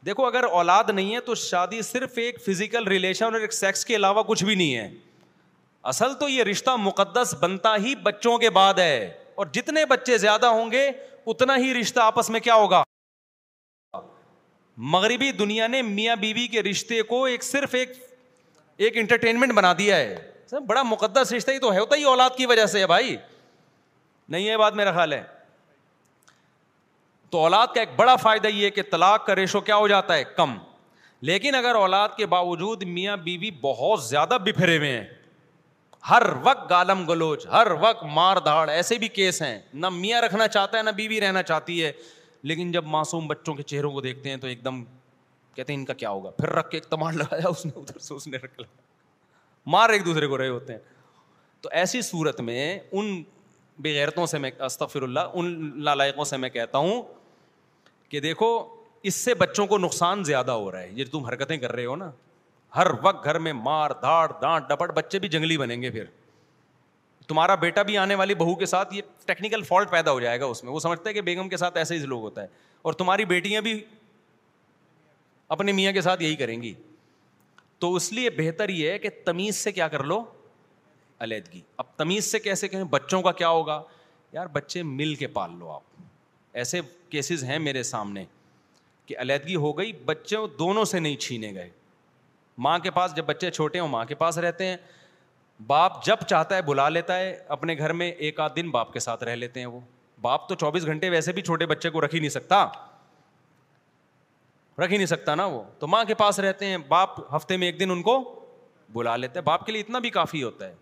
دیکھو 0.07 0.27
اگر 0.27 0.45
اولاد 0.61 0.91
نہیں 0.95 1.15
ہے 1.15 1.20
تو 1.27 1.35
شادی 1.45 1.83
صرف 1.93 2.19
ایک 2.23 2.41
فزیکل 2.47 2.87
ریلیشن 2.93 3.25
اور 3.25 3.41
ایک 3.41 3.53
سیکس 3.53 3.85
کے 3.87 3.97
علاوہ 3.97 4.23
کچھ 4.29 4.45
بھی 4.45 4.55
نہیں 4.55 4.75
ہے 4.77 4.89
اصل 5.93 6.15
تو 6.20 6.29
یہ 6.29 6.43
رشتہ 6.51 6.77
مقدس 6.89 7.35
بنتا 7.41 7.77
ہی 7.85 7.95
بچوں 8.05 8.37
کے 8.47 8.51
بعد 8.61 8.79
ہے 8.89 8.99
اور 9.43 9.47
جتنے 9.53 9.85
بچے 9.95 10.19
زیادہ 10.27 10.47
ہوں 10.59 10.70
گے 10.70 10.91
اتنا 11.27 11.57
ہی 11.66 11.73
رشتہ 11.81 12.01
آپس 12.01 12.31
میں 12.31 12.41
کیا 12.49 12.55
ہوگا 12.65 12.83
مغربی 14.93 15.31
دنیا 15.33 15.67
نے 15.67 15.81
میاں 15.83 16.15
بیوی 16.17 16.33
بی 16.41 16.47
کے 16.49 16.63
رشتے 16.63 17.01
کو 17.03 17.25
ایک 17.25 17.43
صرف 17.45 17.75
ایک 17.75 17.93
ایک 18.87 18.97
انٹرٹینمنٹ 18.97 19.53
بنا 19.55 19.73
دیا 19.79 19.97
ہے 19.97 20.61
بڑا 20.67 20.83
مقدس 20.83 21.33
رشتہ 21.33 21.51
ہی 21.53 21.59
تو 21.59 21.73
ہے 21.73 21.79
ہوتا 21.79 21.97
ہی 21.97 22.05
اولاد 22.11 22.37
کی 22.37 22.47
وجہ 22.47 22.67
سے 22.75 22.81
ہے 22.81 22.87
بھائی 22.87 23.17
نہیں 24.35 24.49
ہے 24.49 24.57
بات 24.59 24.75
میرا 24.75 24.93
خیال 24.93 25.13
ہے 25.13 25.23
تو 27.31 27.41
اولاد 27.45 27.67
کا 27.75 27.81
ایک 27.81 27.89
بڑا 27.97 28.15
فائدہ 28.17 28.49
یہ 28.49 28.71
کہ 28.77 28.83
طلاق 28.91 29.27
کا 29.27 29.35
ریشو 29.37 29.61
کیا 29.61 29.77
ہو 29.77 29.89
جاتا 29.89 30.15
ہے 30.17 30.25
کم 30.37 30.57
لیکن 31.31 31.55
اگر 31.55 31.75
اولاد 31.75 32.09
کے 32.17 32.27
باوجود 32.35 32.83
میاں 32.95 33.17
بیوی 33.17 33.51
بی 33.51 33.59
بہت 33.63 34.03
زیادہ 34.05 34.37
بفرے 34.45 34.77
ہوئے 34.79 34.93
ہیں 34.97 35.05
ہر 36.11 36.23
وقت 36.43 36.71
گالم 36.71 37.05
گلوچ 37.09 37.47
ہر 37.53 37.67
وقت 37.81 38.05
مار 38.15 38.37
دھاڑ 38.45 38.69
ایسے 38.71 38.99
بھی 38.99 39.09
کیس 39.19 39.43
ہیں 39.43 39.59
نہ 39.85 39.89
میاں 39.93 40.21
رکھنا 40.23 40.49
چاہتا 40.49 40.79
ہے 40.79 40.83
نہ 40.83 40.91
بیوی 40.97 41.15
بی 41.15 41.21
رہنا 41.27 41.43
چاہتی 41.43 41.83
ہے 41.85 41.93
لیکن 42.47 42.73
جب 42.73 42.86
معصوم 42.86 43.27
بچوں 43.28 43.55
کے 43.55 43.62
چہروں 43.62 43.93
کو 43.93 44.01
دیکھتے 44.01 44.31
ہیں 44.31 44.36
تو 44.39 44.47
ایک 44.47 44.65
دم 44.65 44.82
کہتے 45.55 45.73
ہیں 45.73 45.78
ان 45.78 45.85
کا 45.86 45.93
کیا 46.02 46.10
ہوگا 46.10 46.31
پھر 46.39 46.48
رکھ 46.56 46.70
کے 46.70 46.77
ایک 46.77 46.85
تمام 46.90 47.16
لگایا 47.19 47.48
اس 47.48 47.65
نے 47.66 47.70
ادھر 47.77 47.98
سے 47.98 48.15
اس 48.15 48.27
نے 48.28 48.36
رکھ 48.36 48.60
لگایا 48.60 48.86
مار 49.70 49.89
ایک 49.90 50.05
دوسرے 50.05 50.27
کو 50.27 50.39
رہے 50.39 50.48
ہوتے 50.48 50.73
ہیں 50.73 50.81
تو 51.60 51.69
ایسی 51.81 52.02
صورت 52.02 52.40
میں 52.40 52.78
ان 52.90 53.23
بغیرتوں 53.82 54.27
سے 54.27 54.39
میں 54.39 54.51
استفر 54.66 55.02
اللہ 55.02 55.35
ان 55.40 55.70
لالائقوں 55.85 56.24
سے 56.24 56.36
میں 56.36 56.48
کہتا 56.51 56.78
ہوں 56.78 57.02
کہ 58.09 58.20
دیکھو 58.20 58.48
اس 59.10 59.15
سے 59.24 59.35
بچوں 59.40 59.66
کو 59.66 59.78
نقصان 59.78 60.24
زیادہ 60.24 60.51
ہو 60.52 60.70
رہا 60.73 60.81
ہے 60.81 60.90
یہ 60.94 61.05
تم 61.10 61.24
حرکتیں 61.24 61.56
کر 61.56 61.73
رہے 61.73 61.85
ہو 61.86 61.97
نا 61.97 62.10
ہر 62.77 62.86
وقت 63.02 63.24
گھر 63.24 63.39
میں 63.39 63.52
مار 63.52 63.90
دھاڑ 64.01 64.27
دانٹ 64.43 64.69
ڈپٹ 64.69 64.93
بچے 64.97 65.19
بھی 65.19 65.28
جنگلی 65.28 65.56
بنیں 65.59 65.81
گے 65.82 65.90
پھر 65.90 66.05
تمہارا 67.29 67.55
بیٹا 67.61 67.83
بھی 67.83 67.97
آنے 67.99 68.15
والی 68.15 68.35
بہو 68.35 68.55
کے 68.59 68.67
ساتھ 68.67 68.93
یہ 68.95 69.03
ٹیکنیکل 69.27 69.63
فالٹ 69.69 69.91
پیدا 69.91 70.13
ہو 70.13 70.21
جائے 70.21 70.39
گا 70.41 70.45
اس 70.47 70.63
میں 70.65 70.73
وہ 70.73 70.79
سمجھتا 70.81 71.09
ہے 71.09 71.13
کہ 71.15 71.21
بیگم 71.23 71.49
کے 71.49 71.57
ساتھ 71.57 71.77
ایسے 71.79 71.95
ہی 71.99 72.07
لوگ 72.13 72.21
ہوتا 72.23 72.43
ہے 72.43 72.47
اور 72.83 72.93
تمہاری 73.03 73.25
بیٹیاں 73.33 73.61
بھی 73.63 73.81
اپنے 75.57 75.73
میاں 75.73 75.93
کے 75.93 76.01
ساتھ 76.03 76.23
یہی 76.23 76.37
کریں 76.37 76.61
گی 76.63 76.73
تو 77.81 77.93
اس 77.95 78.13
لیے 78.13 78.31
بہتر 78.39 78.69
یہ 78.69 78.91
ہے 78.91 78.99
کہ 78.99 79.09
تمیز 79.25 79.57
سے 79.57 79.73
کیا 79.73 79.89
کر 79.89 80.05
لو 80.05 80.23
علیحدگی 81.27 81.61
اب 81.77 81.87
تمیز 81.97 82.31
سے 82.31 82.39
کیسے 82.41 82.69
کہیں 82.69 82.85
بچوں 82.91 83.21
کا 83.23 83.33
کیا 83.43 83.49
ہوگا 83.49 83.81
یار 84.33 84.47
بچے 84.53 84.83
مل 84.83 85.15
کے 85.15 85.27
پال 85.37 85.59
لو 85.59 85.71
آپ 85.73 85.97
ایسے 86.63 86.81
کیسز 87.09 87.45
ہیں 87.45 87.59
میرے 87.59 87.83
سامنے 87.93 88.25
کہ 89.07 89.15
علیحدگی 89.19 89.57
ہو 89.57 89.77
گئی 89.79 89.93
بچوں 90.05 90.47
دونوں 90.59 90.85
سے 90.95 90.99
نہیں 91.01 91.17
چھینے 91.27 91.53
گئے 91.55 91.69
ماں 92.67 92.79
کے 92.83 92.91
پاس 92.91 93.15
جب 93.17 93.25
بچے 93.27 93.51
چھوٹے 93.51 93.79
ہوں 93.81 93.89
ماں 93.89 94.05
کے 94.05 94.15
پاس 94.25 94.39
رہتے 94.47 94.67
ہیں 94.67 94.77
باپ 95.66 96.05
جب 96.06 96.16
چاہتا 96.28 96.56
ہے 96.56 96.62
بلا 96.62 96.89
لیتا 96.89 97.18
ہے 97.18 97.36
اپنے 97.51 97.76
گھر 97.78 97.93
میں 97.93 98.10
ایک 98.10 98.40
آدھ 98.40 98.52
دن 98.56 98.70
باپ 98.70 98.93
کے 98.93 98.98
ساتھ 99.01 99.22
رہ 99.24 99.35
لیتے 99.36 99.60
ہیں 99.60 99.66
وہ 99.66 99.80
باپ 100.22 100.48
تو 100.48 100.55
چوبیس 100.60 100.85
گھنٹے 100.86 101.10
ویسے 101.10 101.32
بھی 101.32 101.43
چھوٹے 101.43 101.66
بچے 101.66 101.90
کو 101.90 102.01
رکھ 102.05 102.14
ہی 102.14 102.20
نہیں 102.20 102.30
سکتا 102.30 102.64
رکھ 104.78 104.93
ہی 104.93 104.97
نہیں 104.97 105.06
سکتا 105.06 105.35
نا 105.35 105.44
وہ 105.47 105.62
تو 105.78 105.86
ماں 105.86 106.05
کے 106.05 106.14
پاس 106.14 106.39
رہتے 106.40 106.66
ہیں 106.66 106.76
باپ 106.89 107.18
ہفتے 107.35 107.56
میں 107.56 107.66
ایک 107.66 107.80
دن 107.80 107.90
ان 107.90 108.02
کو 108.02 108.16
بلا 108.93 109.16
لیتا 109.16 109.39
ہے 109.39 109.44
باپ 109.44 109.64
کے 109.66 109.72
لیے 109.72 109.80
اتنا 109.82 109.98
بھی 110.05 110.10
کافی 110.10 110.43
ہوتا 110.43 110.66
ہے 110.66 110.74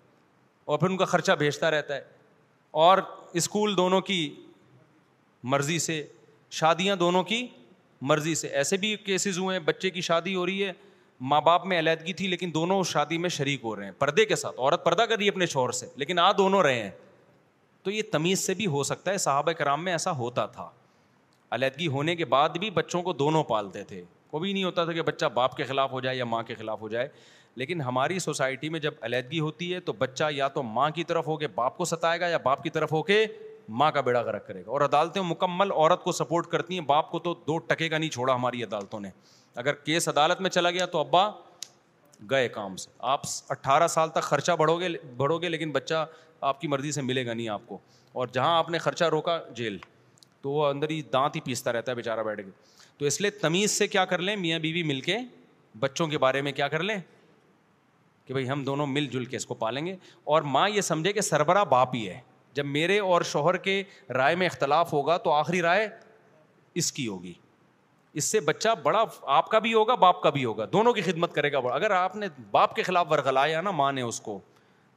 اور 0.64 0.78
پھر 0.78 0.88
ان 0.90 0.96
کا 0.96 1.04
خرچہ 1.04 1.32
بھیجتا 1.38 1.70
رہتا 1.70 1.94
ہے 1.94 2.00
اور 2.88 2.98
اسکول 3.40 3.76
دونوں 3.76 4.00
کی 4.00 4.28
مرضی 5.52 5.78
سے 5.78 6.02
شادیاں 6.58 6.96
دونوں 6.96 7.22
کی 7.24 7.46
مرضی 8.08 8.34
سے 8.34 8.48
ایسے 8.60 8.76
بھی 8.76 8.94
کیسز 9.04 9.38
ہوئے 9.38 9.58
ہیں 9.58 9.64
بچے 9.66 9.90
کی 9.90 10.00
شادی 10.10 10.34
ہو 10.34 10.44
رہی 10.46 10.64
ہے 10.64 10.72
ماں 11.20 11.40
باپ 11.40 11.64
میں 11.66 11.78
علیحدگی 11.78 12.12
تھی 12.12 12.26
لیکن 12.28 12.50
دونوں 12.54 12.78
اس 12.80 12.88
شادی 12.88 13.18
میں 13.18 13.28
شریک 13.30 13.60
ہو 13.64 13.74
رہے 13.76 13.84
ہیں 13.84 13.92
پردے 13.98 14.24
کے 14.26 14.36
ساتھ 14.36 14.58
عورت 14.58 14.84
پردہ 14.84 15.02
کر 15.08 15.16
رہی 15.16 15.24
ہے 15.26 15.30
اپنے 15.30 15.46
شوہر 15.46 15.70
سے 15.72 15.86
لیکن 15.96 16.18
آ 16.18 16.30
دونوں 16.38 16.62
رہے 16.62 16.82
ہیں 16.82 16.90
تو 17.82 17.90
یہ 17.90 18.02
تمیز 18.12 18.40
سے 18.46 18.54
بھی 18.54 18.66
ہو 18.66 18.82
سکتا 18.84 19.10
ہے 19.12 19.18
صحابہ 19.18 19.52
کرام 19.58 19.84
میں 19.84 19.92
ایسا 19.92 20.10
ہوتا 20.16 20.44
تھا 20.56 20.68
علیحدگی 21.54 21.86
ہونے 21.88 22.16
کے 22.16 22.24
بعد 22.34 22.56
بھی 22.60 22.70
بچوں 22.74 23.02
کو 23.02 23.12
دونوں 23.12 23.42
پالتے 23.48 23.82
تھے 23.84 24.02
کو 24.30 24.38
بھی 24.38 24.52
نہیں 24.52 24.64
ہوتا 24.64 24.84
تھا 24.84 24.92
کہ 24.92 25.02
بچہ 25.02 25.26
باپ 25.34 25.56
کے 25.56 25.64
خلاف 25.64 25.92
ہو 25.92 26.00
جائے 26.00 26.16
یا 26.16 26.24
ماں 26.24 26.42
کے 26.46 26.54
خلاف 26.54 26.80
ہو 26.80 26.88
جائے 26.88 27.08
لیکن 27.56 27.80
ہماری 27.80 28.18
سوسائٹی 28.18 28.68
میں 28.68 28.80
جب 28.80 28.94
علیحدگی 29.02 29.40
ہوتی 29.40 29.72
ہے 29.74 29.80
تو 29.80 29.92
بچہ 29.98 30.24
یا 30.34 30.48
تو 30.54 30.62
ماں 30.62 30.88
کی 30.94 31.04
طرف 31.04 31.26
ہو 31.26 31.36
کے 31.36 31.48
باپ 31.54 31.76
کو 31.76 31.84
ستائے 31.84 32.20
گا 32.20 32.26
یا 32.28 32.36
باپ 32.42 32.62
کی 32.62 32.70
طرف 32.70 32.92
ہو 32.92 33.02
کے 33.02 33.24
ماں 33.78 33.90
کا 33.92 34.00
بیڑا 34.06 34.20
غرق 34.22 34.46
کرے 34.46 34.60
گا 34.66 34.70
اور 34.70 34.80
عدالتیں 34.80 35.20
مکمل 35.26 35.70
عورت 35.72 36.02
کو 36.04 36.12
سپورٹ 36.12 36.46
کرتی 36.50 36.78
ہیں 36.78 36.84
باپ 36.86 37.10
کو 37.10 37.18
تو 37.18 37.34
دو 37.46 37.58
ٹکے 37.68 37.88
کا 37.88 37.98
نہیں 37.98 38.10
چھوڑا 38.10 38.34
ہماری 38.34 38.62
عدالتوں 38.64 39.00
نے 39.00 39.08
اگر 39.60 39.74
کیس 39.84 40.08
عدالت 40.08 40.40
میں 40.40 40.50
چلا 40.50 40.70
گیا 40.70 40.86
تو 40.92 40.98
ابا 40.98 41.28
گئے 42.30 42.48
کام 42.48 42.76
سے 42.76 42.90
آپ 43.12 43.20
اٹھارہ 43.50 43.86
سال 43.88 44.08
تک 44.10 44.22
خرچہ 44.22 44.52
بڑھو 44.58 44.78
گے 44.80 44.88
بڑھو 45.16 45.38
گے 45.42 45.48
لیکن 45.48 45.70
بچہ 45.72 46.04
آپ 46.48 46.60
کی 46.60 46.68
مرضی 46.68 46.90
سے 46.92 47.02
ملے 47.02 47.24
گا 47.26 47.32
نہیں 47.34 47.48
آپ 47.48 47.60
کو 47.66 47.78
اور 48.20 48.28
جہاں 48.32 48.56
آپ 48.56 48.70
نے 48.70 48.78
خرچہ 48.78 49.04
روکا 49.12 49.38
جیل 49.56 49.78
تو 50.42 50.50
وہ 50.50 50.66
اندر 50.66 50.90
ہی 50.90 51.00
دانت 51.12 51.36
ہی 51.36 51.40
پیستا 51.44 51.72
رہتا 51.72 51.90
ہے 51.90 51.96
بیچارہ 51.96 52.22
بیٹھ 52.24 52.40
کے 52.44 52.50
تو 52.98 53.04
اس 53.06 53.20
لیے 53.20 53.30
تمیز 53.42 53.70
سے 53.78 53.86
کیا 53.88 54.04
کر 54.12 54.18
لیں 54.22 54.36
میاں 54.36 54.58
بیوی 54.58 54.82
مل 54.90 55.00
کے 55.08 55.16
بچوں 55.80 56.06
کے 56.08 56.18
بارے 56.18 56.42
میں 56.42 56.52
کیا 56.60 56.68
کر 56.74 56.82
لیں 56.88 56.96
کہ 58.26 58.34
بھائی 58.34 58.48
ہم 58.50 58.64
دونوں 58.64 58.86
مل 58.86 59.06
جل 59.12 59.24
کے 59.32 59.36
اس 59.36 59.46
کو 59.46 59.54
پالیں 59.54 59.84
گے 59.86 59.96
اور 60.34 60.42
ماں 60.54 60.68
یہ 60.70 60.80
سمجھے 60.90 61.12
کہ 61.12 61.20
سربراہ 61.20 61.64
باپ 61.74 61.94
ہی 61.94 62.08
ہے 62.08 62.20
جب 62.54 62.66
میرے 62.66 62.98
اور 63.12 63.22
شوہر 63.32 63.56
کے 63.66 63.82
رائے 64.16 64.36
میں 64.36 64.46
اختلاف 64.46 64.92
ہوگا 64.92 65.16
تو 65.28 65.32
آخری 65.32 65.62
رائے 65.62 65.88
اس 66.82 66.92
کی 66.92 67.06
ہوگی 67.08 67.32
اس 68.18 68.24
سے 68.24 68.40
بچہ 68.40 68.68
بڑا 68.82 69.02
آپ 69.38 69.48
کا 69.50 69.58
بھی 69.64 69.72
ہوگا 69.72 69.94
باپ 70.02 70.20
کا 70.22 70.30
بھی 70.34 70.44
ہوگا 70.44 70.64
دونوں 70.72 70.92
کی 70.94 71.00
خدمت 71.02 71.32
کرے 71.34 71.50
گا 71.52 71.58
اگر 71.72 71.90
آپ 71.94 72.14
نے 72.16 72.26
باپ 72.50 72.74
کے 72.76 72.82
خلاف 72.82 73.06
ورگلایا 73.10 73.60
نا 73.60 73.70
ماں 73.80 73.90
نے 73.92 74.02
اس 74.02 74.20
کو 74.28 74.38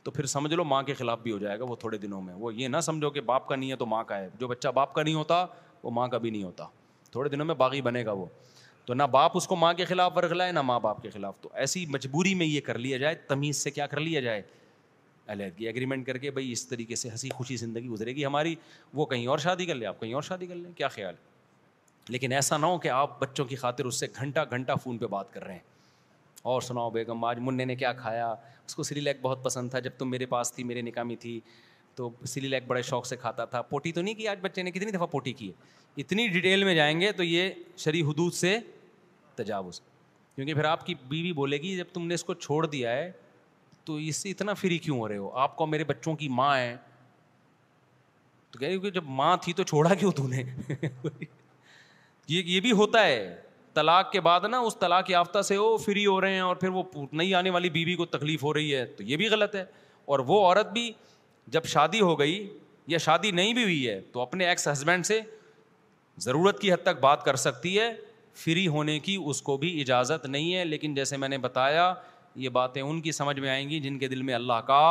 تو 0.04 0.12
پھر 0.12 0.26
سمجھ 0.36 0.54
لو 0.54 0.64
ماں 0.64 0.82
کے 0.90 0.94
خلاف 1.00 1.20
بھی 1.24 1.32
ہو 1.32 1.38
جائے 1.38 1.58
گا 1.60 1.66
وہ 1.70 1.76
تھوڑے 1.80 1.98
دنوں 1.98 2.22
میں 2.22 2.34
وہ 2.40 2.54
یہ 2.56 2.68
نہ 2.68 2.80
سمجھو 2.84 3.10
کہ 3.18 3.22
باپ 3.32 3.48
کا 3.48 3.56
نہیں 3.56 3.72
ہے 3.72 3.76
تو 3.76 3.86
ماں 3.86 4.04
کا 4.08 4.18
ہے 4.20 4.30
جو 4.40 4.48
بچہ 4.48 4.68
باپ 4.76 4.94
کا 4.94 5.04
نہیں 5.04 5.14
ہوتا 5.16 5.46
وہ 5.84 5.92
ماں 5.96 6.08
کا 6.14 6.18
بھی 6.18 6.30
نہیں 6.30 6.44
ہوتا 6.44 6.68
تھوڑے 7.12 7.30
دنوں 7.30 7.46
میں 7.46 7.56
باغی 7.66 7.82
بنے 7.90 8.06
گا 8.06 8.12
وہ 8.22 8.26
تو 8.86 8.94
نہ 8.94 9.04
باپ 9.12 9.32
اس 9.38 9.48
کو 9.48 9.56
ماں 9.56 9.74
کے 9.78 9.86
خلاف 9.86 10.12
ورگلائے 10.16 10.52
نہ 10.52 10.62
ماں 10.72 10.80
باپ 10.80 11.02
کے 11.02 11.10
خلاف 11.10 11.40
تو 11.42 11.50
ایسی 11.64 11.86
مجبوری 11.90 12.34
میں 12.36 12.46
یہ 12.46 12.62
کر 12.66 12.78
لیا 12.78 12.98
جائے 12.98 13.16
تمیز 13.30 13.58
سے 13.64 13.72
کیا 13.72 13.88
کر 13.88 14.00
لیا 14.00 14.20
جائے 14.30 14.42
علیحدگی 15.34 15.66
ایگریمنٹ 15.68 16.06
کر 16.08 16.18
کے 16.18 16.32
بھائی 16.40 16.52
اس 16.52 16.68
طریقے 16.68 16.96
سے 16.96 17.10
ہنسی 17.10 17.30
خوشی 17.38 17.56
زندگی 17.64 17.88
گزرے 17.90 18.16
گی 18.16 18.26
ہماری 18.26 18.56
وہ 18.94 19.06
کہیں 19.06 19.28
اور 19.28 19.38
شادی 19.40 19.66
کر 19.66 19.76
لیں 19.76 19.88
آپ 19.88 20.00
کہیں 20.00 20.14
اور 20.14 20.22
شادی 20.32 20.48
کر 20.48 20.56
لیں 20.56 20.72
کیا 20.78 20.88
خیال 20.88 21.14
ہے 21.16 21.29
لیکن 22.12 22.32
ایسا 22.34 22.58
نہ 22.58 22.66
ہو 22.66 22.78
کہ 22.84 22.90
آپ 22.90 23.20
بچوں 23.22 23.44
کی 23.46 23.56
خاطر 23.56 23.86
اس 23.86 24.00
سے 24.00 24.08
گھنٹہ 24.20 24.44
گھنٹہ 24.52 24.72
فون 24.84 24.98
پہ 24.98 25.06
بات 25.08 25.32
کر 25.34 25.44
رہے 25.44 25.54
ہیں 25.54 25.68
اور 26.54 26.62
سناؤ 26.62 26.90
بیگم 26.92 27.24
آج 27.26 27.40
منع 27.48 27.64
نے 27.64 27.76
کیا 27.76 27.92
کھایا 27.94 28.34
اس 28.66 28.76
کو 28.76 28.84
سری 28.84 29.00
لیک 29.00 29.18
بہت 29.22 29.44
پسند 29.44 29.70
تھا 29.72 29.80
جب 29.88 29.92
تم 29.98 30.10
میرے 30.12 30.26
پاس 30.34 30.54
تھی 30.54 30.64
میرے 30.64 30.82
نکامی 30.82 31.16
تھی 31.26 31.40
تو 31.96 32.10
سری 32.28 32.48
لیک 32.48 32.68
بڑے 32.68 32.82
شوق 32.90 33.06
سے 33.08 33.16
کھاتا 33.18 33.46
تھا 33.54 33.62
پوٹی 33.72 33.92
تو 33.92 34.02
نہیں 34.02 34.14
کی 34.16 34.28
آج 34.28 34.38
بچے 34.42 34.64
نے 34.64 34.72
کتنی 34.72 34.92
دفعہ 34.92 35.08
پوٹی 35.12 35.34
کی 35.42 35.48
ہے 35.48 36.02
اتنی 36.02 36.28
ڈیٹیل 36.34 36.64
میں 36.64 36.76
جائیں 36.76 37.00
گے 37.02 37.12
تو 37.18 37.24
یہ 37.24 37.50
شرح 37.86 38.10
حدود 38.10 38.34
سے 38.34 38.58
تجاوز 39.36 39.80
کیونکہ 40.36 40.54
پھر 40.54 40.66
آپ 40.66 40.86
کی 40.86 40.94
بیوی 41.10 41.32
بولے 41.42 41.58
گی 41.62 41.76
جب 41.78 41.86
تم 41.94 42.08
نے 42.08 42.14
اس 42.14 42.24
کو 42.24 42.34
چھوڑ 42.34 42.66
دیا 42.68 42.92
ہے 42.92 43.10
تو 43.86 43.96
اس 44.08 44.16
سے 44.24 44.30
اتنا 44.32 44.54
فری 44.54 44.78
کیوں 44.78 45.00
ہو 45.00 45.08
رہے 45.08 45.18
ہو 45.18 45.30
آپ 45.46 45.56
کو 45.58 45.66
میرے 45.68 45.84
بچوں 45.92 46.16
کی 46.16 46.28
ماں 46.42 46.56
ہے 46.58 46.76
تو 48.52 48.60
کہہ 48.60 48.68
رہی 48.68 48.80
کہ 48.80 48.90
جب 48.92 49.04
ماں 49.22 49.36
تھی 49.42 49.54
تو 49.54 49.64
چھوڑا 49.72 49.94
کیوں 49.94 50.12
تو 50.22 50.28
نے 50.28 50.44
یہ 52.30 52.42
یہ 52.46 52.60
بھی 52.62 52.72
ہوتا 52.80 53.06
ہے 53.06 53.20
طلاق 53.74 54.12
کے 54.12 54.20
بعد 54.22 54.40
نا 54.52 54.58
اس 54.68 54.76
طلاق 54.80 55.10
یافتہ 55.10 55.42
سے 55.48 55.58
وہ 55.58 55.78
فری 55.86 56.06
ہو 56.06 56.20
رہے 56.22 56.34
ہیں 56.34 56.40
اور 56.48 56.56
پھر 56.56 56.70
وہ 56.72 56.84
نہیں 57.12 57.34
آنے 57.34 57.50
والی 57.56 57.70
بیوی 57.70 57.86
بی 57.92 57.96
کو 57.96 58.06
تکلیف 58.18 58.44
ہو 58.44 58.54
رہی 58.54 58.76
ہے 58.76 58.86
تو 58.98 59.04
یہ 59.04 59.18
بھی 59.18 59.28
غلط 59.30 59.56
ہے 59.56 59.64
اور 60.14 60.20
وہ 60.28 60.40
عورت 60.46 60.72
بھی 60.74 60.92
جب 61.56 61.66
شادی 61.74 62.00
ہو 62.02 62.18
گئی 62.20 62.36
یا 62.88 62.98
شادی 63.06 63.32
نہیں 63.40 63.54
بھی 63.54 63.64
ہوئی 63.64 63.88
ہے 63.88 64.00
تو 64.12 64.22
اپنے 64.22 64.48
ایکس 64.50 64.68
ہسبینڈ 64.72 65.06
سے 65.06 65.20
ضرورت 66.26 66.60
کی 66.62 66.74
حد 66.74 66.84
تک 66.84 67.00
بات 67.02 67.24
کر 67.26 67.36
سکتی 67.48 67.78
ہے 67.80 67.92
فری 68.44 68.68
ہونے 68.76 69.00
کی 69.08 69.18
اس 69.26 69.42
کو 69.42 69.58
بھی 69.58 69.80
اجازت 69.82 70.26
نہیں 70.26 70.54
ہے 70.56 70.64
لیکن 70.66 70.94
جیسے 70.96 71.18
میں 71.24 71.30
نے 71.30 71.38
بتایا 71.50 71.94
یہ 72.44 72.50
باتیں 72.60 72.82
ان 72.82 73.02
کی 73.02 73.12
سمجھ 73.12 73.40
میں 73.40 73.50
آئیں 73.50 73.68
گی 73.70 73.80
جن 73.88 73.98
کے 74.00 74.08
دل 74.08 74.22
میں 74.30 74.34
اللہ 74.34 74.62
کا 74.68 74.82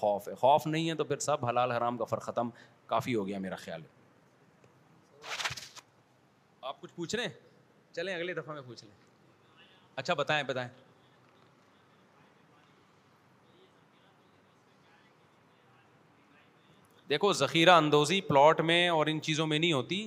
خوف 0.00 0.28
ہے 0.28 0.34
خوف 0.40 0.66
نہیں 0.66 0.88
ہے 0.90 0.94
تو 0.94 1.04
پھر 1.04 1.18
سب 1.30 1.44
حلال 1.48 1.70
حرام 1.72 1.96
کا 1.98 2.04
فر 2.14 2.18
ختم 2.30 2.48
کافی 2.86 3.14
ہو 3.14 3.26
گیا 3.26 3.38
میرا 3.38 3.56
خیال 3.64 3.80
ہے 3.82 4.02
آپ 6.68 6.80
کچھ 6.80 6.92
پوچھ 6.96 7.14
رہے 7.16 7.24
ہیں 7.24 7.92
چلیں 7.94 8.14
اگلی 8.14 8.32
دفعہ 8.34 8.54
میں 8.54 8.62
پوچھ 8.66 8.84
لیں 8.84 8.92
اچھا 10.02 10.14
بتائیں 10.18 10.42
بتائیں 10.48 10.68
دیکھو 17.08 17.32
ذخیرہ 17.40 17.70
اندوزی 17.76 18.20
پلاٹ 18.28 18.60
میں 18.70 18.88
اور 18.88 19.06
ان 19.06 19.20
چیزوں 19.22 19.46
میں 19.46 19.58
نہیں 19.58 19.72
ہوتی 19.72 20.00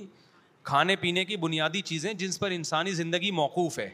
کھانے 0.70 0.96
پینے 1.02 1.24
کی 1.24 1.36
بنیادی 1.46 1.80
چیزیں 1.90 2.12
جن 2.22 2.30
پر 2.40 2.50
انسانی 2.54 2.92
زندگی 2.94 3.30
موقوف 3.40 3.78
ہے 3.78 3.88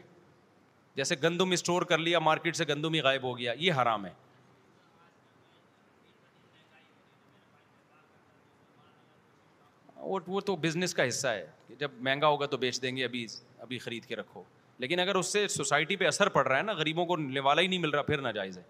جیسے 0.95 1.15
گندم 1.23 1.51
اسٹور 1.51 1.81
کر 1.91 1.97
لیا 1.97 2.19
مارکیٹ 2.29 2.55
سے 2.55 2.65
گندم 2.69 2.93
ہی 2.93 3.01
غائب 3.09 3.23
ہو 3.23 3.37
گیا 3.37 3.53
یہ 3.59 3.73
حرام 3.81 4.05
ہے 4.05 4.13
وہ 10.27 10.41
تو 10.45 10.55
بزنس 10.63 10.93
کا 10.93 11.07
حصہ 11.07 11.27
ہے 11.27 11.45
جب 11.79 11.91
مہنگا 12.07 12.27
ہوگا 12.35 12.45
تو 12.45 12.57
بیچ 12.57 12.81
دیں 12.81 12.95
گے 12.97 13.03
ابھی 13.03 13.25
ابھی 13.65 13.77
خرید 13.85 14.05
کے 14.05 14.15
رکھو 14.15 14.43
لیکن 14.83 14.99
اگر 14.99 15.15
اس 15.15 15.31
سے 15.33 15.47
سوسائٹی 15.55 15.95
پہ 15.95 16.05
اثر 16.07 16.29
پڑ 16.37 16.47
رہا 16.47 16.57
ہے 16.57 16.63
نا 16.69 16.73
غریبوں 16.83 17.05
کو 17.11 17.15
نوالا 17.17 17.43
والا 17.47 17.61
ہی 17.61 17.67
نہیں 17.67 17.79
مل 17.79 17.89
رہا 17.97 18.01
پھر 18.11 18.21
ناجائز 18.21 18.57
ہے 18.57 18.63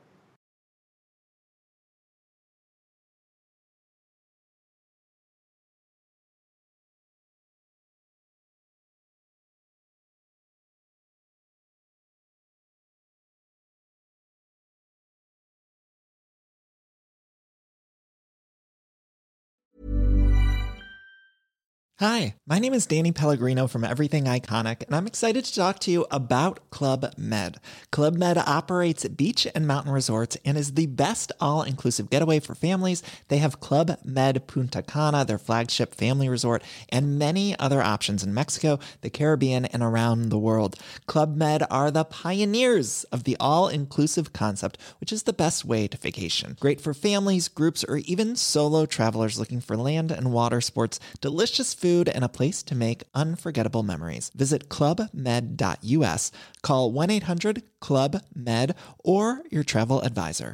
Hi, 21.99 22.35
my 22.45 22.59
name 22.59 22.73
is 22.73 22.85
Danny 22.85 23.13
Pellegrino 23.13 23.67
from 23.67 23.85
Everything 23.85 24.25
Iconic, 24.25 24.85
and 24.85 24.93
I'm 24.93 25.07
excited 25.07 25.45
to 25.45 25.55
talk 25.55 25.79
to 25.79 25.91
you 25.91 26.05
about 26.11 26.69
Club 26.69 27.13
Med. 27.17 27.55
Club 27.89 28.17
Med 28.17 28.37
operates 28.37 29.07
beach 29.07 29.47
and 29.55 29.65
mountain 29.65 29.93
resorts 29.93 30.37
and 30.43 30.57
is 30.57 30.73
the 30.73 30.87
best 30.87 31.31
all-inclusive 31.39 32.09
getaway 32.09 32.41
for 32.41 32.53
families. 32.53 33.01
They 33.29 33.37
have 33.37 33.61
Club 33.61 33.97
Med 34.03 34.45
Punta 34.45 34.81
Cana, 34.81 35.23
their 35.23 35.37
flagship 35.37 35.95
family 35.95 36.27
resort, 36.27 36.63
and 36.89 37.17
many 37.17 37.57
other 37.59 37.81
options 37.81 38.25
in 38.25 38.33
Mexico, 38.33 38.77
the 38.99 39.09
Caribbean, 39.09 39.63
and 39.63 39.81
around 39.81 40.31
the 40.31 40.37
world. 40.37 40.75
Club 41.07 41.37
Med 41.37 41.63
are 41.71 41.91
the 41.91 42.03
pioneers 42.03 43.05
of 43.05 43.23
the 43.23 43.37
all-inclusive 43.39 44.33
concept, 44.33 44.77
which 44.99 45.13
is 45.13 45.23
the 45.23 45.31
best 45.31 45.63
way 45.63 45.87
to 45.87 45.97
vacation. 45.97 46.57
Great 46.59 46.81
for 46.81 46.93
families, 46.93 47.47
groups, 47.47 47.85
or 47.85 47.99
even 47.99 48.35
solo 48.35 48.85
travelers 48.85 49.39
looking 49.39 49.61
for 49.61 49.77
land 49.77 50.11
and 50.11 50.33
water 50.33 50.59
sports, 50.59 50.99
delicious 51.21 51.73
food, 51.85 52.09
and 52.09 52.25
a 52.25 52.35
place 52.39 52.63
to 52.63 52.73
make 52.73 53.03
unforgettable 53.13 53.83
memories. 53.83 54.31
Visit 54.33 54.69
clubmed.us, 54.69 56.31
call 56.63 56.91
1-800-CLUB-MED, 56.91 58.73
or 59.03 59.43
your 59.51 59.63
travel 59.63 60.01
advisor. 60.01 60.53